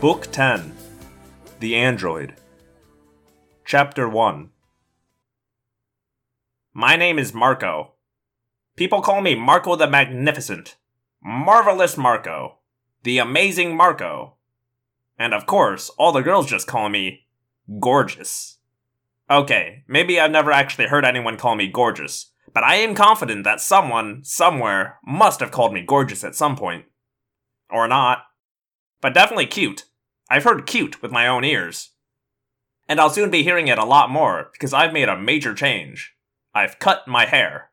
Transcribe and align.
Book 0.00 0.32
10 0.32 0.72
The 1.58 1.76
Android. 1.76 2.34
Chapter 3.66 4.08
1 4.08 4.48
My 6.72 6.96
name 6.96 7.18
is 7.18 7.34
Marco. 7.34 7.92
People 8.76 9.02
call 9.02 9.20
me 9.20 9.34
Marco 9.34 9.76
the 9.76 9.86
Magnificent. 9.86 10.78
Marvelous 11.22 11.98
Marco. 11.98 12.60
The 13.02 13.18
Amazing 13.18 13.76
Marco. 13.76 14.36
And 15.18 15.34
of 15.34 15.44
course, 15.44 15.90
all 15.98 16.12
the 16.12 16.22
girls 16.22 16.46
just 16.46 16.66
call 16.66 16.88
me 16.88 17.26
Gorgeous. 17.78 18.56
Okay, 19.30 19.84
maybe 19.86 20.18
I've 20.18 20.30
never 20.30 20.50
actually 20.50 20.86
heard 20.86 21.04
anyone 21.04 21.36
call 21.36 21.56
me 21.56 21.68
gorgeous, 21.68 22.32
but 22.54 22.64
I 22.64 22.76
am 22.76 22.94
confident 22.94 23.44
that 23.44 23.60
someone, 23.60 24.24
somewhere, 24.24 24.98
must 25.04 25.40
have 25.40 25.50
called 25.50 25.74
me 25.74 25.84
gorgeous 25.86 26.24
at 26.24 26.34
some 26.34 26.56
point. 26.56 26.86
Or 27.68 27.86
not. 27.86 28.22
But 29.02 29.12
definitely 29.12 29.44
cute. 29.44 29.84
I've 30.30 30.44
heard 30.44 30.64
cute 30.64 31.02
with 31.02 31.10
my 31.10 31.26
own 31.26 31.42
ears. 31.42 31.90
And 32.88 33.00
I'll 33.00 33.10
soon 33.10 33.30
be 33.30 33.42
hearing 33.42 33.66
it 33.66 33.78
a 33.78 33.84
lot 33.84 34.10
more 34.10 34.50
because 34.52 34.72
I've 34.72 34.92
made 34.92 35.08
a 35.08 35.18
major 35.18 35.54
change. 35.54 36.14
I've 36.54 36.78
cut 36.78 37.08
my 37.08 37.26
hair. 37.26 37.70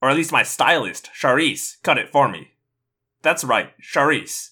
Or 0.00 0.10
at 0.10 0.16
least 0.16 0.32
my 0.32 0.42
stylist, 0.42 1.10
Charisse, 1.14 1.80
cut 1.84 1.98
it 1.98 2.08
for 2.08 2.28
me. 2.28 2.54
That's 3.22 3.44
right, 3.44 3.70
Charisse. 3.80 4.50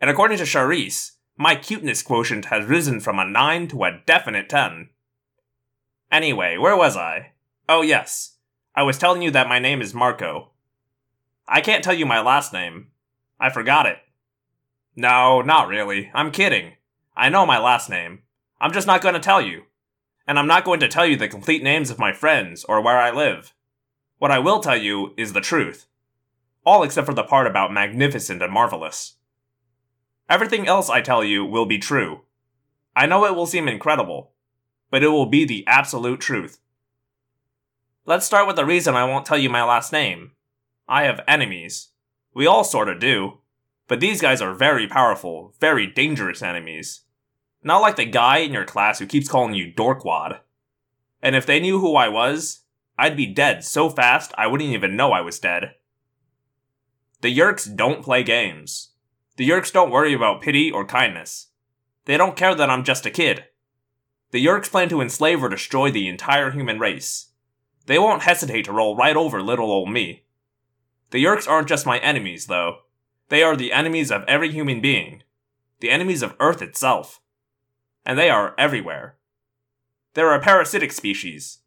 And 0.00 0.10
according 0.10 0.38
to 0.38 0.44
Charisse, 0.44 1.12
my 1.36 1.54
cuteness 1.54 2.02
quotient 2.02 2.46
has 2.46 2.66
risen 2.66 2.98
from 2.98 3.20
a 3.20 3.24
9 3.24 3.68
to 3.68 3.84
a 3.84 4.00
definite 4.04 4.48
10. 4.48 4.90
Anyway, 6.10 6.56
where 6.56 6.76
was 6.76 6.96
I? 6.96 7.32
Oh, 7.68 7.82
yes. 7.82 8.38
I 8.74 8.82
was 8.82 8.98
telling 8.98 9.22
you 9.22 9.30
that 9.30 9.48
my 9.48 9.60
name 9.60 9.80
is 9.80 9.94
Marco. 9.94 10.50
I 11.46 11.60
can't 11.60 11.84
tell 11.84 11.94
you 11.94 12.06
my 12.06 12.20
last 12.20 12.52
name. 12.52 12.88
I 13.38 13.50
forgot 13.50 13.86
it. 13.86 13.98
No, 14.96 15.42
not 15.42 15.68
really. 15.68 16.10
I'm 16.12 16.32
kidding. 16.32 16.72
I 17.18 17.30
know 17.30 17.44
my 17.44 17.58
last 17.58 17.90
name. 17.90 18.20
I'm 18.60 18.72
just 18.72 18.86
not 18.86 19.02
going 19.02 19.14
to 19.14 19.20
tell 19.20 19.42
you. 19.42 19.64
And 20.28 20.38
I'm 20.38 20.46
not 20.46 20.64
going 20.64 20.78
to 20.78 20.86
tell 20.86 21.04
you 21.04 21.16
the 21.16 21.26
complete 21.26 21.64
names 21.64 21.90
of 21.90 21.98
my 21.98 22.12
friends 22.12 22.62
or 22.62 22.80
where 22.80 23.00
I 23.00 23.10
live. 23.10 23.54
What 24.18 24.30
I 24.30 24.38
will 24.38 24.60
tell 24.60 24.76
you 24.76 25.14
is 25.16 25.32
the 25.32 25.40
truth. 25.40 25.86
All 26.64 26.84
except 26.84 27.08
for 27.08 27.14
the 27.14 27.24
part 27.24 27.48
about 27.48 27.72
magnificent 27.72 28.40
and 28.40 28.52
marvelous. 28.52 29.16
Everything 30.28 30.68
else 30.68 30.88
I 30.88 31.00
tell 31.00 31.24
you 31.24 31.44
will 31.44 31.66
be 31.66 31.78
true. 31.78 32.20
I 32.94 33.06
know 33.06 33.24
it 33.24 33.34
will 33.34 33.46
seem 33.46 33.66
incredible, 33.66 34.30
but 34.88 35.02
it 35.02 35.08
will 35.08 35.26
be 35.26 35.44
the 35.44 35.66
absolute 35.66 36.20
truth. 36.20 36.60
Let's 38.06 38.26
start 38.26 38.46
with 38.46 38.54
the 38.54 38.64
reason 38.64 38.94
I 38.94 39.04
won't 39.04 39.26
tell 39.26 39.38
you 39.38 39.50
my 39.50 39.64
last 39.64 39.92
name. 39.92 40.32
I 40.86 41.02
have 41.02 41.24
enemies. 41.26 41.88
We 42.32 42.46
all 42.46 42.62
sorta 42.62 42.96
do. 42.96 43.38
But 43.88 43.98
these 43.98 44.20
guys 44.20 44.40
are 44.40 44.54
very 44.54 44.86
powerful, 44.86 45.54
very 45.58 45.86
dangerous 45.88 46.42
enemies. 46.42 47.00
Not 47.62 47.80
like 47.80 47.96
the 47.96 48.04
guy 48.04 48.38
in 48.38 48.52
your 48.52 48.64
class 48.64 48.98
who 48.98 49.06
keeps 49.06 49.28
calling 49.28 49.54
you 49.54 49.72
Dorkwad. 49.72 50.40
And 51.22 51.34
if 51.34 51.44
they 51.46 51.60
knew 51.60 51.80
who 51.80 51.96
I 51.96 52.08
was, 52.08 52.60
I'd 52.98 53.16
be 53.16 53.26
dead 53.26 53.64
so 53.64 53.88
fast 53.88 54.32
I 54.36 54.46
wouldn't 54.46 54.70
even 54.70 54.96
know 54.96 55.12
I 55.12 55.20
was 55.20 55.38
dead. 55.38 55.74
The 57.20 57.36
Yeerks 57.36 57.74
don't 57.74 58.02
play 58.02 58.22
games. 58.22 58.90
The 59.36 59.48
Yeerks 59.48 59.72
don't 59.72 59.90
worry 59.90 60.12
about 60.12 60.40
pity 60.40 60.70
or 60.70 60.84
kindness. 60.84 61.48
They 62.04 62.16
don't 62.16 62.36
care 62.36 62.54
that 62.54 62.70
I'm 62.70 62.84
just 62.84 63.06
a 63.06 63.10
kid. 63.10 63.44
The 64.30 64.44
Yeerks 64.44 64.70
plan 64.70 64.88
to 64.90 65.00
enslave 65.00 65.42
or 65.42 65.48
destroy 65.48 65.90
the 65.90 66.08
entire 66.08 66.50
human 66.50 66.78
race. 66.78 67.28
They 67.86 67.98
won't 67.98 68.22
hesitate 68.22 68.66
to 68.66 68.72
roll 68.72 68.96
right 68.96 69.16
over 69.16 69.42
little 69.42 69.70
old 69.70 69.90
me. 69.90 70.24
The 71.10 71.24
Yeerks 71.24 71.48
aren't 71.48 71.68
just 71.68 71.86
my 71.86 71.98
enemies, 71.98 72.46
though. 72.46 72.78
They 73.30 73.42
are 73.42 73.56
the 73.56 73.72
enemies 73.72 74.10
of 74.10 74.24
every 74.28 74.50
human 74.50 74.80
being, 74.80 75.22
the 75.80 75.90
enemies 75.90 76.22
of 76.22 76.36
Earth 76.38 76.62
itself. 76.62 77.20
And 78.08 78.18
they 78.18 78.30
are 78.30 78.54
everywhere. 78.58 79.18
They're 80.14 80.34
a 80.34 80.40
parasitic 80.40 80.92
species. 80.92 81.58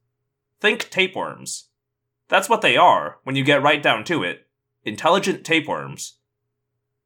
Think 0.60 0.90
tapeworms. 0.90 1.70
That's 2.28 2.50
what 2.50 2.62
they 2.62 2.76
are 2.76 3.20
when 3.24 3.36
you 3.36 3.44
get 3.44 3.62
right 3.62 3.82
down 3.82 4.04
to 4.06 4.24
it 4.24 4.48
intelligent 4.84 5.46
tapeworms. 5.46 6.16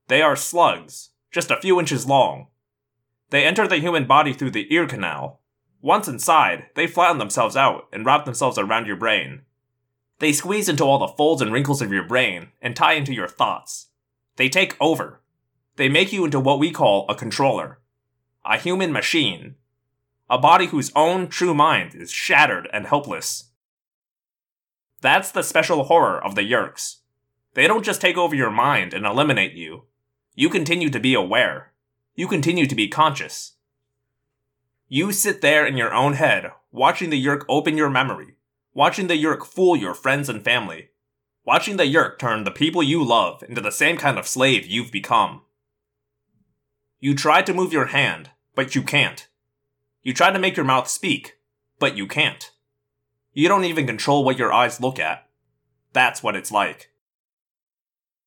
They 0.07 0.21
are 0.21 0.37
slugs, 0.37 1.09
just 1.29 1.51
a 1.51 1.59
few 1.59 1.77
inches 1.77 2.07
long. 2.07 2.47
They 3.31 3.43
enter 3.43 3.67
the 3.67 3.79
human 3.79 4.05
body 4.05 4.31
through 4.31 4.51
the 4.51 4.73
ear 4.73 4.87
canal. 4.87 5.41
Once 5.81 6.07
inside, 6.07 6.67
they 6.75 6.87
flatten 6.87 7.17
themselves 7.17 7.57
out 7.57 7.89
and 7.91 8.05
wrap 8.05 8.23
themselves 8.23 8.57
around 8.57 8.87
your 8.87 8.95
brain. 8.95 9.41
They 10.19 10.31
squeeze 10.31 10.69
into 10.69 10.85
all 10.85 10.99
the 10.99 11.13
folds 11.17 11.41
and 11.41 11.51
wrinkles 11.51 11.81
of 11.81 11.91
your 11.91 12.07
brain 12.07 12.51
and 12.61 12.73
tie 12.73 12.93
into 12.93 13.13
your 13.13 13.27
thoughts. 13.27 13.89
They 14.37 14.47
take 14.47 14.77
over. 14.79 15.21
They 15.75 15.89
make 15.89 16.13
you 16.13 16.23
into 16.23 16.39
what 16.39 16.59
we 16.59 16.71
call 16.71 17.05
a 17.09 17.15
controller. 17.15 17.79
A 18.47 18.57
human 18.59 18.91
machine. 18.91 19.55
A 20.29 20.37
body 20.37 20.67
whose 20.67 20.91
own 20.95 21.27
true 21.29 21.55
mind 21.55 21.95
is 21.95 22.11
shattered 22.11 22.69
and 22.71 22.85
helpless. 22.85 23.49
That's 25.01 25.31
the 25.31 25.41
special 25.41 25.85
horror 25.85 26.23
of 26.23 26.35
the 26.35 26.41
Yeerks. 26.41 26.97
They 27.55 27.67
don't 27.67 27.83
just 27.83 28.01
take 28.01 28.17
over 28.17 28.35
your 28.35 28.51
mind 28.51 28.93
and 28.93 29.05
eliminate 29.05 29.53
you. 29.53 29.85
You 30.35 30.49
continue 30.49 30.89
to 30.91 30.99
be 30.99 31.15
aware. 31.15 31.73
You 32.13 32.27
continue 32.27 32.67
to 32.67 32.75
be 32.75 32.87
conscious. 32.87 33.53
You 34.87 35.11
sit 35.11 35.41
there 35.41 35.65
in 35.65 35.75
your 35.75 35.93
own 35.93 36.13
head, 36.13 36.51
watching 36.71 37.09
the 37.09 37.23
Yeerk 37.23 37.45
open 37.49 37.77
your 37.77 37.89
memory, 37.89 38.35
watching 38.73 39.07
the 39.07 39.17
Yeerk 39.17 39.43
fool 39.43 39.75
your 39.75 39.95
friends 39.95 40.29
and 40.29 40.43
family, 40.43 40.89
watching 41.45 41.77
the 41.77 41.85
Yeerk 41.85 42.19
turn 42.19 42.43
the 42.43 42.51
people 42.51 42.83
you 42.83 43.03
love 43.03 43.41
into 43.49 43.61
the 43.61 43.71
same 43.71 43.97
kind 43.97 44.19
of 44.19 44.27
slave 44.27 44.67
you've 44.67 44.91
become. 44.91 45.41
You 46.99 47.15
try 47.15 47.41
to 47.41 47.53
move 47.53 47.73
your 47.73 47.87
hand, 47.87 48.29
but 48.55 48.73
you 48.73 48.81
can't. 48.81 49.27
You 50.01 50.13
try 50.13 50.31
to 50.31 50.39
make 50.39 50.55
your 50.55 50.65
mouth 50.65 50.87
speak, 50.87 51.37
but 51.77 51.97
you 51.97 52.07
can't. 52.07 52.51
You 53.33 53.49
don't 53.49 53.65
even 53.65 53.85
control 53.85 54.23
what 54.23 54.37
your 54.37 54.53
eyes 54.53 54.79
look 54.79 54.97
at. 54.97 55.27
That's 55.93 56.23
what 56.23 56.35
it's 56.35 56.51
like. 56.51 56.89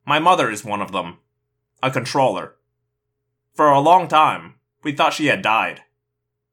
My 0.04 0.18
mother 0.18 0.50
is 0.50 0.64
one 0.64 0.82
of 0.82 0.92
them. 0.92 1.18
A 1.82 1.90
controller. 1.90 2.54
For 3.54 3.68
a 3.68 3.80
long 3.80 4.08
time, 4.08 4.54
we 4.82 4.92
thought 4.92 5.14
she 5.14 5.26
had 5.26 5.42
died. 5.42 5.82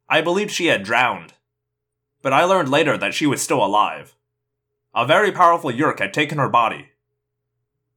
I 0.09 0.21
believed 0.21 0.51
she 0.51 0.67
had 0.67 0.83
drowned. 0.83 1.33
But 2.21 2.33
I 2.33 2.43
learned 2.43 2.69
later 2.69 2.97
that 2.97 3.13
she 3.13 3.27
was 3.27 3.41
still 3.41 3.63
alive. 3.63 4.15
A 4.93 5.05
very 5.05 5.31
powerful 5.31 5.71
Yeerk 5.71 5.99
had 5.99 6.13
taken 6.13 6.37
her 6.37 6.49
body. 6.49 6.89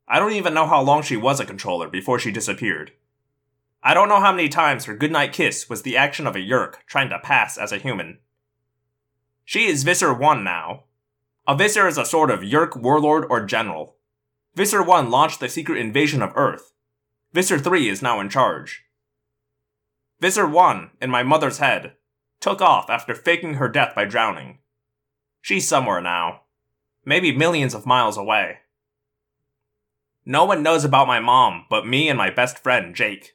I 0.08 0.18
don't 0.18 0.32
even 0.32 0.54
know 0.54 0.66
how 0.66 0.82
long 0.82 1.02
she 1.02 1.16
was 1.16 1.38
a 1.38 1.46
controller 1.46 1.88
before 1.88 2.18
she 2.18 2.30
disappeared. 2.30 2.92
I 3.82 3.94
don't 3.94 4.08
know 4.08 4.20
how 4.20 4.32
many 4.32 4.48
times 4.48 4.84
her 4.84 4.96
goodnight 4.96 5.32
kiss 5.32 5.68
was 5.68 5.82
the 5.82 5.96
action 5.96 6.26
of 6.26 6.34
a 6.36 6.40
Yeerk 6.40 6.84
trying 6.86 7.08
to 7.10 7.18
pass 7.18 7.56
as 7.56 7.72
a 7.72 7.78
human. 7.78 8.18
She 9.44 9.66
is 9.66 9.84
Visser 9.84 10.12
1 10.12 10.44
now. 10.44 10.84
A 11.46 11.56
Visser 11.56 11.86
is 11.86 11.96
a 11.96 12.04
sort 12.04 12.30
of 12.30 12.40
Yeerk 12.40 12.76
warlord 12.76 13.24
or 13.30 13.44
general. 13.44 13.96
Visser 14.54 14.82
1 14.82 15.10
launched 15.10 15.40
the 15.40 15.48
secret 15.48 15.78
invasion 15.78 16.22
of 16.22 16.32
Earth. 16.34 16.72
Visser 17.32 17.58
3 17.58 17.88
is 17.88 18.02
now 18.02 18.20
in 18.20 18.28
charge. 18.28 18.84
Visser 20.20 20.46
1, 20.46 20.90
in 21.00 21.10
my 21.10 21.22
mother's 21.22 21.58
head, 21.58 21.94
took 22.40 22.60
off 22.60 22.90
after 22.90 23.14
faking 23.14 23.54
her 23.54 23.68
death 23.68 23.94
by 23.94 24.04
drowning. 24.04 24.58
She's 25.40 25.68
somewhere 25.68 26.00
now 26.00 26.42
maybe 27.08 27.34
millions 27.34 27.72
of 27.72 27.86
miles 27.86 28.18
away. 28.18 28.58
No 30.26 30.44
one 30.44 30.62
knows 30.62 30.84
about 30.84 31.06
my 31.06 31.20
mom 31.20 31.64
but 31.70 31.86
me 31.86 32.10
and 32.10 32.18
my 32.18 32.28
best 32.28 32.58
friend, 32.58 32.94
Jake. 32.94 33.34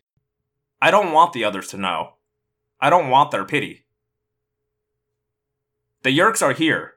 I 0.83 0.91
don't 0.91 1.13
want 1.13 1.31
the 1.31 1.45
others 1.45 1.69
to 1.69 1.77
know. 1.77 2.15
I 2.81 2.89
don't 2.89 3.09
want 3.09 3.31
their 3.31 3.45
pity. 3.45 3.85
The 6.01 6.09
Yeerks 6.09 6.41
are 6.41 6.51
here. 6.51 6.95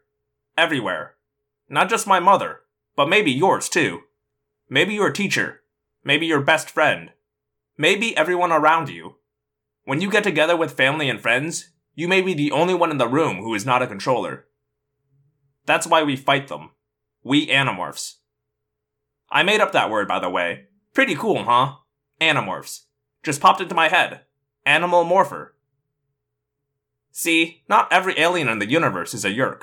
Everywhere. 0.58 1.14
Not 1.68 1.88
just 1.88 2.04
my 2.04 2.18
mother, 2.18 2.62
but 2.96 3.08
maybe 3.08 3.30
yours 3.30 3.68
too. 3.68 4.00
Maybe 4.68 4.94
your 4.94 5.12
teacher. 5.12 5.60
Maybe 6.02 6.26
your 6.26 6.40
best 6.40 6.68
friend. 6.68 7.12
Maybe 7.78 8.16
everyone 8.16 8.50
around 8.50 8.88
you. 8.88 9.18
When 9.84 10.00
you 10.00 10.10
get 10.10 10.24
together 10.24 10.56
with 10.56 10.72
family 10.72 11.08
and 11.08 11.20
friends, 11.20 11.70
you 11.94 12.08
may 12.08 12.22
be 12.22 12.34
the 12.34 12.50
only 12.50 12.74
one 12.74 12.90
in 12.90 12.98
the 12.98 13.06
room 13.06 13.36
who 13.36 13.54
is 13.54 13.64
not 13.64 13.82
a 13.82 13.86
controller. 13.86 14.46
That's 15.64 15.86
why 15.86 16.02
we 16.02 16.16
fight 16.16 16.48
them. 16.48 16.70
We 17.22 17.46
Animorphs. 17.46 18.14
I 19.30 19.44
made 19.44 19.60
up 19.60 19.70
that 19.70 19.92
word, 19.92 20.08
by 20.08 20.18
the 20.18 20.28
way. 20.28 20.64
Pretty 20.92 21.14
cool, 21.14 21.44
huh? 21.44 21.76
Animorphs. 22.20 22.85
Just 23.26 23.40
popped 23.40 23.60
into 23.60 23.74
my 23.74 23.88
head. 23.88 24.20
Animal 24.64 25.02
morpher. 25.02 25.56
See, 27.10 27.64
not 27.68 27.92
every 27.92 28.16
alien 28.20 28.46
in 28.46 28.60
the 28.60 28.70
universe 28.70 29.14
is 29.14 29.24
a 29.24 29.30
Yeerk. 29.30 29.62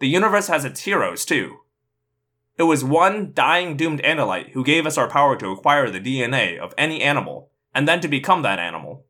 The 0.00 0.08
universe 0.08 0.48
has 0.48 0.64
its 0.64 0.80
heroes, 0.80 1.24
too. 1.24 1.58
It 2.56 2.64
was 2.64 2.82
one 2.82 3.30
dying 3.32 3.76
doomed 3.76 4.02
Andalite 4.02 4.50
who 4.50 4.64
gave 4.64 4.84
us 4.84 4.98
our 4.98 5.08
power 5.08 5.36
to 5.36 5.52
acquire 5.52 5.88
the 5.88 6.00
DNA 6.00 6.58
of 6.58 6.74
any 6.76 7.00
animal, 7.00 7.52
and 7.72 7.86
then 7.86 8.00
to 8.00 8.08
become 8.08 8.42
that 8.42 8.58
animal. 8.58 9.06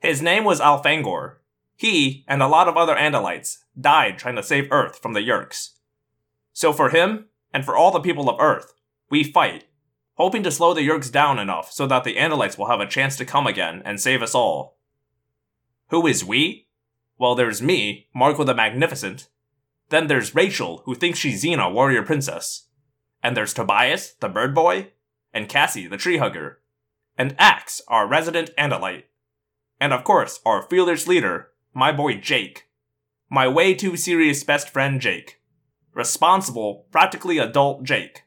His 0.00 0.20
name 0.20 0.42
was 0.42 0.58
Elfangor, 0.58 1.36
he, 1.76 2.24
and 2.26 2.42
a 2.42 2.48
lot 2.48 2.66
of 2.66 2.76
other 2.76 2.96
Andalites, 2.96 3.58
died 3.80 4.18
trying 4.18 4.34
to 4.34 4.42
save 4.42 4.72
Earth 4.72 4.98
from 5.00 5.12
the 5.12 5.20
Yeerks. 5.20 5.74
So 6.52 6.72
for 6.72 6.90
him, 6.90 7.26
and 7.54 7.64
for 7.64 7.76
all 7.76 7.92
the 7.92 8.00
people 8.00 8.28
of 8.28 8.40
Earth, 8.40 8.74
we 9.08 9.22
fight. 9.22 9.66
Hoping 10.14 10.42
to 10.42 10.50
slow 10.50 10.74
the 10.74 10.86
Yeerks 10.86 11.10
down 11.10 11.38
enough 11.38 11.72
so 11.72 11.86
that 11.86 12.04
the 12.04 12.16
Andalites 12.16 12.58
will 12.58 12.66
have 12.66 12.80
a 12.80 12.86
chance 12.86 13.16
to 13.16 13.24
come 13.24 13.46
again 13.46 13.82
and 13.84 14.00
save 14.00 14.22
us 14.22 14.34
all. 14.34 14.78
Who 15.88 16.06
is 16.06 16.24
we? 16.24 16.68
Well, 17.18 17.34
there's 17.34 17.62
me, 17.62 18.08
Marco 18.14 18.44
the 18.44 18.54
Magnificent. 18.54 19.28
Then 19.88 20.06
there's 20.06 20.34
Rachel, 20.34 20.82
who 20.84 20.94
thinks 20.94 21.18
she's 21.18 21.44
Xena, 21.44 21.72
warrior 21.72 22.02
princess. 22.02 22.68
And 23.22 23.36
there's 23.36 23.54
Tobias, 23.54 24.14
the 24.14 24.28
bird 24.28 24.54
boy, 24.54 24.92
and 25.32 25.48
Cassie, 25.48 25.86
the 25.86 25.96
tree 25.96 26.16
hugger, 26.16 26.60
and 27.16 27.36
Ax, 27.38 27.80
our 27.88 28.06
resident 28.06 28.50
Andalite. 28.58 29.04
And 29.80 29.92
of 29.92 30.04
course, 30.04 30.40
our 30.44 30.62
fearless 30.62 31.06
leader, 31.06 31.48
my 31.74 31.92
boy 31.92 32.16
Jake. 32.16 32.68
My 33.30 33.48
way 33.48 33.74
too 33.74 33.96
serious 33.96 34.44
best 34.44 34.68
friend 34.68 35.00
Jake. 35.00 35.40
Responsible, 35.94 36.86
practically 36.90 37.38
adult 37.38 37.82
Jake. 37.82 38.24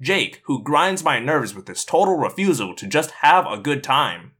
Jake, 0.00 0.42
who 0.44 0.62
grinds 0.62 1.02
my 1.02 1.18
nerves 1.18 1.54
with 1.54 1.66
his 1.66 1.84
total 1.84 2.16
refusal 2.16 2.74
to 2.76 2.86
just 2.86 3.10
have 3.22 3.46
a 3.46 3.58
good 3.58 3.82
time. 3.82 4.32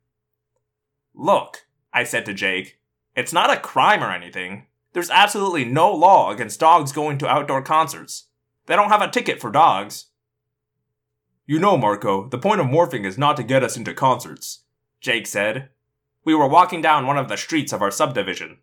Look, 1.14 1.66
I 1.92 2.04
said 2.04 2.24
to 2.26 2.34
Jake, 2.34 2.78
it's 3.16 3.32
not 3.32 3.50
a 3.50 3.60
crime 3.60 4.04
or 4.04 4.12
anything. 4.12 4.66
There's 4.92 5.10
absolutely 5.10 5.64
no 5.64 5.92
law 5.92 6.30
against 6.30 6.60
dogs 6.60 6.92
going 6.92 7.18
to 7.18 7.28
outdoor 7.28 7.62
concerts. 7.62 8.28
They 8.66 8.76
don't 8.76 8.90
have 8.90 9.02
a 9.02 9.10
ticket 9.10 9.40
for 9.40 9.50
dogs. 9.50 10.06
You 11.46 11.58
know, 11.58 11.76
Marco, 11.76 12.28
the 12.28 12.38
point 12.38 12.60
of 12.60 12.66
morphing 12.66 13.04
is 13.04 13.18
not 13.18 13.36
to 13.38 13.42
get 13.42 13.64
us 13.64 13.76
into 13.76 13.94
concerts, 13.94 14.64
Jake 15.00 15.26
said. 15.26 15.70
We 16.24 16.34
were 16.34 16.46
walking 16.46 16.82
down 16.82 17.06
one 17.06 17.16
of 17.16 17.28
the 17.28 17.36
streets 17.36 17.72
of 17.72 17.82
our 17.82 17.90
subdivision. 17.90 18.58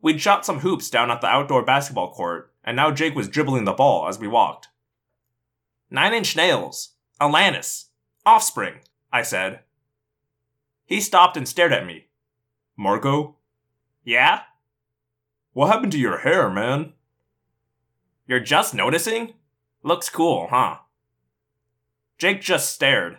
We'd 0.00 0.20
shot 0.20 0.44
some 0.44 0.60
hoops 0.60 0.90
down 0.90 1.10
at 1.10 1.20
the 1.20 1.26
outdoor 1.28 1.64
basketball 1.64 2.12
court, 2.12 2.52
and 2.64 2.76
now 2.76 2.90
Jake 2.90 3.14
was 3.14 3.28
dribbling 3.28 3.64
the 3.64 3.72
ball 3.72 4.08
as 4.08 4.18
we 4.18 4.26
walked. 4.26 4.68
Nine 5.94 6.12
Inch 6.12 6.34
Nails, 6.34 6.94
Alanis, 7.20 7.84
Offspring, 8.26 8.80
I 9.12 9.22
said. 9.22 9.60
He 10.84 11.00
stopped 11.00 11.36
and 11.36 11.46
stared 11.46 11.72
at 11.72 11.86
me. 11.86 12.08
Marco? 12.76 13.36
Yeah? 14.02 14.40
What 15.52 15.68
happened 15.68 15.92
to 15.92 15.98
your 16.00 16.18
hair, 16.18 16.50
man? 16.50 16.94
You're 18.26 18.40
just 18.40 18.74
noticing? 18.74 19.34
Looks 19.84 20.08
cool, 20.08 20.48
huh? 20.50 20.78
Jake 22.18 22.40
just 22.40 22.74
stared. 22.74 23.18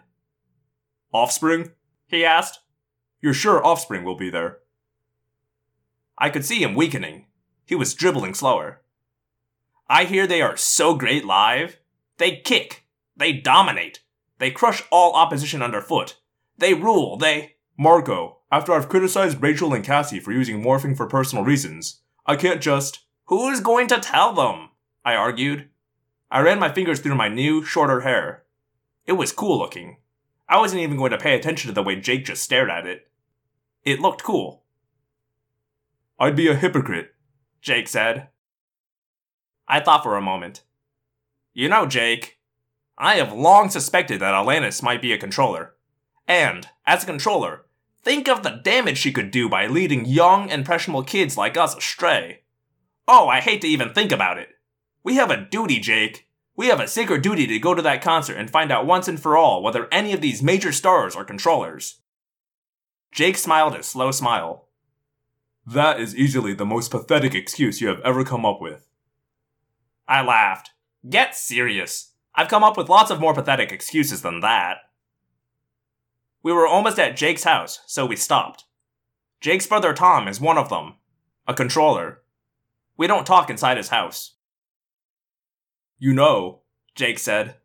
Offspring? 1.14 1.72
He 2.08 2.26
asked. 2.26 2.60
You're 3.22 3.34
sure 3.34 3.66
Offspring 3.66 4.04
will 4.04 4.18
be 4.18 4.30
there? 4.30 4.58
I 6.18 6.30
could 6.30 6.44
see 6.44 6.62
him 6.62 6.76
weakening. 6.76 7.28
He 7.66 7.76
was 7.76 7.94
dribbling 7.94 8.34
slower. 8.34 8.82
I 9.88 10.04
hear 10.04 10.28
they 10.28 10.42
are 10.42 10.58
so 10.58 10.94
great 10.94 11.24
live. 11.24 11.80
They 12.18 12.38
kick. 12.38 12.86
They 13.16 13.34
dominate. 13.34 14.02
They 14.40 14.52
crush 14.52 14.84
all 14.92 15.14
opposition 15.14 15.62
underfoot. 15.62 16.18
They 16.58 16.74
rule. 16.74 17.18
They. 17.18 17.56
Marco, 17.78 18.40
after 18.52 18.74
I've 18.74 18.90
criticized 18.90 19.42
Rachel 19.42 19.74
and 19.74 19.84
Cassie 19.84 20.20
for 20.20 20.32
using 20.32 20.62
morphing 20.62 20.96
for 20.96 21.08
personal 21.08 21.44
reasons, 21.44 22.02
I 22.26 22.36
can't 22.36 22.62
just. 22.62 23.00
Who's 23.26 23.60
going 23.60 23.88
to 23.88 24.00
tell 24.00 24.34
them? 24.34 24.70
I 25.04 25.16
argued. 25.16 25.70
I 26.32 26.42
ran 26.42 26.60
my 26.60 26.72
fingers 26.72 27.00
through 27.00 27.16
my 27.16 27.28
new, 27.28 27.64
shorter 27.64 28.02
hair. 28.02 28.44
It 29.06 29.14
was 29.14 29.32
cool 29.32 29.58
looking. 29.58 29.98
I 30.48 30.58
wasn't 30.58 30.82
even 30.82 30.98
going 30.98 31.12
to 31.12 31.18
pay 31.18 31.36
attention 31.36 31.70
to 31.70 31.74
the 31.74 31.84
way 31.84 31.96
Jake 31.96 32.26
just 32.26 32.44
stared 32.44 32.70
at 32.70 32.86
it. 32.86 33.08
It 33.84 34.00
looked 34.00 34.24
cool. 34.24 34.64
I'd 36.20 36.36
be 36.36 36.48
a 36.48 36.56
hypocrite, 36.56 37.14
Jake 37.62 37.88
said. 37.88 38.30
I 39.68 39.80
thought 39.80 40.04
for 40.04 40.16
a 40.16 40.22
moment. 40.22 40.64
You 41.58 41.70
know, 41.70 41.86
Jake, 41.86 42.38
I 42.98 43.16
have 43.16 43.32
long 43.32 43.70
suspected 43.70 44.20
that 44.20 44.34
Alanis 44.34 44.84
might 44.84 45.02
be 45.02 45.14
a 45.14 45.18
controller. 45.18 45.76
And, 46.28 46.68
as 46.86 47.04
a 47.04 47.06
controller, 47.06 47.66
think 48.04 48.28
of 48.28 48.44
the 48.44 48.60
damage 48.62 48.98
she 48.98 49.14
could 49.14 49.32
do 49.32 49.48
by 49.48 49.66
leading 49.66 50.04
young, 50.06 50.50
impressionable 50.50 51.04
kids 51.04 51.38
like 51.38 51.56
us 51.56 51.74
astray. 51.74 52.42
Oh, 53.08 53.30
I 53.30 53.40
hate 53.40 53.62
to 53.62 53.70
even 53.70 53.94
think 53.94 54.12
about 54.12 54.38
it. 54.38 54.50
We 55.02 55.16
have 55.16 55.32
a 55.32 55.46
duty, 55.46 55.80
Jake. 55.80 56.28
We 56.58 56.68
have 56.68 56.82
a 56.82 56.90
sacred 56.90 57.22
duty 57.22 57.48
to 57.48 57.60
go 57.60 57.74
to 57.74 57.82
that 57.84 58.02
concert 58.02 58.36
and 58.36 58.50
find 58.50 58.70
out 58.70 58.86
once 58.86 59.08
and 59.08 59.18
for 59.20 59.38
all 59.38 59.64
whether 59.64 59.88
any 59.94 60.12
of 60.12 60.20
these 60.20 60.44
major 60.44 60.74
stars 60.74 61.16
are 61.16 61.24
controllers. 61.24 62.02
Jake 63.14 63.38
smiled 63.38 63.76
a 63.76 63.84
slow 63.84 64.12
smile. 64.12 64.68
That 65.66 66.02
is 66.02 66.18
easily 66.18 66.54
the 66.54 66.66
most 66.66 66.92
pathetic 66.92 67.34
excuse 67.34 67.80
you 67.80 67.88
have 67.88 68.02
ever 68.02 68.26
come 68.26 68.46
up 68.46 68.60
with. 68.60 68.90
I 70.06 70.22
laughed. 70.22 70.72
Get 71.08 71.36
serious. 71.36 72.14
I've 72.34 72.48
come 72.48 72.64
up 72.64 72.78
with 72.78 72.90
lots 72.90 73.12
of 73.12 73.20
more 73.20 73.34
pathetic 73.34 73.72
excuses 73.72 74.22
than 74.22 74.40
that. 74.40 74.78
We 76.42 76.52
were 76.52 76.68
almost 76.68 77.00
at 77.00 77.16
Jake's 77.16 77.44
house, 77.44 77.80
so 77.86 78.06
we 78.06 78.16
stopped. 78.16 78.66
Jake's 79.42 79.68
brother 79.68 79.94
Tom 79.94 80.28
is 80.28 80.40
one 80.40 80.58
of 80.58 80.70
them, 80.70 80.96
a 81.48 81.54
controller. 81.54 82.22
We 82.98 83.08
don't 83.08 83.26
talk 83.26 83.50
inside 83.50 83.78
his 83.78 83.90
house. 83.90 84.36
You 86.00 86.14
know, 86.14 86.62
Jake 86.96 87.20
said, 87.20 87.56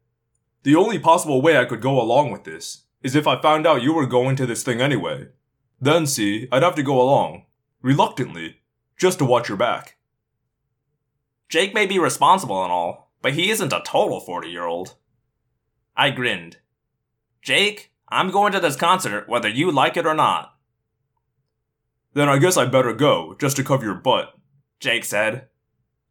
the 0.63 0.77
only 0.77 0.99
possible 0.99 1.41
way 1.41 1.57
I 1.57 1.65
could 1.65 1.81
go 1.81 2.01
along 2.01 2.31
with 2.31 2.45
this 2.45 2.85
is 3.03 3.17
if 3.17 3.27
I 3.27 3.41
found 3.41 3.67
out 3.67 3.83
you 3.83 3.95
were 3.95 4.07
going 4.07 4.37
to 4.37 4.47
this 4.47 4.63
thing 4.63 4.81
anyway. 4.83 5.29
Then, 5.81 6.07
see, 6.07 6.47
I'd 6.53 6.63
have 6.63 6.75
to 6.75 6.83
go 6.83 7.01
along, 7.01 7.47
reluctantly, 7.81 8.61
just 8.99 9.19
to 9.19 9.25
watch 9.25 9.49
your 9.49 9.57
back. 9.57 9.97
Jake 11.49 11.73
may 11.73 11.87
be 11.87 11.99
responsible 11.99 12.63
and 12.63 12.71
all, 12.71 13.00
but 13.23 13.35
he 13.35 13.51
isn't 13.51 13.73
a 13.73 13.83
total 13.85 14.21
40 14.21 14.49
year 14.49 14.65
old. 14.65 14.95
I 15.97 16.11
grinned. 16.11 16.59
Jake, 17.43 17.93
I'm 18.09 18.31
going 18.31 18.53
to 18.53 18.61
this 18.61 18.77
concert 18.77 19.29
whether 19.29 19.49
you 19.49 19.71
like 19.71 19.97
it 19.97 20.07
or 20.07 20.15
not. 20.15 20.55
Then 22.13 22.29
I 22.29 22.39
guess 22.39 22.57
I 22.57 22.65
better 22.65 22.93
go, 22.93 23.37
just 23.39 23.57
to 23.57 23.65
cover 23.65 23.85
your 23.85 23.95
butt, 23.95 24.35
Jake 24.81 25.05
said. 25.05 25.49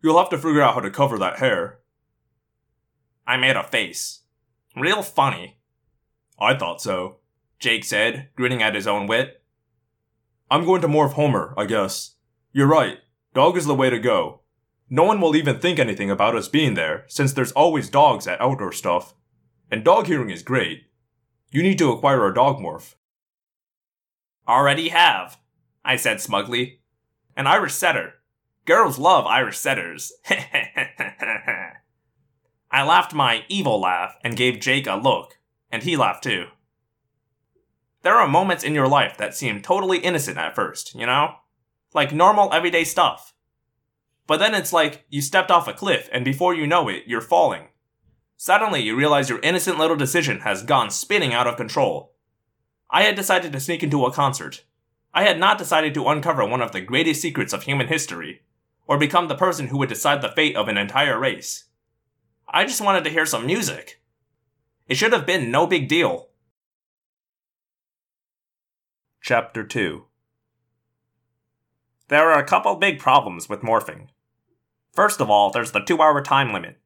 You'll 0.02 0.18
have 0.18 0.30
to 0.30 0.38
figure 0.38 0.62
out 0.62 0.76
how 0.76 0.80
to 0.80 0.90
cover 0.90 1.18
that 1.18 1.40
hair. 1.40 1.80
I 3.28 3.38
made 3.38 3.58
a 3.58 3.64
face. 3.64 4.22
Real 4.76 5.04
funny. 5.04 5.60
I 6.40 6.56
thought 6.56 6.82
so, 6.82 7.18
Jake 7.60 7.84
said, 7.84 8.30
grinning 8.36 8.64
at 8.64 8.76
his 8.76 8.88
own 8.88 9.08
wit. 9.08 9.44
I'm 10.50 10.66
going 10.66 10.82
to 10.82 10.88
morph 10.88 11.13
Homer, 11.13 11.54
I 11.58 11.66
guess. 11.66 12.16
You're 12.54 12.68
right. 12.68 13.00
Dog 13.34 13.58
is 13.58 13.66
the 13.66 13.75
way 13.75 13.89
to 13.89 14.00
go. 14.00 14.42
No 14.89 15.03
one 15.03 15.22
will 15.22 15.36
even 15.36 15.60
think 15.60 15.77
anything 15.77 16.10
about 16.10 16.36
us 16.36 16.48
being 16.48 16.74
there, 16.74 17.05
since 17.08 17.34
there's 17.34 17.51
always 17.51 17.89
dogs 17.89 18.25
at 18.27 18.41
outdoor 18.41 18.72
stuff. 18.72 19.13
And 19.69 19.84
dog 19.84 20.08
hearing 20.08 20.31
is 20.31 20.41
great. 20.41 20.86
You 21.51 21.62
need 21.62 21.77
to 21.77 21.91
acquire 21.91 22.25
a 22.25 22.34
dog 22.34 22.58
morph. 22.58 22.96
Already 24.48 24.89
have, 24.89 25.38
I 25.86 25.96
said 25.96 26.22
smugly. 26.22 26.81
An 27.36 27.46
Irish 27.46 27.74
setter. 27.74 28.15
Girls 28.65 28.98
love 28.98 29.25
Irish 29.27 29.58
setters. 29.58 30.12
I 32.72 32.84
laughed 32.84 33.13
my 33.13 33.43
evil 33.48 33.79
laugh 33.79 34.15
and 34.24 34.36
gave 34.36 34.60
Jake 34.60 34.88
a 34.88 34.96
look, 34.96 35.38
and 35.72 35.84
he 35.84 35.96
laughed 35.96 36.24
too. 36.24 36.48
There 38.01 38.15
are 38.15 38.27
moments 38.27 38.63
in 38.63 38.74
your 38.74 38.88
life 38.88 39.17
that 39.17 39.36
seem 39.36 39.62
totally 39.62 40.00
innocent 40.00 40.38
at 40.38 40.55
first, 40.55 40.96
you 40.96 41.05
know? 41.05 41.36
Like 41.93 42.13
normal 42.13 42.53
everyday 42.53 42.84
stuff. 42.84 43.34
But 44.29 44.38
then 44.38 44.53
it's 44.53 44.71
like 44.71 45.05
you 45.09 45.24
stepped 45.24 45.50
off 45.50 45.67
a 45.67 45.74
cliff 45.74 46.07
and 46.13 46.24
before 46.24 46.53
you 46.53 46.67
know 46.67 46.88
it, 46.88 47.05
you're 47.07 47.19
falling. 47.19 47.69
Suddenly 48.38 48.79
you 48.79 48.95
realize 48.95 49.27
your 49.27 49.39
innocent 49.39 49.79
little 49.79 49.95
decision 49.95 50.41
has 50.41 50.62
gone 50.62 50.91
spinning 50.91 51.33
out 51.33 51.48
of 51.48 51.57
control. 51.57 52.13
I 52.91 53.01
had 53.01 53.15
decided 53.15 53.51
to 53.53 53.59
sneak 53.59 53.81
into 53.81 54.05
a 54.05 54.13
concert. 54.13 54.65
I 55.15 55.24
had 55.24 55.39
not 55.39 55.57
decided 55.57 55.95
to 55.95 56.07
uncover 56.07 56.45
one 56.45 56.62
of 56.62 56.74
the 56.74 56.79
greatest 56.79 57.24
secrets 57.24 57.53
of 57.53 57.63
human 57.63 57.88
history, 57.88 58.43
or 58.86 59.00
become 59.00 59.29
the 59.29 59.36
person 59.36 59.69
who 59.69 59.79
would 59.79 59.89
decide 59.89 60.21
the 60.21 60.29
fate 60.29 60.55
of 60.55 60.67
an 60.67 60.77
entire 60.77 61.19
race. 61.19 61.63
I 62.48 62.65
just 62.65 62.81
wanted 62.81 63.05
to 63.05 63.09
hear 63.09 63.25
some 63.25 63.48
music. 63.48 64.00
It 64.88 64.93
should 64.93 65.12
have 65.12 65.25
been 65.25 65.50
no 65.50 65.65
big 65.65 65.88
deal. 65.88 66.29
Chapter 69.21 69.63
2 69.63 70.05
There 72.09 72.29
are 72.29 72.39
a 72.39 72.45
couple 72.45 72.75
big 72.75 73.00
problems 73.00 73.50
with 73.50 73.62
morphing. 73.62 74.09
First 75.00 75.22
of 75.22 75.29
all, 75.29 75.50
there's 75.50 75.72
the 75.72 75.79
two 75.79 76.01
hour 76.01 76.22
time 76.22 76.51
limit. 76.51 76.77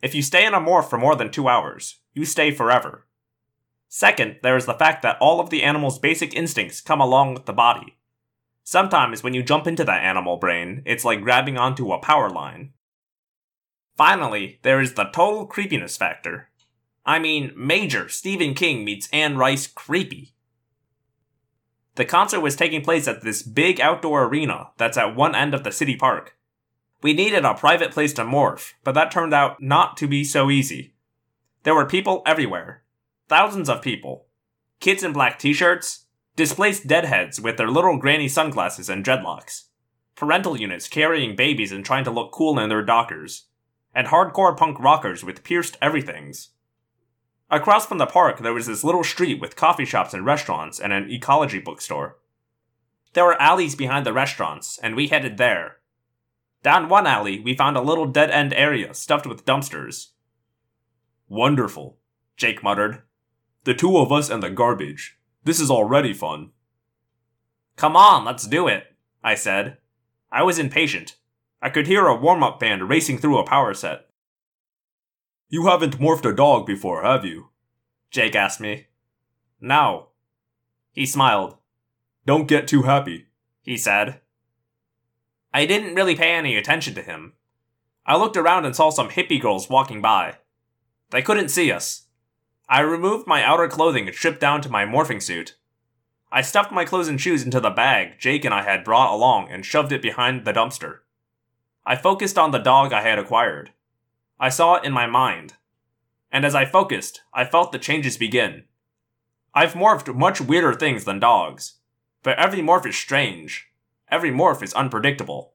If 0.00 0.14
you 0.14 0.22
stay 0.22 0.46
in 0.46 0.54
a 0.54 0.60
morph 0.60 0.88
for 0.88 0.98
more 0.98 1.16
than 1.16 1.32
two 1.32 1.48
hours, 1.48 1.96
you 2.14 2.24
stay 2.24 2.52
forever. 2.52 3.08
Second, 3.88 4.36
there 4.44 4.56
is 4.56 4.66
the 4.66 4.74
fact 4.74 5.02
that 5.02 5.18
all 5.20 5.40
of 5.40 5.50
the 5.50 5.64
animal's 5.64 5.98
basic 5.98 6.32
instincts 6.32 6.80
come 6.80 7.00
along 7.00 7.34
with 7.34 7.46
the 7.46 7.52
body. 7.52 7.96
Sometimes 8.62 9.24
when 9.24 9.34
you 9.34 9.42
jump 9.42 9.66
into 9.66 9.82
that 9.82 10.04
animal 10.04 10.36
brain, 10.36 10.82
it's 10.86 11.04
like 11.04 11.22
grabbing 11.22 11.58
onto 11.58 11.90
a 11.90 11.98
power 11.98 12.30
line. 12.30 12.72
Finally, 13.96 14.60
there 14.62 14.80
is 14.80 14.94
the 14.94 15.06
total 15.06 15.44
creepiness 15.44 15.96
factor. 15.96 16.50
I 17.04 17.18
mean, 17.18 17.52
major 17.56 18.08
Stephen 18.08 18.54
King 18.54 18.84
meets 18.84 19.08
Anne 19.12 19.38
Rice 19.38 19.66
creepy. 19.66 20.36
The 21.96 22.04
concert 22.04 22.38
was 22.38 22.54
taking 22.54 22.82
place 22.82 23.08
at 23.08 23.22
this 23.22 23.42
big 23.42 23.80
outdoor 23.80 24.26
arena 24.26 24.68
that's 24.76 24.96
at 24.96 25.16
one 25.16 25.34
end 25.34 25.52
of 25.52 25.64
the 25.64 25.72
city 25.72 25.96
park. 25.96 26.36
We 27.02 27.12
needed 27.12 27.44
a 27.44 27.54
private 27.54 27.92
place 27.92 28.12
to 28.14 28.22
morph, 28.22 28.72
but 28.82 28.92
that 28.92 29.10
turned 29.10 29.34
out 29.34 29.62
not 29.62 29.96
to 29.98 30.08
be 30.08 30.24
so 30.24 30.50
easy. 30.50 30.94
There 31.62 31.74
were 31.74 31.84
people 31.84 32.22
everywhere. 32.24 32.82
Thousands 33.28 33.68
of 33.68 33.82
people. 33.82 34.26
Kids 34.80 35.02
in 35.02 35.12
black 35.12 35.38
t 35.38 35.52
shirts, 35.52 36.06
displaced 36.36 36.86
deadheads 36.86 37.40
with 37.40 37.56
their 37.56 37.70
little 37.70 37.98
granny 37.98 38.28
sunglasses 38.28 38.88
and 38.88 39.04
dreadlocks, 39.04 39.64
parental 40.14 40.58
units 40.58 40.88
carrying 40.88 41.34
babies 41.34 41.72
and 41.72 41.84
trying 41.84 42.04
to 42.04 42.10
look 42.10 42.32
cool 42.32 42.58
in 42.58 42.68
their 42.68 42.84
dockers, 42.84 43.46
and 43.94 44.08
hardcore 44.08 44.56
punk 44.56 44.78
rockers 44.78 45.24
with 45.24 45.44
pierced 45.44 45.76
everythings. 45.82 46.50
Across 47.50 47.86
from 47.86 47.98
the 47.98 48.06
park, 48.06 48.40
there 48.40 48.52
was 48.52 48.66
this 48.66 48.84
little 48.84 49.04
street 49.04 49.40
with 49.40 49.56
coffee 49.56 49.84
shops 49.84 50.12
and 50.12 50.26
restaurants 50.26 50.80
and 50.80 50.92
an 50.92 51.10
ecology 51.10 51.58
bookstore. 51.58 52.16
There 53.12 53.24
were 53.24 53.40
alleys 53.40 53.74
behind 53.74 54.04
the 54.04 54.12
restaurants, 54.12 54.78
and 54.82 54.94
we 54.94 55.08
headed 55.08 55.38
there. 55.38 55.78
Down 56.66 56.88
one 56.88 57.06
alley, 57.06 57.38
we 57.38 57.54
found 57.54 57.76
a 57.76 57.80
little 57.80 58.06
dead 58.06 58.28
end 58.32 58.52
area 58.52 58.92
stuffed 58.92 59.24
with 59.24 59.44
dumpsters. 59.44 60.08
Wonderful, 61.28 61.98
Jake 62.36 62.60
muttered. 62.60 63.02
The 63.62 63.72
two 63.72 63.96
of 63.98 64.10
us 64.10 64.28
and 64.28 64.42
the 64.42 64.50
garbage. 64.50 65.16
This 65.44 65.60
is 65.60 65.70
already 65.70 66.12
fun. 66.12 66.50
Come 67.76 67.94
on, 67.94 68.24
let's 68.24 68.48
do 68.48 68.66
it, 68.66 68.82
I 69.22 69.36
said. 69.36 69.76
I 70.32 70.42
was 70.42 70.58
impatient. 70.58 71.18
I 71.62 71.70
could 71.70 71.86
hear 71.86 72.08
a 72.08 72.16
warm 72.16 72.42
up 72.42 72.58
band 72.58 72.88
racing 72.88 73.18
through 73.18 73.38
a 73.38 73.46
power 73.46 73.72
set. 73.72 74.08
You 75.48 75.66
haven't 75.66 76.00
morphed 76.00 76.28
a 76.28 76.34
dog 76.34 76.66
before, 76.66 77.04
have 77.04 77.24
you? 77.24 77.50
Jake 78.10 78.34
asked 78.34 78.60
me. 78.60 78.88
No. 79.60 80.08
He 80.90 81.06
smiled. 81.06 81.58
Don't 82.26 82.48
get 82.48 82.66
too 82.66 82.82
happy, 82.82 83.26
he 83.62 83.76
said. 83.76 84.20
I 85.56 85.64
didn't 85.64 85.94
really 85.94 86.14
pay 86.14 86.34
any 86.34 86.54
attention 86.54 86.92
to 86.96 87.02
him. 87.02 87.32
I 88.04 88.18
looked 88.18 88.36
around 88.36 88.66
and 88.66 88.76
saw 88.76 88.90
some 88.90 89.08
hippie 89.08 89.40
girls 89.40 89.70
walking 89.70 90.02
by. 90.02 90.34
They 91.12 91.22
couldn't 91.22 91.48
see 91.48 91.72
us. 91.72 92.08
I 92.68 92.80
removed 92.80 93.26
my 93.26 93.42
outer 93.42 93.66
clothing 93.66 94.06
and 94.06 94.14
stripped 94.14 94.38
down 94.38 94.60
to 94.60 94.68
my 94.68 94.84
morphing 94.84 95.22
suit. 95.22 95.56
I 96.30 96.42
stuffed 96.42 96.72
my 96.72 96.84
clothes 96.84 97.08
and 97.08 97.18
shoes 97.18 97.42
into 97.42 97.58
the 97.58 97.70
bag 97.70 98.18
Jake 98.18 98.44
and 98.44 98.52
I 98.52 98.64
had 98.64 98.84
brought 98.84 99.14
along 99.14 99.48
and 99.50 99.64
shoved 99.64 99.92
it 99.92 100.02
behind 100.02 100.44
the 100.44 100.52
dumpster. 100.52 100.98
I 101.86 101.96
focused 101.96 102.36
on 102.36 102.50
the 102.50 102.58
dog 102.58 102.92
I 102.92 103.00
had 103.00 103.18
acquired. 103.18 103.72
I 104.38 104.50
saw 104.50 104.74
it 104.74 104.84
in 104.84 104.92
my 104.92 105.06
mind. 105.06 105.54
And 106.30 106.44
as 106.44 106.54
I 106.54 106.66
focused, 106.66 107.22
I 107.32 107.46
felt 107.46 107.72
the 107.72 107.78
changes 107.78 108.18
begin. 108.18 108.64
I've 109.54 109.72
morphed 109.72 110.14
much 110.14 110.38
weirder 110.38 110.74
things 110.74 111.06
than 111.06 111.18
dogs, 111.18 111.76
but 112.22 112.38
every 112.38 112.60
morph 112.60 112.84
is 112.84 112.94
strange. 112.94 113.70
Every 114.10 114.30
morph 114.30 114.62
is 114.62 114.74
unpredictable. 114.74 115.54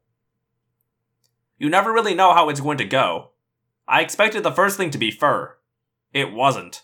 You 1.57 1.69
never 1.69 1.93
really 1.93 2.15
know 2.15 2.33
how 2.33 2.49
it's 2.49 2.59
going 2.59 2.77
to 2.79 2.85
go. 2.85 3.31
I 3.87 4.01
expected 4.01 4.43
the 4.43 4.51
first 4.51 4.77
thing 4.77 4.89
to 4.91 4.97
be 4.97 5.11
fur. 5.11 5.57
It 6.13 6.33
wasn't. 6.33 6.83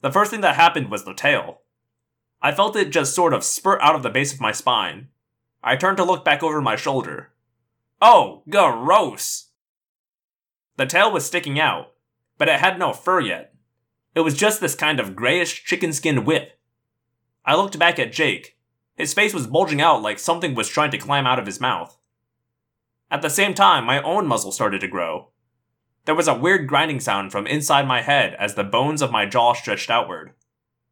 The 0.00 0.12
first 0.12 0.30
thing 0.30 0.40
that 0.40 0.56
happened 0.56 0.90
was 0.90 1.04
the 1.04 1.14
tail. 1.14 1.62
I 2.40 2.52
felt 2.52 2.76
it 2.76 2.90
just 2.90 3.14
sort 3.14 3.34
of 3.34 3.44
spurt 3.44 3.80
out 3.82 3.96
of 3.96 4.02
the 4.02 4.10
base 4.10 4.32
of 4.32 4.40
my 4.40 4.52
spine. 4.52 5.08
I 5.62 5.76
turned 5.76 5.96
to 5.98 6.04
look 6.04 6.24
back 6.24 6.42
over 6.42 6.62
my 6.62 6.76
shoulder. 6.76 7.32
Oh, 8.00 8.42
gross! 8.48 9.48
The 10.76 10.86
tail 10.86 11.10
was 11.12 11.26
sticking 11.26 11.58
out, 11.58 11.94
but 12.38 12.48
it 12.48 12.60
had 12.60 12.78
no 12.78 12.92
fur 12.92 13.20
yet. 13.20 13.54
It 14.14 14.20
was 14.20 14.36
just 14.36 14.60
this 14.60 14.76
kind 14.76 15.00
of 15.00 15.16
grayish 15.16 15.64
chicken 15.64 15.92
skin 15.92 16.24
whip. 16.24 16.58
I 17.44 17.56
looked 17.56 17.78
back 17.78 17.98
at 17.98 18.12
Jake, 18.12 18.56
his 18.98 19.14
face 19.14 19.32
was 19.32 19.46
bulging 19.46 19.80
out 19.80 20.02
like 20.02 20.18
something 20.18 20.54
was 20.54 20.68
trying 20.68 20.90
to 20.90 20.98
climb 20.98 21.26
out 21.26 21.38
of 21.38 21.46
his 21.46 21.60
mouth. 21.60 21.96
At 23.10 23.22
the 23.22 23.30
same 23.30 23.54
time, 23.54 23.84
my 23.84 24.02
own 24.02 24.26
muzzle 24.26 24.52
started 24.52 24.80
to 24.82 24.88
grow. 24.88 25.28
There 26.04 26.16
was 26.16 26.26
a 26.26 26.34
weird 26.34 26.66
grinding 26.66 27.00
sound 27.00 27.30
from 27.30 27.46
inside 27.46 27.86
my 27.86 28.02
head 28.02 28.34
as 28.38 28.54
the 28.54 28.64
bones 28.64 29.00
of 29.00 29.12
my 29.12 29.24
jaw 29.24 29.54
stretched 29.54 29.88
outward. 29.88 30.32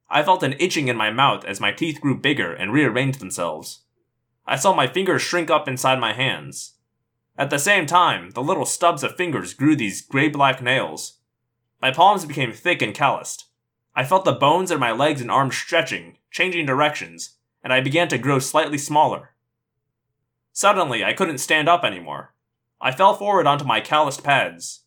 I 0.08 0.22
felt 0.22 0.44
an 0.44 0.54
itching 0.60 0.86
in 0.86 0.96
my 0.96 1.10
mouth 1.10 1.44
as 1.44 1.60
my 1.60 1.72
teeth 1.72 2.00
grew 2.00 2.16
bigger 2.16 2.52
and 2.52 2.72
rearranged 2.72 3.18
themselves. 3.18 3.80
I 4.46 4.54
saw 4.54 4.72
my 4.72 4.86
fingers 4.86 5.22
shrink 5.22 5.50
up 5.50 5.66
inside 5.66 5.98
my 5.98 6.12
hands. 6.12 6.74
At 7.36 7.50
the 7.50 7.58
same 7.58 7.86
time, 7.86 8.30
the 8.30 8.42
little 8.42 8.64
stubs 8.64 9.02
of 9.02 9.16
fingers 9.16 9.52
grew 9.52 9.74
these 9.74 10.00
gray 10.00 10.28
black 10.28 10.62
nails. 10.62 11.18
My 11.82 11.90
palms 11.90 12.24
became 12.24 12.52
thick 12.52 12.80
and 12.82 12.94
calloused. 12.94 13.46
I 13.96 14.04
felt 14.04 14.24
the 14.24 14.32
bones 14.32 14.70
in 14.70 14.78
my 14.78 14.92
legs 14.92 15.20
and 15.20 15.30
arms 15.30 15.56
stretching, 15.56 16.18
changing 16.30 16.66
directions, 16.66 17.35
and 17.66 17.72
I 17.72 17.80
began 17.80 18.06
to 18.10 18.16
grow 18.16 18.38
slightly 18.38 18.78
smaller. 18.78 19.30
Suddenly, 20.52 21.02
I 21.02 21.12
couldn't 21.12 21.38
stand 21.38 21.68
up 21.68 21.82
anymore. 21.82 22.32
I 22.80 22.92
fell 22.92 23.14
forward 23.14 23.48
onto 23.48 23.64
my 23.64 23.80
calloused 23.80 24.22
pads. 24.22 24.84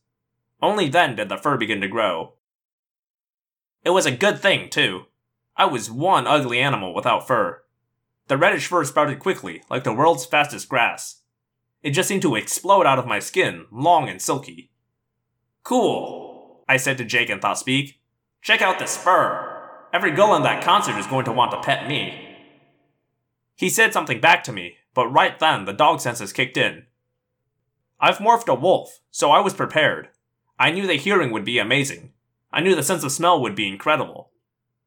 Only 0.61 0.87
then 0.87 1.17
did 1.17 1.27
the 1.27 1.35
fur 1.35 1.57
begin 1.57 1.81
to 1.81 1.89
grow. 1.89 2.35
It 3.83 3.89
was 3.89 4.05
a 4.05 4.15
good 4.15 4.39
thing, 4.39 4.69
too. 4.69 5.07
I 5.57 5.65
was 5.65 5.91
one 5.91 6.25
ugly 6.25 6.59
animal 6.59 6.93
without 6.93 7.27
fur. 7.27 7.63
The 8.29 8.37
reddish 8.37 8.67
fur 8.67 8.85
sprouted 8.85 9.19
quickly, 9.19 9.61
like 9.69 9.83
the 9.83 9.91
world's 9.91 10.25
fastest 10.25 10.69
grass. 10.69 11.19
It 11.83 11.91
just 11.91 12.07
seemed 12.07 12.21
to 12.21 12.37
explode 12.37 12.85
out 12.85 12.97
of 12.97 13.05
my 13.05 13.19
skin, 13.19 13.65
long 13.73 14.07
and 14.07 14.21
silky. 14.21 14.71
Cool, 15.63 16.63
I 16.69 16.77
said 16.77 16.97
to 16.99 17.03
Jake 17.03 17.29
and 17.29 17.41
Thought 17.41 17.59
Speak. 17.59 17.99
Check 18.41 18.61
out 18.61 18.79
this 18.79 18.95
fur. 18.95 19.67
Every 19.91 20.11
girl 20.11 20.33
in 20.33 20.43
that 20.43 20.63
concert 20.63 20.97
is 20.97 21.07
going 21.07 21.25
to 21.25 21.33
want 21.33 21.51
to 21.51 21.59
pet 21.59 21.85
me. 21.85 22.27
He 23.59 23.69
said 23.69 23.91
something 23.91 24.21
back 24.21 24.45
to 24.45 24.53
me, 24.53 24.77
but 24.93 25.09
right 25.09 25.37
then 25.37 25.65
the 25.65 25.73
dog 25.73 25.99
senses 25.99 26.31
kicked 26.31 26.55
in. 26.55 26.85
I've 27.99 28.19
morphed 28.19 28.47
a 28.47 28.55
wolf, 28.55 29.01
so 29.11 29.31
I 29.31 29.41
was 29.41 29.53
prepared. 29.53 30.07
I 30.57 30.71
knew 30.71 30.87
the 30.87 30.93
hearing 30.93 31.31
would 31.31 31.43
be 31.43 31.59
amazing. 31.59 32.13
I 32.53 32.61
knew 32.61 32.73
the 32.73 32.83
sense 32.83 33.03
of 33.03 33.11
smell 33.11 33.41
would 33.41 33.55
be 33.55 33.67
incredible. 33.67 34.31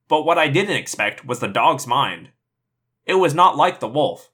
But 0.08 0.24
what 0.24 0.38
I 0.38 0.48
didn't 0.48 0.78
expect 0.78 1.26
was 1.26 1.40
the 1.40 1.48
dog's 1.48 1.86
mind. 1.86 2.30
It 3.04 3.16
was 3.16 3.34
not 3.34 3.58
like 3.58 3.80
the 3.80 3.88
wolf. 3.88 4.30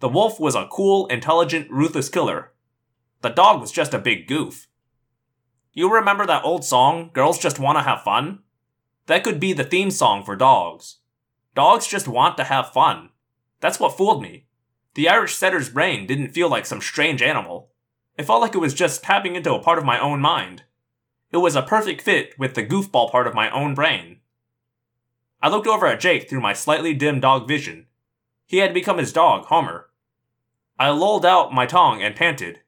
The 0.00 0.10
wolf 0.10 0.38
was 0.38 0.54
a 0.54 0.68
cool, 0.70 1.06
intelligent, 1.06 1.70
ruthless 1.70 2.10
killer. 2.10 2.52
The 3.22 3.30
dog 3.30 3.62
was 3.62 3.72
just 3.72 3.94
a 3.94 3.98
big 3.98 4.26
goof. 4.26 4.68
You 5.72 5.90
remember 5.90 6.26
that 6.26 6.44
old 6.44 6.66
song, 6.66 7.08
Girls 7.14 7.38
Just 7.38 7.58
Wanna 7.58 7.82
Have 7.82 8.02
Fun? 8.02 8.40
That 9.06 9.24
could 9.24 9.40
be 9.40 9.54
the 9.54 9.64
theme 9.64 9.90
song 9.90 10.22
for 10.22 10.36
dogs. 10.36 10.98
Dogs 11.54 11.86
just 11.86 12.06
want 12.06 12.36
to 12.36 12.44
have 12.44 12.74
fun. 12.74 13.08
That's 13.60 13.80
what 13.80 13.96
fooled 13.96 14.22
me. 14.22 14.46
The 14.94 15.08
Irish 15.08 15.34
setter's 15.34 15.68
brain 15.68 16.06
didn't 16.06 16.32
feel 16.32 16.48
like 16.48 16.66
some 16.66 16.80
strange 16.80 17.22
animal. 17.22 17.70
It 18.16 18.26
felt 18.26 18.40
like 18.40 18.54
it 18.54 18.58
was 18.58 18.74
just 18.74 19.02
tapping 19.02 19.36
into 19.36 19.54
a 19.54 19.62
part 19.62 19.78
of 19.78 19.84
my 19.84 19.98
own 20.00 20.20
mind. 20.20 20.64
It 21.30 21.36
was 21.36 21.54
a 21.54 21.62
perfect 21.62 22.02
fit 22.02 22.36
with 22.38 22.54
the 22.54 22.64
goofball 22.64 23.10
part 23.10 23.26
of 23.26 23.34
my 23.34 23.50
own 23.50 23.74
brain. 23.74 24.20
I 25.40 25.48
looked 25.48 25.66
over 25.66 25.86
at 25.86 26.00
Jake 26.00 26.28
through 26.28 26.40
my 26.40 26.52
slightly 26.52 26.94
dim 26.94 27.20
dog 27.20 27.46
vision. 27.46 27.86
He 28.46 28.58
had 28.58 28.74
become 28.74 28.98
his 28.98 29.12
dog, 29.12 29.44
Homer. 29.46 29.88
I 30.78 30.90
lolled 30.90 31.26
out 31.26 31.52
my 31.52 31.66
tongue 31.66 32.02
and 32.02 32.16
panted. 32.16 32.60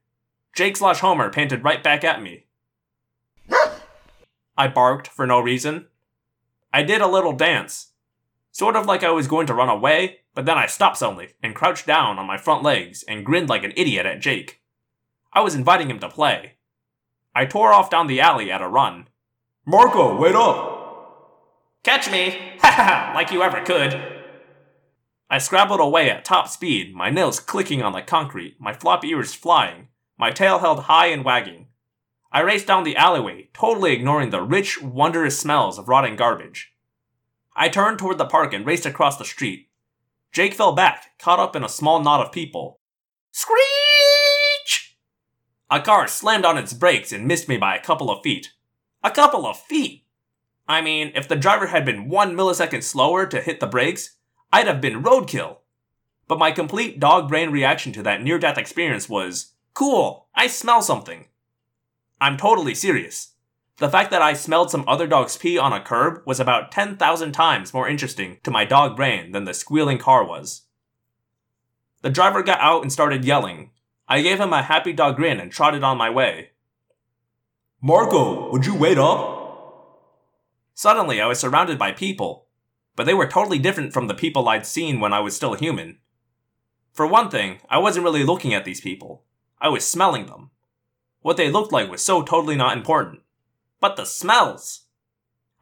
Jake 0.55 0.77
slash 0.77 0.99
Homer 0.99 1.29
panted 1.29 1.63
right 1.63 1.83
back 1.83 2.03
at 2.03 2.21
me. 2.21 2.45
I 4.57 4.67
barked 4.67 5.07
for 5.07 5.25
no 5.25 5.39
reason. 5.39 5.87
I 6.71 6.83
did 6.83 7.01
a 7.01 7.07
little 7.07 7.33
dance, 7.33 7.91
sort 8.51 8.75
of 8.75 8.85
like 8.85 9.03
I 9.03 9.11
was 9.11 9.27
going 9.27 9.47
to 9.47 9.53
run 9.53 9.69
away, 9.69 10.20
but 10.33 10.45
then 10.45 10.57
I 10.57 10.65
stopped 10.65 10.97
suddenly 10.97 11.33
and 11.43 11.55
crouched 11.55 11.85
down 11.85 12.17
on 12.17 12.25
my 12.25 12.37
front 12.37 12.63
legs 12.63 13.03
and 13.07 13.25
grinned 13.25 13.49
like 13.49 13.63
an 13.63 13.73
idiot 13.75 14.05
at 14.05 14.21
Jake. 14.21 14.61
I 15.33 15.41
was 15.41 15.55
inviting 15.55 15.89
him 15.89 15.99
to 15.99 16.09
play. 16.09 16.53
I 17.35 17.45
tore 17.45 17.73
off 17.73 17.89
down 17.89 18.07
the 18.07 18.21
alley 18.21 18.51
at 18.51 18.61
a 18.61 18.67
run. 18.67 19.07
Marco, 19.65 20.17
wait 20.17 20.35
up! 20.35 20.71
Catch 21.83 22.11
me! 22.11 22.37
Ha 22.59 22.71
ha! 22.71 23.11
Like 23.15 23.31
you 23.31 23.41
ever 23.41 23.61
could! 23.61 24.21
I 25.29 25.37
scrabbled 25.37 25.79
away 25.79 26.09
at 26.09 26.25
top 26.25 26.49
speed, 26.49 26.93
my 26.93 27.09
nails 27.09 27.39
clicking 27.39 27.81
on 27.81 27.93
the 27.93 28.01
concrete, 28.01 28.57
my 28.59 28.73
floppy 28.73 29.09
ears 29.09 29.33
flying, 29.33 29.87
my 30.17 30.29
tail 30.29 30.59
held 30.59 30.81
high 30.81 31.07
and 31.07 31.23
wagging. 31.23 31.67
I 32.33 32.41
raced 32.41 32.67
down 32.67 32.83
the 32.83 32.97
alleyway, 32.97 33.49
totally 33.53 33.93
ignoring 33.93 34.29
the 34.29 34.41
rich, 34.41 34.81
wondrous 34.81 35.39
smells 35.39 35.79
of 35.79 35.87
rotting 35.87 36.17
garbage. 36.17 36.73
I 37.55 37.69
turned 37.69 37.99
toward 37.99 38.17
the 38.17 38.25
park 38.25 38.53
and 38.53 38.65
raced 38.65 38.85
across 38.85 39.17
the 39.17 39.25
street, 39.25 39.69
Jake 40.31 40.53
fell 40.53 40.71
back, 40.71 41.17
caught 41.19 41.39
up 41.39 41.55
in 41.55 41.63
a 41.63 41.69
small 41.69 42.01
knot 42.01 42.25
of 42.25 42.31
people. 42.31 42.79
Screech! 43.31 44.97
A 45.69 45.81
car 45.81 46.07
slammed 46.07 46.45
on 46.45 46.57
its 46.57 46.73
brakes 46.73 47.11
and 47.11 47.27
missed 47.27 47.49
me 47.49 47.57
by 47.57 47.75
a 47.75 47.83
couple 47.83 48.09
of 48.09 48.23
feet. 48.23 48.53
A 49.03 49.11
couple 49.11 49.45
of 49.45 49.59
feet! 49.59 50.05
I 50.67 50.81
mean, 50.81 51.11
if 51.15 51.27
the 51.27 51.35
driver 51.35 51.67
had 51.67 51.83
been 51.83 52.07
one 52.07 52.35
millisecond 52.35 52.83
slower 52.83 53.25
to 53.25 53.41
hit 53.41 53.59
the 53.59 53.67
brakes, 53.67 54.15
I'd 54.53 54.67
have 54.67 54.79
been 54.79 55.03
roadkill. 55.03 55.57
But 56.27 56.39
my 56.39 56.51
complete 56.51 56.99
dog 56.99 57.27
brain 57.27 57.49
reaction 57.49 57.91
to 57.93 58.03
that 58.03 58.23
near 58.23 58.39
death 58.39 58.57
experience 58.57 59.09
was 59.09 59.53
cool, 59.73 60.27
I 60.33 60.47
smell 60.47 60.81
something. 60.81 61.25
I'm 62.21 62.37
totally 62.37 62.75
serious. 62.75 63.30
The 63.77 63.89
fact 63.89 64.11
that 64.11 64.21
I 64.21 64.33
smelled 64.33 64.69
some 64.69 64.85
other 64.87 65.07
dog's 65.07 65.37
pee 65.37 65.57
on 65.57 65.73
a 65.73 65.81
curb 65.81 66.21
was 66.25 66.39
about 66.39 66.71
10,000 66.71 67.31
times 67.31 67.73
more 67.73 67.87
interesting 67.87 68.37
to 68.43 68.51
my 68.51 68.65
dog 68.65 68.95
brain 68.95 69.31
than 69.31 69.45
the 69.45 69.53
squealing 69.53 69.97
car 69.97 70.23
was. 70.23 70.63
The 72.01 72.09
driver 72.09 72.43
got 72.43 72.59
out 72.59 72.81
and 72.81 72.91
started 72.91 73.25
yelling. 73.25 73.71
I 74.07 74.21
gave 74.21 74.39
him 74.39 74.53
a 74.53 74.63
happy 74.63 74.93
dog 74.93 75.15
grin 75.15 75.39
and 75.39 75.51
trotted 75.51 75.83
on 75.83 75.97
my 75.97 76.09
way. 76.09 76.51
Marco, 77.81 78.51
would 78.51 78.65
you 78.65 78.75
wait 78.75 78.97
up? 78.97 79.39
Suddenly, 80.73 81.21
I 81.21 81.27
was 81.27 81.39
surrounded 81.39 81.79
by 81.79 81.91
people, 81.91 82.47
but 82.95 83.05
they 83.05 83.13
were 83.13 83.27
totally 83.27 83.59
different 83.59 83.93
from 83.93 84.07
the 84.07 84.13
people 84.13 84.47
I'd 84.47 84.65
seen 84.65 84.99
when 84.99 85.13
I 85.13 85.19
was 85.19 85.35
still 85.35 85.53
human. 85.53 85.99
For 86.93 87.07
one 87.07 87.29
thing, 87.29 87.59
I 87.69 87.77
wasn't 87.77 88.03
really 88.03 88.23
looking 88.23 88.53
at 88.53 88.65
these 88.65 88.81
people, 88.81 89.23
I 89.59 89.69
was 89.69 89.87
smelling 89.87 90.25
them. 90.25 90.51
What 91.21 91.37
they 91.37 91.51
looked 91.51 91.71
like 91.71 91.89
was 91.89 92.03
so 92.03 92.21
totally 92.21 92.55
not 92.55 92.75
important. 92.75 93.20
But 93.81 93.97
the 93.97 94.05
smells! 94.05 94.81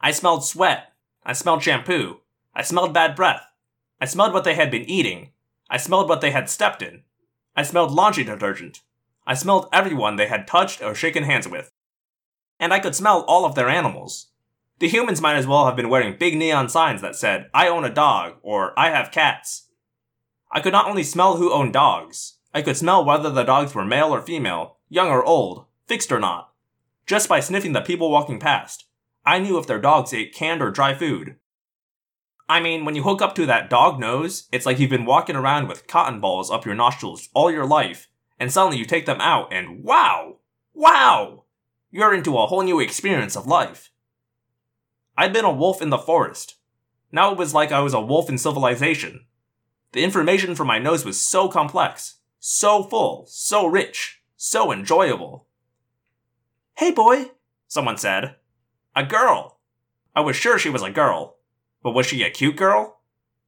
I 0.00 0.12
smelled 0.12 0.44
sweat. 0.44 0.92
I 1.24 1.32
smelled 1.32 1.62
shampoo. 1.62 2.20
I 2.54 2.62
smelled 2.62 2.94
bad 2.94 3.16
breath. 3.16 3.42
I 4.00 4.04
smelled 4.04 4.34
what 4.34 4.44
they 4.44 4.54
had 4.54 4.70
been 4.70 4.88
eating. 4.88 5.30
I 5.70 5.78
smelled 5.78 6.08
what 6.08 6.20
they 6.20 6.30
had 6.30 6.50
stepped 6.50 6.82
in. 6.82 7.02
I 7.56 7.62
smelled 7.62 7.92
laundry 7.92 8.24
detergent. 8.24 8.82
I 9.26 9.34
smelled 9.34 9.68
everyone 9.72 10.16
they 10.16 10.28
had 10.28 10.46
touched 10.46 10.82
or 10.82 10.94
shaken 10.94 11.24
hands 11.24 11.48
with. 11.48 11.70
And 12.58 12.74
I 12.74 12.78
could 12.78 12.94
smell 12.94 13.22
all 13.22 13.46
of 13.46 13.54
their 13.54 13.68
animals. 13.68 14.28
The 14.80 14.88
humans 14.88 15.20
might 15.20 15.36
as 15.36 15.46
well 15.46 15.64
have 15.66 15.76
been 15.76 15.88
wearing 15.88 16.16
big 16.18 16.36
neon 16.36 16.68
signs 16.68 17.00
that 17.02 17.16
said, 17.16 17.48
I 17.54 17.68
own 17.68 17.84
a 17.84 17.92
dog, 17.92 18.34
or 18.42 18.78
I 18.78 18.90
have 18.90 19.10
cats. 19.10 19.68
I 20.52 20.60
could 20.60 20.72
not 20.72 20.88
only 20.88 21.04
smell 21.04 21.36
who 21.36 21.52
owned 21.52 21.72
dogs, 21.72 22.38
I 22.52 22.60
could 22.62 22.76
smell 22.76 23.04
whether 23.04 23.30
the 23.30 23.44
dogs 23.44 23.74
were 23.74 23.84
male 23.84 24.14
or 24.14 24.20
female, 24.20 24.76
young 24.88 25.08
or 25.08 25.24
old, 25.24 25.66
fixed 25.86 26.12
or 26.12 26.18
not. 26.18 26.49
Just 27.10 27.28
by 27.28 27.40
sniffing 27.40 27.72
the 27.72 27.80
people 27.80 28.08
walking 28.08 28.38
past, 28.38 28.84
I 29.26 29.40
knew 29.40 29.58
if 29.58 29.66
their 29.66 29.80
dogs 29.80 30.14
ate 30.14 30.32
canned 30.32 30.62
or 30.62 30.70
dry 30.70 30.94
food. 30.94 31.34
I 32.48 32.60
mean, 32.60 32.84
when 32.84 32.94
you 32.94 33.02
hook 33.02 33.20
up 33.20 33.34
to 33.34 33.46
that 33.46 33.68
dog 33.68 33.98
nose, 33.98 34.46
it's 34.52 34.64
like 34.64 34.78
you've 34.78 34.90
been 34.90 35.04
walking 35.04 35.34
around 35.34 35.66
with 35.66 35.88
cotton 35.88 36.20
balls 36.20 36.52
up 36.52 36.64
your 36.64 36.76
nostrils 36.76 37.28
all 37.34 37.50
your 37.50 37.66
life, 37.66 38.06
and 38.38 38.52
suddenly 38.52 38.78
you 38.78 38.84
take 38.84 39.06
them 39.06 39.20
out 39.20 39.52
and 39.52 39.82
wow! 39.82 40.36
Wow! 40.72 41.46
You're 41.90 42.14
into 42.14 42.38
a 42.38 42.46
whole 42.46 42.62
new 42.62 42.78
experience 42.78 43.34
of 43.36 43.44
life. 43.44 43.90
I'd 45.18 45.32
been 45.32 45.44
a 45.44 45.52
wolf 45.52 45.82
in 45.82 45.90
the 45.90 45.98
forest. 45.98 46.58
Now 47.10 47.32
it 47.32 47.38
was 47.38 47.52
like 47.52 47.72
I 47.72 47.80
was 47.80 47.92
a 47.92 48.00
wolf 48.00 48.28
in 48.28 48.38
civilization. 48.38 49.26
The 49.90 50.04
information 50.04 50.54
from 50.54 50.68
my 50.68 50.78
nose 50.78 51.04
was 51.04 51.20
so 51.20 51.48
complex, 51.48 52.20
so 52.38 52.84
full, 52.84 53.26
so 53.26 53.66
rich, 53.66 54.22
so 54.36 54.70
enjoyable. 54.70 55.48
Hey 56.80 56.92
boy, 56.92 57.32
someone 57.68 57.98
said. 57.98 58.36
A 58.96 59.04
girl. 59.04 59.58
I 60.16 60.22
was 60.22 60.34
sure 60.34 60.58
she 60.58 60.70
was 60.70 60.80
a 60.80 60.88
girl. 60.88 61.36
But 61.82 61.90
was 61.90 62.06
she 62.06 62.22
a 62.22 62.30
cute 62.30 62.56
girl? 62.56 63.02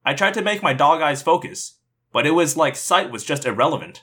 I 0.05 0.13
tried 0.13 0.35
to 0.35 0.43
make 0.43 0.63
my 0.63 0.75
dog 0.75 1.01
eyes 1.01 1.23
focus, 1.23 1.79
but 2.13 2.27
it 2.27 2.33
was 2.33 2.59
like 2.59 2.77
sight 2.77 3.11
was 3.11 3.25
just 3.25 3.47
irrelevant. 3.47 4.03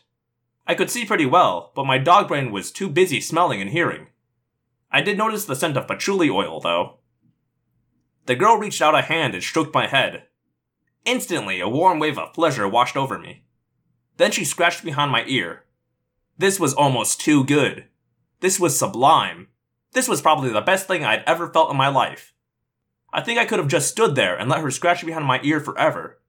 I 0.66 0.74
could 0.74 0.90
see 0.90 1.06
pretty 1.06 1.28
well, 1.28 1.72
but 1.76 1.86
my 1.86 2.00
dog 2.00 2.28
brain 2.28 2.52
was 2.52 2.72
too 2.72 2.90
busy 2.90 3.22
smelling 3.22 3.62
and 3.62 3.70
hearing. 3.70 4.08
I 4.92 5.02
did 5.02 5.16
notice 5.16 5.46
the 5.46 5.56
scent 5.56 5.78
of 5.78 5.88
patchouli 5.88 6.32
oil, 6.32 6.60
though. 6.60 6.98
The 8.26 8.36
girl 8.36 8.58
reached 8.58 8.82
out 8.82 8.96
a 8.96 9.04
hand 9.04 9.36
and 9.36 9.44
stroked 9.44 9.76
my 9.76 9.86
head. 9.86 10.24
Instantly, 11.06 11.60
a 11.60 11.70
warm 11.70 12.00
wave 12.00 12.18
of 12.18 12.34
pleasure 12.34 12.68
washed 12.68 12.98
over 12.98 13.20
me. 13.20 13.44
Then 14.18 14.32
she 14.32 14.44
scratched 14.44 14.84
behind 14.84 15.12
my 15.12 15.24
ear. 15.28 15.66
This 16.40 16.60
was 16.60 16.74
almost 16.74 17.22
too 17.22 17.44
good. 17.44 17.86
This 18.42 18.60
was 18.60 18.78
sublime. 18.78 19.48
This 19.94 20.08
was 20.08 20.22
probably 20.22 20.50
the 20.50 20.62
best 20.62 20.88
thing 20.88 21.04
I'd 21.04 21.24
ever 21.26 21.52
felt 21.52 21.72
in 21.72 21.78
my 21.78 21.88
life. 21.90 22.34
I 23.12 23.22
think 23.22 23.40
I 23.40 23.46
could 23.46 23.60
have 23.60 23.68
just 23.68 23.90
stood 23.90 24.16
there 24.16 24.38
and 24.38 24.50
let 24.50 24.62
her 24.62 24.72
scratch 24.72 25.06
behind 25.06 25.26
my 25.26 25.40
ear 25.44 25.60
forever. 25.60 26.22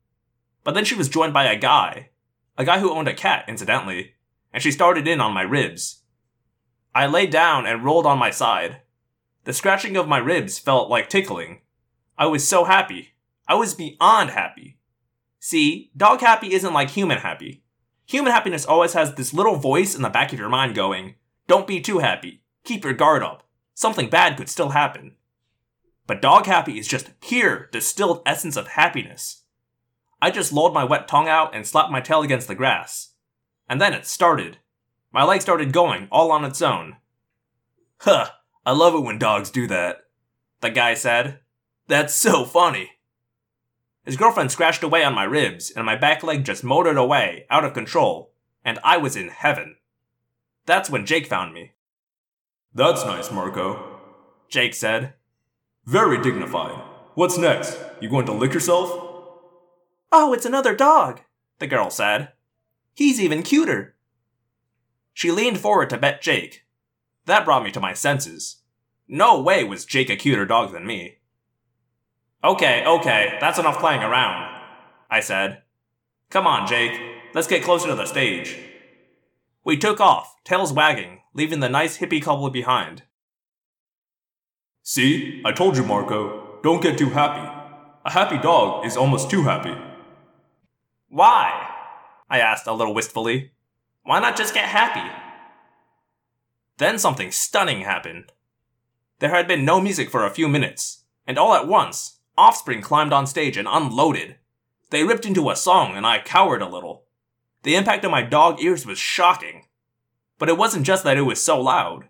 But 0.65 0.75
then 0.75 0.85
she 0.85 0.95
was 0.95 1.09
joined 1.09 1.33
by 1.33 1.45
a 1.45 1.59
guy. 1.59 2.11
A 2.57 2.65
guy 2.65 2.81
who 2.81 2.91
owned 2.91 3.09
a 3.09 3.15
cat, 3.15 3.45
incidentally, 3.49 4.15
and 4.53 4.63
she 4.63 4.73
started 4.73 5.07
in 5.07 5.21
on 5.21 5.33
my 5.33 5.43
ribs. 5.43 6.03
I 6.95 7.07
lay 7.07 7.27
down 7.27 7.67
and 7.67 7.85
rolled 7.85 8.07
on 8.07 8.19
my 8.19 8.31
side. 8.31 8.81
The 9.45 9.53
scratching 9.53 9.97
of 9.97 10.09
my 10.09 10.19
ribs 10.19 10.59
felt 10.59 10.91
like 10.91 11.09
tickling. 11.09 11.61
I 12.19 12.27
was 12.27 12.47
so 12.47 12.65
happy. 12.65 13.15
I 13.47 13.55
was 13.55 13.75
beyond 13.75 14.31
happy. 14.31 14.79
See, 15.39 15.91
dog 15.97 16.21
happy 16.21 16.53
isn't 16.53 16.75
like 16.75 16.91
human 16.91 17.19
happy. 17.19 17.63
Human 18.07 18.33
happiness 18.33 18.67
always 18.67 18.93
has 18.95 19.15
this 19.15 19.33
little 19.33 19.57
voice 19.57 19.95
in 19.95 20.03
the 20.03 20.11
back 20.11 20.33
of 20.33 20.39
your 20.39 20.49
mind 20.49 20.75
going, 20.75 21.15
Don't 21.47 21.67
be 21.67 21.81
too 21.81 21.99
happy. 21.99 22.43
Keep 22.65 22.85
your 22.85 22.95
guard 22.95 23.23
up. 23.23 23.47
Something 23.75 24.11
bad 24.11 24.37
could 24.37 24.49
still 24.49 24.71
happen. 24.71 25.17
But 26.07 26.23
dog 26.23 26.47
happy 26.47 26.79
is 26.79 26.89
just 26.89 27.21
pure, 27.21 27.69
distilled 27.73 28.23
essence 28.27 28.57
of 28.57 28.69
happiness. 28.69 29.45
I 30.21 30.31
just 30.31 30.53
lolled 30.53 30.75
my 30.75 30.85
wet 30.85 31.09
tongue 31.09 31.29
out 31.29 31.55
and 31.55 31.67
slapped 31.67 31.91
my 31.91 32.01
tail 32.01 32.23
against 32.23 32.49
the 32.49 32.55
grass. 32.55 33.15
And 33.69 33.81
then 33.81 33.95
it 33.95 34.07
started. 34.07 34.59
My 35.13 35.25
leg 35.25 35.41
started 35.41 35.73
going 35.73 36.09
all 36.11 36.31
on 36.31 36.45
its 36.45 36.61
own. 36.61 36.97
Huh, 37.99 38.31
I 38.67 38.73
love 38.73 38.95
it 38.95 39.05
when 39.05 39.19
dogs 39.19 39.51
do 39.51 39.67
that, 39.69 40.03
the 40.61 40.71
guy 40.71 40.95
said. 40.95 41.41
That's 41.87 42.15
so 42.15 42.45
funny. 42.45 42.93
His 44.05 44.17
girlfriend 44.17 44.51
scratched 44.51 44.83
away 44.83 45.05
on 45.05 45.15
my 45.15 45.25
ribs, 45.25 45.71
and 45.71 45.85
my 45.85 45.97
back 45.97 46.23
leg 46.23 46.45
just 46.45 46.65
motored 46.65 46.97
away, 46.97 47.47
out 47.51 47.65
of 47.65 47.75
control, 47.75 48.33
and 48.65 48.79
I 48.83 48.97
was 48.97 49.17
in 49.17 49.29
heaven. 49.29 49.77
That's 50.71 50.89
when 50.89 51.05
Jake 51.05 51.27
found 51.27 51.53
me. 51.53 51.73
That's 52.73 53.05
nice, 53.05 53.33
Marco, 53.33 53.99
Jake 54.49 54.73
said. 54.73 55.15
Very 55.85 56.23
dignified. 56.23 56.81
What's 57.17 57.37
next? 57.37 57.77
You 58.01 58.09
going 58.09 58.27
to 58.27 58.33
lick 58.33 58.55
yourself? 58.55 58.89
Oh, 60.13 60.33
it's 60.33 60.47
another 60.47 60.77
dog, 60.77 61.23
the 61.59 61.67
girl 61.67 61.91
said. 61.91 62.29
He's 62.95 63.21
even 63.21 63.43
cuter. 63.43 63.97
She 65.13 65.33
leaned 65.33 65.59
forward 65.59 65.91
to 65.91 65.99
bet 65.99 66.23
Jake. 66.23 66.65
That 67.27 67.45
brought 67.45 67.65
me 67.65 67.73
to 67.73 67.81
my 67.81 67.93
senses. 67.93 68.59
No 69.09 69.43
way 69.43 69.65
was 69.65 69.85
Jake 69.85 70.09
a 70.09 70.15
cuter 70.15 70.47
dog 70.47 70.71
than 70.71 70.87
me. 70.87 71.17
Okay, 72.45 72.85
okay, 72.87 73.39
that's 73.41 73.59
enough 73.59 73.81
playing 73.81 74.05
around, 74.05 74.57
I 75.11 75.19
said. 75.19 75.63
Come 76.31 76.47
on, 76.47 76.69
Jake, 76.69 76.97
let's 77.35 77.49
get 77.49 77.65
closer 77.65 77.89
to 77.89 77.97
the 77.97 78.07
stage. 78.07 78.57
We 79.65 79.77
took 79.77 80.01
off, 80.01 80.35
tails 80.45 80.73
wagging, 80.73 81.21
leaving 81.35 81.61
the 81.61 81.69
nice 81.69 81.99
hippie 81.99 82.23
couple 82.23 82.49
behind. 82.51 83.03
See, 84.83 85.43
I 85.45 85.53
told 85.53 85.77
you, 85.77 85.85
Marco, 85.85 86.59
don't 86.63 86.83
get 86.83 86.99
too 86.99 87.11
happy. 87.11 87.47
A 88.05 88.11
happy 88.11 88.39
dog 88.39 88.87
is 88.87 88.97
almost 88.97 89.31
too 89.31 89.43
happy. 89.43 89.75
Why? 91.09 91.69
I 92.29 92.39
asked 92.39 92.67
a 92.67 92.73
little 92.73 92.95
wistfully. 92.95 93.53
Why 94.03 94.21
not 94.21 94.37
just 94.37 94.55
get 94.55 94.65
happy? 94.65 95.09
Then 96.79 96.99
something 96.99 97.31
stunning 97.31 97.83
happened. 97.83 98.33
There 99.19 99.31
had 99.31 99.47
been 99.47 99.67
no 99.67 99.81
music 99.81 100.11
for 100.11 100.25
a 100.25 100.31
few 100.31 100.49
minutes, 100.49 101.05
and 101.27 101.39
all 101.39 101.53
at 101.53 101.69
once, 101.69 102.21
Offspring 102.41 102.81
climbed 102.81 103.13
on 103.13 103.27
stage 103.27 103.59
and 103.59 103.69
unloaded. 103.71 104.37
They 104.89 105.05
ripped 105.05 105.27
into 105.27 105.51
a 105.51 105.57
song, 105.57 105.95
and 105.95 106.07
I 106.07 106.21
cowered 106.21 106.63
a 106.63 106.69
little. 106.69 107.05
The 107.63 107.75
impact 107.75 108.05
on 108.05 108.11
my 108.11 108.23
dog 108.23 108.61
ears 108.63 108.87
was 108.87 108.99
shocking. 108.99 109.67
But 110.39 110.49
it 110.49 110.57
wasn't 110.57 110.87
just 110.87 111.05
that 111.05 111.19
it 111.19 111.23
was 111.23 111.43
so 111.43 111.61
loud, 111.61 112.09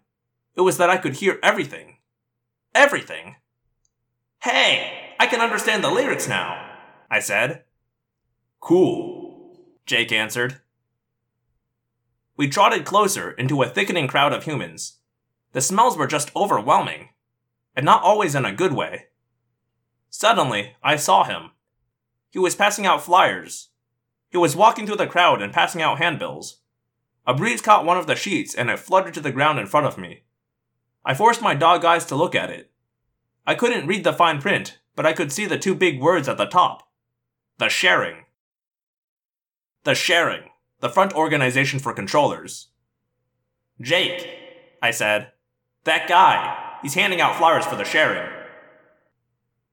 it 0.55 0.61
was 0.61 0.79
that 0.79 0.91
I 0.91 0.97
could 0.97 1.17
hear 1.17 1.39
everything. 1.43 1.97
Everything. 2.75 3.37
Hey, 4.43 5.15
I 5.19 5.27
can 5.27 5.41
understand 5.41 5.83
the 5.83 5.91
lyrics 5.91 6.29
now, 6.29 6.71
I 7.11 7.21
said. 7.21 7.65
Cool, 8.61 9.57
Jake 9.87 10.13
answered. 10.13 10.61
We 12.37 12.49
trotted 12.49 12.85
closer 12.85 13.33
into 13.33 13.63
a 13.63 13.69
thickening 13.69 14.07
crowd 14.07 14.33
of 14.33 14.45
humans. 14.45 14.99
The 15.53 15.61
smells 15.61 15.97
were 15.97 16.07
just 16.07 16.35
overwhelming, 16.37 17.09
and 17.75 17.85
not 17.85 18.03
always 18.03 18.35
in 18.35 18.45
a 18.45 18.53
good 18.53 18.73
way. 18.73 19.07
Suddenly, 20.09 20.77
I 20.83 20.97
saw 20.97 21.25
him. 21.25 21.51
He 22.31 22.39
was 22.39 22.55
passing 22.55 22.87
out 22.87 23.03
flyers. 23.03 23.70
He 24.31 24.39
was 24.39 24.57
walking 24.57 24.87
through 24.87 24.97
the 24.97 25.07
crowd 25.07 25.43
and 25.43 25.53
passing 25.53 25.83
out 25.83 25.99
handbills. 25.99 26.61
A 27.27 27.35
breeze 27.35 27.61
caught 27.61 27.85
one 27.85 27.97
of 27.97 28.07
the 28.07 28.17
sheets 28.17 28.55
and 28.55 28.71
it 28.71 28.79
fluttered 28.79 29.15
to 29.15 29.21
the 29.21 29.33
ground 29.33 29.59
in 29.59 29.67
front 29.67 29.87
of 29.87 29.99
me. 29.99 30.23
I 31.05 31.15
forced 31.15 31.43
my 31.43 31.55
dog 31.55 31.85
eyes 31.85 32.05
to 32.07 32.17
look 32.17 32.35
at 32.35 32.51
it. 32.51 32.71
I 33.47 33.55
couldn't 33.55 33.87
read 33.87 34.05
the 34.05 34.13
fine 34.13 34.41
print, 34.41 34.79
but 34.95 35.07
I 35.07 35.13
could 35.13 35.33
see 35.33 35.47
the 35.47 35.59
two 35.59 35.75
big 35.75 36.01
words 36.01 36.29
at 36.29 36.37
the 36.37 36.47
top. 36.47 36.89
The 37.59 37.69
Sharing. 37.69 38.25
The 39.85 39.95
Sharing, 39.95 40.45
the 40.81 40.91
front 40.91 41.15
organization 41.15 41.79
for 41.79 41.93
controllers. 41.93 42.69
Jake, 43.81 44.29
I 44.83 44.91
said. 44.91 45.33
That 45.85 46.09
guy, 46.09 46.79
he's 46.83 46.95
handing 46.95 47.21
out 47.21 47.37
flyers 47.37 47.65
for 47.65 47.77
the 47.77 47.85
Sharing. 47.85 48.31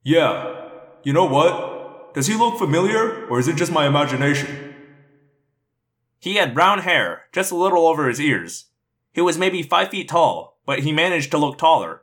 Yeah. 0.03 0.69
You 1.03 1.11
know 1.13 1.25
what? 1.25 1.76
Does 2.17 2.25
he 2.25 2.33
look 2.33 2.57
familiar, 2.57 3.27
or 3.27 3.37
is 3.37 3.47
it 3.47 3.57
just 3.57 3.71
my 3.71 3.85
imagination? 3.85 4.73
He 6.17 6.37
had 6.37 6.55
brown 6.55 6.79
hair, 6.79 7.25
just 7.31 7.51
a 7.51 7.55
little 7.55 7.85
over 7.85 8.07
his 8.07 8.19
ears. 8.19 8.71
He 9.11 9.21
was 9.21 9.37
maybe 9.37 9.61
five 9.61 9.89
feet 9.89 10.09
tall, 10.09 10.57
but 10.65 10.79
he 10.79 10.91
managed 10.91 11.29
to 11.29 11.37
look 11.37 11.59
taller. 11.59 12.01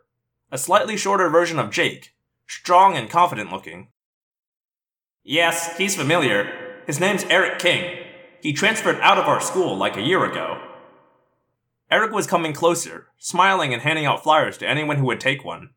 A 0.52 0.56
slightly 0.56 0.96
shorter 0.96 1.28
version 1.28 1.58
of 1.58 1.72
Jake, 1.72 2.14
strong 2.46 2.96
and 2.96 3.10
confident 3.10 3.50
looking. 3.50 3.88
Yes, 5.24 5.76
he's 5.78 5.96
familiar. 5.96 6.82
His 6.86 7.00
name's 7.00 7.24
Erek 7.24 7.58
King. 7.58 7.98
He 8.40 8.52
transferred 8.52 9.00
out 9.00 9.18
of 9.18 9.26
our 9.26 9.40
school 9.40 9.76
like 9.76 9.96
a 9.96 10.00
year 10.00 10.24
ago. 10.24 10.62
Erek 11.90 12.12
was 12.12 12.28
coming 12.28 12.52
closer, 12.52 13.08
smiling 13.18 13.74
and 13.74 13.82
handing 13.82 14.06
out 14.06 14.22
flyers 14.22 14.58
to 14.58 14.68
anyone 14.68 14.98
who 14.98 15.06
would 15.06 15.18
take 15.18 15.44
one. 15.44 15.70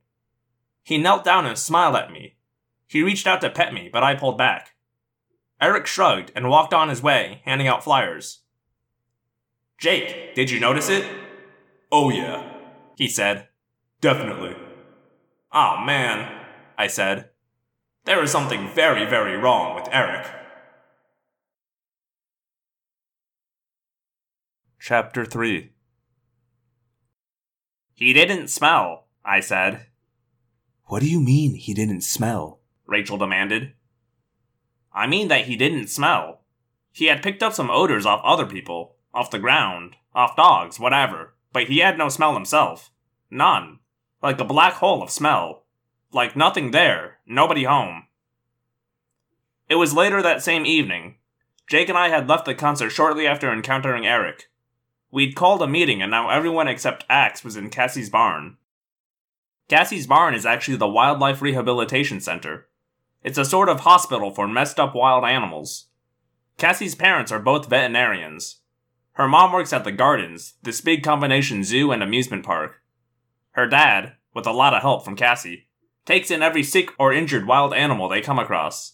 He 0.83 0.99
knelt 0.99 1.23
down 1.23 1.47
and 1.47 1.57
smiled 1.57 1.95
at 1.95 2.11
me. 2.11 2.36
He 2.87 3.03
reached 3.03 3.27
out 3.27 3.41
to 3.41 3.49
pet 3.49 3.73
me, 3.73 3.89
but 3.91 4.03
I 4.03 4.15
pulled 4.15 4.37
back. 4.37 4.71
Erek 5.61 5.87
shrugged 5.87 6.31
and 6.35 6.49
walked 6.49 6.73
on 6.73 6.89
his 6.89 7.01
way, 7.03 7.41
handing 7.45 7.67
out 7.67 7.83
flyers. 7.83 8.41
Jake, 9.79 10.33
did 10.35 10.49
you 10.49 10.59
notice 10.59 10.89
it? 10.89 11.05
Oh, 11.91 12.09
yeah, 12.09 12.49
He 12.97 13.07
said. 13.07 13.47
definitely. 14.01 14.55
Oh 15.53 15.77
man, 15.85 16.45
I 16.77 16.87
said. 16.87 17.29
There 18.05 18.21
is 18.23 18.31
something 18.31 18.69
very, 18.73 19.05
very 19.05 19.37
wrong 19.37 19.75
with 19.75 19.87
Erek. 19.91 20.27
Chapter 24.79 25.25
3 25.25 25.71
He 27.95 28.13
didn't 28.13 28.49
smell, 28.49 29.07
I 29.25 29.39
said. 29.39 29.87
What 30.85 31.01
do 31.01 31.09
you 31.09 31.19
mean 31.19 31.55
he 31.55 31.73
didn't 31.73 32.01
smell? 32.01 32.56
Rachel 32.87 33.17
demanded. 33.17 33.73
I 34.93 35.05
mean 35.05 35.27
that 35.27 35.45
he 35.45 35.55
didn't 35.55 35.87
smell. 35.87 36.41
He 36.91 37.05
had 37.05 37.21
picked 37.21 37.43
up 37.43 37.53
some 37.53 37.69
odors 37.69 38.05
off 38.05 38.21
other 38.23 38.45
people, 38.45 38.95
off 39.13 39.29
the 39.29 39.39
ground, 39.39 39.97
off 40.15 40.35
dogs, 40.35 40.79
whatever, 40.79 41.35
but 41.53 41.63
he 41.63 41.79
had 41.79 41.97
no 41.97 42.09
smell 42.09 42.33
himself. 42.33 42.89
None. 43.29 43.79
Like 44.23 44.39
a 44.39 44.45
black 44.45 44.73
hole 44.73 45.03
of 45.03 45.11
smell. 45.11 45.65
Like 46.11 46.35
nothing 46.35 46.71
there, 46.71 47.19
nobody 47.27 47.65
home. 47.65 48.07
It 49.69 49.75
was 49.75 49.93
later 49.93 50.21
that 50.23 50.41
same 50.41 50.65
evening. 50.65 51.17
Jake 51.67 51.89
and 51.89 51.97
I 51.97 52.09
had 52.09 52.29
left 52.29 52.45
the 52.45 52.55
concert 52.55 52.89
shortly 52.91 53.27
after 53.27 53.51
encountering 53.51 54.07
Erek. 54.07 54.49
We'd 55.11 55.35
called 55.35 55.61
a 55.61 55.67
meeting 55.67 56.01
and 56.01 56.09
now 56.09 56.29
everyone 56.29 56.67
except 56.67 57.05
Ax 57.09 57.43
was 57.43 57.57
in 57.57 57.69
Cassie's 57.69 58.09
barn. 58.09 58.57
Cassie's 59.67 60.07
barn 60.07 60.33
is 60.33 60.45
actually 60.45 60.77
the 60.77 60.87
Wildlife 60.87 61.41
Rehabilitation 61.41 62.21
Center. 62.21 62.67
It's 63.23 63.37
a 63.37 63.45
sort 63.45 63.69
of 63.69 63.81
hospital 63.81 64.31
for 64.31 64.47
messed 64.47 64.79
up 64.79 64.95
wild 64.95 65.23
animals. 65.25 65.87
Cassie's 66.57 66.95
parents 66.95 67.31
are 67.31 67.39
both 67.39 67.69
veterinarians. 67.69 68.61
Her 69.13 69.27
mom 69.27 69.51
works 69.51 69.73
at 69.73 69.83
the 69.83 69.91
Gardens, 69.91 70.53
this 70.63 70.81
big 70.81 71.03
combination 71.03 71.63
zoo 71.63 71.91
and 71.91 72.03
amusement 72.03 72.45
park. 72.45 72.81
Her 73.51 73.67
dad, 73.67 74.13
with 74.33 74.45
a 74.45 74.51
lot 74.51 74.73
of 74.73 74.81
help 74.81 75.03
from 75.03 75.15
Cassie, 75.15 75.67
takes 76.05 76.31
in 76.31 76.41
every 76.41 76.63
sick 76.63 76.91
or 76.99 77.11
injured 77.11 77.47
wild 77.47 77.73
animal 77.73 78.07
they 78.07 78.21
come 78.21 78.39
across. 78.39 78.93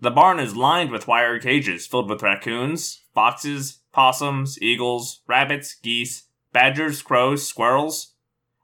The 0.00 0.10
barn 0.10 0.40
is 0.40 0.56
lined 0.56 0.90
with 0.90 1.08
wire 1.08 1.38
cages 1.38 1.86
filled 1.86 2.10
with 2.10 2.22
raccoons, 2.22 3.04
foxes, 3.14 3.80
possums, 3.92 4.60
eagles, 4.60 5.22
rabbits, 5.26 5.74
geese, 5.74 6.24
badgers, 6.52 7.00
crows, 7.00 7.46
squirrels. 7.46 8.14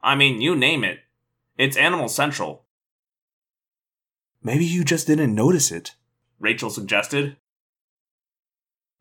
I 0.03 0.16
mean, 0.16 0.40
you 0.40 0.57
name 0.57 0.85
it. 0.85 0.98
It's 1.57 1.76
Animal 1.76 2.09
Central, 2.09 2.64
Maybe 4.42 4.64
you 4.64 4.85
just 4.85 5.07
didn't 5.07 5.35
notice 5.35 5.70
it. 5.70 5.94
Rachel 6.38 6.70
suggested. 6.70 7.37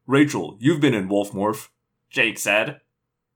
Rachel, 0.05 0.57
you've 0.59 0.81
been 0.81 0.93
in 0.93 1.07
Wolfmorph. 1.07 1.69
Jake 2.09 2.37
said. 2.37 2.81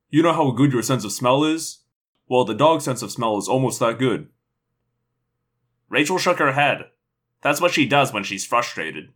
You 0.10 0.22
know 0.22 0.34
how 0.34 0.52
good 0.52 0.74
your 0.74 0.84
sense 0.84 1.06
of 1.06 1.12
smell 1.12 1.44
is? 1.44 1.80
Well, 2.28 2.44
the 2.44 2.54
dog's 2.54 2.84
sense 2.84 3.02
of 3.02 3.12
smell 3.12 3.38
is 3.38 3.48
almost 3.48 3.80
that 3.80 4.00
good. 4.00 4.28
Rachel 5.90 6.18
shook 6.18 6.40
her 6.40 6.54
head. 6.54 6.86
That's 7.42 7.62
what 7.62 7.74
she 7.74 7.86
does 7.86 8.12
when 8.12 8.24
she's 8.24 8.46
frustrated. 8.46 9.14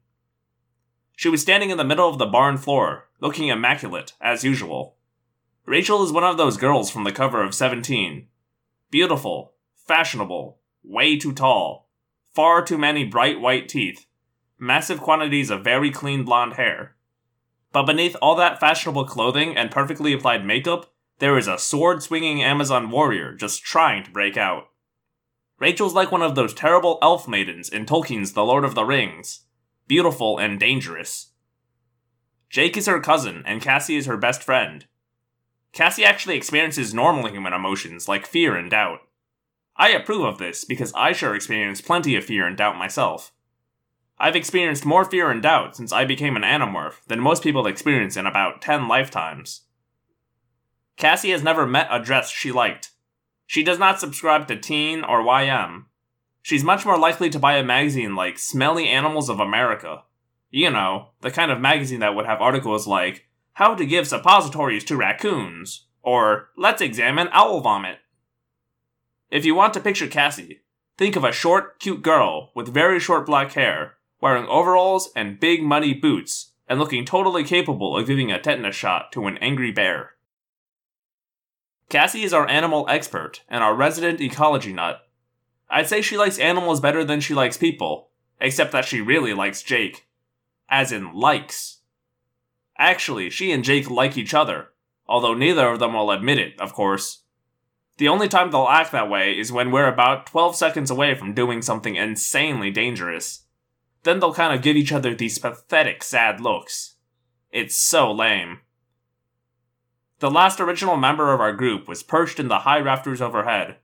She 1.16 1.30
was 1.30 1.42
standing 1.42 1.72
in 1.72 1.78
the 1.78 1.84
middle 1.84 2.08
of 2.08 2.20
the 2.20 2.26
barn 2.26 2.58
floor, 2.58 3.10
looking 3.20 3.48
immaculate, 3.48 4.14
as 4.22 4.44
usual. 4.44 4.96
Rachel 5.66 6.04
is 6.04 6.12
one 6.12 6.24
of 6.24 6.38
those 6.38 6.56
girls 6.56 6.90
from 6.90 7.04
the 7.04 7.12
cover 7.12 7.44
of 7.44 7.56
17. 7.56 8.28
Beautiful, 8.92 9.54
fashionable, 9.88 10.60
way 10.84 11.18
too 11.18 11.34
tall, 11.34 11.87
far 12.38 12.62
too 12.62 12.78
many 12.78 13.04
bright 13.04 13.42
white 13.42 13.68
teeth, 13.68 14.06
massive 14.60 15.02
quantities 15.02 15.50
of 15.50 15.64
very 15.64 15.90
clean 15.90 16.24
blonde 16.24 16.54
hair. 16.54 16.96
But 17.72 17.88
beneath 17.88 18.16
all 18.22 18.36
that 18.36 18.60
fashionable 18.60 19.06
clothing 19.06 19.58
and 19.58 19.72
perfectly 19.72 20.14
applied 20.14 20.46
makeup, 20.46 20.94
there 21.18 21.36
is 21.40 21.48
a 21.48 21.58
sword 21.58 22.04
swinging 22.04 22.44
Amazon 22.44 22.92
warrior 22.92 23.34
just 23.34 23.64
trying 23.64 24.04
to 24.04 24.12
break 24.12 24.38
out. 24.38 24.66
Rachel's 25.58 25.96
like 25.96 26.12
one 26.12 26.22
of 26.22 26.36
those 26.36 26.54
terrible 26.54 27.00
elf 27.02 27.28
maidens 27.28 27.70
in 27.70 27.88
Tolkien's 27.88 28.34
The 28.34 28.46
Lord 28.46 28.64
of 28.64 28.76
the 28.76 28.86
Rings 28.86 29.46
beautiful 29.88 30.38
and 30.38 30.60
dangerous. 30.60 31.32
Jake 32.52 32.78
is 32.78 32.86
her 32.86 33.00
cousin, 33.00 33.42
and 33.48 33.64
Cassie 33.64 33.96
is 33.96 34.06
her 34.06 34.18
best 34.18 34.44
friend. 34.44 34.86
Cassie 35.74 36.06
actually 36.06 36.38
experiences 36.38 36.94
normal 36.94 37.30
human 37.30 37.54
emotions 37.54 38.08
like 38.08 38.28
fear 38.28 38.56
and 38.56 38.70
doubt. 38.70 39.00
I 39.78 39.90
approve 39.90 40.24
of 40.24 40.40
this 40.40 40.66
because 40.66 40.92
I 40.96 41.12
sure 41.12 41.36
experience 41.36 41.82
plenty 41.82 42.16
of 42.16 42.26
fear 42.26 42.48
and 42.48 42.58
doubt 42.58 42.78
myself. 42.78 43.32
I've 44.20 44.36
experienced 44.36 44.86
more 44.86 45.06
fear 45.06 45.30
and 45.30 45.42
doubt 45.42 45.76
since 45.76 45.92
I 45.92 46.04
became 46.04 46.36
an 46.36 46.42
animorph 46.42 47.04
than 47.08 47.20
most 47.20 47.44
people 47.44 47.68
experience 47.68 48.18
in 48.18 48.26
about 48.26 48.62
10 48.62 48.88
lifetimes. 48.88 49.62
Cassie 50.98 51.30
has 51.30 51.44
never 51.44 51.68
met 51.68 51.88
a 51.92 52.00
dress 52.00 52.32
she 52.32 52.52
liked. 52.52 52.92
She 53.46 53.64
does 53.64 53.78
not 53.78 54.00
subscribe 54.00 54.48
to 54.48 54.60
Teen 54.60 55.04
or 55.04 55.22
YM. 55.22 55.86
She's 56.42 56.64
much 56.64 56.86
more 56.86 56.98
likely 56.98 57.30
to 57.30 57.40
buy 57.40 57.58
a 57.58 57.64
magazine 57.64 58.16
like 58.16 58.40
Smelly 58.40 58.88
Animals 58.88 59.30
of 59.30 59.40
America. 59.40 60.04
You 60.50 60.72
know, 60.72 61.10
the 61.22 61.30
kind 61.30 61.52
of 61.52 61.62
magazine 61.62 62.00
that 62.00 62.16
would 62.16 62.26
have 62.26 62.42
articles 62.42 62.88
like 62.88 63.28
How 63.54 63.76
to 63.76 63.86
Give 63.86 64.08
Suppositories 64.08 64.84
to 64.86 64.98
Raccoons, 64.98 65.86
or 66.02 66.50
Let's 66.58 66.82
Examine 66.82 67.30
Owl 67.32 67.62
Vomit. 67.62 68.00
If 69.30 69.44
you 69.44 69.56
want 69.56 69.74
to 69.74 69.80
picture 69.82 70.08
Cassie, 70.08 70.62
think 70.98 71.16
of 71.16 71.24
a 71.24 71.34
short, 71.34 71.80
cute 71.80 72.02
girl 72.02 72.52
with 72.56 72.74
very 72.74 73.00
short 73.00 73.26
black 73.26 73.54
hair, 73.54 73.96
wearing 74.22 74.48
overalls 74.48 75.10
and 75.16 75.40
big 75.40 75.62
muddy 75.62 75.94
boots, 75.94 76.54
and 76.70 76.80
looking 76.80 77.04
totally 77.04 77.44
capable 77.44 77.98
of 77.98 78.08
giving 78.08 78.32
a 78.32 78.40
tetanus 78.40 78.76
shot 78.76 79.12
to 79.12 79.28
an 79.28 79.38
angry 79.40 79.72
bear. 79.72 80.12
Cassie 81.90 82.24
is 82.24 82.34
our 82.34 82.48
animal 82.48 82.86
expert 82.90 83.44
and 83.50 83.64
our 83.64 83.76
resident 83.76 84.22
ecology 84.22 84.74
nut. 84.74 85.02
I'd 85.70 85.88
say 85.88 86.02
she 86.02 86.18
likes 86.18 86.40
animals 86.40 86.80
better 86.80 87.04
than 87.04 87.20
she 87.20 87.34
likes 87.34 87.58
people, 87.58 88.10
except 88.40 88.72
that 88.72 88.86
she 88.86 89.02
really 89.02 89.34
likes 89.34 89.64
Jake. 89.64 90.08
As 90.70 90.92
in, 90.92 91.14
likes. 91.14 91.80
Actually, 92.78 93.30
she 93.30 93.52
and 93.52 93.64
Jake 93.64 93.90
like 93.90 94.18
each 94.18 94.34
other, 94.34 94.70
although 95.06 95.34
neither 95.34 95.68
of 95.68 95.80
them 95.80 95.94
will 95.94 96.12
admit 96.12 96.38
it, 96.38 96.60
of 96.60 96.74
course. 96.74 97.24
The 97.98 98.08
only 98.08 98.28
time 98.28 98.52
they'll 98.52 98.68
act 98.68 98.92
that 98.92 99.10
way 99.10 99.38
is 99.38 99.52
when 99.52 99.72
we're 99.72 99.88
about 99.88 100.28
12 100.28 100.56
seconds 100.56 100.92
away 100.92 101.16
from 101.16 101.34
doing 101.34 101.62
something 101.62 101.96
insanely 101.96 102.70
dangerous. 102.70 103.46
Then 104.04 104.20
they'll 104.20 104.34
kind 104.34 104.54
of 104.54 104.62
give 104.62 104.76
each 104.76 104.92
other 104.92 105.16
these 105.16 105.40
pathetic, 105.40 106.04
sad 106.04 106.40
looks. 106.40 106.96
It's 107.52 107.76
so 107.76 108.12
lame. 108.12 108.60
The 110.20 110.32
last 110.32 110.60
original 110.60 110.98
member 110.98 111.34
of 111.34 111.40
our 111.40 111.54
group 111.54 111.88
was 111.88 112.04
perched 112.04 112.40
in 112.40 112.48
the 112.48 112.60
high 112.60 112.80
rafters 112.80 113.22
overhead. 113.22 113.78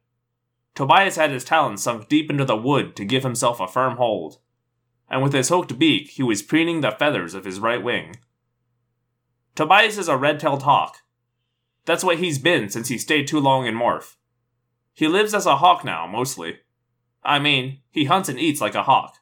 Tobias 0.76 1.16
had 1.16 1.30
his 1.30 1.44
talons 1.44 1.84
sunk 1.84 2.10
deep 2.10 2.30
into 2.30 2.46
the 2.46 2.56
wood 2.56 2.96
to 2.96 3.06
give 3.06 3.24
himself 3.24 3.60
a 3.60 3.68
firm 3.68 3.98
hold, 3.98 4.40
and 5.10 5.22
with 5.22 5.34
his 5.34 5.50
hooked 5.50 5.78
beak 5.78 6.10
he 6.10 6.24
was 6.24 6.42
preening 6.42 6.82
the 6.82 6.92
feathers 6.92 7.36
of 7.36 7.46
his 7.46 7.60
right 7.60 7.84
wing. 7.84 8.16
Tobias 9.54 10.00
is 10.00 10.08
a 10.08 10.18
red-tailed 10.18 10.64
hawk. 10.64 11.03
That's 11.86 12.04
what 12.04 12.20
he's 12.20 12.40
been 12.40 12.70
since 12.70 12.88
he 12.88 12.98
stayed 12.98 13.28
too 13.28 13.40
long 13.40 13.66
in 13.66 13.76
Morph. 13.76 14.16
He 14.94 15.08
lives 15.08 15.34
as 15.34 15.46
a 15.46 15.58
hawk 15.58 15.84
now, 15.84 16.08
mostly. 16.08 16.60
I 17.24 17.40
mean, 17.40 17.80
he 17.90 18.06
hunts 18.06 18.30
and 18.30 18.40
eats 18.40 18.62
like 18.62 18.76
a 18.76 18.84
hawk. 18.84 19.18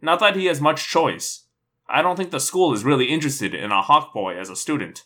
Not 0.00 0.20
that 0.20 0.36
he 0.36 0.46
has 0.46 0.60
much 0.60 0.88
choice. 0.88 1.44
I 1.88 2.02
don't 2.02 2.16
think 2.16 2.30
the 2.30 2.40
school 2.40 2.74
is 2.74 2.84
really 2.84 3.06
interested 3.06 3.54
in 3.54 3.72
a 3.72 3.82
hawk 3.82 4.12
boy 4.12 4.36
as 4.38 4.50
a 4.50 4.56
student. 4.56 5.04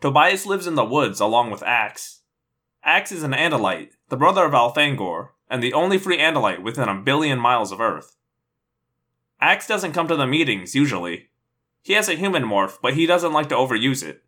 Tobias 0.00 0.46
lives 0.46 0.66
in 0.66 0.74
the 0.74 0.84
woods 0.84 1.20
along 1.20 1.50
with 1.50 1.62
Ax. 1.62 2.20
Ax 2.82 3.12
is 3.12 3.22
an 3.22 3.32
Andalite, 3.32 3.92
the 4.08 4.16
brother 4.16 4.44
of 4.44 4.52
Elfangor, 4.52 5.28
and 5.48 5.62
the 5.62 5.72
only 5.72 5.98
free 5.98 6.18
Andalite 6.18 6.62
within 6.62 6.88
a 6.88 6.94
billion 6.94 7.38
miles 7.38 7.72
of 7.72 7.80
Earth. 7.80 8.16
Ax 9.40 9.66
doesn't 9.66 9.92
come 9.92 10.08
to 10.08 10.16
the 10.16 10.26
meetings, 10.26 10.74
usually. 10.74 11.28
He 11.82 11.94
has 11.94 12.08
a 12.08 12.14
human 12.14 12.44
morph, 12.44 12.78
but 12.82 12.94
he 12.94 13.06
doesn't 13.06 13.32
like 13.32 13.48
to 13.50 13.54
overuse 13.54 14.02
it. 14.02 14.22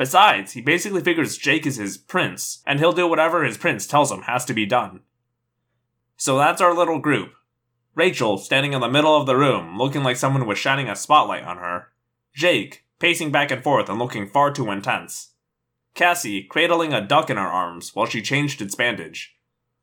Besides, 0.00 0.52
he 0.52 0.62
basically 0.62 1.02
figures 1.02 1.36
Jake 1.36 1.66
is 1.66 1.76
his 1.76 1.98
prince, 1.98 2.62
and 2.66 2.78
he'll 2.78 2.94
do 2.94 3.06
whatever 3.06 3.44
his 3.44 3.58
prince 3.58 3.86
tells 3.86 4.10
him 4.10 4.22
has 4.22 4.46
to 4.46 4.54
be 4.54 4.64
done. 4.64 5.00
So 6.16 6.38
that's 6.38 6.62
our 6.62 6.74
little 6.74 6.98
group. 6.98 7.34
Rachel, 7.94 8.38
standing 8.38 8.72
in 8.72 8.80
the 8.80 8.88
middle 8.88 9.14
of 9.14 9.26
the 9.26 9.36
room, 9.36 9.76
looking 9.76 10.02
like 10.02 10.16
someone 10.16 10.46
was 10.46 10.56
shining 10.56 10.88
a 10.88 10.96
spotlight 10.96 11.44
on 11.44 11.58
her. 11.58 11.88
Jake, 12.34 12.86
pacing 12.98 13.30
back 13.30 13.50
and 13.50 13.62
forth 13.62 13.90
and 13.90 13.98
looking 13.98 14.26
far 14.26 14.50
too 14.50 14.70
intense. 14.70 15.32
Cassie, 15.92 16.44
cradling 16.44 16.94
a 16.94 17.06
duck 17.06 17.28
in 17.28 17.36
her 17.36 17.46
arms 17.46 17.94
while 17.94 18.06
she 18.06 18.22
changed 18.22 18.62
its 18.62 18.74
bandage. 18.74 19.36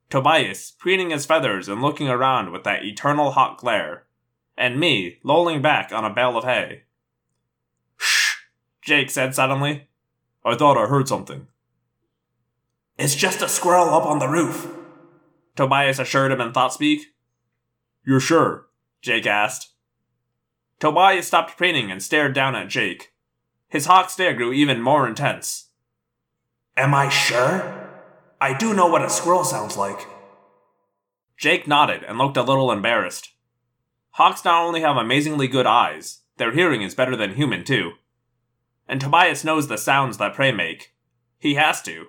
Tobias, 0.09 0.71
preening 0.79 1.11
his 1.11 1.27
feathers 1.27 1.69
and 1.69 1.79
looking 1.79 2.09
around 2.09 2.51
with 2.51 2.63
that 2.63 2.83
eternal 2.83 3.33
hot 3.33 3.59
glare. 3.59 4.07
And 4.57 4.79
me, 4.79 5.19
lolling 5.23 5.61
back 5.61 5.91
on 5.91 6.03
a 6.03 6.09
bale 6.11 6.35
of 6.35 6.43
hay. 6.43 6.85
Shh, 7.97 8.37
Jake 8.81 9.11
said 9.11 9.35
suddenly. 9.35 9.86
I 10.47 10.55
thought 10.55 10.77
I 10.77 10.87
heard 10.87 11.09
something. 11.09 11.47
It's 12.97 13.15
just 13.15 13.41
a 13.41 13.49
squirrel 13.49 13.89
up 13.93 14.05
on 14.05 14.19
the 14.19 14.29
roof. 14.29 14.73
Tobias 15.57 15.99
assured 15.99 16.31
him 16.31 16.39
in 16.39 16.53
Thoughtspeak. 16.53 17.01
You're 18.05 18.21
sure? 18.21 18.67
Jake 19.01 19.27
asked. 19.27 19.73
Tobias 20.79 21.27
stopped 21.27 21.57
preening 21.57 21.91
and 21.91 22.01
stared 22.01 22.33
down 22.33 22.55
at 22.55 22.69
Jake. 22.69 23.11
His 23.67 23.87
hawk 23.87 24.09
stare 24.09 24.33
grew 24.33 24.53
even 24.53 24.81
more 24.81 25.05
intense. 25.05 25.67
Am 26.77 26.95
I 26.95 27.09
sure? 27.09 27.89
I 28.39 28.57
do 28.57 28.73
know 28.73 28.87
what 28.87 29.03
a 29.03 29.09
squirrel 29.09 29.43
sounds 29.43 29.75
like. 29.75 30.07
Jake 31.37 31.67
nodded 31.67 32.03
and 32.03 32.17
looked 32.17 32.37
a 32.37 32.41
little 32.41 32.71
embarrassed. 32.71 33.31
Hawks 34.11 34.45
not 34.45 34.63
only 34.63 34.79
have 34.79 34.95
amazingly 34.95 35.49
good 35.49 35.65
eyes, 35.65 36.21
their 36.37 36.53
hearing 36.53 36.83
is 36.83 36.95
better 36.95 37.17
than 37.17 37.35
human 37.35 37.65
too. 37.65 37.93
And 38.87 39.01
Tobias 39.01 39.43
knows 39.43 39.67
the 39.67 39.77
sounds 39.77 40.17
that 40.17 40.33
prey 40.33 40.51
make. 40.51 40.93
He 41.37 41.55
has 41.55 41.81
to. 41.83 42.07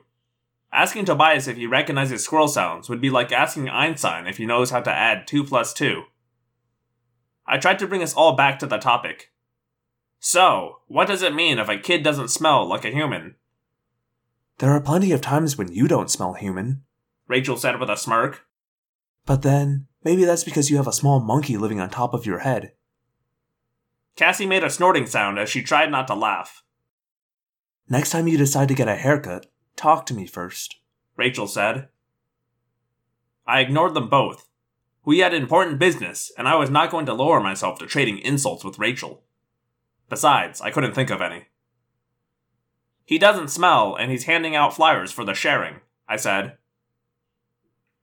Asking 0.72 1.04
Tobias 1.04 1.48
if 1.48 1.56
he 1.56 1.66
recognizes 1.66 2.24
squirrel 2.24 2.48
sounds 2.48 2.88
would 2.88 3.00
be 3.00 3.10
like 3.10 3.32
asking 3.32 3.68
Einstein 3.68 4.26
if 4.26 4.36
he 4.36 4.46
knows 4.46 4.70
how 4.70 4.80
to 4.80 4.90
add 4.90 5.26
2 5.26 5.44
plus 5.44 5.72
2. 5.72 6.04
I 7.46 7.56
tried 7.56 7.78
to 7.78 7.86
bring 7.86 8.02
us 8.02 8.14
all 8.14 8.36
back 8.36 8.58
to 8.58 8.66
the 8.66 8.76
topic. 8.76 9.32
So, 10.20 10.80
what 10.86 11.08
does 11.08 11.22
it 11.22 11.34
mean 11.34 11.58
if 11.58 11.68
a 11.68 11.78
kid 11.78 12.02
doesn't 12.02 12.28
smell 12.28 12.68
like 12.68 12.84
a 12.84 12.90
human? 12.90 13.36
There 14.58 14.72
are 14.72 14.80
plenty 14.80 15.12
of 15.12 15.20
times 15.20 15.56
when 15.56 15.72
you 15.72 15.88
don't 15.88 16.10
smell 16.10 16.34
human. 16.34 16.82
Rachel 17.28 17.56
said 17.56 17.80
with 17.80 17.88
a 17.88 17.96
smirk. 17.96 18.44
But 19.24 19.42
then, 19.42 19.86
maybe 20.04 20.24
that's 20.24 20.44
because 20.44 20.70
you 20.70 20.76
have 20.76 20.88
a 20.88 20.92
small 20.92 21.20
monkey 21.20 21.56
living 21.56 21.80
on 21.80 21.90
top 21.90 22.12
of 22.12 22.26
your 22.26 22.40
head. 22.40 22.72
Cassie 24.16 24.46
made 24.46 24.64
a 24.64 24.70
snorting 24.70 25.06
sound 25.06 25.38
as 25.38 25.48
she 25.48 25.62
tried 25.62 25.90
not 25.90 26.08
to 26.08 26.14
laugh. 26.14 26.64
Next 27.90 28.10
time 28.10 28.28
you 28.28 28.36
decide 28.36 28.68
to 28.68 28.74
get 28.74 28.88
a 28.88 28.96
haircut, 28.96 29.46
talk 29.74 30.04
to 30.06 30.14
me 30.14 30.26
first. 30.26 30.76
Rachel 31.16 31.46
said. 31.46 31.88
I 33.46 33.60
ignored 33.60 33.94
them 33.94 34.10
both. 34.10 34.48
We 35.06 35.20
had 35.20 35.32
important 35.32 35.78
business, 35.78 36.30
and 36.36 36.46
I 36.46 36.56
was 36.56 36.68
not 36.68 36.90
going 36.90 37.06
to 37.06 37.14
lower 37.14 37.40
myself 37.40 37.78
to 37.78 37.86
trading 37.86 38.18
insults 38.18 38.62
with 38.62 38.78
Rachel. 38.78 39.22
Besides, 40.10 40.60
I 40.60 40.70
couldn't 40.70 40.94
think 40.94 41.08
of 41.08 41.22
any. 41.22 41.46
He 43.06 43.18
doesn't 43.18 43.48
smell, 43.48 43.96
and 43.96 44.10
he's 44.10 44.24
handing 44.24 44.54
out 44.54 44.76
flyers 44.76 45.10
for 45.10 45.24
the 45.24 45.32
sharing, 45.32 45.76
I 46.06 46.16
said. 46.16 46.58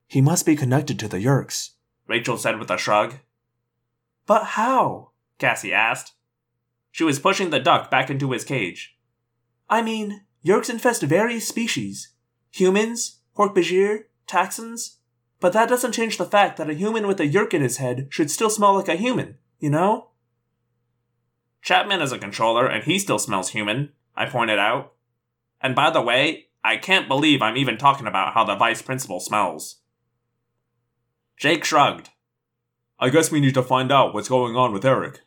He 0.08 0.20
must 0.20 0.44
be 0.44 0.56
connected 0.56 0.98
to 0.98 1.06
the 1.06 1.18
Yeerks. 1.18 1.70
Rachel 2.08 2.38
said 2.38 2.58
with 2.58 2.72
a 2.72 2.76
shrug. 2.76 3.14
But 4.26 4.42
how? 4.44 5.10
Cassie 5.38 5.72
asked. 5.72 6.14
She 6.90 7.04
was 7.04 7.20
pushing 7.20 7.50
the 7.50 7.60
duck 7.60 7.88
back 7.88 8.10
into 8.10 8.32
his 8.32 8.42
cage. 8.42 8.95
I 9.68 9.82
mean, 9.82 10.22
Yeerks 10.44 10.70
infest 10.70 11.02
various 11.02 11.46
species 11.46 12.12
humans, 12.50 13.20
Hork-Bajir, 13.36 14.04
Taxxons. 14.26 14.96
But 15.40 15.52
that 15.52 15.68
doesn't 15.68 15.92
change 15.92 16.16
the 16.16 16.24
fact 16.24 16.56
that 16.56 16.70
a 16.70 16.74
human 16.74 17.06
with 17.06 17.20
a 17.20 17.28
Yeerk 17.28 17.52
in 17.52 17.60
his 17.60 17.76
head 17.76 18.08
should 18.10 18.30
still 18.30 18.48
smell 18.48 18.74
like 18.74 18.88
a 18.88 18.96
human, 18.96 19.36
you 19.58 19.68
know? 19.68 20.08
Chapman 21.60 22.00
is 22.00 22.12
a 22.12 22.18
controller 22.18 22.66
and 22.66 22.84
he 22.84 22.98
still 22.98 23.18
smells 23.18 23.50
human, 23.50 23.92
I 24.16 24.24
pointed 24.24 24.58
out. 24.58 24.94
And 25.60 25.74
by 25.74 25.90
the 25.90 26.00
way, 26.00 26.46
I 26.64 26.78
can't 26.78 27.08
believe 27.08 27.42
I'm 27.42 27.56
even 27.56 27.76
talking 27.76 28.06
about 28.06 28.32
how 28.32 28.44
the 28.44 28.56
vice 28.56 28.80
principal 28.80 29.20
smells. 29.20 29.80
Jake 31.36 31.64
shrugged. 31.64 32.10
I 32.98 33.10
guess 33.10 33.30
we 33.30 33.40
need 33.40 33.54
to 33.54 33.62
find 33.62 33.92
out 33.92 34.14
what's 34.14 34.28
going 34.28 34.56
on 34.56 34.72
with 34.72 34.84
Erek. 34.84 35.20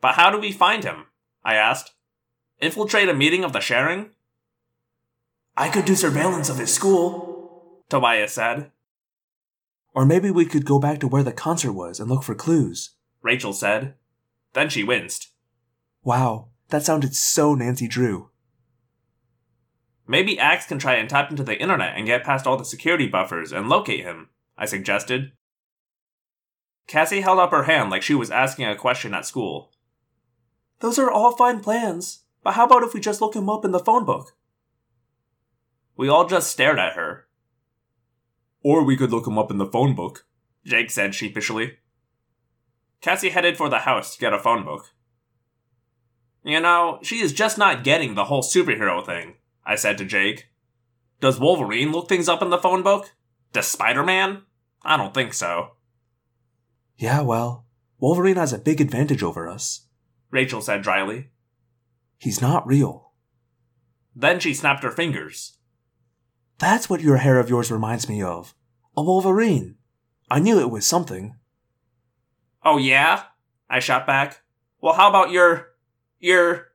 But 0.00 0.14
how 0.14 0.30
do 0.30 0.38
we 0.38 0.52
find 0.52 0.84
him? 0.84 1.06
I 1.44 1.54
asked. 1.54 1.94
Infiltrate 2.60 3.08
a 3.08 3.14
meeting 3.14 3.44
of 3.44 3.52
the 3.52 3.60
sharing? 3.60 4.10
I 5.56 5.68
could 5.68 5.84
do 5.84 5.94
surveillance 5.94 6.48
of 6.48 6.58
his 6.58 6.72
school, 6.72 7.82
Tobias 7.88 8.32
said. 8.32 8.70
Or 9.94 10.04
maybe 10.04 10.30
we 10.30 10.44
could 10.44 10.64
go 10.64 10.78
back 10.78 10.98
to 11.00 11.08
where 11.08 11.22
the 11.22 11.32
concert 11.32 11.72
was 11.72 12.00
and 12.00 12.08
look 12.10 12.22
for 12.22 12.34
clues, 12.34 12.90
Rachel 13.22 13.52
said. 13.52 13.94
Then 14.54 14.68
she 14.68 14.84
winced. 14.84 15.28
Wow, 16.02 16.48
that 16.68 16.84
sounded 16.84 17.14
so 17.14 17.54
Nancy 17.54 17.88
Drew. 17.88 18.30
Maybe 20.06 20.38
Ax 20.38 20.66
can 20.66 20.78
try 20.78 20.94
and 20.94 21.08
tap 21.08 21.30
into 21.30 21.44
the 21.44 21.60
internet 21.60 21.96
and 21.96 22.06
get 22.06 22.24
past 22.24 22.46
all 22.46 22.56
the 22.56 22.64
security 22.64 23.06
buffers 23.06 23.52
and 23.52 23.68
locate 23.68 24.04
him, 24.04 24.30
I 24.56 24.64
suggested. 24.64 25.32
Cassie 26.86 27.20
held 27.20 27.38
up 27.38 27.50
her 27.50 27.64
hand 27.64 27.90
like 27.90 28.02
she 28.02 28.14
was 28.14 28.30
asking 28.30 28.66
a 28.66 28.74
question 28.74 29.12
at 29.12 29.26
school. 29.26 29.70
Those 30.80 30.98
are 30.98 31.10
all 31.10 31.36
fine 31.36 31.60
plans, 31.60 32.24
but 32.48 32.54
how 32.54 32.64
about 32.64 32.82
if 32.82 32.94
we 32.94 33.00
just 33.00 33.20
look 33.20 33.36
him 33.36 33.50
up 33.50 33.66
in 33.66 33.72
the 33.72 33.78
phone 33.78 34.06
book? 34.06 34.34
We 35.98 36.08
all 36.08 36.26
just 36.26 36.50
stared 36.50 36.78
at 36.78 36.94
her. 36.94 37.26
Or 38.62 38.82
we 38.82 38.96
could 38.96 39.10
look 39.10 39.26
him 39.26 39.36
up 39.36 39.50
in 39.50 39.58
the 39.58 39.66
phone 39.66 39.94
book, 39.94 40.24
Jake 40.64 40.90
said 40.90 41.14
sheepishly. 41.14 41.72
Cassie 43.02 43.28
headed 43.28 43.58
for 43.58 43.68
the 43.68 43.80
house 43.80 44.14
to 44.14 44.18
get 44.18 44.32
a 44.32 44.38
phone 44.38 44.64
book. 44.64 44.94
You 46.42 46.58
know, 46.60 47.00
she 47.02 47.16
is 47.16 47.34
just 47.34 47.58
not 47.58 47.84
getting 47.84 48.14
the 48.14 48.24
whole 48.24 48.42
superhero 48.42 49.04
thing, 49.04 49.34
I 49.66 49.74
said 49.74 49.98
to 49.98 50.06
Jake. 50.06 50.46
Does 51.20 51.38
Wolverine 51.38 51.92
look 51.92 52.08
things 52.08 52.30
up 52.30 52.40
in 52.40 52.48
the 52.48 52.56
phone 52.56 52.82
book? 52.82 53.12
Does 53.52 53.66
Spider 53.66 54.02
Man? 54.02 54.44
I 54.82 54.96
don't 54.96 55.12
think 55.12 55.34
so. 55.34 55.72
Yeah, 56.96 57.20
well, 57.20 57.66
Wolverine 57.98 58.36
has 58.36 58.54
a 58.54 58.58
big 58.58 58.80
advantage 58.80 59.22
over 59.22 59.50
us, 59.50 59.82
Rachel 60.30 60.62
said 60.62 60.80
dryly. 60.80 61.28
He's 62.18 62.42
not 62.42 62.66
real. 62.66 63.12
Then 64.14 64.40
she 64.40 64.52
snapped 64.52 64.82
her 64.82 64.90
fingers. 64.90 65.58
That's 66.58 66.90
what 66.90 67.00
your 67.00 67.18
hair 67.18 67.38
of 67.38 67.48
yours 67.48 67.70
reminds 67.70 68.08
me 68.08 68.20
of. 68.20 68.54
A 68.96 69.02
Wolverine. 69.02 69.76
I 70.28 70.40
knew 70.40 70.58
it 70.58 70.70
was 70.70 70.84
something. 70.84 71.36
Oh, 72.64 72.78
yeah? 72.78 73.22
I 73.70 73.78
shot 73.78 74.06
back. 74.06 74.42
Well, 74.80 74.94
how 74.94 75.08
about 75.08 75.30
your. 75.30 75.68
your. 76.18 76.72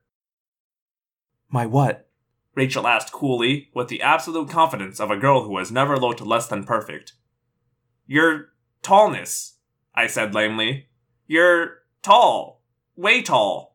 My 1.49 1.65
what? 1.65 2.10
Rachel 2.56 2.88
asked 2.88 3.12
coolly, 3.12 3.69
with 3.73 3.89
the 3.89 4.01
absolute 4.01 4.49
confidence 4.49 4.99
of 4.99 5.12
a 5.12 5.17
girl 5.17 5.43
who 5.43 5.58
has 5.58 5.71
never 5.71 5.97
looked 5.97 6.21
less 6.21 6.47
than 6.47 6.63
perfect. 6.63 7.13
Your 8.06 8.53
tallness, 8.82 9.56
I 9.95 10.08
said 10.08 10.34
lamely. 10.34 10.88
You're 11.27 11.79
tall. 12.01 12.62
Way 12.95 13.21
tall. 13.21 13.73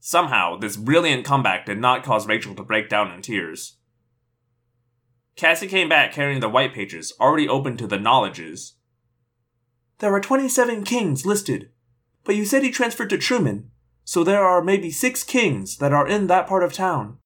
Somehow, 0.00 0.56
this 0.56 0.78
brilliant 0.78 1.26
comeback 1.26 1.66
did 1.66 1.78
not 1.78 2.02
cause 2.02 2.26
Rachel 2.26 2.54
to 2.54 2.62
break 2.62 2.88
down 2.88 3.12
in 3.12 3.20
tears. 3.20 3.76
Cassie 5.36 5.68
came 5.68 5.90
back 5.90 6.12
carrying 6.12 6.40
the 6.40 6.48
white 6.48 6.74
pages, 6.74 7.12
already 7.20 7.46
open 7.46 7.76
to 7.76 7.86
the 7.86 7.98
knowledges. 7.98 8.74
There 9.98 10.14
are 10.14 10.20
27 10.20 10.84
kings 10.84 11.26
listed, 11.26 11.70
but 12.24 12.34
you 12.34 12.46
said 12.46 12.62
he 12.62 12.70
transferred 12.70 13.10
to 13.10 13.18
Truman, 13.18 13.70
so 14.02 14.24
there 14.24 14.42
are 14.42 14.62
maybe 14.62 14.90
six 14.90 15.22
kings 15.22 15.76
that 15.76 15.92
are 15.92 16.08
in 16.08 16.26
that 16.28 16.46
part 16.46 16.62
of 16.62 16.72
town. 16.72 17.18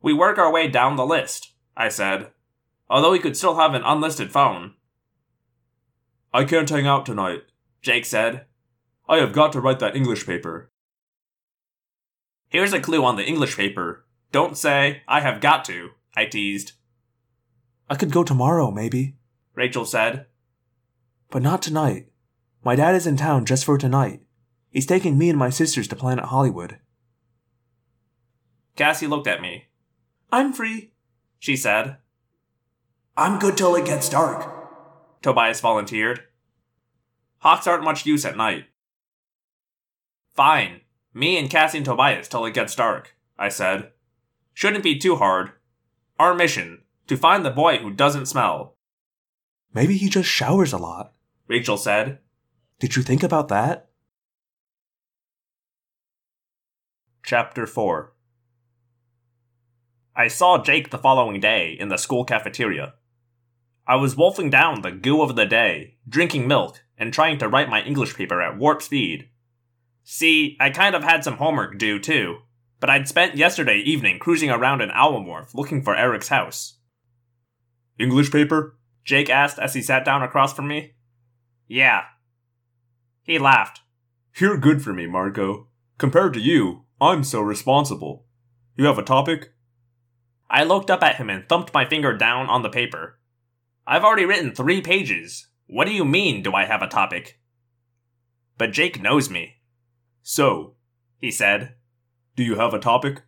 We 0.00 0.14
work 0.14 0.38
our 0.38 0.50
way 0.50 0.68
down 0.68 0.96
the 0.96 1.06
list, 1.06 1.52
I 1.76 1.90
said, 1.90 2.30
although 2.88 3.12
he 3.12 3.20
could 3.20 3.36
still 3.36 3.56
have 3.56 3.74
an 3.74 3.82
unlisted 3.84 4.32
phone. 4.32 4.74
I 6.32 6.44
can't 6.44 6.68
hang 6.68 6.86
out 6.86 7.04
tonight, 7.04 7.42
Jake 7.82 8.06
said. 8.06 8.46
I 9.06 9.18
have 9.18 9.34
got 9.34 9.52
to 9.52 9.60
write 9.60 9.78
that 9.80 9.96
English 9.96 10.26
paper. 10.26 10.70
Here's 12.48 12.72
a 12.72 12.80
clue 12.80 13.04
on 13.04 13.16
the 13.16 13.24
English 13.24 13.56
paper. 13.56 14.04
Don't 14.32 14.56
say, 14.56 15.02
I 15.08 15.20
have 15.20 15.40
got 15.40 15.64
to, 15.66 15.90
I 16.14 16.26
teased. 16.26 16.72
I 17.88 17.96
could 17.96 18.12
go 18.12 18.24
tomorrow, 18.24 18.70
maybe, 18.70 19.16
Rachel 19.54 19.84
said. 19.84 20.26
But 21.30 21.42
not 21.42 21.62
tonight. 21.62 22.08
My 22.64 22.76
dad 22.76 22.94
is 22.94 23.06
in 23.06 23.16
town 23.16 23.44
just 23.44 23.64
for 23.64 23.76
tonight. 23.76 24.22
He's 24.70 24.86
taking 24.86 25.18
me 25.18 25.28
and 25.28 25.38
my 25.38 25.50
sisters 25.50 25.86
to 25.88 25.96
Planet 25.96 26.26
Hollywood. 26.26 26.78
Cassie 28.76 29.06
looked 29.06 29.26
at 29.26 29.40
me. 29.40 29.66
I'm 30.32 30.52
free, 30.52 30.92
she 31.38 31.56
said. 31.56 31.98
I'm 33.16 33.38
good 33.38 33.56
till 33.56 33.76
it 33.76 33.84
gets 33.84 34.08
dark, 34.08 34.50
Tobias 35.22 35.60
volunteered. 35.60 36.22
Hawks 37.38 37.66
aren't 37.66 37.84
much 37.84 38.06
use 38.06 38.24
at 38.24 38.36
night. 38.36 38.64
Fine. 40.32 40.80
Me 41.14 41.38
and 41.38 41.48
Cassie 41.48 41.78
and 41.78 41.84
Tobias 41.84 42.26
till 42.26 42.44
it 42.44 42.54
gets 42.54 42.74
dark, 42.74 43.16
I 43.38 43.48
said. 43.48 43.92
Shouldn't 44.52 44.82
be 44.82 44.98
too 44.98 45.16
hard. 45.16 45.52
Our 46.18 46.34
mission 46.34 46.82
to 47.06 47.16
find 47.16 47.44
the 47.44 47.50
boy 47.50 47.78
who 47.78 47.92
doesn't 47.92 48.26
smell. 48.26 48.76
Maybe 49.72 49.96
he 49.96 50.08
just 50.08 50.28
showers 50.28 50.72
a 50.72 50.78
lot, 50.78 51.12
Rachel 51.46 51.76
said. 51.76 52.18
Did 52.80 52.96
you 52.96 53.02
think 53.02 53.22
about 53.22 53.48
that? 53.48 53.88
Chapter 57.24 57.66
4 57.66 58.12
I 60.16 60.28
saw 60.28 60.62
Jake 60.62 60.90
the 60.90 60.98
following 60.98 61.40
day 61.40 61.76
in 61.78 61.88
the 61.88 61.96
school 61.96 62.24
cafeteria. 62.24 62.94
I 63.86 63.96
was 63.96 64.16
wolfing 64.16 64.50
down 64.50 64.82
the 64.82 64.92
goo 64.92 65.22
of 65.22 65.36
the 65.36 65.46
day, 65.46 65.96
drinking 66.08 66.46
milk, 66.48 66.84
and 66.96 67.12
trying 67.12 67.38
to 67.38 67.48
write 67.48 67.68
my 67.68 67.82
English 67.82 68.14
paper 68.14 68.40
at 68.40 68.56
warp 68.56 68.82
speed. 68.82 69.28
See, 70.04 70.56
I 70.60 70.68
kind 70.68 70.94
of 70.94 71.02
had 71.02 71.24
some 71.24 71.38
homework 71.38 71.78
due 71.78 71.98
too, 71.98 72.40
but 72.78 72.90
I'd 72.90 73.08
spent 73.08 73.36
yesterday 73.36 73.78
evening 73.78 74.18
cruising 74.18 74.50
around 74.50 74.82
in 74.82 74.90
Owlmorph 74.90 75.54
looking 75.54 75.82
for 75.82 75.96
Erek's 75.96 76.28
house. 76.28 76.78
English 77.98 78.30
paper? 78.30 78.78
Jake 79.04 79.30
asked 79.30 79.58
as 79.58 79.72
he 79.72 79.80
sat 79.80 80.04
down 80.04 80.22
across 80.22 80.52
from 80.52 80.68
me. 80.68 80.92
Yeah. 81.66 82.02
He 83.22 83.38
laughed. 83.38 83.80
You're 84.36 84.58
good 84.58 84.82
for 84.82 84.92
me, 84.92 85.06
Marco. 85.06 85.68
Compared 85.96 86.34
to 86.34 86.40
you, 86.40 86.84
I'm 87.00 87.24
so 87.24 87.40
responsible. 87.40 88.26
You 88.76 88.84
have 88.84 88.98
a 88.98 89.02
topic? 89.02 89.54
I 90.50 90.64
looked 90.64 90.90
up 90.90 91.02
at 91.02 91.16
him 91.16 91.30
and 91.30 91.48
thumped 91.48 91.72
my 91.72 91.86
finger 91.86 92.14
down 92.14 92.48
on 92.48 92.62
the 92.62 92.68
paper. 92.68 93.18
I've 93.86 94.04
already 94.04 94.26
written 94.26 94.54
three 94.54 94.82
pages. 94.82 95.48
What 95.66 95.86
do 95.86 95.92
you 95.92 96.04
mean, 96.04 96.42
do 96.42 96.52
I 96.52 96.66
have 96.66 96.82
a 96.82 96.88
topic? 96.88 97.40
But 98.58 98.72
Jake 98.72 99.00
knows 99.00 99.30
me. 99.30 99.56
So, 100.24 100.74
He 101.20 101.30
said, 101.30 101.76
do 102.34 102.42
you 102.42 102.56
have 102.56 102.74
a 102.74 102.80
topic? 102.80 103.22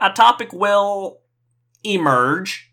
A 0.00 0.10
topic 0.10 0.52
will 0.52 1.20
emerge. 1.84 2.72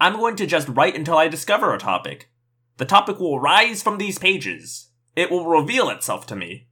I'm 0.00 0.16
going 0.16 0.36
to 0.36 0.46
just 0.46 0.68
write 0.68 0.94
until 0.94 1.16
I 1.16 1.28
discover 1.28 1.74
a 1.74 1.78
topic. 1.78 2.30
The 2.76 2.84
topic 2.84 3.18
will 3.18 3.40
rise 3.40 3.82
from 3.82 3.98
these 3.98 4.18
pages. 4.18 4.90
It 5.16 5.30
will 5.30 5.46
reveal 5.46 5.90
itself 5.90 6.26
to 6.26 6.36
me. 6.36 6.68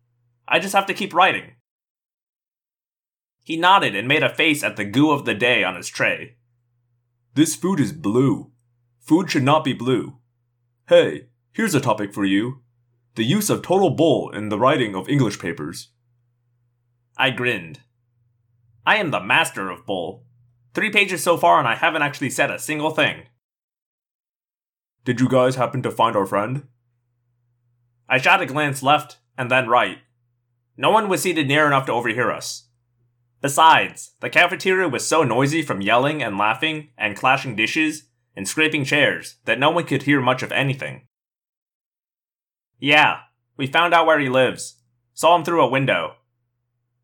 I 0.46 0.58
just 0.58 0.74
have 0.74 0.86
to 0.86 0.94
keep 0.94 1.12
writing. 1.12 1.56
He 3.42 3.56
nodded 3.56 3.96
and 3.96 4.06
made 4.06 4.22
a 4.22 4.34
face 4.34 4.62
at 4.62 4.76
the 4.76 4.84
goo 4.84 5.10
of 5.10 5.24
the 5.24 5.34
day 5.34 5.64
on 5.64 5.74
his 5.74 5.88
tray. 5.88 6.36
This 7.34 7.56
food 7.56 7.80
is 7.80 7.92
blue. 7.92 8.52
Food 9.00 9.30
should 9.30 9.42
not 9.42 9.64
be 9.64 9.72
blue. 9.72 10.18
Hey, 10.88 11.28
here's 11.52 11.74
a 11.74 11.80
topic 11.80 12.12
for 12.12 12.24
you. 12.24 12.60
The 13.18 13.24
use 13.24 13.50
of 13.50 13.62
total 13.62 13.90
bull 13.90 14.30
in 14.30 14.48
the 14.48 14.60
writing 14.60 14.94
of 14.94 15.08
English 15.08 15.40
papers. 15.40 15.88
I 17.16 17.30
grinned. 17.30 17.80
I 18.86 18.98
am 18.98 19.10
the 19.10 19.18
master 19.18 19.70
of 19.70 19.84
bull. 19.84 20.24
Three 20.72 20.90
pages 20.90 21.20
so 21.20 21.36
far, 21.36 21.58
and 21.58 21.66
I 21.66 21.74
haven't 21.74 22.02
actually 22.02 22.30
said 22.30 22.52
a 22.52 22.60
single 22.60 22.92
thing. 22.92 23.24
Did 25.04 25.18
you 25.18 25.28
guys 25.28 25.56
happen 25.56 25.82
to 25.82 25.90
find 25.90 26.14
our 26.14 26.26
friend? 26.26 26.68
I 28.08 28.18
shot 28.18 28.40
a 28.40 28.46
glance 28.46 28.84
left 28.84 29.18
and 29.36 29.50
then 29.50 29.66
right. 29.66 29.98
No 30.76 30.92
one 30.92 31.08
was 31.08 31.20
seated 31.20 31.48
near 31.48 31.66
enough 31.66 31.86
to 31.86 31.92
overhear 31.92 32.30
us. 32.30 32.68
Besides, 33.40 34.12
the 34.20 34.30
cafeteria 34.30 34.88
was 34.88 35.04
so 35.04 35.24
noisy 35.24 35.62
from 35.62 35.80
yelling 35.80 36.22
and 36.22 36.38
laughing 36.38 36.90
and 36.96 37.16
clashing 37.16 37.56
dishes 37.56 38.04
and 38.36 38.46
scraping 38.46 38.84
chairs 38.84 39.38
that 39.44 39.58
no 39.58 39.70
one 39.70 39.86
could 39.86 40.04
hear 40.04 40.20
much 40.20 40.44
of 40.44 40.52
anything. 40.52 41.07
Yeah, 42.78 43.20
we 43.56 43.66
found 43.66 43.94
out 43.94 44.06
where 44.06 44.20
he 44.20 44.28
lives. 44.28 44.76
Saw 45.14 45.36
him 45.36 45.44
through 45.44 45.62
a 45.62 45.68
window. 45.68 46.16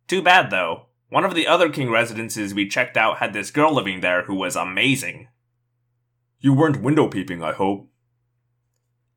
Too 0.06 0.22
bad, 0.22 0.50
though. 0.50 0.86
One 1.08 1.24
of 1.24 1.34
the 1.34 1.46
other 1.46 1.70
King 1.70 1.90
residences 1.90 2.54
we 2.54 2.68
checked 2.68 2.96
out 2.96 3.18
had 3.18 3.32
this 3.32 3.50
girl 3.50 3.72
living 3.72 4.00
there 4.00 4.22
who 4.24 4.34
was 4.34 4.56
amazing. 4.56 5.28
You 6.40 6.52
weren't 6.52 6.82
window 6.82 7.08
peeping, 7.08 7.42
I 7.42 7.52
hope. 7.52 7.88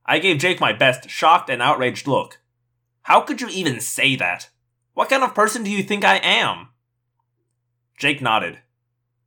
I 0.06 0.20
gave 0.20 0.40
Jake 0.40 0.60
my 0.60 0.74
best 0.74 1.10
shocked 1.10 1.50
and 1.50 1.62
outraged 1.62 2.08
look. 2.08 2.40
How 3.04 3.22
could 3.22 3.42
you 3.42 3.50
even 3.50 3.82
say 3.82 4.16
that? 4.16 4.50
What 4.94 5.10
kind 5.10 5.24
of 5.24 5.36
person 5.36 5.64
do 5.64 5.70
you 5.70 5.84
think 5.84 6.04
I 6.04 6.18
am? 6.18 6.70
Jake 7.98 8.22
nodded. 8.22 8.60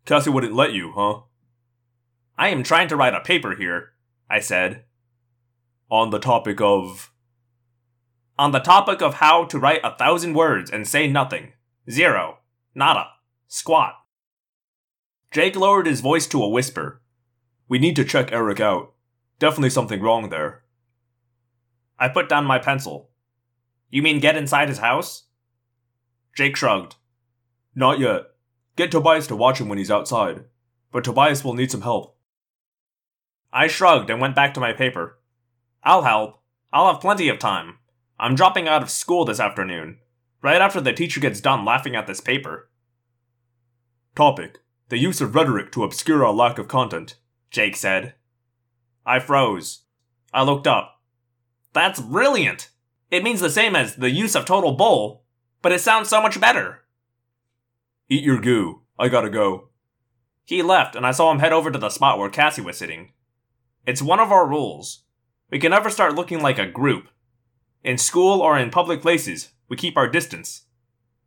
Cassie 0.04 0.30
wouldn't 0.30 0.54
let 0.54 0.72
you, 0.72 0.92
huh? 0.92 1.20
I 2.38 2.48
am 2.48 2.62
trying 2.62 2.88
to 2.88 2.96
write 2.96 3.14
a 3.14 3.20
paper 3.20 3.54
here, 3.54 3.92
I 4.28 4.40
said. 4.40 4.84
On 5.90 6.10
the 6.10 6.18
topic 6.18 6.60
of. 6.60 7.12
On 8.40 8.52
the 8.52 8.58
topic 8.58 9.02
of 9.02 9.16
how 9.16 9.44
to 9.44 9.58
write 9.58 9.82
a 9.84 9.94
thousand 9.94 10.32
words 10.32 10.70
and 10.70 10.88
say 10.88 11.06
nothing. 11.06 11.52
Zero. 11.90 12.38
Nada. 12.74 13.08
Squat. 13.48 13.92
Jake 15.30 15.56
lowered 15.56 15.86
his 15.86 16.00
voice 16.00 16.26
to 16.28 16.42
a 16.42 16.48
whisper. 16.48 17.02
We 17.68 17.78
need 17.78 17.96
to 17.96 18.04
check 18.04 18.32
Erek 18.32 18.58
out. 18.58 18.94
Definitely 19.38 19.68
something 19.68 20.00
wrong 20.00 20.30
there. 20.30 20.62
I 21.98 22.08
put 22.08 22.30
down 22.30 22.46
my 22.46 22.58
pencil. 22.58 23.10
You 23.90 24.00
mean 24.00 24.20
get 24.20 24.38
inside 24.38 24.70
his 24.70 24.78
house? 24.78 25.24
Jake 26.34 26.56
shrugged. 26.56 26.94
Not 27.74 27.98
yet. 27.98 28.22
Get 28.74 28.90
Tobias 28.90 29.26
to 29.26 29.36
watch 29.36 29.60
him 29.60 29.68
when 29.68 29.76
he's 29.76 29.90
outside. 29.90 30.44
But 30.90 31.04
Tobias 31.04 31.44
will 31.44 31.52
need 31.52 31.70
some 31.70 31.82
help. 31.82 32.16
I 33.52 33.66
shrugged 33.66 34.08
and 34.08 34.18
went 34.18 34.34
back 34.34 34.54
to 34.54 34.60
my 34.60 34.72
paper. 34.72 35.18
I'll 35.84 36.04
help. 36.04 36.40
I'll 36.72 36.90
have 36.90 37.02
plenty 37.02 37.28
of 37.28 37.38
time. 37.38 37.76
I'm 38.20 38.34
dropping 38.34 38.68
out 38.68 38.82
of 38.82 38.90
school 38.90 39.24
this 39.24 39.40
afternoon, 39.40 39.96
right 40.42 40.60
after 40.60 40.78
the 40.78 40.92
teacher 40.92 41.20
gets 41.20 41.40
done 41.40 41.64
laughing 41.64 41.96
at 41.96 42.06
this 42.06 42.20
paper. 42.20 42.68
Topic 44.14 44.58
The 44.90 44.98
use 44.98 45.22
of 45.22 45.34
rhetoric 45.34 45.72
to 45.72 45.84
obscure 45.84 46.22
our 46.26 46.34
lack 46.34 46.58
of 46.58 46.68
content, 46.68 47.16
Jake 47.50 47.76
said. 47.76 48.12
I 49.06 49.20
froze. 49.20 49.84
I 50.34 50.42
looked 50.42 50.66
up. 50.66 51.00
That's 51.72 51.98
brilliant! 51.98 52.68
It 53.10 53.24
means 53.24 53.40
the 53.40 53.48
same 53.48 53.74
as 53.74 53.96
the 53.96 54.10
use 54.10 54.36
of 54.36 54.44
total 54.44 54.72
bull, 54.72 55.24
but 55.62 55.72
it 55.72 55.80
sounds 55.80 56.10
so 56.10 56.20
much 56.20 56.38
better. 56.38 56.82
Eat 58.10 58.22
your 58.22 58.38
goo. 58.38 58.82
I 58.98 59.08
gotta 59.08 59.30
go. 59.30 59.70
He 60.44 60.60
left, 60.60 60.94
and 60.94 61.06
I 61.06 61.12
saw 61.12 61.32
him 61.32 61.38
head 61.38 61.54
over 61.54 61.70
to 61.70 61.78
the 61.78 61.88
spot 61.88 62.18
where 62.18 62.28
Cassie 62.28 62.60
was 62.60 62.76
sitting. 62.76 63.12
It's 63.86 64.02
one 64.02 64.20
of 64.20 64.30
our 64.30 64.46
rules. 64.46 65.04
We 65.50 65.58
can 65.58 65.70
never 65.70 65.88
start 65.88 66.14
looking 66.14 66.42
like 66.42 66.58
a 66.58 66.66
group. 66.66 67.08
In 67.82 67.96
school 67.96 68.42
or 68.42 68.58
in 68.58 68.70
public 68.70 69.00
places, 69.00 69.50
we 69.68 69.76
keep 69.76 69.96
our 69.96 70.08
distance. 70.08 70.66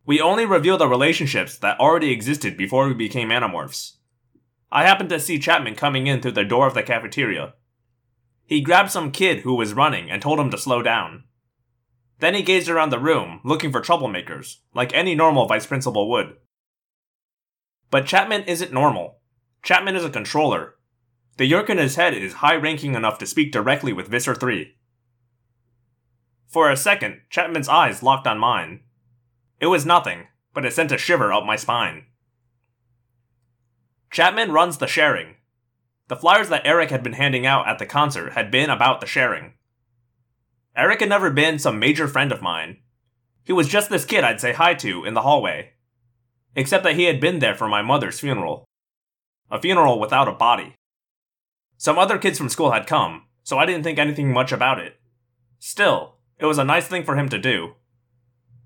We 0.06 0.22
only 0.22 0.46
reveal 0.46 0.78
the 0.78 0.88
relationships 0.88 1.58
that 1.58 1.80
already 1.80 2.12
existed 2.12 2.58
before 2.58 2.88
we 2.88 2.94
became 2.94 3.30
animorphs. 3.30 3.94
I 4.72 4.84
happened 4.84 5.10
to 5.10 5.20
see 5.20 5.40
Chapman 5.40 5.76
coming 5.76 6.08
in 6.08 6.22
through 6.22 6.34
the 6.34 6.44
door 6.44 6.68
of 6.68 6.74
the 6.74 6.84
cafeteria. 6.84 7.54
He 8.46 8.62
grabbed 8.62 8.92
some 8.92 9.12
kid 9.12 9.40
who 9.40 9.56
was 9.56 9.74
running 9.74 10.12
and 10.12 10.22
told 10.22 10.40
him 10.40 10.52
to 10.52 10.58
slow 10.58 10.82
down. 10.82 11.24
Then 12.20 12.36
he 12.36 12.44
gazed 12.44 12.70
around 12.70 12.92
the 12.92 13.00
room, 13.00 13.40
looking 13.44 13.72
for 13.72 13.82
troublemakers, 13.82 14.58
like 14.76 14.94
any 14.94 15.16
normal 15.16 15.48
vice 15.48 15.66
principal 15.66 16.10
would. 16.12 16.36
But 17.90 18.06
Chapman 18.06 18.44
isn't 18.44 18.74
normal. 18.74 19.20
Chapman 19.64 19.96
is 19.96 20.06
a 20.06 20.10
controller. 20.10 20.76
The 21.38 21.50
Yeerk 21.50 21.70
in 21.70 21.78
his 21.78 21.96
head 21.96 22.14
is 22.14 22.34
high 22.34 22.56
ranking 22.56 22.94
enough 22.94 23.18
to 23.20 23.26
speak 23.26 23.52
directly 23.52 23.94
with 23.94 24.08
Visser 24.08 24.36
3. 24.36 24.76
For 26.54 26.70
a 26.70 26.78
second, 26.78 27.22
Chapman's 27.32 27.68
eyes 27.68 28.04
locked 28.04 28.28
on 28.28 28.38
mine. 28.38 28.82
It 29.60 29.66
was 29.66 29.88
nothing, 29.88 30.28
but 30.54 30.64
it 30.66 30.74
sent 30.74 30.92
a 30.92 31.00
shiver 31.00 31.34
up 31.34 31.44
my 31.44 31.56
spine. 31.56 32.06
Chapman 34.12 34.52
runs 34.52 34.78
the 34.78 34.86
sharing. 34.86 35.38
The 36.10 36.16
flyers 36.16 36.50
that 36.50 36.64
Erek 36.64 36.92
had 36.92 37.02
been 37.02 37.14
handing 37.14 37.48
out 37.48 37.68
at 37.68 37.80
the 37.80 37.88
concert 37.88 38.34
had 38.34 38.52
been 38.52 38.70
about 38.70 39.02
the 39.02 39.08
sharing. 39.08 39.54
Erek 40.78 41.00
had 41.00 41.10
never 41.10 41.32
been 41.32 41.58
some 41.58 41.80
major 41.80 42.08
friend 42.08 42.32
of 42.32 42.44
mine. 42.44 42.78
He 43.44 43.52
was 43.52 43.68
just 43.68 43.90
this 43.90 44.06
kid 44.06 44.24
I'd 44.24 44.40
say 44.40 44.54
hi 44.54 44.76
to 44.76 45.06
in 45.06 45.16
the 45.16 45.24
hallway. 45.24 45.72
Except 46.56 46.84
that 46.84 46.98
he 46.98 47.06
had 47.06 47.20
been 47.20 47.40
there 47.40 47.56
for 47.56 47.68
my 47.68 47.82
mother's 47.82 48.20
funeral. 48.20 48.66
A 49.50 49.60
funeral 49.60 50.00
without 50.00 50.28
a 50.28 50.34
body. 50.34 50.76
Some 51.78 51.98
other 51.98 52.20
kids 52.20 52.38
from 52.38 52.50
school 52.50 52.74
had 52.74 52.86
come, 52.86 53.24
so 53.42 53.58
I 53.58 53.66
didn't 53.66 53.82
think 53.82 53.98
anything 53.98 54.32
much 54.32 54.52
about 54.52 54.78
it. 54.78 55.00
Still, 55.58 56.13
it 56.40 56.46
was 56.46 56.58
a 56.58 56.64
nice 56.64 56.88
thing 56.88 57.04
for 57.04 57.16
him 57.16 57.30
to 57.30 57.38
do. 57.38 57.76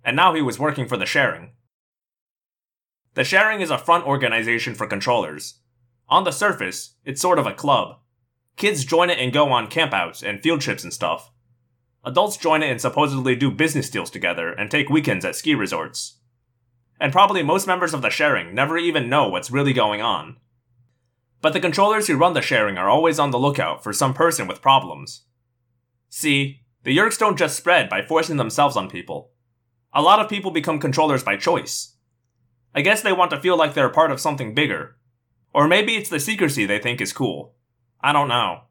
And 0.04 0.16
now 0.16 0.34
he 0.34 0.42
was 0.42 0.60
working 0.60 0.88
for 0.88 0.98
the 0.98 1.06
sharing. 1.06 1.52
The 3.14 3.24
sharing 3.24 3.62
is 3.62 3.72
a 3.72 3.78
front 3.78 4.06
organization 4.06 4.76
for 4.76 4.88
controllers. 4.88 5.60
On 6.08 6.24
the 6.24 6.32
surface, 6.32 6.96
it's 7.04 7.22
sort 7.22 7.40
of 7.40 7.46
a 7.46 7.54
club. 7.54 8.00
Kids 8.56 8.86
join 8.86 9.10
it 9.10 9.20
and 9.20 9.34
go 9.34 9.52
on 9.52 9.70
campouts 9.70 10.24
and 10.28 10.42
field 10.42 10.62
trips 10.62 10.84
and 10.84 10.94
stuff. 10.94 11.32
Adults 12.06 12.38
join 12.38 12.64
it 12.64 12.72
and 12.72 12.80
supposedly 12.80 13.36
do 13.36 13.52
business 13.52 13.90
deals 13.90 14.10
together 14.10 14.52
and 14.52 14.72
take 14.72 14.90
weekends 14.90 15.26
at 15.26 15.36
ski 15.36 15.54
resorts. 15.56 16.20
And 17.00 17.12
probably 17.12 17.44
most 17.44 17.68
members 17.68 17.94
of 17.94 18.02
the 18.02 18.10
sharing 18.10 18.56
never 18.56 18.78
even 18.78 19.10
know 19.10 19.28
what's 19.28 19.52
really 19.52 19.74
going 19.74 20.02
on. 20.02 20.38
But 21.42 21.54
the 21.54 21.60
controllers 21.60 22.08
who 22.08 22.18
run 22.18 22.34
the 22.34 22.42
sharing 22.42 22.78
are 22.78 22.90
always 22.90 23.20
on 23.20 23.32
the 23.32 23.38
lookout 23.38 23.84
for 23.84 23.94
some 23.94 24.14
person 24.14 24.48
with 24.48 24.62
problems. 24.62 25.24
See, 26.10 26.62
the 26.88 26.98
Yeerks 26.98 27.18
don't 27.18 27.38
just 27.38 27.58
spread 27.58 27.90
by 27.90 28.02
forcing 28.02 28.38
themselves 28.38 28.78
on 28.78 28.90
people. 28.90 29.32
A 29.94 30.02
lot 30.02 30.22
of 30.22 30.30
people 30.30 30.52
become 30.52 30.80
controllers 30.80 31.22
by 31.22 31.36
choice. 31.36 31.98
I 32.74 32.80
guess 32.80 33.02
they 33.02 33.12
want 33.12 33.30
to 33.32 33.42
feel 33.42 33.58
like 33.58 33.74
they're 33.74 33.90
part 33.90 34.10
of 34.10 34.22
something 34.22 34.56
bigger. 34.56 34.96
Or 35.54 35.68
maybe 35.68 35.98
it's 35.98 36.10
the 36.10 36.18
secrecy 36.18 36.66
they 36.66 36.80
think 36.80 37.02
is 37.02 37.12
cool. 37.12 37.56
I 38.00 38.14
don't 38.14 38.30
know. 38.30 38.62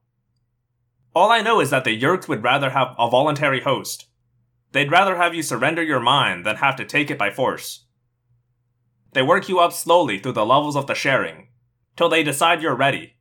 All 1.15 1.31
I 1.31 1.43
know 1.43 1.61
is 1.61 1.69
that 1.69 1.85
the 1.85 2.01
Yeerks 2.01 2.27
would 2.27 2.43
rather 2.43 2.71
have 2.71 2.95
a 2.99 3.11
voluntary 3.11 3.61
host. 3.61 4.07
They'd 4.73 4.91
rather 4.91 5.17
have 5.17 5.35
you 5.35 5.43
surrender 5.43 5.83
your 5.83 6.01
mind 6.01 6.47
than 6.47 6.57
have 6.57 6.77
to 6.77 6.87
take 6.87 7.11
it 7.11 7.19
by 7.19 7.29
force. 7.29 7.85
They 9.13 9.21
work 9.21 9.47
you 9.47 9.59
up 9.59 9.75
slowly 9.75 10.19
through 10.19 10.33
the 10.33 10.47
levels 10.47 10.75
of 10.75 10.87
the 10.87 10.95
sharing, 10.95 11.49
till 11.97 12.09
they 12.09 12.23
decide 12.23 12.63
you're 12.63 12.75
ready. 12.75 13.16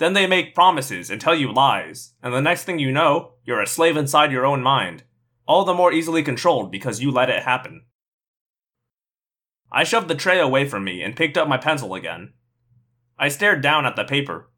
Then 0.00 0.14
they 0.14 0.26
make 0.26 0.54
promises 0.54 1.10
and 1.10 1.20
tell 1.20 1.34
you 1.34 1.52
lies, 1.52 2.14
and 2.22 2.32
the 2.32 2.40
next 2.40 2.64
thing 2.64 2.78
you 2.78 2.90
know, 2.90 3.34
you're 3.44 3.60
a 3.60 3.66
slave 3.66 3.98
inside 3.98 4.32
your 4.32 4.46
own 4.46 4.62
mind, 4.62 5.02
all 5.46 5.66
the 5.66 5.74
more 5.74 5.92
easily 5.92 6.22
controlled 6.22 6.72
because 6.72 7.02
you 7.02 7.10
let 7.10 7.28
it 7.28 7.42
happen. 7.42 7.84
I 9.70 9.84
shoved 9.84 10.08
the 10.08 10.14
tray 10.14 10.40
away 10.40 10.66
from 10.66 10.84
me 10.84 11.02
and 11.02 11.14
picked 11.14 11.36
up 11.36 11.48
my 11.48 11.58
pencil 11.58 11.92
again. 11.92 12.32
I 13.18 13.28
stared 13.28 13.60
down 13.60 13.84
at 13.84 13.94
the 13.94 14.04
paper. 14.04 14.50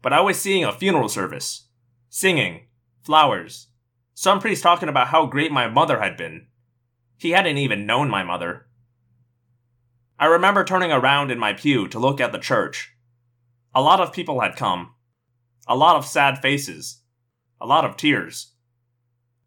but 0.00 0.14
I 0.14 0.22
was 0.22 0.40
seeing 0.40 0.64
a 0.64 0.72
funeral 0.72 1.10
service. 1.10 1.68
Singing, 2.08 2.68
flowers, 3.02 3.68
some 4.14 4.40
priest 4.40 4.62
talking 4.62 4.88
about 4.88 5.08
how 5.08 5.26
great 5.26 5.52
my 5.52 5.68
mother 5.68 6.00
had 6.00 6.16
been. 6.16 6.46
He 7.18 7.32
hadn't 7.32 7.58
even 7.58 7.84
known 7.84 8.08
my 8.08 8.22
mother. 8.22 8.66
I 10.18 10.24
remember 10.24 10.64
turning 10.64 10.90
around 10.90 11.30
in 11.30 11.38
my 11.38 11.52
pew 11.52 11.86
to 11.88 11.98
look 11.98 12.18
at 12.18 12.32
the 12.32 12.38
church. 12.38 12.93
A 13.74 13.82
lot 13.82 14.00
of 14.00 14.12
people 14.12 14.40
had 14.40 14.54
come. 14.54 14.94
A 15.66 15.74
lot 15.74 15.96
of 15.96 16.06
sad 16.06 16.38
faces. 16.40 17.02
A 17.60 17.66
lot 17.66 17.84
of 17.84 17.96
tears. 17.96 18.52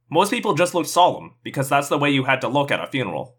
Most 0.10 0.32
people 0.32 0.54
just 0.54 0.74
looked 0.74 0.90
solemn, 0.90 1.36
because 1.44 1.70
that's 1.70 1.88
the 1.88 1.98
way 1.98 2.10
you 2.10 2.26
had 2.26 2.42
to 2.42 2.48
look 2.48 2.70
at 2.70 2.84
a 2.84 2.88
funeral. 2.88 3.38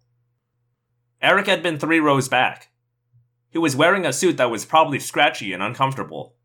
Erek 1.21 1.47
had 1.47 1.63
been 1.63 1.79
three 1.79 2.01
rows 2.01 2.29
back. 2.29 2.71
He 3.51 3.59
was 3.59 3.77
wearing 3.77 4.07
a 4.07 4.13
suit 4.13 4.37
that 4.39 4.51
was 4.51 4.65
probably 4.65 4.99
scratchy 4.99 5.53
and 5.53 5.63
uncomfortable. 5.63 6.37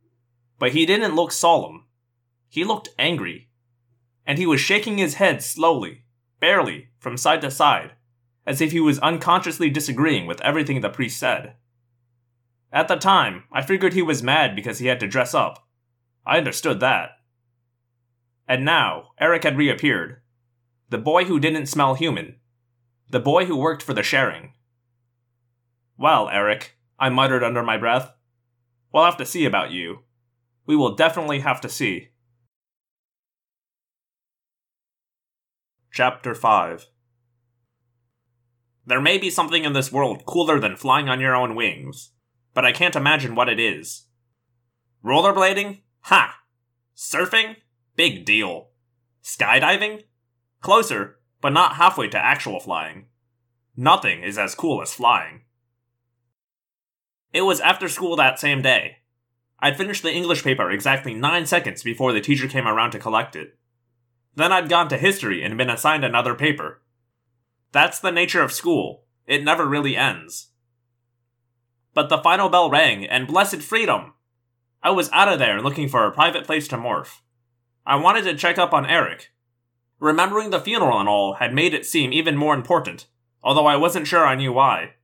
But 0.60 0.72
he 0.72 0.86
didn't 0.86 1.16
look 1.16 1.32
solemn. 1.32 1.86
He 2.50 2.64
looked 2.64 2.90
angry. 3.00 3.50
And 4.26 4.38
he 4.38 4.46
was 4.46 4.60
shaking 4.60 4.98
his 4.98 5.16
head 5.16 5.42
slowly, 5.42 6.04
barely, 6.40 6.90
from 7.00 7.18
side 7.18 7.42
to 7.42 7.52
side, 7.52 7.92
as 8.46 8.62
if 8.62 8.72
he 8.72 8.80
was 8.80 9.00
unconsciously 9.00 9.70
disagreeing 9.70 10.26
with 10.26 10.42
everything 10.42 10.82
the 10.82 10.90
priest 10.90 11.18
said. 11.18 11.56
At 12.74 12.88
the 12.88 12.96
time, 12.96 13.44
I 13.52 13.62
figured 13.62 13.94
he 13.94 14.02
was 14.02 14.24
mad 14.24 14.56
because 14.56 14.80
he 14.80 14.88
had 14.88 15.00
to 15.02 15.08
dress 15.08 15.36
up. 15.36 15.68
I 16.26 16.40
understood 16.40 16.80
that. 16.80 17.12
And 18.48 18.66
now, 18.66 19.10
Erek 19.20 19.44
had 19.44 19.58
reappeared. 19.58 20.22
The 20.90 20.98
boy 20.98 21.26
who 21.26 21.40
didn't 21.40 21.68
smell 21.68 21.94
human. 21.94 22.38
The 23.12 23.20
boy 23.20 23.46
who 23.46 23.56
worked 23.56 23.84
for 23.84 23.94
the 23.94 24.02
sharing. 24.02 24.54
Well, 26.00 26.30
Erek, 26.30 26.76
I 26.98 27.10
muttered 27.10 27.44
under 27.44 27.62
my 27.62 27.78
breath. 27.78 28.12
We'll 28.92 29.06
have 29.06 29.18
to 29.18 29.26
see 29.26 29.46
about 29.46 29.70
you. 29.70 30.00
We 30.66 30.76
will 30.76 30.96
definitely 30.96 31.42
have 31.42 31.62
to 31.62 31.70
see. 31.70 32.10
Chapter 35.92 36.34
5 36.34 36.88
There 38.88 39.02
may 39.02 39.20
be 39.20 39.30
something 39.30 39.64
in 39.64 39.74
this 39.74 39.92
world 39.92 40.26
cooler 40.26 40.60
than 40.60 40.76
flying 40.76 41.08
on 41.08 41.20
your 41.20 41.36
own 41.36 41.54
wings, 41.54 42.13
but 42.54 42.66
I 42.66 42.72
can't 42.72 42.96
imagine 42.96 43.36
what 43.36 43.50
it 43.50 43.60
is. 43.60 44.04
Rollerblading? 45.04 45.82
Ha! 46.02 46.40
Surfing? 46.96 47.58
Big 47.96 48.26
deal. 48.26 48.70
Skydiving? 49.24 50.04
Closer, 50.62 51.20
but 51.42 51.54
not 51.54 51.76
halfway 51.76 52.08
to 52.10 52.18
actual 52.18 52.60
flying. 52.60 53.08
Nothing 53.76 54.24
is 54.24 54.38
as 54.38 54.56
cool 54.56 54.82
as 54.82 54.94
flying. 54.94 55.42
It 57.34 57.42
was 57.42 57.60
after 57.60 57.90
school 57.90 58.16
that 58.16 58.40
same 58.40 58.62
day. 58.62 58.98
I'd 59.60 59.78
finished 59.78 60.04
the 60.04 60.14
English 60.14 60.44
paper 60.44 60.70
exactly 60.70 61.14
nine 61.14 61.46
seconds 61.46 61.84
before 61.84 62.14
the 62.14 62.22
teacher 62.22 62.48
came 62.48 62.68
around 62.68 62.92
to 62.92 63.00
collect 63.00 63.36
it. 63.36 63.58
Then 64.36 64.52
I'd 64.52 64.70
gone 64.70 64.90
to 64.90 64.98
history 64.98 65.44
and 65.44 65.58
been 65.58 65.70
assigned 65.70 66.06
another 66.06 66.36
paper. 66.36 66.82
That's 67.72 68.00
the 68.00 68.12
nature 68.12 68.42
of 68.42 68.52
school. 68.52 69.06
It 69.26 69.44
never 69.44 69.66
really 69.66 69.96
ends. 69.96 70.50
But 71.94 72.10
the 72.10 72.18
final 72.18 72.50
bell 72.50 72.70
rang, 72.70 73.06
and 73.06 73.28
blessed 73.28 73.62
freedom! 73.62 74.14
I 74.82 74.90
was 74.92 75.12
out 75.12 75.28
of 75.32 75.40
there 75.40 75.62
looking 75.62 75.88
for 75.88 76.06
a 76.06 76.12
private 76.12 76.46
place 76.46 76.68
to 76.70 76.78
morph. 76.78 77.22
I 77.86 77.96
wanted 77.96 78.24
to 78.24 78.36
check 78.36 78.58
up 78.58 78.74
on 78.74 78.86
Erek. 78.86 79.32
Remembering 80.00 80.50
the 80.50 80.60
funeral 80.60 81.00
and 81.00 81.08
all 81.08 81.36
had 81.36 81.54
made 81.54 81.74
it 81.74 81.86
seem 81.86 82.12
even 82.12 82.36
more 82.36 82.54
important, 82.54 83.08
although 83.42 83.68
I 83.68 83.76
wasn't 83.76 84.08
sure 84.08 84.26
I 84.26 84.36
knew 84.36 84.52
why. 84.52 84.96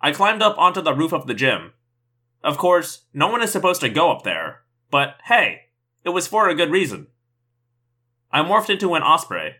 I 0.00 0.12
climbed 0.12 0.42
up 0.42 0.58
onto 0.58 0.82
the 0.82 0.94
roof 0.94 1.12
of 1.12 1.26
the 1.26 1.34
gym. 1.34 1.72
Of 2.42 2.58
course, 2.58 3.04
no 3.14 3.28
one 3.28 3.42
is 3.42 3.50
supposed 3.50 3.80
to 3.80 3.88
go 3.88 4.10
up 4.10 4.22
there, 4.22 4.60
but 4.90 5.16
hey, 5.24 5.62
it 6.04 6.10
was 6.10 6.26
for 6.26 6.48
a 6.48 6.54
good 6.54 6.70
reason. 6.70 7.06
I 8.30 8.42
morphed 8.42 8.70
into 8.70 8.94
an 8.94 9.02
osprey. 9.02 9.56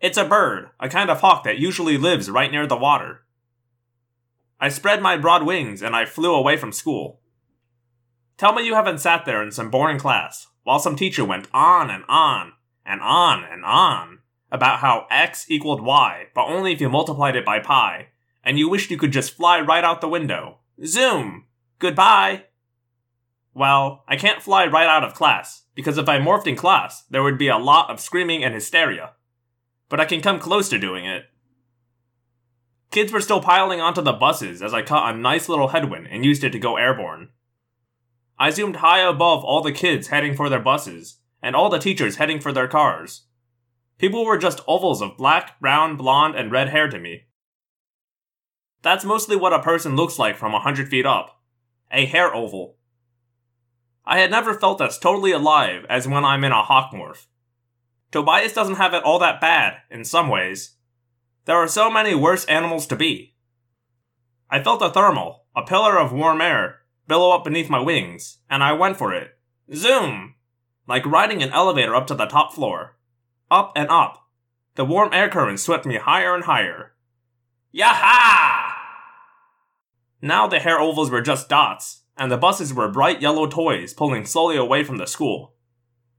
It's 0.00 0.18
a 0.18 0.24
bird, 0.24 0.68
a 0.78 0.88
kind 0.88 1.10
of 1.10 1.20
hawk 1.20 1.44
that 1.44 1.58
usually 1.58 1.96
lives 1.96 2.30
right 2.30 2.52
near 2.52 2.66
the 2.66 2.76
water. 2.76 3.22
I 4.60 4.68
spread 4.68 5.00
my 5.00 5.16
broad 5.16 5.44
wings 5.44 5.82
and 5.82 5.94
I 5.94 6.04
flew 6.04 6.34
away 6.34 6.56
from 6.56 6.72
school. 6.72 7.20
Tell 8.36 8.52
me 8.52 8.64
you 8.64 8.74
haven't 8.74 9.00
sat 9.00 9.24
there 9.24 9.42
in 9.42 9.50
some 9.52 9.70
boring 9.70 9.98
class 9.98 10.46
while 10.62 10.78
some 10.78 10.96
teacher 10.96 11.24
went 11.24 11.48
on 11.52 11.90
and 11.90 12.04
on 12.08 12.52
and 12.84 13.00
on 13.00 13.44
and 13.44 13.64
on 13.64 14.18
about 14.50 14.80
how 14.80 15.06
x 15.10 15.46
equaled 15.50 15.82
y, 15.82 16.26
but 16.34 16.46
only 16.46 16.72
if 16.72 16.80
you 16.80 16.88
multiplied 16.88 17.36
it 17.36 17.44
by 17.44 17.58
pi, 17.58 18.08
and 18.42 18.58
you 18.58 18.68
wished 18.68 18.90
you 18.90 18.96
could 18.96 19.12
just 19.12 19.36
fly 19.36 19.60
right 19.60 19.84
out 19.84 20.00
the 20.00 20.08
window. 20.08 20.58
Zoom! 20.84 21.46
Goodbye! 21.78 22.44
Well, 23.52 24.04
I 24.08 24.16
can't 24.16 24.42
fly 24.42 24.66
right 24.66 24.86
out 24.86 25.04
of 25.04 25.14
class, 25.14 25.64
because 25.74 25.98
if 25.98 26.08
I 26.08 26.18
morphed 26.18 26.46
in 26.46 26.56
class, 26.56 27.04
there 27.10 27.22
would 27.22 27.38
be 27.38 27.48
a 27.48 27.58
lot 27.58 27.90
of 27.90 28.00
screaming 28.00 28.42
and 28.42 28.54
hysteria. 28.54 29.12
But 29.88 30.00
I 30.00 30.04
can 30.04 30.20
come 30.20 30.38
close 30.38 30.68
to 30.70 30.78
doing 30.78 31.04
it. 31.04 31.24
Kids 32.90 33.12
were 33.12 33.20
still 33.20 33.40
piling 33.40 33.80
onto 33.80 34.00
the 34.00 34.12
buses 34.12 34.62
as 34.62 34.72
I 34.72 34.82
caught 34.82 35.14
a 35.14 35.18
nice 35.18 35.48
little 35.48 35.68
headwind 35.68 36.08
and 36.10 36.24
used 36.24 36.42
it 36.42 36.50
to 36.50 36.58
go 36.58 36.76
airborne. 36.76 37.28
I 38.38 38.50
zoomed 38.50 38.76
high 38.76 39.00
above 39.00 39.44
all 39.44 39.60
the 39.60 39.72
kids 39.72 40.08
heading 40.08 40.34
for 40.34 40.48
their 40.48 40.60
buses, 40.60 41.18
and 41.42 41.54
all 41.54 41.68
the 41.68 41.78
teachers 41.78 42.16
heading 42.16 42.40
for 42.40 42.52
their 42.52 42.68
cars. 42.68 43.26
People 43.98 44.24
were 44.24 44.38
just 44.38 44.60
ovals 44.66 45.02
of 45.02 45.16
black, 45.16 45.60
brown, 45.60 45.96
blonde, 45.96 46.36
and 46.36 46.52
red 46.52 46.68
hair 46.68 46.88
to 46.88 46.98
me. 46.98 47.24
That's 48.82 49.04
mostly 49.04 49.36
what 49.36 49.52
a 49.52 49.60
person 49.60 49.96
looks 49.96 50.18
like 50.18 50.36
from 50.36 50.54
a 50.54 50.60
hundred 50.60 50.88
feet 50.88 51.04
up. 51.04 51.42
A 51.90 52.06
hair 52.06 52.32
oval. 52.34 52.76
I 54.06 54.20
had 54.20 54.30
never 54.30 54.54
felt 54.54 54.80
as 54.80 54.98
totally 54.98 55.32
alive 55.32 55.84
as 55.90 56.06
when 56.06 56.24
I'm 56.24 56.44
in 56.44 56.52
a 56.52 56.62
hawk 56.62 56.92
morph. 56.94 57.26
Tobias 58.12 58.52
doesn't 58.52 58.76
have 58.76 58.94
it 58.94 59.02
all 59.02 59.18
that 59.18 59.40
bad, 59.40 59.78
in 59.90 60.04
some 60.04 60.28
ways. 60.28 60.76
There 61.48 61.56
are 61.56 61.66
so 61.66 61.90
many 61.90 62.14
worse 62.14 62.44
animals 62.44 62.86
to 62.88 62.94
be. 62.94 63.32
I 64.50 64.62
felt 64.62 64.82
a 64.82 64.90
thermal, 64.90 65.46
a 65.56 65.62
pillar 65.62 65.98
of 65.98 66.12
warm 66.12 66.42
air, 66.42 66.80
billow 67.06 67.30
up 67.30 67.44
beneath 67.44 67.70
my 67.70 67.80
wings, 67.80 68.40
and 68.50 68.62
I 68.62 68.72
went 68.72 68.98
for 68.98 69.14
it. 69.14 69.38
Zoom! 69.74 70.34
Like 70.86 71.06
riding 71.06 71.42
an 71.42 71.48
elevator 71.48 71.96
up 71.96 72.06
to 72.08 72.14
the 72.14 72.26
top 72.26 72.52
floor. 72.52 72.98
Up 73.50 73.72
and 73.74 73.88
up. 73.88 74.28
The 74.74 74.84
warm 74.84 75.08
air 75.14 75.30
current 75.30 75.58
swept 75.58 75.86
me 75.86 75.96
higher 75.96 76.34
and 76.34 76.44
higher. 76.44 76.92
Yaha! 77.74 78.74
Now 80.20 80.46
the 80.48 80.58
hair 80.58 80.78
ovals 80.78 81.10
were 81.10 81.22
just 81.22 81.48
dots, 81.48 82.02
and 82.18 82.30
the 82.30 82.36
buses 82.36 82.74
were 82.74 82.92
bright 82.92 83.22
yellow 83.22 83.46
toys 83.46 83.94
pulling 83.94 84.26
slowly 84.26 84.58
away 84.58 84.84
from 84.84 84.98
the 84.98 85.06
school. 85.06 85.54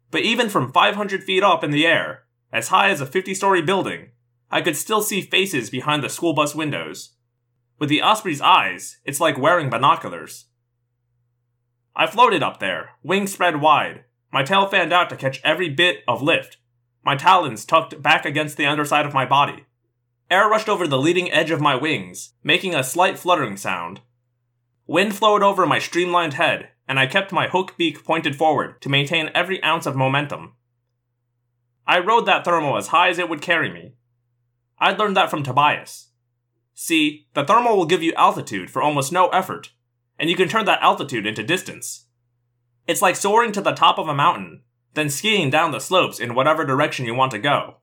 But 0.10 0.22
even 0.22 0.50
from 0.50 0.74
500 0.74 1.24
feet 1.24 1.44
up 1.44 1.64
in 1.64 1.70
the 1.70 1.86
air, 1.86 2.24
as 2.52 2.70
high 2.70 2.90
as 2.90 3.00
a 3.00 3.06
50 3.06 3.36
story 3.36 3.62
building, 3.62 4.10
I 4.52 4.62
could 4.62 4.76
still 4.76 5.02
see 5.02 5.22
faces 5.22 5.70
behind 5.70 6.04
the 6.04 6.10
school 6.10 6.34
bus 6.34 6.56
windows. 6.56 7.12
With 7.78 7.90
the 7.90 8.02
Osprey's 8.02 8.42
eyes, 8.42 8.98
it's 9.06 9.20
like 9.20 9.38
wearing 9.38 9.70
binoculars. 9.70 10.46
I 11.96 12.08
floated 12.08 12.42
up 12.42 12.60
there, 12.60 12.92
wings 13.04 13.34
spread 13.34 13.62
wide, 13.62 14.06
my 14.32 14.44
tail 14.44 14.68
fanned 14.68 14.94
out 14.94 15.10
to 15.10 15.16
catch 15.16 15.42
every 15.44 15.70
bit 15.70 16.04
of 16.08 16.22
lift, 16.22 16.58
my 17.04 17.16
talons 17.16 17.66
tucked 17.66 18.02
back 18.02 18.26
against 18.26 18.58
the 18.58 18.66
underside 18.66 19.06
of 19.06 19.14
my 19.14 19.26
body. 19.26 19.66
Air 20.32 20.48
rushed 20.48 20.70
over 20.70 20.88
the 20.88 21.00
leading 21.00 21.32
edge 21.32 21.52
of 21.52 21.62
my 21.62 21.76
wings, 21.76 22.34
making 22.44 22.76
a 22.76 22.84
slight 22.84 23.18
fluttering 23.18 23.58
sound. 23.58 24.02
Wind 24.86 25.16
flowed 25.16 25.42
over 25.42 25.66
my 25.66 25.80
streamlined 25.80 26.36
head, 26.36 26.70
and 26.88 27.00
I 27.00 27.08
kept 27.08 27.32
my 27.32 27.48
hook 27.48 27.76
beak 27.78 28.04
pointed 28.04 28.36
forward 28.36 28.82
to 28.82 28.90
maintain 28.90 29.32
every 29.34 29.62
ounce 29.64 29.86
of 29.86 29.96
momentum. 29.96 30.54
I 31.88 32.00
rode 32.00 32.26
that 32.28 32.46
thermal 32.46 32.78
as 32.78 32.88
high 32.88 33.10
as 33.10 33.18
it 33.18 33.30
would 33.30 33.42
carry 33.42 33.72
me. 33.72 33.96
I'd 34.80 34.98
learned 34.98 35.18
that 35.18 35.30
from 35.30 35.44
Tobias. 35.44 36.10
See, 36.74 37.28
the 37.34 37.44
thermal 37.44 37.76
will 37.76 37.86
give 37.86 38.02
you 38.02 38.14
altitude 38.14 38.70
for 38.70 38.82
almost 38.82 39.12
no 39.12 39.28
effort, 39.30 39.72
and 40.18 40.30
you 40.30 40.36
can 40.36 40.48
turn 40.48 40.66
that 40.66 40.82
altitude 40.82 41.26
into 41.26 41.44
distance. 41.44 42.06
It's 42.88 43.02
like 43.02 43.16
soaring 43.16 43.52
to 43.52 43.62
the 43.62 43.74
top 43.74 44.00
of 44.00 44.08
a 44.08 44.14
mountain, 44.14 44.62
then 44.94 45.10
skiing 45.10 45.50
down 45.50 45.72
the 45.72 45.80
slopes 45.80 46.20
in 46.20 46.36
whatever 46.36 46.66
direction 46.66 47.06
you 47.06 47.14
want 47.14 47.32
to 47.32 47.40
go. 47.40 47.78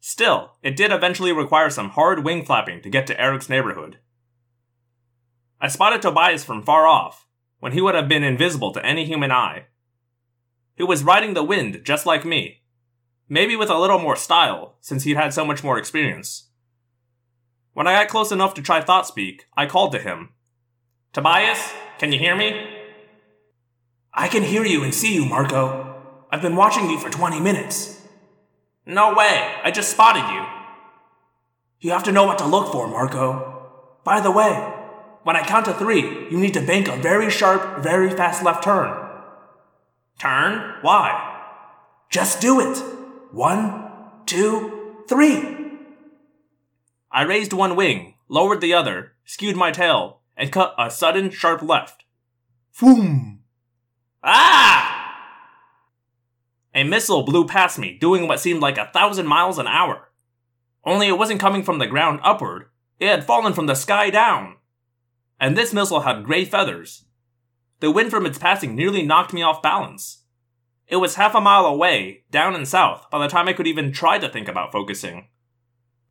Still, 0.00 0.56
it 0.62 0.76
did 0.76 0.90
eventually 0.90 1.32
require 1.32 1.70
some 1.70 1.90
hard 1.90 2.24
wing 2.24 2.44
flapping 2.44 2.82
to 2.82 2.90
get 2.90 3.06
to 3.06 3.20
Erek's 3.20 3.48
neighborhood. 3.48 3.98
I 5.60 5.68
spotted 5.68 6.02
Tobias 6.02 6.42
from 6.42 6.64
far 6.64 6.88
off, 6.88 7.28
when 7.60 7.70
he 7.70 7.80
would 7.80 7.94
have 7.94 8.08
been 8.08 8.24
invisible 8.24 8.72
to 8.72 8.84
any 8.84 9.04
human 9.04 9.30
eye. 9.30 9.66
He 10.74 10.82
was 10.82 11.04
riding 11.04 11.34
the 11.34 11.44
wind 11.44 11.82
just 11.84 12.04
like 12.04 12.24
me, 12.24 12.61
maybe 13.32 13.56
with 13.56 13.70
a 13.70 13.78
little 13.78 13.98
more 13.98 14.14
style, 14.14 14.74
since 14.82 15.04
he'd 15.04 15.16
had 15.16 15.32
so 15.32 15.42
much 15.42 15.64
more 15.64 15.78
experience. 15.78 16.50
When 17.72 17.86
I 17.86 17.94
got 17.94 18.08
close 18.08 18.30
enough 18.30 18.52
to 18.54 18.62
try 18.62 18.82
thought 18.82 19.06
speak, 19.06 19.46
I 19.56 19.64
called 19.64 19.92
to 19.92 19.98
him. 19.98 20.34
Tobias, 21.14 21.72
can 21.98 22.12
you 22.12 22.18
hear 22.18 22.36
me? 22.36 22.68
I 24.12 24.28
can 24.28 24.42
hear 24.42 24.66
you 24.66 24.84
and 24.84 24.92
see 24.92 25.14
you, 25.14 25.24
Marco. 25.24 25.96
I've 26.30 26.42
been 26.42 26.56
watching 26.56 26.90
you 26.90 26.98
for 26.98 27.08
20 27.08 27.40
minutes. 27.40 28.02
No 28.84 29.14
way, 29.14 29.54
I 29.64 29.70
just 29.70 29.90
spotted 29.90 30.30
you. 30.30 30.44
You 31.80 31.92
have 31.92 32.04
to 32.04 32.12
know 32.12 32.26
what 32.26 32.36
to 32.36 32.46
look 32.46 32.70
for, 32.70 32.86
Marco. 32.86 33.70
By 34.04 34.20
the 34.20 34.30
way, 34.30 34.52
when 35.22 35.36
I 35.36 35.46
count 35.46 35.64
to 35.64 35.72
three, 35.72 36.02
you 36.30 36.38
need 36.38 36.52
to 36.52 36.60
bank 36.60 36.86
a 36.86 36.96
very 36.98 37.30
sharp, 37.30 37.82
very 37.82 38.10
fast 38.10 38.44
left 38.44 38.62
turn. 38.62 38.94
Turn? 40.18 40.74
Why? 40.82 41.30
Just 42.10 42.42
do 42.42 42.60
it. 42.60 43.01
One, 43.32 43.90
two, 44.26 45.04
three. 45.08 45.56
I 47.10 47.22
raised 47.22 47.54
one 47.54 47.76
wing, 47.76 48.14
lowered 48.28 48.60
the 48.60 48.74
other, 48.74 49.12
skewed 49.24 49.56
my 49.56 49.70
tail, 49.70 50.20
and 50.36 50.52
cut 50.52 50.74
a 50.78 50.90
sudden, 50.90 51.30
sharp 51.30 51.62
left. 51.62 52.04
Foom. 52.78 53.38
Ah! 54.22 55.16
A 56.74 56.84
missile 56.84 57.22
blew 57.22 57.46
past 57.46 57.78
me, 57.78 57.96
doing 57.98 58.28
what 58.28 58.38
seemed 58.40 58.60
like 58.60 58.76
a 58.76 58.90
thousand 58.92 59.26
miles 59.26 59.58
an 59.58 59.66
hour. 59.66 60.10
Only 60.84 61.08
it 61.08 61.18
wasn't 61.18 61.40
coming 61.40 61.62
from 61.62 61.78
the 61.78 61.86
ground 61.86 62.20
upward, 62.22 62.66
it 62.98 63.08
had 63.08 63.24
fallen 63.24 63.54
from 63.54 63.66
the 63.66 63.74
sky 63.74 64.10
down. 64.10 64.56
And 65.40 65.56
this 65.56 65.72
missile 65.72 66.00
had 66.00 66.24
gray 66.24 66.44
feathers. 66.44 67.06
The 67.80 67.90
wind 67.90 68.10
from 68.10 68.26
its 68.26 68.38
passing 68.38 68.76
nearly 68.76 69.02
knocked 69.02 69.32
me 69.32 69.42
off 69.42 69.62
balance. 69.62 70.21
It 70.92 71.00
was 71.00 71.14
half 71.14 71.34
a 71.34 71.40
mile 71.40 71.64
away, 71.64 72.24
down 72.30 72.54
and 72.54 72.68
south, 72.68 73.08
by 73.10 73.18
the 73.18 73.26
time 73.26 73.48
I 73.48 73.54
could 73.54 73.66
even 73.66 73.92
try 73.92 74.18
to 74.18 74.28
think 74.28 74.46
about 74.46 74.72
focusing. 74.72 75.28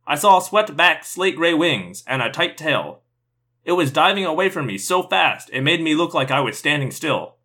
I 0.08 0.16
saw 0.16 0.40
swept 0.40 0.76
back 0.76 1.04
slate 1.04 1.36
gray 1.36 1.54
wings 1.54 2.02
and 2.04 2.20
a 2.20 2.32
tight 2.32 2.56
tail. 2.56 3.02
It 3.64 3.72
was 3.72 3.92
diving 3.92 4.24
away 4.24 4.48
from 4.48 4.66
me 4.66 4.78
so 4.78 5.04
fast 5.04 5.48
it 5.52 5.60
made 5.60 5.80
me 5.80 5.94
look 5.94 6.14
like 6.14 6.32
I 6.32 6.40
was 6.40 6.58
standing 6.58 6.90
still. 6.90 7.36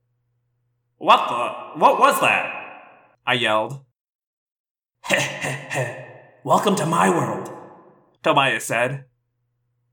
What 0.98 1.28
the? 1.30 1.80
What 1.80 2.00
was 2.00 2.20
that? 2.22 2.52
I 3.28 3.34
yelled. 3.34 3.86
Heh 5.02 5.20
heh 5.20 5.68
heh. 5.70 6.06
Welcome 6.44 6.76
to 6.78 6.88
my 6.88 7.08
world, 7.08 7.52
Tobias 8.24 8.66
said. 8.66 9.06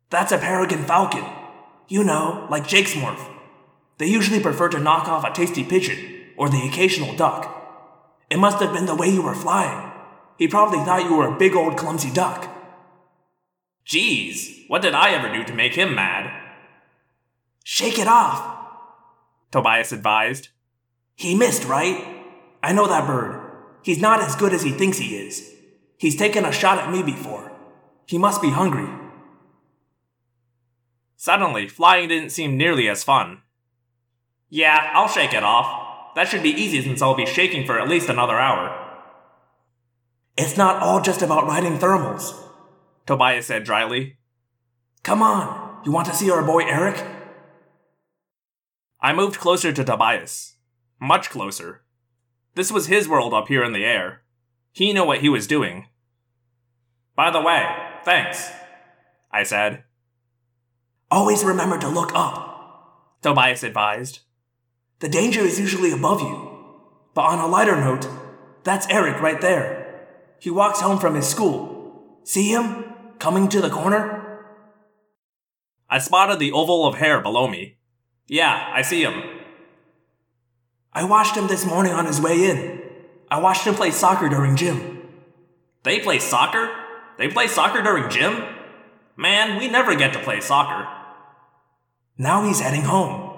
That's 0.09 0.32
a 0.32 0.38
peregrine 0.38 0.84
falcon. 0.84 1.26
You 1.88 2.05
know, 2.05 2.47
like 2.51 2.66
Jake's 2.66 2.95
morph. 2.95 3.30
They 3.99 4.07
usually 4.07 4.40
prefer 4.40 4.70
to 4.70 4.80
knock 4.80 5.09
off 5.09 5.24
a 5.24 5.30
tasty 5.30 5.62
pigeon, 5.62 6.23
or 6.37 6.49
the 6.49 6.66
occasional 6.66 7.14
duck. 7.16 7.51
It 8.30 8.39
must 8.39 8.61
have 8.61 8.72
been 8.72 8.87
the 8.87 8.95
way 8.95 9.09
you 9.09 9.22
were 9.22 9.35
flying. 9.35 9.93
He 10.39 10.49
probably 10.49 10.78
thought 10.78 11.05
you 11.05 11.16
were 11.16 11.28
a 11.28 11.39
big 11.39 11.55
old 11.55 11.76
clumsy 11.76 12.11
duck. 12.11 12.51
Geez, 13.85 14.64
what 14.68 14.82
did 14.82 14.95
I 14.95 15.11
ever 15.11 15.32
do 15.32 15.45
to 15.45 15.55
make 15.55 15.74
him 15.74 15.95
mad? 15.95 16.30
Shake 17.62 17.99
it 17.99 18.09
off. 18.09 18.66
Tobias 19.51 19.93
advised. 19.93 20.49
He 21.14 21.35
missed, 21.35 21.64
right? 21.64 22.05
I 22.62 22.72
know 22.72 22.87
that 22.89 23.07
bird. 23.07 23.41
He's 23.82 24.01
not 24.01 24.20
as 24.20 24.35
good 24.35 24.53
as 24.53 24.62
he 24.62 24.70
thinks 24.70 24.99
he 24.99 25.16
is. 25.16 25.55
He's 25.99 26.16
taken 26.16 26.45
a 26.45 26.53
shot 26.53 26.78
at 26.78 26.91
me 26.91 27.03
before. 27.03 27.53
He 28.07 28.18
must 28.18 28.43
be 28.43 28.51
hungry. 28.51 28.89
Suddenly, 31.16 31.68
flying 31.68 32.09
didn't 32.09 32.30
seem 32.30 32.57
nearly 32.57 32.89
as 32.89 33.05
fun. 33.05 33.43
Yeah, 34.51 34.91
I'll 34.93 35.09
shake 35.09 35.32
it 35.35 35.43
off. 35.43 35.84
That 36.14 36.28
should 36.28 36.42
be 36.42 36.50
easy 36.50 36.82
since 36.82 37.02
I'll 37.02 37.14
be 37.14 37.26
shaking 37.26 37.66
for 37.66 37.78
at 37.78 37.88
least 37.88 38.08
another 38.08 38.38
hour. 38.38 38.80
It's 40.36 40.56
not 40.56 40.82
all 40.82 41.00
just 41.00 41.22
about 41.22 41.46
riding 41.46 41.78
thermals, 41.78 42.34
Tobias 43.06 43.46
said 43.46 43.64
dryly. 43.64 44.16
Come 45.02 45.22
on, 45.22 45.82
you 45.84 45.92
want 45.92 46.08
to 46.08 46.14
see 46.14 46.30
our 46.30 46.42
boy 46.42 46.64
Erek? 46.64 47.04
I 49.00 49.12
moved 49.12 49.38
closer 49.38 49.72
to 49.72 49.84
Tobias. 49.84 50.56
Much 51.00 51.30
closer. 51.30 51.82
This 52.54 52.72
was 52.72 52.86
his 52.86 53.08
world 53.08 53.34
up 53.34 53.48
here 53.48 53.62
in 53.62 53.72
the 53.72 53.84
air. 53.84 54.22
He 54.72 54.92
knew 54.92 55.04
what 55.04 55.20
he 55.20 55.28
was 55.28 55.46
doing. 55.46 55.86
By 57.14 57.30
the 57.30 57.40
way, 57.40 57.64
thanks, 58.04 58.50
I 59.30 59.42
said. 59.42 59.84
Always 61.10 61.44
remember 61.44 61.78
to 61.78 61.88
look 61.88 62.12
up, 62.14 63.20
Tobias 63.22 63.62
advised. 63.62 64.20
The 65.01 65.09
danger 65.09 65.40
is 65.40 65.61
usually 65.61 65.92
above 65.92 66.20
you. 66.20 66.51
But 67.14 67.22
on 67.26 67.38
a 67.38 67.47
lighter 67.47 67.76
note, 67.76 68.09
that's 68.64 68.88
Erek 68.88 69.20
right 69.20 69.40
there. 69.40 70.07
He 70.38 70.51
walks 70.51 70.80
home 70.80 70.99
from 70.99 71.14
his 71.14 71.28
school. 71.28 72.20
See 72.24 72.51
him? 72.51 72.84
Coming 73.18 73.49
to 73.49 73.61
the 73.61 73.70
corner? 73.70 74.40
I 75.88 75.99
spotted 75.99 76.38
the 76.38 76.53
oval 76.53 76.86
of 76.86 76.97
hair 76.97 77.20
below 77.20 77.47
me. 77.47 77.76
Yeah, 78.26 78.70
I 78.74 78.82
see 78.82 79.03
him. 79.03 79.22
I 80.92 81.05
watched 81.05 81.36
him 81.36 81.47
this 81.47 81.66
morning 81.66 81.92
on 81.92 82.07
his 82.07 82.20
way 82.20 82.49
in. 82.49 82.82
I 83.30 83.40
watched 83.40 83.66
him 83.66 83.74
play 83.74 83.90
soccer 83.90 84.28
during 84.28 84.57
gym. 84.57 85.03
They 85.82 86.01
play 86.01 86.18
soccer? 86.18 86.70
They 87.18 87.28
play 87.28 87.47
soccer 87.47 87.82
during 87.82 88.11
gym? 88.11 88.45
Man, 89.16 89.59
we 89.59 89.68
never 89.68 89.95
get 89.95 90.12
to 90.14 90.18
play 90.18 90.40
soccer. 90.40 90.88
Now 92.16 92.47
he's 92.47 92.61
heading 92.61 92.82
home. 92.82 93.34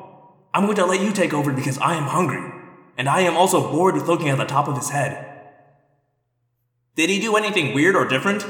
I'm 0.56 0.64
going 0.64 0.76
to 0.76 0.86
let 0.86 1.02
you 1.02 1.12
take 1.12 1.34
over 1.34 1.52
because 1.52 1.76
I 1.80 1.96
am 1.96 2.04
hungry, 2.04 2.50
and 2.96 3.10
I 3.10 3.20
am 3.20 3.36
also 3.36 3.70
bored 3.70 3.94
with 3.94 4.08
looking 4.08 4.30
at 4.30 4.38
the 4.38 4.46
top 4.46 4.68
of 4.68 4.76
his 4.78 4.88
head. 4.88 5.52
Did 6.94 7.10
he 7.10 7.20
do 7.20 7.36
anything 7.36 7.74
weird 7.74 7.94
or 7.94 8.08
different? 8.08 8.42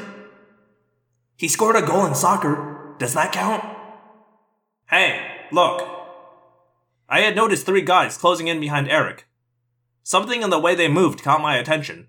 He 1.36 1.48
scored 1.48 1.74
a 1.74 1.82
goal 1.82 2.06
in 2.06 2.14
soccer. 2.14 2.94
Does 3.00 3.14
that 3.14 3.32
count? 3.32 3.64
Hey, 4.88 5.20
look. 5.50 5.82
I 7.08 7.22
had 7.22 7.34
noticed 7.34 7.66
three 7.66 7.82
guys 7.82 8.16
closing 8.16 8.46
in 8.46 8.60
behind 8.60 8.88
Erek. 8.88 9.26
Something 10.04 10.42
in 10.42 10.50
the 10.50 10.60
way 10.60 10.76
they 10.76 10.86
moved 10.86 11.24
caught 11.24 11.42
my 11.42 11.56
attention. 11.56 12.06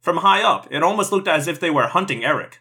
From 0.00 0.16
high 0.16 0.42
up, 0.42 0.68
it 0.70 0.82
almost 0.82 1.12
looked 1.12 1.28
as 1.28 1.46
if 1.46 1.60
they 1.60 1.68
were 1.68 1.88
hunting 1.88 2.24
Erek. 2.24 2.60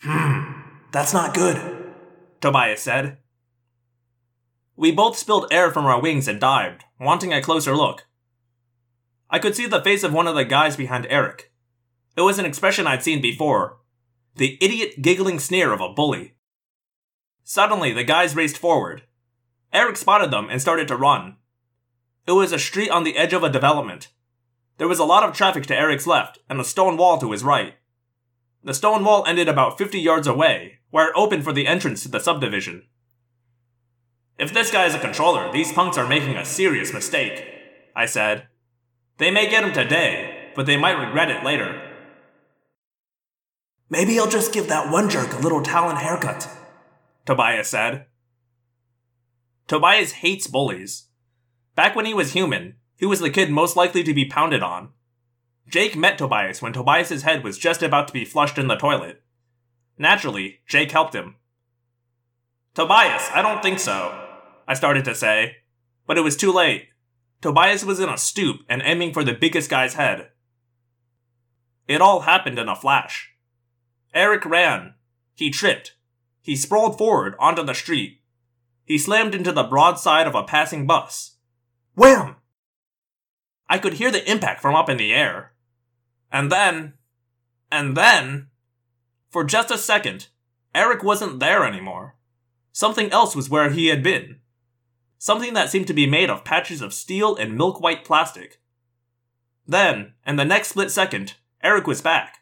Hmm, 0.00 0.62
that's 0.90 1.14
not 1.14 1.32
good, 1.32 1.94
Tobias 2.40 2.82
said. 2.82 3.18
We 4.78 4.92
both 4.92 5.18
spilled 5.18 5.48
air 5.50 5.72
from 5.72 5.86
our 5.86 6.00
wings 6.00 6.28
and 6.28 6.40
dived, 6.40 6.84
wanting 7.00 7.32
a 7.32 7.42
closer 7.42 7.74
look. 7.74 8.06
I 9.28 9.40
could 9.40 9.56
see 9.56 9.66
the 9.66 9.82
face 9.82 10.04
of 10.04 10.12
one 10.12 10.28
of 10.28 10.36
the 10.36 10.44
guys 10.44 10.76
behind 10.76 11.04
Erek. 11.10 11.50
It 12.16 12.20
was 12.20 12.38
an 12.38 12.44
expression 12.44 12.86
I'd 12.86 13.02
seen 13.02 13.20
before 13.20 13.78
the 14.36 14.56
idiot 14.60 15.02
giggling 15.02 15.40
sneer 15.40 15.72
of 15.72 15.80
a 15.80 15.92
bully. 15.92 16.36
Suddenly, 17.42 17.92
the 17.92 18.04
guys 18.04 18.36
raced 18.36 18.56
forward. 18.56 19.02
Erek 19.72 19.96
spotted 19.96 20.30
them 20.30 20.46
and 20.48 20.62
started 20.62 20.86
to 20.88 20.96
run. 20.96 21.38
It 22.28 22.32
was 22.32 22.52
a 22.52 22.58
street 22.58 22.90
on 22.90 23.02
the 23.02 23.16
edge 23.16 23.32
of 23.32 23.42
a 23.42 23.50
development. 23.50 24.10
There 24.76 24.86
was 24.86 25.00
a 25.00 25.04
lot 25.04 25.24
of 25.24 25.34
traffic 25.34 25.66
to 25.66 25.76
Erek's 25.76 26.06
left 26.06 26.38
and 26.48 26.60
a 26.60 26.64
stone 26.64 26.96
wall 26.96 27.18
to 27.18 27.32
his 27.32 27.42
right. 27.42 27.74
The 28.62 28.74
stone 28.74 29.04
wall 29.04 29.24
ended 29.26 29.48
about 29.48 29.76
50 29.76 29.98
yards 29.98 30.28
away, 30.28 30.78
where 30.90 31.08
it 31.08 31.16
opened 31.16 31.42
for 31.42 31.52
the 31.52 31.66
entrance 31.66 32.04
to 32.04 32.08
the 32.08 32.20
subdivision. 32.20 32.84
If 34.38 34.54
this 34.54 34.70
guy 34.70 34.86
is 34.86 34.94
a 34.94 35.00
controller, 35.00 35.50
these 35.50 35.72
punks 35.72 35.98
are 35.98 36.06
making 36.06 36.36
a 36.36 36.44
serious 36.44 36.92
mistake, 36.92 37.44
I 37.96 38.06
said. 38.06 38.46
They 39.16 39.32
may 39.32 39.50
get 39.50 39.64
him 39.64 39.72
today, 39.72 40.50
but 40.54 40.64
they 40.64 40.76
might 40.76 40.92
regret 40.92 41.28
it 41.28 41.42
later. 41.42 41.82
Maybe 43.90 44.12
he'll 44.12 44.28
just 44.28 44.52
give 44.52 44.68
that 44.68 44.92
one 44.92 45.10
jerk 45.10 45.32
a 45.32 45.40
little 45.40 45.62
talon 45.62 45.96
haircut, 45.96 46.48
Tobias 47.26 47.68
said. 47.68 48.06
Tobias 49.66 50.12
hates 50.12 50.46
bullies. 50.46 51.08
Back 51.74 51.96
when 51.96 52.06
he 52.06 52.14
was 52.14 52.32
human, 52.32 52.76
he 52.96 53.06
was 53.06 53.18
the 53.18 53.30
kid 53.30 53.50
most 53.50 53.76
likely 53.76 54.04
to 54.04 54.14
be 54.14 54.24
pounded 54.24 54.62
on. 54.62 54.90
Jake 55.68 55.96
met 55.96 56.16
Tobias 56.16 56.62
when 56.62 56.72
Tobias's 56.72 57.22
head 57.22 57.42
was 57.42 57.58
just 57.58 57.82
about 57.82 58.06
to 58.06 58.14
be 58.14 58.24
flushed 58.24 58.56
in 58.56 58.68
the 58.68 58.76
toilet. 58.76 59.20
Naturally, 59.98 60.60
Jake 60.66 60.92
helped 60.92 61.14
him. 61.14 61.36
Tobias, 62.74 63.28
I 63.34 63.42
don't 63.42 63.62
think 63.62 63.80
so, 63.80 64.27
I 64.68 64.74
started 64.74 65.06
to 65.06 65.14
say, 65.14 65.56
but 66.06 66.18
it 66.18 66.22
was 66.22 66.36
too 66.36 66.52
late. 66.52 66.88
Tobias 67.40 67.84
was 67.84 68.00
in 68.00 68.10
a 68.10 68.18
stoop 68.18 68.60
and 68.68 68.82
aiming 68.84 69.14
for 69.14 69.24
the 69.24 69.32
biggest 69.32 69.70
guy's 69.70 69.94
head. 69.94 70.28
It 71.88 72.02
all 72.02 72.20
happened 72.20 72.58
in 72.58 72.68
a 72.68 72.76
flash. 72.76 73.32
Erek 74.14 74.44
ran. 74.44 74.94
He 75.34 75.50
tripped. 75.50 75.94
He 76.42 76.54
sprawled 76.54 76.98
forward 76.98 77.34
onto 77.40 77.62
the 77.62 77.74
street. 77.74 78.20
He 78.84 78.98
slammed 78.98 79.34
into 79.34 79.52
the 79.52 79.62
broadside 79.62 80.26
of 80.26 80.34
a 80.34 80.44
passing 80.44 80.86
bus. 80.86 81.36
Wham! 81.94 82.36
I 83.70 83.78
could 83.78 83.94
hear 83.94 84.10
the 84.10 84.30
impact 84.30 84.60
from 84.60 84.74
up 84.74 84.90
in 84.90 84.98
the 84.98 85.14
air. 85.14 85.52
And 86.30 86.52
then. 86.52 86.94
And 87.72 87.96
then. 87.96 88.48
For 89.30 89.44
just 89.44 89.70
a 89.70 89.78
second, 89.78 90.28
Erek 90.74 91.02
wasn't 91.02 91.40
there 91.40 91.64
anymore. 91.64 92.16
Something 92.72 93.10
else 93.12 93.34
was 93.34 93.48
where 93.48 93.70
he 93.70 93.86
had 93.86 94.02
been. 94.02 94.40
Something 95.18 95.54
that 95.54 95.68
seemed 95.68 95.88
to 95.88 95.94
be 95.94 96.06
made 96.06 96.30
of 96.30 96.44
patches 96.44 96.80
of 96.80 96.94
steel 96.94 97.34
and 97.36 97.56
milk 97.56 97.80
white 97.80 98.04
plastic. 98.04 98.60
Then, 99.66 100.14
in 100.26 100.36
the 100.36 100.44
next 100.44 100.68
split 100.68 100.90
second, 100.90 101.34
Erek 101.62 101.86
was 101.86 102.00
back. 102.00 102.38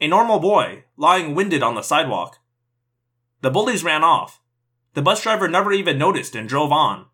A 0.00 0.06
normal 0.06 0.38
boy, 0.38 0.84
lying 0.96 1.34
winded 1.34 1.62
on 1.62 1.74
the 1.74 1.82
sidewalk. 1.82 2.38
The 3.40 3.50
bullies 3.50 3.84
ran 3.84 4.04
off. 4.04 4.40
The 4.94 5.02
bus 5.02 5.22
driver 5.22 5.48
never 5.48 5.72
even 5.72 5.98
noticed 5.98 6.36
and 6.36 6.48
drove 6.48 6.70
on. 6.70 7.06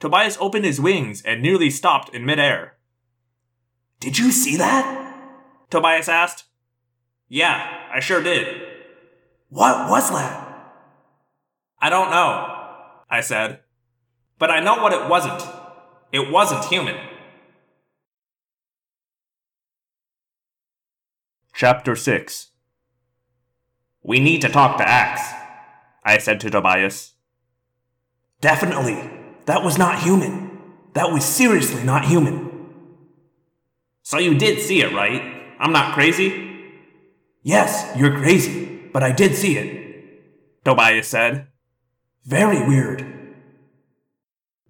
Tobias 0.00 0.36
opened 0.38 0.64
his 0.64 0.80
wings 0.80 1.22
and 1.22 1.40
nearly 1.40 1.70
stopped 1.70 2.14
in 2.14 2.26
midair. 2.26 2.76
Did 4.00 4.18
you 4.18 4.30
see 4.30 4.56
that? 4.56 5.04
Tobias 5.70 6.08
asked. 6.08 6.44
Yeah, 7.28 7.88
I 7.92 8.00
sure 8.00 8.22
did. 8.22 8.62
What 9.48 9.88
was 9.88 10.10
that? 10.10 10.74
I 11.80 11.88
don't 11.88 12.10
know, 12.10 13.02
I 13.10 13.20
said. 13.22 13.60
But 14.38 14.50
I 14.50 14.60
know 14.60 14.82
what 14.82 14.92
it 14.92 15.08
wasn't. 15.08 15.42
It 16.12 16.30
wasn't 16.30 16.64
human. 16.66 16.96
Chapter 21.54 21.96
6 21.96 22.50
We 24.02 24.20
need 24.20 24.42
to 24.42 24.48
talk 24.48 24.76
to 24.76 24.86
Ax, 24.86 25.22
I 26.04 26.18
said 26.18 26.38
to 26.40 26.50
Tobias. 26.50 27.14
Definitely. 28.40 29.10
That 29.46 29.64
was 29.64 29.78
not 29.78 30.00
human. 30.00 30.60
That 30.92 31.12
was 31.12 31.24
seriously 31.24 31.82
not 31.82 32.04
human. 32.04 32.46
So 34.02 34.18
you 34.18 34.36
did 34.38 34.60
see 34.60 34.82
it, 34.82 34.92
right? 34.92 35.22
I'm 35.58 35.72
not 35.72 35.94
crazy? 35.94 36.46
Yes, 37.42 37.96
you're 37.96 38.18
crazy, 38.18 38.90
but 38.92 39.02
I 39.02 39.12
did 39.12 39.34
see 39.34 39.56
it, 39.56 40.64
Tobias 40.64 41.08
said. 41.08 41.48
Very 42.24 42.66
weird. 42.66 43.16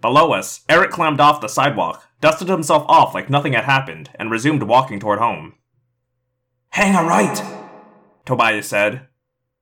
Below 0.01 0.33
us, 0.33 0.63
Erek 0.69 0.91
climbed 0.91 1.21
off 1.21 1.41
the 1.41 1.49
sidewalk, 1.49 2.07
dusted 2.21 2.49
himself 2.49 2.85
off 2.89 3.15
like 3.15 3.31
nothing 3.31 3.55
had 3.55 3.65
happened, 3.65 4.11
and 4.17 4.31
resumed 4.31 4.63
walking 4.63 5.01
toward 5.01 5.19
home. 5.19 5.55
Hang 6.71 6.95
a 6.95 7.03
right, 7.03 7.43
Tobias 8.25 8.69
said. 8.69 9.07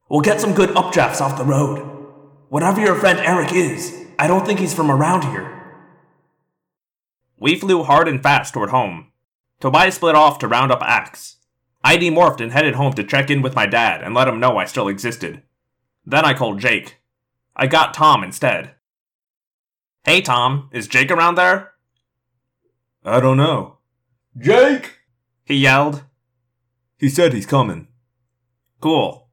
We'll 0.08 0.20
get 0.20 0.40
some 0.40 0.54
good 0.54 0.70
updrafts 0.70 1.20
off 1.20 1.38
the 1.38 1.44
road. 1.44 1.78
Whatever 2.48 2.80
your 2.80 2.94
friend 2.94 3.18
Erek 3.20 3.52
is, 3.52 4.04
I 4.18 4.26
don't 4.26 4.46
think 4.46 4.60
he's 4.60 4.74
from 4.74 4.90
around 4.90 5.22
here. 5.24 5.50
We 7.38 7.56
flew 7.56 7.82
hard 7.82 8.08
and 8.08 8.22
fast 8.22 8.54
toward 8.54 8.70
home. 8.70 9.12
Tobias 9.60 9.94
split 9.94 10.14
off 10.14 10.38
to 10.40 10.48
round 10.48 10.70
up 10.72 10.82
Ax. 10.82 11.36
I 11.82 11.96
demorphed 11.96 12.40
and 12.40 12.52
headed 12.52 12.74
home 12.76 12.92
to 12.94 13.04
check 13.04 13.30
in 13.30 13.42
with 13.42 13.54
my 13.54 13.66
dad 13.66 14.02
and 14.02 14.14
let 14.14 14.28
him 14.28 14.40
know 14.40 14.56
I 14.56 14.64
still 14.64 14.88
existed. 14.88 15.42
Then 16.06 16.24
I 16.24 16.34
called 16.34 16.60
Jake. 16.60 16.98
I 17.56 17.66
got 17.66 17.94
Tom 17.94 18.24
instead. 18.24 18.73
Hey 20.04 20.20
Tom, 20.20 20.68
is 20.70 20.86
Jake 20.86 21.10
around 21.10 21.36
there? 21.36 21.72
I 23.04 23.20
don't 23.20 23.38
know. 23.38 23.78
Jake! 24.36 24.98
He 25.44 25.54
yelled. 25.54 26.04
He 26.98 27.08
said 27.08 27.32
he's 27.32 27.46
coming. 27.46 27.88
Cool, 28.80 29.24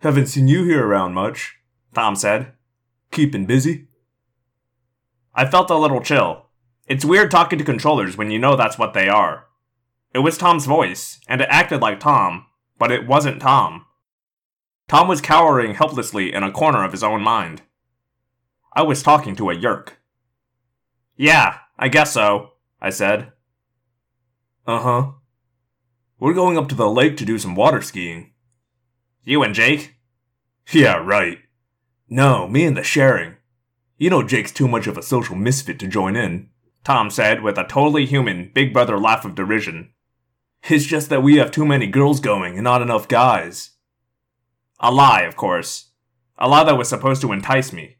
Haven't 0.00 0.26
seen 0.26 0.48
you 0.48 0.64
here 0.64 0.86
around 0.86 1.14
much. 1.14 1.56
Tom 1.94 2.14
said. 2.14 2.52
Keeping 3.10 3.46
busy? 3.46 3.86
I 5.34 5.46
felt 5.46 5.70
a 5.70 5.78
little 5.78 6.02
chill. 6.02 6.50
It's 6.86 7.06
weird 7.06 7.30
talking 7.30 7.58
to 7.58 7.64
controllers 7.64 8.18
when 8.18 8.30
you 8.30 8.38
know 8.38 8.54
that's 8.54 8.76
what 8.76 8.92
they 8.92 9.08
are. 9.08 9.46
It 10.12 10.18
was 10.18 10.36
Tom's 10.36 10.66
voice, 10.66 11.20
and 11.26 11.40
it 11.40 11.48
acted 11.50 11.80
like 11.80 12.00
Tom, 12.00 12.44
but 12.78 12.92
it 12.92 13.06
wasn't 13.06 13.40
Tom. 13.40 13.86
Tom 14.88 15.08
was 15.08 15.22
cowering 15.22 15.74
helplessly 15.74 16.34
in 16.34 16.42
a 16.42 16.52
corner 16.52 16.84
of 16.84 16.92
his 16.92 17.02
own 17.02 17.22
mind. 17.22 17.62
I 18.74 18.82
was 18.82 19.02
talking 19.02 19.36
to 19.36 19.50
a 19.50 19.54
Yeerk. 19.54 19.90
Yeah, 21.16 21.58
I 21.78 21.88
guess 21.88 22.12
so, 22.12 22.54
I 22.80 22.90
said. 22.90 23.32
Uh 24.66 24.80
huh. 24.80 25.12
We're 26.18 26.34
going 26.34 26.58
up 26.58 26.68
to 26.70 26.74
the 26.74 26.90
lake 26.90 27.16
to 27.18 27.24
do 27.24 27.38
some 27.38 27.54
water 27.54 27.80
skiing. 27.82 28.32
You 29.22 29.42
and 29.42 29.54
Jake? 29.54 29.94
Yeah, 30.72 30.96
right. 30.96 31.40
No, 32.08 32.48
me 32.48 32.64
and 32.64 32.74
the 32.74 32.82
sharing. 32.82 33.34
You 33.98 34.08
know 34.08 34.22
Jake's 34.22 34.50
too 34.50 34.66
much 34.66 34.86
of 34.86 34.96
a 34.96 35.02
social 35.02 35.36
misfit 35.36 35.78
to 35.80 35.86
join 35.86 36.16
in, 36.16 36.48
Tom 36.84 37.10
said 37.10 37.42
with 37.42 37.58
a 37.58 37.64
totally 37.64 38.06
human 38.06 38.50
Big 38.54 38.72
Brother 38.72 38.98
laugh 38.98 39.26
of 39.26 39.34
derision. 39.34 39.92
It's 40.68 40.86
just 40.86 41.10
that 41.10 41.22
we 41.22 41.36
have 41.36 41.50
too 41.50 41.66
many 41.66 41.86
girls 41.86 42.18
going 42.18 42.54
and 42.54 42.64
not 42.64 42.80
enough 42.80 43.08
guys. 43.08 43.72
A 44.80 44.90
lie, 44.90 45.22
of 45.22 45.36
course. 45.36 45.90
A 46.38 46.48
lie 46.48 46.64
that 46.64 46.78
was 46.78 46.88
supposed 46.88 47.20
to 47.20 47.32
entice 47.32 47.70
me. 47.70 47.96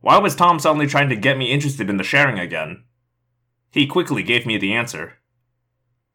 Why 0.00 0.18
was 0.18 0.34
Tom 0.34 0.58
suddenly 0.58 0.86
trying 0.86 1.08
to 1.10 1.16
get 1.16 1.36
me 1.36 1.52
interested 1.52 1.90
in 1.90 1.96
the 1.96 2.04
sharing 2.04 2.38
again? 2.38 2.84
He 3.70 3.86
quickly 3.86 4.22
gave 4.22 4.46
me 4.46 4.56
the 4.56 4.72
answer. 4.72 5.18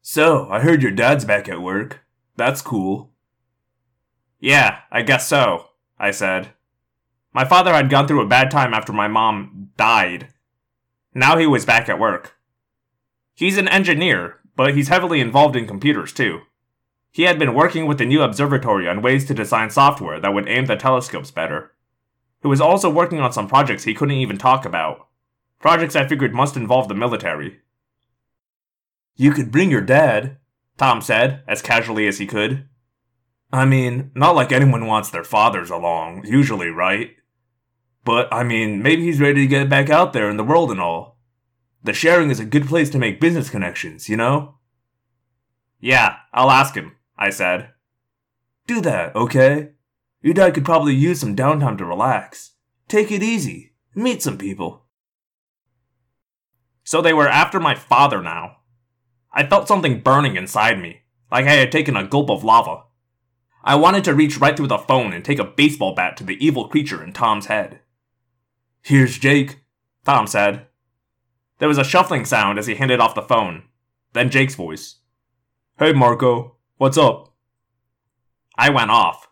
So, 0.02 0.48
I 0.50 0.60
heard 0.60 0.82
your 0.82 0.92
dad's 0.92 1.24
back 1.24 1.48
at 1.48 1.62
work. 1.62 2.04
That's 2.36 2.62
cool. 2.62 3.10
Yeah, 4.38 4.80
I 4.90 5.02
guess 5.02 5.26
so, 5.28 5.70
I 5.98 6.10
said. 6.10 6.52
My 7.32 7.44
father 7.44 7.72
had 7.72 7.90
gone 7.90 8.06
through 8.06 8.22
a 8.22 8.28
bad 8.28 8.50
time 8.50 8.74
after 8.74 8.92
my 8.92 9.08
mom 9.08 9.70
died. 9.76 10.28
Now 11.14 11.38
he 11.38 11.46
was 11.46 11.64
back 11.64 11.88
at 11.88 11.98
work. 11.98 12.36
He's 13.34 13.58
an 13.58 13.68
engineer, 13.68 14.40
but 14.56 14.74
he's 14.74 14.88
heavily 14.88 15.20
involved 15.20 15.56
in 15.56 15.66
computers 15.66 16.12
too. 16.12 16.40
He 17.10 17.22
had 17.22 17.38
been 17.38 17.54
working 17.54 17.86
with 17.86 17.98
the 17.98 18.06
new 18.06 18.22
observatory 18.22 18.88
on 18.88 19.00
ways 19.00 19.24
to 19.26 19.34
design 19.34 19.70
software 19.70 20.20
that 20.20 20.34
would 20.34 20.48
aim 20.48 20.66
the 20.66 20.76
telescopes 20.76 21.30
better. 21.30 21.72
He 22.42 22.48
was 22.48 22.60
also 22.60 22.90
working 22.90 23.20
on 23.20 23.32
some 23.32 23.48
projects 23.48 23.84
he 23.84 23.94
couldn't 23.94 24.16
even 24.16 24.38
talk 24.38 24.64
about. 24.64 25.08
Projects 25.60 25.96
I 25.96 26.06
figured 26.06 26.34
must 26.34 26.56
involve 26.56 26.88
the 26.88 26.94
military. 26.94 27.60
You 29.16 29.32
could 29.32 29.50
bring 29.50 29.70
your 29.70 29.80
dad, 29.80 30.36
Tom 30.76 31.00
said, 31.00 31.42
as 31.48 31.62
casually 31.62 32.06
as 32.06 32.18
he 32.18 32.26
could. 32.26 32.68
I 33.52 33.64
mean, 33.64 34.10
not 34.14 34.34
like 34.34 34.52
anyone 34.52 34.86
wants 34.86 35.10
their 35.10 35.24
fathers 35.24 35.70
along, 35.70 36.26
usually, 36.26 36.68
right? 36.68 37.12
But, 38.04 38.32
I 38.32 38.44
mean, 38.44 38.82
maybe 38.82 39.02
he's 39.02 39.20
ready 39.20 39.42
to 39.42 39.46
get 39.46 39.68
back 39.68 39.88
out 39.88 40.12
there 40.12 40.28
in 40.28 40.36
the 40.36 40.44
world 40.44 40.70
and 40.70 40.80
all. 40.80 41.18
The 41.82 41.92
sharing 41.92 42.30
is 42.30 42.40
a 42.40 42.44
good 42.44 42.66
place 42.66 42.90
to 42.90 42.98
make 42.98 43.20
business 43.20 43.48
connections, 43.48 44.08
you 44.08 44.16
know? 44.16 44.56
Yeah, 45.80 46.16
I'll 46.32 46.50
ask 46.50 46.74
him, 46.74 46.96
I 47.16 47.30
said. 47.30 47.70
Do 48.66 48.80
that, 48.80 49.14
okay? 49.16 49.70
Your 50.26 50.34
dad 50.34 50.54
could 50.54 50.64
probably 50.64 50.92
use 50.92 51.20
some 51.20 51.36
downtime 51.36 51.78
to 51.78 51.84
relax. 51.84 52.54
Take 52.88 53.12
it 53.12 53.22
easy. 53.22 53.74
Meet 53.94 54.24
some 54.24 54.36
people. 54.36 54.86
So 56.82 57.00
they 57.00 57.12
were 57.12 57.28
after 57.28 57.60
my 57.60 57.76
father 57.76 58.20
now. 58.20 58.56
I 59.32 59.46
felt 59.46 59.68
something 59.68 60.00
burning 60.00 60.34
inside 60.34 60.80
me, 60.80 61.02
like 61.30 61.46
I 61.46 61.52
had 61.52 61.70
taken 61.70 61.96
a 61.96 62.04
gulp 62.04 62.28
of 62.28 62.42
lava. 62.42 62.86
I 63.62 63.76
wanted 63.76 64.02
to 64.02 64.16
reach 64.16 64.38
right 64.38 64.56
through 64.56 64.66
the 64.66 64.78
phone 64.78 65.12
and 65.12 65.24
take 65.24 65.38
a 65.38 65.44
baseball 65.44 65.94
bat 65.94 66.16
to 66.16 66.24
the 66.24 66.44
evil 66.44 66.66
creature 66.66 67.04
in 67.04 67.12
Tom's 67.12 67.46
head. 67.46 67.78
Here's 68.82 69.18
Jake, 69.18 69.60
Tom 70.04 70.26
said. 70.26 70.66
There 71.60 71.68
was 71.68 71.78
a 71.78 71.84
shuffling 71.84 72.24
sound 72.24 72.58
as 72.58 72.66
he 72.66 72.74
handed 72.74 72.98
off 72.98 73.14
the 73.14 73.22
phone, 73.22 73.62
then 74.12 74.30
Jake's 74.30 74.56
voice. 74.56 74.96
Hey, 75.78 75.92
Marco, 75.92 76.56
what's 76.78 76.98
up? 76.98 77.32
I 78.58 78.70
went 78.70 78.90
off. 78.90 79.25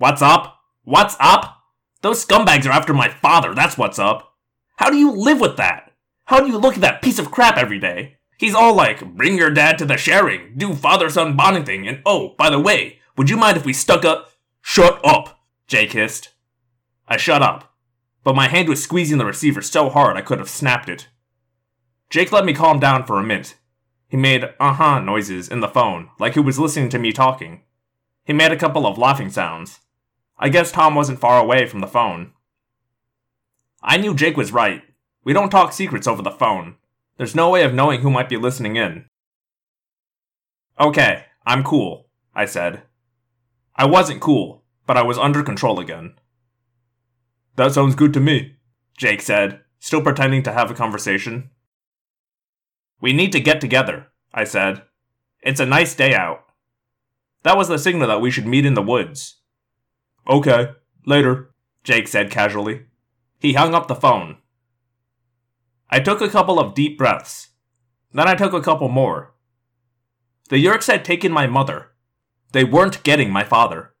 What's 0.00 0.22
up? 0.22 0.60
What's 0.84 1.16
up? 1.18 1.64
Those 2.02 2.24
scumbags 2.24 2.66
are 2.66 2.70
after 2.70 2.94
my 2.94 3.08
father, 3.08 3.52
that's 3.52 3.76
what's 3.76 3.98
up. 3.98 4.36
How 4.76 4.90
do 4.90 4.96
you 4.96 5.10
live 5.10 5.40
with 5.40 5.56
that? 5.56 5.90
How 6.26 6.38
do 6.38 6.46
you 6.46 6.56
look 6.56 6.74
at 6.74 6.82
that 6.82 7.02
piece 7.02 7.18
of 7.18 7.32
crap 7.32 7.56
every 7.56 7.80
day? 7.80 8.18
He's 8.38 8.54
all 8.54 8.74
like, 8.74 9.16
bring 9.16 9.36
your 9.36 9.50
dad 9.50 9.76
to 9.78 9.84
the 9.84 9.96
sharing, 9.96 10.56
do 10.56 10.72
father 10.76 11.10
son 11.10 11.36
bonding 11.36 11.64
thing, 11.64 11.88
and 11.88 12.00
oh, 12.06 12.36
by 12.38 12.48
the 12.48 12.60
way, 12.60 13.00
would 13.16 13.28
you 13.28 13.36
mind 13.36 13.56
if 13.56 13.64
we 13.64 13.72
stuck 13.72 14.04
up? 14.04 14.30
Shut 14.62 15.00
up, 15.04 15.40
Jake 15.66 15.94
hissed. 15.94 16.28
I 17.08 17.16
shut 17.16 17.42
up, 17.42 17.74
but 18.22 18.36
my 18.36 18.46
hand 18.46 18.68
was 18.68 18.80
squeezing 18.80 19.18
the 19.18 19.26
receiver 19.26 19.62
so 19.62 19.90
hard 19.90 20.16
I 20.16 20.22
could 20.22 20.38
have 20.38 20.48
snapped 20.48 20.88
it. 20.88 21.08
Jake 22.08 22.30
let 22.30 22.44
me 22.44 22.52
calm 22.54 22.78
down 22.78 23.04
for 23.04 23.18
a 23.18 23.24
minute. 23.24 23.56
He 24.06 24.16
made 24.16 24.44
uh 24.60 24.74
huh 24.74 25.00
noises 25.00 25.48
in 25.48 25.58
the 25.58 25.66
phone, 25.66 26.10
like 26.20 26.34
he 26.34 26.40
was 26.40 26.60
listening 26.60 26.88
to 26.90 27.00
me 27.00 27.10
talking. 27.10 27.62
He 28.24 28.32
made 28.32 28.52
a 28.52 28.56
couple 28.56 28.86
of 28.86 28.96
laughing 28.96 29.30
sounds. 29.30 29.80
I 30.38 30.48
guess 30.48 30.70
Tom 30.70 30.94
wasn't 30.94 31.18
far 31.18 31.40
away 31.40 31.66
from 31.66 31.80
the 31.80 31.86
phone. 31.86 32.32
I 33.82 33.96
knew 33.96 34.14
Jake 34.14 34.36
was 34.36 34.52
right. 34.52 34.82
We 35.24 35.32
don't 35.32 35.50
talk 35.50 35.72
secrets 35.72 36.06
over 36.06 36.22
the 36.22 36.30
phone. 36.30 36.76
There's 37.16 37.34
no 37.34 37.50
way 37.50 37.64
of 37.64 37.74
knowing 37.74 38.00
who 38.00 38.10
might 38.10 38.28
be 38.28 38.36
listening 38.36 38.76
in. 38.76 39.06
Okay, 40.80 41.24
I'm 41.44 41.64
cool, 41.64 42.06
I 42.34 42.44
said. 42.44 42.82
I 43.74 43.86
wasn't 43.86 44.20
cool, 44.20 44.62
but 44.86 44.96
I 44.96 45.02
was 45.02 45.18
under 45.18 45.42
control 45.42 45.80
again. 45.80 46.14
That 47.56 47.72
sounds 47.72 47.96
good 47.96 48.12
to 48.14 48.20
me, 48.20 48.56
Jake 48.96 49.20
said, 49.20 49.62
still 49.80 50.02
pretending 50.02 50.44
to 50.44 50.52
have 50.52 50.70
a 50.70 50.74
conversation. 50.74 51.50
We 53.00 53.12
need 53.12 53.32
to 53.32 53.40
get 53.40 53.60
together, 53.60 54.06
I 54.32 54.44
said. 54.44 54.82
It's 55.42 55.60
a 55.60 55.66
nice 55.66 55.94
day 55.94 56.14
out. 56.14 56.44
That 57.42 57.56
was 57.56 57.68
the 57.68 57.78
signal 57.78 58.06
that 58.06 58.20
we 58.20 58.30
should 58.30 58.46
meet 58.46 58.66
in 58.66 58.74
the 58.74 58.82
woods. 58.82 59.37
Okay, 60.28 60.72
later, 61.06 61.50
Jake 61.84 62.06
said 62.06 62.30
casually. 62.30 62.82
He 63.38 63.54
hung 63.54 63.74
up 63.74 63.88
the 63.88 63.94
phone. 63.94 64.38
I 65.90 66.00
took 66.00 66.20
a 66.20 66.28
couple 66.28 66.58
of 66.58 66.74
deep 66.74 66.98
breaths. 66.98 67.48
Then 68.12 68.28
I 68.28 68.34
took 68.34 68.52
a 68.52 68.60
couple 68.60 68.88
more. 68.88 69.32
The 70.50 70.62
Yeerks 70.62 70.86
had 70.86 71.04
taken 71.04 71.32
my 71.32 71.46
mother. 71.46 71.92
They 72.52 72.64
weren't 72.64 73.02
getting 73.02 73.30
my 73.30 73.44
father. 73.44 73.94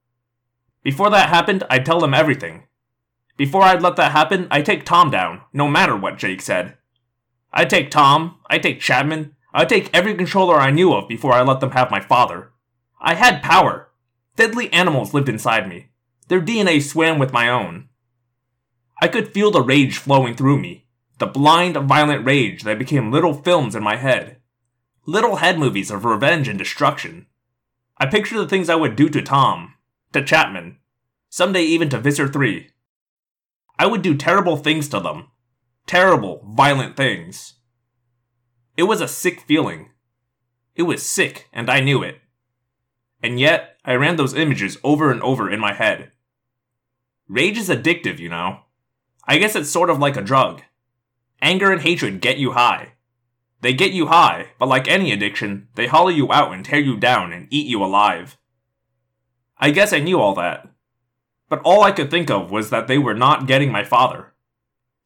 Before 0.82 1.10
that 1.10 1.28
happened, 1.28 1.64
I'd 1.70 1.86
tell 1.86 2.00
them 2.00 2.14
everything. 2.14 2.64
Before 3.36 3.62
I'd 3.62 3.82
let 3.82 3.96
that 3.96 4.12
happen, 4.12 4.48
I'd 4.50 4.66
take 4.66 4.84
Tom 4.84 5.10
down, 5.10 5.42
no 5.52 5.68
matter 5.68 5.96
what 5.96 6.18
Jake 6.18 6.42
said. 6.42 6.76
I'd 7.52 7.70
take 7.70 7.90
Tom, 7.90 8.38
I'd 8.50 8.62
take 8.62 8.80
Chapman, 8.80 9.34
I'd 9.54 9.68
take 9.68 9.90
every 9.94 10.14
controller 10.14 10.56
I 10.56 10.70
knew 10.70 10.92
of 10.92 11.08
before 11.08 11.32
I 11.32 11.42
let 11.42 11.60
them 11.60 11.70
have 11.70 11.90
my 11.90 12.00
father. 12.00 12.52
I 13.00 13.14
had 13.14 13.42
power. 13.42 13.90
Deadly 14.36 14.72
animals 14.72 15.14
lived 15.14 15.28
inside 15.28 15.68
me. 15.68 15.88
Their 16.28 16.40
DNA 16.40 16.82
swam 16.82 17.18
with 17.18 17.32
my 17.32 17.48
own. 17.48 17.88
I 19.00 19.08
could 19.08 19.32
feel 19.32 19.50
the 19.50 19.62
rage 19.62 19.96
flowing 19.96 20.34
through 20.34 20.60
me, 20.60 20.86
the 21.18 21.26
blind, 21.26 21.76
violent 21.76 22.24
rage 22.26 22.62
that 22.62 22.78
became 22.78 23.10
little 23.10 23.34
films 23.34 23.74
in 23.74 23.82
my 23.82 23.96
head. 23.96 24.36
Little 25.06 25.36
head 25.36 25.58
movies 25.58 25.90
of 25.90 26.04
revenge 26.04 26.48
and 26.48 26.58
destruction. 26.58 27.26
I 27.96 28.06
pictured 28.06 28.38
the 28.38 28.48
things 28.48 28.68
I 28.68 28.74
would 28.74 28.94
do 28.94 29.08
to 29.08 29.22
Tom, 29.22 29.74
to 30.12 30.22
Chapman, 30.22 30.78
someday 31.30 31.62
even 31.62 31.88
to 31.90 31.98
Visser 31.98 32.28
3. 32.28 32.68
I 33.78 33.86
would 33.86 34.02
do 34.02 34.14
terrible 34.14 34.56
things 34.56 34.88
to 34.88 35.00
them. 35.00 35.28
Terrible, 35.86 36.44
violent 36.46 36.96
things. 36.96 37.54
It 38.76 38.82
was 38.82 39.00
a 39.00 39.08
sick 39.08 39.40
feeling. 39.40 39.90
It 40.76 40.82
was 40.82 41.02
sick, 41.02 41.48
and 41.52 41.70
I 41.70 41.80
knew 41.80 42.02
it. 42.02 42.20
And 43.22 43.40
yet, 43.40 43.76
I 43.84 43.94
ran 43.94 44.16
those 44.16 44.34
images 44.34 44.76
over 44.84 45.10
and 45.10 45.22
over 45.22 45.50
in 45.50 45.58
my 45.58 45.72
head. 45.72 46.12
Rage 47.28 47.58
is 47.58 47.68
addictive, 47.68 48.18
you 48.18 48.28
know. 48.28 48.60
I 49.26 49.38
guess 49.38 49.54
it's 49.54 49.70
sort 49.70 49.90
of 49.90 49.98
like 49.98 50.16
a 50.16 50.22
drug. 50.22 50.62
Anger 51.42 51.70
and 51.70 51.82
hatred 51.82 52.20
get 52.20 52.38
you 52.38 52.52
high. 52.52 52.94
They 53.60 53.74
get 53.74 53.92
you 53.92 54.06
high, 54.06 54.48
but 54.58 54.68
like 54.68 54.88
any 54.88 55.12
addiction, 55.12 55.68
they 55.74 55.86
hollow 55.86 56.08
you 56.08 56.32
out 56.32 56.52
and 56.52 56.64
tear 56.64 56.78
you 56.78 56.96
down 56.96 57.32
and 57.32 57.46
eat 57.50 57.66
you 57.66 57.84
alive. 57.84 58.38
I 59.58 59.70
guess 59.70 59.92
I 59.92 59.98
knew 59.98 60.20
all 60.20 60.34
that. 60.36 60.68
But 61.48 61.60
all 61.64 61.82
I 61.82 61.92
could 61.92 62.10
think 62.10 62.30
of 62.30 62.50
was 62.50 62.70
that 62.70 62.86
they 62.86 62.98
were 62.98 63.14
not 63.14 63.46
getting 63.46 63.72
my 63.72 63.84
father. 63.84 64.32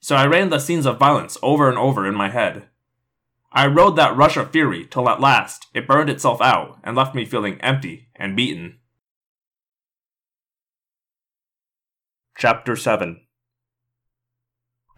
So 0.01 0.17
I 0.17 0.27
ran 0.27 0.51
the 0.51 0.59
scenes 0.59 0.87
of 0.87 0.99
violence 0.99 1.39
over 1.43 1.69
and 1.69 1.79
over 1.79 2.07
in 2.07 2.15
my 2.15 2.29
head. 2.29 2.69
I 3.53 3.67
rode 3.67 3.97
that 3.97 4.17
rush 4.17 4.37
of 4.37 4.51
fury 4.51 4.87
till 4.87 5.09
at 5.09 5.21
last 5.21 5.67
it 5.75 5.87
burned 5.87 6.11
itself 6.11 6.41
out 6.41 6.79
and 6.83 6.97
left 6.97 7.15
me 7.15 7.25
feeling 7.25 7.61
empty 7.61 8.09
and 8.17 8.37
beaten. 8.37 8.79
Chapter 12.43 12.75
7 12.75 13.21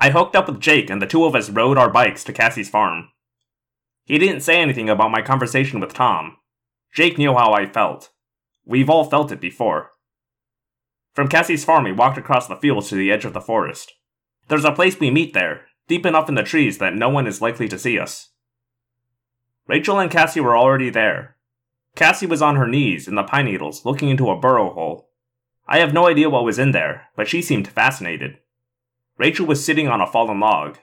I 0.00 0.08
hooked 0.08 0.34
up 0.34 0.48
with 0.48 0.60
Jake 0.60 0.88
and 0.88 1.02
the 1.02 1.06
two 1.06 1.26
of 1.26 1.34
us 1.34 1.50
rode 1.50 1.76
our 1.76 1.90
bikes 1.90 2.24
to 2.24 2.32
Cassie's 2.32 2.70
farm. 2.70 3.10
He 4.06 4.16
didn't 4.16 4.40
say 4.40 4.62
anything 4.62 4.88
about 4.88 5.10
my 5.10 5.20
conversation 5.20 5.78
with 5.78 5.92
Tom. 5.92 6.38
Jake 6.94 7.18
knew 7.18 7.34
how 7.34 7.52
I 7.52 7.66
felt. 7.66 8.12
We've 8.64 8.88
all 8.88 9.04
felt 9.04 9.30
it 9.30 9.42
before. 9.42 9.90
From 11.12 11.28
Cassie's 11.28 11.66
farm, 11.66 11.84
we 11.84 11.92
walked 11.92 12.16
across 12.16 12.46
the 12.46 12.56
fields 12.56 12.88
to 12.88 12.94
the 12.94 13.12
edge 13.12 13.26
of 13.26 13.34
the 13.34 13.42
forest. 13.42 13.92
There's 14.48 14.64
a 14.64 14.72
place 14.72 14.98
we 14.98 15.10
meet 15.10 15.34
there, 15.34 15.66
deep 15.86 16.06
enough 16.06 16.30
in 16.30 16.36
the 16.36 16.44
trees 16.44 16.78
that 16.78 16.96
no 16.96 17.10
one 17.10 17.26
is 17.26 17.42
likely 17.42 17.68
to 17.68 17.78
see 17.78 17.98
us. 17.98 18.30
Rachel 19.66 19.98
and 19.98 20.10
Cassie 20.10 20.40
were 20.40 20.56
already 20.56 20.88
there. 20.88 21.36
Cassie 21.94 22.24
was 22.24 22.40
on 22.40 22.56
her 22.56 22.66
knees 22.66 23.06
in 23.06 23.16
the 23.16 23.22
pine 23.22 23.44
needles, 23.44 23.84
looking 23.84 24.08
into 24.08 24.30
a 24.30 24.40
burrow 24.40 24.72
hole. 24.72 25.10
I 25.66 25.78
have 25.78 25.94
no 25.94 26.06
idea 26.06 26.28
what 26.28 26.44
was 26.44 26.58
in 26.58 26.72
there, 26.72 27.08
but 27.16 27.28
she 27.28 27.40
seemed 27.40 27.68
fascinated. 27.68 28.38
Rachel 29.16 29.46
was 29.46 29.64
sitting 29.64 29.88
on 29.88 30.00
a 30.00 30.06
fallen 30.06 30.40
log. 30.40 30.78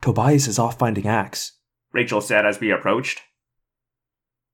Tobias 0.00 0.46
is 0.46 0.58
off 0.58 0.78
finding 0.78 1.06
Ax, 1.06 1.58
Rachel 1.92 2.20
said 2.20 2.46
as 2.46 2.60
we 2.60 2.70
approached. 2.70 3.22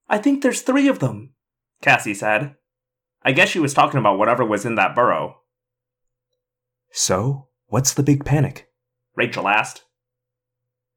I 0.09 0.19
think 0.19 0.43
there's 0.43 0.63
three 0.63 0.89
of 0.89 1.01
them, 1.01 1.35
Cassie 1.83 2.15
said. 2.15 2.55
I 3.23 3.33
guess 3.33 3.49
she 3.49 3.59
was 3.59 3.75
talking 3.75 3.99
about 3.99 4.19
whatever 4.19 4.45
was 4.45 4.65
in 4.65 4.75
that 4.77 4.95
burrow. 4.95 5.41
So, 6.91 7.49
what's 7.67 7.93
the 7.93 8.03
big 8.03 8.25
panic? 8.25 8.69
Rachel 9.17 9.49
asked. 9.49 9.85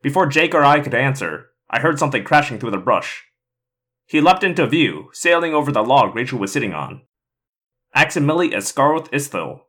Before 0.02 0.28
Jake 0.28 0.54
or 0.54 0.64
I 0.64 0.80
could 0.80 0.94
answer, 0.94 1.48
I 1.70 1.80
heard 1.80 2.00
something 2.00 2.24
crashing 2.24 2.60
through 2.60 2.72
the 2.72 2.78
brush. 2.78 3.26
He 4.06 4.22
leapt 4.22 4.44
into 4.44 4.66
view, 4.68 5.10
sailing 5.12 5.54
over 5.54 5.72
the 5.72 5.84
log 5.84 6.16
Rachel 6.16 6.40
was 6.40 6.52
sitting 6.52 6.74
on. 6.74 7.02
Aximili-Esgarrouth-Isthill. 7.98 9.62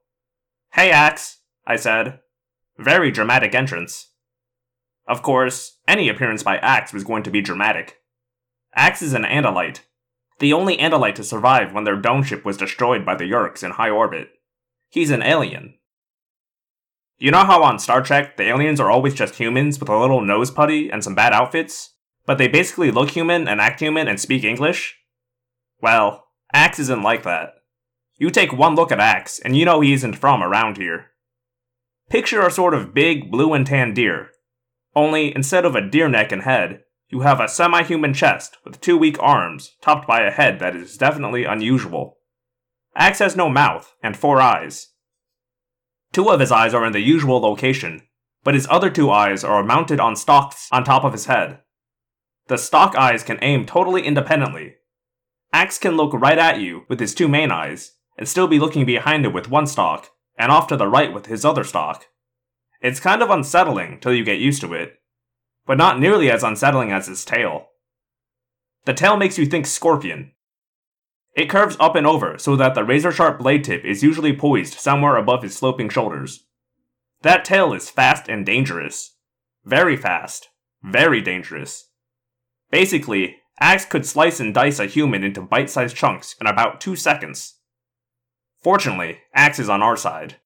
Hey, 0.74 0.90
Ax, 0.90 1.38
I 1.66 1.76
said. 1.76 2.20
Very 2.76 3.10
dramatic 3.10 3.54
entrance. 3.54 4.10
Of 5.06 5.22
course, 5.22 5.78
any 5.88 6.10
appearance 6.10 6.42
by 6.42 6.58
Ax 6.58 6.92
was 6.92 7.04
going 7.04 7.22
to 7.22 7.30
be 7.30 7.40
dramatic. 7.40 7.96
Ax 8.74 9.00
is 9.00 9.14
an 9.14 9.22
Andalite, 9.22 9.80
the 10.40 10.52
only 10.52 10.76
Andalite 10.76 11.14
to 11.14 11.24
survive 11.24 11.72
when 11.72 11.84
their 11.84 11.96
dome 11.96 12.22
ship 12.22 12.44
was 12.44 12.58
destroyed 12.58 13.02
by 13.02 13.14
the 13.14 13.24
Yeerks 13.24 13.62
in 13.62 13.70
high 13.70 13.88
orbit. 13.88 14.28
He's 14.90 15.10
an 15.10 15.22
alien. 15.22 15.78
You 17.16 17.30
know 17.30 17.46
how 17.46 17.62
on 17.62 17.78
Star 17.78 18.02
Trek, 18.02 18.36
the 18.36 18.44
aliens 18.44 18.78
are 18.78 18.90
always 18.90 19.14
just 19.14 19.36
humans 19.36 19.80
with 19.80 19.88
a 19.88 19.98
little 19.98 20.20
nose 20.20 20.50
putty 20.50 20.90
and 20.90 21.02
some 21.02 21.14
bad 21.14 21.32
outfits? 21.32 21.94
But 22.26 22.36
they 22.36 22.46
basically 22.46 22.90
look 22.90 23.08
human 23.08 23.48
and 23.48 23.58
act 23.58 23.80
human 23.80 24.06
and 24.06 24.20
speak 24.20 24.44
English? 24.44 24.98
Well, 25.80 26.26
Ax 26.52 26.78
isn't 26.78 27.02
like 27.02 27.22
that. 27.22 27.54
You 28.18 28.30
take 28.30 28.52
one 28.52 28.74
look 28.74 28.90
at 28.90 28.98
Ax, 28.98 29.38
and 29.38 29.56
you 29.56 29.64
know 29.64 29.80
he 29.80 29.92
isn't 29.92 30.14
from 30.14 30.42
around 30.42 30.76
here. 30.76 31.12
Picture 32.10 32.44
a 32.44 32.50
sort 32.50 32.74
of 32.74 32.92
big 32.92 33.30
blue 33.30 33.54
and 33.54 33.64
tan 33.64 33.94
deer. 33.94 34.30
Only, 34.96 35.34
instead 35.34 35.64
of 35.64 35.76
a 35.76 35.88
deer 35.88 36.08
neck 36.08 36.32
and 36.32 36.42
head, 36.42 36.80
you 37.08 37.20
have 37.20 37.40
a 37.40 37.48
semi 37.48 37.84
human 37.84 38.12
chest 38.12 38.58
with 38.64 38.80
two 38.80 38.98
weak 38.98 39.22
arms, 39.22 39.76
topped 39.80 40.06
by 40.06 40.22
a 40.22 40.32
head 40.32 40.58
that 40.58 40.74
is 40.74 40.96
definitely 40.96 41.44
unusual. 41.44 42.18
Ax 42.96 43.20
has 43.20 43.36
no 43.36 43.48
mouth 43.48 43.94
and 44.02 44.16
four 44.16 44.40
eyes. 44.40 44.88
Two 46.12 46.28
of 46.28 46.40
his 46.40 46.50
eyes 46.50 46.74
are 46.74 46.84
in 46.84 46.92
the 46.92 47.00
usual 47.00 47.38
location, 47.40 48.02
but 48.42 48.54
his 48.54 48.66
other 48.68 48.90
two 48.90 49.10
eyes 49.10 49.44
are 49.44 49.62
mounted 49.62 50.00
on 50.00 50.16
stalks 50.16 50.68
on 50.72 50.82
top 50.82 51.04
of 51.04 51.12
his 51.12 51.26
head. 51.26 51.60
The 52.48 52.58
stalk 52.58 52.96
eyes 52.96 53.22
can 53.22 53.38
aim 53.42 53.64
totally 53.66 54.02
independently. 54.02 54.74
Ax 55.52 55.78
can 55.78 55.96
look 55.96 56.12
right 56.14 56.38
at 56.38 56.60
you 56.60 56.84
with 56.88 56.98
his 56.98 57.14
two 57.14 57.28
main 57.28 57.50
eyes, 57.50 57.92
and 58.18 58.28
still 58.28 58.48
be 58.48 58.58
looking 58.58 58.84
behind 58.84 59.24
him 59.24 59.32
with 59.32 59.48
one 59.48 59.66
stalk, 59.66 60.10
and 60.36 60.52
off 60.52 60.66
to 60.66 60.76
the 60.76 60.88
right 60.88 61.14
with 61.14 61.26
his 61.26 61.44
other 61.44 61.64
stalk. 61.64 62.06
It's 62.82 63.00
kind 63.00 63.22
of 63.22 63.30
unsettling 63.30 63.98
till 64.00 64.12
you 64.12 64.24
get 64.24 64.38
used 64.38 64.60
to 64.60 64.74
it, 64.74 64.98
but 65.66 65.78
not 65.78 65.98
nearly 65.98 66.30
as 66.30 66.42
unsettling 66.42 66.92
as 66.92 67.06
his 67.06 67.24
tail. 67.24 67.68
The 68.84 68.94
tail 68.94 69.16
makes 69.16 69.38
you 69.38 69.46
think 69.46 69.66
scorpion. 69.66 70.32
It 71.34 71.50
curves 71.50 71.76
up 71.78 71.94
and 71.94 72.06
over 72.06 72.38
so 72.38 72.56
that 72.56 72.74
the 72.74 72.84
razor 72.84 73.12
sharp 73.12 73.38
blade 73.38 73.64
tip 73.64 73.84
is 73.84 74.02
usually 74.02 74.32
poised 74.36 74.74
somewhere 74.74 75.16
above 75.16 75.42
his 75.42 75.56
sloping 75.56 75.88
shoulders. 75.88 76.46
That 77.22 77.44
tail 77.44 77.72
is 77.72 77.90
fast 77.90 78.28
and 78.28 78.44
dangerous. 78.44 79.16
Very 79.64 79.96
fast. 79.96 80.48
Very 80.82 81.20
dangerous. 81.20 81.90
Basically, 82.70 83.36
Ax 83.60 83.84
could 83.84 84.06
slice 84.06 84.40
and 84.40 84.54
dice 84.54 84.78
a 84.78 84.86
human 84.86 85.24
into 85.24 85.40
bite 85.40 85.70
sized 85.70 85.96
chunks 85.96 86.36
in 86.40 86.46
about 86.46 86.80
two 86.80 86.96
seconds. 86.96 87.57
Fortunately, 88.60 89.18
Ax 89.34 89.58
is 89.58 89.68
on 89.68 89.82
our 89.82 89.96
side. 89.96 90.36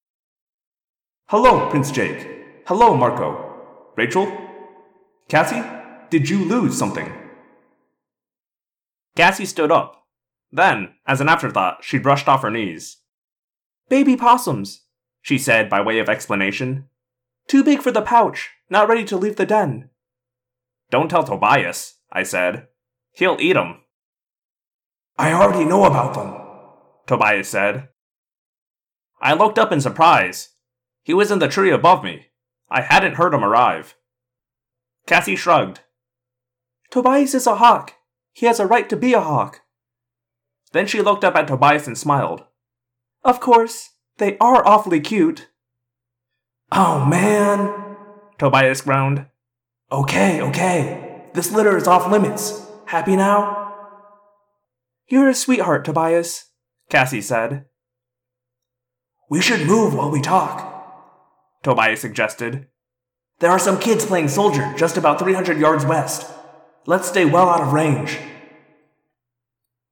Hello, 1.29 1.69
Prince 1.71 1.91
Jake. 1.91 2.29
Hello, 2.67 2.95
Marco. 2.95 3.55
Rachel? 3.97 4.31
Cassie? 5.29 5.63
Did 6.11 6.29
you 6.29 6.45
lose 6.45 6.77
something? 6.77 7.11
Cassie 9.17 9.47
stood 9.47 9.73
up. 9.73 10.07
Then, 10.51 10.95
as 11.07 11.21
an 11.23 11.29
afterthought, 11.29 11.83
she 11.83 11.99
brushed 11.99 12.29
off 12.29 12.43
her 12.43 12.51
knees. 12.51 12.99
Baby 13.89 14.17
possums, 14.17 14.83
she 15.23 15.39
said 15.39 15.71
by 15.71 15.81
way 15.81 15.99
of 15.99 16.09
explanation. 16.09 16.89
Too 17.49 17.65
big 17.65 17.81
for 17.81 17.91
the 17.91 18.03
pouch, 18.03 18.51
not 18.69 18.89
ready 18.89 19.05
to 19.05 19.17
leave 19.17 19.37
the 19.37 19.47
den. 19.47 19.89
Don't 20.91 21.09
tell 21.09 21.25
Tobias, 21.25 21.95
I 22.11 22.23
said. 22.23 22.69
He'll 23.13 23.39
eat 23.41 23.57
'em. 23.57 23.81
I 25.19 25.33
already 25.33 25.65
know 25.65 25.85
about 25.85 26.15
them, 26.15 26.35
Tobias 27.07 27.49
said. 27.49 27.89
I 29.23 29.35
looked 29.35 29.59
up 29.59 29.71
in 29.71 29.81
surprise. 29.81 30.49
He 31.05 31.15
was 31.15 31.31
in 31.31 31.39
the 31.39 31.47
tree 31.47 31.71
above 31.71 32.03
me. 32.03 32.27
I 32.69 32.81
hadn't 32.81 33.15
heard 33.15 33.33
him 33.33 33.45
arrive. 33.45 33.95
Cassie 35.07 35.37
shrugged. 35.37 35.81
Tobias 36.91 37.33
is 37.33 37.47
a 37.47 37.57
hawk. 37.57 37.95
He 38.33 38.47
has 38.47 38.59
a 38.59 38.67
right 38.67 38.89
to 38.89 38.97
be 38.97 39.15
a 39.15 39.21
hawk. 39.21 39.61
Then 40.73 40.87
she 40.87 41.01
looked 41.01 41.23
up 41.23 41.37
at 41.37 41.47
Tobias 41.47 41.87
and 41.87 41.97
smiled. 41.97 42.45
Of 43.23 43.39
course, 43.39 43.91
they 44.19 44.37
are 44.39 44.67
awfully 44.67 45.01
cute. 45.01 45.49
Oh 46.73 47.05
man, 47.05 47.97
Tobias 48.39 48.81
groaned. 48.81 49.27
Okay, 49.93 50.41
okay. 50.41 51.29
This 51.35 51.53
litter 51.53 51.77
is 51.77 51.87
off 51.87 52.11
limits. 52.11 52.67
Happy 52.87 53.15
now? 53.15 53.75
You're 55.07 55.29
a 55.29 55.35
sweetheart, 55.35 55.85
Tobias, 55.85 56.47
Cassie 56.89 57.23
said. 57.23 57.67
We 59.33 59.41
should 59.41 59.67
move 59.67 59.95
while 59.95 60.11
we 60.11 60.21
talk, 60.21 61.57
Tobias 61.63 62.03
suggested. 62.03 62.67
There 63.39 63.51
are 63.51 63.59
some 63.59 63.81
kids 63.81 64.05
playing 64.05 64.29
soldier 64.29 64.75
just 64.77 64.99
about 64.99 65.19
300 65.19 65.57
yards 65.59 65.87
west. 65.87 66.31
Let's 66.85 67.09
stay 67.09 67.25
well 67.25 67.49
out 67.49 67.63
of 67.63 67.73
range. 67.73 68.19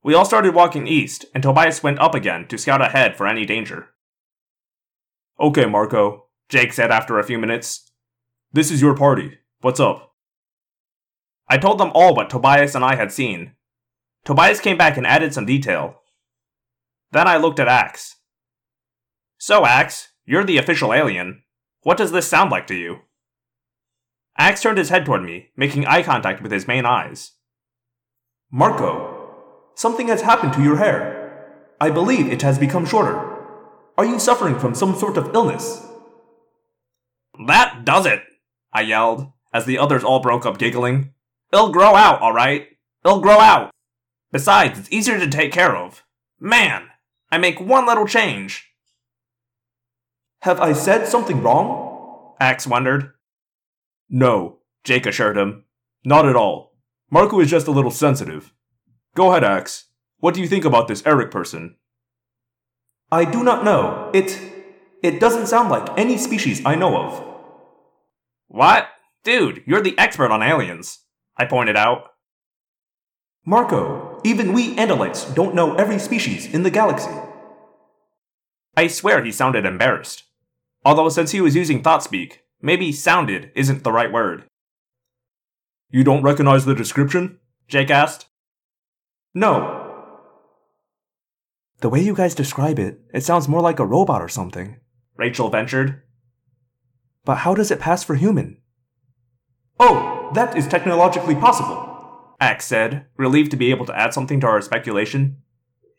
We 0.03 0.13
all 0.13 0.27
started 0.27 0.55
walking 0.55 0.87
east, 0.87 1.25
and 1.33 1.43
Tobias 1.43 1.83
went 1.83 2.01
up 2.01 2.15
again 2.15 2.49
to 2.49 2.59
scout 2.59 2.83
ahead 2.83 3.17
for 3.17 3.27
any 3.27 3.47
danger. 3.47 3.89
Okay, 5.41 5.65
Marco, 5.65 6.27
Jake 6.51 6.75
said 6.75 6.91
after 6.91 7.19
a 7.19 7.25
few 7.25 7.39
minutes. 7.39 7.91
This 8.53 8.71
is 8.71 8.83
your 8.83 8.95
party. 8.95 9.39
What's 9.63 9.81
up? 9.81 10.13
I 11.49 11.57
told 11.57 11.81
them 11.81 11.93
all 11.95 12.15
what 12.15 12.29
Tobias 12.29 12.75
and 12.75 12.85
I 12.85 12.95
had 12.95 13.11
seen. 13.11 13.53
Tobias 14.27 14.61
came 14.61 14.77
back 14.77 14.99
and 14.99 15.07
added 15.07 15.33
some 15.33 15.47
detail. 15.47 16.03
Then 17.13 17.27
I 17.27 17.39
looked 17.39 17.59
at 17.59 17.69
Ax. 17.69 18.17
So, 19.43 19.65
Ax, 19.65 20.09
you're 20.27 20.45
the 20.45 20.59
official 20.59 20.93
alien. 20.93 21.45
What 21.81 21.97
does 21.97 22.13
this 22.13 22.29
sound 22.29 22.51
like 22.51 22.67
to 22.67 22.75
you? 22.75 22.99
Axe 24.37 24.61
turned 24.61 24.77
his 24.77 24.91
head 24.91 25.07
toward 25.07 25.23
me, 25.23 25.49
making 25.57 25.87
eye 25.87 26.03
contact 26.03 26.43
with 26.43 26.53
his 26.53 26.69
main 26.69 26.85
eyes. 26.85 27.33
Marco, 28.53 29.17
Something 29.75 30.09
has 30.09 30.21
happened 30.21 30.53
to 30.53 30.63
your 30.63 30.77
hair. 30.77 31.57
I 31.81 31.89
believe 31.89 32.31
it 32.31 32.43
has 32.43 32.59
become 32.59 32.85
shorter. 32.85 33.17
Are 33.97 34.05
you 34.05 34.19
suffering 34.19 34.59
from 34.59 34.75
some 34.75 34.95
sort 34.95 35.17
of 35.17 35.35
illness? 35.35 35.87
That 37.47 37.87
does 37.87 38.05
it, 38.05 38.21
I 38.75 38.83
yelled, 38.83 39.33
as 39.55 39.65
the 39.65 39.79
others 39.79 40.05
all 40.05 40.21
broke 40.21 40.45
up 40.45 40.59
giggling. 40.59 41.15
It'll 41.51 41.73
grow 41.73 41.95
out, 41.95 42.21
alright. 42.21 42.69
It'll 43.07 43.23
grow 43.23 43.41
out. 43.41 43.71
Besides, 44.33 44.79
it's 44.79 44.93
easier 44.93 45.19
to 45.19 45.27
take 45.27 45.51
care 45.51 45.75
of. 45.75 46.05
Man, 46.39 46.89
I 47.33 47.39
make 47.39 47.59
one 47.59 47.87
little 47.87 48.07
change. 48.07 48.70
Have 50.43 50.61
I 50.61 50.73
said 50.73 51.07
something 51.07 51.43
wrong? 51.43 52.35
Ax 52.41 52.67
wondered. 52.67 53.13
No, 54.09 54.61
Jake 54.85 55.05
assured 55.05 55.37
him. 55.37 55.65
Not 56.03 56.27
at 56.27 56.35
all. 56.35 56.73
Marco 57.11 57.41
is 57.41 57.51
just 57.51 57.67
a 57.67 57.73
little 57.73 57.91
sensitive. 57.91 58.55
Go 59.15 59.31
ahead, 59.31 59.45
Ax. 59.45 59.89
What 60.19 60.33
do 60.33 60.41
you 60.41 60.47
think 60.47 60.65
about 60.65 60.89
this 60.89 61.05
Erek 61.05 61.31
person? 61.31 61.77
I 63.13 63.25
do 63.25 63.45
not 63.45 63.65
know. 63.65 64.11
It. 64.15 64.41
It 65.03 65.21
doesn't 65.21 65.47
sound 65.47 65.69
like 65.69 65.99
any 65.99 66.17
species 66.17 66.63
I 66.65 66.75
know 66.75 66.97
of. 66.97 67.23
What? 68.49 68.89
Dude, 69.25 69.63
you're 69.67 69.83
the 69.83 69.99
expert 69.99 70.31
on 70.31 70.43
aliens, 70.43 71.01
I 71.37 71.45
pointed 71.45 71.77
out. 71.77 72.05
Marco, 73.45 74.21
even 74.25 74.53
we 74.53 74.77
Andalites 74.77 75.35
don't 75.35 75.55
know 75.55 75.75
every 75.75 75.99
species 75.99 76.47
in 76.47 76.63
the 76.63 76.71
galaxy. 76.71 77.11
I 78.77 78.87
swear 78.87 79.23
he 79.23 79.33
sounded 79.33 79.67
embarrassed. 79.67 80.25
Although, 80.85 81.09
since 81.09 81.33
he 81.33 81.41
was 81.41 81.57
using 81.57 81.83
thought 81.83 82.03
speak, 82.03 82.43
maybe 82.63 82.93
sounded 82.93 83.51
isn't 83.55 83.85
the 83.85 83.93
right 83.93 84.13
word. 84.13 84.45
You 85.91 86.05
don't 86.05 86.23
recognize 86.23 86.65
the 86.65 86.75
description? 86.75 87.39
Jake 87.69 87.91
asked. 87.91 88.27
No. 89.35 89.87
The 91.81 91.89
way 91.89 92.01
you 92.01 92.15
guys 92.15 92.35
describe 92.35 92.79
it, 92.79 93.01
it 93.13 93.25
sounds 93.25 93.49
more 93.49 93.61
like 93.61 93.79
a 93.79 93.87
robot 93.87 94.23
or 94.23 94.29
something. 94.29 94.77
Rachel 95.17 95.51
ventured. 95.51 96.03
But 97.25 97.37
how 97.37 97.55
does 97.55 97.71
it 97.71 97.81
pass 97.81 98.03
for 98.03 98.15
human? 98.15 98.59
Oh, 99.79 100.31
that 100.35 100.57
is 100.57 100.67
technologically 100.67 101.35
possible. 101.35 102.35
Ax 102.41 102.67
said, 102.67 103.07
relieved 103.17 103.51
to 103.51 103.57
be 103.57 103.71
able 103.71 103.87
to 103.87 103.99
add 103.99 104.15
something 104.15 104.41
to 104.41 104.47
our 104.47 104.63
speculation. 104.63 105.39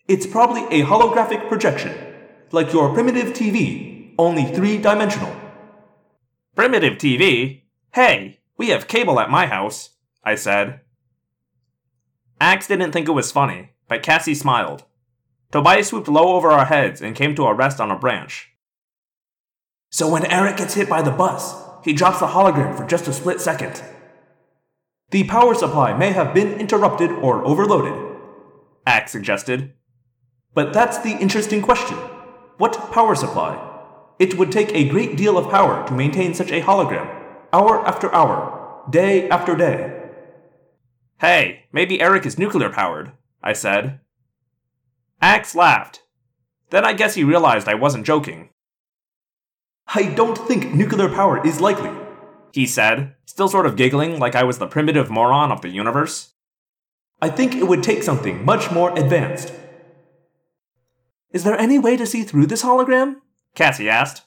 It's 0.08 0.26
probably 0.26 0.64
a 0.66 0.86
holographic 0.86 1.48
projection, 1.48 1.94
like 2.52 2.74
your 2.74 2.94
primitive 2.94 3.34
TV, 3.34 4.01
only 4.22 4.45
three 4.45 4.78
dimensional. 4.78 5.36
Primitive 6.55 6.93
TV? 6.93 7.63
Hey, 7.93 8.39
we 8.57 8.69
have 8.69 8.88
cable 8.88 9.19
at 9.19 9.32
my 9.32 9.47
house, 9.47 9.91
I 10.24 10.36
said. 10.36 10.82
Ax 12.39 12.67
didn't 12.67 12.91
think 12.91 13.07
it 13.07 13.13
was 13.13 13.32
funny, 13.32 13.72
but 13.88 14.03
Cassie 14.03 14.36
smiled. 14.36 14.84
Tobias 15.51 15.88
swooped 15.88 16.07
low 16.07 16.36
over 16.36 16.51
our 16.51 16.65
heads 16.65 17.01
and 17.01 17.15
came 17.15 17.36
to 17.36 17.45
a 17.45 17.53
rest 17.53 17.80
on 17.80 17.91
a 17.91 17.97
branch. 17.97 18.49
So 19.89 20.07
when 20.07 20.26
Erek 20.26 20.57
gets 20.57 20.76
hit 20.76 20.88
by 20.88 21.01
the 21.01 21.11
bus, 21.11 21.55
he 21.84 21.91
drops 21.91 22.19
the 22.19 22.28
hologram 22.28 22.78
for 22.78 22.86
just 22.86 23.07
a 23.07 23.13
split 23.13 23.41
second. 23.41 23.84
The 25.09 25.26
power 25.26 25.55
supply 25.55 25.97
may 25.97 26.11
have 26.13 26.34
been 26.34 26.59
interrupted 26.59 27.11
or 27.11 27.45
overloaded, 27.45 28.11
Ax 28.86 29.11
suggested. 29.11 29.74
But 30.53 30.74
that's 30.74 30.99
the 30.99 31.17
interesting 31.17 31.61
question. 31.61 31.97
What 32.57 32.91
power 32.91 33.15
supply? 33.15 33.70
It 34.22 34.38
would 34.38 34.51
take 34.51 34.72
a 34.72 34.88
great 34.88 35.17
deal 35.17 35.36
of 35.36 35.49
power 35.49 35.84
to 35.88 35.95
maintain 35.95 36.36
such 36.36 36.51
a 36.51 36.61
hologram, 36.61 37.09
hour 37.51 37.84
after 37.88 38.13
hour, 38.13 38.86
day 38.88 39.28
after 39.28 39.55
day. 39.55 40.11
Hey, 41.19 41.63
maybe 41.72 41.99
Erek 41.99 42.28
is 42.28 42.38
nuclear 42.38 42.69
powered, 42.69 43.13
I 43.41 43.53
said. 43.53 43.99
Ax 45.24 45.55
laughed. 45.55 46.03
Then 46.69 46.86
I 46.86 46.93
guess 46.93 47.15
he 47.15 47.24
realized 47.24 47.67
I 47.67 47.74
wasn't 47.74 48.05
joking. 48.05 48.49
I 49.88 50.03
don't 50.03 50.38
think 50.38 50.72
nuclear 50.72 51.09
power 51.09 51.43
is 51.43 51.59
likely, 51.59 51.89
he 52.53 52.67
said, 52.67 53.15
still 53.26 53.47
sort 53.47 53.65
of 53.65 53.76
giggling 53.76 54.19
like 54.19 54.36
I 54.36 54.43
was 54.43 54.59
the 54.59 54.67
primitive 54.67 55.09
moron 55.09 55.51
of 55.51 55.61
the 55.61 55.69
universe. 55.69 56.34
I 57.19 57.30
think 57.30 57.55
it 57.55 57.67
would 57.67 57.82
take 57.82 58.03
something 58.03 58.45
much 58.45 58.69
more 58.69 58.95
advanced. 58.95 59.51
Is 61.32 61.43
there 61.43 61.57
any 61.57 61.80
way 61.80 61.97
to 61.97 62.05
see 62.05 62.22
through 62.22 62.45
this 62.45 62.61
hologram? 62.61 63.15
Cassie 63.56 63.89
asked. 63.89 64.24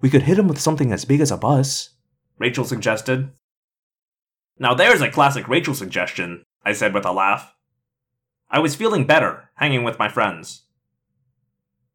We 0.00 0.10
could 0.10 0.22
hit 0.22 0.38
him 0.38 0.48
with 0.48 0.60
something 0.60 0.92
as 0.92 1.04
big 1.04 1.20
as 1.20 1.30
a 1.30 1.36
bus. 1.36 1.90
Rachel 2.38 2.64
suggested. 2.64 3.32
Now 4.58 4.74
there's 4.74 5.00
a 5.00 5.10
classic 5.10 5.48
Rachel 5.48 5.74
suggestion, 5.74 6.44
I 6.64 6.72
said 6.72 6.94
with 6.94 7.06
a 7.06 7.12
laugh. 7.12 7.54
I 8.50 8.58
was 8.58 8.74
feeling 8.74 9.06
better, 9.06 9.50
hanging 9.56 9.84
with 9.84 9.98
my 9.98 10.08
friends. 10.08 10.62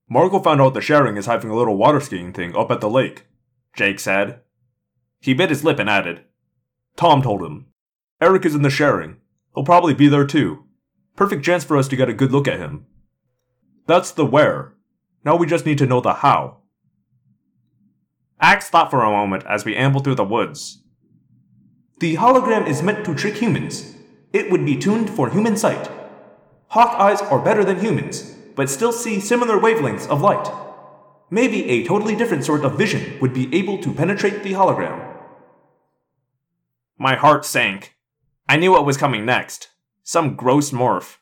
Marco 0.09 0.39
found 0.39 0.61
out 0.61 0.73
the 0.73 0.81
sharing 0.81 1.15
is 1.15 1.25
having 1.25 1.49
a 1.49 1.55
little 1.55 1.77
water 1.77 2.01
skiing 2.01 2.33
thing 2.33 2.55
up 2.55 2.71
at 2.71 2.81
the 2.81 2.89
lake, 2.89 3.27
Jake 3.75 3.99
said. 3.99 4.41
He 5.21 5.33
bit 5.33 5.49
his 5.49 5.63
lip 5.63 5.79
and 5.79 5.89
added, 5.89 6.25
Tom 6.97 7.21
told 7.21 7.41
him. 7.41 7.67
Erek 8.19 8.45
is 8.45 8.55
in 8.55 8.61
the 8.61 8.69
sharing. 8.69 9.17
He'll 9.55 9.63
probably 9.63 9.93
be 9.93 10.07
there 10.07 10.25
too. 10.25 10.65
Perfect 11.15 11.43
chance 11.43 11.63
for 11.63 11.77
us 11.77 11.87
to 11.87 11.95
get 11.95 12.09
a 12.09 12.13
good 12.13 12.31
look 12.31 12.47
at 12.47 12.59
him. 12.59 12.85
That's 13.87 14.11
the 14.11 14.25
where. 14.25 14.73
Now 15.23 15.35
we 15.35 15.47
just 15.47 15.65
need 15.65 15.77
to 15.77 15.85
know 15.85 16.01
the 16.01 16.13
how. 16.15 16.57
Ax 18.39 18.69
thought 18.69 18.89
for 18.89 19.03
a 19.03 19.09
moment 19.09 19.43
as 19.47 19.65
we 19.65 19.75
ambled 19.75 20.03
through 20.03 20.15
the 20.15 20.23
woods. 20.23 20.83
The 21.99 22.15
hologram 22.15 22.67
is 22.67 22.81
meant 22.81 23.05
to 23.05 23.13
trick 23.13 23.35
humans. 23.35 23.95
It 24.33 24.49
would 24.49 24.65
be 24.65 24.75
tuned 24.75 25.09
for 25.09 25.29
human 25.29 25.55
sight. 25.55 25.89
Hawk 26.69 26.99
eyes 26.99 27.21
are 27.21 27.37
better 27.37 27.63
than 27.63 27.79
humans, 27.79 28.35
but 28.55 28.69
still 28.69 28.91
see 28.91 29.19
similar 29.19 29.59
wavelengths 29.59 30.07
of 30.07 30.21
light. 30.21 30.51
Maybe 31.29 31.69
a 31.69 31.85
totally 31.85 32.15
different 32.15 32.43
sort 32.43 32.65
of 32.65 32.77
vision 32.77 33.19
would 33.21 33.33
be 33.33 33.53
able 33.55 33.77
to 33.79 33.93
penetrate 33.93 34.41
the 34.41 34.53
hologram. 34.53 35.07
My 36.97 37.15
heart 37.15 37.45
sank. 37.45 37.95
I 38.49 38.57
knew 38.57 38.71
what 38.71 38.85
was 38.85 38.97
coming 38.97 39.25
next. 39.25 39.69
Some 40.03 40.35
gross 40.35 40.71
morph. 40.71 41.17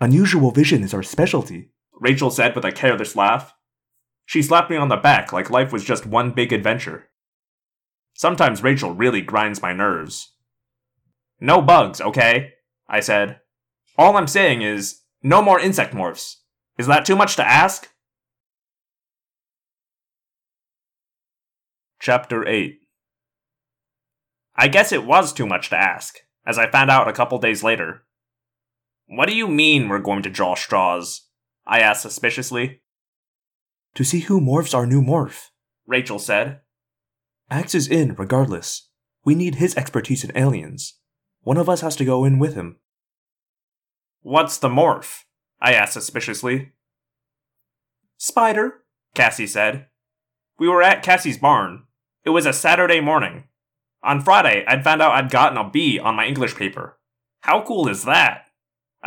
Unusual 0.00 0.50
vision 0.50 0.82
is 0.82 0.92
our 0.92 1.02
specialty, 1.02 1.70
Rachel 1.98 2.30
said 2.30 2.54
with 2.54 2.64
a 2.64 2.72
careless 2.72 3.16
laugh. 3.16 3.54
She 4.24 4.42
slapped 4.42 4.70
me 4.70 4.76
on 4.76 4.88
the 4.88 4.96
back 4.96 5.32
like 5.32 5.50
life 5.50 5.72
was 5.72 5.84
just 5.84 6.06
one 6.06 6.32
big 6.32 6.52
adventure. 6.52 7.08
Sometimes 8.14 8.62
Rachel 8.62 8.94
really 8.94 9.20
grinds 9.20 9.62
my 9.62 9.72
nerves. 9.72 10.34
No 11.40 11.60
bugs, 11.60 12.00
okay? 12.00 12.54
I 12.88 13.00
said. 13.00 13.40
All 13.98 14.16
I'm 14.16 14.26
saying 14.26 14.62
is, 14.62 15.02
no 15.22 15.42
more 15.42 15.60
insect 15.60 15.94
morphs. 15.94 16.36
Is 16.78 16.86
that 16.86 17.04
too 17.04 17.16
much 17.16 17.36
to 17.36 17.46
ask? 17.46 17.90
Chapter 22.00 22.46
8 22.46 22.78
I 24.54 24.68
guess 24.68 24.92
it 24.92 25.04
was 25.04 25.32
too 25.32 25.46
much 25.46 25.68
to 25.70 25.76
ask, 25.76 26.18
as 26.46 26.58
I 26.58 26.70
found 26.70 26.90
out 26.90 27.08
a 27.08 27.12
couple 27.12 27.38
days 27.38 27.62
later. 27.62 28.04
What 29.06 29.28
do 29.28 29.36
you 29.36 29.48
mean 29.48 29.88
we're 29.88 29.98
going 29.98 30.22
to 30.22 30.30
draw 30.30 30.54
straws? 30.54 31.25
I 31.66 31.80
asked 31.80 32.02
suspiciously. 32.02 32.80
To 33.94 34.04
see 34.04 34.20
who 34.20 34.40
morphs 34.40 34.74
our 34.74 34.86
new 34.86 35.02
morph. 35.02 35.50
Rachel 35.86 36.18
said. 36.18 36.60
Ax 37.50 37.74
is 37.74 37.88
in, 37.88 38.14
regardless. 38.14 38.88
We 39.24 39.34
need 39.34 39.56
his 39.56 39.76
expertise 39.76 40.22
in 40.22 40.36
aliens. 40.36 40.98
One 41.42 41.56
of 41.56 41.68
us 41.68 41.80
has 41.80 41.96
to 41.96 42.04
go 42.04 42.24
in 42.24 42.38
with 42.38 42.54
him. 42.54 42.78
What's 44.22 44.58
the 44.58 44.68
morph? 44.68 45.22
I 45.60 45.72
asked 45.72 45.94
suspiciously. 45.94 46.72
Spider, 48.18 48.82
Cassie 49.14 49.46
said. 49.46 49.86
We 50.58 50.68
were 50.68 50.82
at 50.82 51.02
Cassie's 51.02 51.38
barn. 51.38 51.84
It 52.24 52.30
was 52.30 52.46
a 52.46 52.52
Saturday 52.52 53.00
morning. 53.00 53.44
On 54.02 54.20
Friday, 54.20 54.64
I'd 54.66 54.84
found 54.84 55.02
out 55.02 55.12
I'd 55.12 55.30
gotten 55.30 55.58
a 55.58 55.68
B 55.68 55.98
on 55.98 56.16
my 56.16 56.26
English 56.26 56.54
paper. 56.56 56.98
How 57.40 57.62
cool 57.62 57.88
is 57.88 58.04
that? 58.04 58.45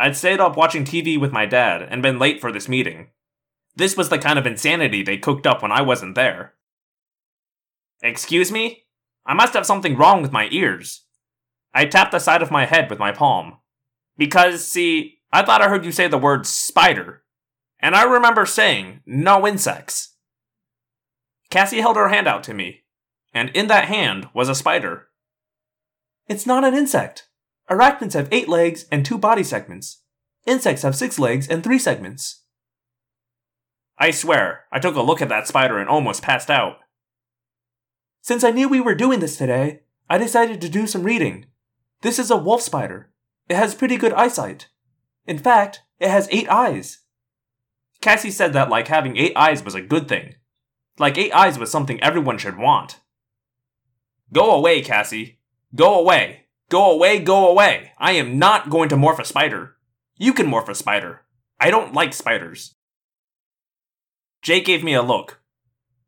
I'd 0.00 0.16
stayed 0.16 0.40
up 0.40 0.56
watching 0.56 0.84
TV 0.84 1.20
with 1.20 1.30
my 1.30 1.44
dad 1.44 1.82
and 1.82 2.00
been 2.00 2.18
late 2.18 2.40
for 2.40 2.50
this 2.50 2.70
meeting. 2.70 3.08
This 3.76 3.98
was 3.98 4.08
the 4.08 4.18
kind 4.18 4.38
of 4.38 4.46
insanity 4.46 5.02
they 5.02 5.18
cooked 5.18 5.46
up 5.46 5.60
when 5.60 5.70
I 5.70 5.82
wasn't 5.82 6.14
there. 6.14 6.54
Excuse 8.02 8.50
me? 8.50 8.84
I 9.26 9.34
must 9.34 9.52
have 9.52 9.66
something 9.66 9.98
wrong 9.98 10.22
with 10.22 10.32
my 10.32 10.48
ears. 10.50 11.04
I 11.74 11.84
tapped 11.84 12.12
the 12.12 12.18
side 12.18 12.40
of 12.40 12.50
my 12.50 12.64
head 12.64 12.88
with 12.88 12.98
my 12.98 13.12
palm. 13.12 13.58
Because, 14.16 14.66
see, 14.66 15.18
I 15.34 15.44
thought 15.44 15.60
I 15.60 15.68
heard 15.68 15.84
you 15.84 15.92
say 15.92 16.08
the 16.08 16.16
word 16.16 16.46
spider. 16.46 17.22
And 17.78 17.94
I 17.94 18.04
remember 18.04 18.46
saying, 18.46 19.02
no 19.04 19.46
insects. 19.46 20.16
Cassie 21.50 21.82
held 21.82 21.96
her 21.96 22.08
hand 22.08 22.26
out 22.26 22.42
to 22.44 22.54
me, 22.54 22.84
and 23.34 23.50
in 23.50 23.66
that 23.66 23.84
hand 23.84 24.30
was 24.32 24.48
a 24.48 24.54
spider. 24.54 25.08
It's 26.26 26.46
not 26.46 26.64
an 26.64 26.74
insect. 26.74 27.28
Arachnids 27.70 28.14
have 28.14 28.28
eight 28.32 28.48
legs 28.48 28.86
and 28.90 29.06
two 29.06 29.16
body 29.16 29.44
segments. 29.44 30.02
Insects 30.44 30.82
have 30.82 30.96
six 30.96 31.18
legs 31.18 31.46
and 31.48 31.62
three 31.62 31.78
segments. 31.78 32.42
I 33.98 34.10
swear, 34.10 34.64
I 34.72 34.78
took 34.78 34.96
a 34.96 35.02
look 35.02 35.22
at 35.22 35.28
that 35.28 35.46
spider 35.46 35.78
and 35.78 35.88
almost 35.88 36.22
passed 36.22 36.50
out. 36.50 36.78
Since 38.22 38.42
I 38.42 38.50
knew 38.50 38.68
we 38.68 38.80
were 38.80 38.94
doing 38.94 39.20
this 39.20 39.36
today, 39.36 39.82
I 40.08 40.18
decided 40.18 40.60
to 40.60 40.68
do 40.68 40.86
some 40.86 41.04
reading. 41.04 41.46
This 42.02 42.18
is 42.18 42.30
a 42.30 42.36
wolf 42.36 42.62
spider. 42.62 43.12
It 43.48 43.56
has 43.56 43.74
pretty 43.74 43.96
good 43.96 44.12
eyesight. 44.14 44.68
In 45.26 45.38
fact, 45.38 45.82
it 46.00 46.08
has 46.08 46.28
eight 46.30 46.48
eyes. 46.48 47.00
Cassie 48.00 48.30
said 48.30 48.52
that 48.54 48.70
like 48.70 48.88
having 48.88 49.16
eight 49.16 49.36
eyes 49.36 49.62
was 49.62 49.74
a 49.74 49.82
good 49.82 50.08
thing. 50.08 50.34
Like 50.98 51.18
eight 51.18 51.32
eyes 51.32 51.58
was 51.58 51.70
something 51.70 52.02
everyone 52.02 52.38
should 52.38 52.56
want. 52.56 53.00
Go 54.32 54.50
away, 54.50 54.82
Cassie. 54.82 55.38
Go 55.74 55.98
away. 55.98 56.46
Go 56.70 56.92
away, 56.92 57.18
go 57.18 57.48
away. 57.48 57.90
I 57.98 58.12
am 58.12 58.38
not 58.38 58.70
going 58.70 58.88
to 58.90 58.96
morph 58.96 59.18
a 59.18 59.24
spider. 59.24 59.76
You 60.16 60.32
can 60.32 60.46
morph 60.46 60.68
a 60.68 60.74
spider. 60.74 61.22
I 61.58 61.68
don't 61.68 61.92
like 61.92 62.14
spiders. 62.14 62.76
Jake 64.40 64.66
gave 64.66 64.84
me 64.84 64.94
a 64.94 65.02
look. 65.02 65.42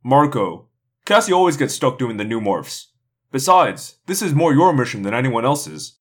Marco, 0.04 0.68
Cassie 1.04 1.32
always 1.32 1.56
gets 1.56 1.74
stuck 1.74 1.98
doing 1.98 2.16
the 2.16 2.24
new 2.24 2.40
morphs. 2.40 2.86
Besides, 3.32 3.98
this 4.06 4.22
is 4.22 4.34
more 4.34 4.54
your 4.54 4.72
mission 4.72 5.02
than 5.02 5.14
anyone 5.14 5.44
else's. 5.44 5.98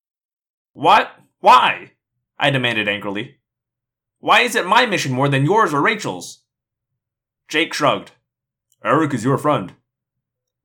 What? 0.74 1.10
Why? 1.40 1.92
I 2.38 2.50
demanded 2.50 2.88
angrily. 2.88 3.38
Why 4.20 4.42
is 4.42 4.54
it 4.54 4.64
my 4.64 4.86
mission 4.86 5.10
more 5.12 5.28
than 5.28 5.44
yours 5.44 5.74
or 5.74 5.82
Rachel's? 5.82 6.44
Jake 7.48 7.74
shrugged. 7.74 8.12
Erek 8.84 9.12
is 9.12 9.24
your 9.24 9.38
friend. 9.38 9.74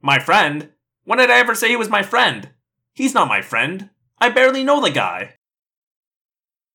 My 0.03 0.19
friend? 0.19 0.69
When 1.03 1.17
did 1.17 1.31
I 1.31 1.39
ever 1.39 1.55
say 1.55 1.69
he 1.69 1.75
was 1.75 1.89
my 1.89 2.03
friend? 2.03 2.51
He's 2.97 3.13
not 3.13 3.27
my 3.27 3.43
friend. 3.43 3.91
I 4.17 4.29
barely 4.29 4.63
know 4.63 4.81
the 4.81 4.89
guy. 4.89 5.35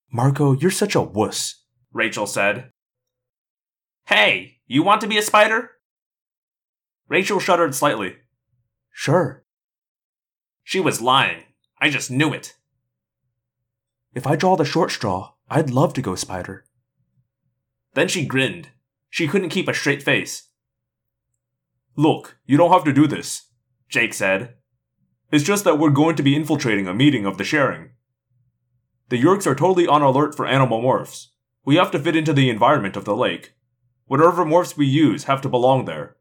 Marco, 0.09 0.53
you're 0.53 0.71
such 0.71 0.95
a 0.95 1.03
wuss, 1.03 1.65
Rachel 1.93 2.29
said. 2.29 2.71
Hey, 4.07 4.61
you 4.69 4.85
want 4.85 5.01
to 5.01 5.09
be 5.09 5.19
a 5.19 5.23
spider? 5.23 5.73
Rachel 7.09 7.41
shuddered 7.41 7.75
slightly. 7.75 8.19
Sure. 8.93 9.43
She 10.63 10.79
was 10.79 11.01
lying. 11.01 11.43
I 11.81 11.91
just 11.91 12.09
knew 12.09 12.33
it. 12.33 12.55
If 14.15 14.25
I 14.25 14.37
draw 14.37 14.55
the 14.55 14.65
short 14.65 14.93
straw, 14.93 15.33
I'd 15.51 15.71
love 15.71 15.93
to 15.95 16.03
go 16.03 16.15
spider. 16.15 16.65
Then 17.95 18.07
she 18.07 18.27
grinned. 18.27 18.69
She 19.11 19.27
couldn't 19.27 19.49
keep 19.49 19.67
a 19.67 19.75
straight 19.75 20.05
face. 20.05 20.51
Look, 21.97 22.39
you 22.47 22.57
don't 22.57 22.71
have 22.71 22.85
to 22.85 22.93
do 22.93 23.09
this, 23.09 23.49
Jake 23.89 24.15
said. 24.15 24.55
It's 25.33 25.43
just 25.43 25.65
that 25.65 25.79
we're 25.79 25.91
going 25.91 26.15
to 26.17 26.23
be 26.23 26.37
infiltrating 26.37 26.87
a 26.87 26.93
meeting 26.93 27.25
of 27.25 27.39
the 27.39 27.45
sharing. 27.45 27.93
The 29.09 29.21
Yeerks 29.21 29.47
are 29.47 29.55
totally 29.55 29.87
on 29.87 30.03
alert 30.03 30.35
for 30.35 30.47
animal 30.47 30.83
morphs. 30.83 31.29
We 31.65 31.77
have 31.77 31.91
to 31.93 31.99
fit 31.99 32.15
into 32.15 32.35
the 32.35 32.51
environment 32.51 32.97
of 32.97 33.07
the 33.07 33.17
lake. 33.17 33.55
Whatever 34.05 34.45
morphs 34.45 34.77
we 34.77 34.87
use 34.87 35.25
have 35.25 35.41
to 35.41 35.49
belong 35.49 35.87
there. 35.87 36.17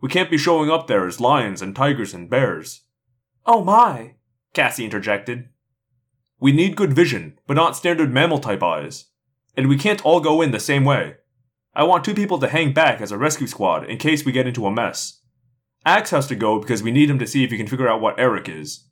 We 0.00 0.08
can't 0.08 0.30
be 0.30 0.38
showing 0.38 0.70
up 0.70 0.86
there 0.86 1.06
as 1.06 1.20
lions 1.20 1.60
and 1.60 1.76
tigers 1.76 2.14
and 2.14 2.30
bears. 2.30 2.84
Oh 3.44 3.62
my, 3.62 4.14
Cassie 4.54 4.84
interjected. 4.86 5.50
We 6.40 6.50
need 6.50 6.74
good 6.74 6.94
vision, 6.94 7.38
but 7.46 7.54
not 7.54 7.76
standard 7.76 8.12
mammal 8.14 8.38
type 8.38 8.62
eyes. 8.62 9.06
And 9.58 9.68
we 9.68 9.76
can't 9.76 10.04
all 10.06 10.20
go 10.20 10.40
in 10.40 10.52
the 10.52 10.60
same 10.60 10.86
way. 10.86 11.16
I 11.74 11.84
want 11.84 12.02
two 12.02 12.14
people 12.14 12.38
to 12.38 12.48
hang 12.48 12.72
back 12.72 13.02
as 13.02 13.12
a 13.12 13.18
rescue 13.18 13.46
squad 13.46 13.84
in 13.84 13.98
case 13.98 14.24
we 14.24 14.32
get 14.32 14.46
into 14.46 14.66
a 14.66 14.72
mess. 14.72 15.20
Ax 15.86 16.10
has 16.10 16.26
to 16.28 16.34
go 16.34 16.58
because 16.58 16.82
we 16.82 16.90
need 16.90 17.10
him 17.10 17.18
to 17.18 17.26
see 17.26 17.44
if 17.44 17.50
he 17.50 17.56
can 17.56 17.66
figure 17.66 17.88
out 17.88 18.00
what 18.00 18.18
Erek 18.18 18.48
is. 18.48 18.84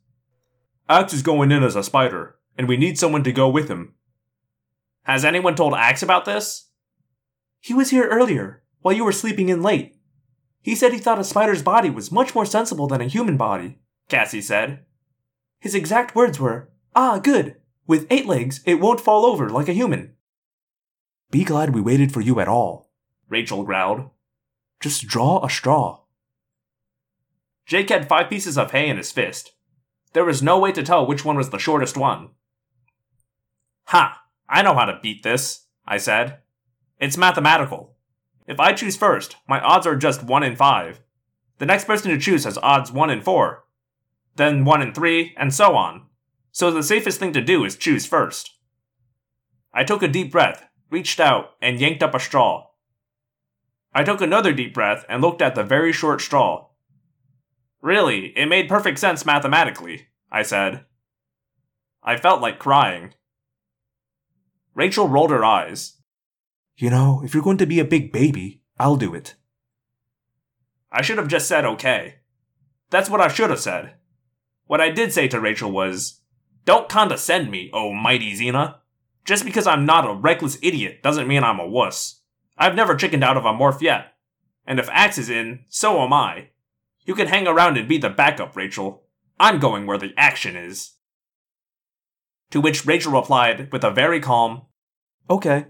Ax 0.87 1.13
is 1.13 1.23
going 1.23 1.51
in 1.51 1.63
as 1.63 1.75
a 1.75 1.83
spider, 1.83 2.35
and 2.57 2.67
we 2.67 2.77
need 2.77 2.99
someone 2.99 3.23
to 3.23 3.31
go 3.31 3.49
with 3.49 3.69
him. 3.69 3.95
Has 5.03 5.25
anyone 5.25 5.55
told 5.55 5.73
Ax 5.73 6.03
about 6.03 6.25
this? 6.25 6.69
He 7.59 7.73
was 7.73 7.89
here 7.89 8.07
earlier, 8.07 8.63
while 8.81 8.93
you 8.93 9.03
were 9.03 9.11
sleeping 9.11 9.49
in 9.49 9.61
late. 9.61 9.95
He 10.61 10.75
said 10.75 10.93
he 10.93 10.99
thought 10.99 11.19
a 11.19 11.23
spider's 11.23 11.63
body 11.63 11.89
was 11.89 12.11
much 12.11 12.35
more 12.35 12.45
sensible 12.45 12.87
than 12.87 13.01
a 13.01 13.07
human 13.07 13.37
body, 13.37 13.79
Cassie 14.07 14.41
said. 14.41 14.85
His 15.59 15.75
exact 15.75 16.15
words 16.15 16.39
were, 16.39 16.69
Ah, 16.95 17.19
good. 17.19 17.55
With 17.87 18.07
eight 18.09 18.27
legs, 18.27 18.61
it 18.65 18.79
won't 18.79 19.01
fall 19.01 19.25
over 19.25 19.49
like 19.49 19.67
a 19.67 19.73
human. 19.73 20.13
Be 21.31 21.43
glad 21.43 21.73
we 21.73 21.81
waited 21.81 22.13
for 22.13 22.21
you 22.21 22.39
at 22.39 22.47
all, 22.47 22.91
Rachel 23.27 23.63
growled. 23.63 24.09
Just 24.79 25.07
draw 25.07 25.43
a 25.43 25.49
straw. 25.49 26.02
Jake 27.65 27.89
had 27.89 28.07
five 28.07 28.29
pieces 28.29 28.57
of 28.57 28.71
hay 28.71 28.89
in 28.89 28.97
his 28.97 29.11
fist. 29.11 29.51
There 30.13 30.25
was 30.25 30.43
no 30.43 30.59
way 30.59 30.71
to 30.71 30.83
tell 30.83 31.05
which 31.05 31.25
one 31.25 31.37
was 31.37 31.49
the 31.49 31.59
shortest 31.59 31.97
one. 31.97 32.29
Ha! 33.85 34.21
I 34.49 34.61
know 34.61 34.75
how 34.75 34.85
to 34.85 34.99
beat 35.01 35.23
this, 35.23 35.65
I 35.85 35.97
said. 35.97 36.39
It's 36.99 37.17
mathematical. 37.17 37.95
If 38.47 38.59
I 38.59 38.73
choose 38.73 38.97
first, 38.97 39.37
my 39.47 39.59
odds 39.59 39.87
are 39.87 39.95
just 39.95 40.23
1 40.23 40.43
in 40.43 40.55
5. 40.55 41.01
The 41.57 41.65
next 41.65 41.85
person 41.85 42.11
to 42.11 42.17
choose 42.17 42.43
has 42.43 42.57
odds 42.57 42.91
1 42.91 43.09
in 43.09 43.21
4. 43.21 43.63
Then 44.35 44.65
1 44.65 44.81
in 44.81 44.93
3, 44.93 45.33
and 45.37 45.53
so 45.53 45.75
on. 45.75 46.07
So 46.51 46.69
the 46.69 46.83
safest 46.83 47.19
thing 47.19 47.33
to 47.33 47.41
do 47.41 47.63
is 47.63 47.75
choose 47.75 48.05
first. 48.05 48.51
I 49.73 49.83
took 49.83 50.03
a 50.03 50.07
deep 50.07 50.31
breath, 50.31 50.67
reached 50.91 51.19
out, 51.19 51.51
and 51.61 51.79
yanked 51.79 52.03
up 52.03 52.13
a 52.13 52.19
straw. 52.19 52.67
I 53.93 54.03
took 54.03 54.21
another 54.21 54.53
deep 54.53 54.73
breath 54.73 55.05
and 55.07 55.21
looked 55.21 55.41
at 55.41 55.55
the 55.55 55.63
very 55.63 55.91
short 55.91 56.21
straw. 56.21 56.67
Really, 57.83 58.27
it 58.37 58.45
made 58.45 58.69
perfect 58.69 58.97
sense 58.97 59.25
mathematically, 59.25 60.07
I 60.31 60.41
said. 60.41 60.85
I 62.01 62.15
felt 62.15 62.39
like 62.41 62.57
crying. 62.57 63.13
Rachel 64.73 65.09
rolled 65.09 65.31
her 65.31 65.43
eyes. 65.43 65.97
You 66.77 66.89
know, 66.89 67.21
if 67.25 67.33
you're 67.33 67.43
going 67.43 67.57
to 67.57 67.65
be 67.65 67.81
a 67.81 67.85
big 67.85 68.13
baby, 68.13 68.61
I'll 68.79 68.95
do 68.95 69.13
it. 69.13 69.35
I 70.93 71.01
should 71.01 71.17
have 71.17 71.27
just 71.27 71.45
said 71.45 71.65
okay. 71.65 72.19
That's 72.89 73.09
what 73.09 73.19
I 73.19 73.27
should 73.27 73.49
have 73.49 73.59
said. 73.59 73.95
What 74.65 74.79
I 74.79 74.89
did 74.89 75.11
say 75.11 75.27
to 75.27 75.41
Rachel 75.41 75.69
was, 75.69 76.21
Don't 76.63 76.87
condescend 76.87 77.51
me, 77.51 77.69
oh 77.73 77.91
mighty 77.91 78.31
Xena. 78.33 78.77
Just 79.25 79.43
because 79.43 79.67
I'm 79.67 79.85
not 79.85 80.09
a 80.09 80.13
reckless 80.13 80.57
idiot 80.61 81.03
doesn't 81.03 81.27
mean 81.27 81.43
I'm 81.43 81.59
a 81.59 81.67
wuss. 81.67 82.21
I've 82.57 82.75
never 82.75 82.95
chickened 82.95 83.25
out 83.25 83.35
of 83.35 83.43
a 83.43 83.51
morph 83.51 83.81
yet. 83.81 84.13
And 84.65 84.79
if 84.79 84.89
Ax 84.89 85.17
is 85.17 85.29
in, 85.29 85.65
so 85.67 86.01
am 86.01 86.13
I. 86.13 86.47
You 87.05 87.15
can 87.15 87.27
hang 87.27 87.47
around 87.47 87.77
and 87.77 87.87
be 87.87 87.97
the 87.97 88.09
backup, 88.09 88.55
Rachel. 88.55 89.03
I'm 89.39 89.59
going 89.59 89.85
where 89.85 89.97
the 89.97 90.13
action 90.17 90.55
is. 90.55 90.93
To 92.51 92.61
which 92.61 92.85
Rachel 92.85 93.13
replied 93.13 93.71
with 93.71 93.83
a 93.83 93.91
very 93.91 94.19
calm, 94.19 94.63
Okay. 95.29 95.67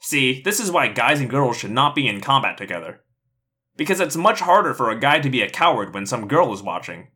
See, 0.00 0.42
this 0.42 0.60
is 0.60 0.70
why 0.70 0.88
guys 0.88 1.20
and 1.20 1.30
girls 1.30 1.56
should 1.56 1.70
not 1.70 1.94
be 1.94 2.06
in 2.06 2.20
combat 2.20 2.56
together. 2.56 3.00
Because 3.76 4.00
it's 4.00 4.16
much 4.16 4.40
harder 4.40 4.74
for 4.74 4.90
a 4.90 4.98
guy 4.98 5.20
to 5.20 5.30
be 5.30 5.42
a 5.42 5.50
coward 5.50 5.94
when 5.94 6.06
some 6.06 6.28
girl 6.28 6.52
is 6.52 6.62
watching. 6.62 7.08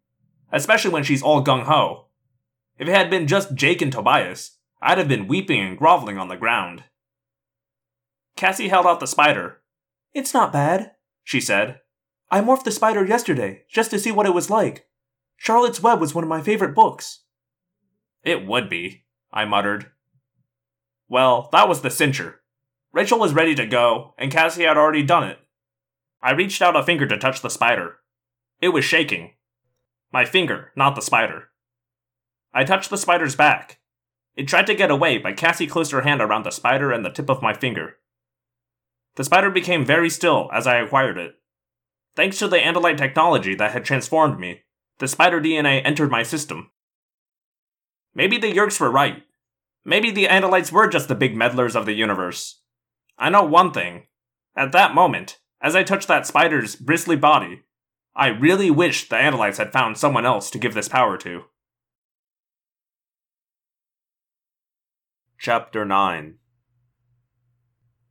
Especially 0.51 0.91
when 0.91 1.05
she's 1.05 1.23
all 1.23 1.45
gung 1.45 1.65
ho. 1.65 2.09
If 2.79 2.89
it 2.89 2.95
had 2.95 3.11
been 3.11 3.27
just 3.27 3.55
Jake 3.55 3.83
and 3.83 3.93
Tobias, 3.93 4.59
I'd 4.81 4.99
have 4.99 5.09
been 5.09 5.29
weeping 5.29 5.61
and 5.61 5.79
groveling 5.79 6.19
on 6.19 6.29
the 6.29 6.37
ground. 6.37 6.85
Cassie 8.37 8.69
held 8.69 8.87
out 8.87 9.01
the 9.01 9.07
spider. 9.07 9.61
It's 10.13 10.35
not 10.35 10.53
bad, 10.53 10.93
she 11.23 11.41
said. 11.41 11.81
I 12.33 12.41
morphed 12.41 12.65
the 12.65 12.71
spider 12.71 13.05
yesterday, 13.05 13.65
just 13.69 13.91
to 13.91 13.99
see 13.99 14.11
what 14.11 14.25
it 14.25 14.33
was 14.33 14.49
like. 14.49 14.87
Charlotte's 15.37 15.83
Web 15.83 16.01
was 16.01 16.15
one 16.15 16.25
of 16.25 16.31
my 16.31 16.41
favorite 16.41 16.75
books. 16.75 17.25
It 18.25 18.47
would 18.47 18.71
be, 18.71 19.05
I 19.31 19.45
muttered. 19.45 19.91
Well, 21.11 21.51
that 21.53 21.69
was 21.69 21.83
the 21.83 21.91
cincher. 21.91 22.37
Rachel 22.91 23.19
was 23.19 23.35
ready 23.35 23.55
to 23.57 23.67
go, 23.67 24.15
and 24.17 24.33
Cassie 24.33 24.63
had 24.63 24.79
already 24.79 25.03
done 25.03 25.25
it. 25.25 25.41
I 26.23 26.33
reached 26.33 26.63
out 26.63 26.75
a 26.75 26.83
finger 26.83 27.07
to 27.07 27.19
touch 27.19 27.43
the 27.43 27.51
spider. 27.51 27.97
It 28.63 28.71
was 28.71 28.87
shaking. 28.87 29.33
My 30.11 30.25
finger, 30.25 30.73
not 30.75 30.95
the 30.95 31.03
spider. 31.03 31.51
I 32.55 32.65
touched 32.65 32.89
the 32.89 32.97
spider's 32.97 33.37
back. 33.37 33.81
It 34.37 34.49
tried 34.49 34.69
to 34.69 34.75
get 34.75 34.91
away, 34.91 35.19
but 35.19 35.37
Cassie 35.37 35.67
closed 35.67 35.93
her 35.93 36.01
hand 36.01 36.23
around 36.23 36.47
the 36.47 36.51
spider 36.51 36.93
and 36.93 37.05
the 37.05 37.11
tip 37.11 37.29
of 37.29 37.43
my 37.43 37.53
finger. 37.53 37.97
The 39.17 39.25
spider 39.25 39.51
became 39.51 39.85
very 39.85 40.09
still 40.09 40.49
as 40.51 40.67
I 40.67 40.79
acquired 40.79 41.19
it. 41.19 41.35
Thanks 42.15 42.39
to 42.39 42.49
the 42.49 42.59
Andalite 42.59 42.99
technology 42.99 43.55
that 43.55 43.73
had 43.73 43.85
transformed 43.85 44.39
me, 44.39 44.63
the 44.99 45.09
spider 45.09 45.41
DNA 45.41 45.81
entered 45.85 46.11
my 46.11 46.23
system. 46.23 46.71
Maybe 48.15 48.37
the 48.37 48.53
Yeerks 48.53 48.79
were 48.79 48.91
right. 48.91 49.23
Maybe 49.85 50.11
the 50.11 50.27
Andalites 50.27 50.71
were 50.71 50.89
just 50.89 51.09
the 51.09 51.15
big 51.15 51.35
meddlers 51.35 51.75
of 51.75 51.87
the 51.87 51.95
universe. 51.95 52.61
I 53.19 53.31
know 53.31 53.43
one 53.43 53.73
thing. 53.73 54.07
At 54.55 54.73
that 54.73 54.95
moment, 54.95 55.39
as 55.63 55.75
I 55.75 55.83
touched 55.83 56.09
that 56.09 56.27
spider's 56.27 56.77
bristly 56.77 57.17
body, 57.17 57.63
I 58.15 58.29
really 58.29 58.71
wished 58.71 59.09
the 59.09 59.17
Andalites 59.17 59.57
had 59.57 59.73
found 59.73 59.97
someone 59.97 60.27
else 60.27 60.51
to 60.51 60.59
give 60.59 60.75
this 60.75 60.89
power 60.89 61.17
to. 61.19 61.45
Chapter 65.39 65.85
9 65.85 66.35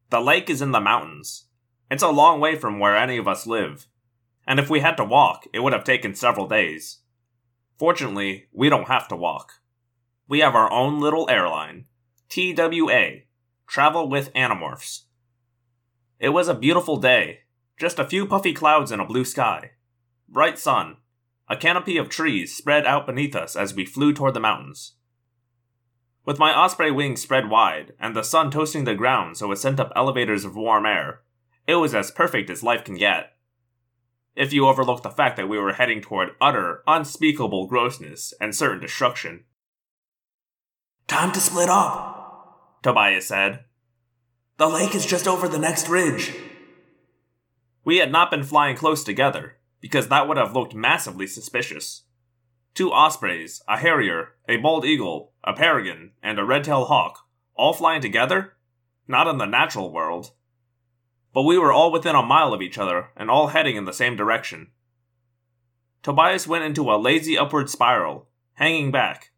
The 0.09 0.19
lake 0.19 0.49
is 0.49 0.61
in 0.61 0.71
the 0.71 0.81
mountains. 0.81 1.45
It's 1.91 2.03
a 2.03 2.09
long 2.09 2.39
way 2.39 2.55
from 2.55 2.79
where 2.79 2.97
any 2.97 3.17
of 3.17 3.27
us 3.27 3.45
live, 3.45 3.87
and 4.47 4.59
if 4.59 4.69
we 4.69 4.79
had 4.79 4.97
to 4.97 5.05
walk, 5.05 5.45
it 5.53 5.59
would 5.59 5.73
have 5.73 5.83
taken 5.83 6.15
several 6.15 6.47
days. 6.47 6.99
Fortunately, 7.77 8.47
we 8.51 8.69
don't 8.69 8.87
have 8.87 9.07
to 9.07 9.15
walk. 9.15 9.53
We 10.27 10.39
have 10.39 10.55
our 10.55 10.71
own 10.71 10.99
little 10.99 11.29
airline, 11.29 11.85
TWA, 12.29 13.21
Travel 13.67 14.09
with 14.09 14.33
Animorphs. 14.33 15.03
It 16.19 16.29
was 16.29 16.47
a 16.47 16.53
beautiful 16.53 16.97
day, 16.97 17.39
just 17.77 17.99
a 17.99 18.05
few 18.05 18.25
puffy 18.25 18.53
clouds 18.53 18.91
and 18.91 19.01
a 19.01 19.05
blue 19.05 19.25
sky, 19.25 19.71
bright 20.29 20.59
sun, 20.59 20.97
a 21.49 21.57
canopy 21.57 21.97
of 21.97 22.07
trees 22.07 22.55
spread 22.55 22.85
out 22.85 23.05
beneath 23.05 23.35
us 23.35 23.55
as 23.55 23.73
we 23.73 23.85
flew 23.85 24.13
toward 24.13 24.33
the 24.33 24.39
mountains. 24.39 24.93
With 26.23 26.37
my 26.37 26.55
osprey 26.55 26.91
wings 26.91 27.21
spread 27.21 27.49
wide, 27.49 27.93
and 27.99 28.15
the 28.15 28.23
sun 28.23 28.51
toasting 28.51 28.83
the 28.83 28.93
ground 28.93 29.37
so 29.37 29.51
it 29.51 29.57
sent 29.57 29.79
up 29.79 29.91
elevators 29.95 30.45
of 30.45 30.55
warm 30.55 30.85
air, 30.85 31.21
it 31.67 31.75
was 31.75 31.95
as 31.95 32.11
perfect 32.11 32.49
as 32.49 32.63
life 32.63 32.83
can 32.83 32.95
get. 32.95 33.33
If 34.35 34.53
you 34.53 34.67
overlook 34.67 35.03
the 35.03 35.09
fact 35.09 35.37
that 35.37 35.49
we 35.49 35.57
were 35.57 35.73
heading 35.73 36.01
toward 36.01 36.29
utter, 36.39 36.83
unspeakable 36.87 37.67
grossness 37.67 38.33
and 38.39 38.55
certain 38.55 38.79
destruction. 38.79 39.43
Time 41.07 41.31
to 41.33 41.39
split 41.39 41.69
up, 41.69 42.79
Tobias 42.81 43.27
said. 43.27 43.65
The 44.57 44.67
lake 44.67 44.95
is 44.95 45.05
just 45.05 45.27
over 45.27 45.47
the 45.47 45.59
next 45.59 45.89
ridge. 45.89 46.33
We 47.83 47.97
had 47.97 48.11
not 48.11 48.31
been 48.31 48.43
flying 48.43 48.77
close 48.77 49.03
together, 49.03 49.57
because 49.81 50.07
that 50.07 50.27
would 50.27 50.37
have 50.37 50.53
looked 50.53 50.75
massively 50.75 51.27
suspicious. 51.27 52.03
Two 52.73 52.91
ospreys, 52.91 53.61
a 53.67 53.77
harrier, 53.77 54.35
a 54.47 54.57
bald 54.57 54.85
eagle, 54.85 55.33
a 55.43 55.51
peregrine, 55.51 56.11
and 56.23 56.39
a 56.39 56.45
red-tailed 56.45 56.87
hawk, 56.87 57.25
all 57.55 57.73
flying 57.73 58.01
together? 58.01 58.53
Not 59.07 59.27
in 59.27 59.39
the 59.39 59.45
natural 59.45 59.91
world. 59.91 60.31
But 61.33 61.43
we 61.43 61.57
were 61.57 61.71
all 61.71 61.91
within 61.91 62.15
a 62.15 62.23
mile 62.23 62.53
of 62.53 62.61
each 62.61 62.77
other, 62.77 63.09
and 63.15 63.29
all 63.29 63.47
heading 63.47 63.75
in 63.75 63.85
the 63.85 63.93
same 63.93 64.15
direction. 64.15 64.67
Tobias 66.03 66.47
went 66.47 66.63
into 66.63 66.91
a 66.91 66.97
lazy 66.97 67.37
upward 67.37 67.69
spiral, 67.69 68.27
hanging 68.53 68.91
back. 68.91 69.31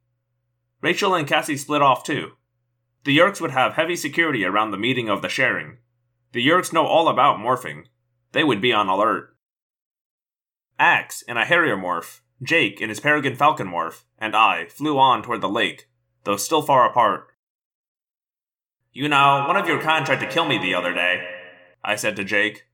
Rachel 0.81 1.13
and 1.13 1.27
Cassie 1.27 1.57
split 1.57 1.81
off 1.81 2.03
too. 2.03 2.31
The 3.03 3.17
Yeerks 3.17 3.41
would 3.41 3.51
have 3.51 3.73
heavy 3.73 3.95
security 3.95 4.45
around 4.45 4.71
the 4.71 4.77
meeting 4.77 5.09
of 5.09 5.21
the 5.21 5.29
sharing. 5.29 5.77
The 6.31 6.45
Yeerks 6.45 6.73
know 6.73 6.85
all 6.85 7.09
about 7.09 7.37
morphing. 7.37 7.85
They 8.31 8.43
would 8.43 8.61
be 8.61 8.73
on 8.73 8.87
alert. 8.87 9.35
Ax 10.79 11.21
in 11.21 11.37
a 11.37 11.45
harrier 11.45 11.77
morph, 11.77 12.21
Jake 12.41 12.81
in 12.81 12.89
his 12.89 12.99
peregrine 12.99 13.35
falcon 13.35 13.67
morph, 13.67 14.03
and 14.17 14.35
I 14.35 14.65
flew 14.65 14.97
on 14.97 15.21
toward 15.21 15.41
the 15.41 15.49
lake, 15.49 15.87
though 16.23 16.37
still 16.37 16.61
far 16.61 16.89
apart. 16.89 17.27
You 18.91 19.09
know, 19.09 19.45
one 19.47 19.57
of 19.57 19.67
your 19.67 19.81
kind 19.81 20.05
tried 20.05 20.19
to 20.19 20.27
kill 20.27 20.45
me 20.45 20.57
the 20.57 20.75
other 20.75 20.93
day, 20.93 21.27
I 21.83 21.95
said 21.95 22.15
to 22.15 22.23
Jake. 22.23 22.65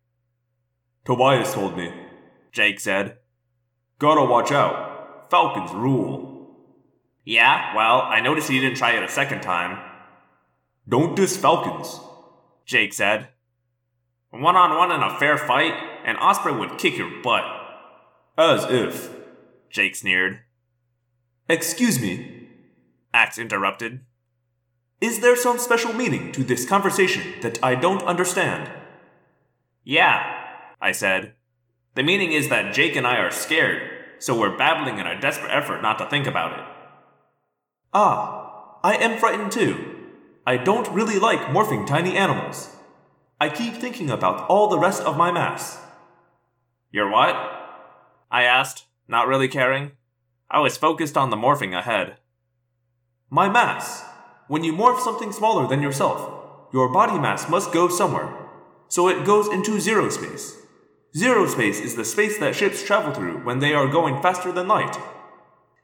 Tobias 1.05 1.53
told 1.53 1.75
me. 1.75 1.91
Jake 2.51 2.79
said. 2.79 3.17
Gotta 3.97 4.23
watch 4.23 4.51
out. 4.51 5.29
Falcons 5.29 5.71
rule. 5.71 6.29
Yeah, 7.25 7.75
well, 7.75 8.01
I 8.01 8.21
noticed 8.21 8.49
he 8.49 8.59
didn't 8.59 8.77
try 8.77 8.91
it 8.91 9.03
a 9.03 9.09
second 9.09 9.41
time. 9.41 9.77
Don't 10.87 11.15
diss 11.15 11.37
falcons, 11.37 11.99
Jake 12.65 12.93
said. 12.93 13.27
One 14.31 14.55
on 14.55 14.77
one 14.77 14.91
in 14.91 15.03
a 15.03 15.19
fair 15.19 15.37
fight, 15.37 15.73
an 16.05 16.15
osprey 16.15 16.53
would 16.53 16.77
kick 16.77 16.97
your 16.97 17.21
butt. 17.21 17.43
As 18.37 18.65
if. 18.65 19.11
Jake 19.69 19.95
sneered. 19.95 20.39
Excuse 21.47 21.99
me, 21.99 22.47
Ax 23.13 23.37
interrupted. 23.37 24.01
Is 25.01 25.19
there 25.19 25.35
some 25.35 25.59
special 25.59 25.93
meaning 25.93 26.31
to 26.31 26.43
this 26.43 26.67
conversation 26.67 27.35
that 27.41 27.63
I 27.63 27.75
don't 27.75 28.03
understand? 28.03 28.71
Yeah, 29.89 30.45
I 30.79 30.91
said. 30.91 31.33
The 31.95 32.03
meaning 32.03 32.31
is 32.31 32.49
that 32.49 32.75
Jake 32.75 32.95
and 32.95 33.07
I 33.07 33.17
are 33.17 33.31
scared, 33.31 33.89
so 34.19 34.39
we're 34.39 34.55
babbling 34.55 34.99
in 34.99 35.07
a 35.07 35.19
desperate 35.19 35.49
effort 35.49 35.81
not 35.81 35.97
to 35.97 36.05
think 36.05 36.27
about 36.27 36.59
it. 36.59 36.65
Ah, 37.91 38.77
I 38.83 38.97
am 38.97 39.17
frightened 39.17 39.51
too. 39.51 39.95
I 40.45 40.57
don't 40.57 40.93
really 40.93 41.17
like 41.17 41.39
morphing 41.39 41.87
tiny 41.87 42.15
animals. 42.15 42.69
I 43.41 43.49
keep 43.49 43.73
thinking 43.73 44.11
about 44.11 44.47
all 44.47 44.67
the 44.67 44.77
rest 44.77 45.01
of 45.01 45.17
my 45.17 45.31
mass. 45.31 45.79
You're 46.91 47.09
what? 47.09 47.35
I 48.29 48.43
asked, 48.43 48.85
not 49.07 49.27
really 49.27 49.47
caring. 49.47 49.93
I 50.51 50.59
was 50.59 50.77
focused 50.77 51.17
on 51.17 51.31
the 51.31 51.35
morphing 51.35 51.75
ahead. 51.75 52.17
My 53.31 53.49
mass. 53.49 54.05
When 54.47 54.63
you 54.63 54.71
morph 54.71 54.99
something 54.99 55.31
smaller 55.31 55.67
than 55.67 55.81
yourself, 55.81 56.67
your 56.71 56.93
body 56.93 57.17
mass 57.17 57.49
must 57.49 57.73
go 57.73 57.87
somewhere. 57.87 58.38
So 58.89 59.07
it 59.07 59.23
goes 59.25 59.47
into 59.47 59.79
zero 59.79 60.09
space. 60.09 60.57
Zero 61.15 61.47
space 61.47 61.79
is 61.79 61.95
the 61.95 62.05
space 62.05 62.37
that 62.39 62.55
ships 62.55 62.83
travel 62.83 63.13
through 63.13 63.43
when 63.43 63.59
they 63.59 63.73
are 63.73 63.87
going 63.87 64.21
faster 64.21 64.51
than 64.51 64.67
light. 64.67 64.97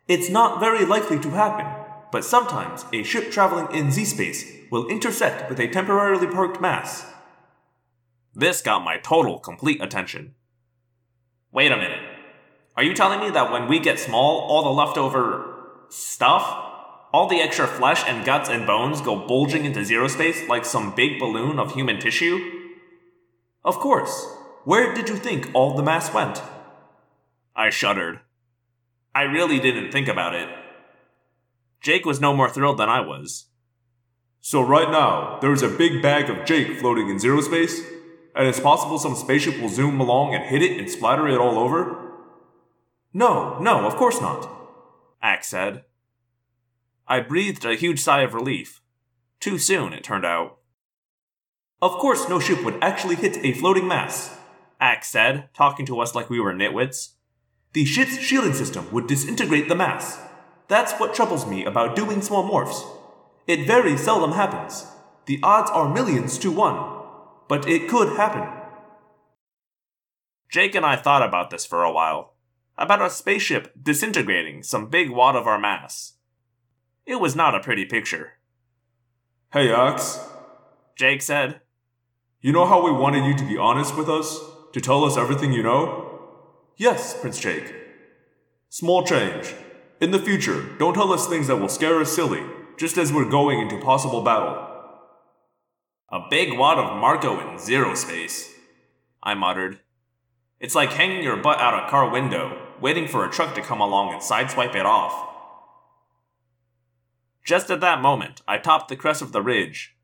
It's 0.07 0.29
not 0.29 0.59
very 0.59 0.85
likely 0.85 1.19
to 1.19 1.29
happen, 1.29 1.65
but 2.11 2.25
sometimes 2.25 2.85
a 2.93 3.03
ship 3.03 3.31
traveling 3.31 3.73
in 3.75 3.91
z 3.91 4.05
space 4.05 4.45
will 4.71 4.87
intersect 4.87 5.49
with 5.49 5.59
a 5.59 5.67
temporarily 5.67 6.27
parked 6.27 6.59
mass. 6.59 7.05
This 8.33 8.61
got 8.61 8.83
my 8.83 8.97
total, 8.97 9.39
complete 9.39 9.81
attention. 9.81 10.35
Wait 11.51 11.71
a 11.71 11.77
minute. 11.77 12.01
Are 12.75 12.83
you 12.83 12.93
telling 12.93 13.19
me 13.19 13.29
that 13.29 13.51
when 13.51 13.67
we 13.67 13.79
get 13.79 13.99
small, 13.99 14.41
all 14.41 14.63
the 14.63 14.69
leftover 14.69 15.85
stuff, 15.89 16.43
all 17.13 17.27
the 17.27 17.39
extra 17.39 17.65
flesh 17.65 18.03
and 18.05 18.25
guts 18.25 18.49
and 18.49 18.67
bones 18.67 18.99
go 18.99 19.15
bulging 19.15 19.63
into 19.63 19.85
zero 19.85 20.07
space 20.07 20.47
like 20.49 20.65
some 20.65 20.93
big 20.93 21.17
balloon 21.19 21.59
of 21.59 21.73
human 21.73 21.99
tissue? 21.99 22.54
Of 23.65 23.79
course. 23.79 24.31
Where 24.63 24.93
did 24.93 25.09
you 25.09 25.15
think 25.15 25.49
all 25.53 25.75
the 25.75 25.83
mass 25.83 26.13
went? 26.13 26.41
I 27.55 27.71
shuddered. 27.71 28.19
I 29.15 29.23
really 29.23 29.59
didn't 29.59 29.91
think 29.91 30.07
about 30.07 30.35
it. 30.35 30.47
Jake 31.81 32.05
was 32.05 32.21
no 32.21 32.33
more 32.35 32.49
thrilled 32.49 32.77
than 32.77 32.89
I 32.89 32.99
was. 32.99 33.45
So 34.39 34.61
right 34.61 34.91
now, 34.91 35.39
there 35.41 35.51
is 35.51 35.63
a 35.63 35.69
big 35.69 36.03
bag 36.03 36.29
of 36.29 36.45
Jake 36.45 36.77
floating 36.77 37.09
in 37.09 37.17
zero 37.17 37.41
space, 37.41 37.81
and 38.35 38.47
it's 38.47 38.59
possible 38.59 38.99
some 38.99 39.15
spaceship 39.15 39.59
will 39.59 39.69
zoom 39.69 39.99
along 39.99 40.35
and 40.35 40.43
hit 40.43 40.61
it 40.61 40.77
and 40.77 40.89
splatter 40.89 41.27
it 41.27 41.39
all 41.39 41.57
over? 41.57 42.11
No, 43.13 43.57
no, 43.59 43.87
of 43.87 43.95
course 43.95 44.21
not. 44.21 44.47
Ax 45.23 45.47
said. 45.47 45.85
I 47.07 47.21
breathed 47.21 47.65
a 47.65 47.75
huge 47.75 47.99
sigh 47.99 48.21
of 48.21 48.35
relief. 48.35 48.81
Too 49.39 49.57
soon, 49.57 49.93
it 49.93 50.03
turned 50.03 50.25
out. 50.25 50.59
Of 51.81 51.91
course, 51.93 52.27
no 52.29 52.39
ship 52.39 52.63
would 52.63 52.77
actually 52.81 53.15
hit 53.15 53.37
a 53.43 53.53
floating 53.53 53.87
mass, 53.87 54.37
Ax 54.79 55.07
said, 55.09 55.49
talking 55.53 55.85
to 55.87 55.99
us 55.99 56.15
like 56.15 56.29
we 56.29 56.39
were 56.39 56.53
nitwits. 56.53 57.13
The 57.73 57.85
ship's 57.85 58.19
shielding 58.19 58.53
system 58.53 58.91
would 58.91 59.07
disintegrate 59.07 59.67
the 59.67 59.75
mass. 59.75 60.19
That's 60.67 60.93
what 60.93 61.13
troubles 61.13 61.45
me 61.45 61.65
about 61.65 61.95
doing 61.95 62.21
small 62.21 62.49
morphs. 62.49 62.85
It 63.47 63.67
very 63.67 63.97
seldom 63.97 64.31
happens. 64.31 64.87
The 65.25 65.39
odds 65.43 65.69
are 65.71 65.93
millions 65.93 66.37
to 66.39 66.51
one. 66.51 67.03
But 67.47 67.67
it 67.67 67.89
could 67.89 68.17
happen. 68.17 68.47
Jake 70.49 70.73
and 70.73 70.85
I 70.85 70.95
thought 70.95 71.21
about 71.21 71.49
this 71.49 71.65
for 71.65 71.83
a 71.83 71.91
while. 71.91 72.33
About 72.77 73.01
a 73.01 73.09
spaceship 73.09 73.73
disintegrating 73.81 74.63
some 74.63 74.89
big 74.89 75.09
wad 75.09 75.35
of 75.35 75.47
our 75.47 75.59
mass. 75.59 76.13
It 77.05 77.19
was 77.19 77.35
not 77.35 77.55
a 77.55 77.59
pretty 77.59 77.85
picture. 77.85 78.33
Hey, 79.53 79.71
Ax. 79.71 80.19
Jake 80.95 81.21
said. 81.21 81.61
You 82.45 82.51
know 82.51 82.67
how 82.67 82.85
we 82.85 82.91
wanted 82.91 83.25
you 83.25 83.33
to 83.37 83.43
be 83.43 83.57
honest 83.57 83.97
with 83.97 84.07
us? 84.07 84.39
To 84.73 84.79
tell 84.79 85.03
us 85.03 85.17
everything 85.17 85.51
you 85.51 85.63
know? 85.63 86.19
Yes, 86.77 87.19
Prince 87.19 87.39
Jake. 87.39 87.73
Small 88.69 89.03
change. 89.03 89.55
In 89.99 90.11
the 90.11 90.19
future, 90.19 90.63
don't 90.77 90.93
tell 90.93 91.11
us 91.11 91.25
things 91.25 91.47
that 91.47 91.55
will 91.55 91.69
scare 91.69 91.99
us 91.99 92.15
silly, 92.15 92.43
just 92.77 92.99
as 92.99 93.11
we're 93.11 93.27
going 93.27 93.61
into 93.61 93.83
possible 93.83 94.21
battle. 94.21 94.63
A 96.11 96.19
big 96.29 96.55
wad 96.55 96.77
of 96.77 97.01
Marco 97.01 97.39
in 97.49 97.57
zero 97.57 97.95
space, 97.95 98.53
I 99.23 99.33
muttered. 99.33 99.79
It's 100.59 100.75
like 100.75 100.91
hanging 100.91 101.23
your 101.23 101.37
butt 101.37 101.57
out 101.57 101.83
a 101.83 101.89
car 101.89 102.11
window, 102.11 102.61
waiting 102.79 103.07
for 103.07 103.25
a 103.25 103.31
truck 103.31 103.55
to 103.55 103.61
come 103.61 103.81
along 103.81 104.13
and 104.13 104.21
sideswipe 104.21 104.75
it 104.75 104.85
off. 104.85 105.33
Just 107.43 107.71
at 107.71 107.81
that 107.81 108.03
moment, 108.03 108.43
I 108.47 108.59
topped 108.59 108.89
the 108.89 108.95
crest 108.95 109.23
of 109.23 109.31
the 109.31 109.41
ridge. 109.41 109.94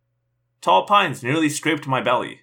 Tall 0.61 0.85
pines 0.85 1.23
nearly 1.23 1.49
scraped 1.49 1.87
my 1.87 2.01
belly. 2.01 2.41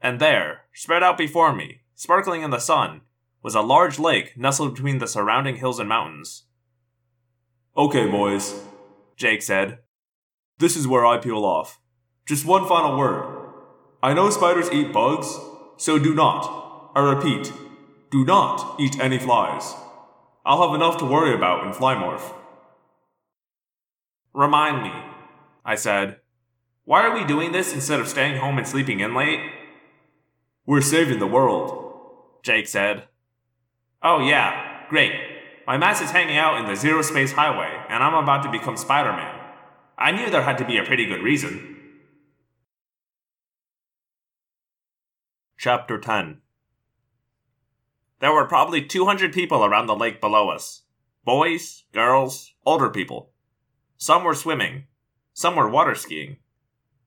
And 0.00 0.20
there, 0.20 0.62
spread 0.72 1.02
out 1.02 1.18
before 1.18 1.52
me, 1.52 1.80
sparkling 1.94 2.42
in 2.42 2.50
the 2.50 2.60
sun, 2.60 3.02
was 3.42 3.54
a 3.54 3.60
large 3.60 3.98
lake 3.98 4.36
nestled 4.36 4.74
between 4.74 4.98
the 4.98 5.08
surrounding 5.08 5.56
hills 5.56 5.80
and 5.80 5.88
mountains. 5.88 6.44
Okay, 7.76 8.06
boys, 8.06 8.62
Jake 9.16 9.42
said. 9.42 9.78
This 10.58 10.76
is 10.76 10.86
where 10.86 11.04
I 11.04 11.18
peel 11.18 11.44
off. 11.44 11.80
Just 12.26 12.46
one 12.46 12.68
final 12.68 12.96
word. 12.96 13.50
I 14.02 14.14
know 14.14 14.30
spiders 14.30 14.70
eat 14.70 14.92
bugs, 14.92 15.36
so 15.76 15.98
do 15.98 16.14
not, 16.14 16.92
I 16.94 17.00
repeat, 17.00 17.52
do 18.10 18.24
not 18.24 18.78
eat 18.78 19.00
any 19.00 19.18
flies. 19.18 19.74
I'll 20.44 20.62
have 20.62 20.74
enough 20.74 20.98
to 20.98 21.04
worry 21.04 21.34
about 21.34 21.66
in 21.66 21.72
Flymorph. 21.72 22.34
Remind 24.32 24.82
me, 24.82 24.92
I 25.64 25.74
said. 25.74 26.20
Why 26.90 27.06
are 27.06 27.14
we 27.14 27.24
doing 27.24 27.52
this 27.52 27.72
instead 27.72 28.00
of 28.00 28.08
staying 28.08 28.38
home 28.38 28.58
and 28.58 28.66
sleeping 28.66 28.98
in 28.98 29.14
late? 29.14 29.38
We're 30.66 30.80
saving 30.80 31.20
the 31.20 31.26
world, 31.28 31.84
Jake 32.42 32.66
said. 32.66 33.04
Oh, 34.02 34.18
yeah, 34.18 34.88
great. 34.88 35.12
My 35.68 35.78
mask 35.78 36.02
is 36.02 36.10
hanging 36.10 36.36
out 36.36 36.58
in 36.58 36.66
the 36.66 36.74
Zero 36.74 37.02
Space 37.02 37.30
Highway, 37.30 37.70
and 37.88 38.02
I'm 38.02 38.20
about 38.20 38.42
to 38.42 38.50
become 38.50 38.76
Spider 38.76 39.12
Man. 39.12 39.40
I 39.96 40.10
knew 40.10 40.30
there 40.30 40.42
had 40.42 40.58
to 40.58 40.64
be 40.64 40.78
a 40.78 40.84
pretty 40.84 41.06
good 41.06 41.22
reason. 41.22 41.76
Chapter 45.60 45.96
10 45.96 46.40
There 48.18 48.32
were 48.32 48.48
probably 48.48 48.84
200 48.84 49.32
people 49.32 49.64
around 49.64 49.86
the 49.86 49.94
lake 49.94 50.20
below 50.20 50.48
us 50.48 50.82
boys, 51.24 51.84
girls, 51.92 52.52
older 52.66 52.90
people. 52.90 53.30
Some 53.96 54.24
were 54.24 54.34
swimming, 54.34 54.86
Some 55.32 55.54
were 55.54 55.70
water 55.70 55.94
skiing. 55.94 56.38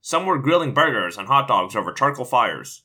Some 0.06 0.26
were 0.26 0.38
grilling 0.38 0.74
burgers 0.74 1.18
and 1.18 1.30
hot 1.30 1.48
dogs 1.48 1.78
over 1.78 1.94
charcoal 1.94 2.26
fires. 2.26 2.84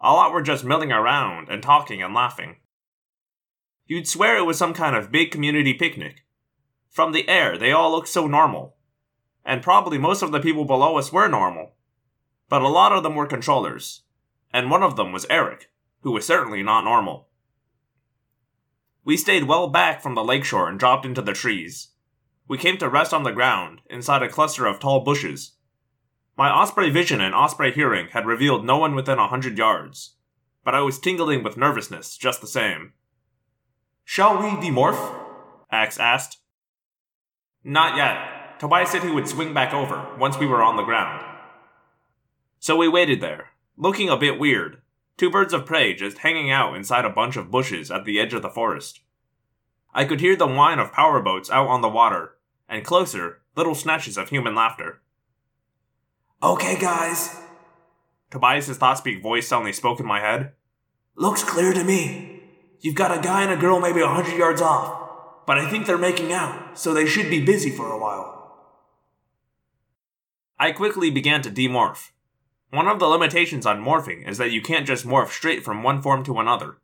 A 0.00 0.12
lot 0.12 0.32
were 0.32 0.40
just 0.40 0.64
milling 0.64 0.92
around 0.92 1.48
and 1.48 1.60
talking 1.60 2.00
and 2.00 2.14
laughing. 2.14 2.58
You'd 3.86 4.06
swear 4.06 4.36
it 4.36 4.46
was 4.46 4.56
some 4.56 4.72
kind 4.72 4.94
of 4.94 5.10
big 5.10 5.32
community 5.32 5.74
picnic. 5.74 6.24
From 6.90 7.10
the 7.10 7.28
air, 7.28 7.58
they 7.58 7.72
all 7.72 7.90
looked 7.90 8.06
so 8.06 8.28
normal. 8.28 8.76
And 9.44 9.64
probably 9.64 9.98
most 9.98 10.22
of 10.22 10.30
the 10.30 10.38
people 10.38 10.64
below 10.64 10.96
us 10.96 11.12
were 11.12 11.26
normal. 11.26 11.74
But 12.48 12.62
a 12.62 12.68
lot 12.68 12.92
of 12.92 13.02
them 13.02 13.16
were 13.16 13.26
controllers. 13.26 14.02
And 14.52 14.70
one 14.70 14.84
of 14.84 14.94
them 14.94 15.10
was 15.10 15.26
Erek, 15.28 15.72
who 16.02 16.12
was 16.12 16.24
certainly 16.24 16.62
not 16.62 16.84
normal. 16.84 17.26
We 19.04 19.16
stayed 19.16 19.48
well 19.48 19.66
back 19.66 20.00
from 20.00 20.14
the 20.14 20.22
lakeshore 20.22 20.68
and 20.68 20.78
dropped 20.78 21.04
into 21.04 21.20
the 21.20 21.32
trees. 21.32 21.88
We 22.46 22.58
came 22.58 22.78
to 22.78 22.88
rest 22.88 23.12
on 23.12 23.24
the 23.24 23.32
ground, 23.32 23.80
inside 23.90 24.22
a 24.22 24.28
cluster 24.28 24.66
of 24.66 24.78
tall 24.78 25.00
bushes. 25.00 25.54
My 26.38 26.50
Osprey 26.50 26.88
vision 26.88 27.20
and 27.20 27.34
Osprey 27.34 27.72
hearing 27.72 28.10
had 28.12 28.24
revealed 28.24 28.64
no 28.64 28.78
one 28.78 28.94
within 28.94 29.18
a 29.18 29.26
hundred 29.26 29.58
yards, 29.58 30.14
but 30.62 30.72
I 30.72 30.82
was 30.82 31.00
tingling 31.00 31.42
with 31.42 31.56
nervousness 31.56 32.16
just 32.16 32.40
the 32.40 32.46
same. 32.46 32.92
Shall 34.04 34.38
we 34.38 34.50
demorph? 34.50 35.20
Ax 35.72 35.98
asked. 35.98 36.38
Not 37.64 37.96
yet. 37.96 38.60
Tobias 38.60 38.92
said 38.92 39.02
he 39.02 39.10
would 39.10 39.26
swing 39.26 39.52
back 39.52 39.74
over 39.74 40.14
once 40.16 40.38
we 40.38 40.46
were 40.46 40.62
on 40.62 40.76
the 40.76 40.84
ground. 40.84 41.24
So 42.60 42.76
we 42.76 42.86
waited 42.86 43.20
there, 43.20 43.48
looking 43.76 44.08
a 44.08 44.16
bit 44.16 44.38
weird, 44.38 44.80
two 45.16 45.30
birds 45.30 45.52
of 45.52 45.66
prey 45.66 45.92
just 45.92 46.18
hanging 46.18 46.52
out 46.52 46.76
inside 46.76 47.04
a 47.04 47.10
bunch 47.10 47.36
of 47.36 47.50
bushes 47.50 47.90
at 47.90 48.04
the 48.04 48.20
edge 48.20 48.32
of 48.32 48.42
the 48.42 48.48
forest. 48.48 49.00
I 49.92 50.04
could 50.04 50.20
hear 50.20 50.36
the 50.36 50.46
whine 50.46 50.78
of 50.78 50.92
powerboats 50.92 51.50
out 51.50 51.66
on 51.66 51.80
the 51.80 51.88
water, 51.88 52.36
and 52.68 52.84
closer, 52.84 53.40
little 53.56 53.74
snatches 53.74 54.16
of 54.16 54.28
human 54.28 54.54
laughter. 54.54 55.02
Okay, 56.40 56.78
guys. 56.78 57.36
Tobias's 58.30 58.76
thought 58.76 58.98
speak 58.98 59.20
voice 59.20 59.48
suddenly 59.48 59.72
spoke 59.72 59.98
in 59.98 60.06
my 60.06 60.20
head. 60.20 60.52
Looks 61.16 61.42
clear 61.42 61.72
to 61.72 61.82
me. 61.82 62.42
You've 62.80 62.94
got 62.94 63.16
a 63.16 63.20
guy 63.20 63.42
and 63.42 63.50
a 63.50 63.56
girl 63.56 63.80
maybe 63.80 64.00
a 64.00 64.06
hundred 64.06 64.38
yards 64.38 64.62
off, 64.62 65.46
but 65.46 65.58
I 65.58 65.68
think 65.68 65.86
they're 65.86 65.98
making 65.98 66.32
out, 66.32 66.78
so 66.78 66.94
they 66.94 67.06
should 67.06 67.28
be 67.28 67.44
busy 67.44 67.70
for 67.70 67.90
a 67.90 67.98
while. 67.98 68.36
I 70.60 70.70
quickly 70.70 71.10
began 71.10 71.42
to 71.42 71.50
demorph. 71.50 72.10
One 72.70 72.86
of 72.86 73.00
the 73.00 73.06
limitations 73.06 73.66
on 73.66 73.82
morphing 73.82 74.28
is 74.28 74.38
that 74.38 74.52
you 74.52 74.62
can't 74.62 74.86
just 74.86 75.04
morph 75.04 75.30
straight 75.30 75.64
from 75.64 75.82
one 75.82 76.02
form 76.02 76.22
to 76.24 76.38
another. 76.38 76.76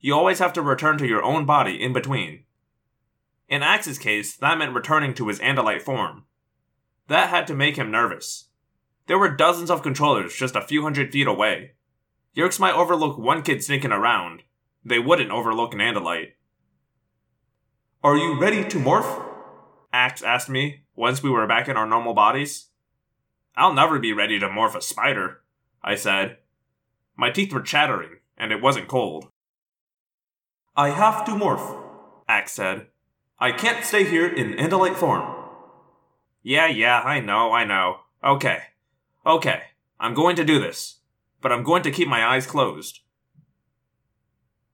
You 0.00 0.14
always 0.14 0.40
have 0.40 0.52
to 0.54 0.62
return 0.62 0.98
to 0.98 1.06
your 1.06 1.22
own 1.22 1.46
body 1.46 1.80
in 1.80 1.92
between. 1.92 2.44
In 3.48 3.62
Ax's 3.62 3.98
case, 3.98 4.36
that 4.38 4.58
meant 4.58 4.74
returning 4.74 5.14
to 5.14 5.28
his 5.28 5.38
Andalite 5.38 5.82
form. 5.82 6.24
That 7.06 7.28
had 7.28 7.46
to 7.46 7.54
make 7.54 7.76
him 7.76 7.92
nervous. 7.92 8.47
There 9.08 9.18
were 9.18 9.30
dozens 9.30 9.70
of 9.70 9.82
controllers 9.82 10.36
just 10.36 10.54
a 10.54 10.60
few 10.60 10.82
hundred 10.82 11.10
feet 11.10 11.26
away. 11.26 11.72
Yeerks 12.36 12.60
might 12.60 12.74
overlook 12.74 13.18
one 13.18 13.42
kid 13.42 13.64
sneaking 13.64 13.90
around, 13.90 14.42
they 14.84 14.98
wouldn't 14.98 15.30
overlook 15.30 15.74
an 15.74 15.80
Andalite. 15.80 16.32
Are 18.04 18.16
you 18.16 18.38
ready 18.38 18.62
to 18.68 18.78
morph? 18.78 19.24
Ax 19.92 20.22
asked 20.22 20.48
me 20.48 20.82
once 20.94 21.22
we 21.22 21.30
were 21.30 21.46
back 21.46 21.68
in 21.68 21.76
our 21.76 21.86
normal 21.86 22.14
bodies. 22.14 22.68
I'll 23.56 23.72
never 23.72 23.98
be 23.98 24.12
ready 24.12 24.38
to 24.38 24.46
morph 24.46 24.76
a 24.76 24.82
spider, 24.82 25.40
I 25.82 25.94
said. 25.94 26.36
My 27.16 27.30
teeth 27.30 27.52
were 27.52 27.62
chattering, 27.62 28.18
and 28.36 28.52
it 28.52 28.62
wasn't 28.62 28.88
cold. 28.88 29.30
I 30.76 30.90
have 30.90 31.24
to 31.24 31.32
morph, 31.32 31.82
Ax 32.28 32.52
said. 32.52 32.86
I 33.40 33.52
can't 33.52 33.84
stay 33.84 34.04
here 34.04 34.28
in 34.28 34.52
Andalite 34.52 34.96
form. 34.96 35.34
Yeah, 36.42 36.66
yeah, 36.66 37.00
I 37.00 37.20
know, 37.20 37.52
I 37.52 37.64
know. 37.64 38.00
Okay. 38.22 38.58
Okay, 39.28 39.60
I'm 40.00 40.14
going 40.14 40.36
to 40.36 40.44
do 40.44 40.58
this. 40.58 41.00
But 41.42 41.52
I'm 41.52 41.62
going 41.62 41.82
to 41.82 41.90
keep 41.90 42.08
my 42.08 42.24
eyes 42.24 42.46
closed. 42.46 43.00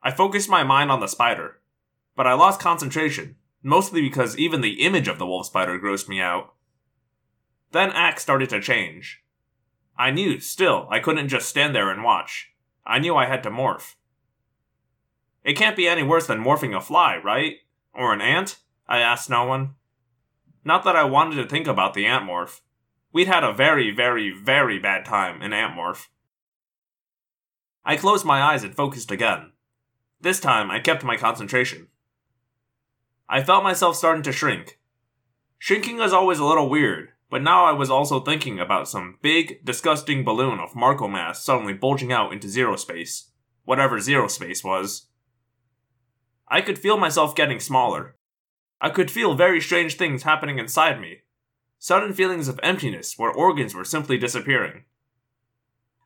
I 0.00 0.12
focused 0.12 0.48
my 0.48 0.62
mind 0.62 0.92
on 0.92 1.00
the 1.00 1.08
spider, 1.08 1.58
but 2.14 2.26
I 2.26 2.34
lost 2.34 2.60
concentration, 2.60 3.34
mostly 3.62 4.00
because 4.00 4.38
even 4.38 4.60
the 4.60 4.84
image 4.84 5.08
of 5.08 5.18
the 5.18 5.26
wolf 5.26 5.46
spider 5.46 5.78
grossed 5.78 6.08
me 6.08 6.20
out. 6.20 6.54
Then 7.72 7.90
Ax 7.90 8.22
started 8.22 8.48
to 8.50 8.60
change. 8.60 9.24
I 9.98 10.12
knew, 10.12 10.38
still, 10.38 10.86
I 10.88 11.00
couldn't 11.00 11.28
just 11.28 11.48
stand 11.48 11.74
there 11.74 11.90
and 11.90 12.04
watch. 12.04 12.52
I 12.86 13.00
knew 13.00 13.16
I 13.16 13.26
had 13.26 13.42
to 13.42 13.50
morph. 13.50 13.96
It 15.42 15.56
can't 15.56 15.76
be 15.76 15.88
any 15.88 16.04
worse 16.04 16.28
than 16.28 16.44
morphing 16.44 16.76
a 16.76 16.80
fly, 16.80 17.16
right? 17.16 17.56
Or 17.92 18.12
an 18.12 18.20
ant? 18.20 18.58
I 18.86 19.00
asked 19.00 19.28
no 19.28 19.44
one. 19.44 19.74
Not 20.64 20.84
that 20.84 20.96
I 20.96 21.04
wanted 21.04 21.36
to 21.36 21.48
think 21.48 21.66
about 21.66 21.94
the 21.94 22.06
ant 22.06 22.24
morph. 22.24 22.60
We'd 23.14 23.28
had 23.28 23.44
a 23.44 23.52
very, 23.52 23.92
very, 23.92 24.32
very 24.32 24.80
bad 24.80 25.04
time 25.04 25.40
in 25.40 25.52
Antmorph. 25.52 26.08
I 27.84 27.94
closed 27.94 28.24
my 28.24 28.42
eyes 28.42 28.64
and 28.64 28.74
focused 28.74 29.12
again. 29.12 29.52
This 30.20 30.40
time, 30.40 30.68
I 30.68 30.80
kept 30.80 31.04
my 31.04 31.16
concentration. 31.16 31.86
I 33.28 33.44
felt 33.44 33.62
myself 33.62 33.94
starting 33.94 34.24
to 34.24 34.32
shrink. 34.32 34.80
Shrinking 35.58 36.00
is 36.00 36.12
always 36.12 36.40
a 36.40 36.44
little 36.44 36.68
weird, 36.68 37.10
but 37.30 37.40
now 37.40 37.64
I 37.64 37.70
was 37.70 37.88
also 37.88 38.18
thinking 38.18 38.58
about 38.58 38.88
some 38.88 39.18
big, 39.22 39.64
disgusting 39.64 40.24
balloon 40.24 40.58
of 40.58 40.74
Marco 40.74 41.06
mass 41.06 41.44
suddenly 41.44 41.72
bulging 41.72 42.12
out 42.12 42.32
into 42.32 42.48
zero 42.48 42.74
space. 42.74 43.30
Whatever 43.64 44.00
zero 44.00 44.26
space 44.26 44.64
was. 44.64 45.06
I 46.48 46.60
could 46.60 46.80
feel 46.80 46.96
myself 46.96 47.36
getting 47.36 47.60
smaller. 47.60 48.16
I 48.80 48.90
could 48.90 49.08
feel 49.08 49.34
very 49.34 49.60
strange 49.60 49.94
things 49.96 50.24
happening 50.24 50.58
inside 50.58 51.00
me. 51.00 51.20
Sudden 51.84 52.14
feelings 52.14 52.48
of 52.48 52.58
emptiness 52.62 53.18
where 53.18 53.30
organs 53.30 53.74
were 53.74 53.84
simply 53.84 54.16
disappearing. 54.16 54.84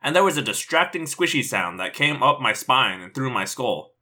And 0.02 0.16
there 0.16 0.24
was 0.24 0.36
a 0.36 0.42
distracting 0.42 1.05
squishy 1.05 1.44
sound 1.44 1.78
that 1.78 1.94
came 1.94 2.20
up 2.20 2.40
my 2.40 2.52
spine 2.52 3.00
and 3.00 3.14
through 3.14 3.30
my 3.30 3.44
skull 3.44 3.92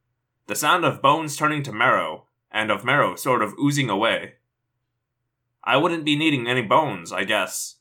the 0.47 0.55
sound 0.55 0.83
of 0.83 1.03
bones 1.03 1.37
turning 1.37 1.61
to 1.61 1.71
marrow, 1.71 2.25
and 2.51 2.71
of 2.71 2.83
marrow 2.83 3.15
sort 3.15 3.43
of 3.43 3.53
oozing 3.59 3.91
away. 3.91 4.37
I 5.63 5.77
wouldn't 5.77 6.03
be 6.03 6.15
needing 6.15 6.47
any 6.47 6.63
bones, 6.63 7.11
I 7.11 7.25
guess. 7.25 7.75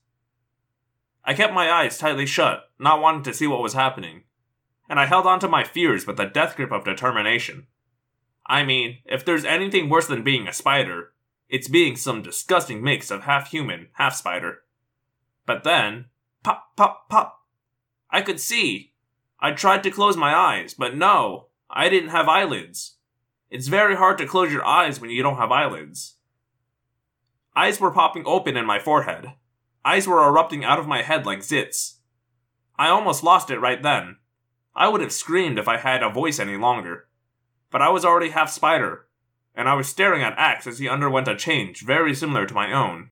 I 1.24 1.32
kept 1.32 1.54
my 1.54 1.70
eyes 1.70 1.96
tightly 1.96 2.26
shut, 2.26 2.64
not 2.78 3.00
wanting 3.00 3.22
to 3.22 3.32
see 3.32 3.46
what 3.46 3.62
was 3.62 3.72
happening, 3.72 4.24
and 4.90 5.00
I 5.00 5.06
held 5.06 5.26
on 5.26 5.40
to 5.40 5.48
my 5.48 5.64
fears 5.64 6.06
with 6.06 6.20
a 6.20 6.28
death 6.28 6.54
grip 6.54 6.70
of 6.70 6.84
determination. 6.84 7.66
I 8.46 8.62
mean, 8.62 8.98
if 9.06 9.24
there's 9.24 9.46
anything 9.46 9.88
worse 9.88 10.06
than 10.06 10.22
being 10.22 10.46
a 10.46 10.52
spider, 10.52 11.14
it's 11.48 11.68
being 11.68 11.96
some 11.96 12.22
disgusting 12.22 12.82
mix 12.82 13.10
of 13.10 13.22
half 13.22 13.50
human, 13.50 13.88
half 13.94 14.14
spider. 14.14 14.58
But 15.46 15.64
then, 15.64 16.06
pop, 16.42 16.76
pop, 16.76 17.08
pop. 17.08 17.42
I 18.10 18.22
could 18.22 18.40
see. 18.40 18.92
I 19.38 19.52
tried 19.52 19.82
to 19.84 19.90
close 19.90 20.16
my 20.16 20.34
eyes, 20.34 20.74
but 20.74 20.96
no, 20.96 21.48
I 21.70 21.88
didn't 21.88 22.10
have 22.10 22.28
eyelids. 22.28 22.96
It's 23.50 23.68
very 23.68 23.94
hard 23.94 24.18
to 24.18 24.26
close 24.26 24.52
your 24.52 24.64
eyes 24.64 25.00
when 25.00 25.10
you 25.10 25.22
don't 25.22 25.36
have 25.36 25.52
eyelids. 25.52 26.16
Eyes 27.54 27.80
were 27.80 27.90
popping 27.90 28.24
open 28.26 28.56
in 28.56 28.66
my 28.66 28.78
forehead. 28.78 29.32
Eyes 29.84 30.08
were 30.08 30.26
erupting 30.26 30.64
out 30.64 30.78
of 30.78 30.88
my 30.88 31.02
head 31.02 31.24
like 31.26 31.40
zits. 31.40 31.98
I 32.78 32.88
almost 32.88 33.22
lost 33.22 33.50
it 33.50 33.60
right 33.60 33.82
then. 33.82 34.16
I 34.74 34.88
would 34.88 35.00
have 35.00 35.12
screamed 35.12 35.58
if 35.58 35.68
I 35.68 35.78
had 35.78 36.02
a 36.02 36.10
voice 36.10 36.38
any 36.38 36.56
longer. 36.56 37.08
But 37.70 37.82
I 37.82 37.88
was 37.88 38.04
already 38.04 38.30
half 38.30 38.50
spider, 38.50 39.05
and 39.56 39.68
I 39.68 39.74
was 39.74 39.88
staring 39.88 40.22
at 40.22 40.38
Ax 40.38 40.66
as 40.66 40.78
he 40.78 40.88
underwent 40.88 41.26
a 41.26 41.34
change 41.34 41.80
very 41.80 42.14
similar 42.14 42.46
to 42.46 42.54
my 42.54 42.70
own. 42.70 43.10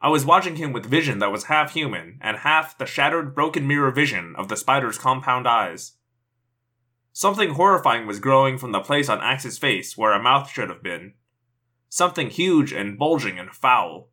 I 0.00 0.08
was 0.08 0.24
watching 0.24 0.56
him 0.56 0.72
with 0.72 0.86
vision 0.86 1.18
that 1.18 1.30
was 1.30 1.44
half 1.44 1.74
human 1.74 2.18
and 2.22 2.38
half 2.38 2.78
the 2.78 2.86
shattered, 2.86 3.34
broken 3.34 3.66
mirror 3.66 3.90
vision 3.90 4.34
of 4.38 4.48
the 4.48 4.56
spider's 4.56 4.96
compound 4.96 5.46
eyes. 5.46 5.92
Something 7.12 7.50
horrifying 7.50 8.06
was 8.06 8.18
growing 8.18 8.56
from 8.56 8.72
the 8.72 8.80
place 8.80 9.10
on 9.10 9.20
Ax's 9.20 9.58
face 9.58 9.98
where 9.98 10.12
a 10.12 10.22
mouth 10.22 10.50
should 10.50 10.70
have 10.70 10.82
been. 10.82 11.14
Something 11.90 12.30
huge 12.30 12.72
and 12.72 12.98
bulging 12.98 13.38
and 13.38 13.50
foul. 13.50 14.08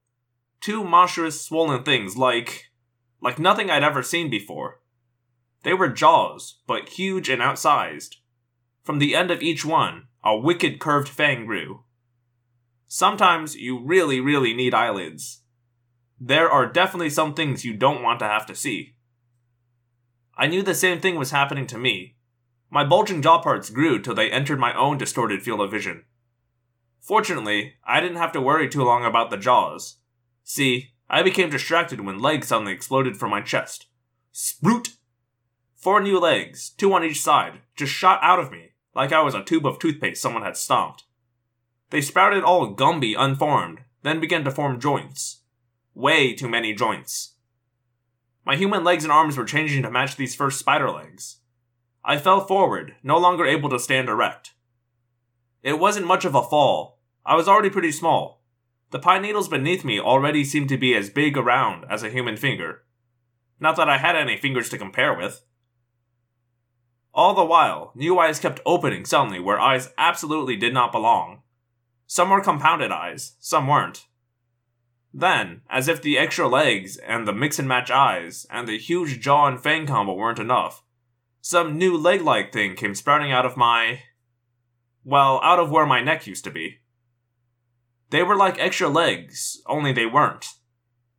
Two 0.60 0.84
monstrous, 0.84 1.40
swollen 1.42 1.84
things 1.84 2.18
like. 2.18 2.66
like 3.22 3.40
nothing 3.40 3.70
I'd 3.70 3.84
ever 3.84 4.04
seen 4.04 4.30
before. 4.30 4.82
They 5.64 5.74
were 5.74 5.88
jaws, 5.88 6.60
but 6.68 6.90
huge 6.90 7.30
and 7.30 7.42
outsized. 7.42 8.16
From 8.84 9.00
the 9.00 9.16
end 9.16 9.32
of 9.32 9.42
each 9.42 9.64
one, 9.64 10.07
a 10.24 10.38
wicked 10.38 10.80
curved 10.80 11.08
fang 11.08 11.46
grew. 11.46 11.84
Sometimes 12.88 13.56
you 13.56 13.84
really, 13.84 14.20
really 14.20 14.54
need 14.54 14.74
eyelids. 14.74 15.42
There 16.20 16.50
are 16.50 16.72
definitely 16.72 17.10
some 17.10 17.34
things 17.34 17.66
you 17.66 17.74
don't 17.74 18.04
want 18.04 18.20
to 18.20 18.26
have 18.26 18.46
to 18.48 18.56
see. 18.56 18.96
I 20.36 20.48
knew 20.48 20.64
the 20.64 20.76
same 20.76 21.00
thing 21.00 21.16
was 21.16 21.32
happening 21.32 21.68
to 21.68 21.78
me, 21.78 22.18
my 22.70 22.84
bulging 22.84 23.22
jaw 23.22 23.42
parts 23.42 23.70
grew 23.70 24.00
till 24.00 24.14
they 24.14 24.30
entered 24.30 24.60
my 24.60 24.78
own 24.78 24.98
distorted 24.98 25.42
field 25.42 25.62
of 25.62 25.72
vision. 25.72 26.04
Fortunately, 27.00 27.76
I 27.86 28.02
didn't 28.02 28.18
have 28.18 28.34
to 28.34 28.42
worry 28.42 28.68
too 28.68 28.84
long 28.84 29.06
about 29.06 29.30
the 29.30 29.38
jaws. 29.38 29.98
See, 30.44 30.92
I 31.10 31.24
became 31.24 31.50
distracted 31.50 32.02
when 32.02 32.20
legs 32.20 32.50
suddenly 32.50 32.74
exploded 32.74 33.16
from 33.16 33.32
my 33.32 33.42
chest. 33.42 33.88
Sprout! 34.34 34.90
Four 35.76 36.02
new 36.02 36.20
legs, 36.20 36.70
two 36.72 36.92
on 36.94 37.04
each 37.04 37.22
side, 37.22 37.62
just 37.76 37.94
shot 37.94 38.20
out 38.22 38.40
of 38.40 38.52
me, 38.52 38.72
like 38.98 39.14
I 39.14 39.22
was 39.22 39.36
a 39.36 39.44
tube 39.44 39.68
of 39.68 39.78
toothpaste 39.78 40.20
someone 40.20 40.42
had 40.42 40.58
stomped. 40.58 41.04
They 41.92 42.02
sprouted 42.02 42.44
all 42.44 42.76
gumby 42.76 43.16
unformed, 43.18 43.82
then 44.02 44.20
began 44.20 44.44
to 44.44 44.52
form 44.52 44.80
joints. 44.80 45.44
Way 45.94 46.34
too 46.34 46.50
many 46.50 46.74
joints. 46.74 47.36
My 48.44 48.56
human 48.56 48.84
legs 48.84 49.04
and 49.04 49.14
arms 49.14 49.38
were 49.38 49.46
changing 49.46 49.84
to 49.84 49.92
match 49.92 50.16
these 50.16 50.36
first 50.36 50.58
spider 50.58 50.90
legs. 50.90 51.42
I 52.04 52.18
fell 52.18 52.48
forward, 52.48 52.96
no 53.04 53.20
longer 53.20 53.46
able 53.46 53.70
to 53.70 53.80
stand 53.80 54.10
erect. 54.10 54.54
It 55.62 55.80
wasn't 55.80 56.08
much 56.08 56.26
of 56.26 56.34
a 56.34 56.42
fall. 56.42 57.00
I 57.24 57.36
was 57.36 57.48
already 57.48 57.70
pretty 57.70 57.92
small. 57.92 58.42
The 58.90 59.00
pine 59.00 59.22
needles 59.22 59.48
beneath 59.48 59.86
me 59.86 60.00
already 60.00 60.44
seemed 60.44 60.70
to 60.70 60.78
be 60.78 60.96
as 60.96 61.12
big 61.12 61.38
around 61.38 61.86
as 61.88 62.02
a 62.02 62.10
human 62.10 62.36
finger. 62.36 62.84
Not 63.60 63.76
that 63.76 63.90
I 63.90 63.98
had 63.98 64.16
any 64.16 64.38
fingers 64.38 64.70
to 64.70 64.78
compare 64.78 65.16
with. 65.16 65.44
All 67.18 67.34
the 67.34 67.44
while, 67.44 67.92
new 67.96 68.20
eyes 68.20 68.40
kept 68.40 68.60
opening 68.64 69.04
suddenly 69.04 69.40
where 69.40 69.60
eyes 69.60 69.90
absolutely 69.98 70.56
did 70.56 70.72
not 70.72 70.92
belong. 70.92 71.42
Some 72.06 72.30
were 72.30 72.42
compounded 72.42 72.92
eyes, 72.92 73.34
some 73.40 73.66
weren't. 73.66 74.06
Then, 75.12 75.62
as 75.68 75.88
if 75.88 76.00
the 76.00 76.16
extra 76.16 76.48
legs 76.48 76.96
and 76.98 77.28
the 77.28 77.34
mix 77.34 77.58
and 77.58 77.68
match 77.68 77.90
eyes 77.90 78.46
and 78.52 78.68
the 78.68 78.78
huge 78.78 79.20
jaw 79.20 79.48
and 79.48 79.60
fang 79.60 79.88
combo 79.88 80.14
weren't 80.14 80.38
enough, 80.38 80.84
some 81.42 81.76
new 81.76 81.98
leg 81.98 82.22
like 82.22 82.54
thing 82.54 82.76
came 82.76 82.94
sprouting 82.94 83.32
out 83.32 83.48
of 83.48 83.58
my. 83.58 84.04
Well, 85.04 85.42
out 85.44 85.58
of 85.58 85.72
where 85.72 85.88
my 85.88 86.04
neck 86.04 86.28
used 86.28 86.44
to 86.44 86.52
be. 86.52 86.82
They 88.12 88.22
were 88.22 88.36
like 88.36 88.60
extra 88.60 88.90
legs, 88.90 89.60
only 89.66 89.92
they 89.92 90.06
weren't. 90.06 90.46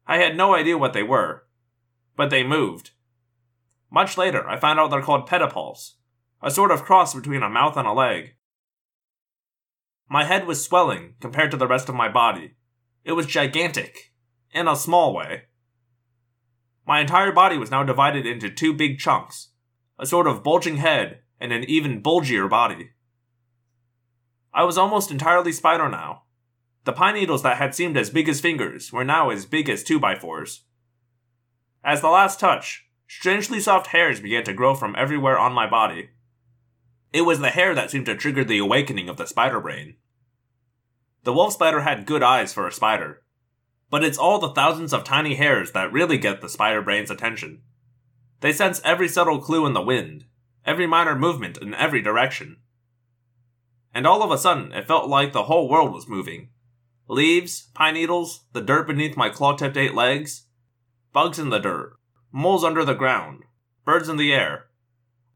I 0.07 0.19
had 0.19 0.37
no 0.37 0.55
idea 0.55 0.79
what 0.79 0.93
they 0.93 1.03
were, 1.03 1.43
but 2.17 2.31
they 2.31 2.45
moved. 2.45 2.93
Much 3.91 4.19
later, 4.19 4.49
I 4.49 4.59
found 4.59 4.79
out 4.79 4.91
they're 4.91 5.03
called 5.03 5.29
pedipalps, 5.29 5.95
a 6.43 6.51
sort 6.51 6.71
of 6.71 6.85
cross 6.85 7.15
between 7.15 7.43
a 7.43 7.49
mouth 7.49 7.77
and 7.77 7.87
a 7.87 7.93
leg. 7.93 8.35
My 10.09 10.25
head 10.25 10.47
was 10.47 10.65
swelling 10.65 11.15
compared 11.21 11.51
to 11.51 11.57
the 11.57 11.67
rest 11.67 11.89
of 11.89 11.95
my 11.95 12.09
body. 12.09 12.55
It 13.05 13.13
was 13.13 13.27
gigantic, 13.27 14.13
in 14.53 14.69
a 14.69 14.77
small 14.77 15.15
way. 15.15 15.45
My 16.87 17.01
entire 17.01 17.33
body 17.33 17.59
was 17.59 17.71
now 17.71 17.83
divided 17.83 18.27
into 18.27 18.51
two 18.51 18.73
big 18.73 18.99
chunks 18.99 19.49
a 19.99 20.07
sort 20.07 20.29
of 20.29 20.45
bulging 20.45 20.77
head 20.77 21.21
and 21.41 21.53
an 21.53 21.65
even 21.65 22.01
bulgier 22.01 22.49
body. 22.49 22.91
I 24.55 24.65
was 24.65 24.79
almost 24.79 25.11
entirely 25.11 25.53
spider 25.53 25.89
now. 25.89 26.23
The 26.85 26.93
pine 26.93 27.15
needles 27.15 27.43
that 27.43 27.59
had 27.59 27.75
seemed 27.75 27.97
as 27.97 28.09
big 28.09 28.29
as 28.29 28.41
fingers 28.41 28.93
were 28.93 29.05
now 29.05 29.31
as 29.31 29.45
big 29.45 29.69
as 29.69 29.83
2 29.83 29.99
by 29.99 30.15
4s 30.15 30.61
As 31.85 32.01
the 32.01 32.09
last 32.09 32.41
touch, 32.41 32.88
strangely 33.09 33.59
soft 33.59 33.89
hairs 33.89 34.21
began 34.21 34.45
to 34.45 34.53
grow 34.53 34.75
from 34.75 34.95
everywhere 34.97 35.39
on 35.39 35.53
my 35.53 35.69
body. 35.69 36.11
It 37.13 37.23
was 37.23 37.41
the 37.41 37.49
hair 37.49 37.75
that 37.75 37.91
seemed 37.91 38.07
to 38.07 38.15
trigger 38.15 38.45
the 38.45 38.59
awakening 38.59 39.09
of 39.09 39.17
the 39.17 39.27
spider 39.27 39.61
brain. 39.61 39.97
The 41.25 41.33
wolf 41.33 41.55
spider 41.55 41.81
had 41.81 42.07
good 42.07 42.23
eyes 42.23 42.53
for 42.53 42.67
a 42.67 42.73
spider, 42.73 43.23
but 43.91 44.05
it's 44.05 44.19
all 44.19 44.39
the 44.39 44.53
thousands 44.53 44.93
of 44.93 45.05
tiny 45.05 45.35
hairs 45.35 45.73
that 45.73 45.93
really 45.93 46.19
get 46.19 46.41
the 46.41 46.49
spider 46.49 46.83
brain's 46.83 47.11
attention. 47.11 47.63
They 48.41 48.53
sense 48.53 48.81
every 48.85 49.09
subtle 49.09 49.41
clue 49.41 49.67
in 49.67 49.73
the 49.73 49.81
wind, 49.81 50.27
every 50.65 50.87
minor 50.87 51.17
movement 51.17 51.57
in 51.59 51.75
every 51.75 52.03
direction. 52.03 52.59
And 53.95 54.07
all 54.07 54.23
of 54.23 54.31
a 54.31 54.39
sudden, 54.39 54.73
it 54.73 54.87
felt 54.87 55.09
like 55.09 55.33
the 55.33 55.45
whole 55.45 55.69
world 55.69 55.93
was 55.93 56.09
moving. 56.09 56.51
Leaves, 57.09 57.71
pine 57.73 57.95
needles, 57.95 58.45
the 58.53 58.61
dirt 58.61 58.87
beneath 58.87 59.17
my 59.17 59.31
claw 59.31 59.57
tipped 59.57 59.79
eight 59.79 59.95
legs, 59.95 60.45
bugs 61.13 61.39
in 61.39 61.49
the 61.49 61.59
dirt, 61.59 61.98
moles 62.33 62.65
under 62.65 62.85
the 62.85 62.95
ground, 62.95 63.45
birds 63.85 64.09
in 64.09 64.17
the 64.17 64.33
air, 64.33 64.67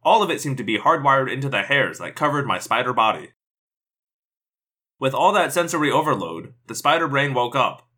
all 0.02 0.22
of 0.22 0.30
it 0.30 0.40
seemed 0.40 0.58
to 0.58 0.64
be 0.64 0.78
hardwired 0.78 1.32
into 1.32 1.48
the 1.48 1.62
hairs 1.62 1.98
that 1.98 2.16
covered 2.16 2.46
my 2.46 2.58
spider 2.58 2.92
body. 2.92 3.30
With 4.98 5.14
all 5.14 5.32
that 5.32 5.52
sensory 5.52 5.90
overload, 5.90 6.54
the 6.66 6.74
spider 6.74 7.08
brain 7.08 7.34
woke 7.34 7.56
up. 7.56 7.88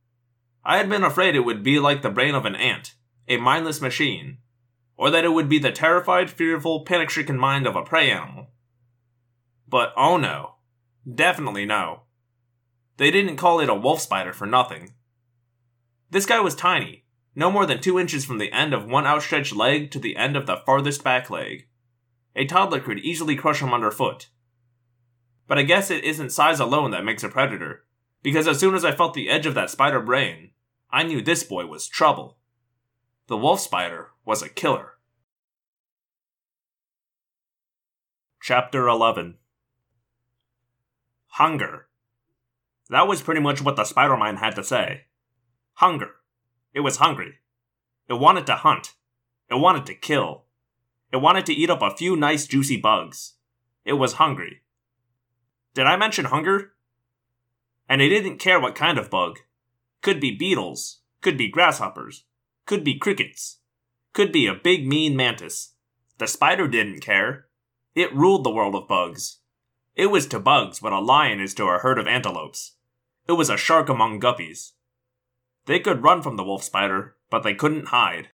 I 0.64 0.78
had 0.78 0.88
been 0.88 1.04
afraid 1.04 1.34
it 1.34 1.40
would 1.40 1.62
be 1.62 1.78
like 1.78 2.02
the 2.02 2.10
brain 2.10 2.34
of 2.34 2.46
an 2.46 2.56
ant, 2.56 2.94
a 3.28 3.36
mindless 3.36 3.80
machine, 3.80 4.38
or 4.96 5.10
that 5.10 5.24
it 5.24 5.32
would 5.32 5.48
be 5.48 5.58
the 5.58 5.72
terrified, 5.72 6.30
fearful, 6.30 6.84
panic 6.84 7.10
stricken 7.10 7.38
mind 7.38 7.66
of 7.66 7.76
a 7.76 7.82
prey 7.82 8.10
animal. 8.10 8.48
But 9.68 9.92
oh 9.96 10.16
no. 10.16 10.54
Definitely 11.12 11.66
no. 11.66 12.02
They 12.96 13.10
didn't 13.10 13.36
call 13.36 13.60
it 13.60 13.68
a 13.68 13.74
wolf 13.74 14.00
spider 14.00 14.32
for 14.32 14.46
nothing. 14.46 14.94
This 16.10 16.26
guy 16.26 16.40
was 16.40 16.54
tiny, 16.54 17.03
no 17.34 17.50
more 17.50 17.66
than 17.66 17.80
two 17.80 17.98
inches 17.98 18.24
from 18.24 18.38
the 18.38 18.52
end 18.52 18.72
of 18.72 18.86
one 18.86 19.06
outstretched 19.06 19.54
leg 19.54 19.90
to 19.90 19.98
the 19.98 20.16
end 20.16 20.36
of 20.36 20.46
the 20.46 20.62
farthest 20.64 21.02
back 21.02 21.30
leg. 21.30 21.66
A 22.36 22.46
toddler 22.46 22.80
could 22.80 22.98
easily 22.98 23.36
crush 23.36 23.60
him 23.60 23.72
underfoot. 23.72 24.28
But 25.46 25.58
I 25.58 25.62
guess 25.62 25.90
it 25.90 26.04
isn't 26.04 26.30
size 26.30 26.60
alone 26.60 26.90
that 26.92 27.04
makes 27.04 27.22
a 27.22 27.28
predator, 27.28 27.84
because 28.22 28.48
as 28.48 28.58
soon 28.58 28.74
as 28.74 28.84
I 28.84 28.92
felt 28.92 29.14
the 29.14 29.28
edge 29.28 29.46
of 29.46 29.54
that 29.54 29.70
spider 29.70 30.00
brain, 30.00 30.50
I 30.90 31.02
knew 31.02 31.20
this 31.20 31.42
boy 31.42 31.66
was 31.66 31.88
trouble. 31.88 32.38
The 33.26 33.36
wolf 33.36 33.60
spider 33.60 34.10
was 34.24 34.42
a 34.42 34.48
killer. 34.48 34.92
Chapter 38.40 38.86
11 38.86 39.38
Hunger. 41.28 41.88
That 42.90 43.08
was 43.08 43.22
pretty 43.22 43.40
much 43.40 43.62
what 43.62 43.76
the 43.76 43.84
spider 43.84 44.16
mind 44.16 44.38
had 44.38 44.54
to 44.56 44.62
say. 44.62 45.06
Hunger. 45.74 46.10
It 46.74 46.80
was 46.80 46.96
hungry. 46.96 47.38
It 48.08 48.14
wanted 48.14 48.46
to 48.46 48.56
hunt. 48.56 48.94
It 49.48 49.54
wanted 49.54 49.86
to 49.86 49.94
kill. 49.94 50.44
It 51.12 51.18
wanted 51.18 51.46
to 51.46 51.54
eat 51.54 51.70
up 51.70 51.80
a 51.80 51.96
few 51.96 52.16
nice 52.16 52.46
juicy 52.46 52.76
bugs. 52.76 53.34
It 53.84 53.94
was 53.94 54.14
hungry. 54.14 54.62
Did 55.74 55.86
I 55.86 55.96
mention 55.96 56.26
hunger? 56.26 56.72
And 57.88 58.02
it 58.02 58.08
didn't 58.08 58.38
care 58.38 58.60
what 58.60 58.74
kind 58.74 58.98
of 58.98 59.10
bug. 59.10 59.38
Could 60.02 60.20
be 60.20 60.36
beetles, 60.36 61.00
could 61.20 61.38
be 61.38 61.48
grasshoppers, 61.48 62.24
could 62.66 62.82
be 62.82 62.98
crickets, 62.98 63.58
could 64.12 64.32
be 64.32 64.46
a 64.46 64.54
big 64.54 64.86
mean 64.86 65.16
mantis. 65.16 65.74
The 66.18 66.26
spider 66.26 66.68
didn't 66.68 67.00
care. 67.00 67.46
It 67.94 68.14
ruled 68.14 68.44
the 68.44 68.50
world 68.50 68.74
of 68.74 68.88
bugs. 68.88 69.38
It 69.94 70.06
was 70.06 70.26
to 70.28 70.40
bugs 70.40 70.82
what 70.82 70.92
a 70.92 70.98
lion 70.98 71.40
is 71.40 71.54
to 71.54 71.64
a 71.66 71.78
herd 71.78 71.98
of 71.98 72.06
antelopes. 72.06 72.72
It 73.28 73.32
was 73.32 73.48
a 73.48 73.56
shark 73.56 73.88
among 73.88 74.20
guppies. 74.20 74.72
They 75.66 75.80
could 75.80 76.02
run 76.02 76.22
from 76.22 76.36
the 76.36 76.44
wolf 76.44 76.62
spider, 76.62 77.16
but 77.30 77.42
they 77.42 77.54
couldn't 77.54 77.88
hide. 77.88 78.28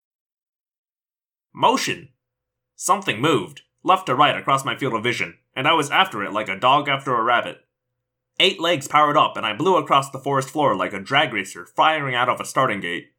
Motion! 1.52 2.10
Something 2.76 3.20
moved, 3.20 3.62
left 3.82 4.06
to 4.06 4.14
right 4.14 4.36
across 4.36 4.64
my 4.64 4.76
field 4.76 4.94
of 4.94 5.02
vision, 5.02 5.38
and 5.54 5.68
I 5.68 5.74
was 5.74 5.90
after 5.90 6.24
it 6.24 6.32
like 6.32 6.48
a 6.48 6.58
dog 6.58 6.88
after 6.88 7.14
a 7.14 7.22
rabbit. 7.22 7.58
Eight 8.38 8.58
legs 8.58 8.88
powered 8.88 9.16
up, 9.16 9.36
and 9.36 9.44
I 9.44 9.52
blew 9.52 9.76
across 9.76 10.10
the 10.10 10.18
forest 10.18 10.48
floor 10.48 10.74
like 10.74 10.92
a 10.92 11.00
drag 11.00 11.32
racer 11.32 11.66
firing 11.66 12.14
out 12.14 12.28
of 12.28 12.40
a 12.40 12.44
starting 12.44 12.80
gate. 12.80 13.12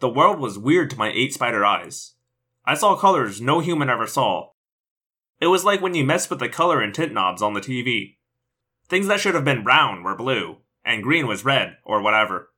The 0.00 0.08
world 0.08 0.38
was 0.38 0.58
weird 0.58 0.90
to 0.90 0.98
my 0.98 1.10
eight 1.10 1.34
spider 1.34 1.64
eyes. 1.64 2.14
I 2.64 2.74
saw 2.74 2.94
colors 2.94 3.40
no 3.40 3.58
human 3.60 3.90
ever 3.90 4.06
saw. 4.06 4.50
It 5.40 5.48
was 5.48 5.64
like 5.64 5.80
when 5.80 5.94
you 5.94 6.04
mess 6.04 6.30
with 6.30 6.38
the 6.38 6.48
color 6.48 6.80
and 6.80 6.94
tint 6.94 7.12
knobs 7.12 7.42
on 7.42 7.54
the 7.54 7.60
TV. 7.60 8.16
Things 8.88 9.08
that 9.08 9.20
should 9.20 9.34
have 9.34 9.44
been 9.44 9.64
brown 9.64 10.02
were 10.02 10.14
blue, 10.14 10.58
and 10.84 11.02
green 11.02 11.26
was 11.26 11.44
red, 11.44 11.78
or 11.84 12.00
whatever. 12.00 12.50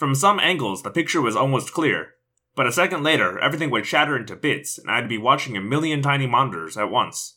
From 0.00 0.14
some 0.14 0.40
angles, 0.40 0.82
the 0.82 0.90
picture 0.90 1.20
was 1.20 1.36
almost 1.36 1.74
clear, 1.74 2.14
but 2.56 2.66
a 2.66 2.72
second 2.72 3.02
later, 3.02 3.38
everything 3.38 3.68
would 3.68 3.84
shatter 3.84 4.16
into 4.16 4.34
bits, 4.34 4.78
and 4.78 4.90
I'd 4.90 5.10
be 5.10 5.18
watching 5.18 5.58
a 5.58 5.60
million 5.60 6.00
tiny 6.00 6.26
monitors 6.26 6.78
at 6.78 6.90
once. 6.90 7.34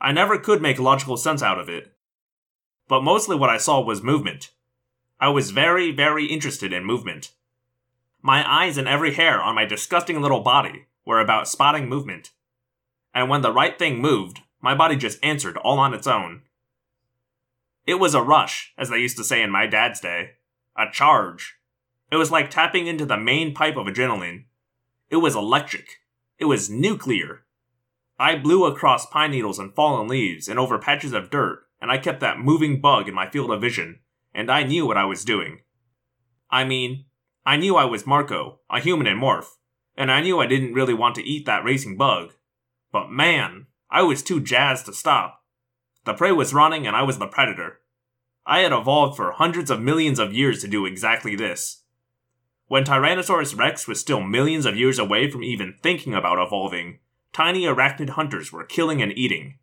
I 0.00 0.10
never 0.10 0.38
could 0.38 0.62
make 0.62 0.78
logical 0.78 1.18
sense 1.18 1.42
out 1.42 1.58
of 1.58 1.68
it. 1.68 1.92
But 2.88 3.02
mostly 3.02 3.36
what 3.36 3.50
I 3.50 3.58
saw 3.58 3.82
was 3.82 4.02
movement. 4.02 4.52
I 5.20 5.28
was 5.28 5.50
very, 5.50 5.90
very 5.90 6.24
interested 6.24 6.72
in 6.72 6.86
movement. 6.86 7.32
My 8.22 8.42
eyes 8.50 8.78
and 8.78 8.88
every 8.88 9.12
hair 9.12 9.38
on 9.42 9.54
my 9.54 9.66
disgusting 9.66 10.22
little 10.22 10.40
body 10.40 10.86
were 11.04 11.20
about 11.20 11.46
spotting 11.46 11.90
movement. 11.90 12.30
And 13.14 13.28
when 13.28 13.42
the 13.42 13.52
right 13.52 13.78
thing 13.78 14.00
moved, 14.00 14.40
my 14.62 14.74
body 14.74 14.96
just 14.96 15.22
answered 15.22 15.58
all 15.58 15.78
on 15.78 15.92
its 15.92 16.06
own. 16.06 16.40
It 17.86 17.96
was 17.96 18.14
a 18.14 18.22
rush, 18.22 18.72
as 18.78 18.88
they 18.88 18.96
used 18.96 19.18
to 19.18 19.24
say 19.24 19.42
in 19.42 19.50
my 19.50 19.66
dad's 19.66 20.00
day. 20.00 20.36
A 20.76 20.86
charge. 20.90 21.56
It 22.10 22.16
was 22.16 22.30
like 22.30 22.50
tapping 22.50 22.86
into 22.86 23.06
the 23.06 23.16
main 23.16 23.54
pipe 23.54 23.76
of 23.76 23.86
adrenaline. 23.86 24.44
It 25.10 25.16
was 25.16 25.34
electric. 25.34 25.86
It 26.38 26.46
was 26.46 26.70
nuclear. 26.70 27.44
I 28.18 28.36
blew 28.36 28.64
across 28.64 29.06
pine 29.06 29.32
needles 29.32 29.58
and 29.58 29.74
fallen 29.74 30.08
leaves 30.08 30.48
and 30.48 30.58
over 30.58 30.78
patches 30.78 31.12
of 31.12 31.30
dirt, 31.30 31.60
and 31.80 31.90
I 31.90 31.98
kept 31.98 32.20
that 32.20 32.38
moving 32.38 32.80
bug 32.80 33.08
in 33.08 33.14
my 33.14 33.28
field 33.28 33.50
of 33.50 33.60
vision, 33.60 34.00
and 34.32 34.50
I 34.50 34.62
knew 34.62 34.86
what 34.86 34.96
I 34.96 35.04
was 35.04 35.24
doing. 35.24 35.60
I 36.50 36.64
mean, 36.64 37.06
I 37.44 37.56
knew 37.56 37.76
I 37.76 37.84
was 37.84 38.06
Marco, 38.06 38.60
a 38.70 38.80
human 38.80 39.06
in 39.06 39.18
morph, 39.18 39.50
and 39.96 40.10
I 40.10 40.20
knew 40.20 40.40
I 40.40 40.46
didn't 40.46 40.74
really 40.74 40.94
want 40.94 41.14
to 41.16 41.24
eat 41.24 41.46
that 41.46 41.64
racing 41.64 41.96
bug. 41.96 42.32
But 42.92 43.10
man, 43.10 43.66
I 43.90 44.02
was 44.02 44.22
too 44.22 44.40
jazzed 44.40 44.86
to 44.86 44.92
stop. 44.92 45.42
The 46.04 46.14
prey 46.14 46.32
was 46.32 46.54
running 46.54 46.86
and 46.86 46.96
I 46.96 47.02
was 47.02 47.18
the 47.18 47.26
predator. 47.26 47.80
I 48.46 48.60
had 48.60 48.72
evolved 48.72 49.16
for 49.16 49.32
hundreds 49.32 49.70
of 49.70 49.80
millions 49.80 50.18
of 50.18 50.34
years 50.34 50.60
to 50.60 50.68
do 50.68 50.84
exactly 50.84 51.34
this. 51.34 51.82
When 52.66 52.84
Tyrannosaurus 52.84 53.56
rex 53.56 53.88
was 53.88 54.00
still 54.00 54.20
millions 54.20 54.66
of 54.66 54.76
years 54.76 54.98
away 54.98 55.30
from 55.30 55.42
even 55.42 55.76
thinking 55.82 56.14
about 56.14 56.44
evolving, 56.44 56.98
tiny 57.32 57.62
arachnid 57.62 58.10
hunters 58.10 58.52
were 58.52 58.64
killing 58.64 59.02
and 59.02 59.12
eating. 59.16 59.58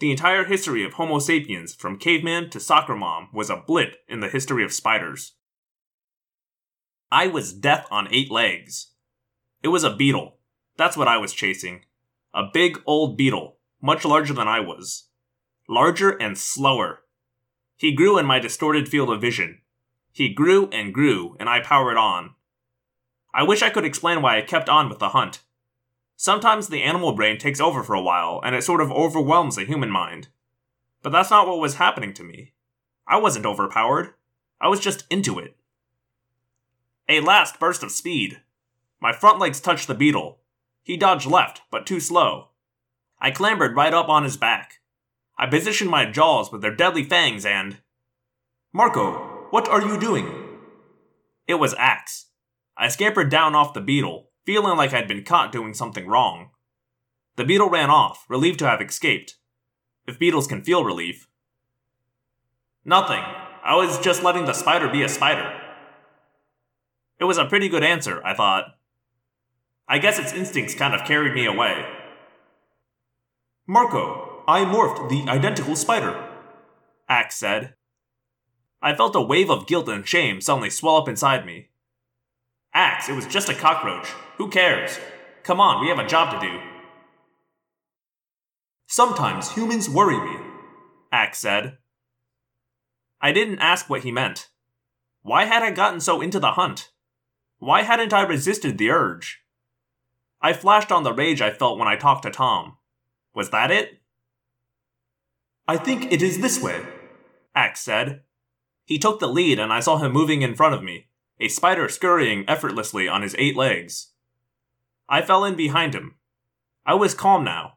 The 0.00 0.10
entire 0.10 0.44
history 0.44 0.84
of 0.84 0.94
Homo 0.94 1.18
sapiens, 1.18 1.74
from 1.74 1.98
caveman 1.98 2.48
to 2.50 2.60
soccer 2.60 2.96
mom, 2.96 3.28
was 3.32 3.50
a 3.50 3.56
blip 3.56 3.96
in 4.08 4.20
the 4.20 4.28
history 4.28 4.64
of 4.64 4.72
spiders. 4.72 5.32
I 7.12 7.26
was 7.26 7.52
death 7.52 7.86
on 7.90 8.08
eight 8.10 8.30
legs. 8.30 8.92
It 9.62 9.68
was 9.68 9.84
a 9.84 9.94
beetle. 9.94 10.38
That's 10.76 10.96
what 10.96 11.08
I 11.08 11.18
was 11.18 11.34
chasing. 11.34 11.82
A 12.32 12.44
big 12.50 12.80
old 12.86 13.18
beetle, 13.18 13.58
much 13.82 14.04
larger 14.04 14.32
than 14.32 14.48
I 14.48 14.60
was. 14.60 15.08
Larger 15.68 16.10
and 16.10 16.38
slower. 16.38 17.00
He 17.80 17.92
grew 17.92 18.18
in 18.18 18.26
my 18.26 18.38
distorted 18.38 18.90
field 18.90 19.08
of 19.08 19.22
vision. 19.22 19.62
He 20.12 20.28
grew 20.28 20.68
and 20.68 20.92
grew, 20.92 21.34
and 21.40 21.48
I 21.48 21.60
powered 21.60 21.96
on. 21.96 22.34
I 23.32 23.42
wish 23.42 23.62
I 23.62 23.70
could 23.70 23.86
explain 23.86 24.20
why 24.20 24.36
I 24.36 24.42
kept 24.42 24.68
on 24.68 24.90
with 24.90 24.98
the 24.98 25.08
hunt. 25.08 25.40
Sometimes 26.14 26.68
the 26.68 26.82
animal 26.82 27.12
brain 27.12 27.38
takes 27.38 27.58
over 27.58 27.82
for 27.82 27.94
a 27.94 28.02
while, 28.02 28.38
and 28.44 28.54
it 28.54 28.64
sort 28.64 28.82
of 28.82 28.92
overwhelms 28.92 29.56
the 29.56 29.64
human 29.64 29.90
mind. 29.90 30.28
But 31.00 31.08
that's 31.08 31.30
not 31.30 31.46
what 31.46 31.58
was 31.58 31.76
happening 31.76 32.12
to 32.12 32.22
me. 32.22 32.52
I 33.06 33.16
wasn't 33.16 33.46
overpowered. 33.46 34.12
I 34.60 34.68
was 34.68 34.80
just 34.80 35.06
into 35.08 35.38
it. 35.38 35.56
A 37.08 37.20
last 37.20 37.58
burst 37.58 37.82
of 37.82 37.92
speed. 37.92 38.42
My 39.00 39.14
front 39.14 39.38
legs 39.38 39.58
touched 39.58 39.86
the 39.86 39.94
beetle. 39.94 40.40
He 40.82 40.98
dodged 40.98 41.24
left, 41.24 41.62
but 41.70 41.86
too 41.86 41.98
slow. 41.98 42.48
I 43.18 43.30
clambered 43.30 43.74
right 43.74 43.94
up 43.94 44.10
on 44.10 44.24
his 44.24 44.36
back. 44.36 44.79
I 45.40 45.46
positioned 45.46 45.88
my 45.88 46.04
jaws 46.04 46.52
with 46.52 46.60
their 46.60 46.76
deadly 46.76 47.02
fangs 47.02 47.46
and. 47.46 47.78
Marco, 48.74 49.46
what 49.48 49.66
are 49.70 49.80
you 49.80 49.98
doing? 49.98 50.58
It 51.48 51.54
was 51.54 51.74
Ax. 51.78 52.26
I 52.76 52.88
scampered 52.88 53.30
down 53.30 53.54
off 53.54 53.72
the 53.72 53.80
beetle, 53.80 54.28
feeling 54.44 54.76
like 54.76 54.92
I'd 54.92 55.08
been 55.08 55.24
caught 55.24 55.50
doing 55.50 55.72
something 55.72 56.06
wrong. 56.06 56.50
The 57.36 57.46
beetle 57.46 57.70
ran 57.70 57.88
off, 57.88 58.26
relieved 58.28 58.58
to 58.58 58.68
have 58.68 58.82
escaped. 58.82 59.36
If 60.06 60.18
beetles 60.18 60.46
can 60.46 60.62
feel 60.62 60.84
relief. 60.84 61.26
Nothing. 62.84 63.24
I 63.64 63.76
was 63.76 63.98
just 63.98 64.22
letting 64.22 64.44
the 64.44 64.52
spider 64.52 64.90
be 64.90 65.02
a 65.02 65.08
spider. 65.08 65.58
It 67.18 67.24
was 67.24 67.38
a 67.38 67.46
pretty 67.46 67.70
good 67.70 67.82
answer, 67.82 68.20
I 68.26 68.34
thought. 68.34 68.76
I 69.88 69.96
guess 69.96 70.18
its 70.18 70.34
instincts 70.34 70.74
kind 70.74 70.94
of 70.94 71.06
carried 71.06 71.32
me 71.32 71.46
away. 71.46 71.86
Marco, 73.66 74.29
I 74.50 74.64
morphed 74.64 75.08
the 75.08 75.30
identical 75.30 75.76
spider, 75.76 76.28
Ax 77.08 77.36
said. 77.36 77.74
I 78.82 78.96
felt 78.96 79.14
a 79.14 79.20
wave 79.20 79.48
of 79.48 79.68
guilt 79.68 79.88
and 79.88 80.04
shame 80.04 80.40
suddenly 80.40 80.70
swell 80.70 80.96
up 80.96 81.08
inside 81.08 81.46
me. 81.46 81.68
Ax, 82.74 83.08
it 83.08 83.14
was 83.14 83.28
just 83.28 83.48
a 83.48 83.54
cockroach. 83.54 84.08
Who 84.38 84.50
cares? 84.50 84.98
Come 85.44 85.60
on, 85.60 85.80
we 85.80 85.86
have 85.86 86.00
a 86.00 86.08
job 86.08 86.32
to 86.32 86.44
do. 86.44 86.58
Sometimes 88.88 89.52
humans 89.52 89.88
worry 89.88 90.18
me, 90.18 90.44
Ax 91.12 91.38
said. 91.38 91.78
I 93.20 93.30
didn't 93.30 93.60
ask 93.60 93.88
what 93.88 94.02
he 94.02 94.10
meant. 94.10 94.48
Why 95.22 95.44
had 95.44 95.62
I 95.62 95.70
gotten 95.70 96.00
so 96.00 96.20
into 96.20 96.40
the 96.40 96.52
hunt? 96.52 96.90
Why 97.60 97.82
hadn't 97.82 98.12
I 98.12 98.22
resisted 98.22 98.78
the 98.78 98.90
urge? 98.90 99.44
I 100.42 100.54
flashed 100.54 100.90
on 100.90 101.04
the 101.04 101.14
rage 101.14 101.40
I 101.40 101.52
felt 101.52 101.78
when 101.78 101.86
I 101.86 101.94
talked 101.94 102.24
to 102.24 102.32
Tom. 102.32 102.78
Was 103.32 103.50
that 103.50 103.70
it? 103.70 103.99
I 105.70 105.76
think 105.76 106.10
it 106.10 106.20
is 106.20 106.40
this 106.40 106.60
way, 106.60 106.82
Ax 107.54 107.78
said. 107.78 108.22
He 108.84 108.98
took 108.98 109.20
the 109.20 109.28
lead, 109.28 109.60
and 109.60 109.72
I 109.72 109.78
saw 109.78 109.98
him 109.98 110.10
moving 110.10 110.42
in 110.42 110.56
front 110.56 110.74
of 110.74 110.82
me, 110.82 111.06
a 111.38 111.46
spider 111.46 111.88
scurrying 111.88 112.44
effortlessly 112.48 113.06
on 113.06 113.22
his 113.22 113.36
eight 113.38 113.54
legs. 113.54 114.08
I 115.08 115.22
fell 115.22 115.44
in 115.44 115.54
behind 115.54 115.94
him. 115.94 116.16
I 116.84 116.94
was 116.94 117.14
calm 117.14 117.44
now. 117.44 117.74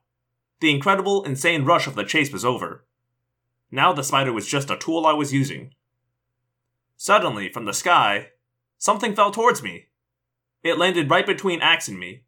The 0.59 0.71
incredible, 0.71 1.23
insane 1.23 1.65
rush 1.65 1.85
of 1.85 1.93
the 1.93 2.03
chase 2.03 2.33
was 2.33 2.43
over. 2.43 2.83
Now 3.69 3.93
the 3.93 4.03
spider 4.03 4.33
was 4.33 4.47
just 4.47 4.71
a 4.71 4.77
tool 4.77 5.05
I 5.05 5.13
was 5.13 5.31
using. 5.31 5.75
Suddenly, 6.97 7.49
from 7.49 7.65
the 7.65 7.73
sky, 7.73 8.29
something 8.79 9.13
fell 9.13 9.29
towards 9.29 9.61
me. 9.61 9.89
It 10.63 10.79
landed 10.79 11.11
right 11.11 11.27
between 11.27 11.61
Ax 11.61 11.87
and 11.87 11.99
me. 11.99 12.23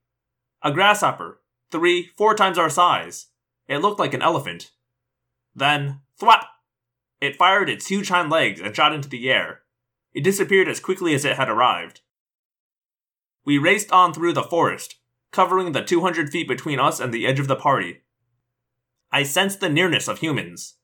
A 0.62 0.72
grasshopper, 0.72 1.42
three, 1.72 2.12
four 2.16 2.36
times 2.36 2.60
our 2.60 2.70
size. 2.70 3.30
It 3.68 3.80
looked 3.80 4.00
like 4.00 4.14
an 4.14 4.22
elephant. 4.22 4.70
Then, 5.56 6.02
thwap! 6.20 6.46
It 7.22 7.38
fired 7.38 7.70
its 7.70 7.88
huge 7.88 8.10
hind 8.10 8.30
legs 8.30 8.60
and 8.60 8.76
shot 8.76 8.94
into 8.94 9.10
the 9.10 9.30
air. 9.30 9.62
It 10.14 10.24
disappeared 10.24 10.68
as 10.68 10.80
quickly 10.80 11.14
as 11.14 11.26
it 11.26 11.38
had 11.38 11.50
arrived. 11.50 12.02
We 13.46 13.58
raced 13.58 13.92
on 13.92 14.14
through 14.14 14.34
the 14.34 14.44
forest, 14.44 14.98
covering 15.32 15.72
the 15.72 15.84
200 15.84 16.30
feet 16.30 16.48
between 16.48 16.80
us 16.80 17.00
and 17.00 17.14
the 17.14 17.26
edge 17.26 17.40
of 17.40 17.48
the 17.48 17.56
party. 17.56 18.02
I 19.12 19.24
sensed 19.24 19.60
the 19.60 19.70
nearness 19.70 20.08
of 20.08 20.20
humans. 20.20 20.76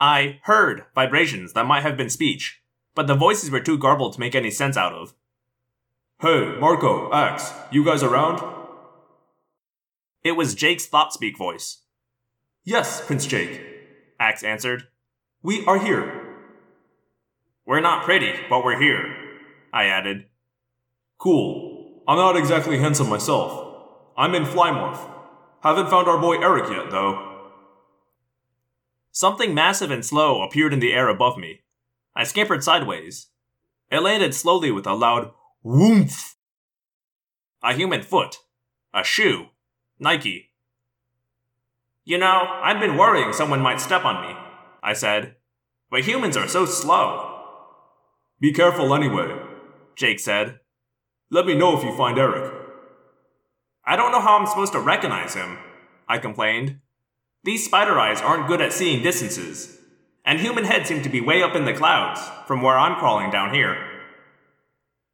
I 0.00 0.40
heard 0.42 0.84
vibrations 0.94 1.52
that 1.54 1.66
might 1.66 1.82
have 1.82 1.96
been 1.96 2.10
speech, 2.10 2.60
but 2.94 3.06
the 3.06 3.14
voices 3.14 3.50
were 3.50 3.60
too 3.60 3.78
garbled 3.78 4.14
to 4.14 4.20
make 4.20 4.34
any 4.34 4.50
sense 4.50 4.76
out 4.76 4.92
of. 4.92 5.14
Hey, 6.20 6.56
Marco, 6.58 7.12
Ax, 7.12 7.52
you 7.70 7.84
guys 7.84 8.02
around? 8.02 8.42
It 10.24 10.32
was 10.32 10.54
Jake's 10.54 10.86
thought 10.86 11.12
speak 11.12 11.38
voice. 11.38 11.82
Yes, 12.64 13.04
Prince 13.06 13.24
Jake, 13.24 13.67
Ax 14.18 14.42
answered. 14.42 14.88
We 15.42 15.64
are 15.66 15.78
here. 15.78 16.24
We're 17.66 17.80
not 17.80 18.04
pretty, 18.04 18.32
but 18.48 18.64
we're 18.64 18.80
here, 18.80 19.14
I 19.72 19.86
added. 19.86 20.26
Cool. 21.18 22.02
I'm 22.08 22.16
not 22.16 22.36
exactly 22.36 22.78
handsome 22.78 23.08
myself. 23.08 23.76
I'm 24.16 24.34
in 24.34 24.44
Flymorph. 24.44 24.98
Haven't 25.62 25.90
found 25.90 26.08
our 26.08 26.18
boy 26.18 26.36
Erek 26.38 26.70
yet, 26.70 26.90
though. 26.90 27.50
Something 29.12 29.52
massive 29.52 29.90
and 29.90 30.04
slow 30.04 30.42
appeared 30.42 30.72
in 30.72 30.80
the 30.80 30.92
air 30.92 31.08
above 31.08 31.36
me. 31.36 31.60
I 32.14 32.24
scampered 32.24 32.64
sideways. 32.64 33.26
It 33.90 34.00
landed 34.00 34.34
slowly 34.34 34.70
with 34.70 34.86
a 34.86 34.94
loud 34.94 35.32
whoomph. 35.62 36.36
A 37.62 37.74
human 37.74 38.02
foot. 38.02 38.38
A 38.94 39.04
shoe. 39.04 39.46
Nike. 39.98 40.47
You 42.08 42.16
know, 42.16 42.58
I'd 42.62 42.80
been 42.80 42.96
worrying 42.96 43.34
someone 43.34 43.60
might 43.60 43.82
step 43.82 44.06
on 44.06 44.26
me, 44.26 44.34
I 44.82 44.94
said. 44.94 45.36
But 45.90 46.04
humans 46.04 46.38
are 46.38 46.48
so 46.48 46.64
slow. 46.64 47.44
Be 48.40 48.50
careful 48.50 48.94
anyway, 48.94 49.38
Jake 49.94 50.18
said. 50.18 50.60
Let 51.30 51.44
me 51.44 51.52
know 51.52 51.76
if 51.76 51.84
you 51.84 51.94
find 51.94 52.18
Erek. 52.18 52.50
I 53.84 53.94
don't 53.96 54.10
know 54.10 54.22
how 54.22 54.38
I'm 54.38 54.46
supposed 54.46 54.72
to 54.72 54.80
recognize 54.80 55.34
him, 55.34 55.58
I 56.08 56.16
complained. 56.16 56.78
These 57.44 57.66
spider 57.66 58.00
eyes 58.00 58.22
aren't 58.22 58.48
good 58.48 58.62
at 58.62 58.72
seeing 58.72 59.02
distances, 59.02 59.78
and 60.24 60.40
human 60.40 60.64
heads 60.64 60.88
seem 60.88 61.02
to 61.02 61.10
be 61.10 61.20
way 61.20 61.42
up 61.42 61.54
in 61.54 61.66
the 61.66 61.74
clouds 61.74 62.22
from 62.46 62.62
where 62.62 62.78
I'm 62.78 62.98
crawling 62.98 63.30
down 63.30 63.52
here. 63.52 63.76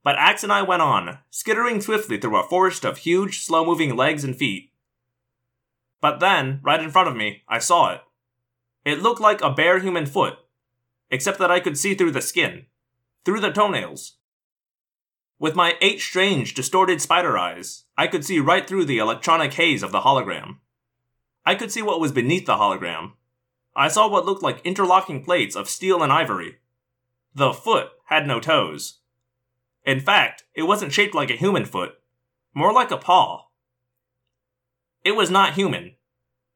But 0.05 0.15
Ax 0.15 0.45
and 0.45 0.53
I 0.53 0.63
went 0.63 0.83
on, 0.83 1.19
skittering 1.29 1.81
swiftly 1.81 2.19
through 2.19 2.37
a 2.37 2.49
forest 2.49 2.85
of 2.85 2.99
huge, 2.99 3.41
slow 3.41 3.67
moving 3.67 3.97
legs 3.97 4.23
and 4.23 4.37
feet. 4.37 4.71
But 6.05 6.21
then, 6.21 6.61
right 6.63 6.83
in 6.83 6.91
front 6.91 7.09
of 7.09 7.17
me, 7.17 7.45
I 7.49 7.59
saw 7.59 7.95
it. 7.95 8.03
It 8.85 9.01
looked 9.01 9.23
like 9.23 9.41
a 9.41 9.49
bare 9.49 9.79
human 9.79 10.05
foot, 10.05 10.35
except 11.11 11.39
that 11.39 11.51
I 11.51 11.61
could 11.61 11.79
see 11.79 11.95
through 11.95 12.11
the 12.11 12.21
skin, 12.21 12.67
through 13.25 13.41
the 13.41 13.51
toenails. 13.51 14.19
With 15.39 15.57
my 15.57 15.79
eight 15.81 16.03
strange, 16.03 16.53
distorted 16.53 17.01
spider 17.01 17.39
eyes, 17.39 17.85
I 17.97 18.07
could 18.07 18.23
see 18.23 18.39
right 18.39 18.69
through 18.69 18.85
the 18.85 18.99
electronic 18.99 19.55
haze 19.55 19.83
of 19.83 19.93
the 19.93 20.03
hologram. 20.03 20.59
I 21.47 21.55
could 21.55 21.73
see 21.73 21.81
what 21.81 22.01
was 22.01 22.13
beneath 22.13 22.45
the 22.45 22.57
hologram. 22.57 23.13
I 23.75 23.89
saw 23.89 24.07
what 24.07 24.27
looked 24.27 24.43
like 24.43 24.61
interlocking 24.63 25.25
plates 25.25 25.57
of 25.57 25.71
steel 25.71 26.03
and 26.03 26.13
ivory. 26.13 26.57
The 27.35 27.55
foot 27.55 27.89
had 28.09 28.27
no 28.27 28.41
toes. 28.41 28.99
In 29.87 30.01
fact, 30.01 30.45
it 30.55 30.65
wasn't 30.65 30.93
shaped 30.93 31.15
like 31.15 31.31
a 31.31 31.37
human 31.37 31.65
foot, 31.65 31.95
more 32.53 32.75
like 32.75 32.91
a 32.91 32.99
paw. 32.99 33.44
It 35.05 35.15
was 35.15 35.31
not 35.31 35.53
human, 35.53 35.97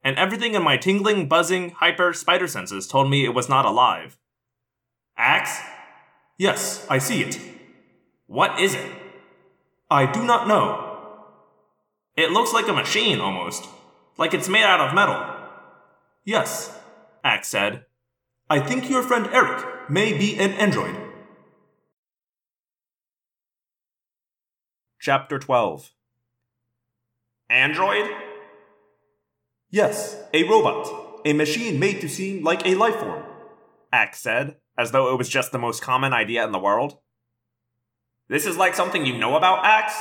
and 0.03 0.16
everything 0.16 0.55
in 0.55 0.62
my 0.62 0.79
tingling, 0.79 1.29
buzzing, 1.29 1.70
hyper 1.70 2.15
spider 2.15 2.49
senses 2.49 2.87
told 2.87 3.11
me 3.11 3.25
it 3.25 3.35
was 3.35 3.49
not 3.49 3.66
alive. 3.66 4.19
Ax? 5.19 5.61
Yes, 6.39 6.87
I 6.89 6.97
see 6.99 7.23
it. 7.23 7.39
What 8.27 8.59
is 8.59 8.75
it? 8.75 8.91
I 9.91 10.11
do 10.11 10.25
not 10.25 10.49
know. 10.49 10.85
It 12.16 12.31
looks 12.31 12.53
like 12.53 12.69
a 12.69 12.73
machine 12.73 13.20
almost, 13.20 13.66
like 14.16 14.33
it's 14.33 14.49
made 14.49 14.65
out 14.65 14.81
of 14.81 14.95
metal. 14.95 15.23
Yes, 16.25 16.75
Ax 17.23 17.49
said. 17.49 17.85
I 18.49 18.61
think 18.61 18.89
your 18.89 19.03
friend 19.03 19.27
Erek 19.27 19.91
may 19.91 20.16
be 20.16 20.39
an 20.39 20.53
android. 20.53 20.97
Chapter 25.01 25.39
12 25.39 25.93
Android? 27.51 28.11
Yes, 29.70 30.16
a 30.32 30.45
robot. 30.45 31.20
A 31.27 31.32
machine 31.32 31.78
made 31.78 32.01
to 32.01 32.09
seem 32.09 32.43
like 32.43 32.66
a 32.66 32.74
life 32.74 32.97
form. 32.97 33.23
Ax 33.93 34.20
said, 34.20 34.57
as 34.78 34.93
though 34.93 35.12
it 35.12 35.19
was 35.19 35.28
just 35.28 35.53
the 35.53 35.59
most 35.59 35.82
common 35.82 36.12
idea 36.12 36.45
in 36.45 36.53
the 36.53 36.59
world. 36.59 36.99
This 38.28 38.47
is 38.47 38.57
like 38.57 38.74
something 38.74 39.05
you 39.05 39.19
know 39.19 39.36
about, 39.36 39.65
Ax? 39.65 39.95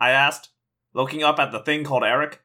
I 0.00 0.10
asked, 0.10 0.50
looking 0.92 1.22
up 1.22 1.38
at 1.38 1.52
the 1.52 1.60
thing 1.60 1.84
called 1.84 2.02
Erek. 2.02 2.40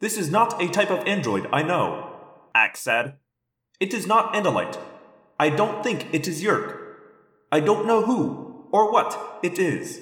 This 0.00 0.16
is 0.16 0.30
not 0.30 0.60
a 0.60 0.68
type 0.68 0.90
of 0.90 1.06
android, 1.06 1.48
I 1.52 1.62
know, 1.62 2.16
Ax 2.54 2.80
said. 2.80 3.18
It 3.78 3.94
is 3.94 4.06
not 4.06 4.34
Andalite. 4.34 4.78
I 5.38 5.50
don't 5.50 5.82
think 5.82 6.12
it 6.12 6.26
is 6.26 6.42
Yeerk. 6.42 6.78
I 7.52 7.60
don't 7.60 7.86
know 7.86 8.02
who 8.02 8.66
or 8.72 8.90
what 8.90 9.38
it 9.42 9.58
is. 9.58 10.00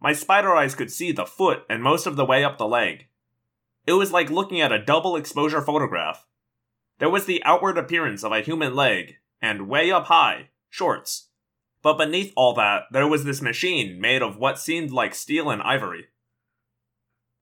My 0.00 0.12
spider 0.12 0.54
eyes 0.54 0.76
could 0.76 0.92
see 0.92 1.10
the 1.10 1.26
foot 1.26 1.62
and 1.68 1.82
most 1.82 2.06
of 2.06 2.16
the 2.16 2.24
way 2.24 2.44
up 2.44 2.58
the 2.58 2.68
leg. 2.68 3.06
It 3.88 3.94
was 3.94 4.12
like 4.12 4.28
looking 4.28 4.60
at 4.60 4.70
a 4.70 4.84
double 4.84 5.16
exposure 5.16 5.62
photograph. 5.62 6.26
There 6.98 7.08
was 7.08 7.24
the 7.24 7.42
outward 7.42 7.78
appearance 7.78 8.22
of 8.22 8.32
a 8.32 8.42
human 8.42 8.76
leg, 8.76 9.16
and 9.40 9.66
way 9.66 9.90
up 9.90 10.08
high, 10.08 10.50
shorts. 10.68 11.30
But 11.80 11.96
beneath 11.96 12.34
all 12.36 12.52
that, 12.56 12.82
there 12.90 13.08
was 13.08 13.24
this 13.24 13.40
machine 13.40 13.98
made 13.98 14.20
of 14.20 14.36
what 14.36 14.58
seemed 14.58 14.90
like 14.90 15.14
steel 15.14 15.48
and 15.48 15.62
ivory. 15.62 16.08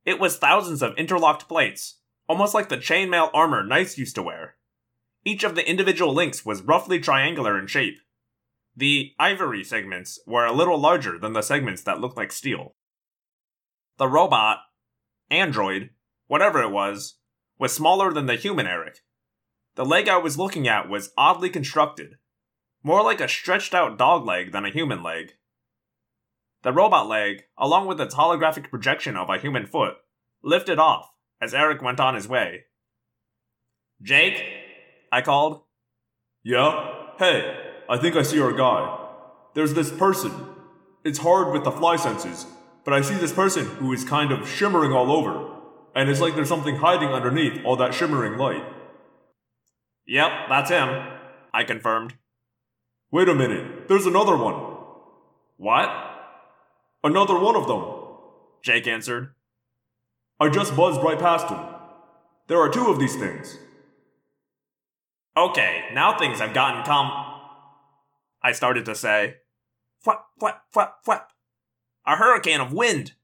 It 0.04 0.20
was 0.20 0.38
thousands 0.38 0.82
of 0.82 0.96
interlocked 0.96 1.48
plates, 1.48 1.96
almost 2.28 2.54
like 2.54 2.68
the 2.68 2.76
chainmail 2.76 3.28
armor 3.34 3.66
knights 3.66 3.98
used 3.98 4.14
to 4.14 4.22
wear. 4.22 4.54
Each 5.24 5.42
of 5.42 5.56
the 5.56 5.68
individual 5.68 6.14
links 6.14 6.46
was 6.46 6.62
roughly 6.62 7.00
triangular 7.00 7.58
in 7.58 7.66
shape. 7.66 7.98
The 8.76 9.14
ivory 9.18 9.64
segments 9.64 10.20
were 10.28 10.46
a 10.46 10.52
little 10.52 10.78
larger 10.78 11.18
than 11.18 11.32
the 11.32 11.42
segments 11.42 11.82
that 11.82 12.00
looked 12.00 12.16
like 12.16 12.30
steel. 12.30 12.76
The 13.98 14.06
robot, 14.06 14.58
android, 15.28 15.90
whatever 16.26 16.62
it 16.62 16.70
was, 16.70 17.16
was 17.58 17.72
smaller 17.72 18.12
than 18.12 18.26
the 18.26 18.36
human 18.36 18.66
Erek. 18.66 18.98
The 19.76 19.84
leg 19.84 20.08
I 20.08 20.18
was 20.18 20.38
looking 20.38 20.66
at 20.66 20.88
was 20.88 21.12
oddly 21.16 21.50
constructed, 21.50 22.16
more 22.82 23.02
like 23.02 23.20
a 23.20 23.28
stretched 23.28 23.74
out 23.74 23.98
dog 23.98 24.24
leg 24.24 24.52
than 24.52 24.64
a 24.64 24.70
human 24.70 25.02
leg. 25.02 25.32
The 26.62 26.72
robot 26.72 27.08
leg, 27.08 27.44
along 27.58 27.86
with 27.86 28.00
its 28.00 28.14
holographic 28.14 28.70
projection 28.70 29.16
of 29.16 29.28
a 29.28 29.38
human 29.38 29.66
foot, 29.66 29.94
lifted 30.42 30.78
off 30.78 31.10
as 31.40 31.54
Erek 31.54 31.82
went 31.82 32.00
on 32.00 32.14
his 32.14 32.26
way. 32.26 32.64
Jake? 34.02 34.42
I 35.12 35.22
called. 35.22 35.62
Yeah? 36.42 36.92
Hey, 37.18 37.56
I 37.88 37.98
think 37.98 38.16
I 38.16 38.22
see 38.22 38.40
our 38.40 38.52
guy. 38.52 38.98
There's 39.54 39.74
this 39.74 39.90
person. 39.90 40.32
It's 41.04 41.18
hard 41.18 41.52
with 41.52 41.64
the 41.64 41.70
fly 41.70 41.96
senses, 41.96 42.46
but 42.84 42.92
I 42.92 43.00
see 43.00 43.14
this 43.14 43.32
person 43.32 43.64
who 43.64 43.92
is 43.92 44.04
kind 44.04 44.32
of 44.32 44.48
shimmering 44.48 44.92
all 44.92 45.12
over, 45.12 45.55
and 45.96 46.10
it's 46.10 46.20
like 46.20 46.36
there's 46.36 46.48
something 46.48 46.76
hiding 46.76 47.08
underneath 47.08 47.64
all 47.64 47.74
that 47.76 47.94
shimmering 47.94 48.38
light. 48.38 48.62
Yep, 50.06 50.30
that's 50.48 50.70
him, 50.70 51.04
I 51.52 51.64
confirmed. 51.64 52.14
Wait 53.10 53.28
a 53.28 53.34
minute, 53.34 53.88
there's 53.88 54.06
another 54.06 54.36
one. 54.36 54.76
What? 55.56 55.90
Another 57.02 57.38
one 57.38 57.56
of 57.56 57.66
them. 57.66 57.82
Jake 58.62 58.86
answered. 58.86 59.32
I 60.38 60.50
just 60.50 60.76
buzzed 60.76 61.02
right 61.02 61.18
past 61.18 61.48
him. 61.48 61.58
There 62.46 62.60
are 62.60 62.68
two 62.68 62.88
of 62.88 63.00
these 63.00 63.16
things. 63.16 63.58
Okay, 65.36 65.86
now 65.92 66.18
things 66.18 66.40
have 66.40 66.52
gotten 66.52 66.84
com. 66.84 67.10
I 68.42 68.52
started 68.52 68.84
to 68.84 68.94
say. 68.94 69.36
Flap, 70.00 70.26
flap, 70.38 70.62
flap, 70.70 70.96
flap. 71.04 71.30
A 72.06 72.16
hurricane 72.16 72.60
of 72.60 72.72
wind. 72.72 73.14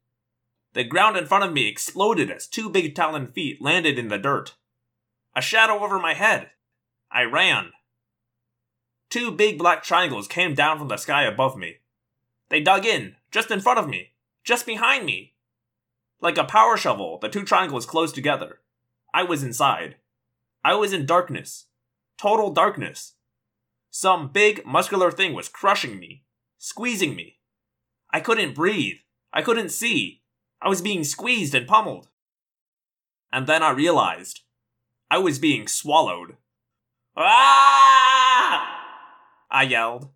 The 0.75 0.85
ground 0.85 1.17
in 1.17 1.27
front 1.27 1.45
of 1.45 1.53
me 1.53 1.69
exploded 1.69 2.31
as 2.31 2.47
two 2.47 2.71
big 2.71 2.95
taloned 2.95 3.35
feet 3.35 3.61
landed 3.61 3.99
in 3.99 4.09
the 4.09 4.19
dirt. 4.19 4.55
A 5.37 5.43
shadow 5.43 5.83
over 5.85 5.99
my 5.99 6.15
head. 6.15 6.51
I 7.11 7.23
ran. 7.25 7.73
Two 9.11 9.31
big 9.31 9.59
black 9.59 9.83
triangles 9.83 10.27
came 10.27 10.55
down 10.55 10.79
from 10.79 10.89
the 10.89 10.97
sky 10.97 11.25
above 11.25 11.57
me. 11.57 11.77
They 12.49 12.61
dug 12.61 12.87
in, 12.87 13.17
just 13.31 13.51
in 13.51 13.61
front 13.61 13.79
of 13.79 13.89
me, 13.89 14.13
just 14.45 14.65
behind 14.65 15.05
me. 15.05 15.35
Like 16.23 16.39
a 16.39 16.45
power 16.45 16.79
shovel, 16.79 17.19
the 17.19 17.29
two 17.29 17.45
triangles 17.45 17.85
closed 17.85 18.15
together. 18.15 18.61
I 19.13 19.25
was 19.25 19.43
inside. 19.43 19.97
I 20.65 20.75
was 20.75 20.95
in 20.95 21.05
darkness. 21.05 21.67
Total 22.17 22.51
darkness. 22.51 23.15
Some 23.91 24.29
big, 24.29 24.65
muscular 24.65 25.11
thing 25.11 25.35
was 25.35 25.49
crushing 25.49 25.99
me, 25.99 26.23
squeezing 26.57 27.15
me. 27.15 27.37
I 28.11 28.21
couldn't 28.21 28.55
breathe. 28.55 28.99
I 29.35 29.43
couldn't 29.43 29.71
see. 29.71 30.22
I 30.63 30.69
was 30.69 30.81
being 30.81 31.03
squeezed 31.03 31.55
and 31.55 31.67
pummeled. 31.67 32.09
And 33.33 33.47
then 33.47 33.63
I 33.63 33.71
realized 33.71 34.43
I 35.11 35.19
was 35.19 35.39
being 35.39 35.67
swallowed. 35.67 36.37
Ah! 37.17 38.79
I 39.51 39.65
yelled. 39.65 40.11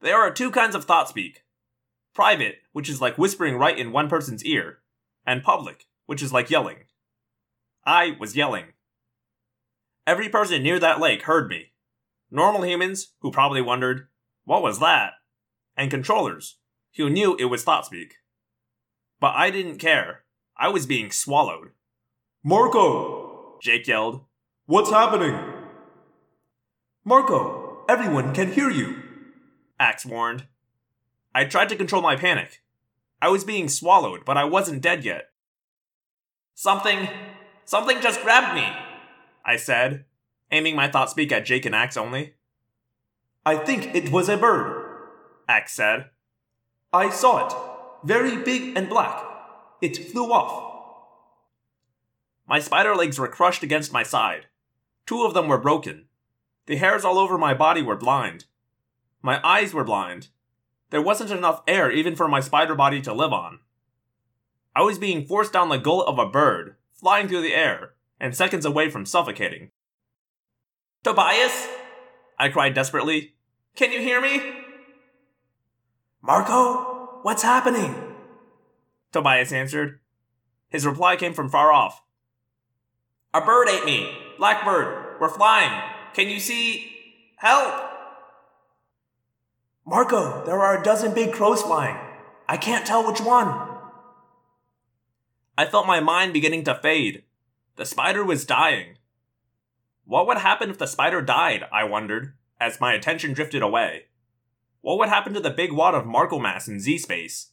There 0.00 0.16
are 0.16 0.32
two 0.32 0.50
kinds 0.50 0.74
of 0.74 0.84
thought 0.84 1.08
speak 1.08 1.42
private, 2.14 2.56
which 2.72 2.88
is 2.88 3.00
like 3.00 3.18
whispering 3.18 3.56
right 3.56 3.78
in 3.78 3.92
one 3.92 4.08
person's 4.08 4.42
ear, 4.42 4.78
and 5.26 5.44
public, 5.44 5.84
which 6.06 6.22
is 6.22 6.32
like 6.32 6.50
yelling. 6.50 6.78
I 7.84 8.16
was 8.18 8.34
yelling. 8.34 8.72
Every 10.06 10.30
person 10.30 10.62
near 10.62 10.78
that 10.78 10.98
lake 10.98 11.22
heard 11.22 11.50
me. 11.50 11.72
Normal 12.30 12.64
humans, 12.64 13.12
who 13.20 13.30
probably 13.30 13.60
wondered, 13.60 14.08
what 14.44 14.62
was 14.62 14.80
that? 14.80 15.12
And 15.76 15.90
controllers, 15.90 16.56
who 16.96 17.10
knew 17.10 17.36
it 17.36 17.44
was 17.46 17.64
thought 17.64 17.84
speak. 17.84 18.14
But 19.20 19.34
I 19.34 19.50
didn't 19.50 19.78
care. 19.78 20.24
I 20.56 20.68
was 20.68 20.86
being 20.86 21.10
swallowed. 21.10 21.70
Marco! 22.42 23.58
Jake 23.62 23.86
yelled. 23.86 24.22
What's 24.66 24.90
happening? 24.90 25.38
Marco, 27.04 27.84
everyone 27.88 28.34
can 28.34 28.52
hear 28.52 28.70
you. 28.70 29.02
Ax 29.78 30.04
warned. 30.04 30.46
I 31.34 31.44
tried 31.44 31.68
to 31.68 31.76
control 31.76 32.02
my 32.02 32.16
panic. 32.16 32.62
I 33.20 33.28
was 33.28 33.44
being 33.44 33.68
swallowed, 33.68 34.24
but 34.24 34.36
I 34.36 34.44
wasn't 34.44 34.82
dead 34.82 35.04
yet. 35.04 35.30
Something. 36.54 37.08
Something 37.64 38.00
just 38.00 38.22
grabbed 38.22 38.54
me, 38.54 38.66
I 39.44 39.56
said, 39.56 40.04
aiming 40.52 40.76
my 40.76 40.88
thought 40.88 41.10
speak 41.10 41.32
at 41.32 41.44
Jake 41.44 41.66
and 41.66 41.74
Ax 41.74 41.96
only. 41.96 42.34
I 43.44 43.56
think 43.56 43.94
it 43.94 44.12
was 44.12 44.28
a 44.28 44.36
bird. 44.36 44.84
Ax 45.48 45.72
said. 45.72 46.10
I 46.92 47.10
saw 47.10 47.46
it. 47.46 47.75
Very 48.06 48.36
big 48.36 48.76
and 48.76 48.88
black. 48.88 49.20
It 49.82 49.96
flew 49.96 50.32
off. 50.32 50.74
My 52.46 52.60
spider 52.60 52.94
legs 52.94 53.18
were 53.18 53.26
crushed 53.26 53.64
against 53.64 53.92
my 53.92 54.04
side. 54.04 54.46
Two 55.06 55.24
of 55.24 55.34
them 55.34 55.48
were 55.48 55.58
broken. 55.58 56.04
The 56.66 56.76
hairs 56.76 57.04
all 57.04 57.18
over 57.18 57.36
my 57.36 57.52
body 57.52 57.82
were 57.82 57.96
blind. 57.96 58.44
My 59.22 59.40
eyes 59.44 59.74
were 59.74 59.82
blind. 59.82 60.28
There 60.90 61.02
wasn't 61.02 61.32
enough 61.32 61.64
air 61.66 61.90
even 61.90 62.14
for 62.14 62.28
my 62.28 62.38
spider 62.38 62.76
body 62.76 63.00
to 63.02 63.12
live 63.12 63.32
on. 63.32 63.58
I 64.76 64.82
was 64.82 65.00
being 65.00 65.26
forced 65.26 65.52
down 65.52 65.68
the 65.68 65.76
gullet 65.76 66.06
of 66.06 66.20
a 66.20 66.30
bird, 66.30 66.76
flying 66.92 67.26
through 67.26 67.42
the 67.42 67.54
air, 67.54 67.94
and 68.20 68.36
seconds 68.36 68.64
away 68.64 68.88
from 68.88 69.04
suffocating. 69.04 69.72
Tobias? 71.02 71.66
I 72.38 72.50
cried 72.50 72.74
desperately. 72.74 73.34
Can 73.74 73.90
you 73.90 74.00
hear 74.00 74.20
me? 74.20 74.40
Marco, 76.22 76.95
what's 77.26 77.42
happening? 77.42 77.92
Tobias 79.10 79.52
answered. 79.52 79.98
His 80.68 80.86
reply 80.86 81.16
came 81.16 81.34
from 81.34 81.50
far 81.50 81.72
off. 81.72 82.04
A 83.34 83.40
bird 83.40 83.68
ate 83.68 83.84
me. 83.84 84.16
Blackbird, 84.38 85.20
we're 85.20 85.28
flying. 85.28 85.72
Can 86.14 86.28
you 86.28 86.38
see? 86.38 86.88
Help! 87.38 87.74
Marco, 89.84 90.44
there 90.46 90.60
are 90.60 90.80
a 90.80 90.84
dozen 90.84 91.14
big 91.14 91.32
crows 91.32 91.62
flying. 91.62 91.96
I 92.48 92.56
can't 92.56 92.86
tell 92.86 93.04
which 93.04 93.20
one. 93.20 93.48
I 95.58 95.66
felt 95.66 95.88
my 95.88 95.98
mind 95.98 96.32
beginning 96.32 96.62
to 96.62 96.76
fade. 96.76 97.24
The 97.74 97.86
spider 97.86 98.24
was 98.24 98.46
dying. 98.46 98.98
What 100.04 100.28
would 100.28 100.38
happen 100.38 100.70
if 100.70 100.78
the 100.78 100.86
spider 100.86 101.22
died, 101.22 101.64
I 101.72 101.82
wondered, 101.82 102.34
as 102.60 102.80
my 102.80 102.92
attention 102.94 103.32
drifted 103.32 103.62
away. 103.62 104.04
What 104.86 104.98
would 104.98 105.08
happen 105.08 105.34
to 105.34 105.40
the 105.40 105.50
big 105.50 105.72
wad 105.72 105.96
of 105.96 106.06
Marco 106.06 106.38
mass 106.38 106.68
in 106.68 106.78
Z 106.78 106.98
space? 106.98 107.50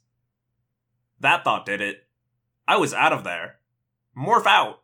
That 1.19 1.43
thought 1.43 1.65
did 1.65 1.81
it. 1.81 2.05
I 2.67 2.77
was 2.77 2.93
out 2.93 3.11
of 3.11 3.23
there. 3.23 3.55
Morph 4.15 4.45
out! 4.45 4.83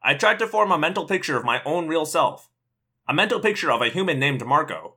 I 0.00 0.14
tried 0.14 0.38
to 0.38 0.46
form 0.46 0.70
a 0.70 0.78
mental 0.78 1.08
picture 1.08 1.36
of 1.36 1.44
my 1.44 1.60
own 1.64 1.88
real 1.88 2.06
self, 2.06 2.48
a 3.08 3.12
mental 3.12 3.40
picture 3.40 3.72
of 3.72 3.82
a 3.82 3.88
human 3.88 4.20
named 4.20 4.46
Marco. 4.46 4.94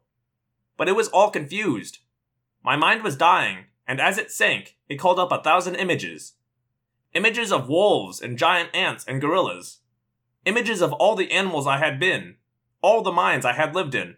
But 0.77 0.87
it 0.87 0.95
was 0.95 1.07
all 1.07 1.31
confused. 1.31 1.97
My 2.63 2.75
mind 2.75 3.01
was 3.01 3.17
dying, 3.17 3.65
and 3.87 3.99
as 3.99 4.19
it 4.19 4.29
sank, 4.29 4.77
it 4.87 4.99
called 4.99 5.17
up 5.17 5.31
a 5.31 5.41
thousand 5.41 5.73
images. 5.73 6.33
Images 7.15 7.51
of 7.51 7.67
wolves 7.67 8.21
and 8.21 8.37
giant 8.37 8.69
ants 8.75 9.03
and 9.07 9.21
gorillas. 9.21 9.79
Images 10.45 10.81
of 10.81 10.93
all 10.93 11.15
the 11.15 11.31
animals 11.31 11.65
I 11.65 11.79
had 11.79 11.99
been, 11.99 12.35
all 12.79 13.01
the 13.01 13.11
minds 13.11 13.43
I 13.43 13.53
had 13.53 13.73
lived 13.73 13.95
in. 13.95 14.17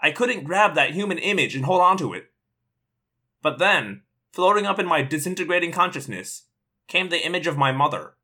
I 0.00 0.10
couldn't 0.10 0.44
grab 0.44 0.74
that 0.74 0.92
human 0.92 1.18
image 1.18 1.54
and 1.56 1.64
hold 1.64 1.80
on 1.80 1.96
to 1.98 2.12
it. 2.14 2.30
But 3.42 3.58
then, 3.58 4.02
floating 4.32 4.66
up 4.66 4.78
in 4.78 4.86
my 4.86 5.02
disintegrating 5.02 5.72
consciousness, 5.72 6.44
came 6.86 7.08
the 7.08 7.24
image 7.24 7.46
of 7.46 7.56
my 7.56 7.72
mother. 7.72 8.14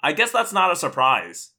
I 0.00 0.12
guess 0.12 0.30
that's 0.30 0.52
not 0.52 0.72
a 0.72 0.76
surprise. 0.76 1.52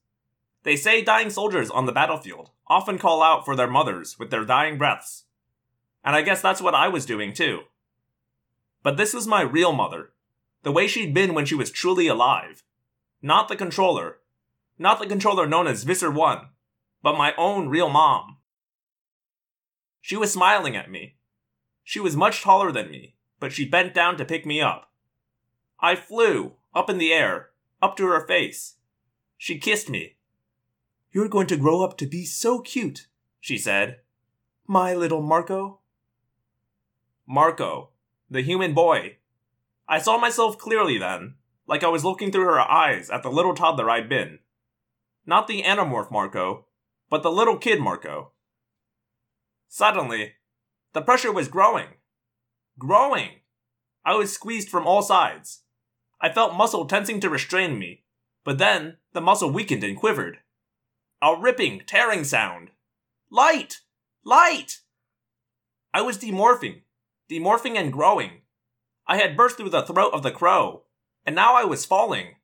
They 0.62 0.76
say 0.76 1.02
dying 1.02 1.30
soldiers 1.30 1.70
on 1.70 1.86
the 1.86 1.92
battlefield 1.92 2.50
often 2.66 2.98
call 2.98 3.22
out 3.22 3.44
for 3.44 3.54
their 3.54 3.70
mothers 3.70 4.18
with 4.18 4.30
their 4.30 4.44
dying 4.44 4.78
breaths. 4.78 5.24
And 6.04 6.16
I 6.16 6.22
guess 6.22 6.42
that's 6.42 6.62
what 6.62 6.74
I 6.74 6.88
was 6.88 7.06
doing 7.06 7.32
too. 7.32 7.62
But 8.82 8.96
this 8.96 9.12
was 9.12 9.26
my 9.26 9.42
real 9.42 9.72
mother, 9.72 10.12
the 10.62 10.72
way 10.72 10.86
she'd 10.86 11.14
been 11.14 11.34
when 11.34 11.44
she 11.44 11.54
was 11.54 11.70
truly 11.70 12.06
alive. 12.06 12.62
Not 13.22 13.48
the 13.48 13.56
controller. 13.56 14.18
Not 14.78 14.98
the 14.98 15.06
controller 15.06 15.46
known 15.46 15.66
as 15.66 15.84
Visser 15.84 16.10
1, 16.10 16.48
but 17.02 17.16
my 17.16 17.34
own 17.36 17.68
real 17.68 17.88
mom. 17.88 18.35
She 20.06 20.16
was 20.16 20.32
smiling 20.32 20.76
at 20.76 20.88
me. 20.88 21.16
She 21.82 21.98
was 21.98 22.14
much 22.16 22.40
taller 22.40 22.70
than 22.70 22.92
me, 22.92 23.16
but 23.40 23.52
she 23.52 23.64
bent 23.64 23.92
down 23.92 24.16
to 24.18 24.24
pick 24.24 24.46
me 24.46 24.60
up. 24.60 24.92
I 25.80 25.96
flew, 25.96 26.52
up 26.72 26.88
in 26.88 26.98
the 26.98 27.12
air, 27.12 27.50
up 27.82 27.96
to 27.96 28.06
her 28.06 28.24
face. 28.24 28.76
She 29.36 29.58
kissed 29.58 29.90
me. 29.90 30.14
You're 31.10 31.26
going 31.26 31.48
to 31.48 31.56
grow 31.56 31.82
up 31.82 31.98
to 31.98 32.06
be 32.06 32.24
so 32.24 32.60
cute, 32.60 33.08
she 33.40 33.58
said. 33.58 33.98
My 34.68 34.94
little 34.94 35.22
Marco. 35.22 35.80
Marco, 37.26 37.88
the 38.30 38.42
human 38.42 38.74
boy. 38.74 39.16
I 39.88 39.98
saw 39.98 40.18
myself 40.18 40.56
clearly 40.56 40.98
then, 40.98 41.34
like 41.66 41.82
I 41.82 41.88
was 41.88 42.04
looking 42.04 42.30
through 42.30 42.44
her 42.44 42.60
eyes 42.60 43.10
at 43.10 43.24
the 43.24 43.32
little 43.32 43.56
toddler 43.56 43.90
I'd 43.90 44.08
been. 44.08 44.38
Not 45.26 45.48
the 45.48 45.64
Animorph 45.64 46.12
Marco, 46.12 46.66
but 47.10 47.24
the 47.24 47.32
little 47.32 47.58
kid 47.58 47.80
Marco. 47.80 48.30
Suddenly, 49.68 50.32
the 50.92 51.02
pressure 51.02 51.32
was 51.32 51.48
growing. 51.48 51.88
Growing! 52.78 53.40
I 54.04 54.14
was 54.14 54.32
squeezed 54.32 54.68
from 54.68 54.86
all 54.86 55.02
sides. 55.02 55.62
I 56.20 56.32
felt 56.32 56.56
muscle 56.56 56.86
tensing 56.86 57.20
to 57.20 57.30
restrain 57.30 57.78
me, 57.78 58.04
but 58.44 58.58
then 58.58 58.96
the 59.12 59.20
muscle 59.20 59.50
weakened 59.50 59.84
and 59.84 59.96
quivered. 59.96 60.38
A 61.22 61.36
ripping, 61.38 61.82
tearing 61.86 62.24
sound. 62.24 62.70
Light! 63.30 63.80
Light! 64.24 64.80
I 65.92 66.02
was 66.02 66.18
demorphing, 66.18 66.82
demorphing 67.30 67.76
and 67.76 67.92
growing. 67.92 68.42
I 69.06 69.18
had 69.18 69.36
burst 69.36 69.56
through 69.56 69.70
the 69.70 69.82
throat 69.82 70.12
of 70.12 70.22
the 70.22 70.30
crow, 70.30 70.82
and 71.24 71.34
now 71.34 71.54
I 71.54 71.64
was 71.64 71.84
falling. 71.84 72.36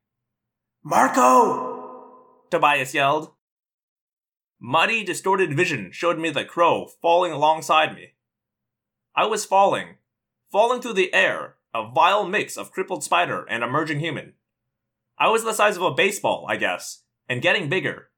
Marco! 0.83 2.45
Tobias 2.49 2.93
yelled. 2.93 3.32
Muddy, 4.65 5.03
distorted 5.03 5.53
vision 5.53 5.91
showed 5.91 6.17
me 6.17 6.29
the 6.29 6.45
crow 6.45 6.87
falling 7.01 7.33
alongside 7.33 7.93
me. 7.93 8.13
I 9.13 9.25
was 9.25 9.43
falling, 9.43 9.97
falling 10.53 10.79
through 10.81 10.93
the 10.93 11.13
air, 11.13 11.57
a 11.75 11.91
vile 11.91 12.25
mix 12.25 12.55
of 12.55 12.71
crippled 12.71 13.03
spider 13.03 13.43
and 13.49 13.61
emerging 13.61 13.99
human. 13.99 14.35
I 15.19 15.27
was 15.27 15.43
the 15.43 15.51
size 15.51 15.75
of 15.75 15.83
a 15.83 15.91
baseball, 15.91 16.45
I 16.47 16.55
guess, 16.55 17.03
and 17.27 17.41
getting 17.41 17.67
bigger. 17.67 18.11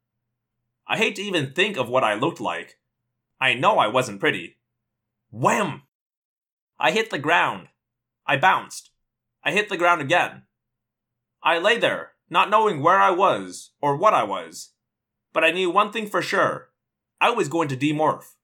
I 0.88 0.98
hate 0.98 1.16
to 1.16 1.24
even 1.24 1.52
think 1.52 1.78
of 1.78 1.90
what 1.90 2.04
I 2.04 2.14
looked 2.14 2.40
like. 2.40 2.78
I 3.42 3.56
know 3.56 3.80
I 3.80 3.88
wasn't 3.88 4.20
pretty. 4.20 4.58
Wham! 5.32 5.82
I 6.78 6.92
hit 6.92 7.10
the 7.10 7.18
ground. 7.18 7.70
I 8.28 8.38
bounced. 8.38 8.92
I 9.44 9.52
hit 9.52 9.68
the 9.68 9.78
ground 9.78 10.00
again. 10.00 10.44
I 11.42 11.58
lay 11.58 11.80
there, 11.80 12.12
not 12.30 12.52
knowing 12.52 12.84
where 12.84 13.00
I 13.00 13.10
was 13.10 13.72
or 13.82 13.98
what 13.98 14.14
I 14.14 14.22
was. 14.22 14.75
But 15.36 15.44
I 15.44 15.52
knew 15.52 15.70
one 15.70 15.92
thing 15.92 16.08
for 16.08 16.22
sure 16.22 16.70
I 17.20 17.30
was 17.30 17.50
going 17.50 17.68
to 17.68 17.76
demorph. 17.76 18.36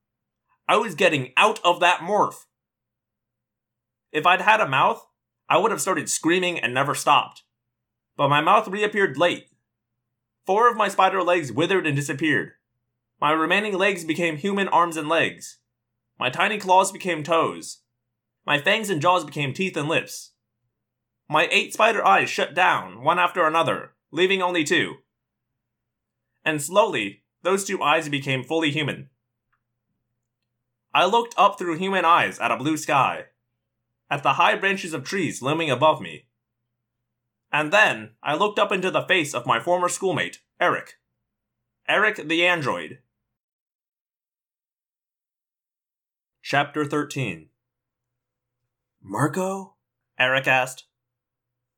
I 0.67 0.75
was 0.75 0.93
getting 0.93 1.31
out 1.37 1.61
of 1.63 1.79
that 1.79 2.01
morph. 2.01 2.45
If 4.11 4.25
I'd 4.25 4.41
had 4.41 4.59
a 4.59 4.67
mouth, 4.67 5.07
I 5.47 5.57
would 5.57 5.71
have 5.71 5.79
started 5.79 6.09
screaming 6.09 6.59
and 6.59 6.73
never 6.73 6.93
stopped. 6.93 7.43
But 8.17 8.27
my 8.27 8.41
mouth 8.41 8.67
reappeared 8.67 9.17
late. 9.17 9.45
Four 10.45 10.69
of 10.69 10.75
my 10.75 10.89
spider 10.89 11.23
legs 11.23 11.49
withered 11.49 11.87
and 11.87 11.95
disappeared. 11.95 12.51
My 13.21 13.31
remaining 13.31 13.77
legs 13.77 14.03
became 14.03 14.35
human 14.35 14.67
arms 14.67 14.97
and 14.97 15.07
legs. 15.07 15.59
My 16.19 16.29
tiny 16.29 16.57
claws 16.57 16.91
became 16.91 17.23
toes. 17.23 17.83
My 18.45 18.59
fangs 18.59 18.89
and 18.89 19.01
jaws 19.01 19.23
became 19.23 19.53
teeth 19.53 19.77
and 19.77 19.87
lips. 19.87 20.31
My 21.29 21.47
eight 21.51 21.71
spider 21.73 22.05
eyes 22.05 22.29
shut 22.29 22.53
down, 22.53 23.01
one 23.01 23.17
after 23.17 23.47
another, 23.47 23.93
leaving 24.11 24.41
only 24.41 24.65
two. 24.65 24.95
And 26.43 26.61
slowly, 26.61 27.23
those 27.43 27.63
two 27.63 27.81
eyes 27.81 28.09
became 28.09 28.43
fully 28.43 28.71
human. 28.71 29.09
I 30.93 31.05
looked 31.05 31.33
up 31.37 31.57
through 31.57 31.77
human 31.77 32.05
eyes 32.05 32.39
at 32.39 32.51
a 32.51 32.57
blue 32.57 32.77
sky, 32.77 33.25
at 34.09 34.23
the 34.23 34.33
high 34.33 34.55
branches 34.55 34.93
of 34.93 35.03
trees 35.03 35.41
looming 35.41 35.71
above 35.71 36.01
me. 36.01 36.25
And 37.51 37.71
then 37.71 38.11
I 38.21 38.35
looked 38.35 38.59
up 38.59 38.71
into 38.71 38.91
the 38.91 39.03
face 39.03 39.33
of 39.33 39.45
my 39.45 39.59
former 39.59 39.89
schoolmate, 39.89 40.41
Erek. 40.59 40.97
Erek 41.87 42.27
the 42.27 42.45
android. 42.45 42.99
Chapter 46.41 46.85
13 46.85 47.49
Marco? 49.01 49.75
Erek 50.19 50.47
asked. 50.47 50.85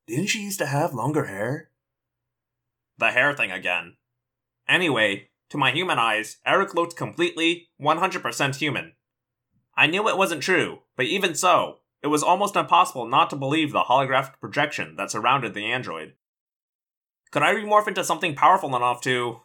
Didn't 0.06 0.26
she 0.26 0.42
used 0.42 0.58
to 0.58 0.66
have 0.66 0.92
longer 0.92 1.24
hair? 1.24 1.70
The 2.98 3.10
hair 3.10 3.32
thing 3.34 3.50
again. 3.50 3.96
Anyway, 4.68 5.28
to 5.50 5.58
my 5.58 5.70
human 5.70 5.98
eyes, 5.98 6.38
Erek 6.46 6.74
looked 6.74 6.96
completely, 6.96 7.68
100% 7.80 8.56
human. 8.56 8.92
I 9.76 9.86
knew 9.86 10.08
it 10.08 10.16
wasn't 10.16 10.42
true, 10.42 10.80
but 10.96 11.06
even 11.06 11.34
so, 11.34 11.80
it 12.02 12.08
was 12.08 12.22
almost 12.22 12.56
impossible 12.56 13.06
not 13.06 13.30
to 13.30 13.36
believe 13.36 13.72
the 13.72 13.84
holographic 13.84 14.40
projection 14.40 14.96
that 14.96 15.10
surrounded 15.10 15.54
the 15.54 15.66
android. 15.66 16.14
Could 17.30 17.42
I 17.42 17.54
remorph 17.54 17.88
into 17.88 18.04
something 18.04 18.34
powerful 18.34 18.76
enough 18.76 19.00
to. 19.02 19.40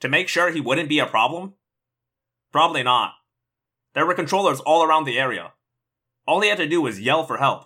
to 0.00 0.08
make 0.08 0.28
sure 0.28 0.50
he 0.50 0.60
wouldn't 0.60 0.88
be 0.88 0.98
a 0.98 1.06
problem? 1.06 1.54
Probably 2.52 2.82
not. 2.82 3.14
There 3.94 4.04
were 4.04 4.14
controllers 4.14 4.60
all 4.60 4.82
around 4.82 5.04
the 5.04 5.18
area. 5.18 5.52
All 6.26 6.40
he 6.40 6.48
had 6.48 6.58
to 6.58 6.68
do 6.68 6.82
was 6.82 7.00
yell 7.00 7.24
for 7.24 7.38
help. 7.38 7.64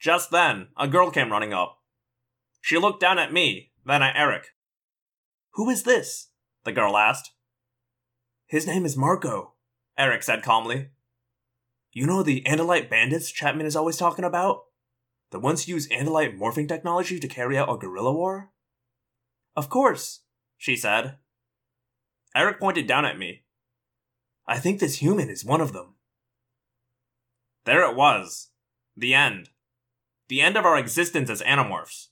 Just 0.00 0.30
then, 0.30 0.68
a 0.76 0.88
girl 0.88 1.10
came 1.10 1.32
running 1.32 1.52
up. 1.52 1.78
She 2.60 2.78
looked 2.78 3.00
down 3.00 3.18
at 3.18 3.32
me, 3.32 3.72
then 3.84 4.02
at 4.02 4.16
Erek. 4.16 4.54
Who 5.56 5.70
is 5.70 5.84
this? 5.84 6.28
The 6.64 6.72
girl 6.72 6.98
asked. 6.98 7.32
His 8.46 8.66
name 8.66 8.84
is 8.84 8.94
Marco, 8.94 9.54
Erek 9.98 10.22
said 10.22 10.42
calmly. 10.42 10.90
You 11.92 12.06
know 12.06 12.22
the 12.22 12.42
Andalite 12.42 12.90
bandits 12.90 13.30
Chapman 13.30 13.64
is 13.64 13.74
always 13.74 13.96
talking 13.96 14.24
about? 14.24 14.64
The 15.30 15.40
ones 15.40 15.64
who 15.64 15.72
use 15.72 15.88
Andalite 15.88 16.38
morphing 16.38 16.68
technology 16.68 17.18
to 17.18 17.26
carry 17.26 17.56
out 17.56 17.72
a 17.72 17.78
guerrilla 17.78 18.12
war? 18.12 18.50
Of 19.56 19.70
course, 19.70 20.20
she 20.58 20.76
said. 20.76 21.16
Erek 22.34 22.60
pointed 22.60 22.86
down 22.86 23.06
at 23.06 23.18
me. 23.18 23.44
I 24.46 24.58
think 24.58 24.78
this 24.78 24.96
human 24.96 25.30
is 25.30 25.42
one 25.42 25.62
of 25.62 25.72
them. 25.72 25.94
There 27.64 27.82
it 27.90 27.96
was. 27.96 28.50
The 28.94 29.14
end. 29.14 29.48
The 30.28 30.42
end 30.42 30.58
of 30.58 30.66
our 30.66 30.76
existence 30.76 31.30
as 31.30 31.40
animorphs. 31.40 32.08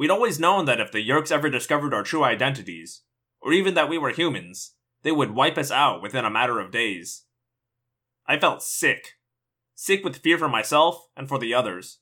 We'd 0.00 0.10
always 0.10 0.40
known 0.40 0.64
that 0.64 0.80
if 0.80 0.90
the 0.92 1.06
Yeerks 1.06 1.30
ever 1.30 1.50
discovered 1.50 1.92
our 1.92 2.02
true 2.02 2.24
identities, 2.24 3.02
or 3.42 3.52
even 3.52 3.74
that 3.74 3.90
we 3.90 3.98
were 3.98 4.08
humans, 4.08 4.72
they 5.02 5.12
would 5.12 5.32
wipe 5.32 5.58
us 5.58 5.70
out 5.70 6.00
within 6.00 6.24
a 6.24 6.30
matter 6.30 6.58
of 6.58 6.72
days. 6.72 7.26
I 8.26 8.38
felt 8.38 8.62
sick. 8.62 9.18
Sick 9.74 10.02
with 10.02 10.16
fear 10.16 10.38
for 10.38 10.48
myself 10.48 11.08
and 11.14 11.28
for 11.28 11.38
the 11.38 11.52
others. 11.52 11.98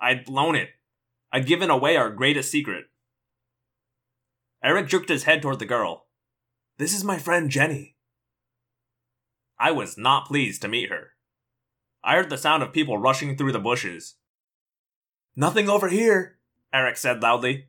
I'd 0.00 0.24
blown 0.24 0.54
it. 0.54 0.70
I'd 1.30 1.44
given 1.44 1.68
away 1.68 1.98
our 1.98 2.08
greatest 2.08 2.50
secret. 2.50 2.86
Erek 4.62 4.88
jerked 4.88 5.10
his 5.10 5.24
head 5.24 5.42
toward 5.42 5.58
the 5.58 5.66
girl. 5.66 6.06
This 6.78 6.96
is 6.96 7.04
my 7.04 7.18
friend 7.18 7.50
Jenny. 7.50 7.96
I 9.58 9.72
was 9.72 9.98
not 9.98 10.26
pleased 10.26 10.62
to 10.62 10.68
meet 10.68 10.88
her. 10.88 11.08
I 12.02 12.16
heard 12.16 12.30
the 12.30 12.38
sound 12.38 12.62
of 12.62 12.72
people 12.72 12.96
rushing 12.96 13.36
through 13.36 13.52
the 13.52 13.58
bushes. 13.58 14.14
Nothing 15.36 15.68
over 15.68 15.88
here, 15.88 16.33
Erek 16.74 16.96
said 16.96 17.22
loudly. 17.22 17.68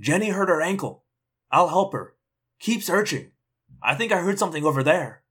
Jenny 0.00 0.30
hurt 0.30 0.48
her 0.48 0.62
ankle. 0.62 1.04
I'll 1.50 1.68
help 1.68 1.92
her. 1.92 2.14
Keep 2.58 2.82
searching. 2.82 3.32
I 3.82 3.94
think 3.94 4.10
I 4.10 4.22
heard 4.22 4.38
something 4.38 4.64
over 4.64 4.82
there. 4.82 5.22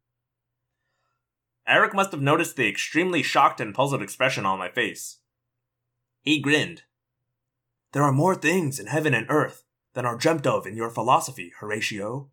Erek 1.68 1.94
must 1.94 2.12
have 2.12 2.22
noticed 2.22 2.56
the 2.56 2.70
extremely 2.70 3.24
shocked 3.24 3.60
and 3.60 3.74
puzzled 3.74 4.02
expression 4.02 4.46
on 4.46 4.60
my 4.60 4.70
face. 4.70 5.18
He 6.22 6.40
grinned. 6.40 6.84
There 7.94 8.04
are 8.04 8.14
more 8.14 8.36
things 8.36 8.80
in 8.80 8.88
heaven 8.88 9.14
and 9.14 9.26
earth 9.28 9.64
than 9.94 10.06
are 10.06 10.16
dreamt 10.16 10.46
of 10.46 10.68
in 10.68 10.78
your 10.78 10.90
philosophy, 10.90 11.52
Horatio. 11.60 12.30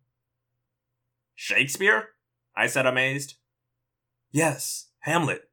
Shakespeare? 1.33 2.09
I 2.55 2.67
said, 2.67 2.85
amazed. 2.85 3.35
Yes, 4.31 4.89
Hamlet. 4.99 5.49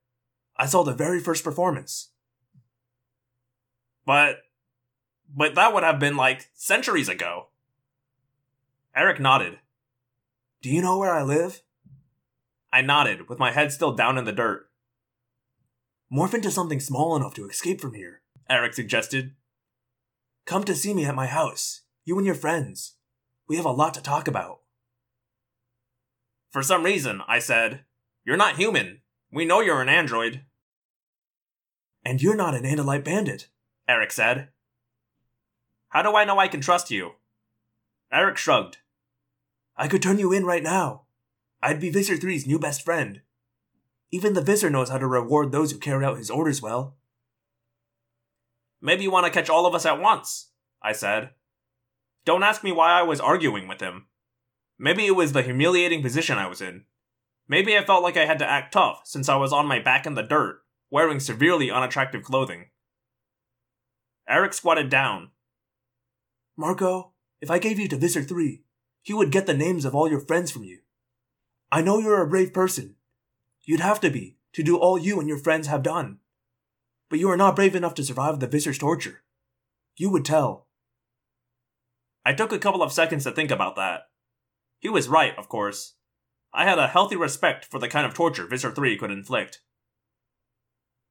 I 0.56 0.66
saw 0.66 0.84
the 0.84 0.94
very 0.94 1.18
first 1.18 1.42
performance. 1.42 2.10
But. 4.04 4.36
But 5.34 5.54
that 5.54 5.72
would 5.72 5.82
have 5.82 5.98
been 5.98 6.16
like 6.16 6.50
centuries 6.54 7.08
ago. 7.08 7.48
Erek 8.94 9.18
nodded. 9.18 9.58
Do 10.60 10.68
you 10.70 10.82
know 10.82 10.98
where 10.98 11.12
I 11.12 11.22
live? 11.22 11.62
I 12.72 12.82
nodded, 12.82 13.28
with 13.28 13.38
my 13.38 13.50
head 13.50 13.72
still 13.72 13.92
down 13.92 14.18
in 14.18 14.24
the 14.24 14.32
dirt. 14.32 14.68
Morph 16.12 16.34
into 16.34 16.50
something 16.50 16.80
small 16.80 17.16
enough 17.16 17.34
to 17.34 17.48
escape 17.48 17.80
from 17.80 17.94
here, 17.94 18.20
Erek 18.48 18.74
suggested. 18.74 19.32
Come 20.44 20.64
to 20.64 20.74
see 20.74 20.92
me 20.92 21.06
at 21.06 21.14
my 21.14 21.26
house, 21.26 21.82
you 22.04 22.16
and 22.18 22.26
your 22.26 22.34
friends. 22.34 22.96
We 23.48 23.56
have 23.56 23.64
a 23.64 23.70
lot 23.70 23.94
to 23.94 24.02
talk 24.02 24.28
about. 24.28 24.60
For 26.50 26.62
some 26.62 26.84
reason, 26.84 27.22
I 27.26 27.38
said, 27.38 27.84
You're 28.24 28.36
not 28.36 28.56
human. 28.56 29.00
We 29.32 29.46
know 29.46 29.60
you're 29.60 29.80
an 29.80 29.88
android. 29.88 30.42
And 32.04 32.20
you're 32.20 32.36
not 32.36 32.54
an 32.54 32.64
Andalite 32.64 33.04
bandit, 33.04 33.48
Erek 33.88 34.12
said. 34.12 34.48
How 35.92 36.00
do 36.00 36.16
I 36.16 36.24
know 36.24 36.38
I 36.38 36.48
can 36.48 36.62
trust 36.62 36.90
you? 36.90 37.12
Erek 38.10 38.38
shrugged. 38.38 38.78
I 39.76 39.88
could 39.88 40.02
turn 40.02 40.18
you 40.18 40.32
in 40.32 40.46
right 40.46 40.62
now. 40.62 41.02
I'd 41.62 41.80
be 41.80 41.90
Visser 41.90 42.16
3's 42.16 42.46
new 42.46 42.58
best 42.58 42.82
friend. 42.82 43.20
Even 44.10 44.32
the 44.32 44.40
Visser 44.40 44.70
knows 44.70 44.88
how 44.88 44.96
to 44.96 45.06
reward 45.06 45.52
those 45.52 45.70
who 45.70 45.78
carry 45.78 46.02
out 46.02 46.16
his 46.16 46.30
orders 46.30 46.62
well. 46.62 46.96
Maybe 48.80 49.02
you 49.02 49.10
want 49.10 49.26
to 49.26 49.32
catch 49.32 49.50
all 49.50 49.66
of 49.66 49.74
us 49.74 49.84
at 49.84 50.00
once, 50.00 50.52
I 50.82 50.92
said. 50.92 51.30
Don't 52.24 52.42
ask 52.42 52.64
me 52.64 52.72
why 52.72 52.92
I 52.92 53.02
was 53.02 53.20
arguing 53.20 53.68
with 53.68 53.82
him. 53.82 54.06
Maybe 54.78 55.06
it 55.06 55.14
was 55.14 55.32
the 55.32 55.42
humiliating 55.42 56.00
position 56.00 56.38
I 56.38 56.46
was 56.46 56.62
in. 56.62 56.86
Maybe 57.46 57.76
I 57.76 57.84
felt 57.84 58.02
like 58.02 58.16
I 58.16 58.24
had 58.24 58.38
to 58.38 58.50
act 58.50 58.72
tough 58.72 59.02
since 59.04 59.28
I 59.28 59.36
was 59.36 59.52
on 59.52 59.66
my 59.66 59.78
back 59.78 60.06
in 60.06 60.14
the 60.14 60.22
dirt, 60.22 60.62
wearing 60.90 61.20
severely 61.20 61.70
unattractive 61.70 62.22
clothing. 62.22 62.70
Erek 64.26 64.54
squatted 64.54 64.88
down. 64.88 65.32
Marco, 66.56 67.12
if 67.40 67.50
I 67.50 67.58
gave 67.58 67.78
you 67.78 67.88
to 67.88 67.96
Visser 67.96 68.22
3, 68.22 68.62
he 69.02 69.14
would 69.14 69.32
get 69.32 69.46
the 69.46 69.54
names 69.54 69.84
of 69.84 69.94
all 69.94 70.08
your 70.08 70.20
friends 70.20 70.50
from 70.50 70.64
you. 70.64 70.78
I 71.70 71.82
know 71.82 71.98
you're 71.98 72.22
a 72.22 72.28
brave 72.28 72.52
person. 72.52 72.96
You'd 73.64 73.80
have 73.80 74.00
to 74.00 74.10
be, 74.10 74.36
to 74.52 74.62
do 74.62 74.76
all 74.76 74.98
you 74.98 75.18
and 75.18 75.28
your 75.28 75.38
friends 75.38 75.66
have 75.66 75.82
done. 75.82 76.18
But 77.08 77.18
you 77.18 77.30
are 77.30 77.36
not 77.36 77.56
brave 77.56 77.74
enough 77.74 77.94
to 77.94 78.04
survive 78.04 78.40
the 78.40 78.46
Visser's 78.46 78.78
torture. 78.78 79.22
You 79.96 80.10
would 80.10 80.24
tell. 80.24 80.68
I 82.24 82.32
took 82.32 82.52
a 82.52 82.58
couple 82.58 82.82
of 82.82 82.92
seconds 82.92 83.24
to 83.24 83.32
think 83.32 83.50
about 83.50 83.76
that. 83.76 84.02
He 84.78 84.88
was 84.88 85.08
right, 85.08 85.36
of 85.38 85.48
course. 85.48 85.94
I 86.52 86.64
had 86.64 86.78
a 86.78 86.88
healthy 86.88 87.16
respect 87.16 87.64
for 87.64 87.78
the 87.78 87.88
kind 87.88 88.06
of 88.06 88.14
torture 88.14 88.46
Visser 88.46 88.70
3 88.70 88.96
could 88.98 89.10
inflict. 89.10 89.62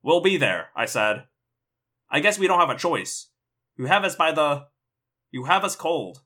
We'll 0.04 0.22
be 0.22 0.38
there, 0.38 0.70
I 0.76 0.86
said. 0.86 1.26
I 2.10 2.20
guess 2.20 2.40
we 2.40 2.48
don't 2.48 2.60
have 2.60 2.70
a 2.70 2.78
choice. 2.78 3.30
You 3.78 3.86
have 3.86 4.04
us 4.04 4.16
by 4.16 4.32
the. 4.32 4.68
You 5.32 5.46
have 5.46 5.64
us 5.64 5.78
cold. 5.78 6.22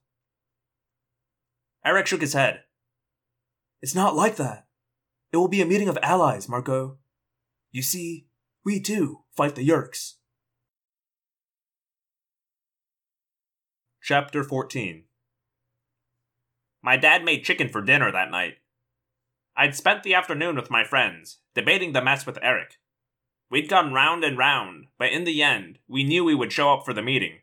Erek 1.86 2.08
shook 2.08 2.22
his 2.22 2.34
head. 2.34 2.64
It's 3.82 3.94
not 3.94 4.16
like 4.16 4.38
that. 4.38 4.66
It 5.32 5.38
will 5.38 5.48
be 5.48 5.62
a 5.62 5.66
meeting 5.66 5.88
of 5.88 6.00
allies, 6.02 6.50
Marco. 6.50 6.98
You 7.72 7.84
see, 7.84 8.26
we 8.64 8.80
too 8.80 9.20
fight 9.36 9.54
the 9.54 9.68
Yeerks. 9.68 10.14
Chapter 14.02 14.44
14 14.44 15.04
My 16.82 16.98
dad 16.98 17.24
made 17.24 17.44
chicken 17.44 17.70
for 17.70 17.82
dinner 17.82 18.12
that 18.12 18.32
night. 18.32 18.56
I'd 19.56 19.76
spent 19.76 20.04
the 20.04 20.16
afternoon 20.16 20.56
with 20.56 20.72
my 20.72 20.84
friends, 20.84 21.40
debating 21.54 21.94
the 21.94 22.02
mess 22.02 22.26
with 22.26 22.40
Erek. 22.42 22.78
We'd 23.52 23.70
gone 23.70 23.94
round 23.94 24.24
and 24.24 24.38
round, 24.38 24.88
but 24.98 25.12
in 25.12 25.24
the 25.24 25.44
end, 25.44 25.78
we 25.88 26.04
knew 26.04 26.24
we 26.24 26.36
would 26.36 26.52
show 26.52 26.74
up 26.74 26.86
for 26.86 26.94
the 26.94 27.04
meeting. 27.04 27.40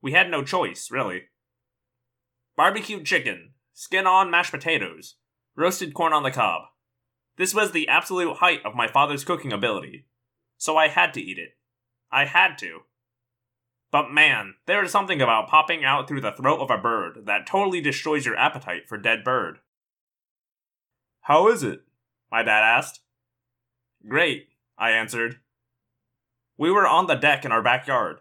We 0.00 0.12
had 0.12 0.30
no 0.30 0.42
choice, 0.42 0.90
really. 0.90 1.24
Barbecued 2.56 3.04
chicken, 3.04 3.54
skin 3.72 4.06
on 4.06 4.30
mashed 4.30 4.52
potatoes, 4.52 5.16
roasted 5.56 5.94
corn 5.94 6.12
on 6.12 6.22
the 6.22 6.30
cob. 6.30 6.62
This 7.36 7.54
was 7.54 7.70
the 7.70 7.88
absolute 7.88 8.38
height 8.38 8.60
of 8.64 8.74
my 8.74 8.88
father's 8.88 9.24
cooking 9.24 9.52
ability, 9.52 10.06
so 10.56 10.76
I 10.76 10.88
had 10.88 11.14
to 11.14 11.20
eat 11.20 11.38
it. 11.38 11.56
I 12.10 12.24
had 12.24 12.58
to. 12.58 12.80
But 13.90 14.10
man, 14.10 14.54
there 14.66 14.82
is 14.84 14.90
something 14.90 15.22
about 15.22 15.48
popping 15.48 15.84
out 15.84 16.08
through 16.08 16.20
the 16.20 16.32
throat 16.32 16.60
of 16.60 16.70
a 16.70 16.78
bird 16.78 17.26
that 17.26 17.46
totally 17.46 17.80
destroys 17.80 18.26
your 18.26 18.36
appetite 18.36 18.88
for 18.88 18.98
dead 18.98 19.24
bird. 19.24 19.60
How 21.22 21.48
is 21.48 21.62
it? 21.62 21.82
My 22.30 22.42
dad 22.42 22.62
asked. 22.62 23.00
Great, 24.06 24.48
I 24.76 24.90
answered. 24.90 25.38
We 26.56 26.70
were 26.70 26.86
on 26.86 27.06
the 27.06 27.14
deck 27.14 27.44
in 27.44 27.52
our 27.52 27.62
backyard. 27.62 28.18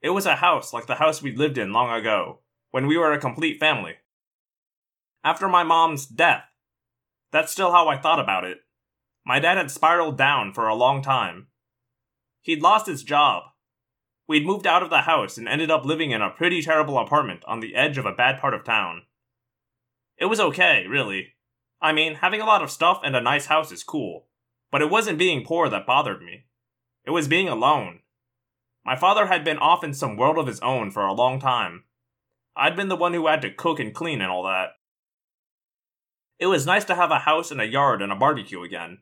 It 0.00 0.10
was 0.10 0.26
a 0.26 0.36
house 0.36 0.72
like 0.72 0.86
the 0.86 0.96
house 0.96 1.22
we'd 1.22 1.38
lived 1.38 1.58
in 1.58 1.72
long 1.72 1.92
ago, 1.92 2.40
when 2.70 2.86
we 2.86 2.96
were 2.96 3.12
a 3.12 3.18
complete 3.18 3.58
family. 3.58 3.94
After 5.24 5.48
my 5.48 5.64
mom's 5.64 6.06
death, 6.06 6.44
that's 7.32 7.52
still 7.52 7.72
how 7.72 7.88
I 7.88 7.98
thought 7.98 8.20
about 8.20 8.44
it. 8.44 8.58
My 9.24 9.40
dad 9.40 9.56
had 9.58 9.70
spiraled 9.70 10.16
down 10.16 10.52
for 10.52 10.68
a 10.68 10.74
long 10.74 11.02
time. 11.02 11.48
He'd 12.40 12.62
lost 12.62 12.86
his 12.86 13.02
job. 13.02 13.42
We'd 14.26 14.46
moved 14.46 14.66
out 14.66 14.82
of 14.82 14.90
the 14.90 15.02
house 15.02 15.36
and 15.36 15.48
ended 15.48 15.70
up 15.70 15.84
living 15.84 16.12
in 16.12 16.22
a 16.22 16.30
pretty 16.30 16.62
terrible 16.62 16.98
apartment 16.98 17.42
on 17.46 17.60
the 17.60 17.74
edge 17.74 17.98
of 17.98 18.06
a 18.06 18.12
bad 18.12 18.40
part 18.40 18.54
of 18.54 18.64
town. 18.64 19.02
It 20.16 20.26
was 20.26 20.40
okay, 20.40 20.86
really. 20.88 21.34
I 21.80 21.92
mean, 21.92 22.16
having 22.16 22.40
a 22.40 22.46
lot 22.46 22.62
of 22.62 22.70
stuff 22.70 23.00
and 23.04 23.14
a 23.16 23.20
nice 23.20 23.46
house 23.46 23.72
is 23.72 23.82
cool, 23.82 24.26
but 24.70 24.82
it 24.82 24.90
wasn't 24.90 25.18
being 25.18 25.44
poor 25.44 25.68
that 25.68 25.86
bothered 25.86 26.22
me. 26.22 26.44
It 27.04 27.10
was 27.10 27.28
being 27.28 27.48
alone. 27.48 28.00
My 28.84 28.96
father 28.96 29.26
had 29.26 29.44
been 29.44 29.58
off 29.58 29.84
in 29.84 29.92
some 29.92 30.16
world 30.16 30.38
of 30.38 30.46
his 30.46 30.60
own 30.60 30.90
for 30.90 31.04
a 31.04 31.12
long 31.12 31.40
time. 31.40 31.84
I'd 32.56 32.76
been 32.76 32.88
the 32.88 32.96
one 32.96 33.14
who 33.14 33.26
had 33.26 33.42
to 33.42 33.52
cook 33.52 33.78
and 33.78 33.94
clean 33.94 34.20
and 34.20 34.30
all 34.30 34.44
that. 34.44 34.70
It 36.38 36.46
was 36.46 36.66
nice 36.66 36.84
to 36.86 36.94
have 36.94 37.10
a 37.10 37.20
house 37.20 37.50
and 37.50 37.60
a 37.60 37.66
yard 37.66 38.00
and 38.00 38.12
a 38.12 38.16
barbecue 38.16 38.62
again. 38.62 38.98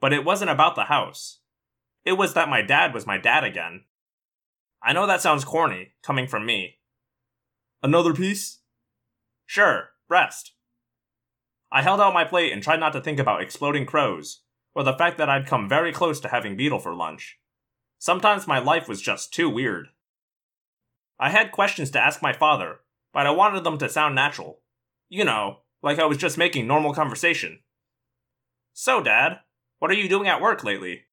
But 0.00 0.12
it 0.12 0.24
wasn't 0.24 0.50
about 0.50 0.74
the 0.74 0.84
house. 0.84 1.40
It 2.04 2.12
was 2.12 2.34
that 2.34 2.48
my 2.48 2.62
dad 2.62 2.92
was 2.92 3.06
my 3.06 3.18
dad 3.18 3.44
again. 3.44 3.84
I 4.82 4.92
know 4.92 5.06
that 5.06 5.20
sounds 5.20 5.44
corny, 5.44 5.94
coming 6.02 6.26
from 6.26 6.46
me. 6.46 6.78
Another 7.82 8.14
piece? 8.14 8.60
Sure, 9.46 9.90
rest. 10.08 10.52
I 11.72 11.82
held 11.82 12.00
out 12.00 12.14
my 12.14 12.24
plate 12.24 12.52
and 12.52 12.62
tried 12.62 12.80
not 12.80 12.92
to 12.92 13.00
think 13.00 13.18
about 13.18 13.42
exploding 13.42 13.86
crows, 13.86 14.42
or 14.74 14.82
the 14.82 14.92
fact 14.92 15.18
that 15.18 15.28
I'd 15.28 15.46
come 15.46 15.68
very 15.68 15.92
close 15.92 16.20
to 16.20 16.28
having 16.28 16.56
beetle 16.56 16.78
for 16.78 16.94
lunch. 16.94 17.38
Sometimes 17.98 18.46
my 18.46 18.58
life 18.58 18.88
was 18.88 19.00
just 19.00 19.32
too 19.32 19.48
weird. 19.48 19.88
I 21.18 21.30
had 21.30 21.52
questions 21.52 21.90
to 21.92 22.00
ask 22.00 22.20
my 22.22 22.32
father, 22.32 22.80
but 23.12 23.26
I 23.26 23.30
wanted 23.30 23.64
them 23.64 23.78
to 23.78 23.88
sound 23.88 24.14
natural. 24.14 24.60
You 25.08 25.24
know, 25.24 25.58
like 25.82 25.98
I 25.98 26.04
was 26.04 26.18
just 26.18 26.36
making 26.36 26.66
normal 26.66 26.92
conversation. 26.92 27.60
So, 28.72 29.02
Dad, 29.02 29.40
what 29.78 29.90
are 29.90 29.94
you 29.94 30.08
doing 30.08 30.28
at 30.28 30.40
work 30.40 30.62
lately? 30.64 31.04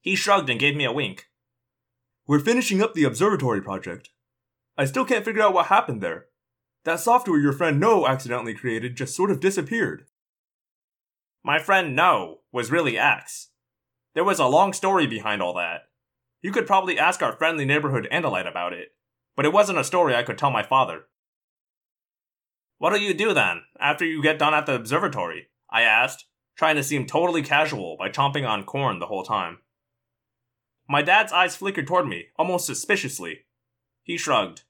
He 0.00 0.14
shrugged 0.14 0.50
and 0.50 0.60
gave 0.60 0.76
me 0.76 0.84
a 0.84 0.92
wink. 0.92 1.28
We're 2.26 2.40
finishing 2.40 2.82
up 2.82 2.94
the 2.94 3.04
observatory 3.04 3.62
project. 3.62 4.10
I 4.76 4.84
still 4.84 5.04
can't 5.04 5.24
figure 5.24 5.42
out 5.42 5.54
what 5.54 5.66
happened 5.66 6.02
there. 6.02 6.26
That 6.84 7.00
software 7.00 7.40
your 7.40 7.52
friend 7.52 7.80
No 7.80 8.06
accidentally 8.06 8.54
created 8.54 8.96
just 8.96 9.16
sort 9.16 9.30
of 9.30 9.40
disappeared. 9.40 10.06
My 11.42 11.58
friend 11.58 11.96
No 11.96 12.40
was 12.52 12.70
really 12.70 12.98
Ax. 12.98 13.48
There 14.16 14.24
was 14.24 14.38
a 14.38 14.46
long 14.46 14.72
story 14.72 15.06
behind 15.06 15.42
all 15.42 15.52
that. 15.56 15.90
You 16.40 16.50
could 16.50 16.66
probably 16.66 16.98
ask 16.98 17.22
our 17.22 17.36
friendly 17.36 17.66
neighborhood 17.66 18.08
Andalite 18.10 18.48
about 18.48 18.72
it, 18.72 18.94
but 19.36 19.44
it 19.44 19.52
wasn't 19.52 19.78
a 19.78 19.84
story 19.84 20.14
I 20.14 20.22
could 20.22 20.38
tell 20.38 20.50
my 20.50 20.62
father. 20.62 21.02
What'll 22.78 22.98
you 22.98 23.12
do 23.12 23.34
then, 23.34 23.64
after 23.78 24.06
you 24.06 24.22
get 24.22 24.38
done 24.38 24.54
at 24.54 24.64
the 24.64 24.74
observatory? 24.74 25.48
I 25.68 25.82
asked, 25.82 26.24
trying 26.56 26.76
to 26.76 26.82
seem 26.82 27.04
totally 27.04 27.42
casual 27.42 27.98
by 27.98 28.08
chomping 28.08 28.48
on 28.48 28.64
corn 28.64 29.00
the 29.00 29.06
whole 29.08 29.22
time. 29.22 29.58
My 30.88 31.02
dad's 31.02 31.30
eyes 31.30 31.54
flickered 31.54 31.86
toward 31.86 32.08
me, 32.08 32.28
almost 32.38 32.64
suspiciously. 32.64 33.40
He 34.02 34.16
shrugged. 34.16 34.62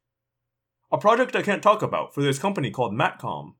A 0.91 0.99
project 0.99 1.37
I 1.37 1.43
can't 1.43 1.63
talk 1.63 1.83
about 1.83 2.13
for 2.13 2.21
this 2.21 2.41
company 2.41 2.73
called 2.73 2.95
Matcom. 2.95 3.53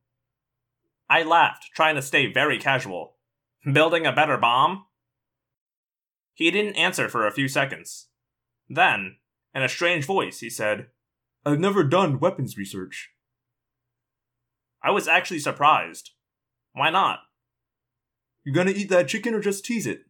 I 1.09 1.23
laughed, 1.23 1.67
trying 1.77 1.95
to 1.95 2.03
stay 2.03 2.27
very 2.27 2.59
casual. 2.59 3.15
Building 3.73 4.05
a 4.05 4.11
better 4.11 4.37
bomb? 4.37 4.87
He 6.37 6.51
didn't 6.51 6.77
answer 6.77 7.09
for 7.09 7.27
a 7.27 7.33
few 7.33 7.49
seconds. 7.49 8.09
Then, 8.69 9.17
in 9.55 9.63
a 9.63 9.71
strange 9.71 10.05
voice, 10.05 10.41
he 10.41 10.51
said, 10.51 10.89
I've 11.47 11.59
never 11.59 11.83
done 11.83 12.21
weapons 12.21 12.59
research. 12.59 13.13
I 14.83 14.91
was 14.91 15.09
actually 15.09 15.39
surprised. 15.39 16.11
Why 16.75 16.91
not? 16.91 17.21
You 18.45 18.53
gonna 18.53 18.73
eat 18.73 18.91
that 18.91 19.09
chicken 19.09 19.33
or 19.33 19.41
just 19.41 19.65
tease 19.65 19.87
it? 19.87 20.03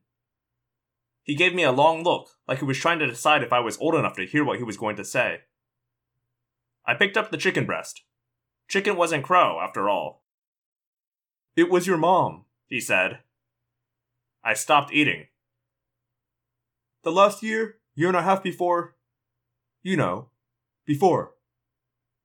He 1.23 1.37
gave 1.37 1.55
me 1.55 1.63
a 1.63 1.71
long 1.71 2.03
look, 2.03 2.31
like 2.49 2.59
he 2.59 2.65
was 2.65 2.79
trying 2.79 2.99
to 2.99 3.07
decide 3.07 3.45
if 3.45 3.53
I 3.53 3.61
was 3.61 3.79
old 3.79 3.95
enough 3.95 4.17
to 4.17 4.27
hear 4.27 4.45
what 4.45 4.59
he 4.59 4.65
was 4.65 4.77
going 4.77 4.97
to 4.97 5.05
say. 5.05 5.43
I 6.85 6.95
picked 6.95 7.17
up 7.17 7.31
the 7.31 7.37
chicken 7.37 7.67
breast. 7.67 8.03
Chicken 8.67 8.97
wasn't 8.97 9.25
crow, 9.25 9.61
after 9.63 9.89
all. 9.89 10.25
It 11.55 11.71
was 11.71 11.87
your 11.87 11.99
mom, 11.99 12.47
he 12.67 12.81
said. 12.81 13.21
I 14.43 14.55
stopped 14.55 14.93
eating. 14.93 15.27
The 17.07 17.13
last 17.13 17.41
year, 17.41 17.77
year 17.95 18.09
and 18.09 18.17
a 18.17 18.23
half 18.23 18.43
before, 18.43 18.97
you 19.81 19.97
know, 19.97 20.31
before. 20.85 21.35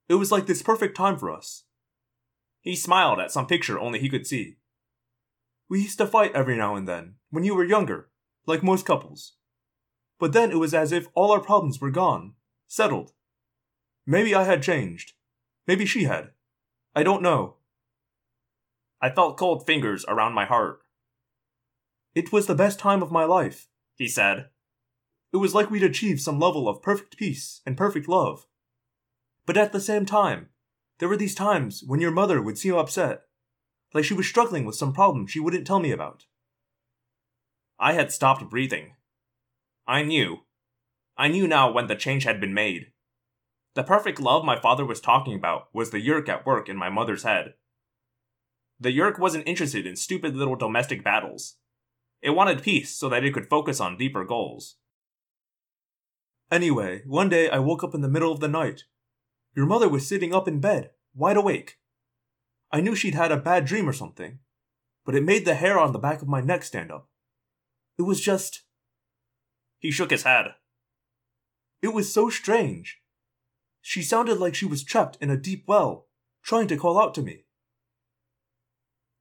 It 0.09 0.15
was 0.15 0.31
like 0.31 0.47
this 0.47 0.63
perfect 0.63 0.97
time 0.97 1.19
for 1.19 1.29
us. 1.29 1.65
He 2.61 2.75
smiled 2.75 3.19
at 3.19 3.31
some 3.31 3.45
picture 3.45 3.79
only 3.79 3.99
he 3.99 4.09
could 4.09 4.25
see. 4.25 4.57
We 5.69 5.83
used 5.83 5.99
to 5.99 6.07
fight 6.07 6.33
every 6.33 6.57
now 6.57 6.75
and 6.75 6.87
then, 6.87 7.17
when 7.29 7.43
you 7.43 7.53
were 7.53 7.63
younger, 7.63 8.09
like 8.47 8.63
most 8.63 8.83
couples. 8.83 9.33
But 10.17 10.33
then 10.33 10.49
it 10.49 10.57
was 10.57 10.73
as 10.73 10.91
if 10.91 11.09
all 11.13 11.31
our 11.31 11.41
problems 11.41 11.79
were 11.79 11.91
gone, 11.91 12.33
settled. 12.65 13.11
Maybe 14.07 14.33
I 14.33 14.45
had 14.45 14.63
changed. 14.63 15.13
Maybe 15.67 15.85
she 15.85 16.05
had. 16.05 16.31
I 16.95 17.03
don't 17.03 17.21
know. 17.21 17.57
I 18.99 19.11
felt 19.11 19.37
cold 19.37 19.67
fingers 19.67 20.05
around 20.07 20.33
my 20.33 20.45
heart. 20.45 20.79
It 22.15 22.31
was 22.31 22.47
the 22.47 22.55
best 22.55 22.79
time 22.79 23.03
of 23.03 23.11
my 23.11 23.25
life, 23.25 23.67
he 23.93 24.07
said. 24.07 24.47
It 25.33 25.37
was 25.37 25.55
like 25.55 25.69
we'd 25.71 25.83
achieved 25.83 26.21
some 26.21 26.39
level 26.39 26.67
of 26.67 26.81
perfect 26.81 27.17
peace 27.17 27.61
and 27.65 27.77
perfect 27.77 28.07
love. 28.07 28.45
But 29.45 29.57
at 29.57 29.71
the 29.71 29.79
same 29.79 30.05
time, 30.05 30.49
there 30.99 31.09
were 31.09 31.17
these 31.17 31.35
times 31.35 31.83
when 31.85 32.01
your 32.01 32.11
mother 32.11 32.41
would 32.41 32.57
seem 32.57 32.75
upset. 32.75 33.23
like 33.93 34.05
she 34.05 34.13
was 34.13 34.27
struggling 34.27 34.65
with 34.65 34.75
some 34.75 34.93
problem 34.93 35.27
she 35.27 35.39
wouldn't 35.39 35.67
tell 35.67 35.79
me 35.79 35.91
about. 35.91 36.25
I 37.79 37.93
had 37.93 38.11
stopped 38.11 38.49
breathing. 38.49 38.95
I 39.87 40.03
knew. 40.03 40.41
I 41.17 41.27
knew 41.27 41.47
now 41.47 41.71
when 41.71 41.87
the 41.87 41.95
change 41.95 42.23
had 42.23 42.39
been 42.39 42.53
made. 42.53 42.91
The 43.73 43.83
perfect 43.83 44.19
love 44.19 44.45
my 44.45 44.59
father 44.59 44.85
was 44.85 45.01
talking 45.01 45.33
about 45.33 45.67
was 45.73 45.91
the 45.91 45.99
Yeerk 45.99 46.29
at 46.29 46.45
work 46.45 46.69
in 46.69 46.77
my 46.77 46.89
mother's 46.89 47.23
head. 47.23 47.55
The 48.79 48.95
Yeerk 48.95 49.17
wasn't 49.19 49.47
interested 49.47 49.85
in 49.85 49.95
stupid 49.95 50.35
little 50.35 50.55
domestic 50.55 51.03
battles. 51.03 51.55
It 52.21 52.31
wanted 52.31 52.63
peace 52.63 52.95
so 52.95 53.09
that 53.09 53.23
it 53.23 53.33
could 53.33 53.49
focus 53.49 53.79
on 53.79 53.97
deeper 53.97 54.23
goals. 54.23 54.75
Anyway, 56.51 57.01
one 57.05 57.29
day 57.29 57.49
I 57.49 57.59
woke 57.59 57.81
up 57.81 57.95
in 57.95 58.01
the 58.01 58.09
middle 58.09 58.31
of 58.31 58.41
the 58.41 58.49
night. 58.49 58.83
Your 59.55 59.65
mother 59.65 59.87
was 59.87 60.05
sitting 60.05 60.33
up 60.33 60.49
in 60.49 60.59
bed, 60.59 60.91
wide 61.15 61.37
awake. 61.37 61.77
I 62.71 62.81
knew 62.81 62.93
she'd 62.93 63.15
had 63.15 63.31
a 63.31 63.37
bad 63.37 63.65
dream 63.65 63.87
or 63.87 63.93
something, 63.93 64.39
but 65.05 65.15
it 65.15 65.23
made 65.23 65.45
the 65.45 65.55
hair 65.55 65.79
on 65.79 65.93
the 65.93 65.99
back 65.99 66.21
of 66.21 66.27
my 66.27 66.41
neck 66.41 66.63
stand 66.63 66.91
up. 66.91 67.07
It 67.97 68.01
was 68.01 68.19
just. 68.19 68.63
He 69.79 69.91
shook 69.91 70.11
his 70.11 70.23
head. 70.23 70.55
It 71.81 71.93
was 71.93 72.13
so 72.13 72.29
strange. 72.29 72.99
She 73.81 74.01
sounded 74.01 74.37
like 74.37 74.53
she 74.53 74.65
was 74.65 74.83
trapped 74.83 75.17
in 75.21 75.29
a 75.29 75.37
deep 75.37 75.63
well, 75.67 76.07
trying 76.43 76.67
to 76.67 76.77
call 76.77 76.99
out 76.99 77.13
to 77.15 77.21
me. 77.21 77.45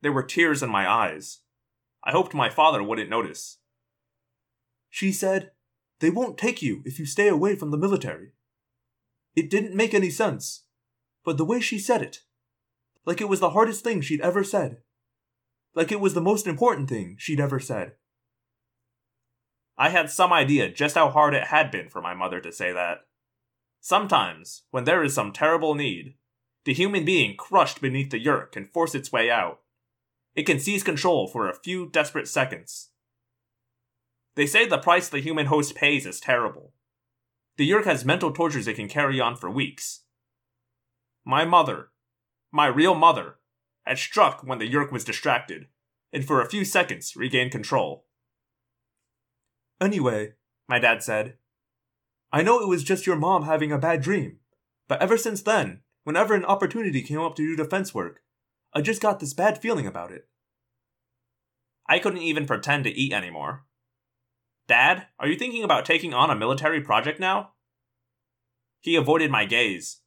There 0.03 0.13
were 0.13 0.23
tears 0.23 0.63
in 0.63 0.71
my 0.71 0.89
eyes. 0.89 1.41
I 2.05 2.11
hoped 2.11 2.35
my 2.35 2.51
father 2.51 2.83
wouldn't 2.83 3.11
notice. 3.11 3.59
She 4.91 5.13
said, 5.13 5.53
They 6.01 6.11
won't 6.11 6.39
take 6.39 6.63
you 6.63 6.83
if 6.85 6.99
you 6.99 7.07
stay 7.07 7.29
away 7.29 7.55
from 7.55 7.71
the 7.71 7.79
military. 7.79 8.33
It 9.37 9.51
didn't 9.51 9.77
make 9.77 9.95
any 9.95 10.11
sense, 10.11 10.65
but 11.25 11.37
the 11.37 11.45
way 11.45 11.61
she 11.61 11.79
said 11.79 12.03
it, 12.03 12.21
like 13.07 13.21
it 13.21 13.29
was 13.29 13.41
the 13.41 13.51
hardest 13.51 13.85
thing 13.85 14.01
she'd 14.01 14.21
ever 14.21 14.43
said, 14.43 14.79
like 15.75 15.93
it 15.93 16.01
was 16.01 16.15
the 16.15 16.21
most 16.21 16.47
important 16.47 16.89
thing 16.89 17.17
she'd 17.19 17.41
ever 17.41 17.61
said. 17.61 17.93
I 19.79 19.91
had 19.91 20.11
some 20.11 20.33
idea 20.33 20.71
just 20.71 20.95
how 20.95 21.11
hard 21.11 21.35
it 21.35 21.45
had 21.45 21.71
been 21.71 21.89
for 21.89 22.03
my 22.03 22.15
mother 22.15 22.41
to 22.41 22.53
say 22.53 22.73
that. 22.73 23.07
Sometimes, 23.81 24.65
when 24.71 24.85
there 24.85 25.03
is 25.03 25.15
some 25.15 25.33
terrible 25.33 25.75
need, 25.75 26.15
the 26.65 26.75
human 26.75 27.05
being 27.05 27.37
crushed 27.37 27.81
beneath 27.81 28.11
the 28.11 28.23
Yeerk 28.23 28.53
can 28.53 28.67
force 28.67 28.95
its 28.95 29.13
way 29.13 29.31
out. 29.31 29.61
It 30.35 30.45
can 30.45 30.61
seize 30.61 30.83
control 30.83 31.27
for 31.27 31.49
a 31.49 31.55
few 31.55 31.89
desperate 31.89 32.29
seconds. 32.29 32.91
They 34.37 34.47
say 34.47 34.67
the 34.67 34.79
price 34.79 35.09
the 35.09 35.21
human 35.21 35.47
host 35.47 35.75
pays 35.75 36.07
is 36.07 36.21
terrible. 36.21 36.73
The 37.57 37.69
Yeerk 37.69 37.85
has 37.85 38.05
mental 38.05 38.33
tortures 38.33 38.67
it 38.67 38.77
can 38.77 38.89
carry 38.89 39.21
on 39.21 39.37
for 39.37 39.51
weeks. 39.51 40.05
My 41.25 41.45
mother, 41.45 41.89
my 42.53 42.67
real 42.67 42.95
mother, 42.95 43.37
had 43.85 43.99
struck 43.99 44.43
when 44.43 44.59
the 44.59 44.71
Yeerk 44.71 44.93
was 44.93 45.05
distracted, 45.05 45.67
and 46.13 46.25
for 46.25 46.41
a 46.41 46.49
few 46.49 46.65
seconds 46.65 47.17
regained 47.17 47.53
control. 47.53 48.07
Anyway, 49.81 50.35
my 50.69 50.79
dad 50.79 51.03
said, 51.03 51.35
I 52.33 52.43
know 52.43 52.61
it 52.61 52.69
was 52.69 52.85
just 52.85 53.07
your 53.07 53.17
mom 53.17 53.45
having 53.45 53.73
a 53.73 53.79
bad 53.79 54.03
dream, 54.03 54.39
but 54.89 55.03
ever 55.03 55.17
since 55.17 55.43
then, 55.43 55.81
whenever 56.05 56.35
an 56.35 56.45
opportunity 56.45 57.03
came 57.03 57.21
up 57.21 57.35
to 57.37 57.43
do 57.43 57.57
defense 57.57 57.93
work, 57.93 58.23
I 58.73 58.81
just 58.81 59.03
got 59.03 59.19
this 59.19 59.35
bad 59.35 59.61
feeling 59.61 59.87
about 59.87 60.13
it. 60.13 60.29
I 61.89 61.99
couldn't 61.99 62.23
even 62.23 62.47
pretend 62.47 62.85
to 62.85 62.91
eat 62.91 63.13
anymore. 63.13 63.65
Dad, 64.71 65.09
are 65.19 65.27
you 65.27 65.35
thinking 65.35 65.65
about 65.65 65.85
taking 65.85 66.15
on 66.15 66.31
a 66.31 66.37
military 66.37 66.81
project 66.81 67.19
now? 67.19 67.55
He 68.79 68.95
avoided 68.95 69.29
my 69.29 69.45
gaze. 69.45 70.03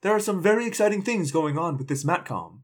There 0.00 0.12
are 0.12 0.18
some 0.18 0.42
very 0.42 0.64
exciting 0.64 1.02
things 1.02 1.30
going 1.30 1.58
on 1.58 1.76
with 1.76 1.86
this 1.86 2.02
MATCOM. 2.02 2.60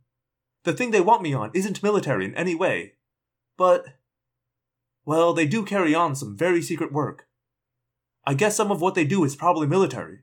The 0.64 0.72
thing 0.72 0.92
they 0.92 1.02
want 1.02 1.20
me 1.20 1.34
on 1.34 1.50
isn't 1.52 1.82
military 1.82 2.24
in 2.24 2.34
any 2.34 2.54
way, 2.54 2.94
but. 3.58 3.84
Well, 5.04 5.34
they 5.34 5.44
do 5.44 5.66
carry 5.66 5.94
on 5.94 6.16
some 6.16 6.34
very 6.34 6.62
secret 6.62 6.94
work. 6.94 7.28
I 8.24 8.32
guess 8.32 8.56
some 8.56 8.70
of 8.70 8.80
what 8.80 8.94
they 8.94 9.04
do 9.04 9.22
is 9.22 9.36
probably 9.36 9.66
military. 9.66 10.20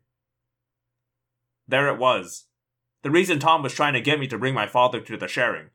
There 1.68 1.88
it 1.88 2.00
was. 2.00 2.48
The 3.04 3.12
reason 3.12 3.38
Tom 3.38 3.62
was 3.62 3.76
trying 3.76 3.94
to 3.94 4.02
get 4.02 4.20
me 4.20 4.26
to 4.26 4.40
bring 4.40 4.56
my 4.56 4.66
father 4.66 5.02
to 5.02 5.18
the 5.18 5.28
sharing. 5.28 5.70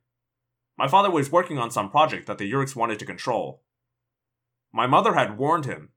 My 0.76 0.88
father 0.88 1.08
was 1.08 1.30
working 1.30 1.56
on 1.56 1.70
some 1.70 1.88
project 1.88 2.26
that 2.26 2.38
the 2.38 2.50
Yeerks 2.50 2.74
wanted 2.74 2.98
to 2.98 3.06
control. 3.06 3.62
My 4.72 4.86
mother 4.86 5.14
had 5.14 5.38
warned 5.38 5.64
him. 5.64 5.90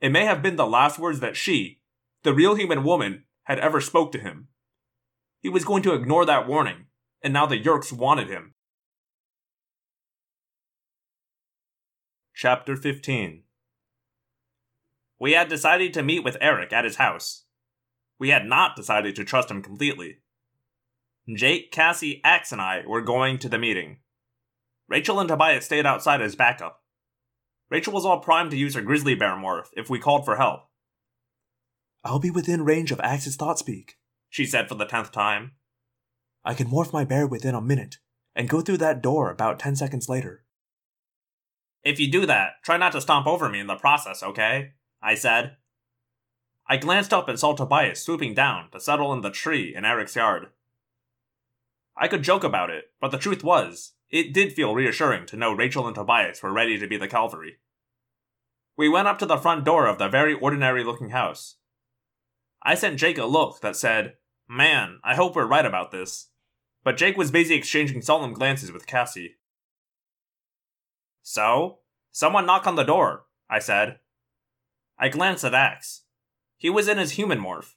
It 0.00 0.10
may 0.10 0.24
have 0.24 0.42
been 0.42 0.56
the 0.56 0.66
last 0.66 0.98
words 0.98 1.20
that 1.20 1.36
she, 1.36 1.80
the 2.22 2.34
real 2.34 2.54
human 2.54 2.84
woman, 2.84 3.24
had 3.44 3.58
ever 3.58 3.80
spoke 3.80 4.12
to 4.12 4.18
him. 4.18 4.48
He 5.40 5.48
was 5.48 5.64
going 5.64 5.82
to 5.84 5.94
ignore 5.94 6.24
that 6.24 6.46
warning, 6.46 6.86
and 7.22 7.32
now 7.32 7.46
the 7.46 7.60
Yeerks 7.62 7.92
wanted 7.92 8.28
him. 8.28 8.54
Chapter 12.34 12.76
15 12.76 13.42
We 15.18 15.32
had 15.32 15.48
decided 15.48 15.92
to 15.94 16.02
meet 16.02 16.24
with 16.24 16.36
Erek 16.40 16.72
at 16.72 16.84
his 16.84 16.96
house. 16.96 17.44
We 18.18 18.30
had 18.30 18.46
not 18.46 18.76
decided 18.76 19.14
to 19.16 19.24
trust 19.24 19.50
him 19.50 19.62
completely. 19.62 20.18
Jake, 21.32 21.70
Cassie, 21.70 22.20
Ax, 22.24 22.50
and 22.50 22.60
I 22.60 22.82
were 22.86 23.00
going 23.00 23.38
to 23.38 23.48
the 23.48 23.58
meeting. 23.58 23.98
Rachel 24.88 25.20
and 25.20 25.28
Tobias 25.28 25.64
stayed 25.64 25.86
outside 25.86 26.20
as 26.20 26.34
backup. 26.34 26.81
Rachel 27.72 27.94
was 27.94 28.04
all 28.04 28.20
primed 28.20 28.50
to 28.50 28.56
use 28.58 28.74
her 28.74 28.82
grizzly 28.82 29.14
bear 29.14 29.30
morph 29.30 29.68
if 29.72 29.88
we 29.88 29.98
called 29.98 30.26
for 30.26 30.36
help. 30.36 30.68
I'll 32.04 32.18
be 32.18 32.30
within 32.30 32.66
range 32.66 32.92
of 32.92 33.00
Ax's 33.00 33.34
thought 33.34 33.58
speak, 33.58 33.96
she 34.28 34.44
said 34.44 34.68
for 34.68 34.74
the 34.74 34.84
tenth 34.84 35.10
time. 35.10 35.52
I 36.44 36.52
can 36.52 36.66
morph 36.66 36.92
my 36.92 37.06
bear 37.06 37.26
within 37.26 37.54
a 37.54 37.62
minute 37.62 37.96
and 38.36 38.46
go 38.46 38.60
through 38.60 38.76
that 38.78 39.02
door 39.02 39.30
about 39.30 39.58
ten 39.58 39.74
seconds 39.74 40.06
later. 40.06 40.44
If 41.82 41.98
you 41.98 42.12
do 42.12 42.26
that, 42.26 42.62
try 42.62 42.76
not 42.76 42.92
to 42.92 43.00
stomp 43.00 43.26
over 43.26 43.48
me 43.48 43.60
in 43.60 43.68
the 43.68 43.76
process, 43.76 44.22
okay? 44.22 44.72
I 45.00 45.14
said. 45.14 45.56
I 46.68 46.76
glanced 46.76 47.14
up 47.14 47.26
and 47.26 47.38
saw 47.38 47.54
Tobias 47.54 48.02
swooping 48.02 48.34
down 48.34 48.70
to 48.72 48.80
settle 48.80 49.14
in 49.14 49.22
the 49.22 49.30
tree 49.30 49.74
in 49.74 49.86
Erek's 49.86 50.14
yard. 50.14 50.48
I 51.96 52.06
could 52.06 52.22
joke 52.22 52.44
about 52.44 52.68
it, 52.68 52.90
but 53.00 53.12
the 53.12 53.18
truth 53.18 53.42
was, 53.42 53.92
it 54.12 54.34
did 54.34 54.52
feel 54.52 54.74
reassuring 54.74 55.24
to 55.26 55.36
know 55.36 55.52
Rachel 55.54 55.86
and 55.86 55.94
Tobias 55.94 56.42
were 56.42 56.52
ready 56.52 56.78
to 56.78 56.86
be 56.86 56.98
the 56.98 57.08
cavalry. 57.08 57.56
We 58.76 58.88
went 58.88 59.08
up 59.08 59.18
to 59.20 59.26
the 59.26 59.38
front 59.38 59.64
door 59.64 59.86
of 59.86 59.98
the 59.98 60.08
very 60.08 60.34
ordinary 60.34 60.84
looking 60.84 61.10
house. 61.10 61.56
I 62.62 62.74
sent 62.74 62.98
Jake 62.98 63.18
a 63.18 63.24
look 63.24 63.60
that 63.62 63.74
said, 63.74 64.14
Man, 64.46 64.98
I 65.02 65.14
hope 65.14 65.34
we're 65.34 65.46
right 65.46 65.64
about 65.64 65.90
this. 65.90 66.28
But 66.84 66.98
Jake 66.98 67.16
was 67.16 67.30
busy 67.30 67.54
exchanging 67.54 68.02
solemn 68.02 68.34
glances 68.34 68.70
with 68.70 68.86
Cassie. 68.86 69.36
So? 71.22 71.78
Someone 72.10 72.44
knock 72.44 72.66
on 72.66 72.76
the 72.76 72.82
door, 72.82 73.24
I 73.48 73.60
said. 73.60 74.00
I 74.98 75.08
glanced 75.08 75.44
at 75.44 75.54
Ax. 75.54 76.02
He 76.58 76.68
was 76.68 76.86
in 76.86 76.98
his 76.98 77.12
human 77.12 77.40
morph. 77.40 77.74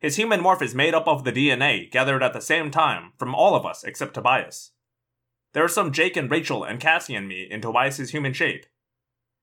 His 0.00 0.16
human 0.16 0.40
morph 0.40 0.62
is 0.62 0.74
made 0.74 0.94
up 0.94 1.06
of 1.06 1.22
the 1.22 1.32
DNA 1.32 1.88
gathered 1.90 2.22
at 2.22 2.32
the 2.32 2.40
same 2.40 2.70
time 2.72 3.12
from 3.18 3.34
all 3.34 3.54
of 3.54 3.64
us 3.64 3.84
except 3.84 4.14
Tobias. 4.14 4.72
There 5.52 5.64
are 5.64 5.68
some 5.68 5.92
Jake 5.92 6.16
and 6.16 6.30
Rachel 6.30 6.62
and 6.62 6.80
Cassie 6.80 7.14
and 7.14 7.26
me 7.28 7.46
in 7.50 7.60
Tobias's 7.60 8.10
human 8.10 8.32
shape. 8.32 8.66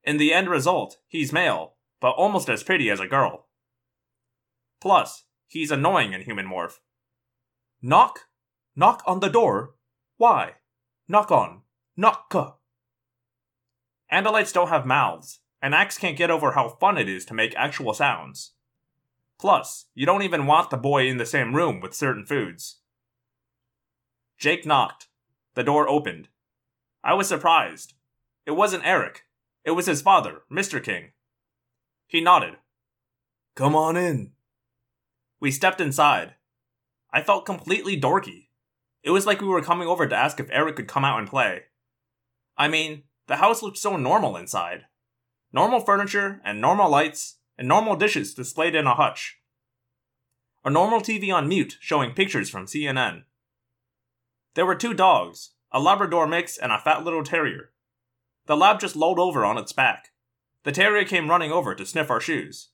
In 0.04 0.18
the 0.18 0.34
end 0.34 0.50
result, 0.50 0.98
he's 1.08 1.34
male, 1.34 1.76
but 2.00 2.12
almost 2.12 2.50
as 2.50 2.64
pretty 2.64 2.90
as 2.90 3.00
a 3.00 3.08
girl. 3.08 3.48
Plus, 4.80 5.26
he's 5.48 5.72
annoying 5.72 6.14
in 6.14 6.22
human 6.22 6.48
morph. 6.48 6.80
Knock? 7.82 8.22
Knock 8.76 9.04
on 9.06 9.20
the 9.20 9.30
door? 9.30 9.76
Why? 10.18 10.54
Knock 11.08 11.32
on. 11.32 11.62
Knock. 11.98 12.34
Andalites 14.12 14.54
don't 14.54 14.70
have 14.70 14.86
mouths, 14.86 15.40
and 15.62 15.76
Ax 15.76 15.98
can't 15.98 16.18
get 16.18 16.32
over 16.32 16.52
how 16.52 16.70
fun 16.70 16.98
it 16.98 17.10
is 17.10 17.26
to 17.26 17.34
make 17.34 17.56
actual 17.56 17.94
sounds. 17.94 18.54
Plus, 19.40 19.86
you 19.94 20.06
don't 20.06 20.24
even 20.24 20.46
want 20.46 20.70
the 20.70 20.78
boy 20.78 21.08
in 21.08 21.18
the 21.18 21.26
same 21.26 21.56
room 21.56 21.80
with 21.80 21.94
certain 21.94 22.26
foods. 22.26 22.80
Jake 24.38 24.66
knocked. 24.66 25.07
The 25.58 25.64
door 25.64 25.90
opened. 25.90 26.28
I 27.04 27.16
was 27.16 27.28
surprised. 27.28 27.96
It 28.46 28.52
wasn't 28.52 28.86
Erek. 28.86 29.24
It 29.66 29.72
was 29.72 29.88
his 29.88 30.04
father, 30.04 30.44
Mr. 30.52 30.84
King. 30.84 31.14
He 32.06 32.22
nodded. 32.22 32.58
Come 33.56 33.76
on 33.76 33.98
in. 33.98 34.34
We 35.40 35.50
stepped 35.50 35.82
inside. 35.82 36.36
I 37.12 37.24
felt 37.24 37.48
completely 37.48 38.00
dorky. 38.00 38.50
It 39.02 39.10
was 39.10 39.26
like 39.26 39.42
we 39.42 39.48
were 39.48 39.64
coming 39.64 39.88
over 39.88 40.08
to 40.08 40.16
ask 40.16 40.40
if 40.40 40.48
Erek 40.52 40.76
could 40.76 40.88
come 40.88 41.04
out 41.04 41.18
and 41.18 41.28
play. 41.28 41.64
I 42.56 42.68
mean, 42.68 43.06
the 43.26 43.38
house 43.38 43.64
looked 43.64 43.80
so 43.80 43.98
normal 43.98 44.38
inside. 44.38 44.86
Normal 45.52 45.80
furniture 45.80 46.40
and 46.46 46.62
normal 46.62 46.92
lights 46.92 47.38
and 47.58 47.68
normal 47.68 47.96
dishes 47.96 48.36
displayed 48.36 48.76
in 48.76 48.86
a 48.86 48.94
hutch. 48.94 49.40
A 50.64 50.70
normal 50.70 51.00
TV 51.00 51.34
on 51.34 51.48
mute 51.48 51.78
showing 51.80 52.14
pictures 52.14 52.48
from 52.48 52.68
CNN. 52.68 53.24
There 54.58 54.66
were 54.66 54.74
two 54.74 54.96
dogs, 54.96 55.52
a 55.72 55.80
Labrador 55.80 56.26
mix 56.26 56.58
and 56.58 56.72
a 56.72 56.80
fat 56.80 57.04
little 57.04 57.24
terrier. 57.24 57.74
The 58.48 58.58
lab 58.58 58.80
just 58.80 58.96
lolled 58.96 59.20
over 59.20 59.46
on 59.46 59.56
its 59.56 59.72
back. 59.72 60.08
The 60.64 60.72
terrier 60.72 61.06
came 61.06 61.30
running 61.30 61.52
over 61.52 61.76
to 61.76 61.86
sniff 61.86 62.10
our 62.10 62.20
shoes. 62.20 62.70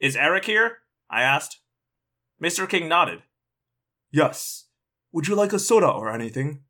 Is 0.00 0.16
Erek 0.16 0.46
here? 0.46 0.78
I 1.08 1.22
asked. 1.22 1.60
Mr. 2.42 2.68
King 2.68 2.88
nodded. 2.88 3.22
Yes. 4.10 4.64
Would 5.12 5.28
you 5.28 5.36
like 5.36 5.52
a 5.52 5.60
soda 5.60 5.90
or 5.90 6.10
anything? 6.10 6.64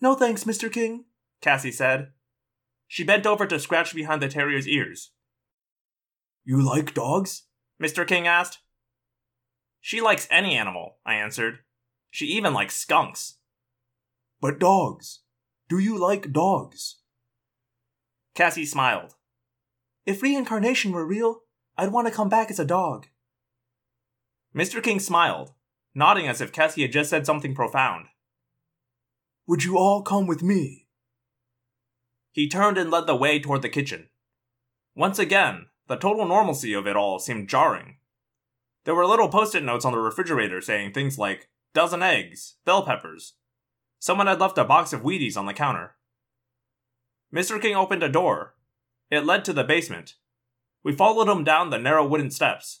No 0.00 0.14
thanks, 0.14 0.44
Mr. 0.44 0.72
King. 0.72 1.04
Cassie 1.42 1.70
said. 1.70 2.12
She 2.88 3.04
bent 3.04 3.26
over 3.26 3.46
to 3.46 3.60
scratch 3.60 3.94
behind 3.94 4.22
the 4.22 4.28
terrier's 4.28 4.66
ears. 4.66 5.10
You 6.42 6.62
like 6.66 6.94
dogs? 6.94 7.42
Mr. 7.78 8.08
King 8.08 8.26
asked. 8.26 8.60
She 9.82 10.00
likes 10.00 10.26
any 10.30 10.56
animal, 10.56 10.96
I 11.04 11.16
answered. 11.16 11.58
She 12.10 12.26
even 12.26 12.54
likes 12.54 12.76
skunks. 12.76 13.38
But 14.40 14.58
dogs. 14.58 15.20
Do 15.68 15.78
you 15.78 15.98
like 15.98 16.32
dogs? 16.32 16.96
Cassie 18.34 18.66
smiled. 18.66 19.14
If 20.04 20.22
reincarnation 20.22 20.92
were 20.92 21.04
real, 21.04 21.40
I'd 21.76 21.92
want 21.92 22.06
to 22.06 22.14
come 22.14 22.28
back 22.28 22.50
as 22.50 22.60
a 22.60 22.64
dog. 22.64 23.06
Mr. 24.54 24.82
King 24.82 25.00
smiled, 25.00 25.52
nodding 25.94 26.28
as 26.28 26.40
if 26.40 26.52
Cassie 26.52 26.82
had 26.82 26.92
just 26.92 27.10
said 27.10 27.26
something 27.26 27.54
profound. 27.54 28.06
Would 29.46 29.64
you 29.64 29.76
all 29.76 30.02
come 30.02 30.26
with 30.26 30.42
me? 30.42 30.86
He 32.32 32.48
turned 32.48 32.78
and 32.78 32.90
led 32.90 33.06
the 33.06 33.16
way 33.16 33.38
toward 33.38 33.62
the 33.62 33.68
kitchen. 33.68 34.08
Once 34.94 35.18
again, 35.18 35.66
the 35.88 35.96
total 35.96 36.26
normalcy 36.26 36.72
of 36.72 36.86
it 36.86 36.96
all 36.96 37.18
seemed 37.18 37.48
jarring. 37.48 37.96
There 38.84 38.94
were 38.94 39.06
little 39.06 39.28
post 39.28 39.54
it 39.54 39.62
notes 39.62 39.84
on 39.84 39.92
the 39.92 39.98
refrigerator 39.98 40.60
saying 40.60 40.92
things 40.92 41.18
like, 41.18 41.48
dozen 41.76 42.02
eggs, 42.02 42.54
bell 42.64 42.86
peppers. 42.86 43.34
Someone 43.98 44.28
had 44.28 44.40
left 44.40 44.56
a 44.56 44.64
box 44.64 44.94
of 44.94 45.02
Wheaties 45.02 45.36
on 45.36 45.44
the 45.44 45.52
counter. 45.52 45.96
Mr. 47.30 47.60
King 47.60 47.76
opened 47.76 48.02
a 48.02 48.08
door. 48.08 48.54
It 49.10 49.26
led 49.26 49.44
to 49.44 49.52
the 49.52 49.62
basement. 49.62 50.14
We 50.82 50.96
followed 50.96 51.30
him 51.30 51.44
down 51.44 51.68
the 51.68 51.78
narrow 51.78 52.06
wooden 52.06 52.30
steps. 52.30 52.80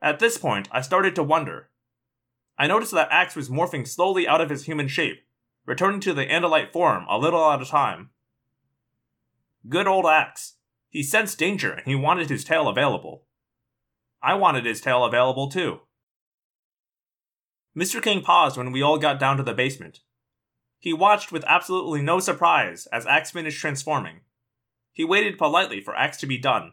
At 0.00 0.18
this 0.18 0.38
point, 0.38 0.66
I 0.72 0.80
started 0.80 1.14
to 1.16 1.22
wonder. 1.22 1.68
I 2.56 2.66
noticed 2.66 2.92
that 2.92 3.12
Ax 3.12 3.36
was 3.36 3.50
morphing 3.50 3.86
slowly 3.86 4.26
out 4.26 4.40
of 4.40 4.48
his 4.48 4.64
human 4.64 4.88
shape, 4.88 5.26
returning 5.66 6.00
to 6.00 6.14
the 6.14 6.24
Andalite 6.24 6.72
form 6.72 7.04
a 7.06 7.18
little 7.18 7.50
at 7.50 7.60
a 7.60 7.66
time. 7.66 8.08
Good 9.68 9.86
old 9.86 10.06
Ax. 10.06 10.54
He 10.88 11.02
sensed 11.02 11.38
danger 11.38 11.72
and 11.72 11.86
he 11.86 11.94
wanted 11.94 12.30
his 12.30 12.44
tail 12.44 12.66
available. 12.66 13.26
I 14.22 14.32
wanted 14.36 14.64
his 14.64 14.80
tail 14.80 15.04
available 15.04 15.50
too. 15.50 15.80
Mr. 17.78 18.02
King 18.02 18.22
paused 18.22 18.56
when 18.56 18.72
we 18.72 18.82
all 18.82 18.98
got 18.98 19.20
down 19.20 19.36
to 19.36 19.42
the 19.44 19.54
basement. 19.54 20.00
He 20.80 20.92
watched 20.92 21.30
with 21.30 21.44
absolutely 21.46 22.02
no 22.02 22.18
surprise 22.18 22.86
as 22.86 23.06
Ax 23.06 23.30
finished 23.30 23.60
transforming. 23.60 24.20
He 24.92 25.04
waited 25.04 25.38
politely 25.38 25.80
for 25.80 25.94
Ax 25.94 26.16
to 26.18 26.26
be 26.26 26.38
done. 26.38 26.72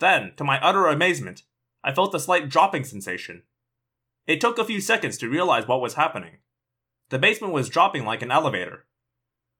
Then, 0.00 0.32
to 0.36 0.44
my 0.44 0.60
utter 0.60 0.86
amazement, 0.86 1.44
I 1.82 1.94
felt 1.94 2.14
a 2.14 2.20
slight 2.20 2.50
dropping 2.50 2.84
sensation. 2.84 3.44
It 4.26 4.38
took 4.38 4.58
a 4.58 4.64
few 4.64 4.82
seconds 4.82 5.16
to 5.18 5.30
realize 5.30 5.66
what 5.66 5.80
was 5.80 5.94
happening. 5.94 6.38
The 7.08 7.18
basement 7.18 7.54
was 7.54 7.70
dropping 7.70 8.04
like 8.04 8.20
an 8.20 8.30
elevator. 8.30 8.84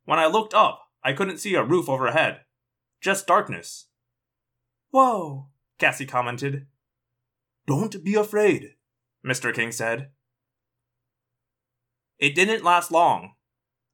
When 0.04 0.18
I 0.18 0.26
looked 0.26 0.52
up, 0.52 0.90
I 1.02 1.14
couldn't 1.14 1.38
see 1.38 1.54
a 1.54 1.64
roof 1.64 1.88
overhead. 1.88 2.40
Just 3.00 3.26
darkness. 3.26 3.86
Whoa, 4.90 5.48
Cassie 5.78 6.04
commented. 6.04 6.66
Don't 7.66 8.04
be 8.04 8.14
afraid, 8.14 8.74
Mr. 9.24 9.54
King 9.54 9.72
said. 9.72 10.10
It 12.18 12.34
didn't 12.34 12.64
last 12.64 12.90
long. 12.90 13.34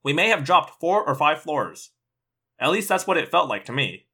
We 0.03 0.13
may 0.13 0.29
have 0.29 0.45
dropped 0.45 0.81
four 0.81 1.07
or 1.07 1.15
five 1.15 1.41
floors. 1.41 1.91
At 2.59 2.71
least 2.71 2.89
that's 2.89 3.07
what 3.07 3.17
it 3.17 3.31
felt 3.31 3.49
like 3.49 3.65
to 3.67 3.73
me. 3.73 4.07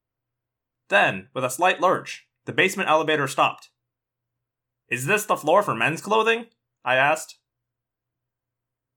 Then, 0.88 1.28
with 1.34 1.44
a 1.44 1.50
slight 1.50 1.80
lurch, 1.80 2.26
the 2.44 2.52
basement 2.52 2.88
elevator 2.88 3.26
stopped. 3.26 3.70
Is 4.88 5.06
this 5.06 5.24
the 5.24 5.36
floor 5.36 5.62
for 5.62 5.74
men's 5.74 6.00
clothing? 6.00 6.46
I 6.84 6.96
asked. 6.96 7.38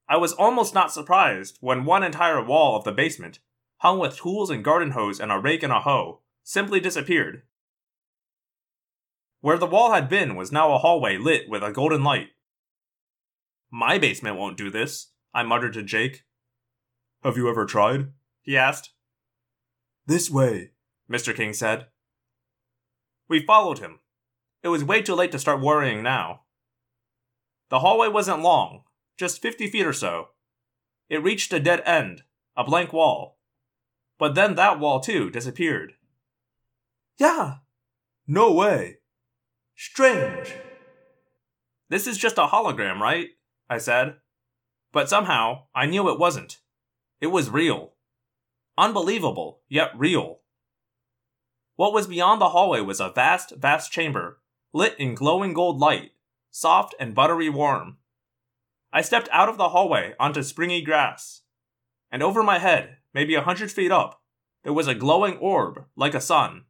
I 0.07 0.17
was 0.17 0.33
almost 0.33 0.73
not 0.73 0.91
surprised 0.91 1.57
when 1.61 1.85
one 1.85 2.03
entire 2.03 2.43
wall 2.43 2.75
of 2.75 2.83
the 2.83 2.91
basement, 2.91 3.39
hung 3.77 3.99
with 3.99 4.17
tools 4.17 4.49
and 4.49 4.63
garden 4.63 4.91
hose 4.91 5.19
and 5.19 5.31
a 5.31 5.39
rake 5.39 5.63
and 5.63 5.73
a 5.73 5.79
hoe, 5.79 6.21
simply 6.43 6.79
disappeared. 6.79 7.43
Where 9.41 9.57
the 9.57 9.65
wall 9.65 9.93
had 9.93 10.09
been 10.09 10.35
was 10.35 10.51
now 10.51 10.73
a 10.73 10.77
hallway 10.77 11.17
lit 11.17 11.49
with 11.49 11.63
a 11.63 11.71
golden 11.71 12.03
light. 12.03 12.29
My 13.71 13.97
basement 13.97 14.37
won't 14.37 14.57
do 14.57 14.69
this, 14.69 15.11
I 15.33 15.43
muttered 15.43 15.73
to 15.73 15.83
Jake. 15.83 16.23
Have 17.23 17.37
you 17.37 17.49
ever 17.49 17.65
tried? 17.65 18.11
He 18.41 18.57
asked. 18.57 18.91
This 20.05 20.29
way, 20.29 20.71
Mr. 21.09 21.35
King 21.35 21.53
said. 21.53 21.87
We 23.27 23.45
followed 23.45 23.79
him. 23.79 23.99
It 24.63 24.69
was 24.69 24.83
way 24.83 25.01
too 25.01 25.15
late 25.15 25.31
to 25.31 25.39
start 25.39 25.61
worrying 25.61 26.03
now. 26.03 26.41
The 27.69 27.79
hallway 27.79 28.07
wasn't 28.07 28.41
long, 28.41 28.83
just 29.17 29.41
50 29.41 29.67
feet 29.67 29.85
or 29.85 29.93
so. 29.93 30.29
It 31.09 31.23
reached 31.23 31.53
a 31.53 31.59
dead 31.59 31.81
end, 31.85 32.23
a 32.57 32.63
blank 32.63 32.91
wall. 32.91 33.37
But 34.17 34.35
then 34.35 34.55
that 34.55 34.79
wall 34.79 34.99
too 34.99 35.29
disappeared. 35.29 35.93
Yeah, 37.17 37.57
No 38.27 38.53
way. 38.53 38.98
Strange. 39.79 40.55
This 41.87 42.05
is 42.05 42.17
just 42.17 42.37
a 42.37 42.47
hologram, 42.47 42.99
right? 42.99 43.29
I 43.69 43.77
said. 43.77 44.15
But 44.91 45.07
somehow, 45.07 45.67
I 45.73 45.85
knew 45.85 46.09
it 46.09 46.19
wasn't. 46.19 46.57
It 47.21 47.27
was 47.27 47.49
real. 47.49 47.93
Unbelievable, 48.77 49.61
yet 49.69 49.91
real. 49.95 50.41
What 51.77 51.93
was 51.93 52.07
beyond 52.07 52.41
the 52.41 52.49
hallway 52.49 52.81
was 52.81 52.99
a 52.99 53.09
vast, 53.09 53.55
vast 53.55 53.89
chamber, 53.89 54.41
lit 54.73 54.95
in 54.99 55.15
glowing 55.15 55.53
gold 55.53 55.79
light, 55.79 56.11
soft 56.51 56.93
and 56.99 57.15
buttery 57.15 57.49
warm. 57.49 57.99
I 58.91 59.01
stepped 59.01 59.29
out 59.31 59.47
of 59.47 59.57
the 59.57 59.69
hallway 59.69 60.13
onto 60.19 60.43
springy 60.43 60.81
grass, 60.81 61.43
and 62.11 62.21
over 62.21 62.43
my 62.43 62.59
head, 62.59 62.97
maybe 63.13 63.35
a 63.35 63.43
hundred 63.43 63.71
feet 63.71 63.93
up, 63.93 64.21
there 64.63 64.73
was 64.73 64.89
a 64.89 64.95
glowing 64.95 65.37
orb 65.37 65.85
like 65.95 66.15
a 66.15 66.19
sun. 66.19 66.65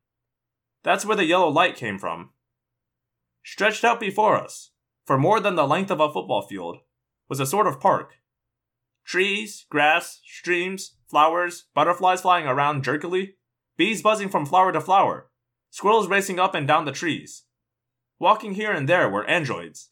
That's 0.83 1.07
where 1.07 1.17
the 1.17 1.25
yellow 1.25 1.49
light 1.49 1.75
came 1.75 1.97
from. 1.97 2.31
Stretched 3.43 3.83
out 3.83 3.99
before 3.99 4.35
us, 4.35 4.71
for 5.05 5.17
more 5.17 5.39
than 5.39 5.55
the 5.55 5.67
length 5.67 5.91
of 5.91 5.99
a 5.99 6.11
football 6.11 6.41
field, 6.41 6.77
was 7.27 7.39
a 7.39 7.45
sort 7.45 7.67
of 7.67 7.79
park. 7.79 8.15
Trees, 9.05 9.65
grass, 9.69 10.21
streams, 10.25 10.97
flowers, 11.09 11.65
butterflies 11.73 12.21
flying 12.21 12.45
around 12.45 12.83
jerkily, 12.83 13.35
bees 13.77 14.01
buzzing 14.01 14.29
from 14.29 14.45
flower 14.45 14.71
to 14.71 14.81
flower, 14.81 15.29
squirrels 15.71 16.07
racing 16.07 16.39
up 16.39 16.53
and 16.53 16.67
down 16.67 16.85
the 16.85 16.91
trees. 16.91 17.45
Walking 18.19 18.55
here 18.55 18.71
and 18.71 18.87
there 18.87 19.09
were 19.09 19.25
androids. 19.25 19.89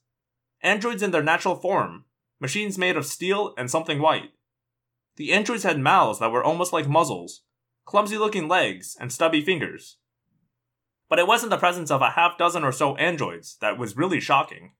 Androids 0.61 1.01
in 1.01 1.11
their 1.11 1.23
natural 1.23 1.55
form, 1.55 2.05
machines 2.39 2.77
made 2.77 2.97
of 2.97 3.05
steel 3.05 3.53
and 3.57 3.71
something 3.71 4.01
white. 4.01 4.31
The 5.15 5.33
androids 5.33 5.63
had 5.63 5.79
mouths 5.79 6.19
that 6.19 6.31
were 6.31 6.43
almost 6.43 6.73
like 6.73 6.87
muzzles, 6.87 7.41
clumsy 7.85 8.17
looking 8.17 8.47
legs, 8.47 8.95
and 8.99 9.11
stubby 9.11 9.41
fingers. 9.41 9.97
But 11.09 11.19
it 11.19 11.27
wasn't 11.27 11.51
the 11.51 11.57
presence 11.57 11.89
of 11.89 12.01
a 12.01 12.11
half 12.11 12.37
dozen 12.37 12.63
or 12.63 12.71
so 12.71 12.95
androids 12.97 13.57
that 13.61 13.77
was 13.77 13.97
really 13.97 14.19
shocking. 14.19 14.73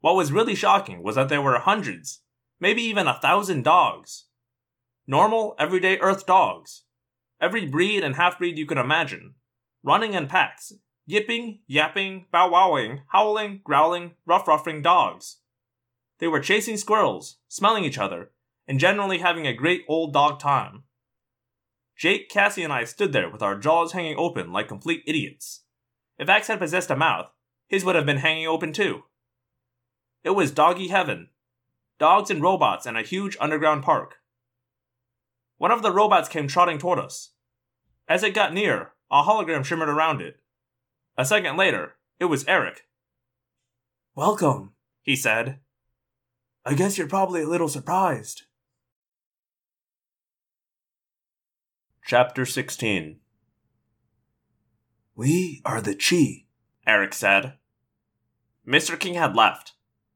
What 0.00 0.16
was 0.16 0.32
really 0.32 0.54
shocking 0.54 1.02
was 1.02 1.16
that 1.16 1.28
there 1.28 1.42
were 1.42 1.58
hundreds, 1.58 2.20
maybe 2.60 2.82
even 2.82 3.06
a 3.06 3.18
thousand 3.20 3.64
dogs. 3.64 4.26
Normal, 5.06 5.54
everyday 5.58 5.98
Earth 5.98 6.26
dogs. 6.26 6.84
Every 7.40 7.66
breed 7.66 8.04
and 8.04 8.16
half 8.16 8.38
breed 8.38 8.58
you 8.58 8.66
could 8.66 8.78
imagine. 8.78 9.34
Running 9.82 10.14
in 10.14 10.26
packs, 10.26 10.72
yipping, 11.06 11.60
yapping, 11.66 12.26
bow 12.32 12.50
wowing, 12.50 13.02
howling, 13.12 13.60
growling, 13.64 14.12
rough 14.26 14.48
roughing 14.48 14.82
dogs. 14.82 15.38
They 16.18 16.28
were 16.28 16.40
chasing 16.40 16.76
squirrels, 16.76 17.38
smelling 17.48 17.84
each 17.84 17.98
other, 17.98 18.32
and 18.66 18.80
generally 18.80 19.18
having 19.18 19.46
a 19.46 19.54
great 19.54 19.84
old 19.88 20.12
dog 20.12 20.40
time. 20.40 20.84
Jake, 21.96 22.28
Cassie, 22.28 22.62
and 22.62 22.72
I 22.72 22.84
stood 22.84 23.12
there 23.12 23.30
with 23.30 23.42
our 23.42 23.56
jaws 23.56 23.92
hanging 23.92 24.16
open 24.18 24.52
like 24.52 24.68
complete 24.68 25.02
idiots. 25.06 25.62
If 26.18 26.28
Ax 26.28 26.48
had 26.48 26.58
possessed 26.58 26.90
a 26.90 26.96
mouth, 26.96 27.30
his 27.68 27.84
would 27.84 27.96
have 27.96 28.06
been 28.06 28.18
hanging 28.18 28.46
open 28.46 28.72
too. 28.72 29.04
It 30.22 30.30
was 30.30 30.50
doggy 30.50 30.88
heaven. 30.88 31.30
Dogs 31.98 32.30
and 32.30 32.42
robots 32.42 32.84
in 32.84 32.96
a 32.96 33.02
huge 33.02 33.36
underground 33.40 33.82
park. 33.82 34.16
One 35.56 35.70
of 35.70 35.82
the 35.82 35.92
robots 35.92 36.28
came 36.28 36.48
trotting 36.48 36.78
toward 36.78 36.98
us. 36.98 37.30
As 38.08 38.22
it 38.22 38.34
got 38.34 38.52
near, 38.52 38.92
a 39.10 39.22
hologram 39.22 39.64
shimmered 39.64 39.88
around 39.88 40.20
it. 40.20 40.36
A 41.16 41.24
second 41.24 41.56
later, 41.56 41.94
it 42.20 42.26
was 42.26 42.46
Erek. 42.46 42.82
Welcome. 44.14 44.72
He 45.02 45.16
said, 45.16 45.60
I 46.64 46.74
guess 46.74 46.98
you're 46.98 47.08
probably 47.08 47.42
a 47.42 47.48
little 47.48 47.68
surprised. 47.68 48.42
Chapter 52.08 52.46
16 52.46 53.18
We 55.16 55.60
are 55.64 55.80
the 55.80 55.96
Chee. 55.96 56.46
Erek 56.86 57.12
said. 57.12 57.54
Mr. 58.64 58.96
King 58.96 59.14
had 59.14 59.34
left, 59.34 59.72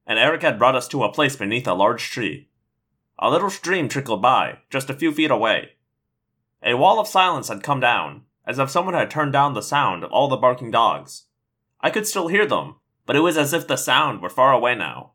and 0.06 0.16
Erek 0.16 0.42
had 0.42 0.56
brought 0.56 0.76
us 0.76 0.86
to 0.86 1.02
a 1.02 1.12
place 1.12 1.34
beneath 1.34 1.66
a 1.66 1.74
large 1.74 2.08
tree. 2.08 2.48
A 3.18 3.28
little 3.28 3.50
stream 3.50 3.88
trickled 3.88 4.22
by, 4.22 4.58
just 4.70 4.88
a 4.88 4.94
few 4.94 5.10
feet 5.10 5.32
away. 5.32 5.70
A 6.62 6.74
wall 6.74 7.00
of 7.00 7.08
silence 7.08 7.48
had 7.48 7.64
come 7.64 7.80
down, 7.80 8.22
as 8.46 8.60
if 8.60 8.70
someone 8.70 8.94
had 8.94 9.10
turned 9.10 9.32
down 9.32 9.54
the 9.54 9.60
sound 9.60 10.04
of 10.04 10.12
all 10.12 10.28
the 10.28 10.36
barking 10.36 10.70
dogs. 10.70 11.24
I 11.80 11.90
could 11.90 12.06
still 12.06 12.28
hear 12.28 12.46
them, 12.46 12.76
but 13.04 13.16
it 13.16 13.20
was 13.26 13.36
as 13.36 13.52
if 13.52 13.66
the 13.66 13.74
sound 13.74 14.22
were 14.22 14.30
far 14.30 14.52
away 14.52 14.76
now. 14.76 15.14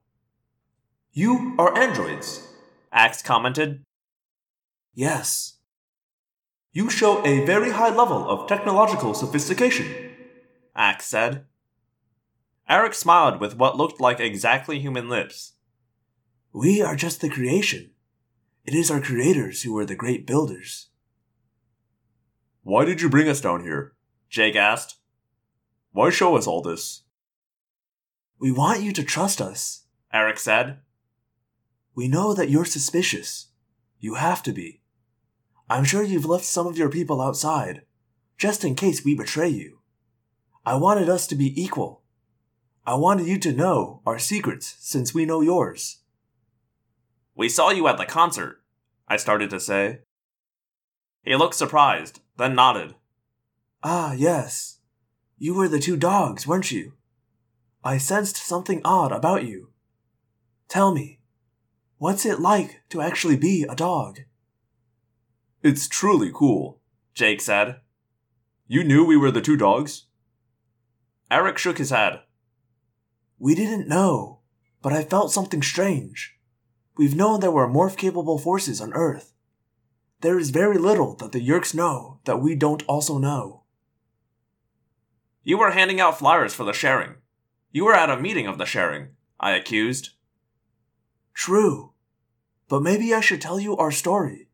You 1.14 1.56
are 1.58 1.78
androids. 1.78 2.46
Ax 2.92 3.22
commented. 3.22 3.82
Yes. 4.94 5.55
You 6.76 6.90
show 6.90 7.26
a 7.26 7.46
very 7.46 7.72
high 7.72 7.96
level 7.96 8.30
of 8.30 8.50
technological 8.50 9.14
sophistication. 9.14 10.12
Ax 10.76 11.06
said. 11.06 11.46
Erek 12.68 12.94
smiled 12.94 13.40
with 13.40 13.56
what 13.56 13.78
looked 13.78 14.02
like 14.02 14.20
exactly 14.20 14.80
human 14.80 15.08
lips. 15.08 15.54
We 16.52 16.82
are 16.82 16.98
just 16.98 17.22
the 17.22 17.30
creation. 17.30 17.92
It 18.66 18.74
is 18.74 18.92
our 18.92 19.00
creators 19.00 19.64
who 19.64 19.78
are 19.78 19.86
the 19.86 19.96
great 19.96 20.28
builders. 20.28 20.90
Why 22.64 22.84
did 22.84 23.00
you 23.00 23.10
bring 23.10 23.30
us 23.30 23.40
down 23.40 23.64
here? 23.64 23.94
Jake 24.30 24.58
asked. 24.58 24.98
Why 25.94 26.10
show 26.10 26.36
us 26.36 26.46
all 26.46 26.62
this? 26.62 27.04
We 28.38 28.52
want 28.52 28.82
you 28.84 28.92
to 28.92 29.04
trust 29.06 29.40
us. 29.40 29.86
Erek 30.12 30.40
said. 30.40 30.80
We 31.96 32.10
know 32.10 32.34
that 32.34 32.50
you're 32.50 32.66
suspicious. 32.66 33.48
You 33.98 34.16
have 34.16 34.44
to 34.44 34.52
be. 34.52 34.82
I'm 35.70 35.84
sure 35.84 36.04
you've 36.04 36.26
left 36.26 36.46
some 36.46 36.68
of 36.68 36.78
your 36.78 36.90
people 36.90 37.22
outside, 37.22 37.82
just 38.38 38.64
in 38.64 38.76
case 38.76 39.04
we 39.04 39.16
betray 39.16 39.50
you. 39.50 39.80
I 40.66 40.76
wanted 40.76 41.10
us 41.10 41.26
to 41.28 41.36
be 41.36 41.60
equal. 41.62 42.04
I 42.86 42.96
wanted 42.96 43.26
you 43.26 43.40
to 43.40 43.52
know 43.52 44.02
our 44.06 44.20
secrets 44.20 44.76
since 44.80 45.14
we 45.14 45.26
know 45.26 45.42
yours. 45.42 46.02
We 47.36 47.50
saw 47.50 47.72
you 47.72 47.88
at 47.88 47.98
the 47.98 48.06
concert, 48.06 48.62
I 49.08 49.18
started 49.18 49.50
to 49.50 49.60
say. 49.60 50.00
He 51.24 51.36
looked 51.36 51.56
surprised, 51.56 52.22
then 52.38 52.54
nodded. 52.54 52.94
Ah, 53.84 54.14
yes. 54.14 54.80
You 55.38 55.56
were 55.56 55.68
the 55.68 55.80
two 55.80 55.98
dogs, 55.98 56.46
weren't 56.46 56.72
you? 56.72 56.94
I 57.84 57.98
sensed 57.98 58.38
something 58.38 58.82
odd 58.86 59.12
about 59.12 59.46
you. 59.46 59.70
Tell 60.68 60.94
me, 60.94 61.20
what's 61.98 62.26
it 62.26 62.40
like 62.40 62.82
to 62.90 63.02
actually 63.02 63.38
be 63.38 63.64
a 63.64 63.76
dog? 63.76 64.22
It's 65.68 65.88
truly 65.88 66.30
cool, 66.32 66.80
Jake 67.16 67.42
said. 67.42 67.78
You 68.68 68.84
knew 68.84 69.04
we 69.04 69.18
were 69.18 69.32
the 69.32 69.42
two 69.42 69.58
dogs? 69.58 70.06
Erek 71.32 71.58
shook 71.58 71.80
his 71.80 71.90
head. 71.90 72.22
We 73.40 73.56
didn't 73.56 73.88
know, 73.88 74.42
but 74.84 74.94
I 74.94 75.04
felt 75.04 75.32
something 75.32 75.64
strange. 75.64 76.36
We've 76.98 77.16
known 77.16 77.40
there 77.40 77.50
were 77.50 77.68
morph 77.68 77.98
capable 77.98 78.38
forces 78.38 78.80
on 78.80 78.94
Earth. 78.94 79.34
There 80.22 80.38
is 80.38 80.52
very 80.52 80.78
little 80.78 81.16
that 81.16 81.32
the 81.32 81.42
Yeerks 81.42 81.74
know 81.74 82.20
that 82.26 82.40
we 82.40 82.54
don't 82.54 82.84
also 82.84 83.18
know. 83.18 83.64
You 85.44 85.58
were 85.58 85.72
handing 85.72 86.00
out 86.00 86.20
flyers 86.20 86.54
for 86.54 86.64
the 86.64 86.74
sharing. 86.74 87.16
You 87.72 87.86
were 87.86 87.96
at 87.96 88.12
a 88.12 88.22
meeting 88.22 88.46
of 88.46 88.60
the 88.60 88.68
sharing, 88.68 89.16
I 89.40 89.54
accused. 89.54 90.12
True. 91.34 91.94
But 92.70 92.84
maybe 92.84 93.16
I 93.16 93.20
should 93.20 93.42
tell 93.42 93.60
you 93.60 93.76
our 93.78 93.90
story. 93.90 94.46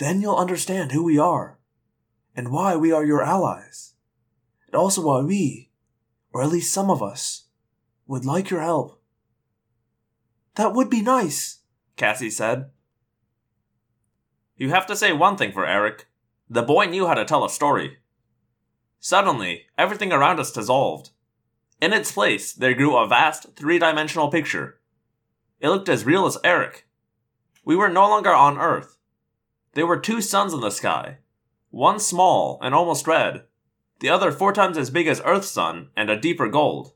Then 0.00 0.22
you'll 0.22 0.36
understand 0.36 0.92
who 0.92 1.04
we 1.04 1.18
are, 1.18 1.58
and 2.34 2.50
why 2.50 2.74
we 2.74 2.90
are 2.90 3.04
your 3.04 3.22
allies, 3.22 3.92
and 4.66 4.74
also 4.74 5.02
why 5.02 5.20
we, 5.20 5.72
or 6.32 6.42
at 6.42 6.48
least 6.48 6.72
some 6.72 6.88
of 6.88 7.02
us, 7.02 7.48
would 8.06 8.24
like 8.24 8.48
your 8.48 8.62
help. 8.62 9.02
That 10.54 10.72
would 10.72 10.88
be 10.88 11.02
nice, 11.02 11.58
Cassie 11.96 12.30
said. 12.30 12.70
You 14.56 14.70
have 14.70 14.86
to 14.86 14.96
say 14.96 15.12
one 15.12 15.36
thing 15.36 15.52
for 15.52 15.66
Erek. 15.66 16.06
The 16.48 16.62
boy 16.62 16.86
knew 16.86 17.06
how 17.06 17.12
to 17.12 17.26
tell 17.26 17.44
a 17.44 17.50
story. 17.50 17.98
Suddenly, 19.00 19.66
everything 19.76 20.14
around 20.14 20.40
us 20.40 20.50
dissolved. 20.50 21.10
In 21.78 21.92
its 21.92 22.10
place, 22.10 22.54
there 22.54 22.72
grew 22.72 22.96
a 22.96 23.06
vast, 23.06 23.54
three 23.54 23.78
dimensional 23.78 24.30
picture. 24.30 24.80
It 25.60 25.68
looked 25.68 25.90
as 25.90 26.06
real 26.06 26.24
as 26.24 26.38
Erek. 26.42 26.86
We 27.66 27.76
were 27.76 27.90
no 27.90 28.08
longer 28.08 28.32
on 28.32 28.56
Earth. 28.56 28.96
There 29.74 29.86
were 29.86 29.98
two 29.98 30.20
suns 30.20 30.52
in 30.52 30.60
the 30.60 30.70
sky. 30.70 31.18
One 31.70 32.00
small 32.00 32.58
and 32.60 32.74
almost 32.74 33.06
red, 33.06 33.44
the 34.00 34.08
other 34.08 34.32
four 34.32 34.52
times 34.52 34.76
as 34.76 34.90
big 34.90 35.06
as 35.06 35.22
Earth's 35.24 35.50
sun 35.50 35.90
and 35.96 36.10
a 36.10 36.18
deeper 36.18 36.48
gold. 36.48 36.92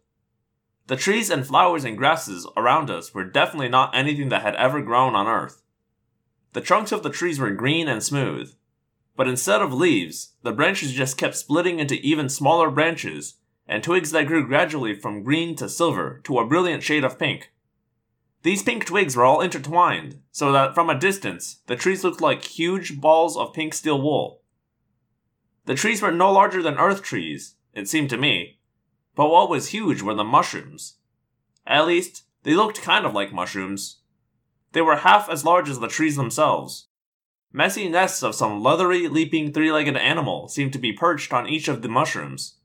The 0.86 0.96
trees 0.96 1.30
and 1.30 1.46
flowers 1.46 1.84
and 1.84 1.96
grasses 1.96 2.46
around 2.56 2.90
us 2.90 3.14
were 3.14 3.24
definitely 3.24 3.68
not 3.68 3.94
anything 3.94 4.28
that 4.30 4.42
had 4.42 4.56
ever 4.56 4.82
grown 4.82 5.14
on 5.14 5.26
Earth. 5.26 5.62
The 6.52 6.60
trunks 6.60 6.92
of 6.92 7.02
the 7.02 7.10
trees 7.10 7.38
were 7.38 7.50
green 7.50 7.88
and 7.88 8.02
smooth, 8.02 8.54
but 9.16 9.28
instead 9.28 9.62
of 9.62 9.72
leaves, 9.72 10.32
the 10.42 10.52
branches 10.52 10.92
just 10.92 11.16
kept 11.16 11.36
splitting 11.36 11.78
into 11.78 11.94
even 11.96 12.28
smaller 12.28 12.70
branches 12.70 13.36
and 13.66 13.82
twigs 13.82 14.10
that 14.10 14.26
grew 14.26 14.46
gradually 14.46 14.94
from 14.94 15.22
green 15.22 15.54
to 15.56 15.68
silver 15.68 16.20
to 16.24 16.38
a 16.38 16.46
brilliant 16.46 16.82
shade 16.82 17.04
of 17.04 17.18
pink. 17.18 17.50
These 18.44 18.62
pink 18.62 18.84
twigs 18.84 19.16
were 19.16 19.24
all 19.24 19.40
intertwined, 19.40 20.20
so 20.30 20.52
that 20.52 20.74
from 20.74 20.90
a 20.90 20.98
distance, 20.98 21.62
the 21.66 21.76
trees 21.76 22.04
looked 22.04 22.20
like 22.20 22.44
huge 22.44 23.00
balls 23.00 23.38
of 23.38 23.54
pink 23.54 23.72
steel 23.72 24.00
wool. 24.00 24.42
The 25.64 25.74
trees 25.74 26.02
were 26.02 26.12
no 26.12 26.30
larger 26.30 26.62
than 26.62 26.76
earth 26.76 27.02
trees, 27.02 27.56
it 27.72 27.88
seemed 27.88 28.10
to 28.10 28.18
me, 28.18 28.58
but 29.16 29.30
what 29.30 29.48
was 29.48 29.68
huge 29.68 30.02
were 30.02 30.12
the 30.12 30.24
mushrooms. 30.24 30.98
At 31.66 31.86
least, 31.86 32.24
they 32.42 32.54
looked 32.54 32.82
kind 32.82 33.06
of 33.06 33.14
like 33.14 33.32
mushrooms. 33.32 34.00
They 34.72 34.82
were 34.82 34.96
half 34.96 35.30
as 35.30 35.46
large 35.46 35.70
as 35.70 35.80
the 35.80 35.88
trees 35.88 36.16
themselves. 36.16 36.88
Messy 37.50 37.88
nests 37.88 38.22
of 38.22 38.34
some 38.34 38.62
leathery, 38.62 39.08
leaping 39.08 39.52
three 39.54 39.72
legged 39.72 39.96
animal 39.96 40.48
seemed 40.48 40.74
to 40.74 40.78
be 40.78 40.92
perched 40.92 41.32
on 41.32 41.48
each 41.48 41.66
of 41.66 41.80
the 41.80 41.88
mushrooms. 41.88 42.58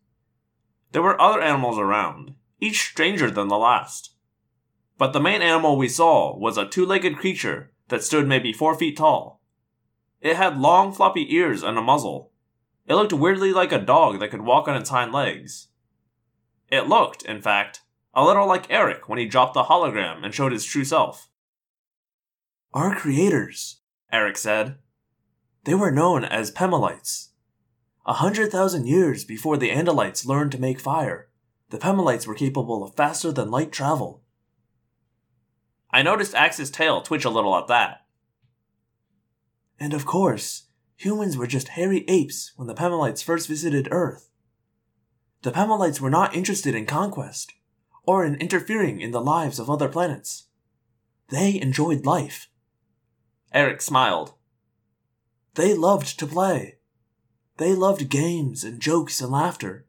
There 0.92 1.02
were 1.02 1.22
other 1.22 1.40
animals 1.40 1.80
around, 1.80 2.34
each 2.60 2.82
stranger 2.82 3.32
than 3.32 3.48
the 3.48 3.58
last. 3.58 4.14
But 5.00 5.14
the 5.14 5.22
main 5.22 5.42
animal 5.42 5.78
we 5.78 5.88
saw 5.88 6.38
was 6.38 6.58
a 6.58 6.68
two 6.68 6.86
legged 6.86 7.18
creature 7.18 7.72
that 7.88 8.04
stood 8.04 8.28
maybe 8.28 8.52
four 8.52 8.76
feet 8.76 8.98
tall. 8.98 9.42
It 10.20 10.36
had 10.36 10.60
long, 10.60 10.92
floppy 10.92 11.34
ears 11.34 11.64
and 11.64 11.78
a 11.78 11.82
muzzle. 11.82 12.34
It 12.86 12.96
looked 12.96 13.14
weirdly 13.14 13.54
like 13.54 13.72
a 13.72 13.80
dog 13.80 14.20
that 14.20 14.30
could 14.30 14.42
walk 14.42 14.68
on 14.68 14.76
its 14.76 14.90
hind 14.90 15.14
legs. 15.14 15.70
It 16.68 16.90
looked, 16.90 17.24
in 17.24 17.42
fact, 17.42 17.80
a 18.14 18.26
little 18.26 18.46
like 18.46 18.70
Erek 18.70 19.08
when 19.08 19.18
he 19.18 19.26
dropped 19.26 19.54
the 19.54 19.64
hologram 19.64 20.26
and 20.26 20.36
showed 20.36 20.52
his 20.52 20.66
true 20.66 20.84
self. 20.84 21.30
Our 22.74 22.94
creators, 22.94 23.78
Erek 24.12 24.36
said. 24.36 24.80
They 25.64 25.76
were 25.76 25.92
known 25.92 26.26
as 26.26 26.52
Pemalites. 26.52 27.30
A 28.06 28.14
hundred 28.14 28.52
thousand 28.52 28.86
years 28.86 29.24
before 29.24 29.56
the 29.56 29.70
Andalites 29.70 30.26
learned 30.26 30.52
to 30.52 30.60
make 30.60 30.82
fire, 30.82 31.30
the 31.70 31.78
Pemalites 31.78 32.28
were 32.28 32.36
capable 32.36 32.84
of 32.84 32.96
faster 32.96 33.32
than 33.32 33.50
light 33.50 33.72
travel. 33.72 34.24
I 35.92 36.02
noticed 36.02 36.36
Ax's 36.36 36.70
tail 36.70 37.02
twitch 37.02 37.26
a 37.26 37.30
little 37.30 37.56
at 37.58 37.68
that. 37.68 38.06
And 39.80 39.94
of 39.94 40.06
course, 40.06 40.66
humans 40.96 41.38
were 41.38 41.48
just 41.48 41.70
hairy 41.70 42.06
apes 42.08 42.52
when 42.56 42.68
the 42.68 42.76
Pemalites 42.76 43.24
first 43.24 43.48
visited 43.48 43.88
Earth. 43.92 44.30
The 45.42 45.52
Pemalites 45.52 46.02
were 46.02 46.10
not 46.10 46.36
interested 46.36 46.76
in 46.76 46.86
conquest, 46.86 47.54
or 48.04 48.26
in 48.26 48.36
interfering 48.36 49.00
in 49.00 49.12
the 49.12 49.22
lives 49.22 49.58
of 49.58 49.70
other 49.70 49.88
planets. 49.88 50.48
They 51.30 51.60
enjoyed 51.60 52.06
life. 52.06 52.50
Erek 53.54 53.82
smiled. 53.82 54.34
They 55.56 55.74
loved 55.74 56.20
to 56.20 56.28
play. 56.28 56.80
They 57.58 57.74
loved 57.74 58.10
games 58.10 58.64
and 58.64 58.80
jokes 58.80 59.22
and 59.22 59.32
laughter. 59.32 59.86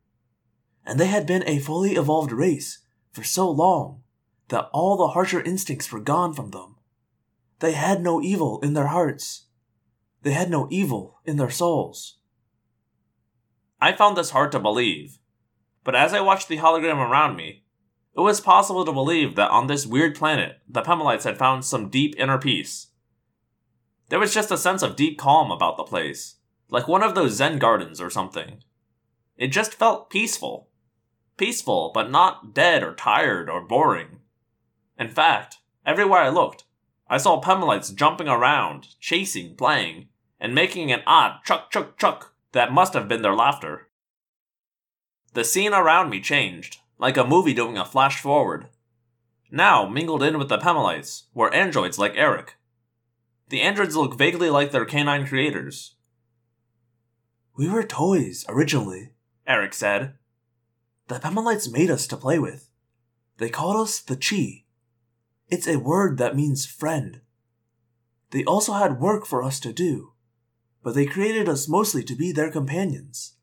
And 0.84 0.98
they 0.98 1.06
had 1.06 1.26
been 1.26 1.44
a 1.46 1.58
fully 1.58 1.92
evolved 1.92 2.32
race 2.32 2.80
for 3.12 3.22
so 3.22 3.50
long 3.50 4.02
that 4.50 4.68
all 4.72 4.96
the 4.96 5.08
harsher 5.08 5.40
instincts 5.40 5.90
were 5.90 6.00
gone 6.00 6.34
from 6.34 6.50
them. 6.50 6.76
They 7.60 7.72
had 7.72 8.02
no 8.02 8.22
evil 8.22 8.60
in 8.60 8.74
their 8.74 8.88
hearts. 8.88 9.46
They 10.22 10.32
had 10.32 10.50
no 10.50 10.68
evil 10.70 11.20
in 11.24 11.36
their 11.36 11.50
souls. 11.50 12.18
I 13.80 13.92
found 13.92 14.16
this 14.16 14.30
hard 14.30 14.52
to 14.52 14.60
believe, 14.60 15.18
but 15.82 15.94
as 15.94 16.12
I 16.12 16.20
watched 16.20 16.48
the 16.48 16.58
hologram 16.58 16.98
around 16.98 17.36
me, 17.36 17.64
it 18.14 18.20
was 18.20 18.40
possible 18.40 18.84
to 18.84 18.92
believe 18.92 19.36
that 19.36 19.50
on 19.50 19.66
this 19.66 19.86
weird 19.86 20.14
planet, 20.14 20.58
the 20.68 20.82
Pemalites 20.82 21.24
had 21.24 21.38
found 21.38 21.64
some 21.64 21.88
deep 21.88 22.14
inner 22.18 22.38
peace. 22.38 22.88
There 24.08 24.18
was 24.18 24.34
just 24.34 24.50
a 24.50 24.58
sense 24.58 24.82
of 24.82 24.96
deep 24.96 25.18
calm 25.18 25.50
about 25.50 25.76
the 25.76 25.84
place, 25.84 26.36
like 26.68 26.88
one 26.88 27.02
of 27.02 27.14
those 27.14 27.34
Zen 27.34 27.58
gardens 27.58 28.00
or 28.00 28.10
something. 28.10 28.62
It 29.36 29.48
just 29.48 29.74
felt 29.74 30.10
peaceful. 30.10 30.68
Peaceful, 31.36 31.92
but 31.94 32.10
not 32.10 32.52
dead 32.52 32.82
or 32.82 32.94
tired 32.94 33.48
or 33.48 33.62
boring. 33.62 34.19
In 35.00 35.08
fact, 35.08 35.56
everywhere 35.86 36.20
I 36.20 36.28
looked, 36.28 36.64
I 37.08 37.16
saw 37.16 37.40
Pemalites 37.40 37.94
jumping 37.94 38.28
around, 38.28 38.88
chasing, 39.00 39.56
playing, 39.56 40.08
and 40.38 40.54
making 40.54 40.92
an 40.92 41.00
odd 41.06 41.42
chuck 41.42 41.70
chuck 41.70 41.98
chuck 41.98 42.34
that 42.52 42.72
must 42.72 42.92
have 42.92 43.08
been 43.08 43.22
their 43.22 43.34
laughter. 43.34 43.88
The 45.32 45.42
scene 45.42 45.72
around 45.72 46.10
me 46.10 46.20
changed, 46.20 46.80
like 46.98 47.16
a 47.16 47.24
movie 47.24 47.54
doing 47.54 47.78
a 47.78 47.84
flash 47.86 48.20
forward. 48.20 48.68
Now, 49.50 49.88
mingled 49.88 50.22
in 50.22 50.36
with 50.38 50.50
the 50.50 50.58
Pemalites, 50.58 51.24
were 51.32 51.52
androids 51.54 51.98
like 51.98 52.14
Erek. 52.16 52.56
The 53.48 53.62
androids 53.62 53.96
look 53.96 54.18
vaguely 54.18 54.50
like 54.50 54.70
their 54.70 54.84
canine 54.84 55.26
creators. 55.26 55.94
We 57.56 57.68
were 57.68 57.82
toys 57.84 58.44
originally, 58.48 59.12
Erek 59.46 59.72
said. 59.72 60.14
The 61.08 61.18
Pemalites 61.18 61.72
made 61.72 61.90
us 61.90 62.06
to 62.08 62.16
play 62.18 62.38
with. 62.38 62.68
They 63.38 63.48
called 63.48 63.76
us 63.76 64.00
the 64.00 64.16
Chee. 64.16 64.66
It's 65.50 65.66
a 65.66 65.80
word 65.80 66.18
that 66.18 66.36
means 66.36 66.64
friend. 66.64 67.20
They 68.30 68.44
also 68.44 68.74
had 68.74 69.00
work 69.00 69.26
for 69.26 69.42
us 69.42 69.58
to 69.60 69.72
do, 69.72 70.12
but 70.82 70.94
they 70.94 71.06
created 71.06 71.48
us 71.48 71.68
mostly 71.68 72.04
to 72.04 72.14
be 72.14 72.30
their 72.30 72.50
companions. 72.50 73.34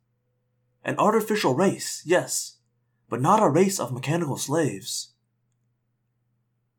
An 0.85 0.97
artificial 0.97 1.53
race, 1.53 2.01
yes, 2.05 2.59
but 3.09 3.21
not 3.21 3.43
a 3.43 3.49
race 3.49 3.77
of 3.77 3.91
mechanical 3.91 4.38
slaves. 4.38 5.13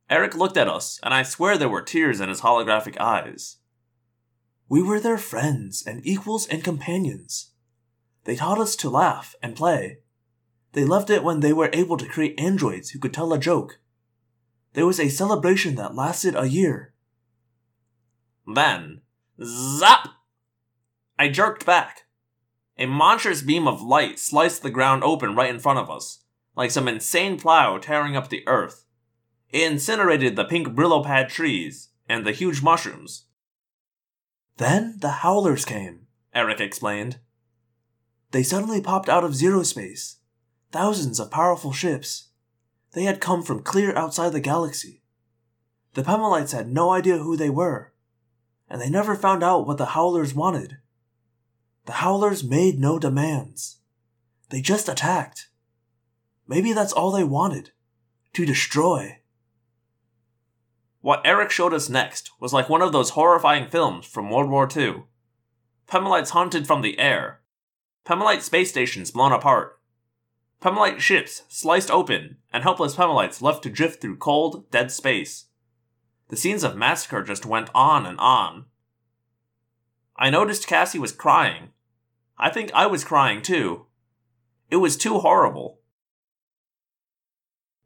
Erek 0.08 0.34
looked 0.34 0.56
at 0.56 0.68
us, 0.68 0.98
and 1.02 1.12
I 1.12 1.22
swear 1.22 1.58
there 1.58 1.68
were 1.68 1.82
tears 1.82 2.20
in 2.20 2.30
his 2.30 2.40
holographic 2.40 2.98
eyes. 2.98 3.58
We 4.70 4.82
were 4.82 5.00
their 5.00 5.18
friends 5.18 5.84
and 5.86 6.00
equals 6.06 6.46
and 6.46 6.64
companions. 6.64 7.50
They 8.24 8.36
taught 8.36 8.58
us 8.58 8.76
to 8.76 8.88
laugh 8.88 9.34
and 9.42 9.54
play. 9.54 9.98
They 10.72 10.84
loved 10.86 11.10
it 11.10 11.22
when 11.22 11.40
they 11.40 11.52
were 11.52 11.70
able 11.74 11.98
to 11.98 12.08
create 12.08 12.40
androids 12.40 12.90
who 12.90 12.98
could 12.98 13.12
tell 13.12 13.34
a 13.34 13.38
joke. 13.38 13.80
There 14.74 14.86
was 14.86 15.00
a 15.00 15.08
celebration 15.08 15.74
that 15.76 15.94
lasted 15.94 16.34
a 16.34 16.48
year. 16.48 16.94
Then, 18.46 19.02
zap! 19.42 20.08
I 21.18 21.28
jerked 21.28 21.66
back. 21.66 22.06
A 22.78 22.86
monstrous 22.86 23.42
beam 23.42 23.66
of 23.66 23.82
light 23.82 24.18
sliced 24.18 24.62
the 24.62 24.70
ground 24.70 25.02
open 25.02 25.34
right 25.34 25.50
in 25.52 25.58
front 25.58 25.80
of 25.80 25.90
us, 25.90 26.22
like 26.56 26.70
some 26.70 26.86
insane 26.86 27.38
plow 27.38 27.78
tearing 27.78 28.16
up 28.16 28.28
the 28.28 28.46
earth. 28.46 28.84
It 29.50 29.70
incinerated 29.70 30.36
the 30.36 30.44
pink 30.44 30.68
Brillo 30.68 31.04
pad 31.04 31.28
trees 31.28 31.88
and 32.08 32.24
the 32.24 32.32
huge 32.32 32.62
mushrooms. 32.62 33.24
Then 34.58 34.96
the 35.00 35.10
Howlers 35.10 35.64
came, 35.64 36.06
Erek 36.34 36.60
explained. 36.60 37.18
They 38.30 38.42
suddenly 38.42 38.80
popped 38.80 39.08
out 39.08 39.24
of 39.24 39.34
zero 39.34 39.62
space. 39.62 40.16
Thousands 40.70 41.18
of 41.18 41.30
powerful 41.30 41.72
ships. 41.72 42.27
They 42.92 43.04
had 43.04 43.20
come 43.20 43.42
from 43.42 43.62
clear 43.62 43.94
outside 43.96 44.32
the 44.32 44.40
galaxy. 44.40 45.02
The 45.94 46.02
Pemalites 46.02 46.52
had 46.52 46.68
no 46.68 46.90
idea 46.90 47.18
who 47.18 47.36
they 47.36 47.50
were, 47.50 47.92
and 48.68 48.80
they 48.80 48.90
never 48.90 49.14
found 49.14 49.42
out 49.42 49.66
what 49.66 49.78
the 49.78 49.86
Howlers 49.86 50.34
wanted. 50.34 50.78
The 51.86 51.92
Howlers 51.94 52.44
made 52.44 52.78
no 52.78 52.98
demands. 52.98 53.78
They 54.50 54.60
just 54.60 54.88
attacked. 54.88 55.48
Maybe 56.46 56.72
that's 56.72 56.92
all 56.92 57.10
they 57.10 57.24
wanted 57.24 57.70
to 58.34 58.46
destroy. 58.46 59.18
What 61.00 61.26
Erek 61.26 61.50
showed 61.50 61.74
us 61.74 61.88
next 61.88 62.30
was 62.40 62.52
like 62.52 62.68
one 62.68 62.82
of 62.82 62.92
those 62.92 63.10
horrifying 63.10 63.68
films 63.68 64.06
from 64.06 64.30
World 64.30 64.50
War 64.50 64.68
II. 64.74 65.04
Pemalites 65.86 66.30
hunted 66.30 66.66
from 66.66 66.82
the 66.82 66.98
air. 66.98 67.40
Pemalite 68.04 68.42
space 68.42 68.70
stations 68.70 69.10
blown 69.10 69.32
apart. 69.32 69.77
Pemalite 70.60 71.00
ships 71.00 71.42
sliced 71.48 71.90
open, 71.90 72.38
and 72.52 72.62
helpless 72.62 72.96
Pemalites 72.96 73.40
left 73.40 73.62
to 73.62 73.70
drift 73.70 74.00
through 74.00 74.16
cold, 74.16 74.70
dead 74.70 74.90
space. 74.90 75.46
The 76.28 76.36
scenes 76.36 76.64
of 76.64 76.76
massacre 76.76 77.22
just 77.22 77.46
went 77.46 77.70
on 77.74 78.04
and 78.04 78.18
on. 78.18 78.66
I 80.16 80.30
noticed 80.30 80.66
Cassie 80.66 80.98
was 80.98 81.12
crying. 81.12 81.68
I 82.36 82.50
think 82.50 82.72
I 82.74 82.86
was 82.86 83.04
crying 83.04 83.40
too. 83.40 83.86
It 84.68 84.76
was 84.76 84.96
too 84.96 85.20
horrible. 85.20 85.80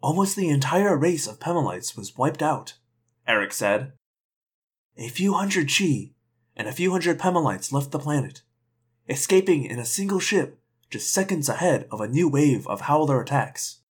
Almost 0.01 0.35
the 0.35 0.49
entire 0.49 0.97
race 0.97 1.27
of 1.27 1.39
Pemalites 1.39 1.97
was 1.97 2.17
wiped 2.17 2.43
out. 2.43 2.75
Erek 3.29 3.53
said. 3.53 3.93
A 4.97 5.09
few 5.09 5.35
hundred 5.35 5.69
Chee 5.69 6.15
and 6.57 6.67
a 6.67 6.73
few 6.73 6.91
hundred 6.91 7.19
Pemalites 7.19 7.73
left 7.73 7.93
the 7.93 7.99
planet, 7.99 8.43
escaping 9.09 9.65
in 9.65 9.79
a 9.79 9.85
single 9.85 10.19
ship 10.19 10.62
just 10.93 11.11
seconds 11.11 11.49
ahead 11.49 11.89
of 11.91 12.01
a 12.01 12.07
new 12.07 12.29
wave 12.29 12.67
of 12.67 12.83
Howler 12.83 13.21
attacks. 13.23 13.81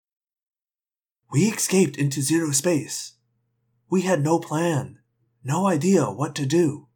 We 1.32 1.46
escaped 1.46 1.96
into 1.96 2.22
zero 2.22 2.52
space. 2.52 3.14
We 3.90 4.02
had 4.02 4.22
no 4.22 4.38
plan, 4.38 5.00
no 5.42 5.66
idea 5.66 6.04
what 6.04 6.36
to 6.36 6.46
do. 6.46 6.86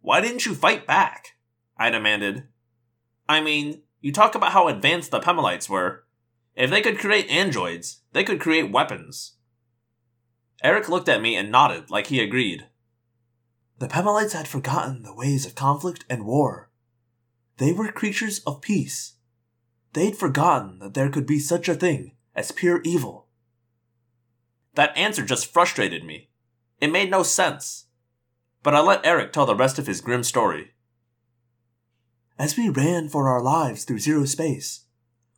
Why 0.00 0.20
didn't 0.20 0.46
you 0.46 0.54
fight 0.54 0.86
back? 0.86 1.36
I 1.76 1.90
demanded. 1.90 2.44
I 3.28 3.40
mean, 3.40 3.82
you 4.00 4.10
talk 4.10 4.34
about 4.34 4.52
how 4.52 4.68
advanced 4.68 5.10
the 5.10 5.20
Pemalites 5.20 5.68
were. 5.68 6.04
If 6.56 6.70
they 6.70 6.80
could 6.80 6.98
create 6.98 7.28
androids, 7.28 8.00
they 8.12 8.24
could 8.24 8.40
create 8.40 8.72
weapons. 8.72 9.34
Erek 10.64 10.88
looked 10.88 11.08
at 11.08 11.20
me 11.20 11.36
and 11.36 11.52
nodded 11.52 11.90
like 11.90 12.06
he 12.06 12.20
agreed. 12.20 12.68
The 13.78 13.88
Pemalites 13.88 14.32
had 14.32 14.48
forgotten 14.48 15.02
the 15.02 15.14
ways 15.14 15.44
of 15.44 15.54
conflict 15.54 16.04
and 16.08 16.24
war. 16.24 16.70
They 17.62 17.72
were 17.72 17.92
creatures 17.92 18.40
of 18.40 18.60
peace. 18.60 19.12
They'd 19.92 20.16
forgotten 20.16 20.80
that 20.80 20.94
there 20.94 21.08
could 21.08 21.26
be 21.26 21.38
such 21.38 21.68
a 21.68 21.76
thing 21.76 22.16
as 22.34 22.50
pure 22.50 22.80
evil. 22.82 23.28
That 24.74 24.96
answer 24.96 25.24
just 25.24 25.46
frustrated 25.46 26.02
me. 26.02 26.30
It 26.80 26.90
made 26.90 27.08
no 27.08 27.22
sense. 27.22 27.84
But 28.64 28.74
I 28.74 28.80
let 28.80 29.06
Erek 29.06 29.32
tell 29.32 29.46
the 29.46 29.54
rest 29.54 29.78
of 29.78 29.86
his 29.86 30.00
grim 30.00 30.24
story. 30.24 30.72
As 32.36 32.56
we 32.56 32.68
ran 32.68 33.08
for 33.08 33.28
our 33.28 33.40
lives 33.40 33.84
through 33.84 34.00
zero 34.00 34.24
space, 34.24 34.86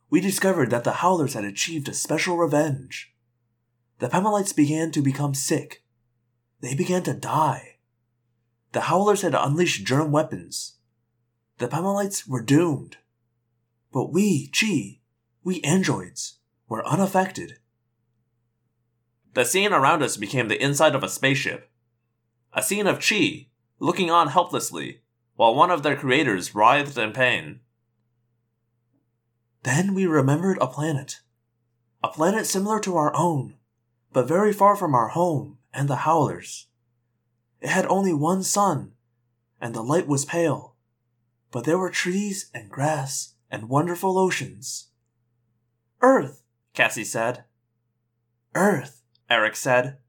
we 0.09 0.19
discovered 0.19 0.71
that 0.71 0.83
the 0.83 0.93
Howlers 0.93 1.35
had 1.35 1.45
achieved 1.45 1.87
a 1.87 1.93
special 1.93 2.37
revenge 2.37 3.13
the 3.99 4.09
Pemalites 4.09 4.55
began 4.55 4.89
to 4.93 5.03
become 5.03 5.35
sick. 5.35 5.83
They 6.61 6.73
began 6.73 7.03
to 7.03 7.13
die. 7.13 7.75
The 8.71 8.81
Howlers 8.81 9.21
had 9.21 9.35
unleashed 9.35 9.85
germ 9.85 10.11
weapons. 10.11 10.74
The 11.57 11.67
Pemalites 11.67 12.27
were 12.27 12.41
doomed. 12.41 12.97
But 13.93 14.11
we, 14.11 14.47
Chee, 14.47 15.01
we 15.43 15.61
androids, 15.61 16.39
were 16.67 16.85
unaffected. 16.85 17.59
The 19.33 19.45
scene 19.45 19.71
around 19.71 20.03
us 20.03 20.17
became 20.17 20.49
the 20.49 20.61
inside 20.61 20.95
of 20.95 21.03
a 21.03 21.09
spaceship. 21.09 21.69
A 22.53 22.61
scene 22.61 22.87
of 22.87 22.99
Chee, 22.99 23.51
looking 23.79 24.11
on 24.11 24.29
helplessly, 24.29 25.01
while 25.35 25.55
one 25.55 25.71
of 25.71 25.83
their 25.83 25.95
creators 25.95 26.55
writhed 26.55 26.97
in 26.97 27.13
pain. 27.13 27.61
Then 29.63 29.93
we 29.93 30.05
remembered 30.05 30.57
a 30.59 30.67
planet. 30.67 31.21
A 32.03 32.09
planet 32.09 32.45
similar 32.45 32.79
to 32.81 32.97
our 32.97 33.15
own, 33.15 33.55
but 34.13 34.27
very 34.27 34.53
far 34.53 34.75
from 34.75 34.93
our 34.93 35.09
home 35.09 35.57
and 35.73 35.87
the 35.87 35.97
howlers. 35.97 36.67
It 37.61 37.69
had 37.69 37.85
only 37.87 38.13
one 38.13 38.43
sun, 38.43 38.93
and 39.59 39.73
the 39.73 39.81
light 39.81 40.07
was 40.07 40.23
pale, 40.23 40.74
but 41.55 41.63
there 41.63 41.77
were 41.77 41.89
trees 41.89 42.49
and 42.53 42.69
grass 42.69 43.35
and 43.49 43.69
wonderful 43.69 44.17
oceans. 44.17 44.87
Earth, 46.01 46.43
Cassie 46.73 47.05
said. 47.05 47.45
Earth, 48.53 49.03
Erek 49.29 49.55
said. 49.55 49.99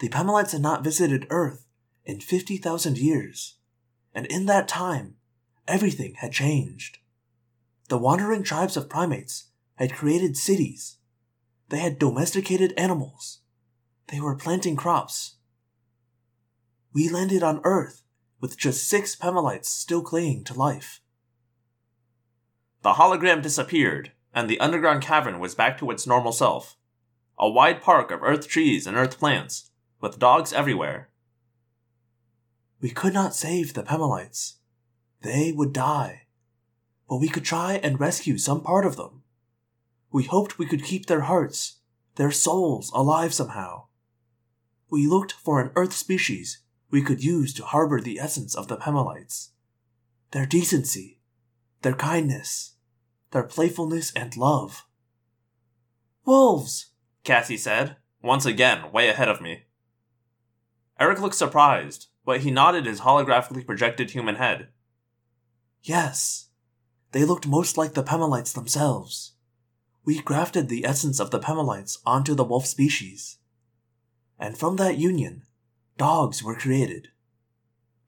The 0.00 0.10
Pemalites 0.10 0.52
had 0.52 0.60
not 0.60 0.84
visited 0.84 1.26
Earth 1.30 1.64
in 2.04 2.20
50,000 2.20 2.98
years, 2.98 3.54
and 4.14 4.26
in 4.26 4.44
that 4.44 4.68
time, 4.68 5.14
everything 5.66 6.16
had 6.16 6.32
changed. 6.32 6.98
The 7.88 7.96
wandering 7.96 8.42
tribes 8.42 8.76
of 8.76 8.90
primates 8.90 9.46
had 9.76 9.94
created 9.94 10.36
cities 10.36 10.98
they 11.70 11.78
had 11.78 11.98
domesticated 11.98 12.74
animals. 12.76 13.38
They 14.08 14.20
were 14.20 14.36
planting 14.36 14.76
crops. 14.76 15.36
We 16.92 17.08
landed 17.08 17.42
on 17.42 17.62
Earth 17.64 18.01
with 18.42 18.58
just 18.58 18.88
six 18.88 19.14
Pemalites 19.14 19.66
still 19.66 20.02
clinging 20.02 20.42
to 20.42 20.52
life. 20.52 21.00
The 22.82 22.94
hologram 22.94 23.40
disappeared, 23.40 24.10
and 24.34 24.50
the 24.50 24.58
underground 24.58 25.00
cavern 25.00 25.38
was 25.38 25.54
back 25.54 25.78
to 25.78 25.90
its 25.90 26.06
normal 26.06 26.32
self 26.32 26.76
a 27.38 27.48
wide 27.48 27.80
park 27.80 28.10
of 28.10 28.22
earth 28.22 28.46
trees 28.46 28.86
and 28.86 28.96
earth 28.96 29.18
plants, 29.18 29.70
with 30.00 30.18
dogs 30.18 30.52
everywhere. 30.52 31.08
We 32.80 32.90
could 32.90 33.14
not 33.14 33.34
save 33.34 33.74
the 33.74 33.82
Pemalites. 33.82 34.56
They 35.22 35.50
would 35.50 35.72
die. 35.72 36.26
But 37.08 37.16
we 37.16 37.28
could 37.28 37.44
try 37.44 37.80
and 37.82 37.98
rescue 37.98 38.38
some 38.38 38.60
part 38.60 38.84
of 38.84 38.96
them. 38.96 39.22
We 40.12 40.24
hoped 40.24 40.58
we 40.58 40.66
could 40.66 40.84
keep 40.84 41.06
their 41.06 41.22
hearts, 41.22 41.80
their 42.16 42.30
souls 42.30 42.92
alive 42.94 43.32
somehow. 43.32 43.86
We 44.90 45.06
looked 45.06 45.32
for 45.32 45.60
an 45.60 45.72
Earth 45.74 45.94
species 45.94 46.58
we 46.92 47.02
could 47.02 47.24
use 47.24 47.52
to 47.54 47.64
harbor 47.64 48.00
the 48.00 48.20
essence 48.20 48.54
of 48.54 48.68
the 48.68 48.76
Pemalites. 48.76 49.48
Their 50.30 50.46
decency, 50.46 51.20
their 51.80 51.94
kindness, 51.94 52.76
their 53.32 53.42
playfulness 53.42 54.12
and 54.14 54.36
love. 54.36 54.86
Wolves, 56.24 56.92
Cassie 57.24 57.56
said, 57.56 57.96
once 58.22 58.46
again 58.46 58.92
way 58.92 59.08
ahead 59.08 59.28
of 59.28 59.40
me. 59.40 59.64
Erek 61.00 61.20
looked 61.20 61.34
surprised, 61.34 62.06
but 62.24 62.42
he 62.42 62.52
nodded 62.52 62.86
his 62.86 63.00
holographically 63.00 63.66
projected 63.66 64.10
human 64.12 64.36
head. 64.36 64.68
Yes, 65.82 66.50
they 67.10 67.24
looked 67.24 67.48
most 67.48 67.76
like 67.76 67.94
the 67.94 68.04
Pemalites 68.04 68.52
themselves 68.52 69.32
we 70.04 70.20
grafted 70.20 70.68
the 70.68 70.84
essence 70.84 71.20
of 71.20 71.30
the 71.30 71.38
Pemalites 71.38 71.98
onto 72.04 72.34
the 72.34 72.44
wolf 72.44 72.66
species. 72.66 73.38
And 74.38 74.58
from 74.58 74.76
that 74.76 74.98
union, 74.98 75.42
dogs 75.96 76.42
were 76.42 76.54
created. 76.54 77.08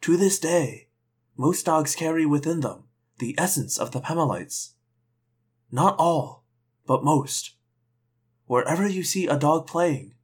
To 0.03 0.17
this 0.17 0.39
day, 0.39 0.89
most 1.37 1.67
dogs 1.67 1.95
carry 1.95 2.27
within 2.27 2.61
them 2.61 2.85
the 3.19 3.35
essence 3.39 3.79
of 3.79 3.93
the 3.93 4.01
Pemalites. 4.01 4.73
Not 5.71 5.97
all, 5.99 6.45
but 6.87 7.05
most. 7.05 7.53
Wherever 8.47 8.87
you 8.87 9.03
see 9.03 9.27
a 9.27 9.37
dog 9.37 9.67
playing, 9.67 10.15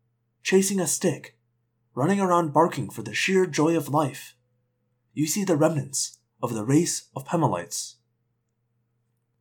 chasing 0.43 0.81
a 0.81 0.87
stick, 0.87 1.37
running 1.95 2.21
around 2.21 2.53
barking 2.53 2.91
for 2.91 3.03
the 3.03 3.15
sheer 3.15 3.47
joy 3.47 3.77
of 3.77 3.89
life. 3.89 4.37
You 5.13 5.27
see 5.27 5.45
the 5.45 5.57
remnants 5.57 6.19
of 6.43 6.55
the 6.55 6.65
race 6.65 7.09
of 7.15 7.27
Pemalites. 7.27 7.97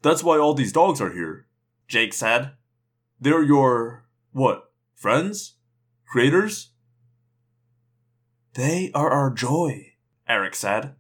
That's 0.02 0.24
why 0.24 0.38
all 0.38 0.54
these 0.54 0.74
dogs 0.74 1.02
are 1.02 1.12
here. 1.12 1.48
Jake 1.88 2.14
said. 2.14 2.52
They're 3.20 3.44
your. 3.44 4.06
what? 4.32 4.72
Friends? 4.96 5.56
Creators? 6.08 6.72
They 8.54 8.92
are 8.94 9.10
our 9.10 9.30
joy, 9.32 9.94
Erek 10.28 10.56
said. 10.56 10.96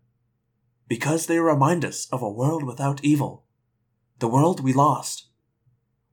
because 0.87 1.27
they 1.27 1.39
remind 1.39 1.85
us 1.85 2.07
of 2.11 2.21
a 2.21 2.29
world 2.29 2.63
without 2.63 3.03
evil, 3.03 3.45
the 4.17 4.27
world 4.27 4.59
we 4.59 4.73
lost. 4.73 5.27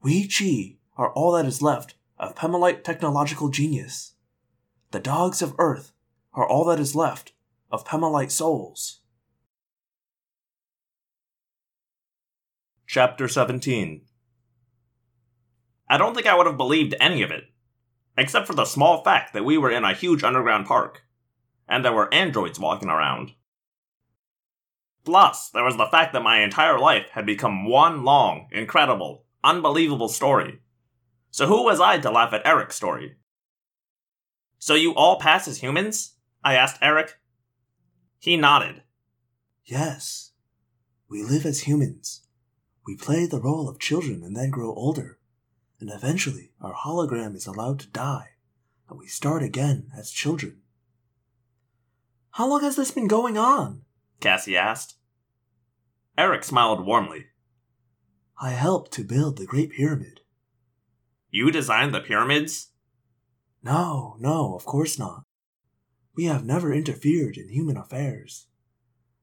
We 0.03 0.29
Chee 0.29 0.79
are 0.97 1.11
all 1.13 1.33
that 1.33 1.47
is 1.47 1.63
left 1.63 1.95
of 2.19 2.37
Pemalite 2.37 2.85
technological 2.85 3.49
genius. 3.49 4.15
The 4.91 5.01
dogs 5.01 5.41
of 5.41 5.55
Earth 5.59 5.93
are 6.35 6.47
all 6.47 6.65
that 6.67 6.79
is 6.79 6.95
left 6.95 7.33
of 7.71 7.87
Pemalite 7.87 8.31
souls. 8.31 9.01
Chapter 12.87 13.29
17 13.29 14.03
I 15.89 15.97
don't 15.99 16.15
think 16.15 16.27
I 16.27 16.37
would 16.37 16.47
have 16.47 16.57
believed 16.57 16.95
any 17.01 17.23
of 17.23 17.31
it, 17.31 17.45
except 18.19 18.47
for 18.47 18.55
the 18.55 18.65
small 18.65 19.03
fact 19.03 19.33
that 19.33 19.45
we 19.45 19.57
were 19.57 19.71
in 19.71 19.85
a 19.85 19.95
huge 19.95 20.23
underground 20.23 20.67
park, 20.67 21.03
and 21.69 21.85
there 21.85 21.93
were 21.93 22.13
androids 22.13 22.59
walking 22.59 22.89
around. 22.89 23.33
Plus, 25.05 25.51
there 25.51 25.65
was 25.65 25.77
the 25.77 25.87
fact 25.87 26.13
that 26.13 26.23
my 26.23 26.41
entire 26.41 26.79
life 26.79 27.11
had 27.13 27.27
become 27.27 27.69
one 27.69 28.05
long, 28.05 28.49
incredible, 28.51 29.25
unbelievable 29.45 30.09
story. 30.09 30.61
So 31.31 31.47
who 31.47 31.65
was 31.65 31.81
I 31.81 31.99
to 31.99 32.11
laugh 32.11 32.33
at 32.33 32.45
Erek's 32.45 32.77
story? 32.77 33.17
So 34.59 34.75
you 34.75 34.95
all 34.95 35.21
pass 35.21 35.47
as 35.47 35.59
humans? 35.59 36.15
I 36.43 36.55
asked 36.55 36.83
Erek. 36.83 37.19
He 38.19 38.37
nodded. 38.37 38.83
Yes, 39.65 40.33
we 41.09 41.23
live 41.23 41.47
as 41.47 41.63
humans. 41.63 42.23
We 42.87 42.97
play 42.97 43.27
the 43.27 43.41
role 43.41 43.69
of 43.69 43.79
children 43.79 44.23
and 44.25 44.37
then 44.37 44.51
grow 44.51 44.75
older. 44.75 45.19
And 45.79 45.91
eventually, 45.91 46.53
our 46.61 46.75
hologram 46.75 47.37
is 47.37 47.47
allowed 47.47 47.81
to 47.81 47.89
die, 47.89 48.31
and 48.89 48.99
we 48.99 49.07
start 49.07 49.43
again 49.43 49.91
as 49.97 50.11
children. 50.11 50.63
How 52.37 52.47
long 52.47 52.61
has 52.61 52.77
this 52.77 52.91
been 52.91 53.09
going 53.09 53.39
on? 53.39 53.81
Cassie 54.21 54.59
asked. 54.59 54.97
Erek 56.19 56.45
smiled 56.45 56.85
warmly. 56.85 57.29
I 58.39 58.51
helped 58.51 58.93
to 58.93 59.05
build 59.05 59.39
the 59.39 59.47
Great 59.47 59.71
Pyramid. 59.71 60.21
You 61.31 61.51
designed 61.51 61.95
the 61.95 62.03
pyramids? 62.03 62.73
No, 63.63 64.17
no, 64.21 64.55
of 64.55 64.67
course 64.67 64.99
not. 64.99 65.23
We 66.15 66.27
have 66.27 66.45
never 66.45 66.75
interfered 66.75 67.39
in 67.39 67.49
human 67.49 67.79
affairs. 67.79 68.49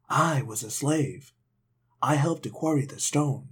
I 0.10 0.42
was 0.42 0.64
a 0.64 0.72
slave. 0.72 1.34
I 2.02 2.16
helped 2.16 2.42
to 2.44 2.50
quarry 2.50 2.88
the 2.88 3.00
stone. 3.00 3.48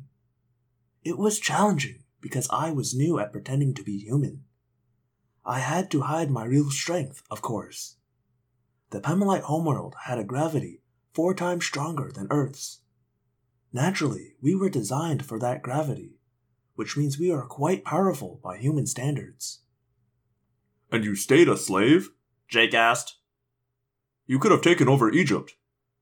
It 1.03 1.19
was 1.19 1.39
challenging 1.39 2.01
because 2.19 2.49
I 2.49 2.71
was 2.71 2.95
new 2.95 3.19
at 3.19 3.31
pretending 3.31 3.75
to 3.75 3.83
be 3.83 3.99
human. 3.99 4.43
I 5.45 5.59
had 5.59 5.91
to 5.91 6.01
hide 6.01 6.31
my 6.31 6.45
real 6.45 6.71
strength, 6.71 7.21
of 7.29 7.43
course. 7.43 7.97
The 8.91 8.99
Pemalite 8.99 9.43
homeworld 9.43 9.95
had 10.03 10.19
a 10.19 10.23
gravity 10.23 10.81
four 11.13 11.33
times 11.33 11.65
stronger 11.65 12.11
than 12.13 12.27
Earth's. 12.29 12.81
Naturally, 13.71 14.35
we 14.41 14.53
were 14.53 14.69
designed 14.69 15.25
for 15.25 15.39
that 15.39 15.61
gravity, 15.61 16.19
which 16.75 16.97
means 16.97 17.17
we 17.17 17.31
are 17.31 17.45
quite 17.45 17.85
powerful 17.85 18.41
by 18.43 18.57
human 18.57 18.85
standards. 18.85 19.61
And 20.91 21.05
you 21.05 21.15
stayed 21.15 21.47
a 21.47 21.55
slave? 21.55 22.09
Jake 22.49 22.73
asked. 22.73 23.15
You 24.27 24.39
could 24.39 24.51
have 24.51 24.61
taken 24.61 24.89
over 24.89 25.09
Egypt. 25.09 25.53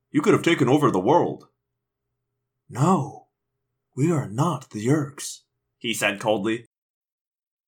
You 0.09 0.23
could 0.23 0.33
have 0.33 0.41
taken 0.41 0.67
over 0.67 0.89
the 0.89 0.99
world. 0.99 1.47
No, 2.67 3.27
we 3.95 4.11
are 4.11 4.27
not 4.27 4.71
the 4.71 4.83
Yeerks. 4.83 5.41
He 5.77 5.93
said 5.93 6.19
coldly. 6.19 6.65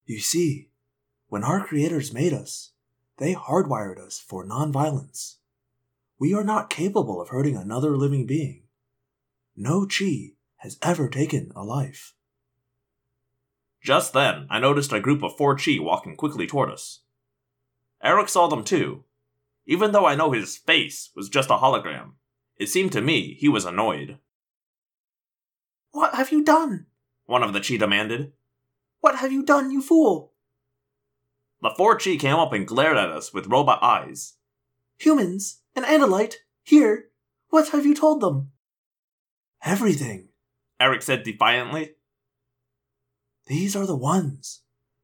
You 0.05 0.19
see, 0.19 0.71
when 1.27 1.43
our 1.43 1.63
creators 1.63 2.11
made 2.11 2.33
us, 2.33 2.71
they 3.17 3.35
hardwired 3.35 3.99
us 3.99 4.19
for 4.19 4.45
nonviolence. 4.45 5.35
We 6.19 6.33
are 6.33 6.43
not 6.43 6.69
capable 6.69 7.21
of 7.21 7.29
hurting 7.29 7.55
another 7.55 7.97
living 7.97 8.25
being. 8.25 8.63
No 9.55 9.85
Chee 9.85 10.35
has 10.57 10.77
ever 10.81 11.09
taken 11.09 11.51
a 11.55 11.63
life. 11.63 12.13
Just 13.83 14.13
then, 14.13 14.45
I 14.49 14.59
noticed 14.59 14.93
a 14.93 14.99
group 14.99 15.23
of 15.23 15.35
four 15.35 15.55
Chee 15.55 15.79
walking 15.79 16.15
quickly 16.15 16.45
toward 16.45 16.69
us. 16.69 16.99
Erek 18.03 18.29
saw 18.29 18.47
them 18.47 18.63
too. 18.63 19.03
Even 19.65 19.91
though 19.91 20.05
I 20.05 20.15
know 20.15 20.31
his 20.31 20.57
face 20.57 21.09
was 21.15 21.29
just 21.29 21.49
a 21.49 21.57
hologram, 21.57 22.13
it 22.57 22.69
seemed 22.69 22.91
to 22.91 23.01
me 23.01 23.33
he 23.33 23.49
was 23.49 23.65
annoyed. 23.65 24.17
What 25.91 26.15
have 26.15 26.31
you 26.31 26.43
done? 26.43 26.85
One 27.25 27.43
of 27.43 27.53
the 27.53 27.59
Chee 27.59 27.77
demanded. 27.77 28.33
What 28.99 29.15
have 29.15 29.31
you 29.31 29.43
done, 29.43 29.71
you 29.71 29.81
fool? 29.81 30.30
The 31.61 31.73
four 31.77 31.95
Chee 31.95 32.17
came 32.17 32.35
up 32.35 32.53
and 32.53 32.67
glared 32.67 32.97
at 32.97 33.11
us 33.11 33.33
with 33.33 33.47
robot 33.47 33.83
eyes. 33.83 34.33
Humans, 34.97 35.61
an 35.75 35.83
Andalite, 35.83 36.35
here. 36.63 37.09
What 37.49 37.69
have 37.69 37.85
you 37.85 37.93
told 37.93 38.21
them? 38.21 38.51
Everything. 39.63 40.29
Erek 40.79 41.03
said 41.03 41.23
defiantly. 41.23 41.91
These 43.45 43.75
are 43.75 43.85
the 43.85 43.95
ones, 43.95 44.61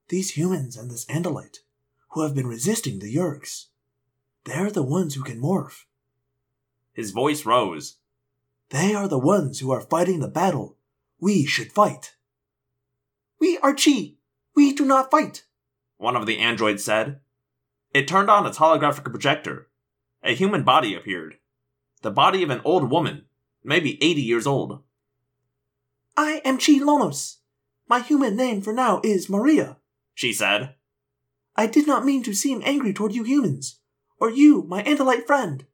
these 0.09 0.31
humans 0.31 0.77
and 0.77 0.89
this 0.89 1.05
Andalite, 1.05 1.59
who 2.09 2.21
have 2.21 2.33
been 2.33 2.47
resisting 2.47 2.99
the 2.99 3.13
Yeerks. 3.13 3.65
They're 4.45 4.71
the 4.71 4.83
ones 4.83 5.15
who 5.15 5.23
can 5.23 5.41
morph. 5.41 5.83
His 6.93 7.11
voice 7.11 7.45
rose. 7.45 7.97
They 8.69 8.95
are 8.95 9.07
the 9.07 9.19
ones 9.19 9.59
who 9.59 9.71
are 9.71 9.81
fighting 9.81 10.19
the 10.19 10.27
battle 10.27 10.77
we 11.19 11.45
should 11.45 11.71
fight. 11.71 12.15
We 13.39 13.57
are 13.59 13.73
Chee. 13.73 14.17
We 14.55 14.73
do 14.73 14.85
not 14.85 15.11
fight. 15.11 15.43
One 15.97 16.15
of 16.15 16.25
the 16.25 16.39
androids 16.39 16.83
said. 16.83 17.19
It 17.93 18.07
turned 18.07 18.29
on 18.29 18.45
its 18.45 18.57
holographic 18.57 19.03
projector. 19.03 19.69
A 20.23 20.35
human 20.35 20.63
body 20.63 20.95
appeared. 20.95 21.37
The 22.01 22.11
body 22.11 22.43
of 22.43 22.49
an 22.49 22.61
old 22.63 22.89
woman, 22.91 23.25
maybe 23.63 24.01
80 24.03 24.21
years 24.21 24.47
old. 24.47 24.83
I 26.15 26.41
am 26.43 26.57
Chee 26.57 26.79
Lonos. 26.79 27.37
My 27.87 27.99
human 27.99 28.35
name 28.35 28.61
for 28.61 28.73
now 28.73 29.01
is 29.03 29.29
Maria. 29.29 29.77
She 30.13 30.33
said. 30.33 30.75
I 31.55 31.67
did 31.67 31.87
not 31.87 32.05
mean 32.05 32.23
to 32.23 32.33
seem 32.33 32.61
angry 32.65 32.93
toward 32.93 33.13
you 33.13 33.23
humans, 33.23 33.79
or 34.19 34.29
you, 34.29 34.63
my 34.63 34.83
Andalite 34.83 35.25
friend. 35.25 35.65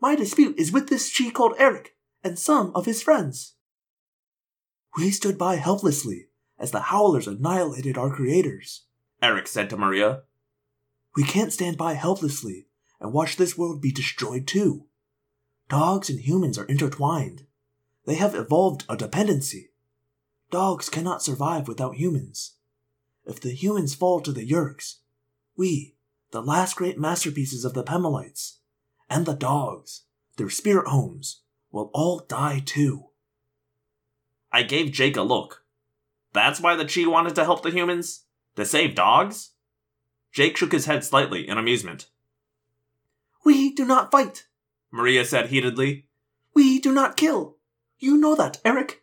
My 0.00 0.14
dispute 0.14 0.58
is 0.58 0.72
with 0.72 0.88
this 0.88 1.10
Chee 1.10 1.30
called 1.30 1.54
Erek 1.58 1.94
and 2.22 2.38
some 2.38 2.72
of 2.74 2.86
his 2.86 3.02
friends. 3.02 3.54
We 4.96 5.10
stood 5.10 5.38
by 5.38 5.56
helplessly 5.56 6.28
as 6.58 6.70
the 6.70 6.80
Howlers 6.80 7.28
annihilated 7.28 7.96
our 7.96 8.10
creators. 8.10 8.85
Erek 9.22 9.48
said 9.48 9.70
to 9.70 9.76
Maria. 9.76 10.22
We 11.14 11.24
can't 11.24 11.52
stand 11.52 11.76
by 11.76 11.94
helplessly 11.94 12.66
and 13.00 13.12
watch 13.12 13.36
this 13.36 13.56
world 13.56 13.80
be 13.80 13.92
destroyed 13.92 14.46
too. 14.46 14.86
Dogs 15.68 16.08
and 16.10 16.20
humans 16.20 16.58
are 16.58 16.66
intertwined. 16.66 17.46
They 18.04 18.14
have 18.14 18.34
evolved 18.34 18.84
a 18.88 18.96
dependency. 18.96 19.70
Dogs 20.50 20.88
cannot 20.88 21.22
survive 21.22 21.66
without 21.66 21.96
humans. 21.96 22.54
If 23.24 23.40
the 23.40 23.50
humans 23.50 23.94
fall 23.94 24.20
to 24.20 24.32
the 24.32 24.48
Yeerks, 24.48 24.96
we, 25.56 25.96
the 26.30 26.42
last 26.42 26.76
great 26.76 26.98
masterpieces 26.98 27.64
of 27.64 27.74
the 27.74 27.82
Pemalites, 27.82 28.58
and 29.10 29.26
the 29.26 29.34
dogs, 29.34 30.04
their 30.36 30.50
spirit 30.50 30.88
homes, 30.88 31.42
will 31.72 31.90
all 31.92 32.20
die 32.28 32.62
too. 32.64 33.06
I 34.52 34.62
gave 34.62 34.92
Jake 34.92 35.16
a 35.16 35.22
look. 35.22 35.64
That's 36.32 36.60
why 36.60 36.76
the 36.76 36.84
Chee 36.84 37.06
wanted 37.06 37.34
to 37.34 37.44
help 37.44 37.62
the 37.62 37.70
humans? 37.70 38.25
To 38.56 38.64
save 38.64 38.94
dogs? 38.94 39.50
Jake 40.32 40.56
shook 40.56 40.72
his 40.72 40.86
head 40.86 41.04
slightly 41.04 41.48
in 41.48 41.58
amusement. 41.58 42.08
We 43.44 43.72
do 43.72 43.84
not 43.84 44.10
fight. 44.10 44.46
Maria 44.90 45.24
said 45.24 45.48
heatedly. 45.48 46.08
We 46.54 46.78
do 46.78 46.92
not 46.92 47.16
kill. 47.16 47.56
You 47.98 48.16
know 48.16 48.34
that, 48.34 48.60
Erek. 48.64 49.02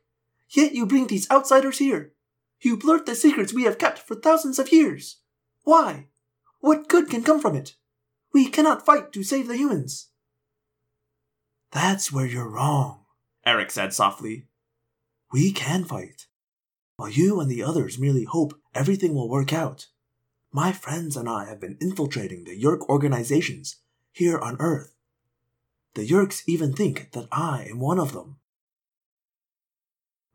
Yet 0.49 0.73
you 0.73 0.85
bring 0.85 1.07
these 1.07 1.29
outsiders 1.31 1.79
here. 1.79 2.13
You 2.61 2.77
blurt 2.77 3.05
the 3.05 3.15
secrets 3.15 3.53
we 3.53 3.63
have 3.63 3.77
kept 3.77 3.99
for 3.99 4.15
thousands 4.15 4.59
of 4.59 4.71
years. 4.71 5.17
Why? 5.63 6.07
What 6.59 6.87
good 6.87 7.09
can 7.09 7.23
come 7.23 7.39
from 7.39 7.55
it? 7.55 7.75
We 8.31 8.47
cannot 8.47 8.85
fight 8.85 9.11
to 9.13 9.23
save 9.23 9.47
the 9.47 9.57
humans. 9.57 10.09
That's 11.71 12.11
where 12.11 12.25
you're 12.25 12.49
wrong, 12.49 13.05
Erek 13.45 13.71
said 13.71 13.93
softly. 13.93 14.47
We 15.31 15.51
can 15.51 15.83
fight. 15.83 16.27
While 16.95 17.09
you 17.09 17.39
and 17.39 17.49
the 17.49 17.63
others 17.63 17.99
merely 17.99 18.23
hope 18.23 18.59
everything 18.75 19.13
will 19.13 19.29
work 19.29 19.51
out, 19.51 19.87
my 20.51 20.71
friends 20.71 21.17
and 21.17 21.27
I 21.27 21.45
have 21.45 21.59
been 21.59 21.77
infiltrating 21.81 22.43
the 22.43 22.59
Yeerk 22.59 22.81
organizations 22.87 23.77
here 24.11 24.37
on 24.37 24.57
Earth. 24.59 24.93
The 25.95 26.07
Yeerks 26.07 26.43
even 26.47 26.73
think 26.73 27.11
that 27.11 27.27
I 27.31 27.67
am 27.69 27.79
one 27.79 27.99
of 27.99 28.13
them. 28.13 28.37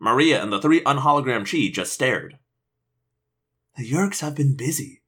Maria 0.01 0.43
and 0.43 0.52
the 0.52 0.60
three 0.60 0.80
unhologram 0.82 1.47
Chee 1.47 1.70
just 1.70 1.93
stared. 1.93 2.39
The 3.76 3.89
Yeerks 3.89 4.20
have 4.20 4.35
been 4.35 4.56
busy. 4.56 5.02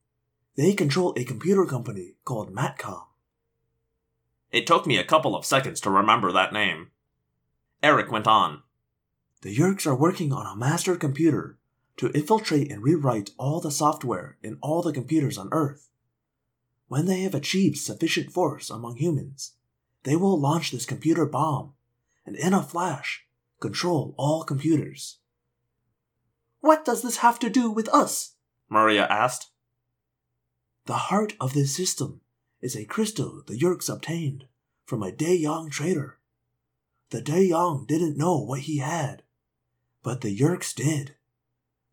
They 0.57 0.73
control 0.73 1.15
a 1.17 1.25
computer 1.25 1.65
company 1.65 2.15
called 2.25 2.55
Matcom. 2.55 3.03
It 4.51 4.67
took 4.67 4.87
me 4.87 4.99
a 4.99 5.05
couple 5.05 5.37
of 5.37 5.45
seconds 5.45 5.81
to 5.81 5.91
remember 5.91 6.33
that 6.33 6.53
name. 6.53 6.91
Erek 7.83 8.11
went 8.11 8.27
on. 8.27 8.63
The 9.43 9.57
Yeerks 9.57 9.87
are 9.87 9.95
working 9.95 10.33
on 10.33 10.47
a 10.47 10.55
master 10.55 10.97
computer 10.97 11.59
to 11.97 12.11
infiltrate 12.13 12.71
and 12.71 12.83
rewrite 12.83 13.31
all 13.39 13.61
the 13.61 13.71
software 13.71 14.37
in 14.43 14.59
all 14.61 14.83
the 14.83 14.93
computers 14.93 15.39
on 15.39 15.49
Earth. 15.51 15.89
When 16.89 17.07
they 17.07 17.21
have 17.23 17.35
achieved 17.35 17.79
sufficient 17.79 18.33
force 18.33 18.69
among 18.69 18.97
humans, 18.97 19.53
they 20.03 20.17
will 20.17 20.39
launch 20.39 20.73
this 20.73 20.85
computer 20.85 21.25
bomb 21.25 21.73
and 22.27 22.37
in 22.37 22.53
a 22.53 22.63
flash 22.63 23.27
control 23.61 24.15
all 24.19 24.45
computers. 24.45 25.19
What 26.61 26.85
does 26.85 27.03
this 27.03 27.19
have 27.19 27.39
to 27.39 27.49
do 27.49 27.71
with 27.71 27.89
us? 27.89 28.35
Maria 28.69 29.07
asked. 29.07 29.51
The 30.85 31.09
heart 31.09 31.35
of 31.41 31.55
this 31.55 31.75
system 31.75 32.21
is 32.61 32.77
a 32.77 32.85
crystal 32.85 33.43
the 33.47 33.59
Yeerks 33.59 33.89
obtained 33.89 34.45
from 34.85 35.03
a 35.03 35.13
De 35.13 35.43
Jong 35.43 35.71
trader. 35.71 36.19
The 37.09 37.23
De 37.23 37.49
Jong 37.49 37.87
didn't 37.87 38.19
know 38.19 38.39
what 38.39 38.61
he 38.61 38.79
had, 38.79 39.23
but 40.03 40.21
the 40.21 40.37
Yeerks 40.37 40.75
did. 40.75 41.15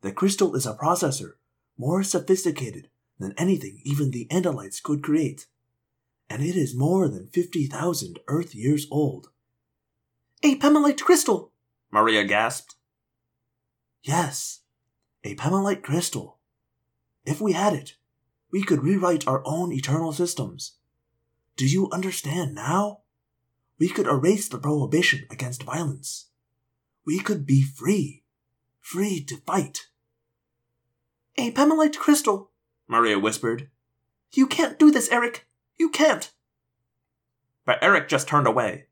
The 0.01 0.11
crystal 0.11 0.55
is 0.55 0.65
a 0.65 0.75
processor 0.75 1.33
more 1.77 2.03
sophisticated 2.03 2.89
than 3.19 3.33
anything 3.37 3.81
even 3.83 4.11
the 4.11 4.27
Andalites 4.31 4.81
could 4.81 5.03
create, 5.03 5.47
and 6.29 6.43
it 6.43 6.55
is 6.55 6.75
more 6.75 7.07
than 7.07 7.27
50,000 7.27 8.19
Earth 8.27 8.55
years 8.55 8.87
old. 8.91 9.29
A 10.43 10.55
Pemalite 10.55 11.01
crystal! 11.01 11.51
Maria 11.91 12.23
gasped. 12.23 12.75
Yes, 14.03 14.61
a 15.23 15.35
Pemalite 15.35 15.83
crystal. 15.83 16.37
If 17.25 17.41
we 17.41 17.53
had 17.53 17.73
it, 17.73 17.95
we 18.51 18.63
could 18.63 18.83
rewrite 18.83 19.27
our 19.27 19.41
own 19.45 19.71
eternal 19.71 20.13
systems. 20.13 20.73
Do 21.55 21.65
you 21.65 21.89
understand 21.91 22.55
now? 22.55 23.01
We 23.79 23.89
could 23.89 24.07
erase 24.07 24.47
the 24.47 24.57
prohibition 24.57 25.25
against 25.29 25.63
violence. 25.63 26.27
We 27.07 27.19
could 27.19 27.45
be 27.45 27.61
free, 27.63 28.23
free 28.81 29.23
to 29.23 29.37
fight. 29.37 29.87
A 31.37 31.51
Pemalite 31.51 31.97
crystal, 31.97 32.51
Maria 32.85 33.17
whispered. 33.17 33.69
You 34.33 34.45
can't 34.45 34.77
do 34.77 34.91
this, 34.91 35.09
Erek. 35.09 35.47
You 35.77 35.87
can't. 35.87 36.29
But 37.65 37.81
Erek 37.81 38.09
just 38.09 38.27
turned 38.27 38.45
away. 38.45 38.87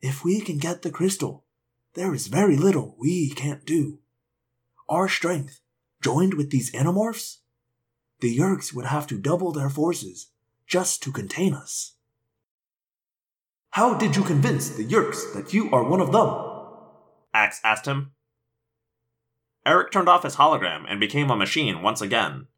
If 0.00 0.24
we 0.24 0.40
can 0.40 0.56
get 0.56 0.80
the 0.80 0.90
crystal, 0.90 1.44
there 1.92 2.14
is 2.14 2.28
very 2.28 2.56
little 2.56 2.96
we 2.98 3.28
can't 3.28 3.66
do. 3.66 3.98
Our 4.88 5.06
strength, 5.06 5.60
joined 6.00 6.32
with 6.32 6.48
these 6.48 6.72
animorphs, 6.72 7.40
the 8.20 8.34
Yeerks 8.34 8.72
would 8.72 8.86
have 8.86 9.06
to 9.08 9.18
double 9.18 9.52
their 9.52 9.68
forces 9.68 10.28
just 10.66 11.02
to 11.02 11.12
contain 11.12 11.52
us. 11.52 11.92
How 13.72 13.92
did 13.98 14.16
you 14.16 14.22
convince 14.22 14.70
the 14.70 14.84
Yeerks 14.86 15.34
that 15.34 15.52
you 15.52 15.70
are 15.72 15.84
one 15.84 16.00
of 16.00 16.10
them? 16.10 16.51
Ax 17.34 17.60
asked 17.64 17.86
him. 17.86 18.12
Erek 19.64 19.90
turned 19.90 20.08
off 20.08 20.24
his 20.24 20.36
hologram 20.36 20.84
and 20.88 20.98
became 20.98 21.30
a 21.30 21.36
machine 21.36 21.82
once 21.82 22.00
again. 22.00 22.48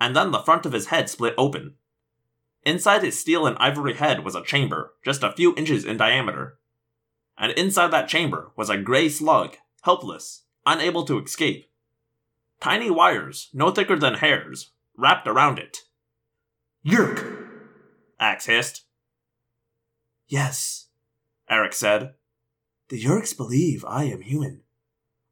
And 0.00 0.14
then 0.14 0.30
the 0.30 0.40
front 0.40 0.66
of 0.66 0.72
his 0.72 0.86
head 0.86 1.08
split 1.08 1.34
open. 1.38 1.74
Inside 2.64 3.02
his 3.02 3.18
steel 3.18 3.46
and 3.46 3.56
ivory 3.58 3.94
head 3.94 4.24
was 4.24 4.34
a 4.34 4.42
chamber, 4.42 4.94
just 5.04 5.22
a 5.22 5.32
few 5.32 5.54
inches 5.56 5.84
in 5.84 5.96
diameter. 5.96 6.58
And 7.38 7.52
inside 7.52 7.92
that 7.92 8.08
chamber 8.08 8.50
was 8.56 8.68
a 8.68 8.76
gray 8.76 9.08
slug, 9.08 9.56
helpless, 9.82 10.42
unable 10.66 11.04
to 11.04 11.22
escape. 11.22 11.70
Tiny 12.60 12.90
wires, 12.90 13.48
no 13.52 13.70
thicker 13.70 13.96
than 13.96 14.14
hairs, 14.14 14.72
wrapped 14.96 15.28
around 15.28 15.58
it. 15.58 15.78
Yeerk! 16.84 17.48
Ax 18.18 18.46
hissed. 18.46 18.84
Yes, 20.26 20.88
Erek 21.48 21.72
said. 21.72 22.14
The 22.88 23.02
Yeerks 23.02 23.36
believe 23.36 23.84
I 23.86 24.04
am 24.04 24.22
human. 24.22 24.62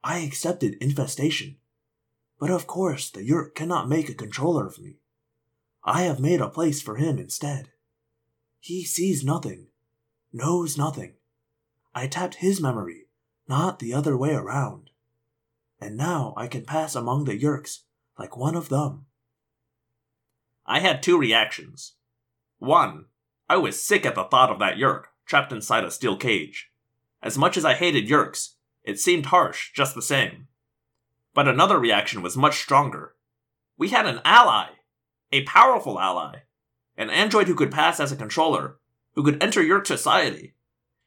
I 0.05 0.19
accepted 0.19 0.77
infestation. 0.81 1.57
But 2.39 2.51
of 2.51 2.67
course, 2.67 3.11
the 3.11 3.23
Yeerk 3.23 3.55
cannot 3.55 3.89
make 3.89 4.09
a 4.09 4.15
controller 4.15 4.67
of 4.67 4.79
me. 4.79 4.97
I 5.83 6.03
have 6.03 6.21
made 6.21 6.41
a 6.41 6.49
place 6.49 6.83
for 6.83 6.97
him 6.97 7.19
instead. 7.19 7.71
He 8.61 8.85
sees 8.85 9.25
nothing, 9.25 9.69
knows 10.33 10.77
nothing. 10.77 11.15
I 11.95 12.09
tapped 12.09 12.37
his 12.37 12.61
memory, 12.61 13.07
not 13.49 13.79
the 13.79 13.95
other 13.95 14.17
way 14.17 14.35
around. 14.35 14.91
And 15.81 15.97
now 15.97 16.35
I 16.37 16.49
can 16.49 16.65
pass 16.65 16.95
among 16.95 17.25
the 17.25 17.39
Yeerks 17.39 17.81
like 18.19 18.37
one 18.37 18.55
of 18.55 18.69
them. 18.69 19.07
I 20.67 20.81
had 20.81 21.03
two 21.03 21.17
reactions. 21.17 21.93
One, 22.59 23.07
I 23.49 23.57
was 23.57 23.83
sick 23.83 24.05
at 24.05 24.15
the 24.15 24.25
thought 24.25 24.51
of 24.51 24.59
that 24.59 24.77
Yeerk 24.77 25.05
trapped 25.25 25.53
inside 25.53 25.85
a 25.85 25.91
steel 25.91 26.17
cage. 26.17 26.71
As 27.27 27.37
much 27.37 27.57
as 27.57 27.65
I 27.65 27.75
hated 27.75 28.07
Yeerks, 28.07 28.51
it 28.85 29.01
seemed 29.01 29.27
harsh 29.27 29.73
just 29.73 29.97
the 29.97 30.01
same. 30.01 30.47
But 31.35 31.49
another 31.49 31.77
reaction 31.77 32.23
was 32.23 32.37
much 32.37 32.61
stronger. 32.61 33.17
We 33.77 33.89
had 33.89 34.07
an 34.07 34.21
ally, 34.25 34.69
a 35.33 35.43
powerful 35.43 35.99
ally, 35.99 36.43
an 36.97 37.11
android 37.11 37.49
who 37.49 37.57
could 37.57 37.73
pass 37.73 37.99
as 37.99 38.13
a 38.13 38.17
controller, 38.17 38.79
who 39.17 39.25
could 39.25 39.43
enter 39.43 39.61
Yeerk 39.61 39.89
society, 39.89 40.55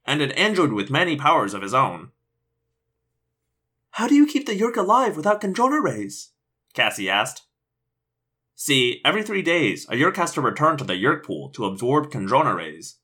and 0.05 0.21
an 0.21 0.33
android 0.33 0.73
with 0.73 0.89
many 0.89 1.15
powers 1.15 1.53
of 1.53 1.61
his 1.61 1.73
own. 1.73 2.09
How 3.91 4.09
do 4.09 4.13
you 4.13 4.27
keep 4.27 4.45
the 4.45 4.59
Yeerk 4.59 4.75
alive 4.75 5.15
without 5.15 5.39
controller 5.39 5.81
rays? 5.81 6.31
Cassie 6.73 7.09
asked. 7.09 7.43
See, 8.55 8.99
every 9.05 9.23
three 9.23 9.41
days, 9.41 9.87
a 9.87 9.95
Yeerk 9.95 10.17
has 10.17 10.33
to 10.33 10.41
return 10.41 10.75
to 10.75 10.83
the 10.83 10.97
Yeerk 10.97 11.23
pool 11.23 11.47
to 11.51 11.63
absorb 11.63 12.11
Kandrona 12.11 12.57
rays. 12.57 12.97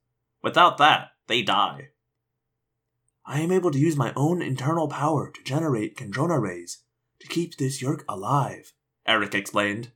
Without 0.44 0.78
that, 0.80 1.12
they 1.28 1.42
die. 1.42 1.92
I 3.28 3.42
am 3.42 3.52
able 3.52 3.72
to 3.72 3.80
use 3.80 3.98
my 3.98 4.14
own 4.16 4.44
internal 4.44 4.88
power 4.88 5.32
to 5.32 5.44
generate 5.44 5.98
Kandrona 5.98 6.40
rays 6.40 6.84
to 7.20 7.28
keep 7.28 7.58
this 7.58 7.82
Yeerk 7.82 8.04
alive, 8.08 8.74
Erek 9.08 9.34
explained. 9.34 9.92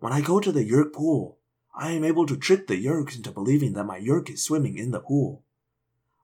When 0.00 0.12
I 0.12 0.20
go 0.20 0.40
to 0.40 0.50
the 0.50 0.68
Yeerk 0.68 0.92
pool, 0.92 1.38
I 1.72 1.92
am 1.92 2.02
able 2.02 2.26
to 2.26 2.36
trick 2.36 2.66
the 2.66 2.84
Yeerks 2.84 3.16
into 3.16 3.30
believing 3.30 3.74
that 3.74 3.84
my 3.84 4.00
Yeerk 4.00 4.28
is 4.28 4.42
swimming 4.42 4.76
in 4.76 4.90
the 4.90 4.98
pool. 4.98 5.44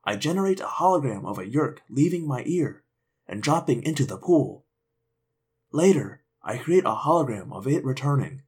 I 0.03 0.17
generate 0.17 0.59
a 0.59 0.65
hologram 0.65 1.25
of 1.25 1.39
a 1.39 1.45
Yeerk 1.45 1.79
leaving 1.89 2.27
my 2.27 2.43
ear 2.45 2.83
and 3.25 3.41
dropping 3.41 3.83
into 3.83 4.05
the 4.05 4.17
pool. 4.17 4.65
Later, 5.71 6.23
I 6.43 6.57
create 6.57 6.83
a 6.83 6.95
hologram 6.95 7.53
of 7.53 7.65
it 7.65 7.85
returning. 7.85 8.41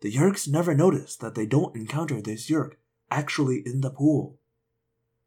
The 0.00 0.12
Yeerks 0.12 0.48
never 0.48 0.74
notice 0.74 1.14
that 1.16 1.34
they 1.34 1.44
don't 1.44 1.76
encounter 1.76 2.22
this 2.22 2.48
Yeerk 2.48 2.76
actually 3.10 3.62
in 3.66 3.82
the 3.82 3.90
pool. 3.90 4.39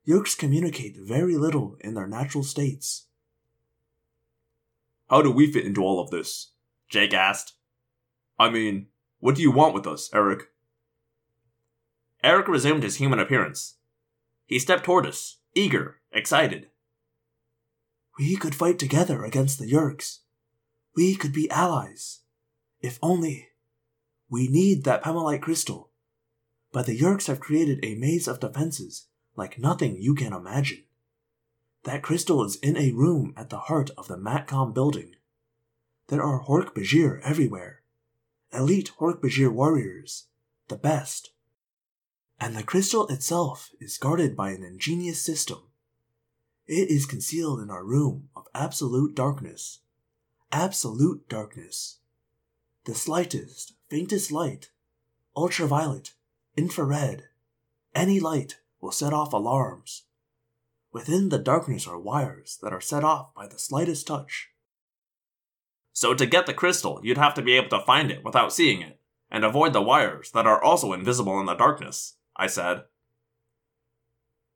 Yeerks 0.07 0.37
communicate 0.37 0.97
very 0.97 1.37
little 1.37 1.77
in 1.79 1.93
their 1.93 2.07
natural 2.07 2.43
states. 2.43 3.07
How 5.09 5.21
do 5.21 5.31
we 5.31 5.51
fit 5.51 5.65
into 5.65 5.81
all 5.81 6.01
of 6.01 6.09
this? 6.09 6.51
Jake 6.89 7.13
asked. 7.13 7.53
I 8.37 8.49
mean, 8.49 8.87
what 9.19 9.35
do 9.35 9.41
you 9.41 9.51
want 9.51 9.73
with 9.73 9.87
us, 9.87 10.09
Erek? 10.13 10.49
Erek 12.21 12.49
resumed 12.49 12.83
his 12.83 12.97
human 12.97 13.19
appearance. 13.19 13.75
He 14.45 14.59
stepped 14.59 14.83
toward 14.83 15.05
us, 15.05 15.37
eager, 15.55 16.01
excited. 16.11 16.67
We 18.19 18.35
could 18.35 18.55
fight 18.55 18.79
together 18.79 19.23
against 19.23 19.57
the 19.57 19.71
Yeerks. 19.71 20.19
We 20.95 21.15
could 21.15 21.33
be 21.33 21.49
allies. 21.49 22.19
If 22.81 22.99
only. 23.01 23.49
We 24.29 24.47
need 24.49 24.83
that 24.83 25.03
Pemalite 25.03 25.41
crystal. 25.41 25.91
But 26.73 26.87
the 26.87 26.99
Yeerks 26.99 27.27
have 27.27 27.39
created 27.39 27.79
a 27.83 27.95
maze 27.95 28.27
of 28.27 28.41
defenses 28.41 29.07
like 29.35 29.59
nothing 29.59 30.01
you 30.01 30.15
can 30.15 30.33
imagine. 30.33 30.83
That 31.83 32.01
crystal 32.01 32.43
is 32.43 32.55
in 32.57 32.77
a 32.77 32.91
room 32.91 33.33
at 33.35 33.49
the 33.49 33.59
heart 33.59 33.89
of 33.97 34.07
the 34.07 34.17
Matcom 34.17 34.73
building. 34.73 35.15
There 36.07 36.23
are 36.23 36.43
Hork 36.43 36.73
Bajir 36.73 37.21
everywhere. 37.23 37.81
Elite 38.53 38.91
Hork 38.99 39.21
Bajir 39.21 39.51
warriors. 39.51 40.27
The 40.69 40.77
best. 40.77 41.31
And 42.39 42.55
the 42.55 42.63
crystal 42.63 43.07
itself 43.07 43.71
is 43.79 43.97
guarded 43.97 44.35
by 44.35 44.51
an 44.51 44.63
ingenious 44.63 45.21
system. 45.21 45.59
It 46.65 46.89
is 46.89 47.05
concealed 47.05 47.59
in 47.59 47.69
our 47.69 47.83
room 47.83 48.29
of 48.35 48.47
absolute 48.53 49.15
darkness. 49.15 49.79
Absolute 50.51 51.27
darkness. 51.27 51.99
The 52.85 52.95
slightest, 52.95 53.73
faintest 53.89 54.31
light, 54.31 54.69
ultraviolet, 55.35 56.13
infrared, 56.55 57.23
any 57.95 58.19
light 58.19 58.59
will 58.83 58.91
set 58.91 59.13
off 59.13 59.31
alarms. 59.31 60.03
Within 60.91 61.29
the 61.29 61.39
darkness 61.39 61.87
are 61.87 61.97
wires 61.97 62.59
that 62.61 62.73
are 62.73 62.81
set 62.81 63.01
off 63.01 63.33
by 63.33 63.47
the 63.47 63.57
slightest 63.57 64.05
touch. 64.05 64.49
So 65.93 66.13
to 66.13 66.25
get 66.25 66.47
the 66.47 66.53
crystal, 66.53 66.99
you'd 67.01 67.17
have 67.17 67.33
to 67.35 67.41
be 67.41 67.53
able 67.53 67.69
to 67.69 67.85
find 67.85 68.11
it 68.11 68.25
without 68.25 68.51
seeing 68.51 68.81
it, 68.81 68.99
and 69.31 69.45
avoid 69.45 69.71
the 69.71 69.81
wires 69.81 70.31
that 70.31 70.45
are 70.45 70.61
also 70.61 70.91
invisible 70.91 71.39
in 71.39 71.45
the 71.45 71.53
darkness, 71.53 72.15
I 72.35 72.47
said. 72.47 72.83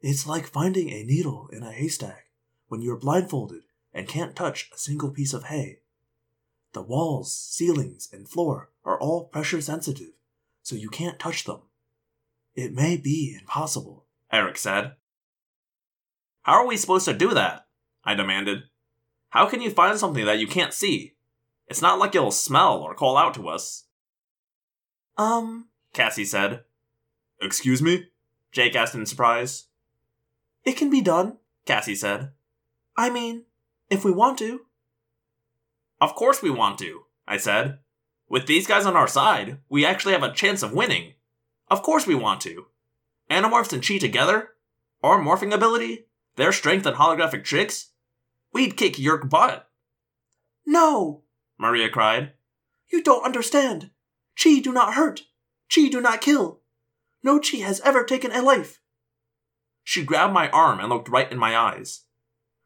It's 0.01 0.27
like 0.27 0.45
finding 0.45 0.89
a 0.89 1.05
needle 1.05 1.47
in 1.53 1.63
a 1.63 1.71
haystack 1.71 2.25
when 2.67 2.81
you're 2.81 2.97
blindfolded 2.97 3.61
and 3.93 4.09
can't 4.09 4.35
touch 4.35 4.69
a 4.73 4.77
single 4.77 5.09
piece 5.09 5.33
of 5.33 5.45
hay. 5.45 5.79
The 6.73 6.81
walls, 6.81 7.33
ceilings, 7.33 8.09
and 8.11 8.27
floor 8.27 8.71
are 8.83 8.99
all 8.99 9.23
pressure 9.23 9.61
sensitive, 9.61 10.13
so 10.63 10.75
you 10.75 10.89
can't 10.89 11.17
touch 11.17 11.45
them. 11.45 11.61
It 12.55 12.73
may 12.73 12.97
be 12.97 13.37
impossible. 13.39 14.03
Erek 14.31 14.57
said. 14.57 14.93
How 16.43 16.53
are 16.53 16.67
we 16.67 16.77
supposed 16.77 17.05
to 17.05 17.13
do 17.13 17.33
that? 17.33 17.67
I 18.03 18.15
demanded. 18.15 18.63
How 19.29 19.45
can 19.47 19.61
you 19.61 19.69
find 19.69 19.97
something 19.97 20.25
that 20.25 20.39
you 20.39 20.47
can't 20.47 20.73
see? 20.73 21.15
It's 21.67 21.81
not 21.81 21.99
like 21.99 22.15
it'll 22.15 22.31
smell 22.31 22.77
or 22.77 22.95
call 22.95 23.17
out 23.17 23.33
to 23.35 23.49
us. 23.49 23.85
Um, 25.17 25.67
Cassie 25.93 26.25
said. 26.25 26.63
Excuse 27.41 27.81
me? 27.81 28.05
Jake 28.51 28.75
asked 28.75 28.95
in 28.95 29.05
surprise. 29.05 29.65
it 30.63 30.77
can 30.77 30.89
be 30.89 31.01
done. 31.01 31.37
Cassie 31.65 31.95
said. 31.95 32.31
I 32.97 33.09
mean, 33.09 33.43
if 33.89 34.05
we 34.05 34.11
want 34.11 34.39
to. 34.39 34.61
Of 35.99 36.15
course 36.15 36.41
we 36.41 36.49
want 36.49 36.79
to, 36.79 37.01
I 37.27 37.37
said. 37.37 37.79
With 38.29 38.47
these 38.47 38.67
guys 38.67 38.85
on 38.85 38.95
our 38.95 39.07
side, 39.07 39.59
we 39.69 39.85
actually 39.85 40.13
have 40.13 40.23
a 40.23 40.33
chance 40.33 40.63
of 40.63 40.73
winning. 40.73 41.13
Of 41.69 41.81
course 41.81 42.07
we 42.07 42.15
want 42.15 42.41
to. 42.41 42.67
Animorphs 43.29 43.73
and 43.73 43.83
Chee 43.83 43.99
together? 43.99 44.49
Our 45.03 45.19
morphing 45.19 45.53
ability? 45.53 46.05
Their 46.35 46.51
strength 46.51 46.85
and 46.85 46.95
holographic 46.95 47.43
tricks? 47.43 47.89
We'd 48.53 48.77
kick 48.77 48.97
Yeerk 48.97 49.29
butt, 49.29 49.69
No! 50.65 51.23
Maria 51.57 51.89
cried. 51.89 52.33
You 52.89 53.03
don't 53.03 53.25
understand. 53.25 53.89
Chee 54.35 54.61
do 54.61 54.71
not 54.71 54.93
hurt. 54.93 55.23
Chee 55.69 55.89
do 55.89 55.99
not 55.99 56.21
kill. 56.21 56.61
No 57.23 57.39
Chee 57.39 57.61
has 57.61 57.81
ever 57.81 58.03
taken 58.03 58.31
a 58.31 58.41
life. 58.41 58.79
She 59.83 60.03
grabbed 60.03 60.33
my 60.33 60.49
arm 60.49 60.79
and 60.79 60.89
looked 60.89 61.09
right 61.09 61.31
in 61.31 61.37
my 61.37 61.57
eyes. 61.57 62.03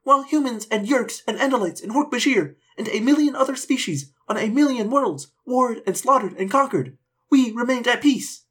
While 0.04 0.24
humans 0.24 0.68
and 0.70 0.88
Yeerks 0.88 1.22
and 1.28 1.38
Andalites 1.38 1.82
and 1.82 1.92
Hork-Bajir 1.92 2.56
and 2.78 2.90
a 2.90 3.00
million 3.00 3.36
other 3.36 3.56
species 3.56 4.12
on 4.28 4.38
a 4.38 4.50
million 4.50 4.90
worlds 4.90 5.32
warred 5.46 5.82
and 5.86 5.96
slaughtered 5.96 6.34
and 6.38 6.50
conquered, 6.50 6.98
we 7.30 7.52
remained 7.52 7.88
at 7.88 8.02
peace. 8.02 8.46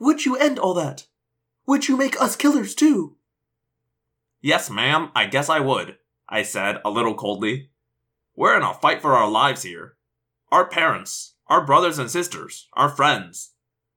Would 0.00 0.24
you 0.24 0.36
end 0.36 0.58
all 0.58 0.74
that? 0.74 1.06
Would 1.68 1.86
you 1.86 1.98
make 1.98 2.18
us 2.18 2.34
killers 2.34 2.74
too? 2.74 3.16
Yes, 4.40 4.70
ma'am, 4.70 5.10
I 5.14 5.26
guess 5.26 5.50
I 5.50 5.60
would, 5.60 5.98
I 6.26 6.42
said, 6.42 6.80
a 6.82 6.88
little 6.88 7.12
coldly. 7.12 7.68
We're 8.34 8.56
in 8.56 8.62
a 8.62 8.72
fight 8.72 9.02
for 9.02 9.12
our 9.12 9.28
lives 9.28 9.64
here. 9.64 9.98
Our 10.50 10.66
parents, 10.66 11.34
our 11.46 11.66
brothers 11.66 11.98
and 11.98 12.10
sisters, 12.10 12.68
our 12.72 12.88
friends. 12.88 13.52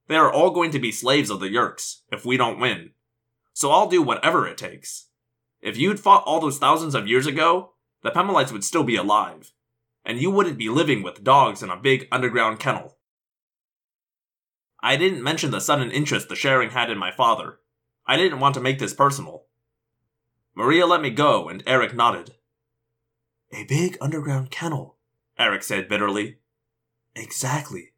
They 0.09 0.17
are 0.17 0.29
all 0.29 0.51
going 0.51 0.71
to 0.71 0.79
be 0.79 0.91
slaves 0.91 1.29
of 1.29 1.39
the 1.39 1.47
Yeerks 1.47 2.01
if 2.11 2.25
we 2.25 2.35
don't 2.35 2.59
win. 2.59 2.89
So 3.53 3.71
I'll 3.71 3.87
do 3.87 4.01
whatever 4.01 4.45
it 4.45 4.57
takes. 4.57 5.07
If 5.61 5.77
you'd 5.77 5.97
fought 5.97 6.25
all 6.25 6.41
those 6.41 6.57
thousands 6.57 6.93
of 6.93 7.07
years 7.07 7.25
ago, 7.25 7.75
the 8.03 8.11
Pemalites 8.11 8.51
would 8.51 8.65
still 8.65 8.83
be 8.83 8.97
alive. 8.97 9.53
And 10.03 10.19
you 10.19 10.29
wouldn't 10.29 10.57
be 10.57 10.67
living 10.67 11.03
with 11.03 11.23
dogs 11.23 11.63
in 11.63 11.69
a 11.69 11.77
big 11.77 12.09
underground 12.11 12.59
kennel. 12.59 12.97
I 14.83 14.97
didn't 14.97 15.23
mention 15.23 15.51
the 15.51 15.61
sudden 15.61 15.89
interest 15.89 16.27
the 16.27 16.35
sharing 16.35 16.71
had 16.71 16.89
in 16.89 16.97
my 16.97 17.11
father. 17.11 17.59
I 18.05 18.17
didn't 18.17 18.39
want 18.39 18.55
to 18.55 18.61
make 18.61 18.79
this 18.79 18.93
personal. 18.93 19.45
Maria 20.55 20.85
let 20.85 21.01
me 21.01 21.09
go, 21.09 21.47
and 21.47 21.63
Erek 21.65 21.95
nodded. 21.95 22.35
A 23.53 23.63
big 23.65 23.97
underground 24.01 24.51
kennel. 24.51 24.97
Erek 25.37 25.63
said 25.63 25.87
bitterly. 25.87 26.37
Exactly. 27.15 27.93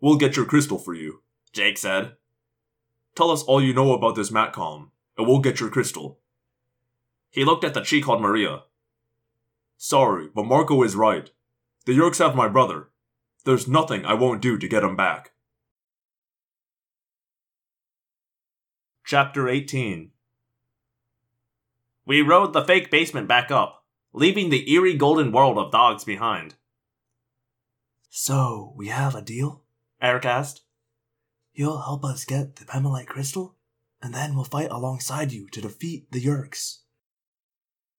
We'll 0.00 0.16
get 0.16 0.36
your 0.36 0.44
crystal 0.46 0.78
for 0.78 0.94
you. 0.94 1.22
Jake 1.52 1.78
said. 1.78 2.16
Tell 3.14 3.30
us 3.30 3.42
all 3.42 3.62
you 3.62 3.74
know 3.74 3.92
about 3.92 4.16
this 4.16 4.30
Matcom, 4.30 4.90
and 5.16 5.26
we'll 5.26 5.40
get 5.40 5.60
your 5.60 5.70
crystal. 5.70 6.18
He 7.30 7.44
looked 7.44 7.64
at 7.64 7.74
the 7.74 7.82
Chee 7.82 8.02
called 8.02 8.22
Maria. 8.22 8.62
Sorry, 9.76 10.28
but 10.34 10.46
Marco 10.46 10.82
is 10.82 10.96
right. 10.96 11.30
The 11.86 11.96
Yeerks 11.96 12.18
have 12.18 12.34
my 12.34 12.48
brother. 12.48 12.90
There's 13.44 13.66
nothing 13.66 14.04
I 14.04 14.14
won't 14.14 14.40
do 14.40 14.56
to 14.56 14.68
get 14.68 14.84
him 14.84 14.96
back. 14.96 15.31
Chapter 19.12 19.46
18 19.46 20.10
We 22.06 22.22
rode 22.22 22.54
the 22.54 22.64
fake 22.64 22.90
basement 22.90 23.28
back 23.28 23.50
up, 23.50 23.84
leaving 24.14 24.48
the 24.48 24.72
eerie 24.72 24.96
golden 24.96 25.32
world 25.32 25.58
of 25.58 25.70
dogs 25.70 26.02
behind. 26.02 26.54
So, 28.08 28.72
we 28.74 28.88
have 28.88 29.14
a 29.14 29.20
deal? 29.20 29.64
Erek 30.00 30.24
asked. 30.24 30.62
You'll 31.52 31.82
help 31.82 32.06
us 32.06 32.24
get 32.24 32.56
the 32.56 32.64
Pemalite 32.64 33.06
crystal, 33.06 33.54
and 34.00 34.14
then 34.14 34.34
we'll 34.34 34.44
fight 34.44 34.70
alongside 34.70 35.30
you 35.30 35.46
to 35.50 35.60
defeat 35.60 36.10
the 36.10 36.24
Yeerks. 36.24 36.78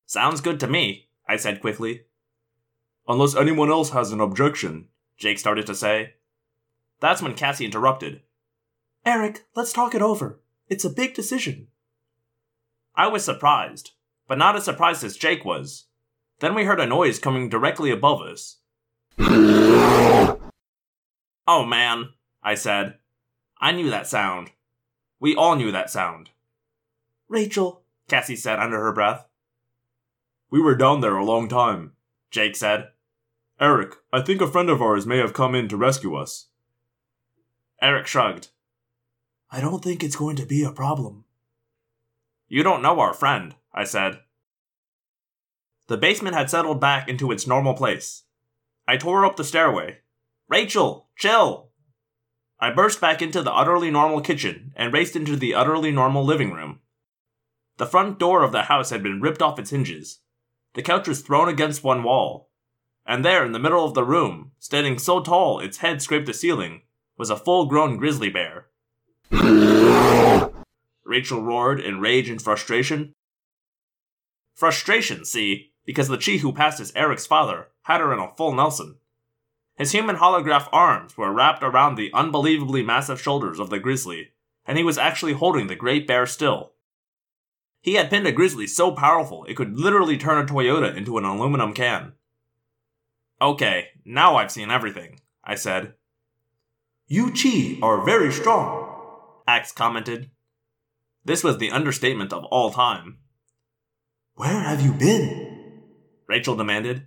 Sounds 0.06 0.40
good 0.40 0.58
to 0.58 0.66
me, 0.66 1.10
I 1.28 1.36
said 1.36 1.60
quickly. 1.60 2.06
Unless 3.06 3.36
anyone 3.36 3.70
else 3.70 3.90
has 3.90 4.10
an 4.10 4.20
objection, 4.20 4.88
Jake 5.16 5.38
started 5.38 5.66
to 5.66 5.76
say. 5.76 6.14
That's 6.98 7.22
when 7.22 7.34
Cassie 7.34 7.66
interrupted. 7.66 8.22
Erek, 9.06 9.44
let's 9.54 9.72
talk 9.72 9.94
it 9.94 10.02
over. 10.02 10.40
It's 10.68 10.84
a 10.84 10.90
big 10.90 11.14
decision. 11.14 11.68
I 12.94 13.08
was 13.08 13.24
surprised, 13.24 13.92
but 14.26 14.38
not 14.38 14.56
as 14.56 14.64
surprised 14.64 15.04
as 15.04 15.16
Jake 15.16 15.44
was. 15.44 15.86
Then 16.40 16.54
we 16.54 16.64
heard 16.64 16.80
a 16.80 16.86
noise 16.86 17.18
coming 17.18 17.48
directly 17.48 17.90
above 17.90 18.22
us. 18.22 18.58
oh 19.18 20.38
man, 21.46 22.10
I 22.42 22.54
said. 22.54 22.98
I 23.60 23.72
knew 23.72 23.90
that 23.90 24.06
sound. 24.06 24.50
We 25.20 25.34
all 25.34 25.56
knew 25.56 25.72
that 25.72 25.90
sound, 25.90 26.30
Rachel, 27.28 27.82
Cassie 28.08 28.36
said 28.36 28.58
under 28.58 28.78
her 28.80 28.92
breath. 28.92 29.26
we 30.50 30.60
were 30.60 30.74
down 30.74 31.00
there 31.00 31.16
a 31.16 31.24
long 31.24 31.48
time. 31.48 31.92
Jake 32.30 32.56
said. 32.56 32.90
Erek, 33.60 33.94
I 34.12 34.20
think 34.20 34.40
a 34.40 34.46
friend 34.46 34.68
of 34.68 34.82
ours 34.82 35.06
may 35.06 35.18
have 35.18 35.32
come 35.32 35.54
in 35.54 35.68
to 35.68 35.76
rescue 35.76 36.14
us. 36.14 36.48
Erek 37.80 38.06
shrugged. 38.06 38.48
I 39.54 39.60
don't 39.60 39.84
think 39.84 40.02
it's 40.02 40.16
going 40.16 40.34
to 40.34 40.46
be 40.46 40.64
a 40.64 40.72
problem. 40.72 41.26
You 42.48 42.64
don't 42.64 42.82
know 42.82 42.98
our 42.98 43.14
friend, 43.14 43.54
I 43.72 43.84
said. 43.84 44.18
The 45.86 45.96
basement 45.96 46.34
had 46.34 46.50
settled 46.50 46.80
back 46.80 47.08
into 47.08 47.30
its 47.30 47.46
normal 47.46 47.74
place. 47.74 48.24
I 48.88 48.96
tore 48.96 49.24
up 49.24 49.36
the 49.36 49.44
stairway. 49.44 49.98
Rachel, 50.48 51.06
chill! 51.16 51.68
I 52.58 52.72
burst 52.72 53.00
back 53.00 53.22
into 53.22 53.42
the 53.42 53.52
utterly 53.52 53.92
normal 53.92 54.22
kitchen 54.22 54.72
and 54.74 54.92
raced 54.92 55.14
into 55.14 55.36
the 55.36 55.54
utterly 55.54 55.92
normal 55.92 56.24
living 56.24 56.50
room. 56.50 56.80
The 57.76 57.86
front 57.86 58.18
door 58.18 58.42
of 58.42 58.50
the 58.50 58.62
house 58.62 58.90
had 58.90 59.04
been 59.04 59.20
ripped 59.20 59.40
off 59.40 59.60
its 59.60 59.70
hinges. 59.70 60.18
The 60.72 60.82
couch 60.82 61.06
was 61.06 61.20
thrown 61.20 61.48
against 61.48 61.84
one 61.84 62.02
wall. 62.02 62.50
And 63.06 63.24
there, 63.24 63.46
in 63.46 63.52
the 63.52 63.60
middle 63.60 63.84
of 63.84 63.94
the 63.94 64.02
room, 64.02 64.50
standing 64.58 64.98
so 64.98 65.20
tall 65.20 65.60
its 65.60 65.78
head 65.78 66.02
scraped 66.02 66.26
the 66.26 66.34
ceiling, 66.34 66.82
was 67.16 67.30
a 67.30 67.36
full 67.36 67.66
grown 67.66 67.98
grizzly 67.98 68.30
bear. 68.30 68.66
Rachel 71.04 71.42
roared 71.42 71.80
in 71.80 72.00
rage 72.00 72.28
and 72.28 72.42
frustration. 72.42 73.14
Frustration, 74.54 75.24
see, 75.24 75.72
because 75.84 76.08
the 76.08 76.16
Chee 76.16 76.38
who 76.38 76.52
passed 76.52 76.80
as 76.80 76.92
Erek's 76.92 77.26
father 77.26 77.68
had 77.82 78.00
her 78.00 78.12
in 78.12 78.18
a 78.18 78.34
full 78.36 78.52
Nelson. 78.52 78.96
His 79.76 79.92
human 79.92 80.16
holograph 80.16 80.68
arms 80.72 81.16
were 81.16 81.32
wrapped 81.32 81.62
around 81.62 81.96
the 81.96 82.10
unbelievably 82.14 82.82
massive 82.82 83.20
shoulders 83.20 83.58
of 83.58 83.70
the 83.70 83.78
grizzly, 83.78 84.30
and 84.66 84.78
he 84.78 84.84
was 84.84 84.98
actually 84.98 85.32
holding 85.32 85.66
the 85.66 85.74
great 85.74 86.06
bear 86.06 86.26
still. 86.26 86.72
He 87.80 87.94
had 87.94 88.08
pinned 88.08 88.26
a 88.26 88.32
grizzly 88.32 88.66
so 88.66 88.92
powerful 88.92 89.44
it 89.44 89.54
could 89.54 89.78
literally 89.78 90.16
turn 90.16 90.42
a 90.42 90.46
Toyota 90.46 90.96
into 90.96 91.18
an 91.18 91.24
aluminum 91.24 91.74
can. 91.74 92.12
Okay, 93.42 93.88
now 94.04 94.36
I've 94.36 94.52
seen 94.52 94.70
everything, 94.70 95.20
I 95.42 95.54
said. 95.56 95.94
You 97.08 97.32
Chee 97.32 97.78
are 97.82 98.04
very 98.04 98.32
strong. 98.32 98.83
Ax 99.46 99.72
commented. 99.72 100.30
This 101.24 101.44
was 101.44 101.58
the 101.58 101.70
understatement 101.70 102.32
of 102.32 102.44
all 102.44 102.70
time. 102.70 103.18
Where 104.34 104.60
have 104.60 104.80
you 104.80 104.92
been? 104.92 105.82
Rachel 106.26 106.56
demanded. 106.56 107.06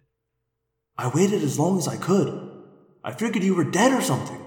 I 0.97 1.09
waited 1.09 1.43
as 1.43 1.59
long 1.59 1.77
as 1.77 1.87
I 1.87 1.97
could. 1.97 2.63
I 3.03 3.11
figured 3.11 3.43
you 3.43 3.55
were 3.55 3.63
dead 3.63 3.91
or 3.91 4.01
something. 4.01 4.45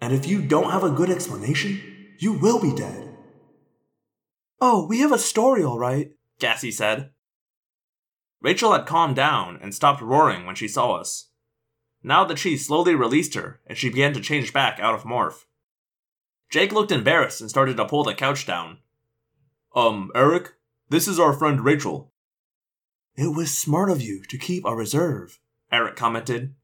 And 0.00 0.12
if 0.12 0.26
you 0.26 0.42
don't 0.42 0.70
have 0.70 0.84
a 0.84 0.90
good 0.90 1.10
explanation, 1.10 1.80
you 2.18 2.32
will 2.32 2.60
be 2.60 2.74
dead. 2.74 3.16
Oh, 4.60 4.86
we 4.86 5.00
have 5.00 5.12
a 5.12 5.18
story, 5.18 5.64
all 5.64 5.78
right. 5.78 6.12
Cassie 6.38 6.70
said. 6.70 7.10
Rachel 8.40 8.72
had 8.72 8.86
calmed 8.86 9.16
down 9.16 9.58
and 9.62 9.74
stopped 9.74 10.02
roaring 10.02 10.46
when 10.46 10.54
she 10.54 10.68
saw 10.68 10.94
us. 10.94 11.28
Now 12.02 12.24
the 12.24 12.34
Chee 12.34 12.56
slowly 12.56 12.94
released 12.94 13.34
her, 13.34 13.60
and 13.66 13.78
she 13.78 13.88
began 13.88 14.12
to 14.14 14.20
change 14.20 14.52
back 14.52 14.80
out 14.80 14.94
of 14.94 15.04
morph. 15.04 15.44
Jake 16.52 16.70
looked 16.70 16.92
embarrassed 16.92 17.40
and 17.40 17.48
started 17.48 17.78
to 17.78 17.86
pull 17.86 18.04
the 18.04 18.14
couch 18.14 18.46
down. 18.46 18.76
Um, 19.74 20.10
Erek, 20.14 20.52
this 20.90 21.08
is 21.08 21.18
our 21.18 21.32
friend 21.32 21.64
Rachel. 21.64 22.12
It 23.16 23.34
was 23.34 23.56
smart 23.56 23.88
of 23.88 24.02
you 24.02 24.22
to 24.24 24.36
keep 24.36 24.66
a 24.66 24.76
reserve. 24.76 25.40
Erek 25.72 25.96
commented. 25.96 26.54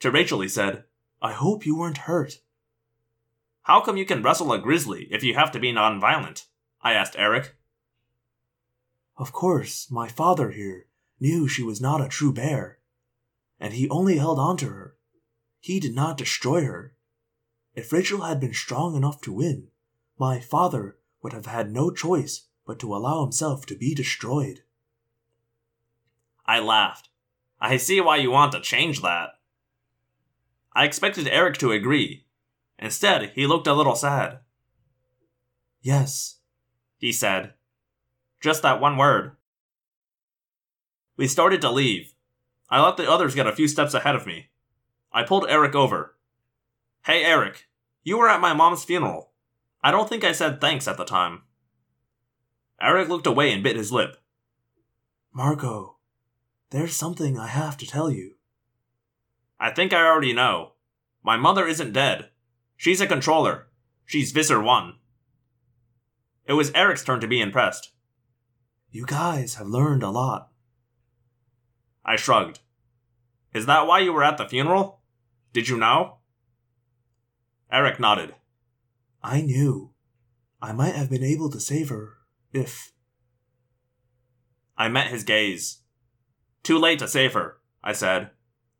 To 0.00 0.10
Rachel, 0.10 0.40
he 0.40 0.48
said, 0.48 0.82
I 1.22 1.34
hope 1.34 1.64
you 1.64 1.78
weren't 1.78 1.98
hurt. 1.98 2.40
How 3.62 3.80
come 3.80 3.96
you 3.96 4.04
can 4.04 4.24
wrestle 4.24 4.52
a 4.52 4.58
grizzly 4.58 5.06
if 5.12 5.22
you 5.22 5.34
have 5.34 5.52
to 5.52 5.60
be 5.60 5.72
nonviolent? 5.72 6.46
I 6.82 6.94
asked 6.94 7.14
Erek. 7.16 7.54
Of 9.16 9.30
course, 9.30 9.88
my 9.88 10.08
father 10.08 10.50
here 10.50 10.86
knew 11.20 11.46
she 11.46 11.62
was 11.62 11.80
not 11.80 12.00
a 12.00 12.08
true 12.08 12.32
bear, 12.32 12.78
and 13.60 13.72
he 13.72 13.88
only 13.88 14.18
held 14.18 14.40
on 14.40 14.56
to 14.56 14.66
her. 14.66 14.96
He 15.60 15.78
did 15.78 15.94
not 15.94 16.18
destroy 16.18 16.64
her. 16.64 16.94
If 17.74 17.92
Rachel 17.92 18.22
had 18.22 18.40
been 18.40 18.52
strong 18.52 18.94
enough 18.94 19.20
to 19.22 19.32
win, 19.32 19.68
my 20.18 20.40
father 20.40 20.98
would 21.22 21.32
have 21.32 21.46
had 21.46 21.72
no 21.72 21.90
choice 21.90 22.48
but 22.66 22.78
to 22.80 22.94
allow 22.94 23.22
himself 23.22 23.66
to 23.66 23.76
be 23.76 23.94
destroyed. 23.94 24.60
I 26.46 26.60
laughed. 26.60 27.08
I 27.60 27.76
see 27.76 28.00
why 28.00 28.16
you 28.16 28.30
want 28.30 28.52
to 28.52 28.60
change 28.60 29.00
that. 29.02 29.30
I 30.74 30.84
expected 30.84 31.28
Erek 31.28 31.58
to 31.58 31.72
agree. 31.72 32.26
Instead, 32.78 33.32
he 33.34 33.46
looked 33.46 33.66
a 33.66 33.74
little 33.74 33.94
sad. 33.94 34.40
Yes, 35.80 36.38
He 36.98 37.12
said. 37.12 37.54
Just 38.40 38.62
that 38.62 38.80
one 38.80 38.96
word. 38.96 39.36
We 41.16 41.26
started 41.26 41.60
to 41.62 41.70
leave. 41.70 42.14
I 42.68 42.82
let 42.82 42.96
the 42.96 43.10
others 43.10 43.34
get 43.34 43.46
a 43.46 43.54
few 43.54 43.68
steps 43.68 43.94
ahead 43.94 44.14
of 44.14 44.26
me. 44.26 44.48
I 45.12 45.22
pulled 45.24 45.46
Erek 45.48 45.74
over. 45.74 46.16
Hey, 47.04 47.24
Erek, 47.24 47.66
you 48.04 48.16
were 48.16 48.28
at 48.28 48.40
my 48.40 48.54
mom's 48.54 48.84
funeral. 48.84 49.32
I 49.82 49.90
don't 49.90 50.08
think 50.08 50.22
I 50.22 50.30
said 50.30 50.60
thanks 50.60 50.86
at 50.86 50.96
the 50.96 51.04
time. 51.04 51.42
Erek 52.80 53.08
looked 53.08 53.26
away 53.26 53.52
and 53.52 53.62
bit 53.62 53.76
his 53.76 53.90
lip. 53.90 54.18
Marco, 55.32 55.96
there's 56.70 56.94
something 56.94 57.36
I 57.36 57.48
have 57.48 57.76
to 57.78 57.86
tell 57.86 58.08
you. 58.08 58.36
I 59.58 59.70
think 59.70 59.92
I 59.92 60.06
already 60.06 60.32
know. 60.32 60.74
My 61.24 61.36
mother 61.36 61.66
isn't 61.66 61.92
dead. 61.92 62.28
She's 62.76 63.00
a 63.00 63.06
controller. 63.06 63.66
She's 64.06 64.30
Visser 64.30 64.60
1. 64.60 64.94
It 66.46 66.52
was 66.52 66.70
Erek's 66.70 67.02
turn 67.02 67.20
to 67.20 67.26
be 67.26 67.40
impressed. 67.40 67.92
You 68.92 69.06
guys 69.06 69.54
have 69.56 69.66
learned 69.66 70.04
a 70.04 70.10
lot. 70.10 70.50
I 72.04 72.14
shrugged. 72.14 72.60
Is 73.52 73.66
that 73.66 73.88
why 73.88 74.00
you 74.00 74.12
were 74.12 74.24
at 74.24 74.38
the 74.38 74.48
funeral? 74.48 75.00
Did 75.52 75.68
you 75.68 75.76
know? 75.76 76.18
Erek 77.72 77.98
nodded. 77.98 78.34
I 79.22 79.40
knew. 79.40 79.90
I 80.60 80.72
might 80.72 80.94
have 80.94 81.10
been 81.10 81.24
able 81.24 81.50
to 81.50 81.58
save 81.58 81.88
her 81.88 82.18
if. 82.52 82.92
I 84.76 84.88
met 84.88 85.08
his 85.08 85.24
gaze. 85.24 85.78
Too 86.62 86.78
late 86.78 86.98
to 86.98 87.08
save 87.08 87.32
her, 87.32 87.56
I 87.82 87.92
said. 87.92 88.30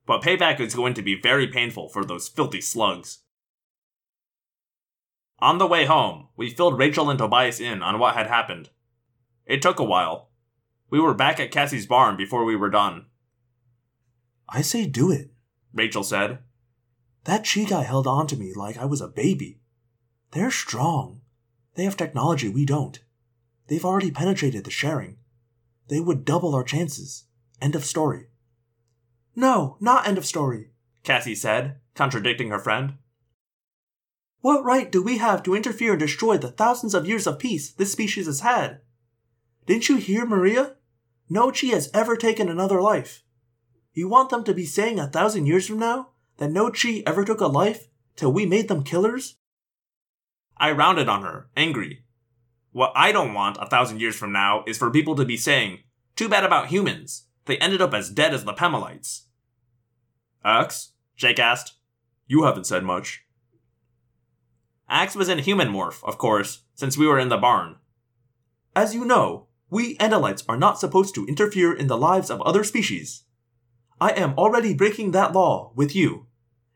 But 0.06 0.22
payback 0.22 0.60
is 0.60 0.74
going 0.74 0.94
to 0.94 1.02
be 1.02 1.20
very 1.20 1.46
painful 1.46 1.88
for 1.88 2.04
those 2.04 2.28
filthy 2.28 2.60
slugs. 2.60 3.20
On 5.38 5.58
the 5.58 5.66
way 5.66 5.86
home, 5.86 6.28
we 6.36 6.50
filled 6.50 6.78
Rachel 6.78 7.10
and 7.10 7.18
Tobias 7.18 7.58
in 7.58 7.82
on 7.82 7.98
what 7.98 8.14
had 8.14 8.26
happened. 8.26 8.70
It 9.46 9.62
took 9.62 9.80
a 9.80 9.84
while. 9.84 10.30
We 10.90 11.00
were 11.00 11.14
back 11.14 11.40
at 11.40 11.50
Cassie's 11.50 11.86
barn 11.86 12.16
before 12.16 12.44
we 12.44 12.54
were 12.54 12.70
done, 12.70 13.06
I 14.54 14.60
say 14.60 14.86
do 14.86 15.10
it. 15.10 15.30
Rachel 15.72 16.04
said. 16.04 16.40
That 17.24 17.44
Chee 17.44 17.64
guy 17.64 17.82
held 17.82 18.06
on 18.06 18.26
to 18.28 18.36
me 18.36 18.52
like 18.54 18.76
I 18.76 18.84
was 18.84 19.00
a 19.00 19.08
baby. 19.08 19.60
They're 20.32 20.50
strong. 20.50 21.20
They 21.74 21.84
have 21.84 21.96
technology 21.96 22.48
we 22.48 22.64
don't. 22.64 22.98
They've 23.68 23.84
already 23.84 24.10
penetrated 24.10 24.64
the 24.64 24.70
sharing. 24.70 25.18
They 25.88 26.00
would 26.00 26.24
double 26.24 26.54
our 26.54 26.64
chances. 26.64 27.24
End 27.60 27.74
of 27.74 27.84
story. 27.84 28.26
No, 29.36 29.76
not 29.80 30.06
end 30.06 30.18
of 30.18 30.26
story. 30.26 30.70
Cassie 31.04 31.34
said, 31.34 31.76
contradicting 31.94 32.50
her 32.50 32.58
friend. 32.58 32.94
What 34.40 34.64
right 34.64 34.90
do 34.90 35.02
we 35.02 35.18
have 35.18 35.42
to 35.44 35.54
interfere 35.54 35.92
and 35.92 36.00
destroy 36.00 36.36
the 36.36 36.50
thousands 36.50 36.94
of 36.94 37.06
years 37.06 37.26
of 37.26 37.38
peace 37.38 37.70
this 37.70 37.92
species 37.92 38.26
has 38.26 38.40
had? 38.40 38.80
Didn't 39.66 39.88
you 39.88 39.96
hear, 39.96 40.26
Maria? 40.26 40.74
No 41.28 41.50
Chee 41.50 41.70
has 41.70 41.88
ever 41.94 42.16
taken 42.16 42.48
another 42.48 42.82
life. 42.82 43.22
You 43.94 44.08
want 44.08 44.30
them 44.30 44.42
to 44.44 44.54
be 44.54 44.66
saying 44.66 44.98
a 44.98 45.06
thousand 45.06 45.46
years 45.46 45.68
from 45.68 45.78
now 45.78 46.11
that 46.42 46.50
no 46.50 46.70
Chee 46.70 47.06
ever 47.06 47.24
took 47.24 47.40
a 47.40 47.46
life 47.46 47.86
till 48.16 48.32
we 48.32 48.44
made 48.46 48.66
them 48.66 48.82
killers? 48.82 49.36
I 50.56 50.72
rounded 50.72 51.08
on 51.08 51.22
her, 51.22 51.48
angry. 51.56 52.02
What 52.72 52.90
I 52.96 53.12
don't 53.12 53.32
want 53.32 53.58
a 53.60 53.66
thousand 53.66 54.00
years 54.00 54.16
from 54.16 54.32
now 54.32 54.64
is 54.66 54.76
for 54.76 54.90
people 54.90 55.14
to 55.14 55.24
be 55.24 55.36
saying, 55.36 55.84
too 56.16 56.28
bad 56.28 56.42
about 56.42 56.66
humans. 56.66 57.28
They 57.44 57.58
ended 57.58 57.80
up 57.80 57.94
as 57.94 58.10
dead 58.10 58.34
as 58.34 58.44
the 58.44 58.54
Pemalites. 58.54 59.26
Ax? 60.44 60.94
Jake 61.14 61.38
asked. 61.38 61.74
You 62.26 62.42
haven't 62.42 62.66
said 62.66 62.82
much. 62.82 63.22
Ax 64.88 65.14
was 65.14 65.28
in 65.28 65.38
human 65.38 65.68
morph, 65.68 66.02
of 66.02 66.18
course, 66.18 66.62
since 66.74 66.98
we 66.98 67.06
were 67.06 67.20
in 67.20 67.28
the 67.28 67.38
barn. 67.38 67.76
As 68.74 68.96
you 68.96 69.04
know, 69.04 69.46
we 69.70 69.96
Andalites 69.98 70.42
are 70.48 70.56
not 70.56 70.80
supposed 70.80 71.14
to 71.14 71.26
interfere 71.26 71.72
in 71.72 71.86
the 71.86 71.96
lives 71.96 72.30
of 72.30 72.42
other 72.42 72.64
species. 72.64 73.22
I 74.00 74.10
am 74.10 74.34
already 74.36 74.74
breaking 74.74 75.12
that 75.12 75.32
law 75.32 75.70
with 75.76 75.94
you, 75.94 76.26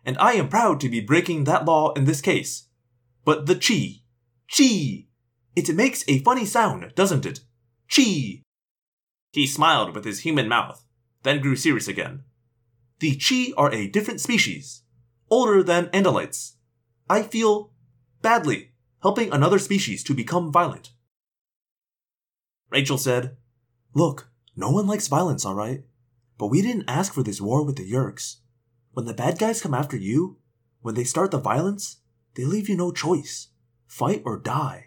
and 0.06 0.16
I 0.18 0.34
am 0.34 0.48
proud 0.48 0.80
to 0.80 0.88
be 0.88 1.00
breaking 1.00 1.44
that 1.44 1.64
law 1.64 1.92
in 1.94 2.04
this 2.04 2.20
case. 2.20 2.68
But 3.24 3.46
the 3.46 3.56
Chee, 3.56 4.04
Chee, 4.46 5.08
it 5.56 5.74
makes 5.74 6.04
a 6.06 6.20
funny 6.20 6.46
sound, 6.46 6.92
doesn't 6.94 7.26
it? 7.26 7.40
Chee. 7.88 8.42
He 9.32 9.46
smiled 9.48 9.94
with 9.94 10.04
his 10.04 10.20
human 10.20 10.48
mouth, 10.48 10.86
then 11.24 11.40
grew 11.40 11.56
serious 11.56 11.88
again. 11.88 12.22
The 13.00 13.16
Chee 13.16 13.52
are 13.56 13.72
a 13.72 13.88
different 13.88 14.20
species, 14.20 14.82
older 15.28 15.62
than 15.62 15.86
Andalites. 15.86 16.52
I 17.10 17.22
feel 17.22 17.72
badly 18.22 18.70
helping 19.02 19.32
another 19.32 19.58
species 19.58 20.04
to 20.04 20.14
become 20.14 20.52
violent. 20.52 20.92
Rachel 22.70 22.98
said, 22.98 23.36
Look, 23.92 24.30
no 24.54 24.70
one 24.70 24.86
likes 24.86 25.08
violence, 25.08 25.44
alright? 25.44 25.82
But 26.38 26.48
we 26.48 26.62
didn't 26.62 26.88
ask 26.88 27.12
for 27.12 27.22
this 27.22 27.40
war 27.40 27.64
with 27.64 27.76
the 27.76 27.90
Yeerks. 27.90 28.36
When 28.96 29.04
the 29.04 29.12
bad 29.12 29.38
guys 29.38 29.60
come 29.60 29.74
after 29.74 29.94
you, 29.94 30.38
when 30.80 30.94
they 30.94 31.04
start 31.04 31.30
the 31.30 31.36
violence, 31.36 31.98
they 32.34 32.46
leave 32.46 32.66
you 32.66 32.78
no 32.78 32.92
choice. 32.92 33.48
Fight 33.86 34.22
or 34.24 34.38
die. 34.38 34.86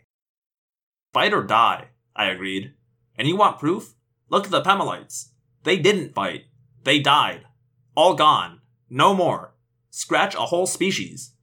Fight 1.14 1.32
or 1.32 1.44
die, 1.44 1.90
I 2.16 2.26
agreed. 2.26 2.74
And 3.20 3.28
you 3.28 3.38
want 3.38 3.60
proof? 3.60 3.94
Look 4.28 4.46
at 4.46 4.50
the 4.50 4.64
Pemalites. 4.64 5.30
They 5.62 5.78
didn't 5.78 6.16
fight. 6.16 6.46
They 6.84 7.00
died. 7.00 7.46
All 7.94 8.16
gone. 8.16 8.62
No 8.90 9.14
more. 9.14 9.54
Scratch 9.92 10.34
a 10.34 10.48
whole 10.48 10.66
species. 10.66 11.36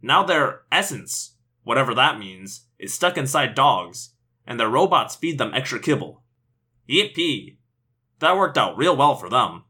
Now 0.00 0.22
their 0.22 0.60
essence, 0.70 1.34
whatever 1.64 1.92
that 1.92 2.20
means, 2.20 2.66
is 2.78 2.94
stuck 2.94 3.18
inside 3.18 3.56
dogs, 3.56 4.10
and 4.46 4.60
their 4.60 4.70
robots 4.70 5.16
feed 5.16 5.38
them 5.38 5.54
extra 5.54 5.80
kibble. 5.80 6.22
Yippee! 6.88 7.56
That 8.20 8.36
worked 8.36 8.58
out 8.58 8.78
real 8.78 8.96
well 8.96 9.16
for 9.16 9.28
them. 9.28 9.64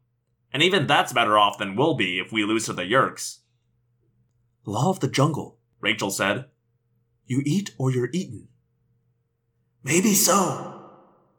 And 0.52 0.62
even 0.62 0.86
that's 0.86 1.12
better 1.12 1.38
off 1.38 1.58
than 1.58 1.76
we'll 1.76 1.94
be 1.94 2.18
if 2.18 2.30
we 2.32 2.44
lose 2.44 2.66
to 2.66 2.72
the 2.72 2.82
Yeerks. 2.82 3.38
Law 4.64 4.90
of 4.90 5.00
the 5.00 5.08
jungle, 5.08 5.58
Rachel 5.80 6.10
said. 6.10 6.46
You 7.26 7.42
eat 7.46 7.74
or 7.78 7.90
you're 7.90 8.10
eaten. 8.12 8.48
Maybe 9.82 10.14
so, 10.14 10.90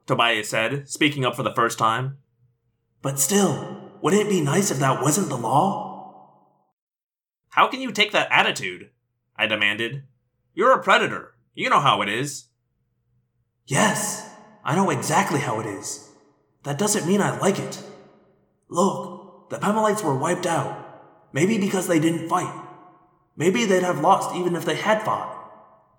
Tobias 0.06 0.50
said, 0.50 0.90
speaking 0.90 1.24
up 1.24 1.36
for 1.36 1.44
the 1.44 1.54
first 1.54 1.78
time. 1.78 2.18
But 3.02 3.20
still, 3.20 3.92
wouldn't 4.02 4.24
it 4.24 4.30
be 4.30 4.42
nice 4.42 4.72
if 4.72 4.80
that 4.80 5.02
wasn't 5.02 5.30
the 5.30 5.38
law? 5.38 5.94
How 7.50 7.68
can 7.68 7.82
you 7.82 7.92
take 7.92 8.12
that 8.12 8.28
attitude? 8.32 8.90
I 9.38 9.46
demanded. 9.48 10.04
You're 10.56 10.74
a 10.74 10.84
predator. 10.84 11.36
You 11.54 11.70
know 11.70 11.80
how 11.80 12.02
it 12.02 12.10
is. 12.10 12.46
Yes, 13.66 14.30
I 14.64 14.76
know 14.76 14.90
exactly 14.90 15.40
how 15.40 15.60
it 15.60 15.66
is. 15.66 16.10
That 16.64 16.78
doesn't 16.78 17.08
mean 17.08 17.22
I 17.22 17.38
like 17.40 17.60
it. 17.60 17.82
Look, 18.74 19.52
the 19.52 19.60
Pemalites 19.60 20.04
were 20.04 20.16
wiped 20.16 20.48
out. 20.48 20.80
Maybe 21.32 21.60
because 21.60 21.88
they 21.88 22.00
didn't 22.00 22.28
fight. 22.28 22.52
Maybe 23.38 23.66
they'd 23.66 23.84
have 23.84 24.02
lost 24.02 24.36
even 24.36 24.56
if 24.56 24.66
they 24.66 24.76
had 24.76 25.04
fought. 25.04 25.30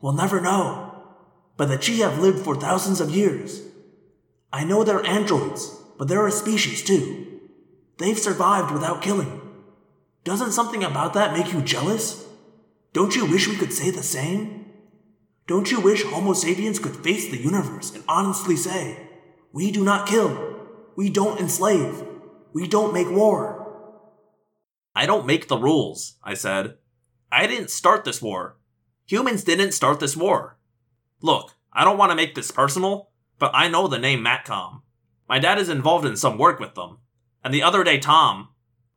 We'll 0.01 0.13
never 0.13 0.41
know. 0.41 0.93
But 1.57 1.67
the 1.67 1.79
Chee 1.79 2.01
have 2.01 2.19
lived 2.19 2.41
for 2.41 2.57
thousands 2.57 3.01
of 3.01 3.11
years. 3.11 3.63
I 4.53 4.65
know 4.65 4.83
they're 4.83 5.07
androids, 5.07 5.73
but 5.99 6.09
they're 6.09 6.27
a 6.27 6.33
species 6.33 6.83
too. 6.83 7.41
They've 7.99 8.19
survived 8.19 8.73
without 8.73 9.03
killing. 9.03 9.41
Doesn't 10.25 10.51
something 10.51 10.83
about 10.83 11.15
that 11.15 11.33
make 11.33 11.53
you 11.53 11.63
jealous? 11.63 12.27
Don't 12.93 13.15
you 13.15 13.25
wish 13.25 13.47
we 13.47 13.57
could 13.57 13.73
say 13.73 13.91
the 13.91 14.03
same? 14.03 14.67
Don't 15.47 15.71
you 15.71 15.81
wish 15.81 16.03
Homo 16.03 16.33
sapiens 16.33 16.81
could 16.81 16.97
face 16.97 17.31
the 17.31 17.41
universe 17.41 17.95
and 17.95 18.03
honestly 18.09 18.57
say, 18.57 18.99
We 19.53 19.71
do 19.71 19.85
not 19.85 20.09
kill, 20.09 20.57
we 20.97 21.09
don't 21.09 21.39
enslave, 21.39 22.03
we 22.55 22.69
don't 22.69 22.95
make 22.95 23.11
war? 23.11 23.67
I 24.95 25.07
don't 25.07 25.27
make 25.27 25.49
the 25.49 25.59
rules, 25.59 26.19
I 26.23 26.35
said. 26.35 26.77
I 27.31 27.49
didn't 27.49 27.71
start 27.71 28.05
this 28.05 28.23
war. 28.23 28.59
Humans 29.07 29.43
didn't 29.43 29.73
start 29.73 29.99
this 29.99 30.17
war. 30.17 30.57
Look, 31.21 31.57
I 31.73 31.85
don't 31.85 31.99
want 31.99 32.11
to 32.13 32.17
make 32.17 32.37
this 32.37 32.53
personal, 32.53 33.11
but 33.41 33.51
I 33.53 33.67
know 33.67 33.89
the 33.89 33.99
name 33.99 34.25
Matcom. 34.25 34.83
My 35.29 35.41
dad 35.41 35.59
is 35.59 35.69
involved 35.69 36.07
in 36.07 36.17
some 36.17 36.39
work 36.39 36.61
with 36.61 36.77
them. 36.77 36.99
And 37.43 37.53
the 37.53 37.63
other 37.65 37.83
day, 37.83 37.99
Tom, 37.99 38.51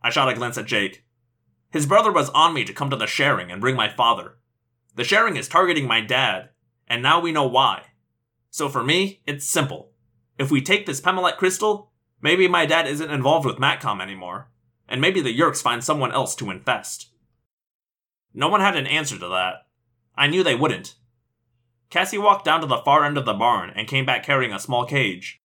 I 0.03 0.11
shot 0.11 0.29
a 0.29 0.35
glance 0.35 0.59
at 0.59 0.67
Jake. 0.67 1.03
His 1.71 1.87
brother 1.87 2.11
was 2.11 2.29
on 2.29 2.53
me 2.53 2.63
to 2.63 2.73
come 2.73 2.91
to 2.91 2.95
the 2.95 3.07
sharing 3.07 3.51
and 3.51 3.59
bring 3.59 3.75
my 3.75 3.89
father. 3.89 4.37
The 4.95 5.03
sharing 5.03 5.35
is 5.35 5.47
targeting 5.47 5.87
my 5.87 6.01
dad, 6.01 6.49
and 6.87 7.01
now 7.01 7.19
we 7.19 7.31
know 7.31 7.47
why. 7.47 7.85
So 8.51 8.69
for 8.69 8.83
me, 8.83 9.21
it's 9.25 9.47
simple. 9.47 9.93
If 10.37 10.51
we 10.51 10.61
take 10.61 10.85
this 10.85 11.01
Pemalite 11.01 11.37
crystal, 11.37 11.91
maybe 12.21 12.47
my 12.47 12.65
dad 12.65 12.87
isn't 12.87 13.11
involved 13.11 13.45
with 13.45 13.57
Matcom 13.57 14.01
anymore, 14.01 14.49
and 14.87 15.01
maybe 15.01 15.21
the 15.21 15.37
Yeerks 15.37 15.61
find 15.61 15.83
someone 15.83 16.11
else 16.11 16.35
to 16.35 16.49
infest. 16.49 17.11
No 18.33 18.47
one 18.47 18.61
had 18.61 18.75
an 18.75 18.87
answer 18.87 19.17
to 19.17 19.27
that. 19.27 19.67
I 20.15 20.27
knew 20.27 20.43
they 20.43 20.55
wouldn't. 20.55 20.95
Cassie 21.89 22.17
walked 22.17 22.45
down 22.45 22.61
to 22.61 22.67
the 22.67 22.81
far 22.83 23.05
end 23.05 23.17
of 23.17 23.25
the 23.25 23.33
barn 23.33 23.71
and 23.75 23.87
came 23.87 24.05
back 24.05 24.23
carrying 24.23 24.51
a 24.51 24.59
small 24.59 24.85
cage. 24.85 25.41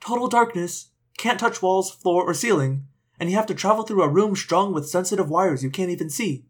Total 0.00 0.28
darkness. 0.28 0.88
Can't 1.16 1.38
touch 1.38 1.62
walls, 1.62 1.90
floor, 1.90 2.24
or 2.24 2.34
ceiling. 2.34 2.86
And 3.20 3.30
you 3.30 3.36
have 3.36 3.46
to 3.46 3.54
travel 3.54 3.84
through 3.84 4.02
a 4.02 4.08
room 4.08 4.34
strung 4.34 4.72
with 4.72 4.88
sensitive 4.88 5.30
wires 5.30 5.62
you 5.62 5.70
can't 5.70 5.90
even 5.90 6.10
see. 6.10 6.44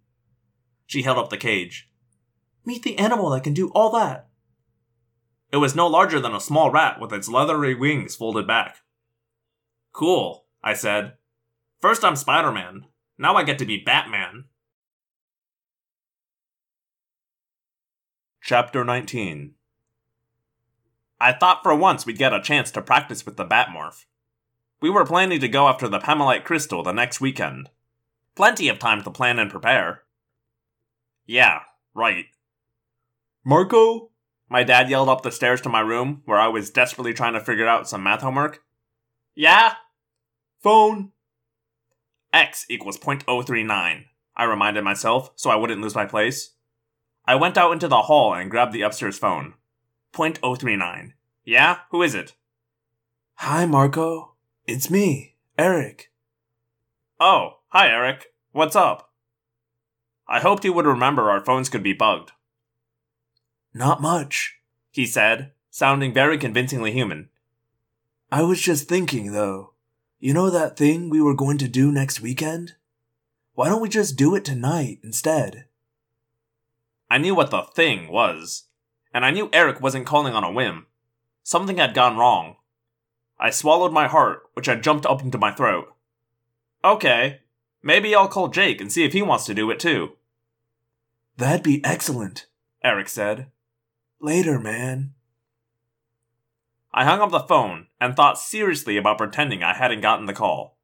She 0.86 1.02
held 1.02 1.18
up 1.18 1.28
the 1.28 1.36
cage. 1.36 1.90
Meet 2.64 2.82
the 2.82 2.98
animal 2.98 3.30
that 3.30 3.44
can 3.44 3.52
do 3.52 3.70
all 3.70 3.90
that. 3.90 4.28
It 5.52 5.58
was 5.58 5.74
no 5.74 5.86
larger 5.86 6.18
than 6.18 6.34
a 6.34 6.40
small 6.40 6.70
rat 6.70 6.98
with 6.98 7.12
its 7.12 7.28
leathery 7.28 7.74
wings 7.74 8.16
folded 8.16 8.46
back. 8.46 8.78
Cool, 9.92 10.46
I 10.62 10.74
said. 10.74 11.14
First 11.80 12.04
I'm 12.04 12.16
Spider 12.16 12.50
Man. 12.50 12.86
Now 13.18 13.36
I 13.36 13.44
get 13.44 13.58
to 13.58 13.66
be 13.66 13.76
Batman. 13.76 14.44
Chapter 18.40 18.84
19 18.84 19.54
I 21.20 21.32
thought 21.32 21.62
for 21.62 21.74
once 21.76 22.04
we'd 22.04 22.18
get 22.18 22.32
a 22.32 22.40
chance 22.40 22.70
to 22.72 22.82
practice 22.82 23.24
with 23.24 23.36
the 23.36 23.44
Batmorph. 23.44 24.06
We 24.80 24.90
were 24.90 25.04
planning 25.04 25.38
to 25.38 25.48
go 25.48 25.68
after 25.68 25.88
the 25.88 26.00
Pemalite 26.00 26.44
Crystal 26.44 26.82
the 26.82 26.92
next 26.92 27.20
weekend. 27.20 27.70
Plenty 28.34 28.68
of 28.68 28.80
time 28.80 29.02
to 29.04 29.10
plan 29.10 29.38
and 29.38 29.50
prepare. 29.50 30.02
Yeah, 31.26 31.60
right. 31.94 32.24
Marco? 33.44 34.10
My 34.48 34.64
dad 34.64 34.90
yelled 34.90 35.08
up 35.08 35.22
the 35.22 35.30
stairs 35.30 35.60
to 35.60 35.68
my 35.68 35.80
room, 35.80 36.22
where 36.24 36.38
I 36.38 36.48
was 36.48 36.70
desperately 36.70 37.14
trying 37.14 37.34
to 37.34 37.40
figure 37.40 37.68
out 37.68 37.88
some 37.88 38.02
math 38.02 38.22
homework. 38.22 38.64
Yeah? 39.34 39.74
Phone? 40.62 41.12
X 42.32 42.66
equals 42.68 42.98
0.039, 42.98 44.04
I 44.36 44.44
reminded 44.44 44.84
myself 44.84 45.32
so 45.36 45.50
I 45.50 45.56
wouldn't 45.56 45.82
lose 45.82 45.94
my 45.94 46.06
place. 46.06 46.50
I 47.26 47.34
went 47.34 47.58
out 47.58 47.72
into 47.72 47.88
the 47.88 48.02
hall 48.02 48.34
and 48.34 48.50
grabbed 48.50 48.72
the 48.72 48.82
upstairs 48.82 49.18
phone. 49.18 49.54
0.039. 50.14 51.12
Yeah? 51.44 51.78
Who 51.90 52.02
is 52.02 52.14
it? 52.14 52.34
Hi, 53.34 53.66
Marco. 53.66 54.32
It's 54.66 54.90
me, 54.90 55.36
Erek. 55.58 56.10
Oh, 57.20 57.58
hi, 57.68 57.88
Erek. 57.88 58.26
What's 58.52 58.76
up? 58.76 59.10
I 60.28 60.40
hoped 60.40 60.62
he 60.62 60.70
would 60.70 60.86
remember 60.86 61.30
our 61.30 61.44
phones 61.44 61.68
could 61.68 61.82
be 61.82 61.92
bugged. 61.92 62.32
Not 63.74 64.02
much, 64.02 64.58
he 64.90 65.06
said, 65.06 65.52
sounding 65.70 66.12
very 66.12 66.38
convincingly 66.38 66.92
human. 66.92 67.28
I 68.32 68.40
was 68.40 68.62
just 68.62 68.88
thinking, 68.88 69.32
though. 69.32 69.74
You 70.18 70.32
know 70.32 70.48
that 70.48 70.74
thing 70.74 71.10
we 71.10 71.20
were 71.20 71.34
going 71.34 71.58
to 71.58 71.68
do 71.68 71.92
next 71.92 72.22
weekend? 72.22 72.76
Why 73.52 73.68
don't 73.68 73.82
we 73.82 73.90
just 73.90 74.16
do 74.16 74.34
it 74.34 74.42
tonight 74.42 75.00
instead? 75.04 75.66
I 77.10 77.18
knew 77.18 77.34
what 77.34 77.50
the 77.50 77.64
thing 77.74 78.10
was, 78.10 78.68
and 79.12 79.26
I 79.26 79.32
knew 79.32 79.50
Erek 79.52 79.82
wasn't 79.82 80.06
calling 80.06 80.32
on 80.32 80.44
a 80.44 80.50
whim. 80.50 80.86
Something 81.42 81.76
had 81.76 81.92
gone 81.92 82.16
wrong. 82.16 82.56
I 83.38 83.50
swallowed 83.50 83.92
my 83.92 84.08
heart, 84.08 84.44
which 84.54 84.64
had 84.64 84.82
jumped 84.82 85.04
up 85.04 85.20
into 85.20 85.36
my 85.36 85.50
throat. 85.52 85.92
Okay, 86.82 87.40
maybe 87.82 88.14
I'll 88.14 88.28
call 88.28 88.48
Jake 88.48 88.80
and 88.80 88.90
see 88.90 89.04
if 89.04 89.12
he 89.12 89.20
wants 89.20 89.44
to 89.44 89.54
do 89.54 89.70
it 89.70 89.78
too. 89.78 90.12
That'd 91.36 91.62
be 91.62 91.84
excellent, 91.84 92.46
Erek 92.82 93.10
said. 93.10 93.48
Later, 94.22 94.58
man. 94.58 95.12
I 96.94 97.04
hung 97.04 97.20
up 97.20 97.30
the 97.30 97.40
phone 97.40 97.86
and 98.00 98.14
thought 98.14 98.38
seriously 98.38 98.96
about 98.96 99.18
pretending 99.18 99.62
I 99.62 99.74
hadn't 99.74 100.02
gotten 100.02 100.26
the 100.26 100.34
call. 100.34 100.78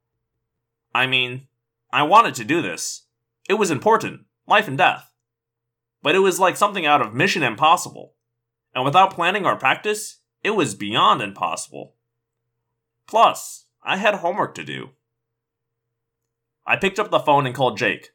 I 0.93 1.05
mean, 1.05 1.47
I 1.91 2.03
wanted 2.03 2.35
to 2.35 2.43
do 2.43 2.61
this. 2.61 3.03
It 3.47 3.53
was 3.53 3.69
important, 3.69 4.21
life 4.47 4.67
and 4.67 4.77
death. 4.77 5.11
But 6.01 6.15
it 6.15 6.19
was 6.19 6.39
like 6.39 6.57
something 6.57 6.85
out 6.85 7.01
of 7.01 7.13
Mission 7.13 7.43
Impossible. 7.43 8.13
And 8.73 8.85
without 8.85 9.13
planning 9.13 9.45
or 9.45 9.55
practice, 9.55 10.19
it 10.43 10.51
was 10.51 10.75
beyond 10.75 11.21
impossible. 11.21 11.95
Plus, 13.07 13.65
I 13.83 13.97
had 13.97 14.15
homework 14.15 14.55
to 14.55 14.63
do. 14.63 14.89
I 16.65 16.75
picked 16.75 16.99
up 16.99 17.09
the 17.09 17.19
phone 17.19 17.45
and 17.45 17.55
called 17.55 17.77
Jake. 17.77 18.11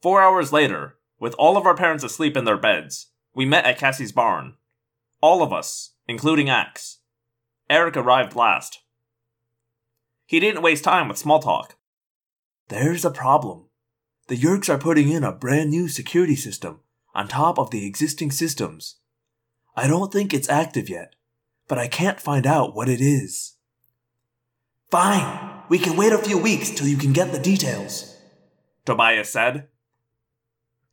Four 0.00 0.22
hours 0.22 0.52
later, 0.52 0.96
with 1.18 1.34
all 1.34 1.56
of 1.56 1.66
our 1.66 1.76
parents 1.76 2.02
asleep 2.02 2.36
in 2.36 2.44
their 2.44 2.56
beds, 2.56 3.08
we 3.34 3.44
met 3.44 3.66
at 3.66 3.78
Cassie's 3.78 4.12
barn. 4.12 4.54
All 5.20 5.42
of 5.42 5.52
us, 5.52 5.89
including 6.10 6.50
Ax. 6.50 6.98
Erek 7.70 7.96
arrived 7.96 8.34
last. 8.34 8.80
He 10.26 10.40
didn't 10.40 10.62
waste 10.62 10.82
time 10.82 11.06
with 11.06 11.18
small 11.18 11.40
talk. 11.40 11.76
There's 12.68 13.04
a 13.04 13.12
problem. 13.12 13.66
The 14.26 14.36
Yeerks 14.36 14.68
are 14.68 14.78
putting 14.78 15.08
in 15.08 15.22
a 15.22 15.32
brand 15.32 15.70
new 15.70 15.86
security 15.86 16.34
system 16.34 16.80
on 17.14 17.28
top 17.28 17.58
of 17.58 17.70
the 17.70 17.86
existing 17.86 18.32
systems. 18.32 18.96
I 19.76 19.86
don't 19.86 20.12
think 20.12 20.34
it's 20.34 20.48
active 20.48 20.88
yet, 20.88 21.14
but 21.68 21.78
I 21.78 21.86
can't 21.86 22.20
find 22.20 22.44
out 22.44 22.74
what 22.74 22.88
it 22.88 23.00
is. 23.00 23.54
Fine, 24.90 25.62
we 25.68 25.78
can 25.78 25.96
wait 25.96 26.12
a 26.12 26.18
few 26.18 26.38
weeks 26.38 26.70
till 26.70 26.88
you 26.88 26.96
can 26.96 27.12
get 27.12 27.30
the 27.30 27.38
details, 27.38 28.16
Tobias 28.84 29.32
said. 29.32 29.68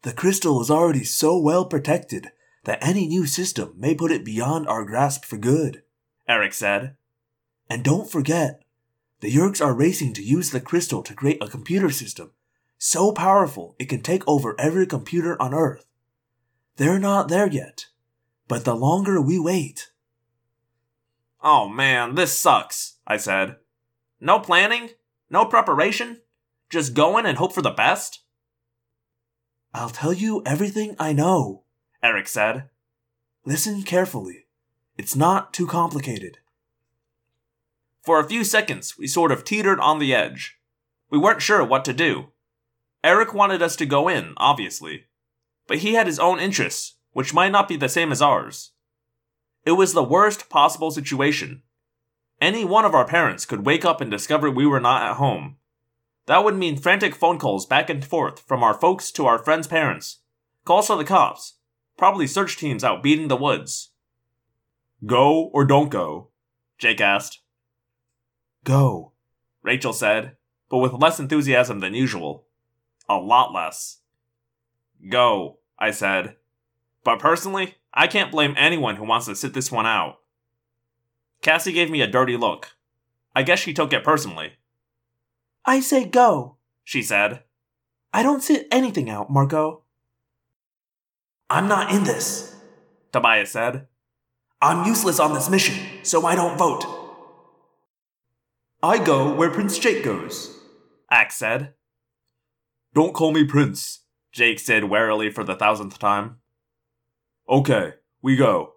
The 0.03 0.13
crystal 0.13 0.61
is 0.61 0.69
already 0.69 1.03
so 1.03 1.39
well 1.39 1.65
protected 1.65 2.31
that 2.67 2.85
any 2.85 3.07
new 3.07 3.25
system 3.25 3.73
may 3.77 3.95
put 3.95 4.11
it 4.11 4.25
beyond 4.25 4.67
our 4.67 4.83
grasp 4.83 5.23
for 5.23 5.37
good, 5.37 5.83
Erek 6.27 6.53
said. 6.53 6.97
And 7.69 7.81
don't 7.81 8.11
forget, 8.11 8.61
the 9.21 9.33
Yeerks 9.33 9.65
are 9.65 9.73
racing 9.73 10.13
to 10.15 10.21
use 10.21 10.49
the 10.49 10.59
crystal 10.59 11.01
to 11.03 11.13
create 11.13 11.41
a 11.41 11.47
computer 11.47 11.89
system 11.89 12.31
so 12.77 13.13
powerful 13.13 13.77
it 13.79 13.87
can 13.87 14.01
take 14.01 14.27
over 14.27 14.53
every 14.59 14.85
computer 14.85 15.41
on 15.41 15.53
Earth. 15.53 15.85
They're 16.75 16.99
not 16.99 17.29
there 17.29 17.47
yet, 17.47 17.85
but 18.49 18.65
the 18.65 18.75
longer 18.75 19.21
we 19.21 19.39
wait. 19.39 19.89
Oh 21.41 21.69
man, 21.69 22.15
this 22.15 22.37
sucks, 22.37 22.97
I 23.07 23.15
said. 23.15 23.55
No 24.19 24.39
planning? 24.39 24.89
No 25.29 25.45
preparation? 25.45 26.19
Just 26.69 26.93
go 26.93 27.17
in 27.17 27.25
and 27.25 27.37
hope 27.37 27.53
for 27.53 27.61
the 27.61 27.71
best? 27.71 28.23
I'll 29.73 29.89
tell 29.89 30.11
you 30.11 30.43
everything 30.45 30.97
I 30.99 31.13
know, 31.13 31.63
Erek 32.03 32.27
said. 32.27 32.69
Listen 33.45 33.83
carefully. 33.83 34.45
It's 34.97 35.15
not 35.15 35.53
too 35.53 35.67
complicated. 35.67 36.37
For 38.01 38.19
a 38.19 38.27
few 38.27 38.43
seconds, 38.43 38.97
we 38.97 39.07
sort 39.07 39.31
of 39.31 39.43
teetered 39.43 39.79
on 39.79 39.99
the 39.99 40.13
edge. 40.13 40.57
We 41.09 41.17
weren't 41.17 41.41
sure 41.41 41.63
what 41.63 41.85
to 41.85 41.93
do. 41.93 42.27
Erek 43.03 43.33
wanted 43.33 43.61
us 43.61 43.75
to 43.77 43.85
go 43.85 44.07
in, 44.07 44.33
obviously, 44.37 45.05
but 45.67 45.79
he 45.79 45.93
had 45.93 46.07
his 46.07 46.19
own 46.19 46.39
interests, 46.39 46.95
which 47.11 47.33
might 47.33 47.51
not 47.51 47.67
be 47.67 47.77
the 47.77 47.89
same 47.89 48.11
as 48.11 48.21
ours. 48.21 48.71
It 49.65 49.73
was 49.73 49.93
the 49.93 50.03
worst 50.03 50.49
possible 50.49 50.91
situation. 50.91 51.63
Any 52.39 52.63
one 52.63 52.85
of 52.85 52.93
our 52.93 53.05
parents 53.05 53.45
could 53.45 53.65
wake 53.65 53.83
up 53.83 54.01
and 54.01 54.09
discover 54.09 54.49
we 54.49 54.65
were 54.65 54.79
not 54.79 55.01
at 55.03 55.17
home. 55.17 55.57
That 56.27 56.43
would 56.43 56.55
mean 56.55 56.77
frantic 56.77 57.15
phone 57.15 57.39
calls 57.39 57.65
back 57.65 57.89
and 57.89 58.05
forth 58.05 58.39
from 58.39 58.63
our 58.63 58.73
folks 58.73 59.11
to 59.11 59.25
our 59.25 59.39
friends' 59.39 59.67
parents, 59.67 60.19
calls 60.65 60.87
to 60.87 60.95
the 60.95 61.03
cops, 61.03 61.56
probably 61.97 62.27
search 62.27 62.57
teams 62.57 62.83
out 62.83 63.03
beating 63.03 63.27
the 63.27 63.35
woods. 63.35 63.91
Go 65.05 65.49
or 65.53 65.65
don't 65.65 65.89
go? 65.89 66.29
Jake 66.77 67.01
asked. 67.01 67.41
Go, 68.63 69.13
Rachel 69.63 69.93
said, 69.93 70.35
but 70.69 70.79
with 70.79 70.93
less 70.93 71.19
enthusiasm 71.19 71.79
than 71.79 71.93
usual. 71.93 72.45
A 73.09 73.15
lot 73.15 73.53
less. 73.53 73.99
Go, 75.09 75.59
I 75.79 75.91
said. 75.91 76.35
But 77.03 77.19
personally, 77.19 77.75
I 77.93 78.07
can't 78.07 78.31
blame 78.31 78.53
anyone 78.57 78.97
who 78.97 79.05
wants 79.05 79.27
to 79.27 79.35
sit 79.35 79.53
this 79.53 79.71
one 79.71 79.85
out. 79.85 80.17
Cassie 81.41 81.71
gave 81.71 81.89
me 81.89 82.01
a 82.01 82.07
dirty 82.07 82.35
look. 82.35 82.71
I 83.35 83.43
guess 83.43 83.59
she 83.59 83.73
took 83.73 83.93
it 83.93 84.03
personally. 84.03 84.53
I 85.65 85.79
say 85.79 86.05
go, 86.05 86.57
she 86.83 87.01
said. 87.01 87.43
I 88.13 88.23
don't 88.23 88.43
sit 88.43 88.67
anything 88.71 89.09
out, 89.09 89.29
Marco. 89.29 89.83
I'm 91.49 91.67
not 91.67 91.91
in 91.91 92.03
this, 92.03 92.55
Tobias 93.13 93.51
said. 93.51 93.87
I'm 94.61 94.85
useless 94.85 95.19
on 95.19 95.33
this 95.33 95.49
mission, 95.49 95.75
so 96.03 96.25
I 96.25 96.35
don't 96.35 96.57
vote. 96.57 96.85
I 98.83 99.03
go 99.03 99.33
where 99.33 99.49
Prince 99.49 99.79
Jake 99.79 100.03
goes, 100.03 100.59
Ax 101.09 101.35
said. 101.35 101.73
Don't 102.93 103.13
call 103.13 103.31
me 103.31 103.45
Prince, 103.45 104.01
Jake 104.31 104.59
said 104.59 104.85
warily 104.85 105.29
for 105.29 105.43
the 105.43 105.55
thousandth 105.55 105.99
time. 105.99 106.37
Okay, 107.47 107.93
we 108.21 108.35
go. 108.35 108.73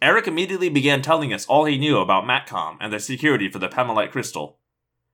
Erek 0.00 0.26
immediately 0.26 0.68
began 0.68 1.02
telling 1.02 1.32
us 1.32 1.44
all 1.46 1.64
he 1.64 1.76
knew 1.76 1.98
about 1.98 2.24
Matcom 2.24 2.76
and 2.80 2.92
the 2.92 3.00
security 3.00 3.50
for 3.50 3.58
the 3.58 3.68
Pemalite 3.68 4.12
crystal. 4.12 4.58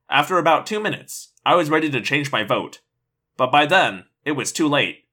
After 0.09 0.37
about 0.37 0.65
two 0.65 0.79
minutes, 0.79 1.33
I 1.45 1.55
was 1.55 1.69
ready 1.69 1.89
to 1.89 2.01
change 2.01 2.31
my 2.31 2.43
vote. 2.43 2.81
But 3.35 3.51
by 3.51 3.65
then, 3.65 4.05
it 4.23 4.33
was 4.33 4.51
too 4.51 4.67
late. 4.67 5.04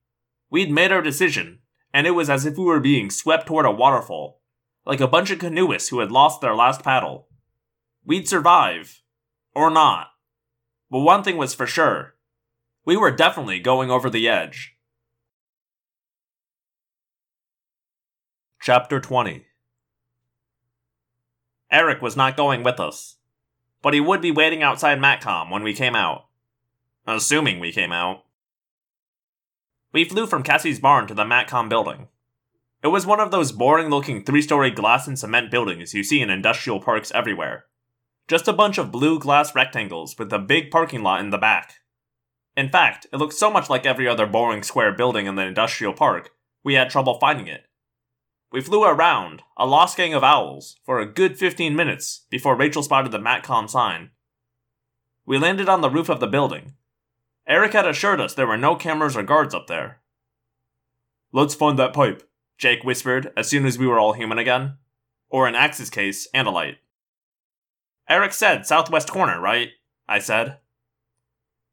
We'd 0.52 0.70
made 0.70 0.92
our 0.92 1.00
decision, 1.00 1.60
and 1.94 2.06
it 2.06 2.10
was 2.10 2.28
as 2.28 2.44
if 2.44 2.58
we 2.58 2.64
were 2.64 2.78
being 2.78 3.08
swept 3.08 3.46
toward 3.46 3.64
a 3.64 3.70
waterfall, 3.70 4.42
like 4.84 5.00
a 5.00 5.08
bunch 5.08 5.30
of 5.30 5.38
canoeists 5.38 5.88
who 5.88 6.00
had 6.00 6.12
lost 6.12 6.42
their 6.42 6.54
last 6.54 6.82
paddle. 6.82 7.26
We'd 8.04 8.28
survive. 8.28 9.00
Or 9.54 9.70
not. 9.70 10.08
But 10.90 10.98
one 10.98 11.22
thing 11.22 11.38
was 11.38 11.54
for 11.54 11.66
sure 11.66 12.16
We 12.84 12.98
were 12.98 13.10
definitely 13.10 13.60
going 13.60 13.90
over 13.90 14.10
the 14.10 14.28
edge. 14.28 14.76
Chapter 18.60 19.00
20 19.00 19.46
Erek 21.70 22.02
was 22.02 22.14
not 22.14 22.36
going 22.36 22.62
with 22.62 22.78
us, 22.78 23.16
but 23.80 23.94
he 23.94 24.00
would 24.00 24.20
be 24.20 24.30
waiting 24.30 24.62
outside 24.62 24.98
Matcom 24.98 25.50
when 25.50 25.62
we 25.62 25.72
came 25.72 25.96
out. 25.96 26.26
Assuming 27.06 27.58
we 27.58 27.72
came 27.72 27.90
out. 27.90 28.24
We 29.92 30.04
flew 30.04 30.26
from 30.26 30.42
Cassie's 30.42 30.80
barn 30.80 31.06
to 31.06 31.14
the 31.14 31.24
Matcom 31.24 31.68
building. 31.68 32.08
It 32.82 32.88
was 32.88 33.06
one 33.06 33.20
of 33.20 33.30
those 33.30 33.52
boring 33.52 33.90
looking 33.90 34.24
three 34.24 34.40
story 34.40 34.70
glass 34.70 35.06
and 35.06 35.18
cement 35.18 35.50
buildings 35.50 35.92
you 35.92 36.02
see 36.02 36.22
in 36.22 36.30
industrial 36.30 36.80
parks 36.80 37.12
everywhere. 37.14 37.66
Just 38.26 38.48
a 38.48 38.54
bunch 38.54 38.78
of 38.78 38.90
blue 38.90 39.18
glass 39.18 39.54
rectangles 39.54 40.18
with 40.18 40.32
a 40.32 40.38
big 40.38 40.70
parking 40.70 41.02
lot 41.02 41.20
in 41.20 41.28
the 41.28 41.36
back. 41.36 41.74
In 42.56 42.70
fact, 42.70 43.06
it 43.12 43.16
looked 43.16 43.34
so 43.34 43.50
much 43.50 43.68
like 43.68 43.84
every 43.84 44.08
other 44.08 44.26
boring 44.26 44.62
square 44.62 44.92
building 44.92 45.26
in 45.26 45.34
the 45.34 45.46
industrial 45.46 45.92
park, 45.92 46.30
we 46.64 46.74
had 46.74 46.88
trouble 46.88 47.18
finding 47.18 47.46
it. 47.46 47.64
We 48.50 48.60
flew 48.60 48.84
around, 48.84 49.42
a 49.56 49.66
lost 49.66 49.96
gang 49.96 50.14
of 50.14 50.24
owls, 50.24 50.76
for 50.84 51.00
a 51.00 51.06
good 51.06 51.38
15 51.38 51.76
minutes 51.76 52.26
before 52.30 52.56
Rachel 52.56 52.82
spotted 52.82 53.12
the 53.12 53.18
Matcom 53.18 53.68
sign. 53.68 54.10
We 55.24 55.38
landed 55.38 55.68
on 55.68 55.82
the 55.82 55.90
roof 55.90 56.08
of 56.08 56.20
the 56.20 56.26
building. 56.26 56.74
Erek 57.46 57.72
had 57.72 57.86
assured 57.86 58.20
us 58.20 58.34
there 58.34 58.46
were 58.46 58.56
no 58.56 58.76
cameras 58.76 59.16
or 59.16 59.22
guards 59.22 59.54
up 59.54 59.66
there. 59.66 60.00
Let's 61.32 61.54
find 61.54 61.78
that 61.78 61.92
pipe. 61.92 62.22
Jake 62.58 62.84
whispered 62.84 63.32
as 63.36 63.48
soon 63.48 63.66
as 63.66 63.78
we 63.78 63.86
were 63.86 63.98
all 63.98 64.12
human 64.12 64.38
again. 64.38 64.76
Or 65.28 65.48
in 65.48 65.54
Ax's 65.54 65.90
case, 65.90 66.28
and 66.32 66.46
a 66.46 66.50
light. 66.50 66.76
Erek 68.08 68.32
said 68.32 68.66
southwest 68.66 69.10
corner, 69.10 69.40
right? 69.40 69.70
I 70.08 70.18
said. 70.18 70.58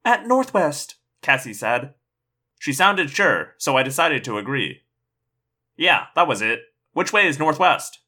At 0.05 0.25
northwest. 0.25 0.95
Cassie 1.21 1.53
said. 1.53 1.93
She 2.59 2.73
sounded 2.73 3.09
sure, 3.09 3.55
so 3.57 3.77
I 3.77 3.83
decided 3.83 4.23
to 4.23 4.37
agree. 4.37 4.81
Yeah, 5.75 6.07
that 6.15 6.27
was 6.27 6.41
it. 6.41 6.61
Which 6.93 7.13
way 7.13 7.27
is 7.27 7.39
northwest? 7.39 7.99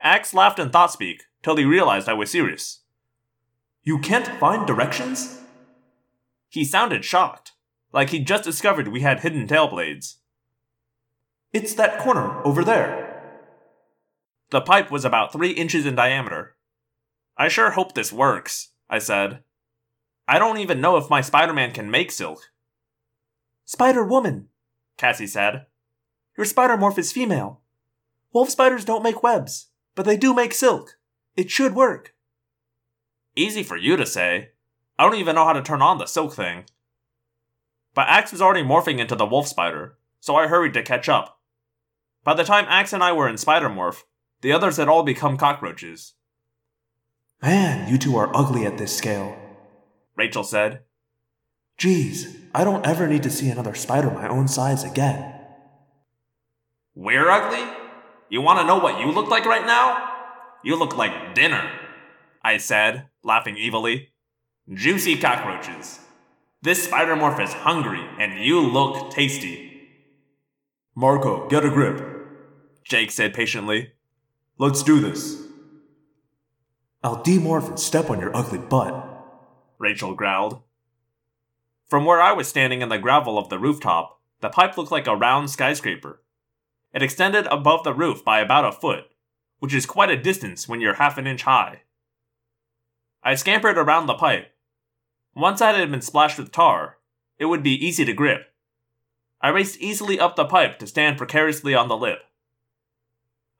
Ax 0.00 0.32
laughed 0.32 0.58
in 0.58 0.70
thought 0.70 0.92
speak 0.92 1.22
till 1.42 1.56
he 1.56 1.64
realized 1.64 2.08
I 2.08 2.14
was 2.14 2.30
serious. 2.30 2.80
You 3.82 3.98
can't 3.98 4.26
find 4.38 4.66
directions? 4.66 5.39
He 6.50 6.64
sounded 6.64 7.04
shocked, 7.04 7.52
like 7.92 8.10
he'd 8.10 8.26
just 8.26 8.44
discovered 8.44 8.88
we 8.88 9.00
had 9.00 9.20
hidden 9.20 9.46
tail 9.46 9.68
blades. 9.68 10.18
It's 11.52 11.74
that 11.74 11.98
corner 12.00 12.44
over 12.44 12.62
there. 12.62 13.06
The 14.50 14.60
pipe 14.60 14.90
was 14.90 15.04
about 15.04 15.32
three 15.32 15.52
inches 15.52 15.86
in 15.86 15.94
diameter. 15.94 16.56
I 17.38 17.48
sure 17.48 17.70
hope 17.70 17.94
this 17.94 18.12
works, 18.12 18.70
I 18.90 18.98
said. 18.98 19.44
I 20.26 20.40
don't 20.40 20.58
even 20.58 20.80
know 20.80 20.96
if 20.96 21.08
my 21.08 21.20
Spider 21.20 21.52
Man 21.52 21.72
can 21.72 21.90
make 21.90 22.10
silk. 22.10 22.50
Spider 23.64 24.04
Woman, 24.04 24.48
Cassie 24.96 25.28
said. 25.28 25.66
Your 26.36 26.44
spider 26.44 26.76
morph 26.76 26.98
is 26.98 27.12
female. 27.12 27.60
Wolf 28.32 28.50
spiders 28.50 28.84
don't 28.84 29.02
make 29.02 29.22
webs, 29.22 29.68
but 29.94 30.04
they 30.04 30.16
do 30.16 30.34
make 30.34 30.52
silk. 30.52 30.96
It 31.36 31.50
should 31.50 31.74
work. 31.74 32.14
Easy 33.36 33.62
for 33.62 33.76
you 33.76 33.96
to 33.96 34.06
say. 34.06 34.50
I 35.00 35.04
don't 35.04 35.14
even 35.14 35.34
know 35.34 35.46
how 35.46 35.54
to 35.54 35.62
turn 35.62 35.80
on 35.80 35.96
the 35.96 36.04
silk 36.04 36.34
thing. 36.34 36.64
But 37.94 38.08
Ax 38.08 38.32
was 38.32 38.42
already 38.42 38.62
morphing 38.62 38.98
into 38.98 39.16
the 39.16 39.24
wolf 39.24 39.48
spider, 39.48 39.96
so 40.20 40.36
I 40.36 40.46
hurried 40.46 40.74
to 40.74 40.82
catch 40.82 41.08
up. 41.08 41.40
By 42.22 42.34
the 42.34 42.44
time 42.44 42.66
Ax 42.68 42.92
and 42.92 43.02
I 43.02 43.12
were 43.12 43.26
in 43.26 43.38
spider 43.38 43.70
morph, 43.70 44.02
the 44.42 44.52
others 44.52 44.76
had 44.76 44.88
all 44.88 45.02
become 45.02 45.38
cockroaches. 45.38 46.12
Man, 47.40 47.90
you 47.90 47.96
two 47.96 48.14
are 48.18 48.30
ugly 48.36 48.66
at 48.66 48.76
this 48.76 48.94
scale. 48.94 49.38
Rachel 50.16 50.44
said. 50.44 50.82
Geez, 51.78 52.36
I 52.54 52.62
don't 52.62 52.86
ever 52.86 53.06
need 53.06 53.22
to 53.22 53.30
see 53.30 53.48
another 53.48 53.74
spider 53.74 54.10
my 54.10 54.28
own 54.28 54.48
size 54.48 54.84
again. 54.84 55.32
We're 56.94 57.30
ugly? 57.30 57.66
You 58.28 58.42
want 58.42 58.58
to 58.58 58.66
know 58.66 58.78
what 58.78 59.00
you 59.00 59.10
look 59.10 59.30
like 59.30 59.46
right 59.46 59.64
now? 59.64 60.10
You 60.62 60.76
look 60.76 60.94
like 60.94 61.34
dinner, 61.34 61.72
I 62.44 62.58
said, 62.58 63.06
laughing 63.22 63.56
evilly. 63.58 64.09
Juicy 64.68 65.16
cockroaches. 65.16 66.00
This 66.62 66.84
spider 66.84 67.16
morph 67.16 67.42
is 67.42 67.52
hungry, 67.52 68.06
and 68.18 68.44
you 68.44 68.60
look 68.60 69.10
tasty. 69.10 69.88
Marco, 70.94 71.48
get 71.48 71.64
a 71.64 71.70
grip, 71.70 72.00
Jake 72.84 73.10
said 73.10 73.34
patiently. 73.34 73.92
Let's 74.58 74.82
do 74.82 75.00
this. 75.00 75.42
I'll 77.02 77.22
demorph 77.22 77.68
and 77.68 77.80
step 77.80 78.10
on 78.10 78.20
your 78.20 78.36
ugly 78.36 78.58
butt, 78.58 79.06
Rachel 79.78 80.14
growled. 80.14 80.60
From 81.88 82.04
where 82.04 82.20
I 82.20 82.32
was 82.32 82.46
standing 82.46 82.82
in 82.82 82.90
the 82.90 82.98
gravel 82.98 83.38
of 83.38 83.48
the 83.48 83.58
rooftop, 83.58 84.20
the 84.40 84.50
pipe 84.50 84.76
looked 84.76 84.92
like 84.92 85.06
a 85.06 85.16
round 85.16 85.50
skyscraper. 85.50 86.22
It 86.92 87.02
extended 87.02 87.46
above 87.46 87.82
the 87.82 87.94
roof 87.94 88.24
by 88.24 88.40
about 88.40 88.66
a 88.66 88.72
foot, 88.72 89.04
which 89.58 89.74
is 89.74 89.86
quite 89.86 90.10
a 90.10 90.20
distance 90.20 90.68
when 90.68 90.80
you're 90.80 90.94
half 90.94 91.18
an 91.18 91.26
inch 91.26 91.42
high. 91.42 91.82
I 93.22 93.34
scampered 93.34 93.76
around 93.76 94.06
the 94.06 94.14
pipe. 94.14 94.52
Once 95.34 95.60
it 95.60 95.74
had 95.74 95.90
been 95.90 96.00
splashed 96.00 96.38
with 96.38 96.52
tar, 96.52 96.98
it 97.38 97.46
would 97.46 97.62
be 97.62 97.86
easy 97.86 98.04
to 98.04 98.12
grip. 98.12 98.52
I 99.40 99.48
raced 99.48 99.78
easily 99.78 100.18
up 100.18 100.36
the 100.36 100.44
pipe 100.44 100.78
to 100.78 100.86
stand 100.86 101.18
precariously 101.18 101.74
on 101.74 101.88
the 101.88 101.96
lip. 101.96 102.20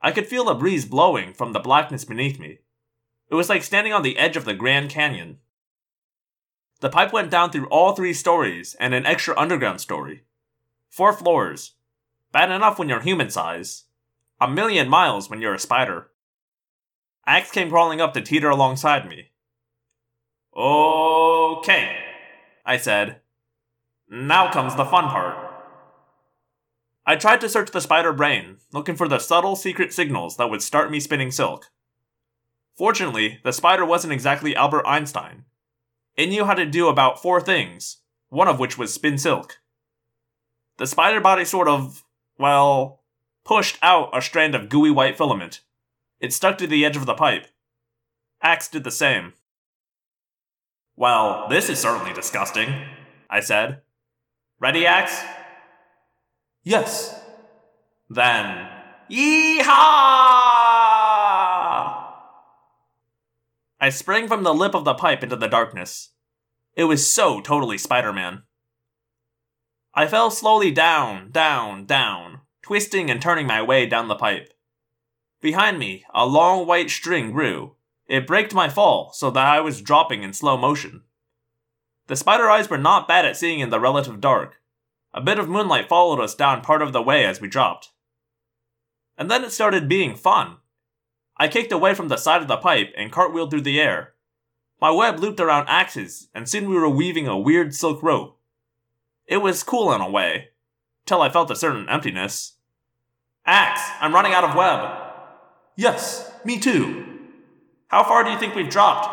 I 0.03 0.13
could 0.13 0.27
feel 0.27 0.49
a 0.49 0.55
breeze 0.55 0.85
blowing 0.85 1.35
from 1.35 1.53
the 1.53 1.61
blackness 1.61 2.05
beneath 2.05 2.39
me. 2.39 2.61
It 3.31 3.35
was 3.35 3.49
like 3.49 3.63
standing 3.63 3.93
on 3.93 4.03
the 4.03 4.19
edge 4.19 4.37
of 4.37 4.45
the 4.45 4.55
Grand 4.55 4.91
Canyon. 4.91 5.39
The 6.81 6.89
pipe 6.89 7.13
went 7.13 7.31
down 7.31 7.51
through 7.51 7.67
all 7.67 7.95
three 7.95 8.15
stories 8.15 8.75
and 8.81 8.95
an 8.95 9.07
extra 9.07 9.39
underground 9.39 9.81
story. 9.81 10.25
Four 10.89 11.13
floors. 11.13 11.75
Bad 12.33 12.51
enough 12.51 12.79
when 12.79 12.89
you're 12.89 13.01
human 13.01 13.31
size. 13.31 13.85
A 14.41 14.49
million 14.49 14.89
miles 14.89 15.29
when 15.29 15.43
you're 15.43 15.55
a 15.55 15.59
spider. 15.59 16.11
Ax 17.27 17.51
came 17.51 17.69
crawling 17.69 18.01
up 18.01 18.15
to 18.15 18.23
teeter 18.23 18.49
alongside 18.49 19.07
me. 19.07 19.30
Okay, 20.57 21.97
I 22.67 22.77
said. 22.77 23.21
Now 24.09 24.51
comes 24.53 24.75
the 24.75 24.85
fun 24.85 25.05
part. 25.05 25.37
I 27.07 27.17
tried 27.17 27.41
to 27.41 27.49
search 27.49 27.71
the 27.71 27.81
spider 27.81 28.13
brain, 28.13 28.59
looking 28.73 28.97
for 28.97 29.09
the 29.09 29.19
subtle 29.19 29.57
secret 29.57 29.93
signals 29.93 30.37
that 30.37 30.51
would 30.51 30.63
start 30.63 30.91
me 30.91 31.01
spinning 31.01 31.31
silk. 31.31 31.71
Fortunately, 32.77 33.39
the 33.45 33.53
spider 33.53 33.85
wasn't 33.85 34.13
exactly 34.13 34.57
Albert 34.57 34.87
Einstein. 34.87 35.45
It 36.17 36.29
knew 36.29 36.45
how 36.45 36.55
to 36.55 36.67
do 36.67 36.89
about 36.89 37.23
four 37.23 37.41
things, 37.41 37.99
one 38.29 38.49
of 38.49 38.59
which 38.59 38.77
was 38.77 38.93
spin 38.93 39.19
silk. 39.19 39.59
The 40.79 40.87
spider 40.87 41.21
body 41.21 41.45
sort 41.45 41.69
of, 41.69 42.05
well, 42.39 43.01
pushed 43.45 43.79
out 43.83 44.17
a 44.17 44.23
strand 44.23 44.55
of 44.55 44.69
gooey 44.69 44.91
white 44.91 45.17
filament. 45.17 45.61
It 46.21 46.33
stuck 46.33 46.59
to 46.59 46.67
the 46.67 46.85
edge 46.85 46.97
of 46.97 47.07
the 47.07 47.15
pipe. 47.15 47.47
Ax 48.43 48.69
did 48.69 48.85
the 48.85 48.91
same. 48.91 49.35
Well, 51.01 51.47
this 51.49 51.71
is 51.71 51.79
certainly 51.79 52.13
disgusting, 52.13 52.75
I 53.31 53.41
said. 53.41 53.81
Ready, 54.59 54.85
Ax? 54.85 55.19
Yes. 56.63 57.19
Then, 58.11 58.69
yeehaw! 59.11 59.65
I 63.81 63.89
sprang 63.89 64.29
from 64.29 64.43
the 64.43 64.53
lip 64.53 64.75
of 64.75 64.85
the 64.85 64.93
pipe 64.93 65.23
into 65.23 65.37
the 65.37 65.49
darkness. 65.49 66.11
It 66.77 66.85
was 66.85 67.11
so 67.11 67.41
totally 67.41 67.79
Spider 67.79 68.13
Man. 68.13 68.43
I 69.95 70.07
fell 70.07 70.31
slowly 70.31 70.71
down, 70.71 71.31
down, 71.31 71.87
down, 71.87 72.41
twisting 72.61 73.11
and 73.11 73.23
turning 73.23 73.47
my 73.47 73.63
way 73.63 73.87
down 73.87 74.09
the 74.09 74.17
pipe. 74.17 74.53
Behind 75.41 75.79
me, 75.79 76.05
a 76.13 76.27
long 76.27 76.67
white 76.67 76.91
string 76.91 77.33
grew. 77.33 77.77
It 78.11 78.27
braked 78.27 78.53
my 78.53 78.69
fall 78.69 79.13
so 79.15 79.31
that 79.31 79.47
I 79.47 79.61
was 79.61 79.81
dropping 79.81 80.25
in 80.25 80.33
slow 80.33 80.57
motion. 80.57 81.03
The 82.09 82.17
spider 82.17 82.51
eyes 82.51 82.69
were 82.69 82.77
not 82.77 83.07
bad 83.07 83.25
at 83.25 83.37
seeing 83.37 83.61
in 83.61 83.71
the 83.71 83.79
relative 83.79 84.21
dark. 84.21 84.57
A 85.15 85.21
bit 85.21 85.39
of 85.39 85.49
moonlight 85.49 85.89
followed 85.89 86.21
us 86.21 86.35
down 86.35 86.61
part 86.61 86.83
of 86.83 86.93
the 86.93 87.01
way 87.01 87.25
as 87.25 87.41
we 87.41 87.47
dropped. 87.47 87.91
And 89.17 89.31
then 89.31 89.45
it 89.45 89.53
started 89.53 89.89
being 89.89 90.17
fun. 90.17 90.57
I 91.37 91.47
kicked 91.47 91.71
away 91.71 91.95
from 91.95 92.09
the 92.09 92.17
side 92.17 92.43
of 92.43 92.49
the 92.49 92.57
pipe 92.57 92.93
and 92.97 93.13
cartwheeled 93.13 93.53
through 93.53 93.61
the 93.61 93.81
air. 93.81 94.15
My 94.81 94.91
web 94.91 95.21
looped 95.21 95.39
around 95.39 95.69
Ax's, 95.69 96.31
and 96.35 96.49
soon 96.49 96.69
we 96.69 96.75
were 96.75 96.89
weaving 96.89 97.29
a 97.29 97.39
weird 97.39 97.77
silk 97.77 98.03
rope. 98.03 98.41
It 99.29 99.37
was 99.37 99.63
cool 99.63 99.93
in 99.93 100.01
a 100.01 100.11
way, 100.11 100.49
till 101.07 101.23
I 101.23 101.29
felt 101.29 101.53
a 101.53 101.57
certain 101.57 101.89
emptiness. 101.89 102.55
Ax, 103.47 103.81
I'm 104.01 104.13
running 104.13 104.33
out 104.33 104.43
of 104.43 104.57
web. 104.57 104.99
Yes, 105.77 106.33
me 106.45 106.59
too. 106.59 107.00
How 107.91 108.05
far 108.05 108.23
do 108.23 108.31
you 108.31 108.39
think 108.39 108.55
we've 108.55 108.71
dropped? 108.71 109.09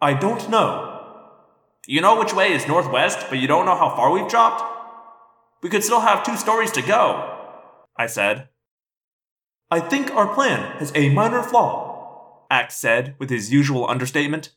I 0.00 0.14
don't 0.14 0.48
know. 0.48 0.86
You 1.88 2.00
know 2.00 2.16
which 2.16 2.32
way 2.32 2.52
is 2.52 2.68
northwest, 2.68 3.26
but 3.28 3.40
you 3.40 3.48
don't 3.48 3.66
know 3.66 3.74
how 3.74 3.94
far 3.96 4.12
we've 4.12 4.28
dropped? 4.28 4.62
We 5.60 5.70
could 5.70 5.82
still 5.82 5.98
have 5.98 6.22
two 6.22 6.36
stories 6.36 6.70
to 6.72 6.82
go, 6.82 7.36
I 7.96 8.06
said. 8.06 8.48
I 9.72 9.80
think 9.80 10.12
our 10.12 10.32
plan 10.32 10.78
has 10.78 10.92
a 10.94 11.08
minor 11.08 11.42
flaw, 11.42 12.46
Ax 12.48 12.76
said 12.76 13.16
with 13.18 13.28
his 13.28 13.52
usual 13.52 13.88
understatement. 13.88 14.50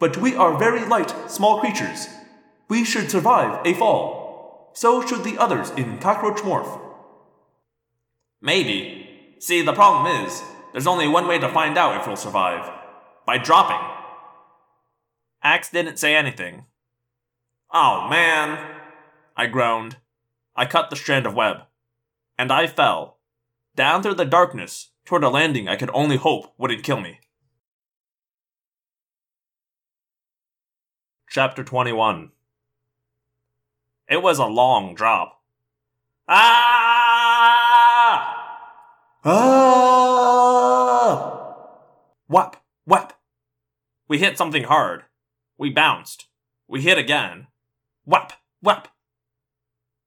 But 0.00 0.16
we 0.16 0.34
are 0.34 0.58
very 0.58 0.84
light, 0.84 1.14
small 1.30 1.60
creatures. 1.60 2.08
We 2.68 2.84
should 2.84 3.08
survive 3.08 3.64
a 3.64 3.74
fall. 3.74 4.72
So 4.74 5.06
should 5.06 5.22
the 5.22 5.38
others 5.38 5.70
in 5.70 5.98
Cockroach 5.98 6.38
Morph. 6.38 6.80
Maybe. 8.42 9.36
See, 9.38 9.62
the 9.62 9.72
problem 9.72 10.24
is, 10.24 10.42
there's 10.78 10.86
only 10.86 11.08
one 11.08 11.26
way 11.26 11.40
to 11.40 11.48
find 11.48 11.76
out 11.76 12.00
if 12.00 12.06
we'll 12.06 12.14
survive 12.14 12.70
by 13.26 13.36
dropping. 13.36 13.80
Ax 15.42 15.68
didn't 15.70 15.98
say 15.98 16.14
anything. 16.14 16.66
Oh 17.74 18.06
man, 18.08 18.76
I 19.36 19.48
groaned. 19.48 19.96
I 20.54 20.66
cut 20.66 20.88
the 20.88 20.94
strand 20.94 21.26
of 21.26 21.34
web, 21.34 21.62
and 22.38 22.52
I 22.52 22.68
fell, 22.68 23.16
down 23.74 24.04
through 24.04 24.14
the 24.14 24.24
darkness 24.24 24.90
toward 25.04 25.24
a 25.24 25.28
landing 25.28 25.68
I 25.68 25.74
could 25.74 25.90
only 25.92 26.16
hope 26.16 26.54
wouldn't 26.56 26.84
kill 26.84 27.00
me. 27.00 27.18
Chapter 31.28 31.64
21 31.64 32.30
It 34.08 34.22
was 34.22 34.38
a 34.38 34.46
long 34.46 34.94
drop. 34.94 35.42
Ah! 36.28 36.78
Ah! 39.24 39.87
Whap, 42.28 42.62
whap. 42.84 43.14
We 44.06 44.18
hit 44.18 44.36
something 44.36 44.64
hard. 44.64 45.04
We 45.56 45.70
bounced. 45.70 46.26
We 46.68 46.82
hit 46.82 46.98
again. 46.98 47.46
Whap, 48.04 48.34
whap. 48.60 48.88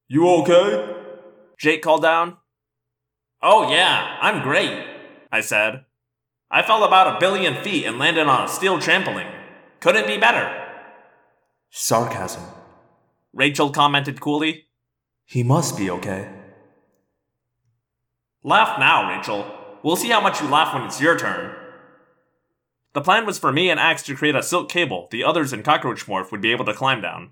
You 0.08 0.30
okay? 0.30 0.95
Jake 1.58 1.82
called 1.82 2.03
down. 2.03 2.38
Oh, 3.41 3.72
yeah, 3.72 4.17
I'm 4.22 4.43
great, 4.43 4.85
I 5.32 5.41
said. 5.41 5.85
I 6.51 6.61
fell 6.61 6.83
about 6.83 7.16
a 7.16 7.19
billion 7.19 7.56
feet 7.64 7.85
and 7.85 7.98
landed 7.98 8.27
on 8.27 8.45
a 8.45 8.48
steel 8.48 8.77
trampoline. 8.77 9.33
Couldn't 9.80 10.06
be 10.06 10.17
better. 10.17 10.67
Sarcasm. 11.72 12.43
Rachel 13.33 13.72
commented 13.72 14.19
coolly. 14.19 14.66
He 15.25 15.41
must 15.41 15.75
be 15.75 15.90
okay. 15.90 16.30
Laugh 18.43 18.77
now, 18.77 19.09
Rachel. 19.17 19.80
We'll 19.82 19.95
see 19.95 20.09
how 20.09 20.22
much 20.22 20.41
you 20.41 20.48
laugh 20.48 20.74
when 20.74 20.83
it's 20.83 21.01
your 21.01 21.17
turn. 21.17 21.56
The 22.94 23.02
plan 23.02 23.26
was 23.26 23.40
for 23.40 23.52
me 23.52 23.70
and 23.70 23.80
Ax 23.80 24.03
to 24.03 24.16
create 24.16 24.36
a 24.36 24.44
silk 24.44 24.70
cable 24.70 25.08
the 25.11 25.24
others 25.24 25.53
in 25.53 25.64
Cockroach 25.64 26.06
Morph 26.08 26.32
would 26.32 26.42
be 26.42 26.52
able 26.52 26.66
to 26.66 26.74
climb 26.74 27.02
down. 27.02 27.32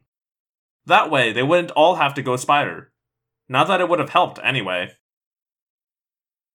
That 0.86 1.12
way, 1.12 1.34
they 1.34 1.44
wouldn't 1.44 1.72
all 1.72 1.96
have 1.96 2.14
to 2.16 2.22
go 2.22 2.38
spider. 2.38 2.92
Not 3.50 3.68
that 3.68 3.82
it 3.82 3.90
would 3.90 4.00
have 4.00 4.12
helped 4.12 4.40
anyway. 4.44 4.94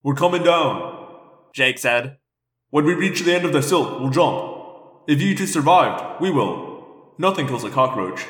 We're 0.03 0.15
coming 0.15 0.43
down. 0.43 1.09
Jake 1.55 1.79
said. 1.79 2.19
When 2.71 2.85
we 2.85 2.95
reach 2.95 3.21
the 3.21 3.35
end 3.35 3.45
of 3.45 3.53
the 3.53 3.63
silk, 3.63 4.01
we'll 4.01 4.11
jump. 4.11 4.55
If 5.07 5.21
you 5.21 5.37
two 5.37 5.47
survived, 5.47 6.21
we 6.21 6.31
will. 6.31 7.13
Nothing 7.19 7.47
kills 7.47 7.65
a 7.65 7.71
cockroach. 7.71 8.27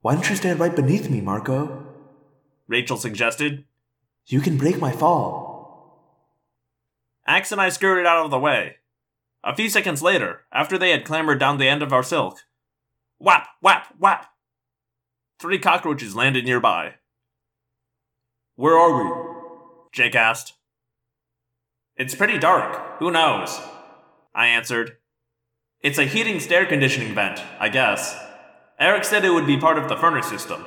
Why 0.00 0.14
don't 0.14 0.28
you 0.28 0.36
stand 0.36 0.60
right 0.60 0.74
beneath 0.74 1.10
me, 1.10 1.20
Marco? 1.20 1.86
Rachel 2.66 2.96
suggested. 2.96 3.64
You 4.26 4.40
can 4.40 4.56
break 4.56 4.78
my 4.78 4.92
fall. 4.92 5.52
Ax 7.26 7.52
and 7.52 7.60
I 7.60 7.68
scurried 7.68 8.06
out 8.06 8.24
of 8.24 8.30
the 8.30 8.38
way. 8.38 8.76
A 9.44 9.54
few 9.54 9.68
seconds 9.68 10.02
later, 10.02 10.42
after 10.52 10.78
they 10.78 10.90
had 10.90 11.04
clambered 11.04 11.40
down 11.40 11.58
the 11.58 11.68
end 11.68 11.82
of 11.82 11.92
our 11.92 12.02
silk, 12.02 12.38
whap, 13.18 13.48
whap, 13.60 13.94
whap! 13.98 14.26
Three 15.40 15.58
cockroaches 15.58 16.14
landed 16.14 16.44
nearby. 16.44 16.94
Where 18.54 18.78
are 18.78 19.02
we? 19.02 19.10
Jake 19.92 20.14
asked. 20.14 20.54
It's 21.96 22.14
pretty 22.14 22.38
dark. 22.38 22.98
Who 23.00 23.10
knows? 23.10 23.60
I 24.34 24.46
answered. 24.46 24.98
It's 25.80 25.98
a 25.98 26.04
heating 26.04 26.38
stair 26.38 26.64
conditioning 26.64 27.12
vent, 27.12 27.42
I 27.58 27.68
guess. 27.68 28.16
Erek 28.78 29.04
said 29.04 29.24
it 29.24 29.30
would 29.30 29.46
be 29.46 29.56
part 29.56 29.78
of 29.78 29.88
the 29.88 29.96
furnace 29.96 30.28
system. 30.28 30.64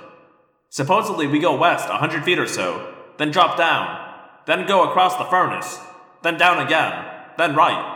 Supposedly, 0.69 1.27
we 1.27 1.39
go 1.39 1.55
west 1.55 1.87
a 1.89 1.97
hundred 1.97 2.25
feet 2.25 2.39
or 2.39 2.47
so, 2.47 2.93
then 3.17 3.31
drop 3.31 3.57
down, 3.57 4.13
then 4.45 4.67
go 4.67 4.83
across 4.83 5.15
the 5.15 5.23
furnace, 5.23 5.79
then 6.21 6.37
down 6.37 6.59
again, 6.65 7.05
then 7.37 7.55
right. 7.55 7.94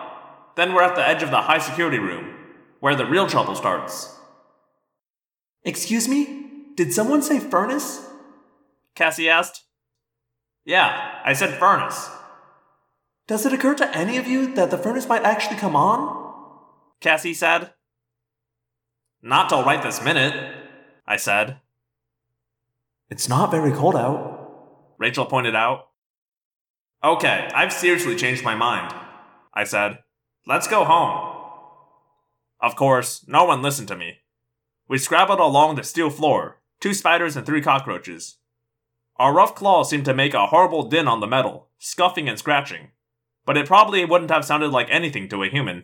Then 0.59 0.73
we're 0.73 0.83
at 0.83 0.95
the 0.97 1.07
edge 1.07 1.23
of 1.23 1.31
the 1.31 1.43
high 1.43 1.59
security 1.59 1.99
room, 1.99 2.35
where 2.81 2.93
the 2.93 3.05
real 3.05 3.27
trouble 3.27 3.55
starts. 3.55 4.13
Excuse 5.63 6.09
me? 6.09 6.73
Did 6.75 6.91
someone 6.91 7.21
say 7.21 7.39
furnace? 7.39 8.05
Cassie 8.93 9.29
asked. 9.29 9.63
Yeah, 10.65 11.21
I 11.23 11.31
said 11.31 11.57
furnace. 11.57 12.09
Does 13.25 13.45
it 13.45 13.53
occur 13.53 13.73
to 13.75 13.97
any 13.97 14.17
of 14.17 14.27
you 14.27 14.53
that 14.55 14.69
the 14.69 14.77
furnace 14.77 15.07
might 15.07 15.23
actually 15.23 15.55
come 15.55 15.77
on? 15.77 16.67
Cassie 16.99 17.33
said. 17.33 17.71
Not 19.21 19.47
till 19.47 19.63
right 19.63 19.81
this 19.81 20.03
minute, 20.03 20.33
I 21.07 21.15
said. 21.15 21.59
It's 23.09 23.29
not 23.29 23.49
very 23.49 23.71
cold 23.71 23.95
out. 23.95 24.89
Rachel 24.97 25.25
pointed 25.25 25.55
out. 25.55 25.88
Okay, 27.01 27.49
I've 27.55 27.71
seriously 27.71 28.17
changed 28.17 28.43
my 28.43 28.55
mind, 28.55 28.93
I 29.53 29.63
said. 29.63 29.99
Let's 30.50 30.68
go 30.68 30.84
home. 30.84 31.36
Of 32.60 32.76
course, 32.76 33.24
no 33.28 33.45
one 33.45 33.61
listened 33.61 33.88
to 33.90 33.95
me. 33.95 34.22
We 34.88 34.98
scrabbled 34.98 35.40
along 35.40 35.76
the 35.76 35.84
steel 35.84 36.10
floor, 36.10 36.60
two 36.80 36.95
spiders 36.95 37.38
and 37.38 37.45
three 37.45 37.61
cockroaches. 37.61 38.38
Our 39.18 39.32
rough 39.32 39.53
claws 39.53 39.92
seemed 39.92 40.06
to 40.06 40.14
make 40.16 40.34
a 40.34 40.48
horrible 40.48 40.90
din 40.90 41.08
on 41.08 41.19
the 41.19 41.28
metal, 41.28 41.68
scuffing 41.78 42.28
and 42.28 42.40
scratching, 42.40 42.88
but 43.45 43.58
it 43.58 43.68
probably 43.68 44.03
wouldn't 44.03 44.32
have 44.32 44.44
sounded 44.44 44.69
like 44.69 44.88
anything 44.90 45.30
to 45.30 45.44
a 45.44 45.50
human. 45.50 45.84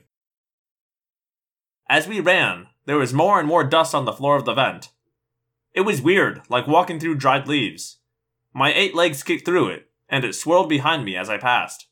As 1.87 2.07
we 2.07 2.19
ran, 2.19 2.65
there 2.87 2.97
was 2.97 3.13
more 3.13 3.37
and 3.37 3.47
more 3.47 3.63
dust 3.63 3.93
on 3.93 4.05
the 4.05 4.13
floor 4.13 4.35
of 4.35 4.45
the 4.45 4.55
vent. 4.55 4.89
It 5.75 5.81
was 5.81 6.01
weird, 6.01 6.41
like 6.49 6.65
walking 6.65 6.99
through 6.99 7.15
dried 7.15 7.47
leaves. 7.47 7.99
My 8.51 8.73
eight 8.73 8.95
legs 8.95 9.21
kicked 9.21 9.45
through 9.45 9.67
it, 9.67 9.91
and 10.09 10.25
it 10.25 10.33
swirled 10.33 10.69
behind 10.69 11.05
me 11.05 11.15
as 11.15 11.29
I 11.29 11.37
passed. 11.37 11.85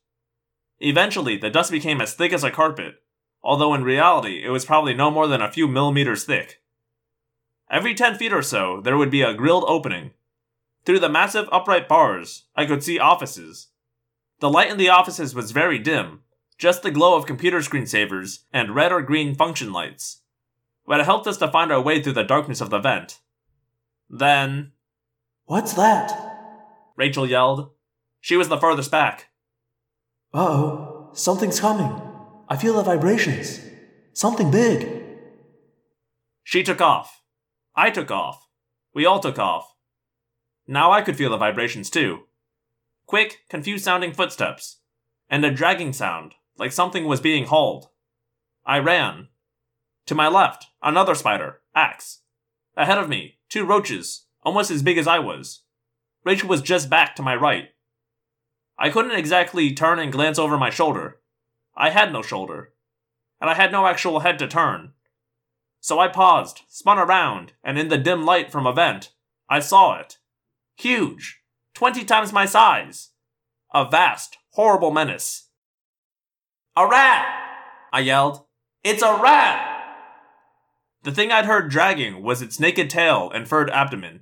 Eventually, 0.85 1.37
the 1.37 1.49
dust 1.49 1.71
became 1.71 2.01
as 2.01 2.13
thick 2.13 2.33
as 2.33 2.43
a 2.43 2.51
carpet, 2.51 2.95
although 3.41 3.73
in 3.73 3.85
reality 3.85 4.43
it 4.43 4.49
was 4.49 4.65
probably 4.65 4.93
no 4.93 5.09
more 5.09 5.27
than 5.27 5.41
a 5.41 5.49
few 5.49 5.65
millimeters 5.65 6.25
thick. 6.25 6.61
Every 7.71 7.95
ten 7.95 8.15
feet 8.15 8.33
or 8.33 8.41
so, 8.41 8.81
there 8.81 8.97
would 8.97 9.09
be 9.09 9.21
a 9.21 9.33
grilled 9.33 9.63
opening. 9.65 10.11
Through 10.83 10.99
the 10.99 11.07
massive 11.07 11.47
upright 11.53 11.87
bars, 11.87 12.47
I 12.53 12.65
could 12.65 12.83
see 12.83 12.99
offices. 12.99 13.69
The 14.41 14.49
light 14.49 14.69
in 14.69 14.77
the 14.77 14.89
offices 14.89 15.33
was 15.33 15.51
very 15.51 15.79
dim, 15.79 16.23
just 16.57 16.83
the 16.83 16.91
glow 16.91 17.15
of 17.15 17.25
computer 17.25 17.59
screensavers 17.59 18.39
and 18.51 18.75
red 18.75 18.91
or 18.91 19.01
green 19.01 19.35
function 19.35 19.71
lights. 19.71 20.23
But 20.85 20.99
it 20.99 21.05
helped 21.05 21.27
us 21.27 21.37
to 21.37 21.47
find 21.47 21.71
our 21.71 21.81
way 21.81 22.03
through 22.03 22.13
the 22.13 22.23
darkness 22.23 22.59
of 22.59 22.69
the 22.69 22.79
vent. 22.79 23.21
Then. 24.09 24.73
What's 25.45 25.73
that? 25.75 26.11
Rachel 26.97 27.25
yelled. 27.25 27.71
She 28.19 28.35
was 28.35 28.49
the 28.49 28.57
farthest 28.57 28.91
back. 28.91 29.29
Oh, 30.33 31.09
something's 31.13 31.59
coming. 31.59 32.01
I 32.49 32.57
feel 32.57 32.73
the 32.73 32.83
vibrations. 32.83 33.61
Something 34.13 34.49
big. 34.49 35.03
She 36.43 36.63
took 36.63 36.81
off. 36.81 37.21
I 37.75 37.91
took 37.91 38.09
off. 38.09 38.47
We 38.95 39.05
all 39.05 39.19
took 39.19 39.37
off. 39.37 39.75
Now 40.67 40.91
I 40.91 41.01
could 41.01 41.17
feel 41.17 41.29
the 41.29 41.37
vibrations 41.37 41.89
too. 41.89 42.23
Quick, 43.05 43.41
confused 43.49 43.83
sounding 43.83 44.13
footsteps, 44.13 44.77
and 45.29 45.45
a 45.45 45.51
dragging 45.51 45.93
sound, 45.93 46.33
like 46.57 46.71
something 46.71 47.05
was 47.05 47.21
being 47.21 47.45
hauled. 47.45 47.89
I 48.65 48.79
ran. 48.79 49.27
To 50.07 50.15
my 50.15 50.27
left, 50.27 50.67
another 50.81 51.15
spider, 51.15 51.61
Ax. 51.75 52.21
Ahead 52.75 52.97
of 52.97 53.09
me, 53.09 53.39
two 53.49 53.65
roaches, 53.65 54.25
almost 54.41 54.71
as 54.71 54.81
big 54.81 54.97
as 54.97 55.07
I 55.07 55.19
was. 55.19 55.61
Rachel 56.23 56.49
was 56.49 56.61
just 56.61 56.89
back 56.89 57.15
to 57.15 57.21
my 57.21 57.35
right. 57.35 57.69
I 58.77 58.89
couldn't 58.89 59.17
exactly 59.17 59.73
turn 59.73 59.99
and 59.99 60.11
glance 60.11 60.39
over 60.39 60.57
my 60.57 60.69
shoulder. 60.69 61.19
I 61.75 61.89
had 61.89 62.11
no 62.11 62.21
shoulder. 62.21 62.73
And 63.39 63.49
I 63.49 63.53
had 63.53 63.71
no 63.71 63.85
actual 63.85 64.21
head 64.21 64.39
to 64.39 64.47
turn. 64.47 64.93
So 65.79 65.99
I 65.99 66.07
paused, 66.07 66.61
spun 66.69 66.97
around, 66.97 67.53
and 67.63 67.77
in 67.77 67.89
the 67.89 67.97
dim 67.97 68.25
light 68.25 68.51
from 68.51 68.65
a 68.65 68.73
vent, 68.73 69.11
I 69.49 69.59
saw 69.59 69.99
it. 69.99 70.17
Huge. 70.77 71.41
Twenty 71.73 72.05
times 72.05 72.31
my 72.31 72.45
size. 72.45 73.09
A 73.73 73.89
vast, 73.89 74.37
horrible 74.51 74.91
menace. 74.91 75.49
A 76.75 76.87
rat! 76.87 77.27
I 77.91 77.99
yelled. 77.99 78.45
It's 78.83 79.03
a 79.03 79.19
rat! 79.21 79.69
The 81.03 81.11
thing 81.11 81.31
I'd 81.31 81.45
heard 81.45 81.69
dragging 81.69 82.23
was 82.23 82.41
its 82.41 82.59
naked 82.59 82.89
tail 82.89 83.29
and 83.33 83.47
furred 83.47 83.69
abdomen. 83.69 84.21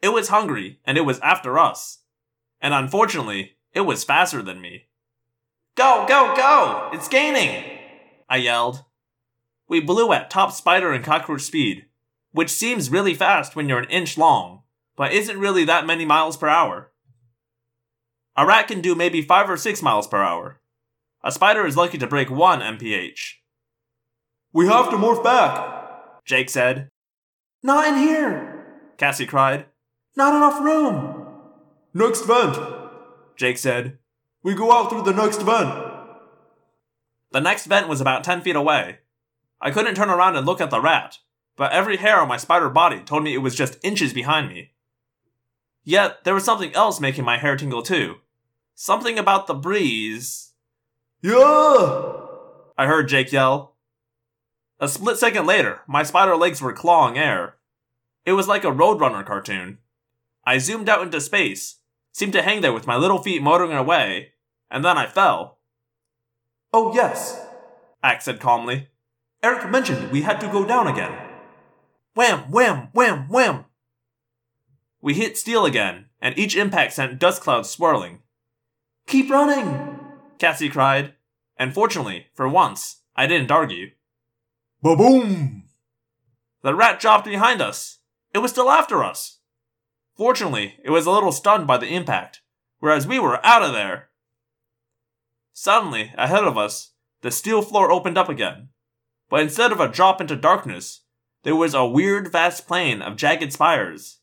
It 0.00 0.10
was 0.10 0.28
hungry, 0.28 0.78
and 0.86 0.96
it 0.96 1.04
was 1.04 1.18
after 1.18 1.58
us. 1.58 1.98
And 2.60 2.72
unfortunately, 2.72 3.55
it 3.76 3.84
was 3.84 4.04
faster 4.04 4.40
than 4.40 4.62
me. 4.62 4.86
Go, 5.74 6.06
go, 6.08 6.34
go! 6.34 6.88
It's 6.94 7.08
gaining! 7.08 7.62
I 8.26 8.38
yelled. 8.38 8.84
We 9.68 9.80
blew 9.80 10.14
at 10.14 10.30
top 10.30 10.52
spider 10.52 10.94
and 10.94 11.04
cockroach 11.04 11.42
speed, 11.42 11.84
which 12.32 12.48
seems 12.48 12.88
really 12.88 13.12
fast 13.12 13.54
when 13.54 13.68
you're 13.68 13.80
an 13.80 13.90
inch 13.90 14.16
long, 14.16 14.62
but 14.96 15.12
isn't 15.12 15.38
really 15.38 15.66
that 15.66 15.86
many 15.86 16.06
miles 16.06 16.38
per 16.38 16.48
hour. 16.48 16.90
A 18.34 18.46
rat 18.46 18.66
can 18.66 18.80
do 18.80 18.94
maybe 18.94 19.20
5 19.20 19.50
or 19.50 19.58
6 19.58 19.82
miles 19.82 20.06
per 20.06 20.22
hour. 20.22 20.58
A 21.22 21.30
spider 21.30 21.66
is 21.66 21.76
lucky 21.76 21.98
to 21.98 22.06
break 22.06 22.30
1 22.30 22.60
mph. 22.60 23.34
We 24.54 24.68
have 24.68 24.88
to 24.88 24.96
morph 24.96 25.22
back, 25.22 26.24
Jake 26.24 26.48
said. 26.48 26.88
Not 27.62 27.86
in 27.86 27.98
here! 27.98 28.94
Cassie 28.96 29.26
cried. 29.26 29.66
Not 30.16 30.34
enough 30.34 30.64
room! 30.64 31.26
Next 31.92 32.24
vent, 32.26 32.56
Jake 33.36 33.58
said. 33.58 33.98
we 34.42 34.54
go 34.54 34.72
out 34.72 34.90
through 34.90 35.02
the 35.02 35.12
next 35.12 35.42
vent. 35.42 35.92
The 37.32 37.40
next 37.40 37.66
vent 37.66 37.88
was 37.88 38.00
about 38.00 38.24
10 38.24 38.40
feet 38.40 38.56
away. 38.56 38.98
I 39.60 39.70
couldn't 39.70 39.94
turn 39.94 40.10
around 40.10 40.36
and 40.36 40.46
look 40.46 40.60
at 40.60 40.70
the 40.70 40.80
rat, 40.80 41.18
but 41.56 41.72
every 41.72 41.96
hair 41.96 42.20
on 42.20 42.28
my 42.28 42.36
spider 42.36 42.68
body 42.68 43.00
told 43.00 43.24
me 43.24 43.34
it 43.34 43.38
was 43.38 43.54
just 43.54 43.78
inches 43.82 44.12
behind 44.12 44.48
me. 44.48 44.72
Yet, 45.84 46.24
there 46.24 46.34
was 46.34 46.44
something 46.44 46.74
else 46.74 47.00
making 47.00 47.24
my 47.24 47.38
hair 47.38 47.56
tingle 47.56 47.82
too. 47.82 48.16
Something 48.74 49.18
about 49.18 49.46
the 49.46 49.54
breeze. 49.54 50.52
Yeah! 51.22 52.12
I 52.76 52.86
heard 52.86 53.08
Jake 53.08 53.32
yell. 53.32 53.76
A 54.78 54.88
split 54.88 55.16
second 55.16 55.46
later, 55.46 55.80
my 55.86 56.02
spider 56.02 56.36
legs 56.36 56.60
were 56.60 56.72
clawing 56.72 57.16
air. 57.16 57.56
It 58.26 58.32
was 58.32 58.48
like 58.48 58.64
a 58.64 58.68
Roadrunner 58.72 59.24
cartoon. 59.24 59.78
I 60.44 60.58
zoomed 60.58 60.88
out 60.88 61.02
into 61.02 61.20
space, 61.20 61.76
seemed 62.16 62.32
to 62.32 62.40
hang 62.40 62.62
there 62.62 62.72
with 62.72 62.86
my 62.86 62.96
little 62.96 63.22
feet 63.22 63.42
motoring 63.42 63.76
away, 63.76 64.32
and 64.70 64.82
then 64.82 64.96
I 64.96 65.06
fell. 65.06 65.58
Oh, 66.72 66.94
yes. 66.94 67.46
Ax 68.02 68.24
said 68.24 68.40
calmly. 68.40 68.88
Erek 69.42 69.68
mentioned 69.68 70.10
we 70.10 70.22
had 70.22 70.40
to 70.40 70.48
go 70.48 70.64
down 70.64 70.88
again. 70.88 71.12
Wham, 72.14 72.50
wham, 72.50 72.88
wham, 72.94 73.28
wham! 73.28 73.66
We 75.02 75.12
hit 75.12 75.36
steel 75.36 75.66
again, 75.66 76.06
and 76.18 76.38
each 76.38 76.56
impact 76.56 76.94
sent 76.94 77.18
dust 77.18 77.42
clouds 77.42 77.68
swirling. 77.68 78.22
Keep 79.06 79.28
running! 79.28 80.00
Cassie 80.38 80.70
cried, 80.70 81.12
and 81.58 81.74
fortunately, 81.74 82.28
for 82.32 82.48
once, 82.48 83.02
I 83.14 83.26
didn't 83.26 83.50
argue. 83.50 83.90
Ba 84.80 84.96
boom! 84.96 85.64
The 86.62 86.74
rat 86.74 86.98
dropped 86.98 87.26
behind 87.26 87.60
us. 87.60 87.98
It 88.32 88.38
was 88.38 88.52
still 88.52 88.70
after 88.70 89.04
us. 89.04 89.40
Fortunately, 90.16 90.78
it 90.82 90.90
was 90.90 91.06
a 91.06 91.10
little 91.10 91.32
stunned 91.32 91.66
by 91.66 91.76
the 91.76 91.94
impact, 91.94 92.40
whereas 92.78 93.06
we 93.06 93.18
were 93.18 93.44
out 93.44 93.62
of 93.62 93.72
there. 93.72 94.08
Suddenly, 95.52 96.12
ahead 96.16 96.44
of 96.44 96.56
us, 96.56 96.92
the 97.20 97.30
steel 97.30 97.62
floor 97.62 97.90
opened 97.90 98.16
up 98.16 98.28
again. 98.28 98.68
But 99.28 99.40
instead 99.40 99.72
of 99.72 99.80
a 99.80 99.88
drop 99.88 100.20
into 100.20 100.36
darkness, 100.36 101.02
there 101.42 101.56
was 101.56 101.74
a 101.74 101.86
weird 101.86 102.32
vast 102.32 102.66
plain 102.66 103.02
of 103.02 103.16
jagged 103.16 103.52
spires. 103.52 104.20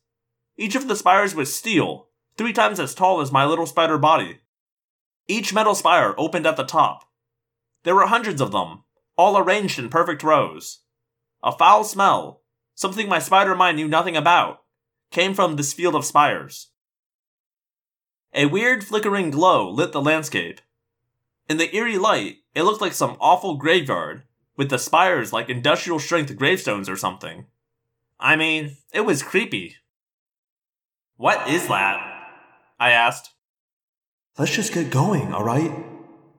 Each 0.56 0.74
of 0.74 0.88
the 0.88 0.96
spires 0.96 1.34
was 1.34 1.54
steel, 1.54 2.08
three 2.36 2.52
times 2.52 2.80
as 2.80 2.94
tall 2.94 3.20
as 3.20 3.30
my 3.30 3.44
little 3.44 3.66
spider 3.66 3.98
body. 3.98 4.40
Each 5.28 5.54
metal 5.54 5.74
spire 5.74 6.14
opened 6.18 6.46
at 6.46 6.56
the 6.56 6.64
top. 6.64 7.04
There 7.84 7.94
were 7.94 8.06
hundreds 8.06 8.40
of 8.40 8.52
them, 8.52 8.84
all 9.16 9.38
arranged 9.38 9.78
in 9.78 9.88
perfect 9.90 10.22
rows. 10.22 10.80
A 11.42 11.52
foul 11.52 11.84
smell, 11.84 12.42
something 12.74 13.08
my 13.08 13.18
spider 13.18 13.54
mind 13.54 13.76
knew 13.76 13.88
nothing 13.88 14.16
about, 14.16 14.63
came 15.14 15.32
from 15.32 15.56
this 15.56 15.72
field 15.72 15.94
of 15.94 16.04
spires. 16.04 16.68
A 18.34 18.46
weird 18.46 18.82
flickering 18.82 19.30
glow 19.30 19.70
lit 19.70 19.92
the 19.92 20.02
landscape. 20.02 20.60
In 21.48 21.56
the 21.56 21.74
eerie 21.74 21.98
light, 21.98 22.38
it 22.54 22.64
looked 22.64 22.80
like 22.80 22.92
some 22.92 23.16
awful 23.20 23.56
graveyard, 23.56 24.24
with 24.56 24.70
the 24.70 24.78
spires 24.78 25.32
like 25.32 25.48
industrial 25.48 26.00
strength 26.00 26.36
gravestones 26.36 26.88
or 26.88 26.96
something. 26.96 27.46
I 28.18 28.34
mean, 28.34 28.76
it 28.92 29.02
was 29.02 29.22
creepy. 29.22 29.76
What 31.16 31.48
is 31.48 31.68
that? 31.68 32.00
I 32.80 32.90
asked. 32.90 33.30
Let's 34.36 34.54
just 34.54 34.74
get 34.74 34.90
going, 34.90 35.32
alright? 35.32 35.72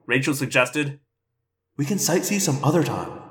Rachel 0.04 0.34
suggested. 0.34 1.00
We 1.78 1.86
can 1.86 1.96
sightsee 1.96 2.40
some 2.40 2.62
other 2.62 2.84
time. 2.84 3.22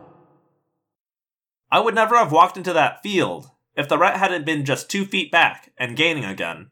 I 1.72 1.80
would 1.82 1.94
never 1.94 2.18
have 2.18 2.32
walked 2.32 2.58
into 2.58 2.74
that 2.74 3.04
field 3.04 3.52
if 3.76 3.88
the 3.88 3.98
rat 3.98 4.18
hadn't 4.18 4.46
been 4.46 4.66
just 4.66 4.90
two 4.90 5.06
feet 5.06 5.32
back 5.32 5.72
and 5.78 5.98
gaining 5.98 6.26
again. 6.26 6.70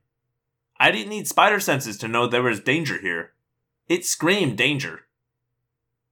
I 0.80 0.92
didn't 0.92 1.10
need 1.10 1.28
spider 1.28 1.60
senses 1.60 1.98
to 1.98 2.08
know 2.08 2.28
there 2.28 2.42
was 2.42 2.60
danger 2.60 3.00
here. 3.00 3.34
It 3.88 4.06
screamed 4.06 4.58
danger. 4.58 5.02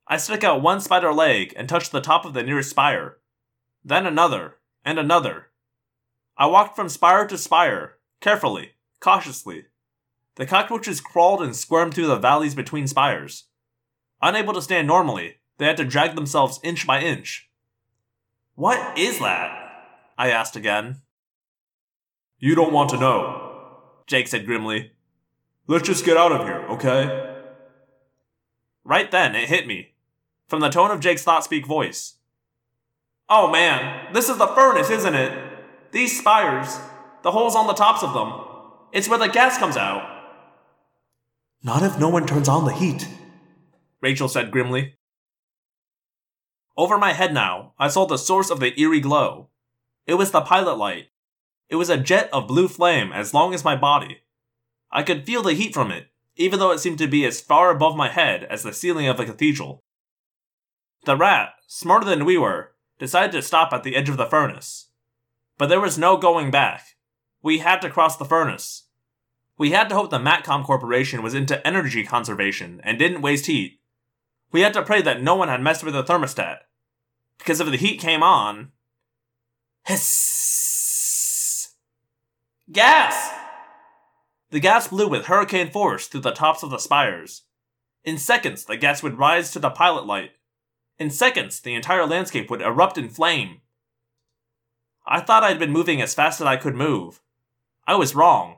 I 0.08 0.18
stuck 0.18 0.44
out 0.44 0.62
one 0.62 0.82
spider 0.82 1.14
leg 1.14 1.54
and 1.56 1.70
touched 1.70 1.92
the 1.92 2.02
top 2.02 2.26
of 2.26 2.34
the 2.34 2.44
nearest 2.44 2.70
spire, 2.70 3.18
then 3.84 4.06
another, 4.06 4.58
and 4.84 5.00
another. 5.00 5.48
I 6.38 6.48
walked 6.48 6.76
from 6.76 6.90
spire 6.90 7.26
to 7.28 7.38
spire, 7.38 7.98
carefully, 8.20 8.72
cautiously. 9.00 9.66
The 10.36 10.46
cockroaches 10.46 11.02
crawled 11.02 11.42
and 11.42 11.56
squirmed 11.56 11.94
through 11.94 12.08
the 12.08 12.18
valleys 12.18 12.56
between 12.56 12.88
spires. 12.88 13.46
Unable 14.22 14.54
to 14.54 14.62
stand 14.62 14.88
normally, 14.88 15.38
they 15.58 15.66
had 15.66 15.78
to 15.78 15.86
drag 15.86 16.16
themselves 16.16 16.60
inch 16.64 16.86
by 16.86 17.02
inch. 17.02 17.50
What 18.56 18.98
is 18.98 19.20
that? 19.20 19.61
I 20.22 20.30
asked 20.30 20.56
again. 20.56 21.02
You 22.38 22.54
don't 22.54 22.72
want 22.72 22.92
to 22.92 23.00
know. 23.00 23.80
Jake 24.06 24.28
said 24.28 24.46
grimly. 24.46 24.92
Let's 25.66 25.88
just 25.88 26.06
get 26.06 26.16
out 26.16 26.32
of 26.32 26.46
here, 26.46 26.64
okay? 26.70 27.40
Right 28.84 29.10
then, 29.10 29.36
it 29.36 29.50
hit 29.50 29.66
me. 29.66 29.96
From 30.48 30.60
the 30.60 30.70
tone 30.70 30.92
of 30.92 31.00
Jake's 31.00 31.24
thought 31.24 31.44
speak 31.44 31.66
voice. 31.66 32.18
Oh 33.30 33.52
man, 33.52 34.14
this 34.14 34.30
is 34.30 34.38
the 34.38 34.46
furnace, 34.46 34.92
isn't 34.92 35.16
it? 35.16 35.32
These 35.92 36.20
spires, 36.20 36.78
the 37.24 37.32
holes 37.32 37.56
on 37.56 37.66
the 37.66 37.74
tops 37.74 38.04
of 38.04 38.14
them. 38.14 38.32
It's 38.92 39.10
where 39.10 39.18
the 39.18 39.28
gas 39.28 39.58
comes 39.58 39.76
out. 39.76 40.08
Not 41.64 41.82
if 41.82 41.98
no 41.98 42.10
one 42.10 42.28
turns 42.28 42.48
on 42.48 42.66
the 42.66 42.74
heat. 42.74 43.08
Rachel 44.02 44.28
said 44.28 44.52
grimly. 44.52 44.98
Over 46.78 47.00
my 47.00 47.14
head 47.14 47.34
now, 47.34 47.74
I 47.80 47.88
saw 47.88 48.06
the 48.06 48.18
source 48.18 48.52
of 48.52 48.60
the 48.60 48.80
eerie 48.80 49.00
glow. 49.00 49.48
It 50.06 50.16
was 50.16 50.32
the 50.32 50.42
pilot 50.42 50.78
light. 50.78 51.08
It 51.70 51.76
was 51.76 51.90
a 51.90 51.98
jet 51.98 52.30
of 52.34 52.48
blue 52.48 52.68
flame 52.68 53.12
as 53.14 53.34
long 53.34 53.54
as 53.54 53.64
my 53.64 53.76
body. 53.76 54.22
I 54.92 55.04
could 55.04 55.26
feel 55.26 55.42
the 55.42 55.54
heat 55.54 55.74
from 55.74 55.92
it, 55.92 56.08
even 56.36 56.60
though 56.60 56.72
it 56.72 56.80
seemed 56.80 56.98
to 57.00 57.08
be 57.08 57.26
as 57.26 57.40
far 57.40 57.72
above 57.72 57.96
my 57.96 58.10
head 58.10 58.44
as 58.46 58.64
the 58.64 58.74
ceiling 58.74 59.08
of 59.08 59.20
a 59.20 59.26
cathedral. 59.26 59.84
The 61.06 61.16
rat, 61.16 61.54
smarter 61.68 62.06
than 62.06 62.26
we 62.26 62.38
were, 62.38 62.74
decided 63.00 63.32
to 63.32 63.42
stop 63.42 63.74
at 63.74 63.84
the 63.84 63.96
edge 63.96 64.10
of 64.10 64.18
the 64.18 64.26
furnace. 64.26 64.90
But 65.58 65.68
there 65.68 65.80
was 65.80 65.98
no 65.98 66.18
going 66.18 66.52
back. 66.52 66.98
We 67.42 67.60
had 67.60 67.82
to 67.82 67.90
cross 67.90 68.18
the 68.18 68.26
furnace. 68.26 68.88
We 69.58 69.72
had 69.72 69.90
to 69.90 69.96
hope 69.96 70.10
the 70.10 70.20
Matcom 70.20 70.64
Corporation 70.64 71.24
was 71.24 71.34
into 71.34 71.66
energy 71.66 72.04
conservation 72.04 72.82
and 72.84 73.00
didn't 73.00 73.22
waste 73.22 73.46
heat. 73.46 73.80
We 74.52 74.62
had 74.62 74.74
to 74.74 74.84
pray 74.84 75.02
that 75.02 75.22
no 75.22 75.36
one 75.36 75.48
had 75.48 75.62
messed 75.62 75.84
with 75.84 75.94
the 75.94 76.04
thermostat. 76.04 76.58
Because 77.38 77.60
if 77.60 77.70
the 77.70 77.78
heat 77.78 78.00
came 78.00 78.24
on. 78.24 78.72
Hiss! 79.84 81.74
Gas! 82.72 83.32
The 84.52 84.60
gas 84.60 84.88
blew 84.88 85.08
with 85.08 85.26
hurricane 85.26 85.72
force 85.72 86.08
through 86.08 86.22
the 86.22 86.32
tops 86.32 86.64
of 86.64 86.70
the 86.70 86.78
spires. 86.78 87.44
In 88.04 88.18
seconds, 88.18 88.66
the 88.66 88.78
gas 88.78 89.02
would 89.02 89.18
rise 89.18 89.52
to 89.52 89.60
the 89.60 89.70
pilot 89.70 90.06
light. 90.06 90.32
In 91.00 91.10
seconds, 91.10 91.60
the 91.60 91.74
entire 91.74 92.06
landscape 92.06 92.50
would 92.50 92.62
erupt 92.62 92.98
in 92.98 93.10
flame. 93.10 93.62
I 95.06 95.22
thought 95.22 95.44
I'd 95.44 95.60
been 95.60 95.72
moving 95.72 96.02
as 96.02 96.14
fast 96.14 96.42
as 96.42 96.48
I 96.48 96.58
could 96.58 96.76
move. 96.76 97.22
I 97.88 97.96
was 97.96 98.16
wrong. 98.16 98.58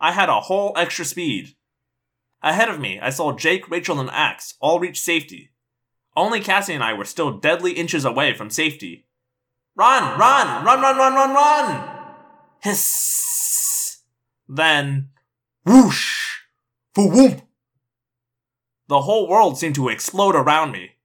I 0.00 0.12
had 0.12 0.28
a 0.28 0.40
whole 0.40 0.72
extra 0.76 1.04
speed. 1.04 1.54
Ahead 2.42 2.68
of 2.68 2.80
me, 2.80 2.98
I 2.98 3.10
saw 3.10 3.36
Jake, 3.36 3.70
Rachel, 3.70 4.00
and 4.00 4.10
Ax 4.10 4.54
all 4.60 4.80
reach 4.80 5.00
safety. 5.00 5.50
Only 6.16 6.40
Cassie 6.40 6.74
and 6.74 6.82
I 6.82 6.92
were 6.92 7.04
still 7.04 7.38
deadly 7.38 7.72
inches 7.72 8.04
away 8.04 8.34
from 8.34 8.50
safety. 8.50 9.06
Run, 9.74 10.18
run, 10.18 10.64
run, 10.64 10.82
run, 10.82 10.96
run, 10.98 11.14
run, 11.14 11.34
run! 11.34 11.88
Hiss! 12.62 14.02
Then, 14.46 15.08
whoosh! 15.64 16.40
Whoop! 16.94 17.40
The 18.88 19.00
whole 19.02 19.26
world 19.26 19.56
seemed 19.56 19.74
to 19.76 19.88
explode 19.88 20.34
around 20.34 20.72
me. 20.72 20.96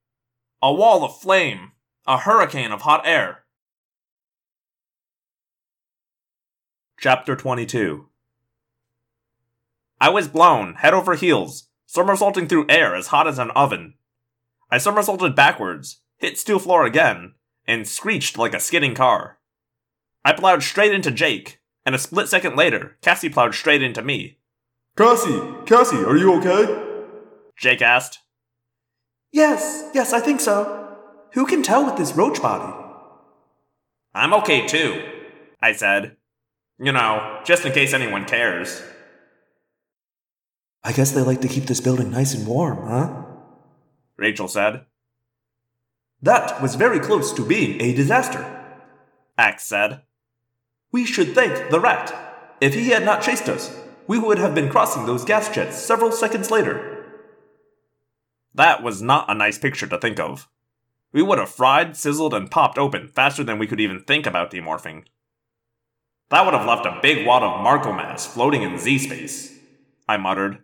A 0.62 0.74
wall 0.74 1.06
of 1.06 1.18
flame, 1.18 1.72
a 2.06 2.18
hurricane 2.18 2.74
of 2.74 2.82
hot 2.82 3.04
air. 3.06 3.46
Chapter 7.00 7.38
22 7.38 8.10
I 10.02 10.10
was 10.10 10.28
blown, 10.28 10.76
head 10.76 10.94
over 10.94 11.16
heels, 11.16 11.70
somersaulting 11.86 12.48
through 12.48 12.66
air 12.68 12.96
as 12.96 13.08
hot 13.08 13.28
as 13.28 13.40
an 13.40 13.52
oven. 13.52 13.94
I 14.70 14.78
somersaulted 14.78 15.36
backwards, 15.36 16.02
hit 16.18 16.38
steel 16.38 16.60
floor 16.60 16.86
again, 16.86 17.36
and 17.68 17.88
screeched 17.88 18.38
like 18.38 18.54
a 18.54 18.60
skidding 18.60 18.96
car. 18.96 19.38
I 20.24 20.34
plowed 20.34 20.64
straight 20.64 20.94
into 20.94 21.12
Jake, 21.12 21.60
and 21.86 21.94
a 21.94 22.00
split 22.00 22.30
second 22.30 22.56
later, 22.56 22.98
Cassie 23.02 23.30
plowed 23.30 23.54
straight 23.54 23.84
into 23.84 24.02
me. 24.02 24.38
Cassie, 24.98 25.42
Cassie, 25.66 26.04
are 26.04 26.18
you 26.18 26.34
okay? 26.36 26.84
Jake 27.58 27.82
asked. 27.82 28.20
Yes, 29.32 29.90
yes, 29.94 30.14
I 30.14 30.20
think 30.20 30.40
so. 30.40 30.98
Who 31.34 31.46
can 31.46 31.62
tell 31.62 31.86
with 31.86 31.98
this 31.98 32.14
roach 32.14 32.42
body? 32.42 32.74
I'm 34.14 34.34
okay 34.36 34.66
too, 34.66 35.04
I 35.62 35.74
said. 35.74 36.18
You 36.80 36.92
know, 36.92 37.42
just 37.44 37.66
in 37.66 37.74
case 37.74 37.94
anyone 37.94 38.26
cares. 38.26 38.82
I 40.84 40.94
guess 40.94 41.12
they 41.12 41.22
like 41.22 41.42
to 41.42 41.48
keep 41.48 41.66
this 41.66 41.82
building 41.82 42.12
nice 42.12 42.34
and 42.34 42.48
warm, 42.48 42.88
huh? 42.88 43.24
Rachel 44.16 44.48
said. 44.48 44.86
That 46.22 46.62
was 46.62 46.76
very 46.76 47.00
close 47.00 47.32
to 47.34 47.46
being 47.46 47.80
a 47.82 47.94
disaster. 47.94 48.44
Ax 49.38 49.66
said. 49.66 50.02
We 50.92 51.06
should 51.06 51.36
thank 51.36 51.70
the 51.70 51.80
rat. 51.80 52.56
If 52.60 52.74
he 52.74 52.90
had 52.90 53.06
not 53.06 53.22
chased 53.22 53.48
us, 53.48 53.78
we 54.08 54.18
would 54.18 54.40
have 54.40 54.56
been 54.56 54.70
crossing 54.70 55.06
those 55.06 55.26
gas 55.26 55.54
jets 55.54 55.78
several 55.78 56.12
seconds 56.12 56.50
later. 56.50 57.06
That 58.56 58.82
was 58.82 59.02
not 59.02 59.30
a 59.30 59.36
nice 59.36 59.60
picture 59.60 59.86
to 59.88 60.00
think 60.00 60.20
of. 60.20 60.50
We 61.12 61.22
would 61.22 61.38
have 61.38 61.50
fried, 61.50 61.96
sizzled, 61.96 62.34
and 62.34 62.50
popped 62.50 62.80
open 62.80 63.08
faster 63.08 63.44
than 63.44 63.60
we 63.60 63.68
could 63.68 63.80
even 63.80 64.04
think 64.04 64.26
about 64.26 64.52
demorphing. 64.52 65.04
That 66.30 66.44
would 66.44 66.54
have 66.54 66.66
left 66.68 66.86
a 66.86 67.00
big 67.02 67.26
wad 67.26 67.44
of 67.44 67.62
Marco 67.62 67.94
mass 67.94 68.26
floating 68.26 68.64
in 68.64 68.78
Z 68.78 68.98
space, 69.00 69.58
I 70.10 70.18
muttered. 70.18 70.64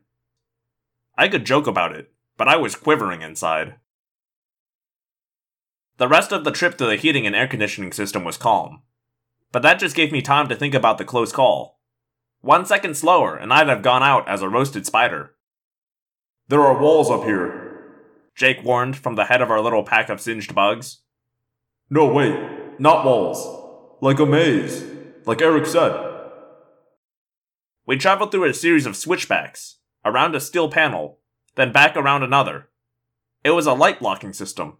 I 1.17 1.27
could 1.27 1.45
joke 1.45 1.67
about 1.67 1.95
it, 1.95 2.11
but 2.37 2.47
I 2.47 2.55
was 2.55 2.75
quivering 2.75 3.21
inside. 3.21 3.75
The 6.03 6.09
rest 6.09 6.33
of 6.33 6.43
the 6.43 6.51
trip 6.51 6.77
to 6.79 6.85
the 6.85 6.97
heating 6.97 7.25
and 7.25 7.33
air 7.33 7.47
conditioning 7.47 7.93
system 7.93 8.25
was 8.25 8.35
calm, 8.35 8.81
but 9.53 9.61
that 9.61 9.79
just 9.79 9.95
gave 9.95 10.11
me 10.11 10.21
time 10.21 10.49
to 10.49 10.55
think 10.57 10.73
about 10.73 10.97
the 10.97 11.05
close 11.05 11.31
call. 11.31 11.79
One 12.41 12.65
second 12.65 12.97
slower, 12.97 13.37
and 13.37 13.53
I'd 13.53 13.69
have 13.69 13.81
gone 13.81 14.03
out 14.03 14.27
as 14.27 14.41
a 14.41 14.49
roasted 14.49 14.85
spider. 14.85 15.35
There 16.49 16.59
are 16.59 16.77
walls 16.77 17.09
up 17.09 17.23
here. 17.23 17.93
Jake 18.35 18.65
warned 18.65 18.97
from 18.97 19.15
the 19.15 19.23
head 19.23 19.41
of 19.41 19.49
our 19.49 19.61
little 19.61 19.83
pack 19.83 20.09
of 20.09 20.19
singed 20.19 20.53
bugs. 20.53 21.03
No, 21.89 22.11
wait, 22.11 22.37
not 22.81 23.05
walls. 23.05 23.95
Like 24.01 24.19
a 24.19 24.25
maze, 24.25 24.83
like 25.25 25.41
Erek 25.41 25.65
said. 25.65 25.95
We 27.85 27.95
traveled 27.95 28.31
through 28.31 28.49
a 28.49 28.53
series 28.53 28.85
of 28.85 28.97
switchbacks, 28.97 29.77
around 30.03 30.35
a 30.35 30.41
steel 30.41 30.69
panel, 30.69 31.19
then 31.55 31.71
back 31.71 31.95
around 31.95 32.23
another. 32.23 32.67
It 33.45 33.51
was 33.51 33.67
a 33.67 33.73
light 33.73 34.01
blocking 34.01 34.33
system. 34.33 34.79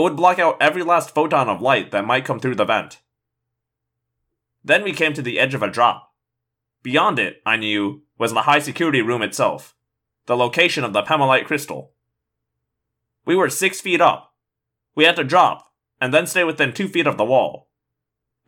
It 0.00 0.04
would 0.04 0.16
block 0.16 0.38
out 0.38 0.56
every 0.62 0.82
last 0.82 1.14
photon 1.14 1.50
of 1.50 1.60
light 1.60 1.90
that 1.90 2.06
might 2.06 2.24
come 2.24 2.40
through 2.40 2.54
the 2.54 2.64
vent. 2.64 3.00
Then 4.64 4.82
we 4.82 4.94
came 4.94 5.12
to 5.12 5.20
the 5.20 5.38
edge 5.38 5.52
of 5.52 5.62
a 5.62 5.70
drop. 5.70 6.14
Beyond 6.82 7.18
it, 7.18 7.42
I 7.44 7.56
knew, 7.56 8.04
was 8.16 8.32
the 8.32 8.42
high 8.42 8.60
security 8.60 9.02
room 9.02 9.20
itself, 9.20 9.76
the 10.24 10.38
location 10.38 10.84
of 10.84 10.94
the 10.94 11.02
Pemalite 11.02 11.44
crystal. 11.44 11.92
We 13.26 13.36
were 13.36 13.50
six 13.50 13.82
feet 13.82 14.00
up. 14.00 14.32
We 14.94 15.04
had 15.04 15.16
to 15.16 15.22
drop, 15.22 15.70
and 16.00 16.14
then 16.14 16.26
stay 16.26 16.44
within 16.44 16.72
two 16.72 16.88
feet 16.88 17.06
of 17.06 17.18
the 17.18 17.24
wall. 17.26 17.68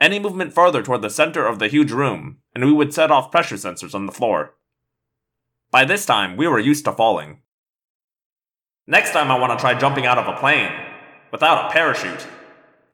Any 0.01 0.19
movement 0.19 0.55
farther 0.55 0.83
toward 0.83 1.03
the 1.03 1.11
center 1.11 1.47
of 1.47 1.59
the 1.59 1.69
huge 1.69 1.93
room, 1.93 2.39
and 2.55 2.65
we 2.65 2.73
would 2.73 2.95
set 2.95 3.11
off 3.11 3.31
pressure 3.31 3.57
sensors 3.57 3.95
on 3.95 4.07
the 4.07 4.13
floor. 4.13 4.55
By 5.71 5.85
this 5.85 6.07
time, 6.07 6.39
we 6.39 6.49
were 6.49 6.59
used 6.59 6.87
to 6.87 6.93
falling. 6.93 7.43
Next 8.87 9.13
time, 9.13 9.31
I 9.31 9.39
want 9.39 9.53
to 9.53 9.61
try 9.61 9.79
jumping 9.79 10.07
out 10.07 10.17
of 10.17 10.27
a 10.27 10.41
plane, 10.41 10.92
without 11.33 11.67
a 11.67 11.73
parachute, 11.73 12.27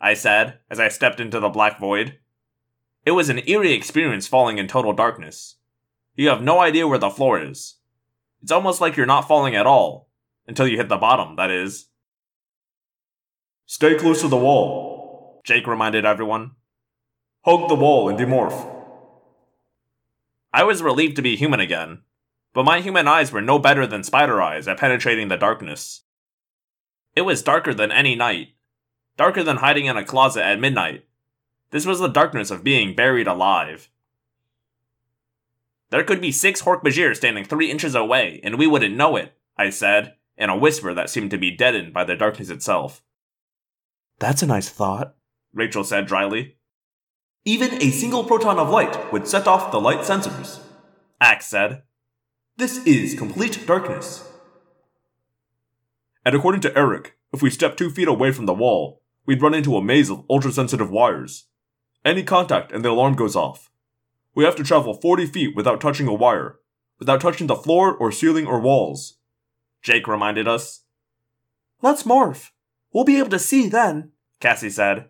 I 0.00 0.14
said 0.14 0.60
as 0.70 0.80
I 0.80 0.88
stepped 0.88 1.20
into 1.20 1.40
the 1.40 1.48
black 1.48 1.78
void. 1.78 2.18
It 3.04 3.10
was 3.10 3.28
an 3.28 3.46
eerie 3.46 3.72
experience 3.72 4.26
falling 4.26 4.56
in 4.58 4.68
total 4.68 4.92
darkness. 4.92 5.56
You 6.14 6.28
have 6.28 6.42
no 6.42 6.60
idea 6.60 6.86
where 6.86 6.98
the 6.98 7.10
floor 7.10 7.42
is. 7.42 7.76
It's 8.42 8.52
almost 8.52 8.80
like 8.80 8.96
you're 8.96 9.06
not 9.06 9.26
falling 9.26 9.56
at 9.56 9.66
all, 9.66 10.08
until 10.46 10.66
you 10.66 10.76
hit 10.76 10.88
the 10.88 10.96
bottom, 10.96 11.36
that 11.36 11.50
is. 11.50 11.88
Stay 13.66 13.96
close 13.96 14.20
to 14.22 14.28
the 14.28 14.36
wall, 14.36 15.42
Jake 15.44 15.66
reminded 15.66 16.04
everyone. 16.04 16.52
Hug 17.44 17.68
the 17.68 17.74
wall 17.74 18.08
and 18.08 18.18
demorph. 18.18 18.74
I 20.52 20.64
was 20.64 20.82
relieved 20.82 21.16
to 21.16 21.22
be 21.22 21.36
human 21.36 21.60
again, 21.60 22.02
but 22.54 22.64
my 22.64 22.80
human 22.80 23.06
eyes 23.08 23.32
were 23.32 23.42
no 23.42 23.58
better 23.58 23.86
than 23.86 24.02
spider 24.02 24.40
eyes 24.40 24.66
at 24.68 24.78
penetrating 24.78 25.28
the 25.28 25.36
darkness. 25.36 26.02
It 27.14 27.22
was 27.22 27.42
darker 27.42 27.74
than 27.74 27.90
any 27.90 28.14
night, 28.14 28.48
darker 29.16 29.42
than 29.42 29.58
hiding 29.58 29.86
in 29.86 29.96
a 29.96 30.04
closet 30.04 30.44
at 30.44 30.60
midnight. 30.60 31.04
This 31.70 31.84
was 31.84 31.98
the 31.98 32.08
darkness 32.08 32.50
of 32.50 32.64
being 32.64 32.94
buried 32.94 33.26
alive. 33.26 33.90
There 35.90 36.04
could 36.04 36.20
be 36.20 36.32
six 36.32 36.62
Hork-Bajir 36.62 37.16
standing 37.16 37.44
three 37.44 37.70
inches 37.70 37.94
away, 37.94 38.40
and 38.42 38.58
we 38.58 38.66
wouldn't 38.66 38.96
know 38.96 39.16
it, 39.16 39.32
I 39.56 39.70
said, 39.70 40.14
in 40.36 40.50
a 40.50 40.56
whisper 40.56 40.94
that 40.94 41.10
seemed 41.10 41.30
to 41.32 41.38
be 41.38 41.50
deadened 41.50 41.92
by 41.92 42.04
the 42.04 42.16
darkness 42.16 42.50
itself. 42.50 43.02
That's 44.18 44.42
a 44.42 44.46
nice 44.46 44.68
thought, 44.68 45.14
Rachel 45.52 45.84
said 45.84 46.06
dryly. 46.06 46.56
Even 47.44 47.82
a 47.82 47.90
single 47.90 48.24
photon 48.24 48.58
of 48.58 48.68
light 48.68 49.12
would 49.12 49.26
set 49.26 49.46
off 49.46 49.72
the 49.72 49.80
light 49.80 50.00
sensors. 50.00 50.60
Ax 51.20 51.46
said. 51.46 51.82
This 52.56 52.84
is 52.84 53.14
complete 53.14 53.66
darkness. 53.66 54.27
And 56.28 56.36
according 56.36 56.60
to 56.60 56.76
Erek, 56.76 57.16
if 57.32 57.40
we 57.40 57.48
step 57.48 57.74
two 57.74 57.88
feet 57.88 58.06
away 58.06 58.32
from 58.32 58.44
the 58.44 58.52
wall, 58.52 59.00
we'd 59.24 59.40
run 59.40 59.54
into 59.54 59.78
a 59.78 59.82
maze 59.82 60.10
of 60.10 60.26
ultra 60.28 60.52
sensitive 60.52 60.90
wires. 60.90 61.46
Any 62.04 62.22
contact 62.22 62.70
and 62.70 62.84
the 62.84 62.90
alarm 62.90 63.14
goes 63.14 63.34
off. 63.34 63.70
We 64.34 64.44
have 64.44 64.54
to 64.56 64.62
travel 64.62 64.92
40 64.92 65.24
feet 65.24 65.56
without 65.56 65.80
touching 65.80 66.06
a 66.06 66.12
wire, 66.12 66.60
without 66.98 67.22
touching 67.22 67.46
the 67.46 67.56
floor 67.56 67.96
or 67.96 68.12
ceiling 68.12 68.46
or 68.46 68.60
walls. 68.60 69.16
Jake 69.80 70.06
reminded 70.06 70.46
us. 70.46 70.82
Let's 71.80 72.02
morph. 72.02 72.50
We'll 72.92 73.04
be 73.04 73.16
able 73.16 73.30
to 73.30 73.38
see 73.38 73.66
then. 73.66 74.12
Cassie 74.38 74.68
said. 74.68 75.08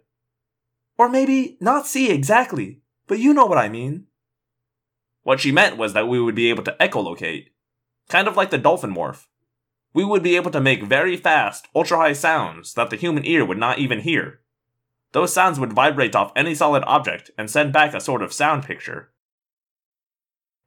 Or 0.98 1.08
maybe 1.08 1.58
not 1.60 1.88
see 1.88 2.12
exactly, 2.12 2.80
but 3.08 3.18
you 3.18 3.34
know 3.34 3.46
what 3.46 3.58
I 3.58 3.68
mean. 3.68 4.06
What 5.24 5.40
she 5.40 5.50
meant 5.50 5.78
was 5.78 5.94
that 5.94 6.06
we 6.06 6.20
would 6.20 6.36
be 6.36 6.48
able 6.48 6.62
to 6.62 6.76
echolocate, 6.78 7.48
kind 8.08 8.28
of 8.28 8.36
like 8.36 8.50
the 8.50 8.58
dolphin 8.58 8.94
morph. 8.94 9.26
We 9.94 10.04
would 10.04 10.22
be 10.22 10.36
able 10.36 10.50
to 10.50 10.60
make 10.60 10.82
very 10.82 11.16
fast, 11.16 11.68
ultra 11.74 11.96
high 11.98 12.12
sounds 12.12 12.74
that 12.74 12.90
the 12.90 12.96
human 12.96 13.24
ear 13.24 13.44
would 13.44 13.58
not 13.58 13.78
even 13.78 14.00
hear. 14.00 14.40
Those 15.12 15.32
sounds 15.32 15.58
would 15.58 15.72
vibrate 15.72 16.14
off 16.14 16.32
any 16.36 16.54
solid 16.54 16.84
object 16.86 17.30
and 17.38 17.50
send 17.50 17.72
back 17.72 17.94
a 17.94 18.00
sort 18.00 18.22
of 18.22 18.32
sound 18.32 18.64
picture. 18.64 19.10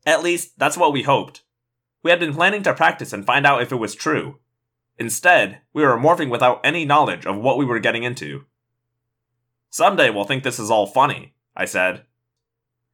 At 0.06 0.24
least, 0.24 0.58
that's 0.58 0.78
what 0.78 0.94
we 0.94 1.04
hoped. 1.04 1.44
We 2.04 2.10
had 2.10 2.20
been 2.20 2.34
planning 2.34 2.64
to 2.64 2.74
practice 2.74 3.14
and 3.14 3.26
find 3.26 3.46
out 3.46 3.62
if 3.62 3.72
it 3.72 3.76
was 3.76 3.94
true. 3.94 4.40
Instead, 4.98 5.62
we 5.74 5.84
were 5.84 5.98
morphing 5.98 6.30
without 6.30 6.60
any 6.64 6.86
knowledge 6.86 7.26
of 7.26 7.38
what 7.38 7.58
we 7.58 7.66
were 7.66 7.80
getting 7.80 8.04
into. 8.04 8.46
Someday 9.70 10.10
we'll 10.10 10.26
think 10.26 10.44
this 10.44 10.60
is 10.60 10.72
all 10.72 10.88
funny, 10.88 11.34
I 11.56 11.66
said. 11.66 12.06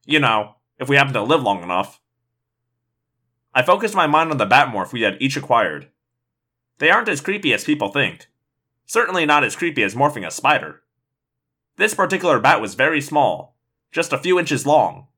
You 0.04 0.20
know, 0.20 0.56
if 0.78 0.88
we 0.88 0.96
happen 0.96 1.14
to 1.14 1.22
live 1.22 1.42
long 1.42 1.62
enough. 1.62 2.00
I 3.54 3.62
focused 3.62 3.94
my 3.94 4.06
mind 4.06 4.30
on 4.30 4.36
the 4.36 4.46
Batmorph 4.46 4.92
we 4.92 5.02
had 5.02 5.16
each 5.20 5.36
acquired. 5.36 5.88
They 6.78 6.90
aren't 6.90 7.08
as 7.08 7.20
creepy 7.20 7.52
as 7.52 7.64
people 7.64 7.88
think. 7.88 8.28
Certainly 8.86 9.26
not 9.26 9.44
as 9.44 9.56
creepy 9.56 9.82
as 9.82 9.94
morphing 9.94 10.26
a 10.26 10.30
spider. 10.30 10.82
This 11.76 11.94
particular 11.94 12.40
bat 12.40 12.60
was 12.60 12.74
very 12.74 13.00
small, 13.00 13.56
just 13.92 14.12
a 14.12 14.18
few 14.18 14.38
inches 14.38 14.66
long. 14.66 15.08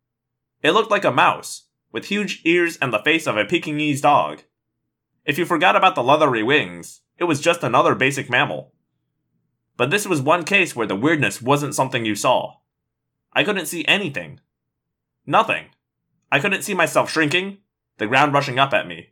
It 0.62 0.72
looked 0.72 0.90
like 0.90 1.04
a 1.04 1.12
mouse, 1.12 1.66
with 1.92 2.06
huge 2.06 2.42
ears 2.44 2.76
and 2.82 2.92
the 2.92 2.98
face 3.02 3.26
of 3.26 3.36
a 3.36 3.44
Pekingese 3.44 4.00
dog. 4.00 4.42
If 5.24 5.38
you 5.38 5.44
forgot 5.44 5.76
about 5.76 5.94
the 5.94 6.02
leathery 6.02 6.42
wings, 6.42 7.00
it 7.18 7.24
was 7.24 7.40
just 7.40 7.62
another 7.62 7.94
basic 7.94 8.28
mammal. 8.28 8.72
But 9.76 9.90
this 9.90 10.06
was 10.06 10.20
one 10.20 10.44
case 10.44 10.74
where 10.74 10.86
the 10.86 10.96
weirdness 10.96 11.40
wasn't 11.40 11.74
something 11.74 12.04
you 12.04 12.14
saw. 12.14 12.56
I 13.32 13.44
couldn't 13.44 13.66
see 13.66 13.84
anything. 13.86 14.40
Nothing. 15.26 15.66
I 16.32 16.40
couldn't 16.40 16.62
see 16.62 16.74
myself 16.74 17.10
shrinking, 17.10 17.58
the 17.98 18.06
ground 18.06 18.32
rushing 18.32 18.58
up 18.58 18.72
at 18.72 18.86
me. 18.86 19.09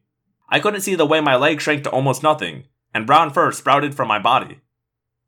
I 0.48 0.60
couldn't 0.60 0.80
see 0.80 0.94
the 0.94 1.06
way 1.06 1.20
my 1.20 1.36
leg 1.36 1.60
shrank 1.60 1.84
to 1.84 1.90
almost 1.90 2.22
nothing, 2.22 2.64
and 2.94 3.06
brown 3.06 3.30
fur 3.30 3.52
sprouted 3.52 3.94
from 3.94 4.08
my 4.08 4.18
body. 4.18 4.60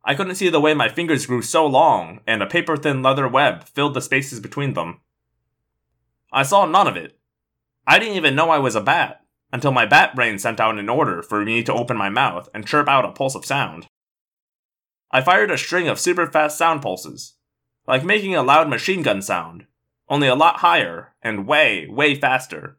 I 0.04 0.14
couldn't 0.14 0.36
see 0.36 0.48
the 0.48 0.60
way 0.60 0.72
my 0.72 0.88
fingers 0.88 1.26
grew 1.26 1.42
so 1.42 1.66
long, 1.66 2.20
and 2.26 2.42
a 2.42 2.46
paper 2.46 2.76
thin 2.76 3.02
leather 3.02 3.28
web 3.28 3.64
filled 3.64 3.94
the 3.94 4.00
spaces 4.00 4.40
between 4.40 4.72
them. 4.72 5.00
I 6.32 6.42
saw 6.42 6.64
none 6.64 6.86
of 6.86 6.96
it. 6.96 7.18
I 7.86 7.98
didn't 7.98 8.16
even 8.16 8.34
know 8.34 8.50
I 8.50 8.58
was 8.58 8.74
a 8.74 8.80
bat, 8.80 9.24
until 9.52 9.72
my 9.72 9.84
bat 9.84 10.14
brain 10.14 10.38
sent 10.38 10.60
out 10.60 10.78
an 10.78 10.88
order 10.88 11.22
for 11.22 11.44
me 11.44 11.62
to 11.64 11.74
open 11.74 11.96
my 11.96 12.08
mouth 12.08 12.48
and 12.54 12.66
chirp 12.66 12.88
out 12.88 13.04
a 13.04 13.12
pulse 13.12 13.34
of 13.34 13.44
sound. 13.44 13.88
I 15.10 15.20
fired 15.20 15.50
a 15.50 15.58
string 15.58 15.88
of 15.88 15.98
super 15.98 16.26
fast 16.26 16.56
sound 16.56 16.82
pulses, 16.82 17.34
like 17.86 18.04
making 18.04 18.34
a 18.34 18.42
loud 18.42 18.68
machine 18.68 19.02
gun 19.02 19.20
sound, 19.20 19.66
only 20.08 20.28
a 20.28 20.34
lot 20.34 20.58
higher 20.58 21.14
and 21.22 21.46
way, 21.46 21.86
way 21.88 22.14
faster. 22.14 22.78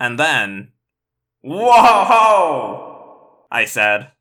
And 0.00 0.18
then. 0.18 0.72
Whoa! 1.42 3.36
I 3.50 3.64
said. 3.64 4.12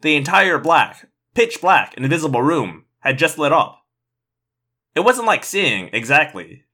The 0.00 0.16
entire 0.16 0.58
black, 0.58 1.08
pitch 1.34 1.60
black, 1.60 1.94
invisible 1.94 2.42
room 2.42 2.84
had 3.00 3.18
just 3.18 3.38
lit 3.38 3.52
up. 3.52 3.80
It 4.94 5.00
wasn't 5.00 5.26
like 5.26 5.44
seeing, 5.44 5.90
exactly. 5.92 6.64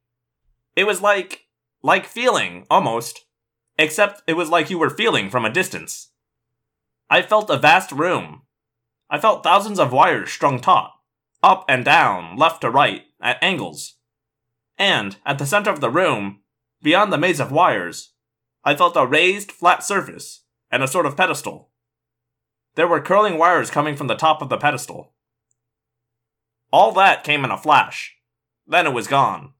It 0.77 0.85
was 0.85 1.01
like. 1.01 1.47
like 1.83 2.07
feeling, 2.07 2.67
almost. 2.71 3.25
Except 3.79 4.23
it 4.27 4.35
was 4.35 4.51
like 4.51 4.69
you 4.69 4.79
were 4.79 4.91
feeling 4.91 5.31
from 5.31 5.45
a 5.45 5.53
distance. 5.53 6.11
I 7.09 7.23
felt 7.23 7.49
a 7.51 7.57
vast 7.59 7.93
room. 7.93 8.43
I 9.09 9.19
felt 9.19 9.43
thousands 9.43 9.79
of 9.81 9.93
wires 9.93 10.31
strung 10.31 10.61
taut, 10.61 10.93
up 11.43 11.65
and 11.69 11.85
down, 11.85 12.37
left 12.37 12.61
to 12.61 12.71
right, 12.71 13.03
at 13.21 13.43
angles. 13.43 13.97
And, 14.79 15.17
at 15.27 15.39
the 15.39 15.47
center 15.47 15.71
of 15.71 15.81
the 15.81 15.91
room, 15.91 16.41
beyond 16.83 17.13
the 17.13 17.19
maze 17.19 17.41
of 17.41 17.51
wires, 17.51 18.13
I 18.65 18.75
felt 18.75 18.97
a 18.97 19.07
raised, 19.07 19.51
flat 19.51 19.83
surface, 19.83 20.43
and 20.71 20.83
a 20.83 20.89
sort 20.89 21.07
of 21.07 21.17
pedestal. 21.17 21.71
There 22.75 22.89
were 22.89 23.01
curling 23.01 23.39
wires 23.39 23.71
coming 23.71 23.97
from 23.97 24.07
the 24.07 24.15
top 24.15 24.43
of 24.43 24.49
the 24.49 24.59
pedestal. 24.59 25.13
All 26.73 26.93
that 26.93 27.25
came 27.25 27.45
in 27.45 27.51
a 27.51 27.59
flash. 27.59 28.17
Then 28.67 28.87
it 28.87 28.93
was 28.93 29.09
gone. 29.09 29.55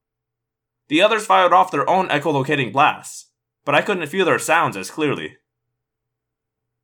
The 0.89 1.03
others 1.03 1.27
fired 1.27 1.53
off 1.53 1.71
their 1.71 1.89
own 1.89 2.09
echolocating 2.09 2.73
blasts, 2.73 3.31
but 3.65 3.75
I 3.75 3.83
couldn't 3.83 4.07
feel 4.09 4.25
their 4.25 4.39
sounds 4.39 4.77
as 4.77 4.91
clearly. 4.91 5.37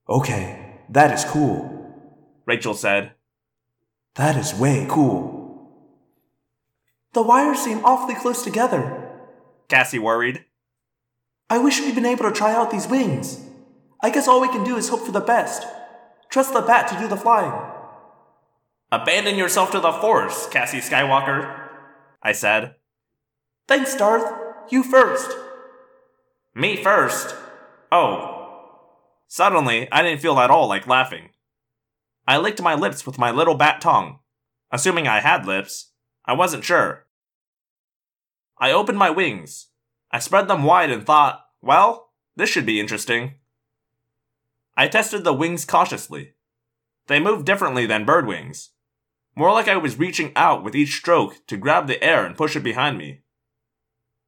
Okay, 0.09 0.81
that 0.89 1.13
is 1.13 1.25
cool. 1.25 1.95
Rachel 2.45 2.75
said. 2.75 3.13
That 4.15 4.37
is 4.37 4.55
way 4.55 4.87
cool. 4.89 5.37
The 7.13 7.23
wires 7.23 7.59
seem 7.59 7.85
awfully 7.85 8.15
close 8.15 8.43
together. 8.43 9.11
Cassie 9.69 9.99
worried. 9.99 10.45
I 11.49 11.59
wish 11.59 11.81
we'd 11.81 11.95
been 11.95 12.07
able 12.07 12.25
to 12.25 12.33
try 12.33 12.53
out 12.53 12.71
these 12.71 12.89
wings. 12.89 13.41
I 14.03 14.11
guess 14.11 14.27
all 14.27 14.41
we 14.41 14.49
can 14.49 14.65
do 14.65 14.77
is 14.77 14.89
hope 14.89 15.07
for 15.07 15.13
the 15.13 15.21
best. 15.21 15.65
Trust 16.29 16.53
the 16.53 16.61
bat 16.61 16.89
to 16.89 16.99
do 16.99 17.07
the 17.07 17.17
flying. 17.17 17.53
Abandon 18.91 19.37
yourself 19.37 19.71
to 19.73 19.81
the 19.81 19.93
Force, 19.93 20.49
Cassie 20.49 20.79
Skywalker, 20.79 21.69
I 22.23 22.33
said. 22.33 22.75
Thanks, 23.69 23.97
Darth. 23.97 24.33
You 24.71 24.83
first. 24.83 25.31
Me 26.55 26.83
first? 26.83 27.37
Oh. 27.93 28.33
Suddenly, 29.29 29.91
I 29.93 30.03
didn't 30.03 30.21
feel 30.21 30.39
at 30.39 30.51
all 30.51 30.69
like 30.69 30.87
laughing. 30.87 31.31
I 32.27 32.39
licked 32.39 32.63
my 32.63 32.75
lips 32.75 33.07
with 33.07 33.19
my 33.19 33.31
little 33.31 33.55
bat 33.55 33.81
tongue. 33.81 34.19
Assuming 34.73 35.07
I 35.07 35.21
had 35.21 35.47
lips, 35.47 35.93
I 36.25 36.33
wasn't 36.33 36.65
sure. 36.65 37.07
I 38.59 38.73
opened 38.73 38.99
my 38.99 39.11
wings. 39.11 39.69
I 40.17 40.19
spread 40.19 40.49
them 40.49 40.63
wide 40.63 40.91
and 40.91 41.05
thought, 41.05 41.45
well, 41.61 42.09
this 42.37 42.49
should 42.49 42.65
be 42.65 42.81
interesting. 42.81 43.35
I 44.75 44.89
tested 44.89 45.25
the 45.25 45.35
wings 45.35 45.67
cautiously. 45.67 46.33
They 47.07 47.21
moved 47.21 47.45
differently 47.45 47.85
than 47.85 48.07
bird 48.07 48.27
wings. 48.27 48.71
More 49.37 49.53
like 49.53 49.69
I 49.69 49.77
was 49.77 49.99
reaching 49.99 50.33
out 50.35 50.65
with 50.65 50.75
each 50.75 50.97
stroke 50.97 51.47
to 51.49 51.59
grab 51.59 51.87
the 51.87 52.03
air 52.03 52.25
and 52.25 52.35
push 52.35 52.57
it 52.57 52.63
behind 52.63 52.97
me. 52.97 53.25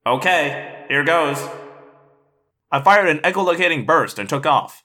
Okay, 0.04 0.84
here 0.90 1.04
goes. 1.04 1.42
I 2.70 2.82
fired 2.82 3.08
an 3.08 3.20
echolocating 3.20 3.86
burst 3.86 4.18
and 4.18 4.28
took 4.28 4.44
off. 4.44 4.84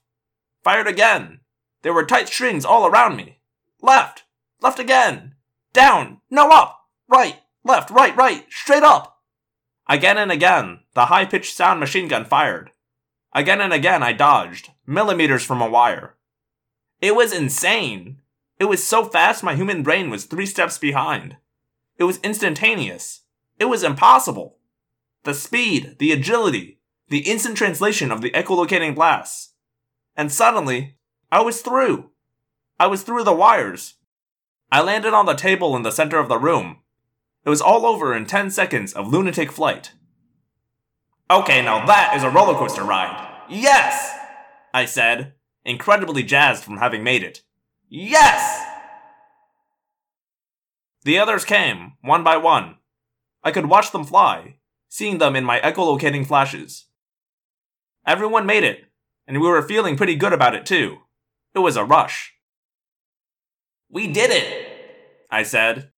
Fired 0.64 0.88
again. 0.88 1.42
There 1.82 1.94
were 1.94 2.06
tight 2.06 2.30
strings 2.30 2.64
all 2.64 2.88
around 2.88 3.18
me. 3.18 3.40
Left. 3.82 4.24
Left 4.62 4.80
again. 4.80 5.36
Down. 5.74 6.22
No 6.32 6.50
up. 6.50 6.80
Right. 7.10 7.42
Left. 7.66 7.90
Right. 7.90 8.16
Right. 8.16 8.46
Straight 8.50 8.84
up. 8.84 9.13
Again 9.94 10.18
and 10.18 10.32
again, 10.32 10.80
the 10.96 11.06
high 11.06 11.24
pitched 11.24 11.56
sound 11.56 11.80
machine 11.80 12.08
gun 12.08 12.26
fired. 12.26 12.72
Again 13.32 13.62
and 13.62 13.72
again, 13.72 14.02
I 14.02 14.12
dodged, 14.12 14.72
millimeters 14.88 15.44
from 15.46 15.62
a 15.62 15.70
wire. 15.70 16.16
It 17.00 17.16
was 17.16 17.32
insane. 17.32 18.18
It 18.58 18.66
was 18.66 18.84
so 18.84 19.06
fast, 19.06 19.44
my 19.44 19.54
human 19.54 19.84
brain 19.84 20.10
was 20.10 20.26
three 20.26 20.48
steps 20.48 20.80
behind. 20.80 21.38
It 22.00 22.06
was 22.06 22.18
instantaneous. 22.24 23.22
It 23.60 23.66
was 23.66 23.84
impossible. 23.84 24.58
The 25.26 25.36
speed, 25.36 25.98
the 26.00 26.12
agility, 26.12 26.80
the 27.10 27.30
instant 27.30 27.56
translation 27.56 28.12
of 28.12 28.22
the 28.22 28.32
echolocating 28.32 28.96
blasts. 28.96 29.54
And 30.18 30.32
suddenly, 30.32 30.98
I 31.32 31.42
was 31.42 31.62
through. 31.62 32.10
I 32.80 32.88
was 32.88 33.04
through 33.04 33.26
the 33.26 33.32
wires. 33.32 33.94
I 34.72 34.82
landed 34.82 35.14
on 35.14 35.28
the 35.28 35.36
table 35.36 35.76
in 35.76 35.84
the 35.84 35.92
center 35.92 36.18
of 36.18 36.30
the 36.30 36.40
room. 36.40 36.80
It 37.46 37.50
was 37.50 37.62
all 37.62 37.86
over 37.86 38.14
in 38.16 38.26
10 38.26 38.52
seconds 38.52 38.94
of 38.94 39.08
lunatic 39.08 39.52
flight. 39.52 39.92
Okay, 41.30 41.62
now 41.62 41.86
that 41.86 42.16
is 42.16 42.24
a 42.24 42.30
roller 42.30 42.54
coaster 42.54 42.84
ride. 42.84 43.44
Yes! 43.50 44.18
I 44.74 44.86
said, 44.86 45.34
incredibly 45.66 46.24
jazzed 46.24 46.64
from 46.64 46.78
having 46.78 47.04
made 47.04 47.24
it. 47.24 47.42
Yes! 47.90 48.66
The 51.04 51.20
others 51.20 51.44
came, 51.44 51.94
one 52.02 52.24
by 52.24 52.38
one. 52.38 52.76
I 53.44 53.52
could 53.52 53.66
watch 53.66 53.92
them 53.92 54.06
fly, 54.06 54.56
seeing 54.88 55.18
them 55.18 55.36
in 55.36 55.44
my 55.44 55.60
echolocating 55.60 56.26
flashes. 56.26 56.86
Everyone 58.06 58.46
made 58.46 58.64
it, 58.64 58.86
and 59.28 59.42
we 59.42 59.48
were 59.48 59.62
feeling 59.62 59.98
pretty 59.98 60.16
good 60.16 60.34
about 60.34 60.56
it 60.56 60.66
too. 60.66 61.00
It 61.54 61.60
was 61.60 61.76
a 61.76 61.84
rush. 61.84 62.34
We 63.90 64.08
did 64.08 64.32
it, 64.32 65.28
I 65.30 65.44
said. 65.44 65.93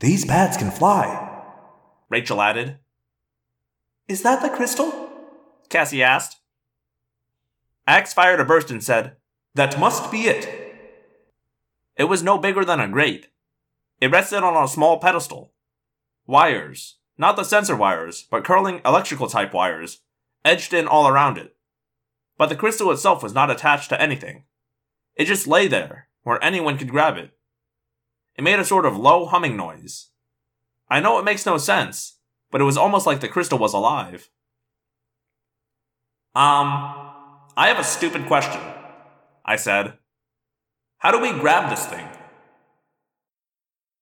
These 0.00 0.24
bats 0.24 0.56
can 0.56 0.70
fly, 0.70 1.44
Rachel 2.08 2.40
added. 2.40 2.78
Is 4.08 4.22
that 4.22 4.40
the 4.40 4.48
crystal? 4.48 5.10
Cassie 5.68 6.02
asked. 6.02 6.40
Ax 7.86 8.14
fired 8.14 8.40
a 8.40 8.46
burst 8.46 8.70
and 8.70 8.82
said, 8.82 9.16
That 9.54 9.78
must 9.78 10.10
be 10.10 10.22
it. 10.22 10.48
It 11.98 12.04
was 12.04 12.22
no 12.22 12.38
bigger 12.38 12.64
than 12.64 12.80
a 12.80 12.88
grate. 12.88 13.26
It 14.00 14.10
rested 14.10 14.42
on 14.42 14.64
a 14.64 14.66
small 14.66 14.98
pedestal. 14.98 15.52
Wires, 16.26 16.96
not 17.18 17.36
the 17.36 17.44
sensor 17.44 17.76
wires, 17.76 18.26
but 18.30 18.42
curling 18.42 18.80
electrical 18.86 19.28
type 19.28 19.52
wires, 19.52 20.00
edged 20.46 20.72
in 20.72 20.88
all 20.88 21.08
around 21.08 21.36
it. 21.36 21.54
But 22.38 22.48
the 22.48 22.56
crystal 22.56 22.90
itself 22.90 23.22
was 23.22 23.34
not 23.34 23.50
attached 23.50 23.90
to 23.90 24.00
anything. 24.00 24.44
It 25.14 25.26
just 25.26 25.46
lay 25.46 25.68
there, 25.68 26.08
where 26.22 26.42
anyone 26.42 26.78
could 26.78 26.88
grab 26.88 27.18
it. 27.18 27.36
It 28.40 28.42
made 28.42 28.58
a 28.58 28.64
sort 28.64 28.86
of 28.86 28.96
low 28.96 29.26
humming 29.26 29.54
noise. 29.54 30.06
I 30.88 30.98
know 30.98 31.18
it 31.18 31.26
makes 31.26 31.44
no 31.44 31.58
sense, 31.58 32.20
but 32.50 32.62
it 32.62 32.64
was 32.64 32.78
almost 32.78 33.06
like 33.06 33.20
the 33.20 33.28
crystal 33.28 33.58
was 33.58 33.74
alive. 33.74 34.30
Um, 36.34 36.72
I 37.54 37.68
have 37.68 37.78
a 37.78 37.84
stupid 37.84 38.24
question, 38.26 38.62
I 39.44 39.56
said. 39.56 39.98
How 41.00 41.10
do 41.10 41.20
we 41.20 41.38
grab 41.38 41.68
this 41.68 41.84
thing? 41.84 42.08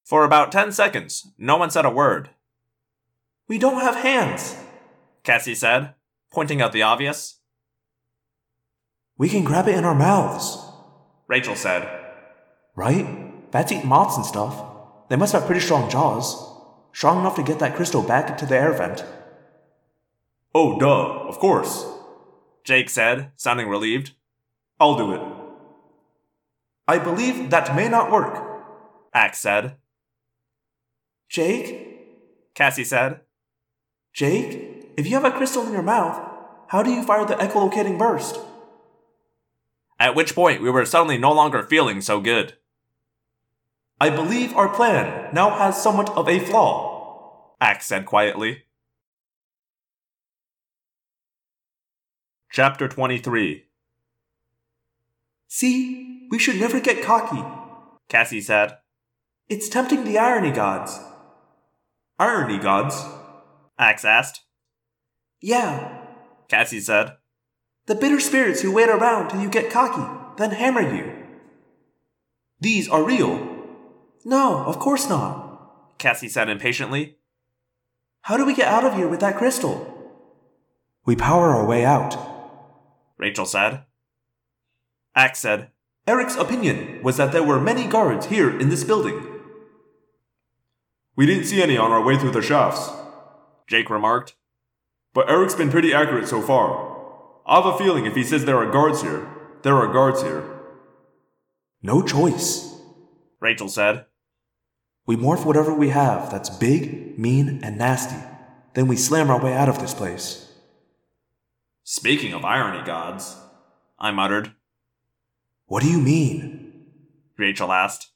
For 0.05 0.23
about 0.23 0.53
ten 0.53 0.71
seconds, 0.71 1.33
no 1.37 1.57
one 1.57 1.73
said 1.73 1.85
a 1.85 1.91
word. 1.91 2.31
We 3.49 3.59
don't 3.59 3.81
have 3.81 3.97
hands, 3.97 4.57
Cassie 5.25 5.57
said, 5.57 5.95
pointing 6.31 6.63
out 6.63 6.71
the 6.71 6.83
obvious. 6.83 7.41
We 9.17 9.29
can 9.29 9.43
grab 9.43 9.67
it 9.67 9.75
in 9.75 9.85
our 9.85 9.97
mouths, 9.97 10.65
Rachel 11.27 11.57
said. 11.57 11.83
right? 12.77 13.28
Bats 13.51 13.73
eat 13.73 13.85
moths 13.85 14.17
and 14.17 14.27
stuff. 14.27 14.63
They 15.09 15.17
must 15.17 15.33
have 15.33 15.47
pretty 15.47 15.61
strong 15.61 15.91
jaws. 15.91 16.47
Strong 16.93 17.21
enough 17.21 17.37
to 17.37 17.43
get 17.43 17.59
that 17.61 17.77
crystal 17.77 18.03
back 18.03 18.31
into 18.31 18.47
the 18.47 18.57
air 18.57 18.73
vent. 18.73 19.05
Oh, 20.55 20.79
duh, 20.79 21.29
of 21.29 21.39
course. 21.39 21.87
Jake 22.65 22.91
said, 22.91 23.31
sounding 23.37 23.69
relieved. 23.69 24.13
I'll 24.81 24.97
do 24.97 25.13
it. 25.13 25.21
I 26.87 26.99
believe 26.99 27.51
that 27.51 27.75
may 27.77 27.89
not 27.89 28.11
work. 28.11 28.43
Ax 29.15 29.39
said. 29.39 29.77
Jake? 31.29 32.55
Cassie 32.55 32.85
said. 32.85 33.21
Jake? 34.13 34.93
If 34.97 35.07
you 35.07 35.15
have 35.15 35.25
a 35.25 35.31
crystal 35.31 35.67
in 35.67 35.73
your 35.73 35.83
mouth, 35.83 36.19
how 36.69 36.83
do 36.83 36.91
you 36.91 37.03
fire 37.03 37.25
the 37.25 37.35
echolocating 37.35 37.99
burst? 37.99 38.39
At 40.01 40.15
which 40.15 40.35
point 40.35 40.63
we 40.63 40.71
were 40.71 40.85
suddenly 40.85 41.19
no 41.19 41.33
longer 41.33 41.63
feeling 41.63 42.01
so 42.01 42.21
good. 42.21 42.55
I 44.01 44.11
believe 44.11 44.55
our 44.57 44.69
plan 44.69 45.29
now 45.35 45.51
has 45.51 45.83
somewhat 45.83 46.11
of 46.11 46.29
a 46.29 46.39
flaw. 46.39 47.55
Ax 47.61 47.87
said 47.87 48.07
quietly. 48.07 48.63
Chapter 52.51 52.89
23 52.89 53.65
See, 55.49 56.29
we 56.31 56.39
should 56.39 56.57
never 56.61 56.81
get 56.81 57.03
cocky. 57.03 57.43
Cassie 58.09 58.41
said. 58.41 58.79
It's 59.49 59.69
tempting 59.69 60.05
the 60.05 60.19
irony 60.19 60.51
gods. 60.51 60.99
Irony 62.19 62.59
gods. 62.59 63.05
Ax 63.79 64.05
asked. 64.05 64.43
Yeah, 65.41 66.05
Cassie 66.49 66.81
said. 66.81 67.17
the 67.87 67.95
bitter 67.95 68.21
spirits 68.21 68.61
who 68.61 68.73
wait 68.73 68.89
around 68.89 69.31
till 69.31 69.41
you 69.41 69.49
get 69.49 69.71
cocky, 69.71 70.05
then 70.37 70.51
hammer 70.51 70.83
you. 70.83 71.11
These 72.61 72.89
are 72.89 73.03
real. 73.03 73.48
No, 74.25 74.65
of 74.65 74.79
course 74.79 75.09
not. 75.09 75.99
Cassie 75.99 76.29
said 76.29 76.49
impatiently. 76.49 77.17
How 78.23 78.37
do 78.37 78.45
we 78.45 78.55
get 78.55 78.69
out 78.69 78.85
of 78.85 78.95
here 78.95 79.09
with 79.09 79.21
that 79.21 79.37
crystal? 79.37 79.95
We 81.05 81.17
power 81.17 81.51
our 81.51 81.67
way 81.67 81.85
out. 81.85 82.17
Rachel 83.17 83.47
said. 83.47 83.85
Ax 85.15 85.41
said. 85.41 85.71
Erek's 86.07 86.37
opinion 86.37 87.03
was 87.03 87.17
that 87.17 87.33
there 87.33 87.43
were 87.43 87.61
many 87.61 87.87
guards 87.87 88.27
here 88.27 88.59
in 88.59 88.69
this 88.69 88.85
building. 88.85 89.27
We 91.17 91.27
didn't 91.27 91.45
see 91.45 91.63
any 91.63 91.77
on 91.77 91.91
our 91.91 92.03
way 92.03 92.17
through 92.17 92.31
the 92.31 92.43
shafts, 92.43 92.91
Jake 93.67 93.91
remarked. 93.91 94.35
but 95.15 95.29
Erek's 95.29 95.55
been 95.57 95.71
pretty 95.71 95.93
accurate 95.93 96.29
so 96.29 96.41
far. 96.41 96.97
I 97.47 97.57
have 97.57 97.67
a 97.67 97.77
feeling 97.77 98.07
if 98.07 98.15
he 98.15 98.23
says 98.23 98.45
there 98.45 98.59
are 98.59 98.71
guards 98.71 99.03
here, 99.03 99.27
there 99.63 99.75
are 99.77 99.93
guards 99.93 100.23
here. 100.23 100.45
No 101.83 102.03
choice. 102.03 102.68
Rachel 103.41 103.69
said. 103.69 104.07
We 105.07 105.17
morph 105.17 105.45
whatever 105.45 105.73
we 105.73 105.89
have 105.89 106.31
that's 106.31 106.51
big, 106.51 107.19
mean, 107.19 107.61
and 107.63 107.79
nasty. 107.79 108.17
Then 108.75 108.89
we 108.89 108.97
slam 108.97 109.31
our 109.31 109.43
way 109.43 109.55
out 109.55 109.69
of 109.69 109.81
this 109.81 109.95
place. 109.95 110.53
Speaking 111.85 112.35
of 112.35 112.45
irony 112.45 112.85
gods, 112.85 113.37
I 113.99 114.11
muttered. 114.11 114.53
What 115.67 115.83
do 115.83 115.89
you 115.89 115.99
mean? 115.99 116.85
Rachel 117.39 117.73
asked. 117.73 118.11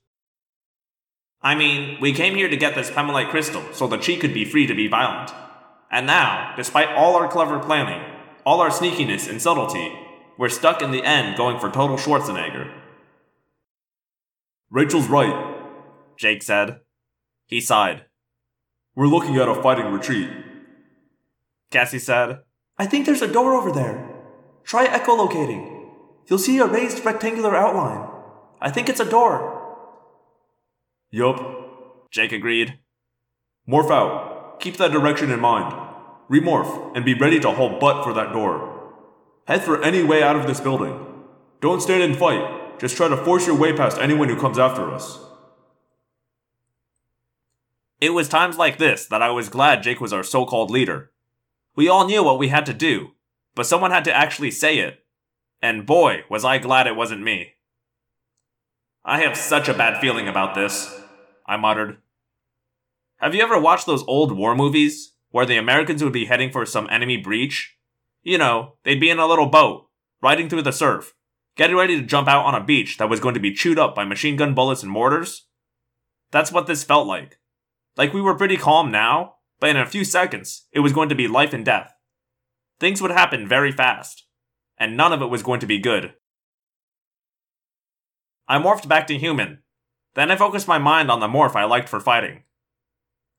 I 1.41 1.55
mean, 1.55 1.99
we 2.01 2.12
came 2.12 2.34
here 2.34 2.49
to 2.49 2.57
get 2.57 2.75
this 2.75 2.91
Pemalite 2.91 3.31
crystal 3.31 3.62
so 3.73 3.86
that 3.89 4.05
she 4.05 4.17
could 4.17 4.34
be 4.34 4.44
free 4.44 4.67
to 4.67 4.75
be 4.75 4.89
violent. 4.89 5.33
And 5.91 6.07
now, 6.07 6.55
despite 6.57 6.89
all 6.91 7.17
our 7.17 7.28
clever 7.28 7.59
planning, 7.59 8.02
all 8.44 8.60
our 8.60 8.70
sneakiness 8.70 9.28
and 9.28 9.41
subtlety, 9.41 9.92
we're 10.39 10.49
stuck 10.49 10.83
in 10.83 10.91
the 10.91 11.02
end 11.02 11.36
going 11.36 11.59
for 11.59 11.70
total 11.70 11.97
Schwarzenegger. 11.97 12.73
Rachel's 14.73 15.07
right, 15.07 15.55
Jake 16.17 16.42
said. 16.42 16.81
He 17.44 17.60
sighed. 17.60 18.07
We're 18.94 19.07
looking 19.07 19.36
at 19.36 19.47
a 19.47 19.62
fighting 19.62 19.92
retreat. 19.92 20.31
Cassie 21.70 21.99
said, 21.99 22.39
I 22.78 22.86
think 22.86 23.05
there's 23.05 23.20
a 23.20 23.31
door 23.31 23.52
over 23.52 23.70
there. 23.70 24.09
Try 24.65 24.86
echolocating. 24.86 25.91
You'll 26.26 26.39
see 26.39 26.57
a 26.57 26.65
raised 26.65 27.05
rectangular 27.05 27.55
outline. 27.55 28.09
I 28.62 28.70
think 28.70 28.89
it's 28.89 29.01
a 29.01 29.05
door. 29.05 29.76
Yup. 31.10 32.10
Jake 32.10 32.33
agreed. 32.33 32.78
Morph 33.68 33.91
out. 33.91 34.59
Keep 34.59 34.78
that 34.78 34.92
direction 34.92 35.31
in 35.31 35.41
mind. 35.41 35.75
Remorph 36.31 36.97
and 36.97 37.05
be 37.05 37.12
ready 37.12 37.39
to 37.41 37.52
hold 37.52 37.78
butt 37.78 38.05
for 38.05 38.15
that 38.15 38.33
door. 38.33 38.94
Head 39.47 39.65
for 39.65 39.83
any 39.83 40.02
way 40.02 40.23
out 40.23 40.36
of 40.36 40.47
this 40.47 40.60
building. 40.60 40.99
Don't 41.60 41.83
stand 41.83 42.02
and 42.02 42.17
fight. 42.17 42.61
Just 42.82 42.96
try 42.96 43.06
to 43.06 43.16
force 43.16 43.46
your 43.46 43.54
way 43.54 43.72
past 43.72 43.96
anyone 43.98 44.28
who 44.28 44.34
comes 44.34 44.58
after 44.58 44.90
us. 44.90 45.20
It 48.00 48.10
was 48.10 48.28
times 48.28 48.58
like 48.58 48.78
this 48.78 49.06
that 49.06 49.22
I 49.22 49.30
was 49.30 49.48
glad 49.48 49.84
Jake 49.84 50.00
was 50.00 50.12
our 50.12 50.24
so 50.24 50.44
called 50.44 50.68
leader. 50.68 51.12
We 51.76 51.88
all 51.88 52.08
knew 52.08 52.24
what 52.24 52.40
we 52.40 52.48
had 52.48 52.66
to 52.66 52.74
do, 52.74 53.12
but 53.54 53.66
someone 53.66 53.92
had 53.92 54.02
to 54.06 54.12
actually 54.12 54.50
say 54.50 54.78
it. 54.78 55.04
And 55.62 55.86
boy, 55.86 56.24
was 56.28 56.44
I 56.44 56.58
glad 56.58 56.88
it 56.88 56.96
wasn't 56.96 57.22
me. 57.22 57.52
I 59.04 59.20
have 59.20 59.36
such 59.36 59.68
a 59.68 59.74
bad 59.74 60.00
feeling 60.00 60.26
about 60.26 60.56
this, 60.56 60.92
I 61.46 61.56
muttered. 61.56 61.98
Have 63.18 63.32
you 63.32 63.44
ever 63.44 63.60
watched 63.60 63.86
those 63.86 64.02
old 64.08 64.36
war 64.36 64.56
movies 64.56 65.12
where 65.30 65.46
the 65.46 65.56
Americans 65.56 66.02
would 66.02 66.12
be 66.12 66.24
heading 66.24 66.50
for 66.50 66.66
some 66.66 66.88
enemy 66.90 67.16
breach? 67.16 67.76
You 68.24 68.38
know, 68.38 68.74
they'd 68.82 68.98
be 68.98 69.10
in 69.10 69.20
a 69.20 69.26
little 69.28 69.46
boat, 69.46 69.86
riding 70.20 70.48
through 70.48 70.62
the 70.62 70.72
surf, 70.72 71.14
getting 71.56 71.76
ready 71.76 72.00
to 72.00 72.06
jump 72.06 72.28
out 72.28 72.44
on 72.44 72.55
a 72.55 72.64
beach 72.64 72.98
that 72.98 73.08
was 73.08 73.20
going 73.20 73.34
to 73.34 73.40
be 73.40 73.52
chewed 73.52 73.78
up 73.78 73.94
by 73.94 74.05
machine 74.05 74.36
gun 74.36 74.55
bullets 74.55 74.82
and 74.82 74.90
mortars? 74.90 75.47
That's 76.31 76.52
what 76.52 76.66
this 76.66 76.84
felt 76.84 77.06
like. 77.06 77.39
Like 77.97 78.12
we 78.12 78.22
were 78.22 78.36
pretty 78.36 78.56
calm 78.56 78.90
now, 78.90 79.34
but 79.60 79.70
in 79.70 79.76
a 79.76 79.86
few 79.86 80.05
seconds, 80.05 80.66
it 80.72 80.81
was 80.81 80.92
going 80.92 81.08
to 81.08 81.14
be 81.14 81.28
life 81.28 81.52
and 81.52 81.64
death. 81.64 81.92
Things 82.81 83.00
would 83.00 83.10
happen 83.10 83.47
very 83.47 83.70
fast, 83.70 84.26
and 84.78 84.97
none 84.97 85.12
of 85.12 85.22
it 85.22 85.31
was 85.31 85.42
going 85.42 85.60
to 85.60 85.66
be 85.66 85.78
good. 85.78 86.14
I 88.48 88.58
morphed 88.58 88.89
back 88.89 89.06
to 89.06 89.18
human. 89.18 89.62
Then 90.14 90.31
I 90.31 90.36
focused 90.36 90.66
my 90.66 90.78
mind 90.78 91.10
on 91.10 91.20
the 91.20 91.28
morph 91.28 91.55
I 91.55 91.64
liked 91.64 91.89
for 91.89 92.00
fighting. 92.00 92.42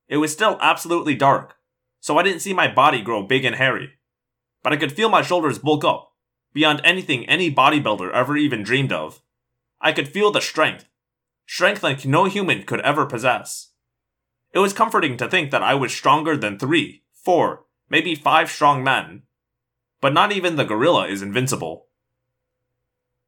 It 0.07 0.17
was 0.17 0.31
still 0.31 0.57
absolutely 0.61 1.15
dark, 1.15 1.55
so 1.99 2.17
I 2.17 2.23
didn't 2.23 2.41
see 2.41 2.53
my 2.53 2.73
body 2.73 3.01
grow 3.01 3.23
big 3.23 3.45
and 3.45 3.55
hairy. 3.55 3.89
But 4.63 4.71
I 4.71 4.77
could 4.77 4.93
feel 4.93 5.09
my 5.09 5.21
shoulders 5.21 5.59
bulk 5.59 5.83
up, 5.83 6.12
beyond 6.53 6.81
anything 6.83 7.25
any 7.25 7.53
bodybuilder 7.53 8.11
ever 8.11 8.37
even 8.37 8.63
dreamed 8.63 8.91
of. 8.91 9.21
I 9.81 9.91
could 9.91 10.07
feel 10.07 10.31
the 10.31 10.41
strength. 10.41 10.85
Strength 11.45 11.83
like 11.83 12.05
no 12.05 12.25
human 12.25 12.63
could 12.63 12.79
ever 12.81 13.05
possess. 13.05 13.71
It 14.53 14.59
was 14.59 14.71
comforting 14.71 15.17
to 15.17 15.29
think 15.29 15.51
that 15.51 15.63
I 15.63 15.73
was 15.73 15.91
stronger 15.93 16.37
than 16.37 16.57
three, 16.57 17.03
four, 17.11 17.65
maybe 17.89 18.15
five 18.15 18.49
strong 18.49 18.83
men. 18.83 19.23
But 19.99 20.13
not 20.13 20.31
even 20.31 20.55
the 20.55 20.63
gorilla 20.63 21.07
is 21.07 21.21
invincible. 21.21 21.87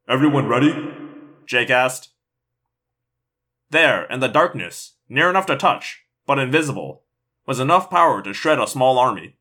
Everyone 0.08 0.46
ready? 0.46 0.72
Jake 1.46 1.70
asked. 1.70 2.10
There, 3.70 4.04
in 4.04 4.20
the 4.20 4.28
darkness, 4.28 4.92
near 5.08 5.28
enough 5.28 5.46
to 5.46 5.56
touch, 5.56 6.04
but 6.26 6.38
invisible, 6.38 7.02
was 7.46 7.58
enough 7.58 7.90
power 7.90 8.22
to 8.22 8.32
shred 8.32 8.60
a 8.60 8.66
small 8.66 8.98
army. 8.98 9.36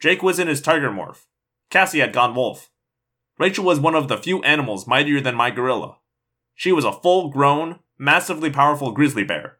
Jake 0.00 0.22
was 0.22 0.38
in 0.38 0.48
his 0.48 0.62
tiger 0.62 0.90
morph. 0.90 1.26
Cassie 1.70 2.00
had 2.00 2.12
gone 2.12 2.34
wolf. 2.34 2.70
Rachel 3.38 3.64
was 3.64 3.78
one 3.78 3.94
of 3.94 4.08
the 4.08 4.16
few 4.16 4.42
animals 4.42 4.86
mightier 4.86 5.20
than 5.20 5.34
my 5.34 5.50
gorilla. 5.50 5.98
She 6.54 6.72
was 6.72 6.84
a 6.84 6.92
full 6.92 7.30
grown, 7.30 7.80
massively 7.98 8.50
powerful 8.50 8.92
grizzly 8.92 9.24
bear. 9.24 9.58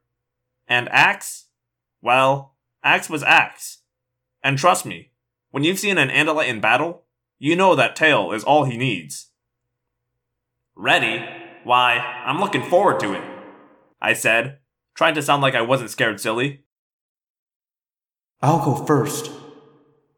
And 0.66 0.88
Ax? 0.90 1.46
Well, 2.00 2.54
Ax 2.82 3.10
was 3.10 3.22
Ax. 3.22 3.82
And 4.42 4.58
trust 4.58 4.86
me, 4.86 5.10
when 5.50 5.64
you've 5.64 5.78
seen 5.78 5.98
an 5.98 6.08
Andalite 6.08 6.48
in 6.48 6.60
battle, 6.60 7.04
you 7.38 7.54
know 7.54 7.74
that 7.74 7.96
tail 7.96 8.32
is 8.32 8.44
all 8.44 8.64
he 8.64 8.76
needs. 8.78 9.30
Ready? 10.74 11.24
Why, 11.64 11.98
I'm 12.24 12.40
looking 12.40 12.62
forward 12.62 13.00
to 13.00 13.12
it, 13.12 13.24
I 14.00 14.12
said, 14.12 14.58
trying 14.94 15.14
to 15.16 15.22
sound 15.22 15.42
like 15.42 15.54
I 15.54 15.62
wasn't 15.62 15.90
scared 15.90 16.20
silly. 16.20 16.62
I'll 18.40 18.64
go 18.64 18.84
first. 18.84 19.30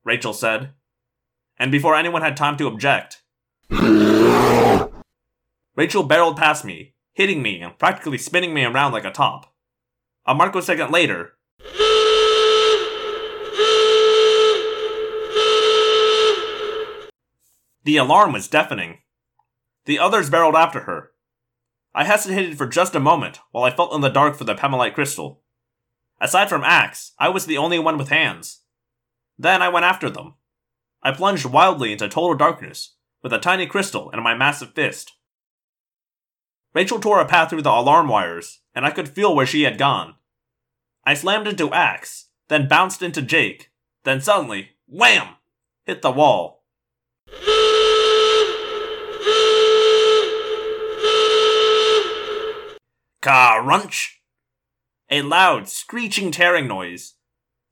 Rachel 0.05 0.33
said. 0.33 0.73
And 1.59 1.73
before 1.73 1.97
anyone 1.97 2.23
had 2.23 2.37
time 2.37 2.57
to 2.59 2.67
object, 2.67 3.23
Rachel 5.79 6.03
barreled 6.03 6.37
past 6.37 6.65
me, 6.65 6.95
hitting 7.13 7.41
me 7.41 7.61
and 7.61 7.79
practically 7.79 8.19
spinning 8.19 8.53
me 8.53 8.65
around 8.65 8.93
like 8.93 9.05
a 9.05 9.13
top. 9.13 9.55
A 10.27 10.35
microsecond 10.35 10.91
later, 10.91 11.35
the 17.85 17.97
alarm 17.97 18.33
was 18.33 18.49
deafening. 18.49 18.99
The 19.85 19.99
others 19.99 20.29
barreled 20.29 20.57
after 20.57 20.81
her. 20.81 21.13
I 21.95 22.05
hesitated 22.05 22.59
for 22.59 22.67
just 22.67 22.95
a 22.95 23.01
moment 23.01 23.41
while 23.51 23.65
I 23.65 23.71
felt 23.71 23.95
in 23.95 24.01
the 24.01 24.09
dark 24.09 24.37
for 24.37 24.45
the 24.45 24.55
Pemalite 24.55 24.95
crystal. 24.95 25.43
Aside 26.21 26.49
from 26.49 26.65
Ax, 26.65 27.13
I 27.19 27.29
was 27.29 27.47
the 27.47 27.57
only 27.57 27.79
one 27.79 27.97
with 27.97 28.09
hands. 28.09 28.63
Then 29.39 29.63
I 29.63 29.69
went 29.69 29.87
after 29.87 30.11
them. 30.11 30.35
I 31.03 31.13
plunged 31.13 31.47
wildly 31.47 31.93
into 31.93 32.09
total 32.09 32.35
darkness, 32.35 32.97
with 33.23 33.33
a 33.33 33.39
tiny 33.39 33.67
crystal 33.67 34.11
in 34.11 34.23
my 34.23 34.35
massive 34.35 34.75
fist. 34.75 35.15
Rachel 36.75 37.01
tore 37.01 37.21
a 37.21 37.27
path 37.27 37.51
through 37.51 37.63
the 37.63 37.71
alarm 37.71 38.09
wires, 38.09 38.61
and 38.75 38.85
I 38.87 38.91
could 38.91 39.09
feel 39.09 39.35
where 39.35 39.47
she 39.47 39.63
had 39.63 39.79
gone. 39.79 40.15
I 41.05 41.15
slammed 41.15 41.49
into 41.49 41.73
Ax, 41.73 42.27
then 42.49 42.69
bounced 42.69 43.03
into 43.03 43.23
Jake, 43.23 43.71
then 44.05 44.21
suddenly, 44.21 44.71
wham! 44.87 45.37
hit 45.85 46.03
the 46.03 46.11
wall. 46.11 46.65
Crunch! 53.23 54.23
A 55.11 55.23
loud, 55.23 55.69
screeching, 55.69 56.31
tearing 56.31 56.69
noise. 56.69 57.15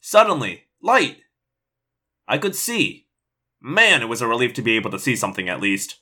Suddenly, 0.00 0.65
light! 0.81 1.18
I 2.26 2.39
could 2.39 2.57
see. 2.57 3.06
Man, 3.69 4.01
it 4.01 4.09
was 4.09 4.23
a 4.23 4.28
relief 4.28 4.55
to 4.55 4.62
be 4.62 4.77
able 4.77 4.93
to 4.93 4.99
see 4.99 5.17
something 5.17 5.49
at 5.49 5.61
least. 5.61 5.97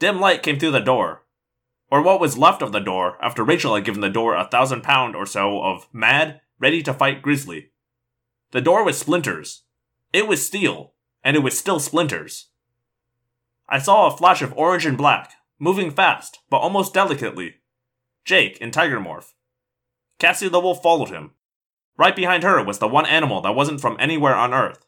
Dim 0.00 0.18
light 0.18 0.42
came 0.42 0.58
through 0.58 0.72
the 0.72 0.80
door. 0.80 1.24
Or 1.88 2.02
what 2.02 2.18
was 2.18 2.36
left 2.36 2.62
of 2.62 2.72
the 2.72 2.80
door 2.80 3.16
after 3.22 3.44
Rachel 3.44 3.76
had 3.76 3.84
given 3.84 4.00
the 4.00 4.10
door 4.10 4.34
a 4.34 4.48
thousand 4.48 4.82
pound 4.82 5.14
or 5.14 5.24
so 5.24 5.62
of 5.62 5.86
mad, 5.92 6.40
ready 6.58 6.82
to 6.82 6.92
fight 6.92 7.22
grizzly. 7.22 7.70
The 8.50 8.60
door 8.60 8.84
was 8.84 8.98
splinters. 8.98 9.62
It 10.12 10.26
was 10.26 10.44
steel, 10.44 10.94
and 11.22 11.36
it 11.36 11.44
was 11.44 11.56
still 11.56 11.78
splinters. 11.78 12.48
I 13.68 13.78
saw 13.78 14.08
a 14.08 14.16
flash 14.16 14.42
of 14.42 14.52
orange 14.54 14.84
and 14.84 14.98
black, 14.98 15.34
moving 15.60 15.92
fast, 15.92 16.40
but 16.50 16.58
almost 16.58 16.92
delicately. 16.92 17.54
Jake 18.24 18.58
in 18.58 18.72
Tiger 18.72 18.98
Morph. 18.98 19.32
Cassie 20.18 20.48
the 20.48 20.58
Wolf 20.58 20.82
followed 20.82 21.10
him. 21.10 21.34
Right 21.96 22.16
behind 22.16 22.42
her 22.42 22.64
was 22.64 22.80
the 22.80 22.88
one 22.88 23.06
animal 23.06 23.40
that 23.42 23.54
wasn't 23.54 23.80
from 23.80 23.96
anywhere 24.00 24.34
on 24.34 24.52
Earth. 24.52 24.84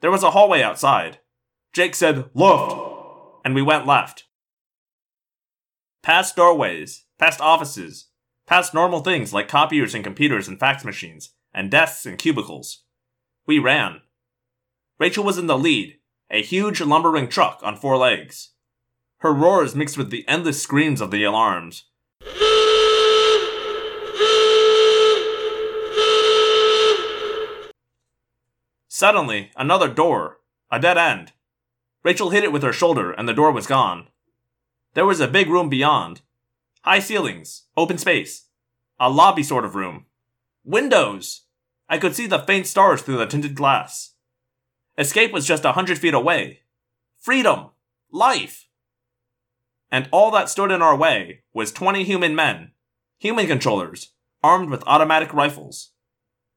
There 0.00 0.10
was 0.10 0.22
a 0.22 0.30
hallway 0.30 0.62
outside. 0.62 1.20
Jake 1.72 1.94
said, 1.94 2.30
Left! 2.34 2.76
And 3.44 3.54
we 3.54 3.62
went 3.62 3.86
left. 3.86 4.24
Past 6.02 6.36
doorways, 6.36 7.04
past 7.18 7.40
offices, 7.40 8.08
past 8.46 8.74
normal 8.74 9.00
things 9.00 9.32
like 9.32 9.48
copiers 9.48 9.94
and 9.94 10.04
computers 10.04 10.48
and 10.48 10.60
fax 10.60 10.84
machines, 10.84 11.34
and 11.52 11.70
desks 11.70 12.06
and 12.06 12.18
cubicles. 12.18 12.84
We 13.46 13.58
ran. 13.58 14.00
Rachel 14.98 15.24
was 15.24 15.38
in 15.38 15.46
the 15.46 15.58
lead, 15.58 15.98
a 16.30 16.42
huge 16.42 16.80
lumbering 16.80 17.28
truck 17.28 17.60
on 17.62 17.76
four 17.76 17.96
legs. 17.96 18.50
Her 19.18 19.32
roars 19.32 19.74
mixed 19.74 19.96
with 19.96 20.10
the 20.10 20.26
endless 20.28 20.62
screams 20.62 21.00
of 21.00 21.10
the 21.10 21.24
alarms. 21.24 21.84
Suddenly, 28.94 29.50
another 29.56 29.88
door, 29.88 30.38
a 30.70 30.78
dead 30.78 30.96
end. 30.96 31.32
Rachel 32.04 32.30
hit 32.30 32.44
it 32.44 32.52
with 32.52 32.62
her 32.62 32.72
shoulder, 32.72 33.10
and 33.10 33.28
the 33.28 33.34
door 33.34 33.50
was 33.50 33.66
gone. 33.66 34.06
There 34.92 35.04
was 35.04 35.18
a 35.18 35.26
big 35.26 35.48
room 35.48 35.68
beyond. 35.68 36.20
High 36.82 37.00
ceilings, 37.00 37.64
open 37.76 37.98
space. 37.98 38.44
A 39.00 39.10
lobby 39.10 39.42
sort 39.42 39.64
of 39.64 39.74
room. 39.74 40.06
Windows! 40.64 41.46
I 41.88 41.98
could 41.98 42.14
see 42.14 42.28
the 42.28 42.38
faint 42.38 42.68
stars 42.68 43.02
through 43.02 43.16
the 43.16 43.26
tinted 43.26 43.56
glass. 43.56 44.12
Escape 44.96 45.32
was 45.32 45.44
just 45.44 45.64
a 45.64 45.72
hundred 45.72 45.98
feet 45.98 46.14
away. 46.14 46.60
Freedom! 47.20 47.70
Life! 48.12 48.68
And 49.90 50.08
all 50.12 50.30
that 50.30 50.48
stood 50.48 50.70
in 50.70 50.82
our 50.82 50.94
way 50.94 51.42
was 51.52 51.72
20 51.72 52.04
human 52.04 52.36
men, 52.36 52.70
human 53.18 53.48
controllers, 53.48 54.12
armed 54.40 54.70
with 54.70 54.84
automatic 54.86 55.34
rifles. 55.34 55.90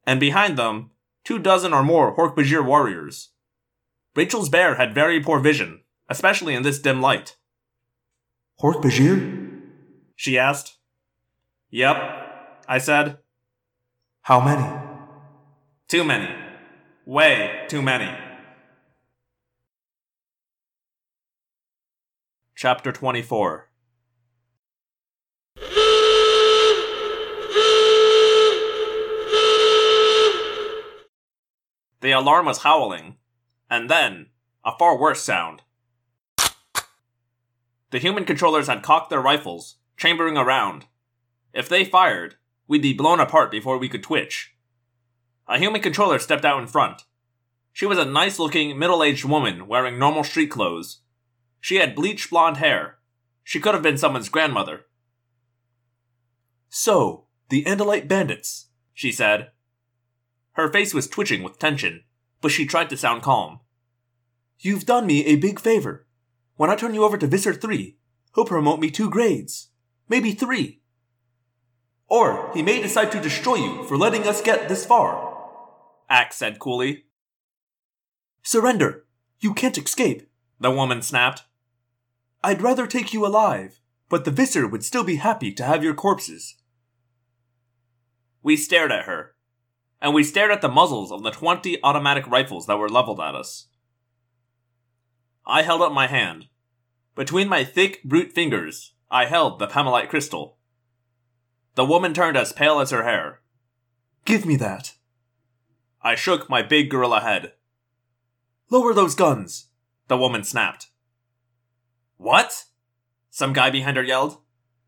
And 0.05 0.19
behind 0.19 0.55
them, 0.55 0.91
two 1.27 1.37
dozen 1.37 1.73
or 1.73 1.83
more 1.83 2.15
Hork-Bajir 2.15 2.63
warriors. 2.63 3.31
Rachel's 4.15 4.47
bear 4.47 4.75
had 4.75 4.95
very 4.95 5.21
poor 5.21 5.41
vision, 5.41 5.81
especially 6.07 6.55
in 6.55 6.63
this 6.63 6.79
dim 6.79 7.01
light. 7.01 7.35
Hork-Bajir? 8.61 9.61
She 10.15 10.39
asked. 10.39 10.77
Yep, 11.69 11.97
I 12.69 12.77
said. 12.77 13.17
How 14.21 14.39
many? 14.39 14.65
Too 15.89 16.05
many. 16.05 16.33
Way 17.05 17.65
too 17.67 17.81
many. 17.81 18.09
Chapter 22.55 22.93
24 22.93 23.66
The 32.07 32.13
alarm 32.13 32.45
was 32.45 32.59
howling, 32.59 33.17
and 33.69 33.89
then, 33.89 34.27
a 34.63 34.71
far 34.79 34.97
worse 34.97 35.21
sound. 35.21 35.63
The 37.91 37.99
human 37.99 38.23
controllers 38.23 38.67
had 38.67 38.81
cocked 38.81 39.09
their 39.09 39.19
rifles, 39.19 39.75
chambering 39.97 40.37
around. 40.37 40.85
If 41.53 41.67
they 41.67 41.83
fired, 41.83 42.35
we'd 42.65 42.81
be 42.81 42.93
blown 42.93 43.19
apart 43.19 43.51
before 43.51 43.77
we 43.77 43.89
could 43.89 44.03
twitch. 44.03 44.55
A 45.49 45.59
human 45.59 45.81
controller 45.81 46.17
stepped 46.17 46.45
out 46.45 46.61
in 46.61 46.67
front. 46.67 47.03
She 47.73 47.85
was 47.85 47.97
a 47.97 48.05
nice 48.05 48.39
looking, 48.39 48.79
middle 48.79 49.03
aged 49.03 49.25
woman 49.25 49.67
wearing 49.67 49.99
normal 49.99 50.23
street 50.23 50.49
clothes. 50.49 51.01
She 51.59 51.75
had 51.75 51.93
bleached 51.93 52.29
blonde 52.29 52.55
hair. 52.55 52.99
She 53.43 53.59
could 53.59 53.73
have 53.73 53.83
been 53.83 53.97
someone's 53.97 54.29
grandmother. 54.29 54.85
So, 56.69 57.25
the 57.49 57.65
Andalite 57.65 58.07
bandits, 58.07 58.67
she 58.93 59.11
said. 59.11 59.51
Her 60.57 60.71
face 60.71 60.91
was 60.91 61.07
twitching 61.07 61.43
with 61.43 61.59
tension, 61.59 62.03
but 62.41 62.51
she 62.51 62.65
tried 62.65 62.89
to 62.89 62.97
sound 62.97 63.21
calm. 63.21 63.59
You've 64.57 64.87
done 64.87 65.05
me 65.05 65.23
a 65.25 65.35
big 65.35 65.59
favor. 65.59 66.07
When 66.55 66.71
I 66.71 66.75
turn 66.75 66.95
you 66.95 67.03
over 67.03 67.15
to 67.15 67.27
Visser 67.27 67.53
3, 67.53 67.95
he'll 68.33 68.43
promote 68.43 68.79
me 68.79 68.89
two 68.89 69.07
grades. 69.07 69.69
Maybe 70.09 70.31
three. 70.31 70.81
Or 72.07 72.49
he 72.55 72.63
may 72.63 72.81
decide 72.81 73.11
to 73.11 73.21
destroy 73.21 73.57
you 73.57 73.83
for 73.83 73.97
letting 73.97 74.27
us 74.27 74.41
get 74.41 74.67
this 74.67 74.83
far. 74.83 75.37
Ax 76.09 76.37
said 76.37 76.57
coolly. 76.57 77.03
Surrender. 78.41 79.05
You 79.39 79.53
can't 79.53 79.77
escape, 79.77 80.27
the 80.59 80.71
woman 80.71 81.03
snapped. 81.03 81.43
I'd 82.43 82.63
rather 82.63 82.87
take 82.87 83.13
you 83.13 83.27
alive, 83.27 83.79
but 84.09 84.25
the 84.25 84.31
Visser 84.31 84.67
would 84.67 84.83
still 84.83 85.03
be 85.03 85.17
happy 85.17 85.51
to 85.51 85.63
have 85.63 85.83
your 85.83 85.93
corpses. 85.93 86.55
We 88.41 88.57
stared 88.57 88.91
at 88.91 89.05
her, 89.05 89.35
and 90.01 90.13
we 90.13 90.23
stared 90.23 90.51
at 90.51 90.61
the 90.61 90.69
muzzles 90.69 91.11
of 91.11 91.23
the 91.23 91.31
20 91.31 91.81
automatic 91.83 92.27
rifles 92.27 92.67
that 92.67 92.77
were 92.77 92.89
leveled 92.89 93.19
at 93.19 93.35
us. 93.35 93.67
I 95.45 95.61
held 95.61 95.81
up 95.81 95.91
my 95.91 96.07
hand. 96.07 96.47
Between 97.15 97.47
my 97.47 97.63
thick, 97.63 98.03
brute 98.03 98.33
fingers, 98.33 98.93
I 99.09 99.25
held 99.25 99.59
the 99.59 99.67
Pemalite 99.67 100.09
crystal. 100.09 100.57
The 101.75 101.85
woman 101.85 102.13
turned 102.13 102.37
as 102.37 102.53
pale 102.53 102.79
as 102.79 102.91
her 102.91 103.03
hair. 103.03 103.41
Give 104.25 104.45
me 104.45 104.55
that. 104.57 104.95
I 106.01 106.15
shook 106.15 106.49
my 106.49 106.61
big 106.61 106.89
gorilla 106.89 107.21
head. 107.21 107.53
Lower 108.69 108.93
those 108.93 109.15
guns, 109.15 109.69
the 110.07 110.17
woman 110.17 110.43
snapped. 110.43 110.87
What? 112.17 112.65
Some 113.29 113.53
guy 113.53 113.69
behind 113.69 113.97
her 113.97 114.03
yelled. 114.03 114.39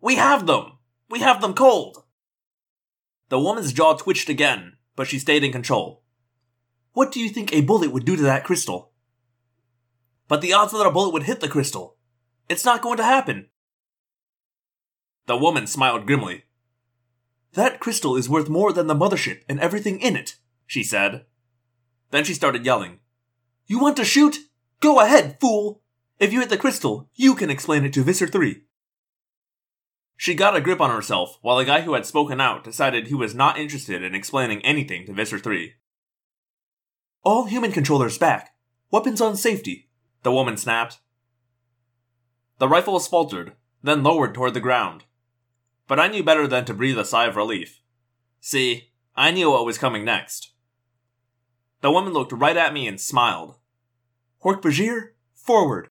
We 0.02 0.16
have 0.16 0.46
them! 0.46 0.74
We 1.10 1.20
have 1.20 1.42
them 1.42 1.54
cold! 1.54 2.04
The 3.30 3.40
woman's 3.40 3.74
jaw 3.74 3.94
twitched 3.94 4.28
again, 4.28 4.74
but 5.00 5.08
she 5.08 5.18
stayed 5.18 5.45
in 5.45 5.53
control. 5.53 6.03
What 6.92 7.14
do 7.14 7.22
you 7.22 7.30
think 7.30 7.53
a 7.53 7.61
bullet 7.61 7.94
would 7.94 8.03
do 8.03 8.18
to 8.18 8.22
that 8.24 8.44
crystal? 8.44 8.92
But 10.28 10.42
the 10.42 10.52
odds 10.52 10.74
that 10.74 10.86
a 10.86 10.92
bullet 10.92 11.14
would 11.14 11.24
hit 11.24 11.40
the 11.40 11.48
crystal. 11.48 11.95
It's 12.50 12.66
not 12.66 12.82
going 12.82 12.98
to 12.98 13.06
happen. 13.06 13.48
The 15.26 15.38
woman 15.38 15.68
smiled 15.68 16.06
grimly. 16.06 16.44
That 17.53 17.80
crystal 17.80 18.18
is 18.18 18.28
worth 18.28 18.50
more 18.50 18.74
than 18.74 18.88
the 18.88 18.94
mothership 18.94 19.44
and 19.48 19.58
everything 19.61 20.02
in 20.02 20.18
it, 20.18 20.36
she 20.68 20.84
said. 20.84 21.24
Then 22.11 22.26
she 22.26 22.34
started 22.34 22.66
yelling. 22.66 23.00
You 23.68 23.80
want 23.80 23.95
to 23.95 24.03
shoot? 24.03 24.40
Go 24.82 25.00
ahead, 25.00 25.38
fool! 25.40 25.82
If 26.19 26.34
you 26.34 26.42
hit 26.42 26.50
the 26.50 26.58
crystal, 26.58 27.10
you 27.16 27.36
can 27.36 27.50
explain 27.50 27.86
it 27.86 27.94
to 27.94 28.03
Visser 28.03 28.28
3. 28.28 28.64
She 30.22 30.33
got 30.33 30.53
a 30.53 30.59
grip 30.59 30.81
on 30.81 30.89
herself 30.89 31.38
while 31.41 31.56
the 31.56 31.64
guy 31.64 31.80
who 31.80 31.93
had 31.93 32.06
spoken 32.06 32.41
out 32.41 32.65
decided 32.65 33.07
he 33.07 33.14
was 33.14 33.33
not 33.33 33.57
interested 33.57 34.03
in 34.03 34.14
explaining 34.14 34.59
anything 34.65 35.06
to 35.06 35.14
Visser 35.14 35.39
3. 35.39 35.75
All 37.23 37.45
human 37.45 37.72
controllers 37.72 38.17
back. 38.17 38.53
Weapons 38.91 39.22
on 39.22 39.38
safety, 39.38 39.88
the 40.23 40.33
woman 40.33 40.57
snapped. 40.57 40.99
The 42.57 42.67
rifles 42.67 43.07
faltered, 43.07 43.53
then 43.81 44.03
lowered 44.03 44.33
toward 44.33 44.56
the 44.56 44.59
ground. 44.59 45.06
But 45.88 46.01
I 46.01 46.09
knew 46.09 46.22
better 46.22 46.48
than 46.48 46.65
to 46.65 46.73
breathe 46.73 46.99
a 46.99 47.06
sigh 47.06 47.27
of 47.27 47.38
relief. 47.38 47.80
See, 48.41 48.89
I 49.15 49.31
knew 49.31 49.51
what 49.51 49.65
was 49.65 49.77
coming 49.77 50.03
next. 50.03 50.51
The 51.80 51.91
woman 51.91 52.11
looked 52.11 52.33
right 52.33 52.57
at 52.57 52.73
me 52.73 52.89
and 52.89 52.99
smiled. 52.99 53.56
Hork-Bajir, 54.43 55.11
forward. 55.33 55.88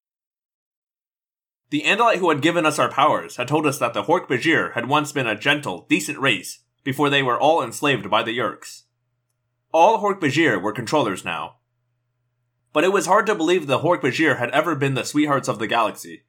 The 1.71 1.83
Andalite 1.83 2.17
who 2.17 2.31
had 2.31 2.41
given 2.41 2.65
us 2.65 2.79
our 2.79 2.91
powers 2.91 3.37
had 3.37 3.49
told 3.49 3.67
us 3.67 3.79
that 3.79 3.93
the 3.93 4.05
Hork-Bajir 4.05 4.73
had 4.73 4.89
once 4.89 5.13
been 5.13 5.27
a 5.27 5.39
gentle, 5.39 5.87
decent 5.89 6.19
race 6.19 6.61
before 6.83 7.11
they 7.11 7.23
were 7.23 7.39
all 7.39 7.63
enslaved 7.63 8.09
by 8.09 8.23
the 8.23 8.37
Yeerks. 8.37 8.85
All 9.71 10.01
Hork-Bajir 10.01 10.63
were 10.63 10.73
controllers 10.73 11.25
now. 11.25 11.57
But 12.73 12.85
it 12.85 12.93
was 12.93 13.07
hard 13.07 13.27
to 13.27 13.35
believe 13.35 13.67
the 13.67 13.81
Hork-Bajir 13.81 14.39
had 14.39 14.51
ever 14.51 14.75
been 14.75 14.95
the 14.95 15.05
sweethearts 15.05 15.49
of 15.49 15.59
the 15.59 15.67
galaxy. 15.67 16.25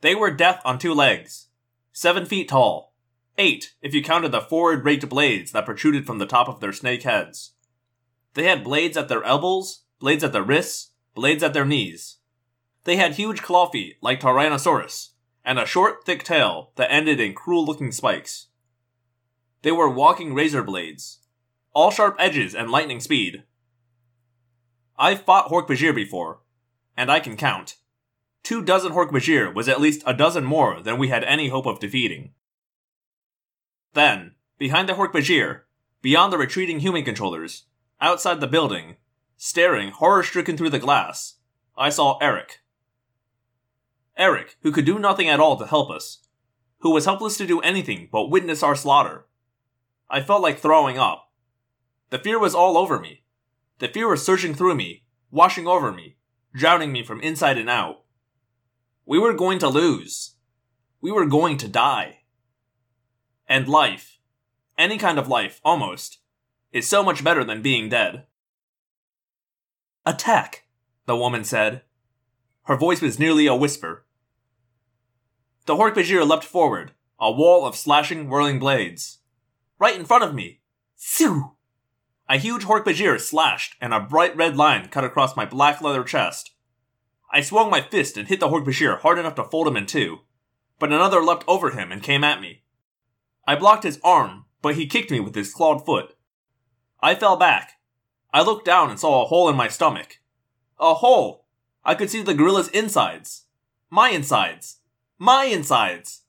They 0.00 0.14
were 0.14 0.30
death 0.30 0.60
on 0.64 0.78
two 0.78 0.94
legs, 0.94 1.48
seven 1.92 2.24
feet 2.24 2.48
tall, 2.48 2.94
eight 3.38 3.72
if 3.82 3.94
you 3.94 4.02
counted 4.02 4.30
the 4.30 4.40
forward 4.40 4.84
raked 4.84 5.08
blades 5.08 5.50
that 5.52 5.64
protruded 5.64 6.06
from 6.06 6.18
the 6.18 6.26
top 6.26 6.48
of 6.48 6.60
their 6.60 6.72
snake 6.72 7.02
heads. 7.02 7.54
They 8.34 8.44
had 8.44 8.64
blades 8.64 8.96
at 8.96 9.08
their 9.08 9.24
elbows, 9.24 9.82
blades 9.98 10.22
at 10.22 10.32
their 10.32 10.42
wrists, 10.42 10.92
blades 11.14 11.42
at 11.42 11.52
their 11.52 11.64
knees. 11.64 12.18
They 12.84 12.96
had 12.96 13.12
huge 13.12 13.42
claw 13.42 13.68
feet 13.70 13.96
like 14.00 14.20
Tyrannosaurus, 14.20 15.10
and 15.44 15.58
a 15.58 15.66
short, 15.66 16.04
thick 16.04 16.24
tail 16.24 16.72
that 16.76 16.92
ended 16.92 17.20
in 17.20 17.34
cruel 17.34 17.64
looking 17.64 17.92
spikes. 17.92 18.48
They 19.62 19.72
were 19.72 19.88
walking 19.88 20.34
razor 20.34 20.62
blades, 20.62 21.20
all 21.72 21.90
sharp 21.90 22.16
edges 22.18 22.54
and 22.54 22.70
lightning 22.70 23.00
speed. 23.00 23.44
I've 24.98 25.22
fought 25.22 25.48
Hork-Bajir 25.48 25.94
before, 25.94 26.40
and 26.96 27.10
I 27.10 27.20
can 27.20 27.36
count. 27.36 27.76
Two 28.42 28.62
dozen 28.62 28.92
Hork-Bajir 28.92 29.54
was 29.54 29.68
at 29.68 29.80
least 29.80 30.02
a 30.04 30.14
dozen 30.14 30.44
more 30.44 30.82
than 30.82 30.98
we 30.98 31.08
had 31.08 31.24
any 31.24 31.48
hope 31.48 31.66
of 31.66 31.78
defeating. 31.78 32.32
Then, 33.94 34.34
behind 34.58 34.88
the 34.88 34.94
Hork-Bajir, 34.94 35.60
beyond 36.02 36.32
the 36.32 36.38
retreating 36.38 36.80
human 36.80 37.04
controllers, 37.04 37.64
outside 38.00 38.40
the 38.40 38.48
building, 38.48 38.96
staring 39.36 39.90
horror 39.90 40.24
stricken 40.24 40.56
through 40.56 40.70
the 40.70 40.78
glass, 40.80 41.36
I 41.76 41.90
saw 41.90 42.18
Erek. 42.18 42.61
Erek, 44.22 44.56
who 44.62 44.70
could 44.70 44.84
do 44.84 45.00
nothing 45.00 45.28
at 45.28 45.40
all 45.40 45.56
to 45.56 45.66
help 45.66 45.90
us, 45.90 46.20
who 46.78 46.92
was 46.92 47.06
helpless 47.06 47.36
to 47.38 47.46
do 47.46 47.60
anything 47.60 48.08
but 48.12 48.30
witness 48.30 48.62
our 48.62 48.76
slaughter. 48.76 49.26
I 50.08 50.22
felt 50.22 50.42
like 50.42 50.60
throwing 50.60 50.96
up. 50.96 51.32
The 52.10 52.20
fear 52.20 52.38
was 52.38 52.54
all 52.54 52.78
over 52.78 53.00
me. 53.00 53.24
The 53.80 53.88
fear 53.88 54.08
was 54.08 54.24
surging 54.24 54.54
through 54.54 54.76
me, 54.76 55.02
washing 55.32 55.66
over 55.66 55.90
me, 55.90 56.18
drowning 56.54 56.92
me 56.92 57.02
from 57.02 57.20
inside 57.20 57.58
and 57.58 57.68
out. 57.68 58.04
We 59.04 59.18
were 59.18 59.34
going 59.34 59.58
to 59.58 59.68
lose. 59.68 60.36
We 61.00 61.10
were 61.10 61.26
going 61.26 61.56
to 61.56 61.66
die. 61.66 62.20
And 63.48 63.66
life, 63.66 64.20
any 64.78 64.98
kind 64.98 65.18
of 65.18 65.26
life, 65.26 65.60
almost, 65.64 66.18
is 66.70 66.86
so 66.86 67.02
much 67.02 67.24
better 67.24 67.42
than 67.42 67.60
being 67.60 67.88
dead. 67.88 68.26
Attack, 70.06 70.62
the 71.06 71.16
woman 71.16 71.42
said. 71.42 71.82
Her 72.66 72.76
voice 72.76 73.00
was 73.00 73.18
nearly 73.18 73.48
a 73.48 73.56
whisper. 73.56 74.04
The 75.64 75.76
Hork-Bajir 75.76 76.26
leapt 76.26 76.44
forward, 76.44 76.90
a 77.20 77.30
wall 77.30 77.64
of 77.64 77.76
slashing, 77.76 78.28
whirling 78.28 78.58
blades. 78.58 79.18
Right 79.78 79.94
in 79.94 80.04
front 80.04 80.24
of 80.24 80.34
me! 80.34 80.60
Sew! 80.96 81.54
A 82.28 82.36
huge 82.36 82.64
Hork-Bajir 82.64 83.20
slashed, 83.20 83.76
and 83.80 83.94
a 83.94 84.00
bright 84.00 84.36
red 84.36 84.56
line 84.56 84.88
cut 84.88 85.04
across 85.04 85.36
my 85.36 85.44
black 85.44 85.80
leather 85.80 86.02
chest. 86.02 86.50
I 87.32 87.42
swung 87.42 87.70
my 87.70 87.80
fist 87.80 88.16
and 88.16 88.26
hit 88.26 88.40
the 88.40 88.48
Hork-Bajir 88.48 89.00
hard 89.00 89.20
enough 89.20 89.36
to 89.36 89.44
fold 89.44 89.68
him 89.68 89.76
in 89.76 89.86
two, 89.86 90.22
but 90.80 90.92
another 90.92 91.22
leapt 91.22 91.44
over 91.46 91.70
him 91.70 91.92
and 91.92 92.02
came 92.02 92.24
at 92.24 92.40
me. 92.40 92.64
I 93.46 93.54
blocked 93.54 93.84
his 93.84 94.00
arm, 94.02 94.46
but 94.62 94.74
he 94.74 94.86
kicked 94.86 95.12
me 95.12 95.20
with 95.20 95.36
his 95.36 95.54
clawed 95.54 95.86
foot. 95.86 96.16
I 97.00 97.14
fell 97.14 97.36
back. 97.36 97.74
I 98.34 98.42
looked 98.42 98.64
down 98.64 98.90
and 98.90 98.98
saw 98.98 99.22
a 99.22 99.26
hole 99.26 99.48
in 99.48 99.56
my 99.56 99.68
stomach. 99.68 100.18
A 100.80 100.94
hole! 100.94 101.46
I 101.84 101.94
could 101.94 102.10
see 102.10 102.22
the 102.22 102.34
gorilla's 102.34 102.68
insides. 102.68 103.44
My 103.90 104.08
insides. 104.10 104.78
My 105.24 105.44
insides! 105.44 106.22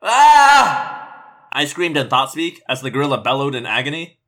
Ah! 0.00 1.48
I 1.52 1.66
screamed 1.66 1.98
in 1.98 2.08
thought 2.08 2.30
speak 2.30 2.62
as 2.66 2.80
the 2.80 2.90
gorilla 2.90 3.20
bellowed 3.20 3.54
in 3.54 3.66
agony. 3.66 4.18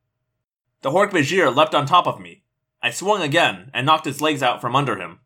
The 0.83 0.91
Hork-Bajir 0.91 1.55
leapt 1.55 1.73
on 1.73 1.87
top 1.87 2.05
of 2.05 2.19
me. 2.19 2.43
I 2.79 2.91
swung 2.91 3.23
again 3.23 3.71
and 3.73 3.87
knocked 3.87 4.05
his 4.05 4.21
legs 4.21 4.43
out 4.43 4.61
from 4.61 4.75
under 4.75 4.97
him. 4.97 5.21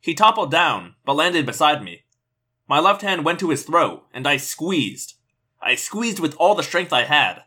He 0.00 0.14
toppled 0.14 0.50
down, 0.50 0.94
but 1.04 1.12
landed 1.12 1.44
beside 1.44 1.84
me. 1.84 2.04
My 2.66 2.80
left 2.80 3.02
hand 3.02 3.22
went 3.22 3.38
to 3.40 3.50
his 3.50 3.64
throat, 3.64 4.06
and 4.14 4.26
I 4.26 4.38
squeezed. 4.38 5.16
I 5.60 5.74
squeezed 5.74 6.18
with 6.18 6.34
all 6.36 6.54
the 6.54 6.62
strength 6.62 6.94
I 6.94 7.02
had. 7.02 7.42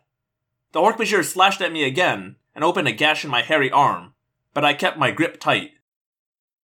The 0.73 0.81
Hork-Bajir 0.81 1.25
slashed 1.25 1.61
at 1.61 1.73
me 1.73 1.83
again 1.83 2.35
and 2.53 2.63
opened 2.63 2.87
a 2.87 2.91
gash 2.91 3.25
in 3.25 3.31
my 3.31 3.41
hairy 3.41 3.71
arm, 3.71 4.13
but 4.53 4.63
I 4.63 4.75
kept 4.75 4.99
my 4.99 5.09
grip 5.09 5.39
tight. 5.39 5.71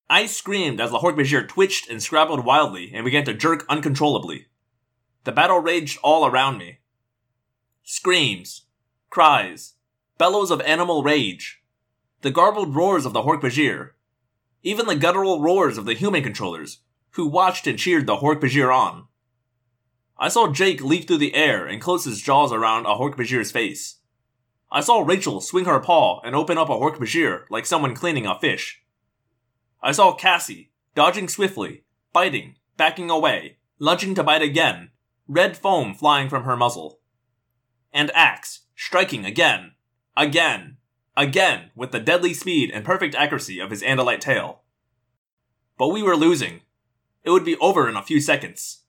I 0.08 0.26
screamed 0.26 0.81
as 0.81 0.91
the 0.91 0.99
Hork-Bajir 0.99 1.49
twitched 1.49 1.89
and 1.89 2.02
scrabbled 2.02 2.44
wildly 2.44 2.92
and 2.94 3.05
began 3.05 3.24
to 3.24 3.34
jerk 3.34 3.65
uncontrollably. 3.68 4.47
The 5.24 5.33
battle 5.33 5.60
raged 5.60 5.99
all 6.02 6.26
around 6.26 6.58
me. 6.58 6.81
Screams, 7.83 8.66
cries, 9.08 9.74
bellows 10.18 10.50
of 10.50 10.60
animal 10.62 11.02
rage, 11.02 11.62
the 12.20 12.31
garbled 12.31 12.74
roars 12.74 13.07
of 13.07 13.12
the 13.12 13.23
Hork-Bajir, 13.23 13.91
even 14.62 14.86
the 14.86 14.97
guttural 14.97 15.41
roars 15.41 15.78
of 15.78 15.84
the 15.84 15.94
human 15.94 16.23
controllers, 16.23 16.81
who 17.12 17.26
watched 17.26 17.66
and 17.66 17.78
cheered 17.78 18.07
the 18.07 18.16
Hork-Bajir 18.16 18.74
on. 18.74 19.07
I 20.18 20.28
saw 20.28 20.52
Jake 20.52 20.83
leap 20.83 21.07
through 21.07 21.18
the 21.18 21.34
air 21.34 21.66
and 21.66 21.81
close 21.81 22.05
his 22.05 22.20
jaws 22.20 22.52
around 22.52 22.86
a 22.86 22.97
Hork-Bajir's 22.97 23.52
face. 23.52 24.00
I 24.70 24.81
saw 24.81 25.00
Rachel 25.00 25.41
swing 25.41 25.65
her 25.65 25.81
paw 25.81 26.20
and 26.20 26.34
open 26.34 26.58
up 26.58 26.68
a 26.68 26.73
Hork-Bajir 26.73 27.44
like 27.50 27.66
someone 27.66 27.94
cleaning 27.94 28.26
a 28.26 28.39
fish. 28.39 28.83
I 29.85 29.93
saw 29.93 30.15
Cassie 30.15 30.71
dodging 30.95 31.29
swiftly, 31.29 31.85
biting, 32.15 32.57
backing 32.79 33.11
away, 33.11 33.59
lunging 33.79 34.15
to 34.15 34.25
bite 34.25 34.41
again, 34.41 34.89
red 35.29 35.59
foam 35.59 35.95
flying 35.95 36.31
from 36.31 36.45
her 36.45 36.57
muzzle. 36.57 37.01
And 37.93 38.11
Ax 38.15 38.63
striking 38.75 39.27
again, 39.27 39.73
again, 40.17 40.79
again 41.19 41.71
with 41.77 41.93
the 41.93 42.01
deadly 42.01 42.33
speed 42.33 42.71
and 42.73 42.83
perfect 42.83 43.15
accuracy 43.15 43.61
of 43.61 43.71
his 43.71 43.83
Andalite 43.83 44.21
tail. 44.21 44.63
But 45.77 45.89
we 45.89 46.03
were 46.03 46.17
losing. 46.17 46.63
It 47.23 47.31
would 47.31 47.45
be 47.45 47.57
over 47.57 47.87
in 47.87 47.97
a 47.97 48.03
few 48.03 48.23
seconds. 48.23 48.85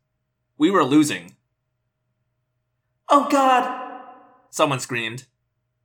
We 0.58 0.72
were 0.72 0.86
losing. 0.86 1.36
Oh 3.10 3.28
god! 3.30 4.02
Someone 4.50 4.80
screamed. 4.80 5.26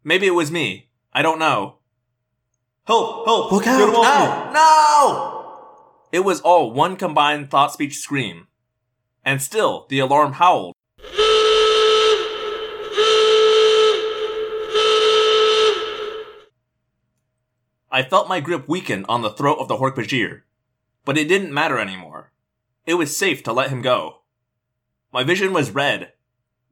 Maybe 0.04 0.28
it 0.28 0.34
was 0.34 0.52
me. 0.52 0.90
I 1.12 1.22
don't 1.22 1.40
know. 1.40 1.79
Help! 2.90 3.24
Help! 3.24 3.52
Look 3.52 3.68
out! 3.68 3.88
him 3.88 3.94
off 3.94 4.46
me! 4.48 4.52
No! 4.52 6.08
It 6.10 6.24
was 6.24 6.40
all 6.40 6.72
one 6.72 6.96
combined 6.96 7.48
thought 7.48 7.72
speech 7.72 7.96
scream. 7.96 8.48
And 9.24 9.40
still, 9.40 9.86
the 9.88 10.00
alarm 10.00 10.32
howled. 10.32 10.74
I 17.92 18.02
felt 18.02 18.28
my 18.28 18.40
grip 18.40 18.68
weaken 18.68 19.06
on 19.08 19.22
the 19.22 19.30
throat 19.30 19.58
of 19.60 19.68
the 19.68 19.76
Hork-Bajir, 19.76 20.40
but 21.04 21.16
it 21.16 21.28
didn't 21.28 21.54
matter 21.54 21.78
anymore. 21.78 22.32
It 22.86 22.94
was 22.94 23.16
safe 23.16 23.44
to 23.44 23.52
let 23.52 23.70
him 23.70 23.82
go. 23.82 24.22
My 25.12 25.22
vision 25.22 25.52
was 25.52 25.70
red, 25.70 26.14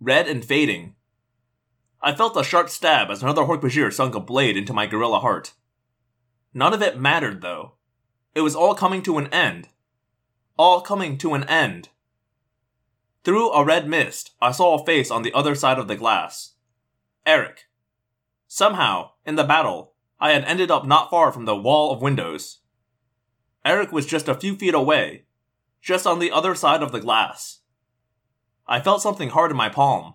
red 0.01 0.27
and 0.27 0.45
fading. 0.45 0.97
I 2.03 2.13
felt 2.13 2.37
a 2.37 2.43
sharp 2.43 2.71
stab 2.71 3.09
as 3.09 3.23
another 3.23 3.43
Hork-Bajir 3.43 3.93
sunk 3.93 4.17
a 4.17 4.21
blade 4.21 4.57
into 4.57 4.73
my 4.73 4.87
gorilla 4.87 5.21
heart. 5.21 5.53
None 6.55 6.75
of 6.75 6.83
it 6.83 6.99
mattered, 6.99 7.41
though. 7.43 7.75
It 8.35 8.41
was 8.41 8.55
all 8.55 8.75
coming 8.75 9.03
to 9.03 9.19
an 9.19 9.27
end. 9.29 9.69
All 10.57 10.81
coming 10.81 11.19
to 11.19 11.35
an 11.35 11.45
end. 11.45 11.89
Through 13.25 13.51
a 13.53 13.65
red 13.65 13.89
mist, 13.89 14.33
I 14.41 14.53
saw 14.53 14.75
a 14.75 14.85
face 14.85 15.11
on 15.11 15.23
the 15.23 15.33
other 15.33 15.55
side 15.55 15.79
of 15.79 15.89
the 15.89 15.97
glass. 15.97 16.55
Erek. 17.27 17.67
Somehow, 18.47 19.11
in 19.27 19.37
the 19.37 19.45
battle, 19.45 19.93
I 20.19 20.31
had 20.33 20.45
ended 20.45 20.71
up 20.71 20.87
not 20.87 21.11
far 21.11 21.31
from 21.31 21.45
the 21.45 21.57
wall 21.57 21.93
of 21.93 22.01
windows. 22.03 22.61
Erek 23.65 23.93
was 23.93 24.07
just 24.07 24.29
a 24.29 24.35
few 24.35 24.57
feet 24.57 24.75
away, 24.75 25.27
just 25.83 26.07
on 26.07 26.19
the 26.19 26.31
other 26.31 26.55
side 26.55 26.83
of 26.83 26.91
the 26.91 27.01
glass. 27.01 27.61
I 28.67 28.81
felt 28.81 29.03
something 29.03 29.31
hard 29.31 29.51
in 29.51 29.57
my 29.57 29.69
palm. 29.69 30.15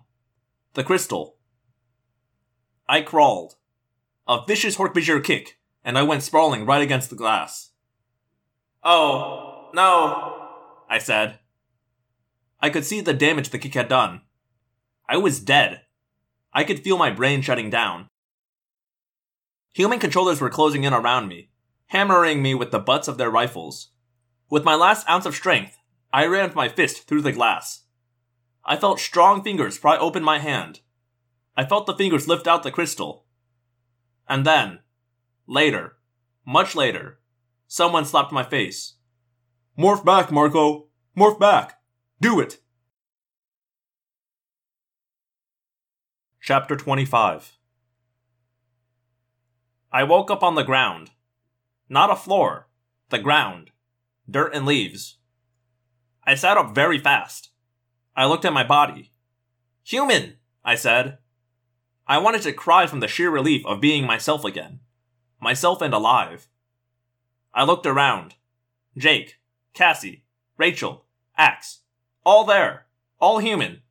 The 0.74 0.84
crystal. 0.84 1.36
I 2.88 3.00
crawled. 3.00 3.54
A 4.26 4.40
vicious 4.46 4.76
Hork-Bajir 4.76 5.22
kick, 5.22 5.58
and 5.84 5.98
I 5.98 6.02
went 6.02 6.22
sprawling 6.22 6.64
right 6.64 6.82
against 6.82 7.10
the 7.10 7.16
glass. 7.16 7.70
Oh, 8.82 9.70
no, 9.74 10.48
I 10.88 10.98
said. 10.98 11.38
I 12.60 12.70
could 12.70 12.84
see 12.84 13.00
the 13.00 13.12
damage 13.12 13.50
the 13.50 13.58
kick 13.58 13.74
had 13.74 13.88
done. 13.88 14.22
I 15.08 15.18
was 15.18 15.40
dead. 15.40 15.82
I 16.52 16.64
could 16.64 16.82
feel 16.82 16.96
my 16.96 17.10
brain 17.10 17.42
shutting 17.42 17.68
down. 17.68 18.08
Human 19.74 19.98
controllers 19.98 20.40
were 20.40 20.50
closing 20.50 20.84
in 20.84 20.94
around 20.94 21.28
me, 21.28 21.50
hammering 21.88 22.40
me 22.40 22.54
with 22.54 22.70
the 22.70 22.78
butts 22.78 23.08
of 23.08 23.18
their 23.18 23.30
rifles. 23.30 23.90
With 24.48 24.64
my 24.64 24.74
last 24.74 25.08
ounce 25.08 25.26
of 25.26 25.34
strength, 25.34 25.76
I 26.12 26.26
rammed 26.26 26.54
my 26.54 26.68
fist 26.68 27.08
through 27.08 27.22
the 27.22 27.32
glass. 27.32 27.82
I 28.64 28.76
felt 28.76 29.00
strong 29.00 29.42
fingers 29.42 29.78
pry 29.78 29.98
open 29.98 30.22
my 30.22 30.38
hand. 30.38 30.80
I 31.56 31.64
felt 31.64 31.86
the 31.86 31.94
fingers 31.94 32.28
lift 32.28 32.46
out 32.46 32.62
the 32.62 32.70
crystal. 32.70 33.26
And 34.28 34.46
then, 34.46 34.78
later, 35.46 35.96
much 36.46 36.74
later, 36.74 37.18
someone 37.66 38.04
slapped 38.04 38.32
my 38.32 38.42
face. 38.42 38.94
Morph 39.78 40.04
back, 40.04 40.30
Marco! 40.30 40.88
Morph 41.16 41.38
back! 41.38 41.80
Do 42.20 42.40
it! 42.40 42.58
Chapter 46.40 46.76
25 46.76 47.56
I 49.92 50.04
woke 50.04 50.30
up 50.30 50.42
on 50.42 50.56
the 50.56 50.62
ground. 50.62 51.10
Not 51.88 52.10
a 52.10 52.16
floor, 52.16 52.68
the 53.10 53.18
ground. 53.18 53.70
Dirt 54.28 54.54
and 54.54 54.66
leaves. 54.66 55.18
I 56.26 56.34
sat 56.34 56.56
up 56.56 56.74
very 56.74 56.98
fast. 56.98 57.50
I 58.16 58.26
looked 58.26 58.44
at 58.44 58.52
my 58.52 58.64
body. 58.64 59.12
Human, 59.84 60.34
I 60.64 60.74
said. 60.74 61.18
I 62.06 62.18
wanted 62.18 62.42
to 62.42 62.52
cry 62.52 62.86
from 62.86 63.00
the 63.00 63.08
sheer 63.08 63.30
relief 63.30 63.64
of 63.66 63.80
being 63.80 64.06
myself 64.06 64.44
again. 64.44 64.80
Myself 65.44 65.82
and 65.82 65.92
alive. 65.92 66.48
I 67.52 67.64
looked 67.64 67.84
around. 67.84 68.36
Jake, 68.96 69.40
Cassie, 69.74 70.24
Rachel, 70.56 71.04
Ax. 71.36 71.80
All 72.24 72.46
there. 72.46 72.86
All 73.20 73.40
human. 73.40 73.82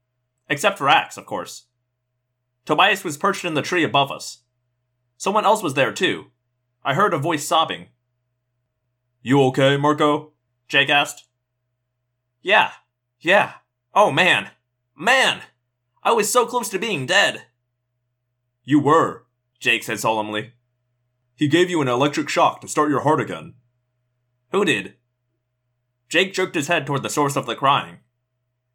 Except 0.49 0.79
for 0.79 0.89
Ax, 0.89 1.15
of 1.15 1.27
course. 1.27 1.65
Tobias 2.65 3.03
was 3.03 3.17
perched 3.17 3.45
in 3.45 3.53
the 3.53 3.61
tree 3.61 3.83
above 3.83 4.11
us. 4.11 4.39
Someone 5.15 5.45
else 5.45 5.61
was 5.61 5.75
there 5.75 5.93
too. 5.93 6.31
I 6.83 6.95
heard 6.95 7.13
a 7.13 7.19
voice 7.19 7.47
sobbing. 7.47 7.89
You 9.21 9.39
okay, 9.43 9.77
Marco? 9.77 10.31
Jake 10.67 10.89
asked. 10.89 11.25
Yeah, 12.41 12.71
yeah. 13.19 13.51
Oh 13.93 14.09
man. 14.09 14.49
Man! 14.97 15.41
I 16.01 16.13
was 16.13 16.31
so 16.31 16.47
close 16.47 16.69
to 16.69 16.79
being 16.79 17.05
dead. 17.05 17.45
You 18.63 18.79
were. 18.79 19.25
Jake 19.59 19.83
said 19.83 19.99
solemnly. 19.99 20.53
He 21.35 21.47
gave 21.47 21.69
you 21.69 21.81
an 21.81 21.87
electric 21.87 22.29
shock 22.29 22.61
to 22.61 22.67
start 22.67 22.89
your 22.89 23.01
heart 23.01 23.19
again. 23.19 23.55
Who 24.51 24.65
did? 24.65 24.95
Jake 26.09 26.33
jerked 26.33 26.55
his 26.55 26.67
head 26.67 26.85
toward 26.85 27.01
the 27.01 27.09
source 27.09 27.35
of 27.35 27.45
the 27.45 27.55
crying. 27.55 27.97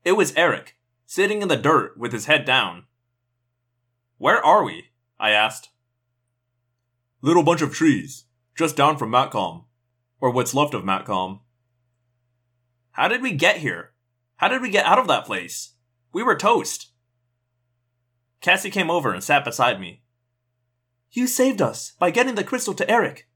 It 0.05 0.12
was 0.12 0.35
Erek, 0.35 0.77
sitting 1.07 1.41
in 1.41 1.49
the 1.49 1.57
dirt 1.57 1.97
with 1.97 2.12
his 2.12 2.27
head 2.27 2.45
down. 2.45 2.85
Where 4.17 4.45
are 4.45 4.65
we? 4.65 4.89
I 5.20 5.31
asked. 5.31 5.70
Little 7.23 7.45
bunch 7.45 7.62
of 7.62 7.73
trees, 7.73 8.25
just 8.57 8.77
down 8.77 8.97
from 8.97 9.11
Matcom. 9.11 9.65
Or 10.20 10.31
what's 10.31 10.55
left 10.55 10.75
of 10.75 10.83
Matcom. 10.83 11.41
How 12.93 13.07
did 13.07 13.23
we 13.23 13.33
get 13.33 13.59
here? 13.59 13.93
How 14.37 14.49
did 14.49 14.61
we 14.61 14.70
get 14.70 14.85
out 14.85 14.99
of 14.99 15.07
that 15.07 15.25
place? 15.25 15.75
We 16.12 16.25
were 16.25 16.37
toast. 16.37 16.89
Cassie 18.41 18.70
came 18.70 18.91
over 18.91 19.12
and 19.12 19.23
sat 19.23 19.45
beside 19.45 19.81
me. 19.81 20.03
You 21.11 21.27
saved 21.27 21.62
us 21.62 21.93
by 21.99 22.11
getting 22.11 22.35
the 22.35 22.45
crystal 22.45 22.75
to 22.75 22.91
Erek. 22.91 23.28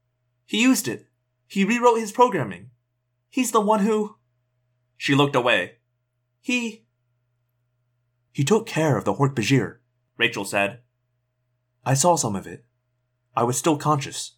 He 0.45 0.61
used 0.61 0.87
it. 0.87 1.07
He 1.47 1.65
rewrote 1.65 1.99
his 1.99 2.11
programming. 2.11 2.69
He's 3.29 3.51
the 3.51 3.61
one 3.61 3.79
who. 3.79 4.15
She 4.97 5.15
looked 5.15 5.35
away. 5.35 5.77
He. 6.39 6.85
He 8.31 8.43
took 8.43 8.67
care 8.67 8.97
of 8.97 9.05
the 9.05 9.15
Hork-Bajir. 9.15 9.77
Rachel 10.17 10.45
said. 10.45 10.81
I 11.85 11.93
saw 11.93 12.15
some 12.15 12.35
of 12.35 12.47
it. 12.47 12.65
I 13.35 13.43
was 13.43 13.57
still 13.57 13.77
conscious. 13.77 14.37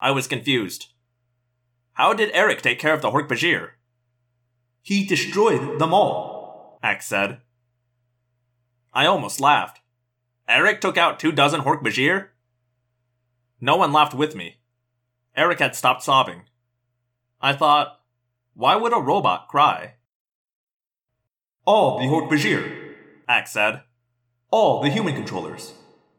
I 0.00 0.10
was 0.10 0.28
confused. 0.28 0.92
How 1.94 2.12
did 2.12 2.30
Erek 2.32 2.62
take 2.62 2.78
care 2.78 2.94
of 2.94 3.02
the 3.02 3.10
Hork-Bajir? 3.10 3.70
He 4.82 5.04
destroyed 5.04 5.78
them 5.80 5.92
all. 5.92 6.78
Ax 6.82 7.06
said. 7.06 7.40
I 8.92 9.06
almost 9.06 9.40
laughed. 9.40 9.80
Erek 10.48 10.80
took 10.80 10.96
out 10.96 11.18
two 11.18 11.32
dozen 11.32 11.62
Hork-Bajir? 11.62 12.28
No 13.60 13.76
one 13.76 13.92
laughed 13.92 14.14
with 14.14 14.36
me. 14.36 14.58
Erek 15.36 15.58
had 15.58 15.74
stopped 15.74 16.02
sobbing. 16.02 16.42
I 17.40 17.52
thought, 17.52 18.00
why 18.54 18.76
would 18.76 18.92
a 18.92 19.00
robot 19.00 19.48
cry? 19.48 19.94
All 21.64 21.98
the 21.98 22.04
Hork-Bajir. 22.04 22.94
Ax 23.28 23.52
said. 23.52 23.82
All 24.50 24.82
the 24.82 24.88
human 24.88 25.14
controllers. 25.14 25.72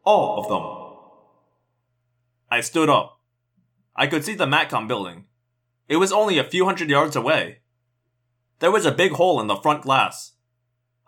All 0.04 0.38
of 0.38 0.48
them. 0.48 0.88
I 2.50 2.60
stood 2.60 2.88
up. 2.88 3.20
I 3.96 4.06
could 4.06 4.24
see 4.24 4.34
the 4.34 4.46
Matcom 4.46 4.86
building. 4.86 5.24
It 5.88 5.96
was 5.96 6.12
only 6.12 6.38
a 6.38 6.44
few 6.44 6.66
hundred 6.66 6.90
yards 6.90 7.16
away. 7.16 7.60
There 8.60 8.70
was 8.70 8.84
a 8.84 8.92
big 8.92 9.12
hole 9.12 9.40
in 9.40 9.46
the 9.46 9.56
front 9.56 9.82
glass. 9.82 10.32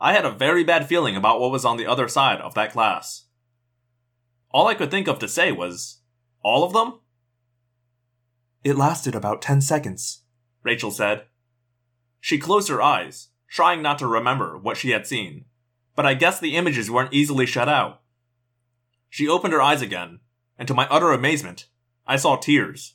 I 0.00 0.14
had 0.14 0.24
a 0.24 0.30
very 0.30 0.64
bad 0.64 0.88
feeling 0.88 1.14
about 1.14 1.40
what 1.40 1.50
was 1.50 1.64
on 1.64 1.76
the 1.76 1.86
other 1.86 2.08
side 2.08 2.40
of 2.40 2.54
that 2.54 2.72
glass. 2.72 3.26
All 4.50 4.66
I 4.66 4.74
could 4.74 4.90
think 4.90 5.08
of 5.08 5.18
to 5.18 5.28
say 5.28 5.52
was, 5.52 6.00
All 6.42 6.64
of 6.64 6.72
them? 6.72 7.00
It 8.64 8.76
lasted 8.76 9.14
about 9.14 9.42
10 9.42 9.60
seconds. 9.60 10.22
Rachel 10.62 10.90
said. 10.90 11.24
She 12.20 12.38
closed 12.38 12.68
her 12.68 12.82
eyes, 12.82 13.28
trying 13.48 13.82
not 13.82 13.98
to 13.98 14.06
remember 14.06 14.56
what 14.58 14.76
she 14.76 14.90
had 14.90 15.06
seen, 15.06 15.46
but 15.96 16.06
I 16.06 16.14
guess 16.14 16.38
the 16.38 16.56
images 16.56 16.90
weren't 16.90 17.12
easily 17.12 17.46
shut 17.46 17.68
out. 17.68 18.02
She 19.08 19.28
opened 19.28 19.52
her 19.52 19.62
eyes 19.62 19.82
again, 19.82 20.20
and 20.58 20.68
to 20.68 20.74
my 20.74 20.86
utter 20.88 21.12
amazement, 21.12 21.66
I 22.06 22.16
saw 22.16 22.36
tears. 22.36 22.94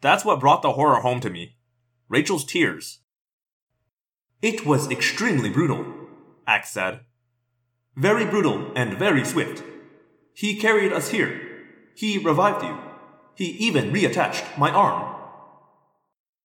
That's 0.00 0.24
what 0.24 0.40
brought 0.40 0.62
the 0.62 0.72
horror 0.72 1.00
home 1.00 1.20
to 1.20 1.30
me 1.30 1.56
Rachel's 2.08 2.44
tears. 2.44 3.00
It 4.40 4.64
was 4.64 4.90
extremely 4.90 5.50
brutal, 5.50 5.84
Ax 6.46 6.70
said. 6.70 7.00
Very 7.96 8.24
brutal 8.24 8.70
and 8.76 8.96
very 8.96 9.24
swift. 9.24 9.64
He 10.32 10.60
carried 10.60 10.92
us 10.92 11.10
here. 11.10 11.40
He 11.96 12.18
revived 12.18 12.64
you. 12.64 12.78
He 13.34 13.46
even 13.46 13.92
reattached 13.92 14.56
my 14.56 14.70
arm. 14.70 15.16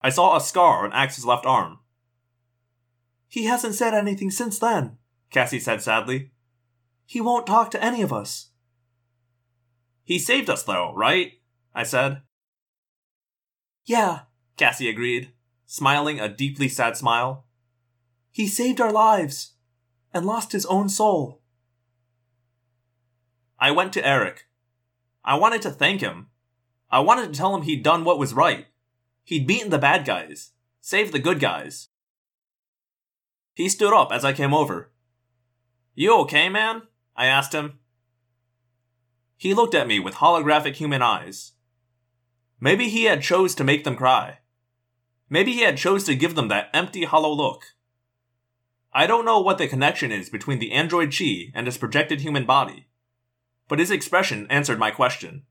I 0.02 0.10
saw 0.10 0.36
a 0.36 0.40
scar 0.40 0.84
on 0.84 0.92
Ax's 0.92 1.24
left 1.24 1.46
arm. 1.46 1.78
He 3.28 3.44
hasn't 3.44 3.74
said 3.74 3.94
anything 3.94 4.30
since 4.30 4.58
then, 4.58 4.98
Cassie 5.30 5.60
said 5.60 5.80
sadly. 5.80 6.30
He 7.06 7.20
won't 7.20 7.46
talk 7.46 7.70
to 7.72 7.84
any 7.84 8.02
of 8.02 8.12
us. 8.12 8.50
He 10.02 10.18
saved 10.18 10.50
us, 10.50 10.62
though, 10.62 10.92
right? 10.94 11.32
I 11.74 11.84
said. 11.84 12.22
Yeah, 13.84 14.20
Cassie 14.56 14.88
agreed, 14.88 15.32
smiling 15.66 16.20
a 16.20 16.28
deeply 16.28 16.68
sad 16.68 16.96
smile. 16.96 17.46
He 18.34 18.48
saved 18.48 18.80
our 18.80 18.90
lives 18.90 19.52
and 20.12 20.26
lost 20.26 20.50
his 20.50 20.66
own 20.66 20.88
soul. 20.88 21.40
I 23.60 23.70
went 23.70 23.92
to 23.92 24.04
Erek. 24.04 24.48
I 25.24 25.36
wanted 25.36 25.62
to 25.62 25.70
thank 25.70 26.00
him. 26.00 26.30
I 26.90 26.98
wanted 26.98 27.32
to 27.32 27.38
tell 27.38 27.54
him 27.54 27.62
he'd 27.62 27.84
done 27.84 28.02
what 28.02 28.18
was 28.18 28.34
right. 28.34 28.66
He'd 29.22 29.46
beaten 29.46 29.70
the 29.70 29.78
bad 29.78 30.04
guys, 30.04 30.50
saved 30.80 31.12
the 31.12 31.20
good 31.20 31.38
guys. 31.38 31.90
He 33.54 33.68
stood 33.68 33.94
up 33.94 34.10
as 34.10 34.24
I 34.24 34.32
came 34.32 34.52
over. 34.52 34.90
You 35.94 36.18
okay, 36.22 36.48
man? 36.48 36.82
I 37.14 37.26
asked 37.26 37.52
him. 37.52 37.78
He 39.36 39.54
looked 39.54 39.76
at 39.76 39.86
me 39.86 40.00
with 40.00 40.14
holographic 40.14 40.74
human 40.74 41.02
eyes. 41.02 41.52
Maybe 42.58 42.88
he 42.88 43.04
had 43.04 43.22
chose 43.22 43.54
to 43.54 43.62
make 43.62 43.84
them 43.84 43.94
cry. 43.94 44.38
Maybe 45.30 45.52
he 45.52 45.60
had 45.60 45.76
chose 45.76 46.02
to 46.06 46.16
give 46.16 46.34
them 46.34 46.48
that 46.48 46.70
empty, 46.74 47.04
hollow 47.04 47.32
look. 47.32 47.66
I 48.94 49.08
don't 49.08 49.24
know 49.24 49.40
what 49.40 49.58
the 49.58 49.66
connection 49.66 50.12
is 50.12 50.30
between 50.30 50.60
the 50.60 50.70
android 50.70 51.10
Chee 51.10 51.50
and 51.52 51.66
his 51.66 51.76
projected 51.76 52.20
human 52.20 52.46
body, 52.46 52.86
but 53.68 53.80
his 53.80 53.90
expression 53.90 54.46
answered 54.48 54.78
my 54.78 54.92
question. 54.92 55.42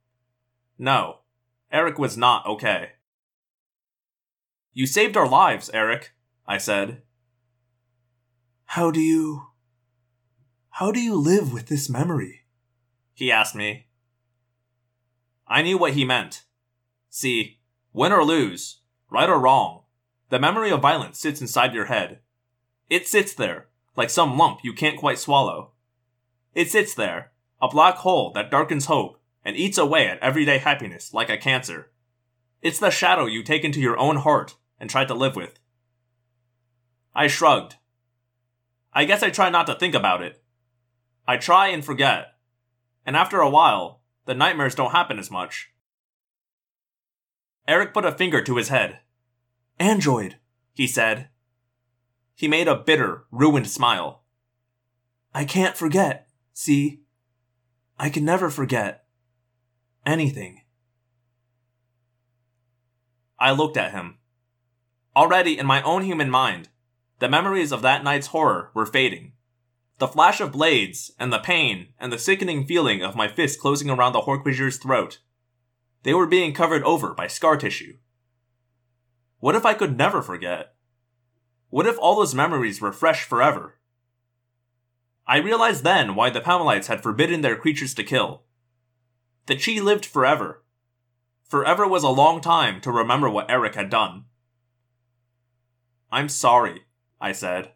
No, 0.80 1.20
Erek 1.70 2.00
was 2.00 2.16
not 2.16 2.46
okay. 2.46 2.92
You 4.72 4.88
saved 4.88 5.18
our 5.18 5.28
lives, 5.28 5.70
Erek, 5.74 6.12
I 6.48 6.58
said. 6.58 7.02
How 8.66 8.92
do 8.92 9.02
you. 9.02 9.48
How 10.70 10.92
do 10.92 11.00
you 11.00 11.16
live 11.16 11.52
with 11.52 11.68
this 11.68 11.90
memory? 11.90 12.46
He 13.14 13.32
asked 13.32 13.56
me. 13.56 13.88
I 15.48 15.62
knew 15.62 15.78
what 15.78 15.94
he 15.94 16.06
meant. 16.06 16.44
See, 17.10 17.60
win 17.92 18.12
or 18.12 18.24
lose, 18.24 18.80
right 19.12 19.30
or 19.30 19.40
wrong, 19.40 19.84
the 20.30 20.40
memory 20.40 20.72
of 20.72 20.82
violence 20.82 21.20
sits 21.20 21.42
inside 21.42 21.76
your 21.76 21.86
head. 21.86 22.20
It 22.94 23.08
sits 23.08 23.34
there, 23.34 23.70
like 23.96 24.12
some 24.12 24.38
lump 24.38 24.60
you 24.62 24.72
can't 24.72 25.00
quite 25.00 25.18
swallow. 25.18 25.72
It 26.54 26.70
sits 26.70 26.94
there, 26.94 27.32
a 27.60 27.68
black 27.68 27.96
hole 27.96 28.32
that 28.34 28.52
darkens 28.52 28.86
hope 28.86 29.20
and 29.44 29.56
eats 29.56 29.80
away 29.80 30.08
at 30.08 30.20
everyday 30.20 30.60
happiness 30.60 31.12
like 31.12 31.32
a 31.32 31.36
cancer. 31.36 31.90
It's 32.62 32.78
the 32.78 32.92
shadow 32.92 33.26
you 33.26 33.42
take 33.42 33.64
into 33.64 33.82
your 33.82 33.98
own 33.98 34.18
heart 34.18 34.58
and 34.80 34.92
try 34.92 35.06
to 35.06 35.16
live 35.16 35.36
with. 35.36 35.58
I 37.16 37.26
shrugged. 37.26 37.78
I 38.94 39.06
guess 39.06 39.24
I 39.24 39.32
try 39.32 39.50
not 39.50 39.66
to 39.66 39.74
think 39.74 39.96
about 39.96 40.22
it. 40.22 40.44
I 41.28 41.38
try 41.38 41.70
and 41.70 41.84
forget. 41.84 42.36
And 43.08 43.18
after 43.18 43.40
a 43.40 43.50
while, 43.50 44.02
the 44.28 44.36
nightmares 44.36 44.76
don't 44.76 44.92
happen 44.92 45.18
as 45.18 45.32
much. 45.32 45.72
Erek 47.68 47.92
put 47.92 48.06
a 48.06 48.12
finger 48.12 48.44
to 48.44 48.58
his 48.58 48.70
head. 48.70 49.00
Android, 49.80 50.36
He 50.76 50.86
said. 50.86 51.30
He 52.36 52.48
made 52.48 52.68
a 52.68 52.76
bitter, 52.76 53.26
ruined 53.32 53.70
smile. 53.70 54.24
I 55.34 55.45
can't 55.45 55.78
forget. 55.78 56.28
See? 56.53 57.02
I 58.00 58.10
can 58.10 58.26
never 58.26 58.50
forget. 58.50 59.06
Anything. 60.06 60.62
I 63.40 63.52
looked 63.52 63.78
at 63.78 63.92
him. 63.92 64.18
Already 65.16 65.58
in 65.58 65.66
my 65.66 65.82
own 65.84 66.03
human 66.03 66.30
mind, 66.30 66.70
the 67.20 67.30
memories 67.30 67.72
of 67.72 67.82
that 67.82 68.03
night's 68.03 68.28
horror 68.28 68.72
were 68.74 68.86
fading. 68.86 69.34
The 70.00 70.08
flash 70.08 70.42
of 70.42 70.52
blades, 70.52 71.12
and 71.20 71.32
the 71.32 71.40
pain, 71.40 71.90
and 72.00 72.12
the 72.12 72.18
sickening 72.18 72.66
feeling 72.66 73.03
of 73.03 73.16
my 73.16 73.28
fist 73.28 73.60
closing 73.60 73.90
around 73.90 74.14
the 74.14 74.22
Hork-Bajir's 74.22 74.78
throat. 74.78 75.20
They 76.02 76.14
were 76.14 76.28
being 76.28 76.53
covered 76.53 76.84
over 76.84 77.14
by 77.14 77.28
scar 77.28 77.58
tissue. 77.58 77.98
What 79.40 79.56
if 79.56 79.66
I 79.66 79.74
could 79.74 79.98
never 79.98 80.22
forget? 80.22 80.73
What 81.74 81.88
if 81.88 81.98
all 81.98 82.16
those 82.16 82.35
memories 82.35 82.80
were 82.80 82.92
fresh 82.92 83.24
forever? 83.24 83.80
I 85.26 85.38
realized 85.38 85.84
then 85.84 86.14
why 86.14 86.30
the 86.30 86.40
Pemalites 86.40 86.85
had 86.85 87.02
forbidden 87.02 87.42
their 87.42 87.56
creatures 87.56 87.95
to 87.95 88.03
kill. 88.03 88.43
The 89.48 89.56
Chee 89.56 89.82
lived 89.82 90.06
forever. 90.06 90.64
Forever 91.50 91.88
was 91.88 92.03
a 92.03 92.10
long 92.10 92.42
time 92.42 92.80
to 92.82 92.92
remember 92.92 93.27
what 93.27 93.50
Erek 93.50 93.74
had 93.74 93.90
done. 93.90 94.26
I'm 96.11 96.30
sorry, 96.30 96.84
I 97.19 97.32
said. 97.32 97.72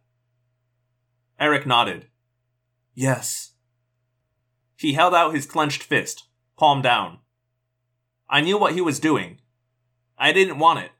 Erek 1.39 1.65
nodded. 1.65 2.05
Yes. 2.93 3.53
He 4.75 4.93
held 4.93 5.15
out 5.15 5.33
his 5.33 5.47
clenched 5.47 5.81
fist, 5.81 6.25
palm 6.55 6.83
down. 6.83 7.17
I 8.29 8.41
knew 8.41 8.59
what 8.59 8.73
he 8.73 8.81
was 8.81 8.99
doing. 8.99 9.39
I 10.19 10.33
didn't 10.33 10.59
want 10.59 10.85
it, 10.85 10.91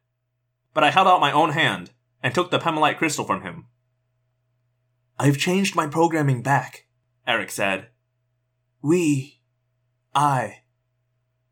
but 0.73 0.83
I 0.83 0.89
held 0.89 1.07
out 1.07 1.21
my 1.21 1.31
own 1.31 1.51
hand 1.51 1.91
and 2.21 2.33
took 2.33 2.51
the 2.51 2.59
Pemalite 2.59 2.97
crystal 2.97 3.25
from 3.25 3.41
him. 3.41 3.65
I've 5.19 5.37
changed 5.37 5.75
my 5.75 5.87
programming 5.87 6.41
back. 6.41 6.85
Erek 7.25 7.51
said. 7.51 7.87
We. 8.81 9.41
I. 10.13 10.59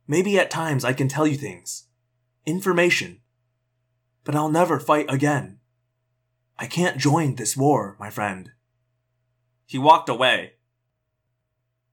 Maybe 0.08 0.38
at 0.38 0.52
times 0.52 0.86
I 0.86 0.94
can 0.94 1.08
tell 1.08 1.26
you 1.26 1.36
things. 1.36 1.88
Information. 2.46 3.22
But 4.24 4.36
I'll 4.36 4.50
never 4.50 4.80
fight 4.80 5.12
again. 5.12 5.60
I 6.58 6.68
can't 6.68 6.98
join 6.98 7.36
this 7.36 7.58
war, 7.58 7.98
my 8.00 8.10
friend. 8.10 8.52
He 9.66 9.78
walked 9.78 10.10
away. 10.10 10.54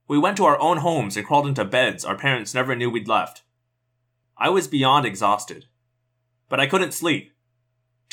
We 0.07 0.17
went 0.17 0.37
to 0.37 0.45
our 0.45 0.59
own 0.59 0.77
homes 0.77 1.17
and 1.17 1.25
crawled 1.25 1.47
into 1.47 1.65
beds 1.65 2.05
our 2.05 2.15
parents 2.15 2.53
never 2.53 2.75
knew 2.75 2.89
we'd 2.89 3.07
left. 3.07 3.41
I 4.37 4.49
was 4.49 4.67
beyond 4.67 5.05
exhausted. 5.05 5.65
But 6.49 6.59
I 6.59 6.67
couldn't 6.67 6.93
sleep. 6.93 7.32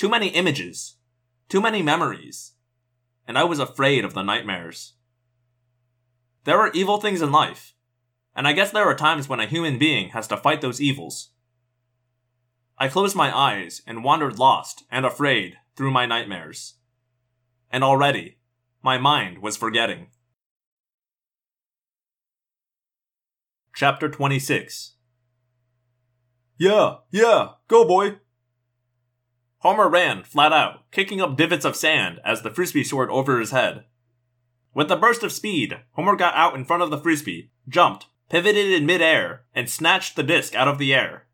Too 0.00 0.08
many 0.08 0.28
images. 0.28 0.96
Too 1.50 1.60
many 1.60 1.82
memories. 1.82 2.52
And 3.28 3.36
I 3.36 3.44
was 3.44 3.58
afraid 3.58 4.02
of 4.02 4.14
the 4.14 4.22
nightmares. 4.22 4.94
There 6.44 6.58
are 6.58 6.70
evil 6.72 6.96
things 6.96 7.20
in 7.20 7.30
life, 7.30 7.74
and 8.34 8.48
I 8.48 8.54
guess 8.54 8.70
there 8.70 8.86
are 8.86 8.94
times 8.94 9.28
when 9.28 9.40
a 9.40 9.46
human 9.46 9.78
being 9.78 10.08
has 10.12 10.26
to 10.28 10.38
fight 10.38 10.62
those 10.62 10.80
evils. 10.80 11.32
I 12.78 12.88
closed 12.88 13.14
my 13.14 13.30
eyes 13.36 13.82
and 13.86 14.02
wandered 14.02 14.38
lost 14.38 14.84
and 14.90 15.04
afraid 15.04 15.58
through 15.76 15.90
my 15.90 16.06
nightmares. 16.06 16.76
And 17.70 17.84
already, 17.84 18.38
my 18.82 18.96
mind 18.96 19.42
was 19.42 19.58
forgetting. 19.58 20.06
Chapter 23.74 24.08
26 24.08 24.94
Yeah, 26.56 26.94
yeah, 27.10 27.48
go 27.68 27.84
boy. 27.86 28.16
Homer 29.60 29.88
ran, 29.88 30.22
flat 30.22 30.52
out, 30.52 30.90
kicking 30.90 31.20
up 31.20 31.36
divots 31.36 31.66
of 31.66 31.76
sand 31.76 32.18
as 32.24 32.40
the 32.42 32.50
frisbee 32.50 32.84
soared 32.84 33.10
over 33.10 33.38
his 33.38 33.50
head. 33.50 33.84
With 34.72 34.90
a 34.90 34.96
burst 34.96 35.22
of 35.22 35.32
speed, 35.32 35.78
Homer 35.92 36.16
got 36.16 36.34
out 36.34 36.54
in 36.54 36.64
front 36.64 36.82
of 36.82 36.90
the 36.90 36.98
frisbee, 36.98 37.50
jumped, 37.68 38.06
pivoted 38.30 38.72
in 38.72 38.86
midair, 38.86 39.42
and 39.54 39.68
snatched 39.68 40.16
the 40.16 40.22
disc 40.22 40.54
out 40.54 40.68
of 40.68 40.78
the 40.78 40.94
air. 40.94 41.26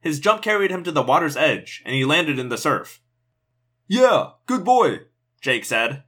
His 0.00 0.18
jump 0.18 0.42
carried 0.42 0.72
him 0.72 0.82
to 0.82 0.90
the 0.90 1.02
water's 1.02 1.36
edge, 1.36 1.82
and 1.84 1.94
he 1.94 2.04
landed 2.04 2.40
in 2.40 2.48
the 2.48 2.58
surf. 2.58 3.00
Yeah, 3.86 4.30
good 4.46 4.64
boy. 4.64 5.02
Jake 5.40 5.64
said. 5.64 6.02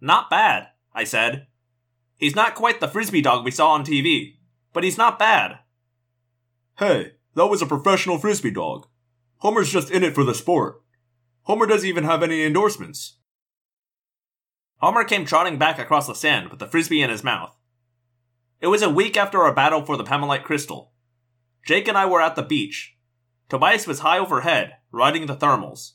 Not 0.00 0.28
bad, 0.28 0.68
I 0.94 1.04
said. 1.04 1.46
He's 2.18 2.36
not 2.36 2.54
quite 2.54 2.80
the 2.80 2.88
frisbee 2.88 3.22
dog 3.22 3.44
we 3.44 3.50
saw 3.50 3.70
on 3.70 3.84
TV, 3.84 4.36
but 4.74 4.84
he's 4.84 4.98
not 4.98 5.18
bad. 5.18 5.60
Hey, 6.78 7.12
that 7.34 7.46
was 7.46 7.62
a 7.62 7.66
professional 7.66 8.18
frisbee 8.18 8.50
dog. 8.50 8.86
Homer's 9.46 9.70
just 9.70 9.92
in 9.92 10.02
it 10.02 10.12
for 10.12 10.24
the 10.24 10.34
sport. 10.34 10.82
Homer 11.42 11.66
doesn't 11.66 11.88
even 11.88 12.02
have 12.02 12.20
any 12.20 12.42
endorsements. 12.42 13.18
Homer 14.78 15.04
came 15.04 15.24
trotting 15.24 15.56
back 15.56 15.78
across 15.78 16.08
the 16.08 16.16
sand 16.16 16.50
with 16.50 16.58
the 16.58 16.66
frisbee 16.66 17.00
in 17.00 17.10
his 17.10 17.22
mouth. 17.22 17.56
It 18.60 18.66
was 18.66 18.82
a 18.82 18.90
week 18.90 19.16
after 19.16 19.40
our 19.42 19.54
battle 19.54 19.84
for 19.84 19.96
the 19.96 20.02
Pemalite 20.02 20.42
crystal. 20.42 20.90
Jake 21.64 21.86
and 21.86 21.96
I 21.96 22.06
were 22.06 22.20
at 22.20 22.34
the 22.34 22.42
beach. 22.42 22.96
Tobias 23.48 23.86
was 23.86 24.00
high 24.00 24.18
overhead, 24.18 24.78
riding 24.90 25.26
the 25.26 25.36
thermals. 25.36 25.92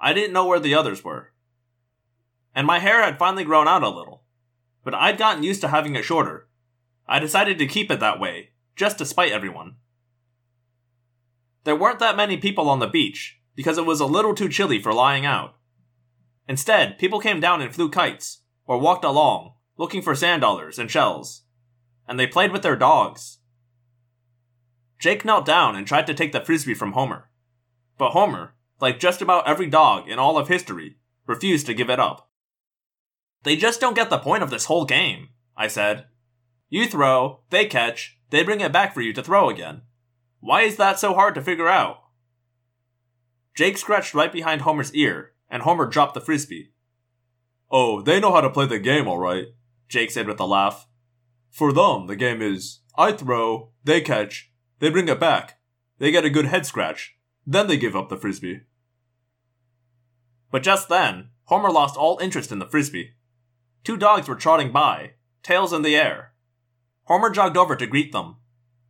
I 0.00 0.14
didn't 0.14 0.32
know 0.32 0.46
where 0.46 0.58
the 0.58 0.74
others 0.74 1.04
were. 1.04 1.34
And 2.54 2.66
my 2.66 2.78
hair 2.78 3.02
had 3.04 3.18
finally 3.18 3.44
grown 3.44 3.68
out 3.68 3.82
a 3.82 3.90
little, 3.90 4.22
but 4.82 4.94
I'd 4.94 5.18
gotten 5.18 5.42
used 5.42 5.60
to 5.60 5.68
having 5.68 5.94
it 5.94 6.06
shorter. 6.06 6.48
I 7.06 7.18
decided 7.18 7.58
to 7.58 7.66
keep 7.66 7.90
it 7.90 8.00
that 8.00 8.18
way, 8.18 8.52
just 8.76 8.96
to 8.96 9.04
spite 9.04 9.32
everyone. 9.32 9.76
There 11.64 11.76
weren't 11.76 11.98
that 11.98 12.16
many 12.16 12.36
people 12.36 12.68
on 12.68 12.78
the 12.78 12.86
beach, 12.86 13.40
because 13.54 13.78
it 13.78 13.86
was 13.86 14.00
a 14.00 14.06
little 14.06 14.34
too 14.34 14.48
chilly 14.48 14.80
for 14.80 14.92
lying 14.92 15.26
out. 15.26 15.56
Instead, 16.48 16.98
people 16.98 17.20
came 17.20 17.40
down 17.40 17.60
and 17.60 17.74
flew 17.74 17.90
kites, 17.90 18.42
or 18.66 18.78
walked 18.78 19.04
along, 19.04 19.54
looking 19.76 20.00
for 20.00 20.14
sand 20.14 20.42
dollars 20.42 20.78
and 20.78 20.90
shells. 20.90 21.42
And 22.06 22.18
they 22.18 22.26
played 22.26 22.52
with 22.52 22.62
their 22.62 22.76
dogs. 22.76 23.38
Jake 24.98 25.24
knelt 25.24 25.44
down 25.44 25.76
and 25.76 25.86
tried 25.86 26.06
to 26.06 26.14
take 26.14 26.32
the 26.32 26.40
frisbee 26.40 26.74
from 26.74 26.92
Homer. 26.92 27.30
But 27.98 28.10
Homer, 28.10 28.54
like 28.80 28.98
just 28.98 29.20
about 29.20 29.46
every 29.48 29.66
dog 29.66 30.08
in 30.08 30.18
all 30.18 30.38
of 30.38 30.48
history, 30.48 30.96
refused 31.26 31.66
to 31.66 31.74
give 31.74 31.90
it 31.90 32.00
up. 32.00 32.30
They 33.42 33.56
just 33.56 33.80
don't 33.80 33.94
get 33.94 34.10
the 34.10 34.18
point 34.18 34.42
of 34.42 34.50
this 34.50 34.64
whole 34.64 34.84
game, 34.84 35.28
I 35.56 35.68
said. 35.68 36.06
You 36.68 36.86
throw, 36.86 37.40
they 37.50 37.66
catch, 37.66 38.18
they 38.30 38.42
bring 38.42 38.60
it 38.60 38.72
back 38.72 38.94
for 38.94 39.00
you 39.00 39.12
to 39.12 39.22
throw 39.22 39.48
again. 39.48 39.82
Why 40.40 40.62
is 40.62 40.76
that 40.76 40.98
so 40.98 41.14
hard 41.14 41.34
to 41.34 41.42
figure 41.42 41.68
out? 41.68 42.02
Jake 43.54 43.76
scratched 43.76 44.14
right 44.14 44.32
behind 44.32 44.62
Homer's 44.62 44.94
ear 44.94 45.32
and 45.50 45.62
Homer 45.62 45.86
dropped 45.86 46.14
the 46.14 46.20
frisbee. 46.20 46.72
Oh, 47.70 48.00
they 48.00 48.20
know 48.20 48.32
how 48.32 48.40
to 48.40 48.50
play 48.50 48.66
the 48.66 48.78
game, 48.78 49.08
alright, 49.08 49.46
Jake 49.88 50.10
said 50.10 50.26
with 50.26 50.40
a 50.40 50.44
laugh. 50.44 50.86
For 51.50 51.72
them, 51.72 52.06
the 52.06 52.16
game 52.16 52.40
is 52.40 52.80
I 52.96 53.12
throw, 53.12 53.72
they 53.84 54.00
catch, 54.00 54.52
they 54.78 54.90
bring 54.90 55.08
it 55.08 55.20
back, 55.20 55.58
they 55.98 56.10
get 56.10 56.24
a 56.24 56.30
good 56.30 56.46
head 56.46 56.66
scratch, 56.66 57.16
then 57.46 57.66
they 57.66 57.76
give 57.76 57.96
up 57.96 58.08
the 58.08 58.16
frisbee. 58.16 58.60
But 60.50 60.62
just 60.62 60.88
then, 60.88 61.30
Homer 61.44 61.70
lost 61.70 61.96
all 61.96 62.18
interest 62.18 62.52
in 62.52 62.58
the 62.58 62.66
frisbee. 62.66 63.12
Two 63.84 63.96
dogs 63.96 64.28
were 64.28 64.34
trotting 64.34 64.72
by, 64.72 65.12
tails 65.42 65.72
in 65.72 65.82
the 65.82 65.96
air. 65.96 66.32
Homer 67.04 67.30
jogged 67.30 67.56
over 67.56 67.76
to 67.76 67.86
greet 67.86 68.12
them. 68.12 68.36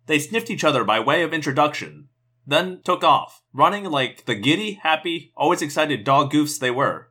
They 0.09 0.19
sniffed 0.19 0.49
each 0.49 0.65
other 0.65 0.85
by 0.85 1.01
way 1.01 1.23
of 1.23 1.35
introduction, 1.35 2.09
then 2.47 2.81
took 2.83 3.05
off, 3.05 3.43
running 3.53 3.85
like 3.85 4.25
the 4.25 4.35
giddy, 4.35 4.81
happy, 4.83 5.33
always 5.37 5.61
excited 5.61 6.03
dog 6.03 6.33
goofs 6.33 6.59
they 6.59 6.71
were. 6.71 7.11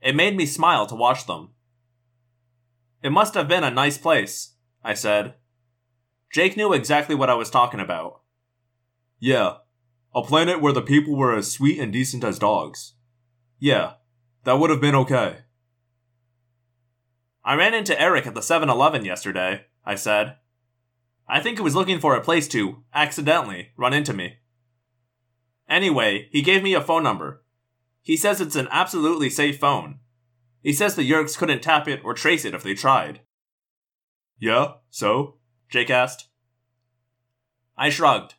It 0.00 0.16
made 0.16 0.34
me 0.34 0.46
smile 0.46 0.86
to 0.86 0.94
watch 0.94 1.26
them. 1.26 1.50
It 3.02 3.12
must 3.12 3.34
have 3.34 3.46
been 3.46 3.62
a 3.62 3.70
nice 3.70 3.98
place, 3.98 4.54
I 4.82 4.94
said. 4.94 5.34
Jake 6.32 6.56
knew 6.56 6.72
exactly 6.72 7.14
what 7.14 7.28
I 7.28 7.34
was 7.34 7.50
talking 7.50 7.78
about. 7.78 8.22
Yeah, 9.18 9.56
a 10.14 10.22
planet 10.22 10.62
where 10.62 10.72
the 10.72 10.80
people 10.80 11.14
were 11.14 11.36
as 11.36 11.52
sweet 11.52 11.78
and 11.78 11.92
decent 11.92 12.24
as 12.24 12.38
dogs. 12.38 12.94
Yeah, 13.58 13.94
that 14.44 14.58
would 14.58 14.70
have 14.70 14.80
been 14.80 14.94
okay. 14.94 15.40
I 17.44 17.54
ran 17.54 17.74
into 17.74 18.00
Erek 18.00 18.26
at 18.26 18.34
the 18.34 18.40
7 18.40 18.70
Eleven 18.70 19.04
yesterday, 19.04 19.66
I 19.84 19.96
said. 19.96 20.36
I 21.28 21.40
think 21.40 21.58
he 21.58 21.64
was 21.64 21.74
looking 21.74 21.98
for 21.98 22.14
a 22.14 22.20
place 22.20 22.48
to, 22.48 22.82
accidentally, 22.94 23.70
run 23.76 23.94
into 23.94 24.12
me. 24.12 24.36
Anyway, 25.68 26.28
he 26.30 26.42
gave 26.42 26.62
me 26.62 26.74
a 26.74 26.80
phone 26.80 27.02
number. 27.02 27.42
He 28.02 28.16
says 28.16 28.40
it's 28.40 28.56
an 28.56 28.68
absolutely 28.70 29.30
safe 29.30 29.58
phone. 29.58 30.00
He 30.62 30.72
says 30.72 30.94
the 30.94 31.08
Yeerks 31.08 31.36
couldn't 31.38 31.62
tap 31.62 31.88
it 31.88 32.00
or 32.04 32.14
trace 32.14 32.44
it 32.44 32.54
if 32.54 32.62
they 32.62 32.74
tried. 32.74 33.20
Yeah, 34.38 34.74
so? 34.90 35.36
Jake 35.68 35.90
asked. 35.90 36.28
I 37.76 37.90
shrugged. 37.90 38.34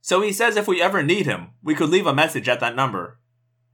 So 0.00 0.20
he 0.20 0.32
says 0.32 0.56
if 0.56 0.68
we 0.68 0.82
ever 0.82 1.02
need 1.02 1.26
him, 1.26 1.52
we 1.62 1.74
could 1.74 1.88
leave 1.88 2.06
a 2.06 2.14
message 2.14 2.48
at 2.48 2.60
that 2.60 2.76
number. 2.76 3.18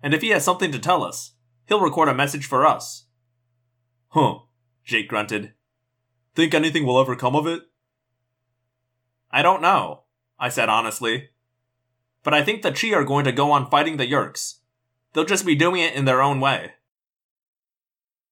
And 0.03 0.15
if 0.15 0.23
he 0.23 0.29
has 0.29 0.45
something 0.45 0.73
to 0.73 0.79
tell 0.79 1.05
us, 1.05 1.35
he'll 1.67 1.81
record 1.81 2.09
a 2.09 2.15
message 2.15 2.47
for 2.47 2.67
us. 2.67 3.07
Huh, 4.09 4.39
Jake 4.85 5.09
grunted. 5.09 5.53
Think 6.35 6.55
anything 6.55 6.87
will 6.87 7.01
ever 7.01 7.17
come 7.17 7.37
of 7.37 7.47
it? 7.47 7.63
I 9.31 9.43
don't 9.43 9.63
know, 9.63 10.03
I 10.39 10.49
said 10.49 10.69
honestly. 10.69 11.31
But 12.23 12.35
I 12.35 12.43
think 12.43 12.63
the 12.63 12.71
Chee 12.71 12.95
are 12.95 13.05
going 13.05 13.25
to 13.25 13.33
go 13.33 13.51
on 13.51 13.71
fighting 13.71 13.97
the 13.97 14.07
Yeerks. 14.07 14.59
They'll 15.13 15.25
just 15.25 15.47
be 15.47 15.55
doing 15.55 15.81
it 15.81 15.95
in 15.95 16.05
their 16.05 16.23
own 16.23 16.41
way. 16.41 16.73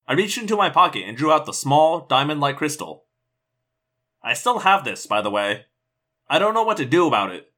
I 0.06 0.14
reached 0.14 0.38
into 0.38 0.56
my 0.56 0.70
pocket 0.70 1.04
and 1.06 1.16
drew 1.16 1.32
out 1.32 1.46
the 1.46 1.52
small, 1.52 2.06
diamond 2.06 2.40
like 2.40 2.56
crystal. 2.56 3.04
I 4.22 4.32
still 4.32 4.60
have 4.60 4.84
this, 4.84 5.06
by 5.06 5.20
the 5.20 5.30
way. 5.30 5.66
I 6.28 6.38
don't 6.38 6.54
know 6.54 6.62
what 6.62 6.76
to 6.78 6.84
do 6.84 7.06
about 7.06 7.30
it. 7.30 7.52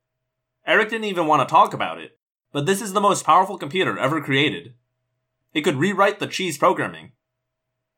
Erek 0.67 0.91
didn't 0.91 1.05
even 1.05 1.27
want 1.27 1.47
to 1.47 1.51
talk 1.51 1.73
about 1.73 2.01
it, 2.01 2.19
but 2.53 2.67
this 2.67 2.83
is 2.83 2.93
the 2.93 3.01
most 3.01 3.25
powerful 3.25 3.57
computer 3.57 3.99
ever 3.99 4.21
created. 4.21 4.75
It 5.55 5.63
could 5.63 5.77
rewrite 5.77 6.19
the 6.19 6.27
Chee's 6.27 6.59
programming. 6.59 7.13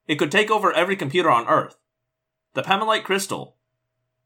It 0.07 0.17
could 0.17 0.31
take 0.31 0.51
over 0.51 0.73
every 0.73 0.97
computer 0.97 1.31
on 1.31 1.49
Earth. 1.49 1.77
The 2.55 2.63
Pemalite 2.63 3.05
crystal, 3.05 3.57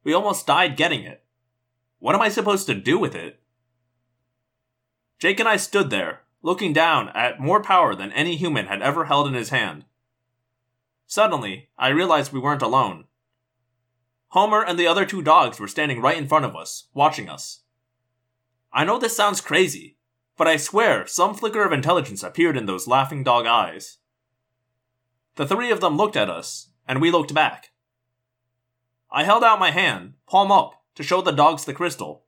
we 0.06 0.12
almost 0.12 0.46
died 0.46 0.76
getting 0.76 1.02
it. 1.02 1.24
What 1.98 2.14
am 2.14 2.22
I 2.22 2.28
supposed 2.28 2.68
to 2.68 2.74
do 2.76 2.96
with 2.96 3.16
it? 3.16 3.40
Jake 5.18 5.40
and 5.40 5.48
I 5.48 5.56
stood 5.56 5.90
there, 5.90 6.20
looking 6.42 6.72
down 6.72 7.08
at 7.08 7.40
more 7.40 7.60
power 7.60 7.92
than 7.96 8.12
any 8.12 8.36
human 8.36 8.66
had 8.66 8.82
ever 8.82 9.06
held 9.06 9.26
in 9.26 9.34
his 9.34 9.48
hand. 9.48 9.84
Suddenly, 11.08 11.70
I 11.76 11.88
realized 11.88 12.32
we 12.32 12.38
weren't 12.38 12.62
alone. 12.62 13.06
Homer 14.28 14.64
and 14.64 14.78
the 14.78 14.86
other 14.86 15.04
two 15.04 15.22
dogs 15.22 15.58
were 15.58 15.66
standing 15.66 16.00
right 16.00 16.16
in 16.16 16.28
front 16.28 16.44
of 16.44 16.54
us, 16.54 16.86
watching 16.94 17.28
us. 17.28 17.62
I 18.72 18.84
know 18.84 19.00
this 19.00 19.16
sounds 19.16 19.40
crazy, 19.40 19.96
but 20.36 20.46
I 20.46 20.56
swear 20.56 21.08
some 21.08 21.34
flicker 21.34 21.64
of 21.64 21.72
intelligence 21.72 22.22
appeared 22.22 22.56
in 22.56 22.66
those 22.66 22.86
laughing 22.86 23.24
dog 23.24 23.46
eyes. 23.46 23.98
The 25.34 25.48
three 25.48 25.72
of 25.72 25.80
them 25.80 25.96
looked 25.96 26.14
at 26.14 26.30
us, 26.30 26.68
and 26.86 27.00
we 27.00 27.10
looked 27.10 27.34
back. 27.34 27.72
I 29.16 29.24
held 29.24 29.42
out 29.42 29.58
my 29.58 29.70
hand, 29.70 30.12
palm 30.26 30.52
up, 30.52 30.74
to 30.94 31.02
show 31.02 31.22
the 31.22 31.32
dogs 31.32 31.64
the 31.64 31.72
crystal. 31.72 32.26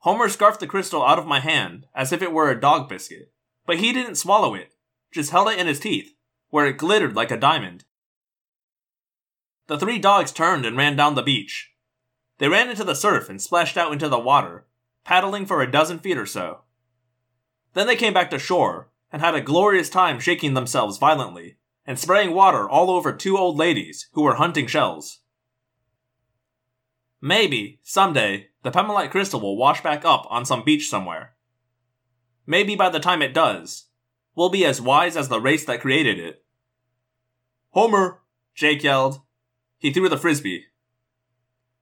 Homer 0.00 0.28
scarfed 0.28 0.60
the 0.60 0.66
crystal 0.66 1.02
out 1.02 1.18
of 1.18 1.26
my 1.26 1.40
hand 1.40 1.86
as 1.94 2.12
if 2.12 2.20
it 2.20 2.32
were 2.32 2.50
a 2.50 2.60
dog 2.60 2.86
biscuit, 2.86 3.32
but 3.64 3.78
he 3.78 3.94
didn't 3.94 4.16
swallow 4.16 4.54
it, 4.54 4.74
just 5.10 5.30
held 5.30 5.48
it 5.48 5.58
in 5.58 5.66
his 5.66 5.80
teeth, 5.80 6.12
where 6.50 6.66
it 6.66 6.76
glittered 6.76 7.16
like 7.16 7.30
a 7.30 7.36
diamond. 7.38 7.86
The 9.68 9.78
three 9.78 9.98
dogs 9.98 10.32
turned 10.32 10.66
and 10.66 10.76
ran 10.76 10.96
down 10.96 11.14
the 11.14 11.22
beach. 11.22 11.70
They 12.36 12.48
ran 12.48 12.68
into 12.68 12.84
the 12.84 12.94
surf 12.94 13.30
and 13.30 13.40
splashed 13.40 13.78
out 13.78 13.90
into 13.90 14.10
the 14.10 14.18
water, 14.18 14.66
paddling 15.06 15.46
for 15.46 15.62
a 15.62 15.70
dozen 15.70 15.98
feet 15.98 16.18
or 16.18 16.26
so. 16.26 16.60
Then 17.72 17.86
they 17.86 17.96
came 17.96 18.12
back 18.12 18.28
to 18.32 18.38
shore 18.38 18.90
and 19.10 19.22
had 19.22 19.34
a 19.34 19.40
glorious 19.40 19.88
time 19.88 20.20
shaking 20.20 20.52
themselves 20.52 20.98
violently 20.98 21.56
and 21.86 21.98
spraying 21.98 22.34
water 22.34 22.68
all 22.68 22.90
over 22.90 23.14
two 23.14 23.38
old 23.38 23.56
ladies 23.56 24.10
who 24.12 24.20
were 24.20 24.34
hunting 24.34 24.66
shells. 24.66 25.19
Maybe, 27.20 27.80
someday, 27.82 28.48
the 28.62 28.70
Pemalite 28.70 29.10
crystal 29.10 29.40
will 29.40 29.56
wash 29.56 29.82
back 29.82 30.04
up 30.04 30.26
on 30.30 30.44
some 30.44 30.64
beach 30.64 30.88
somewhere. 30.88 31.34
Maybe 32.46 32.74
by 32.74 32.88
the 32.88 33.00
time 33.00 33.20
it 33.22 33.34
does, 33.34 33.86
we'll 34.34 34.48
be 34.48 34.64
as 34.64 34.80
wise 34.80 35.16
as 35.16 35.28
the 35.28 35.40
race 35.40 35.64
that 35.66 35.80
created 35.80 36.18
it. 36.18 36.44
Homer! 37.70 38.22
Jake 38.54 38.82
yelled. 38.82 39.20
He 39.78 39.92
threw 39.92 40.08
the 40.08 40.18
frisbee. 40.18 40.64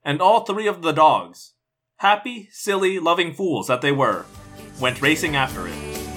And 0.05 0.21
all 0.21 0.45
three 0.45 0.67
of 0.67 0.83
the 0.83 0.93
dogs, 0.93 1.55
happy, 1.97 2.49
silly, 2.51 2.99
loving 2.99 3.33
fools 3.33 3.69
that 3.69 3.81
they 3.81 3.93
were, 3.93 4.27
went 4.81 5.03
racing 5.03 5.37
after 5.37 5.67
it. 5.67 6.08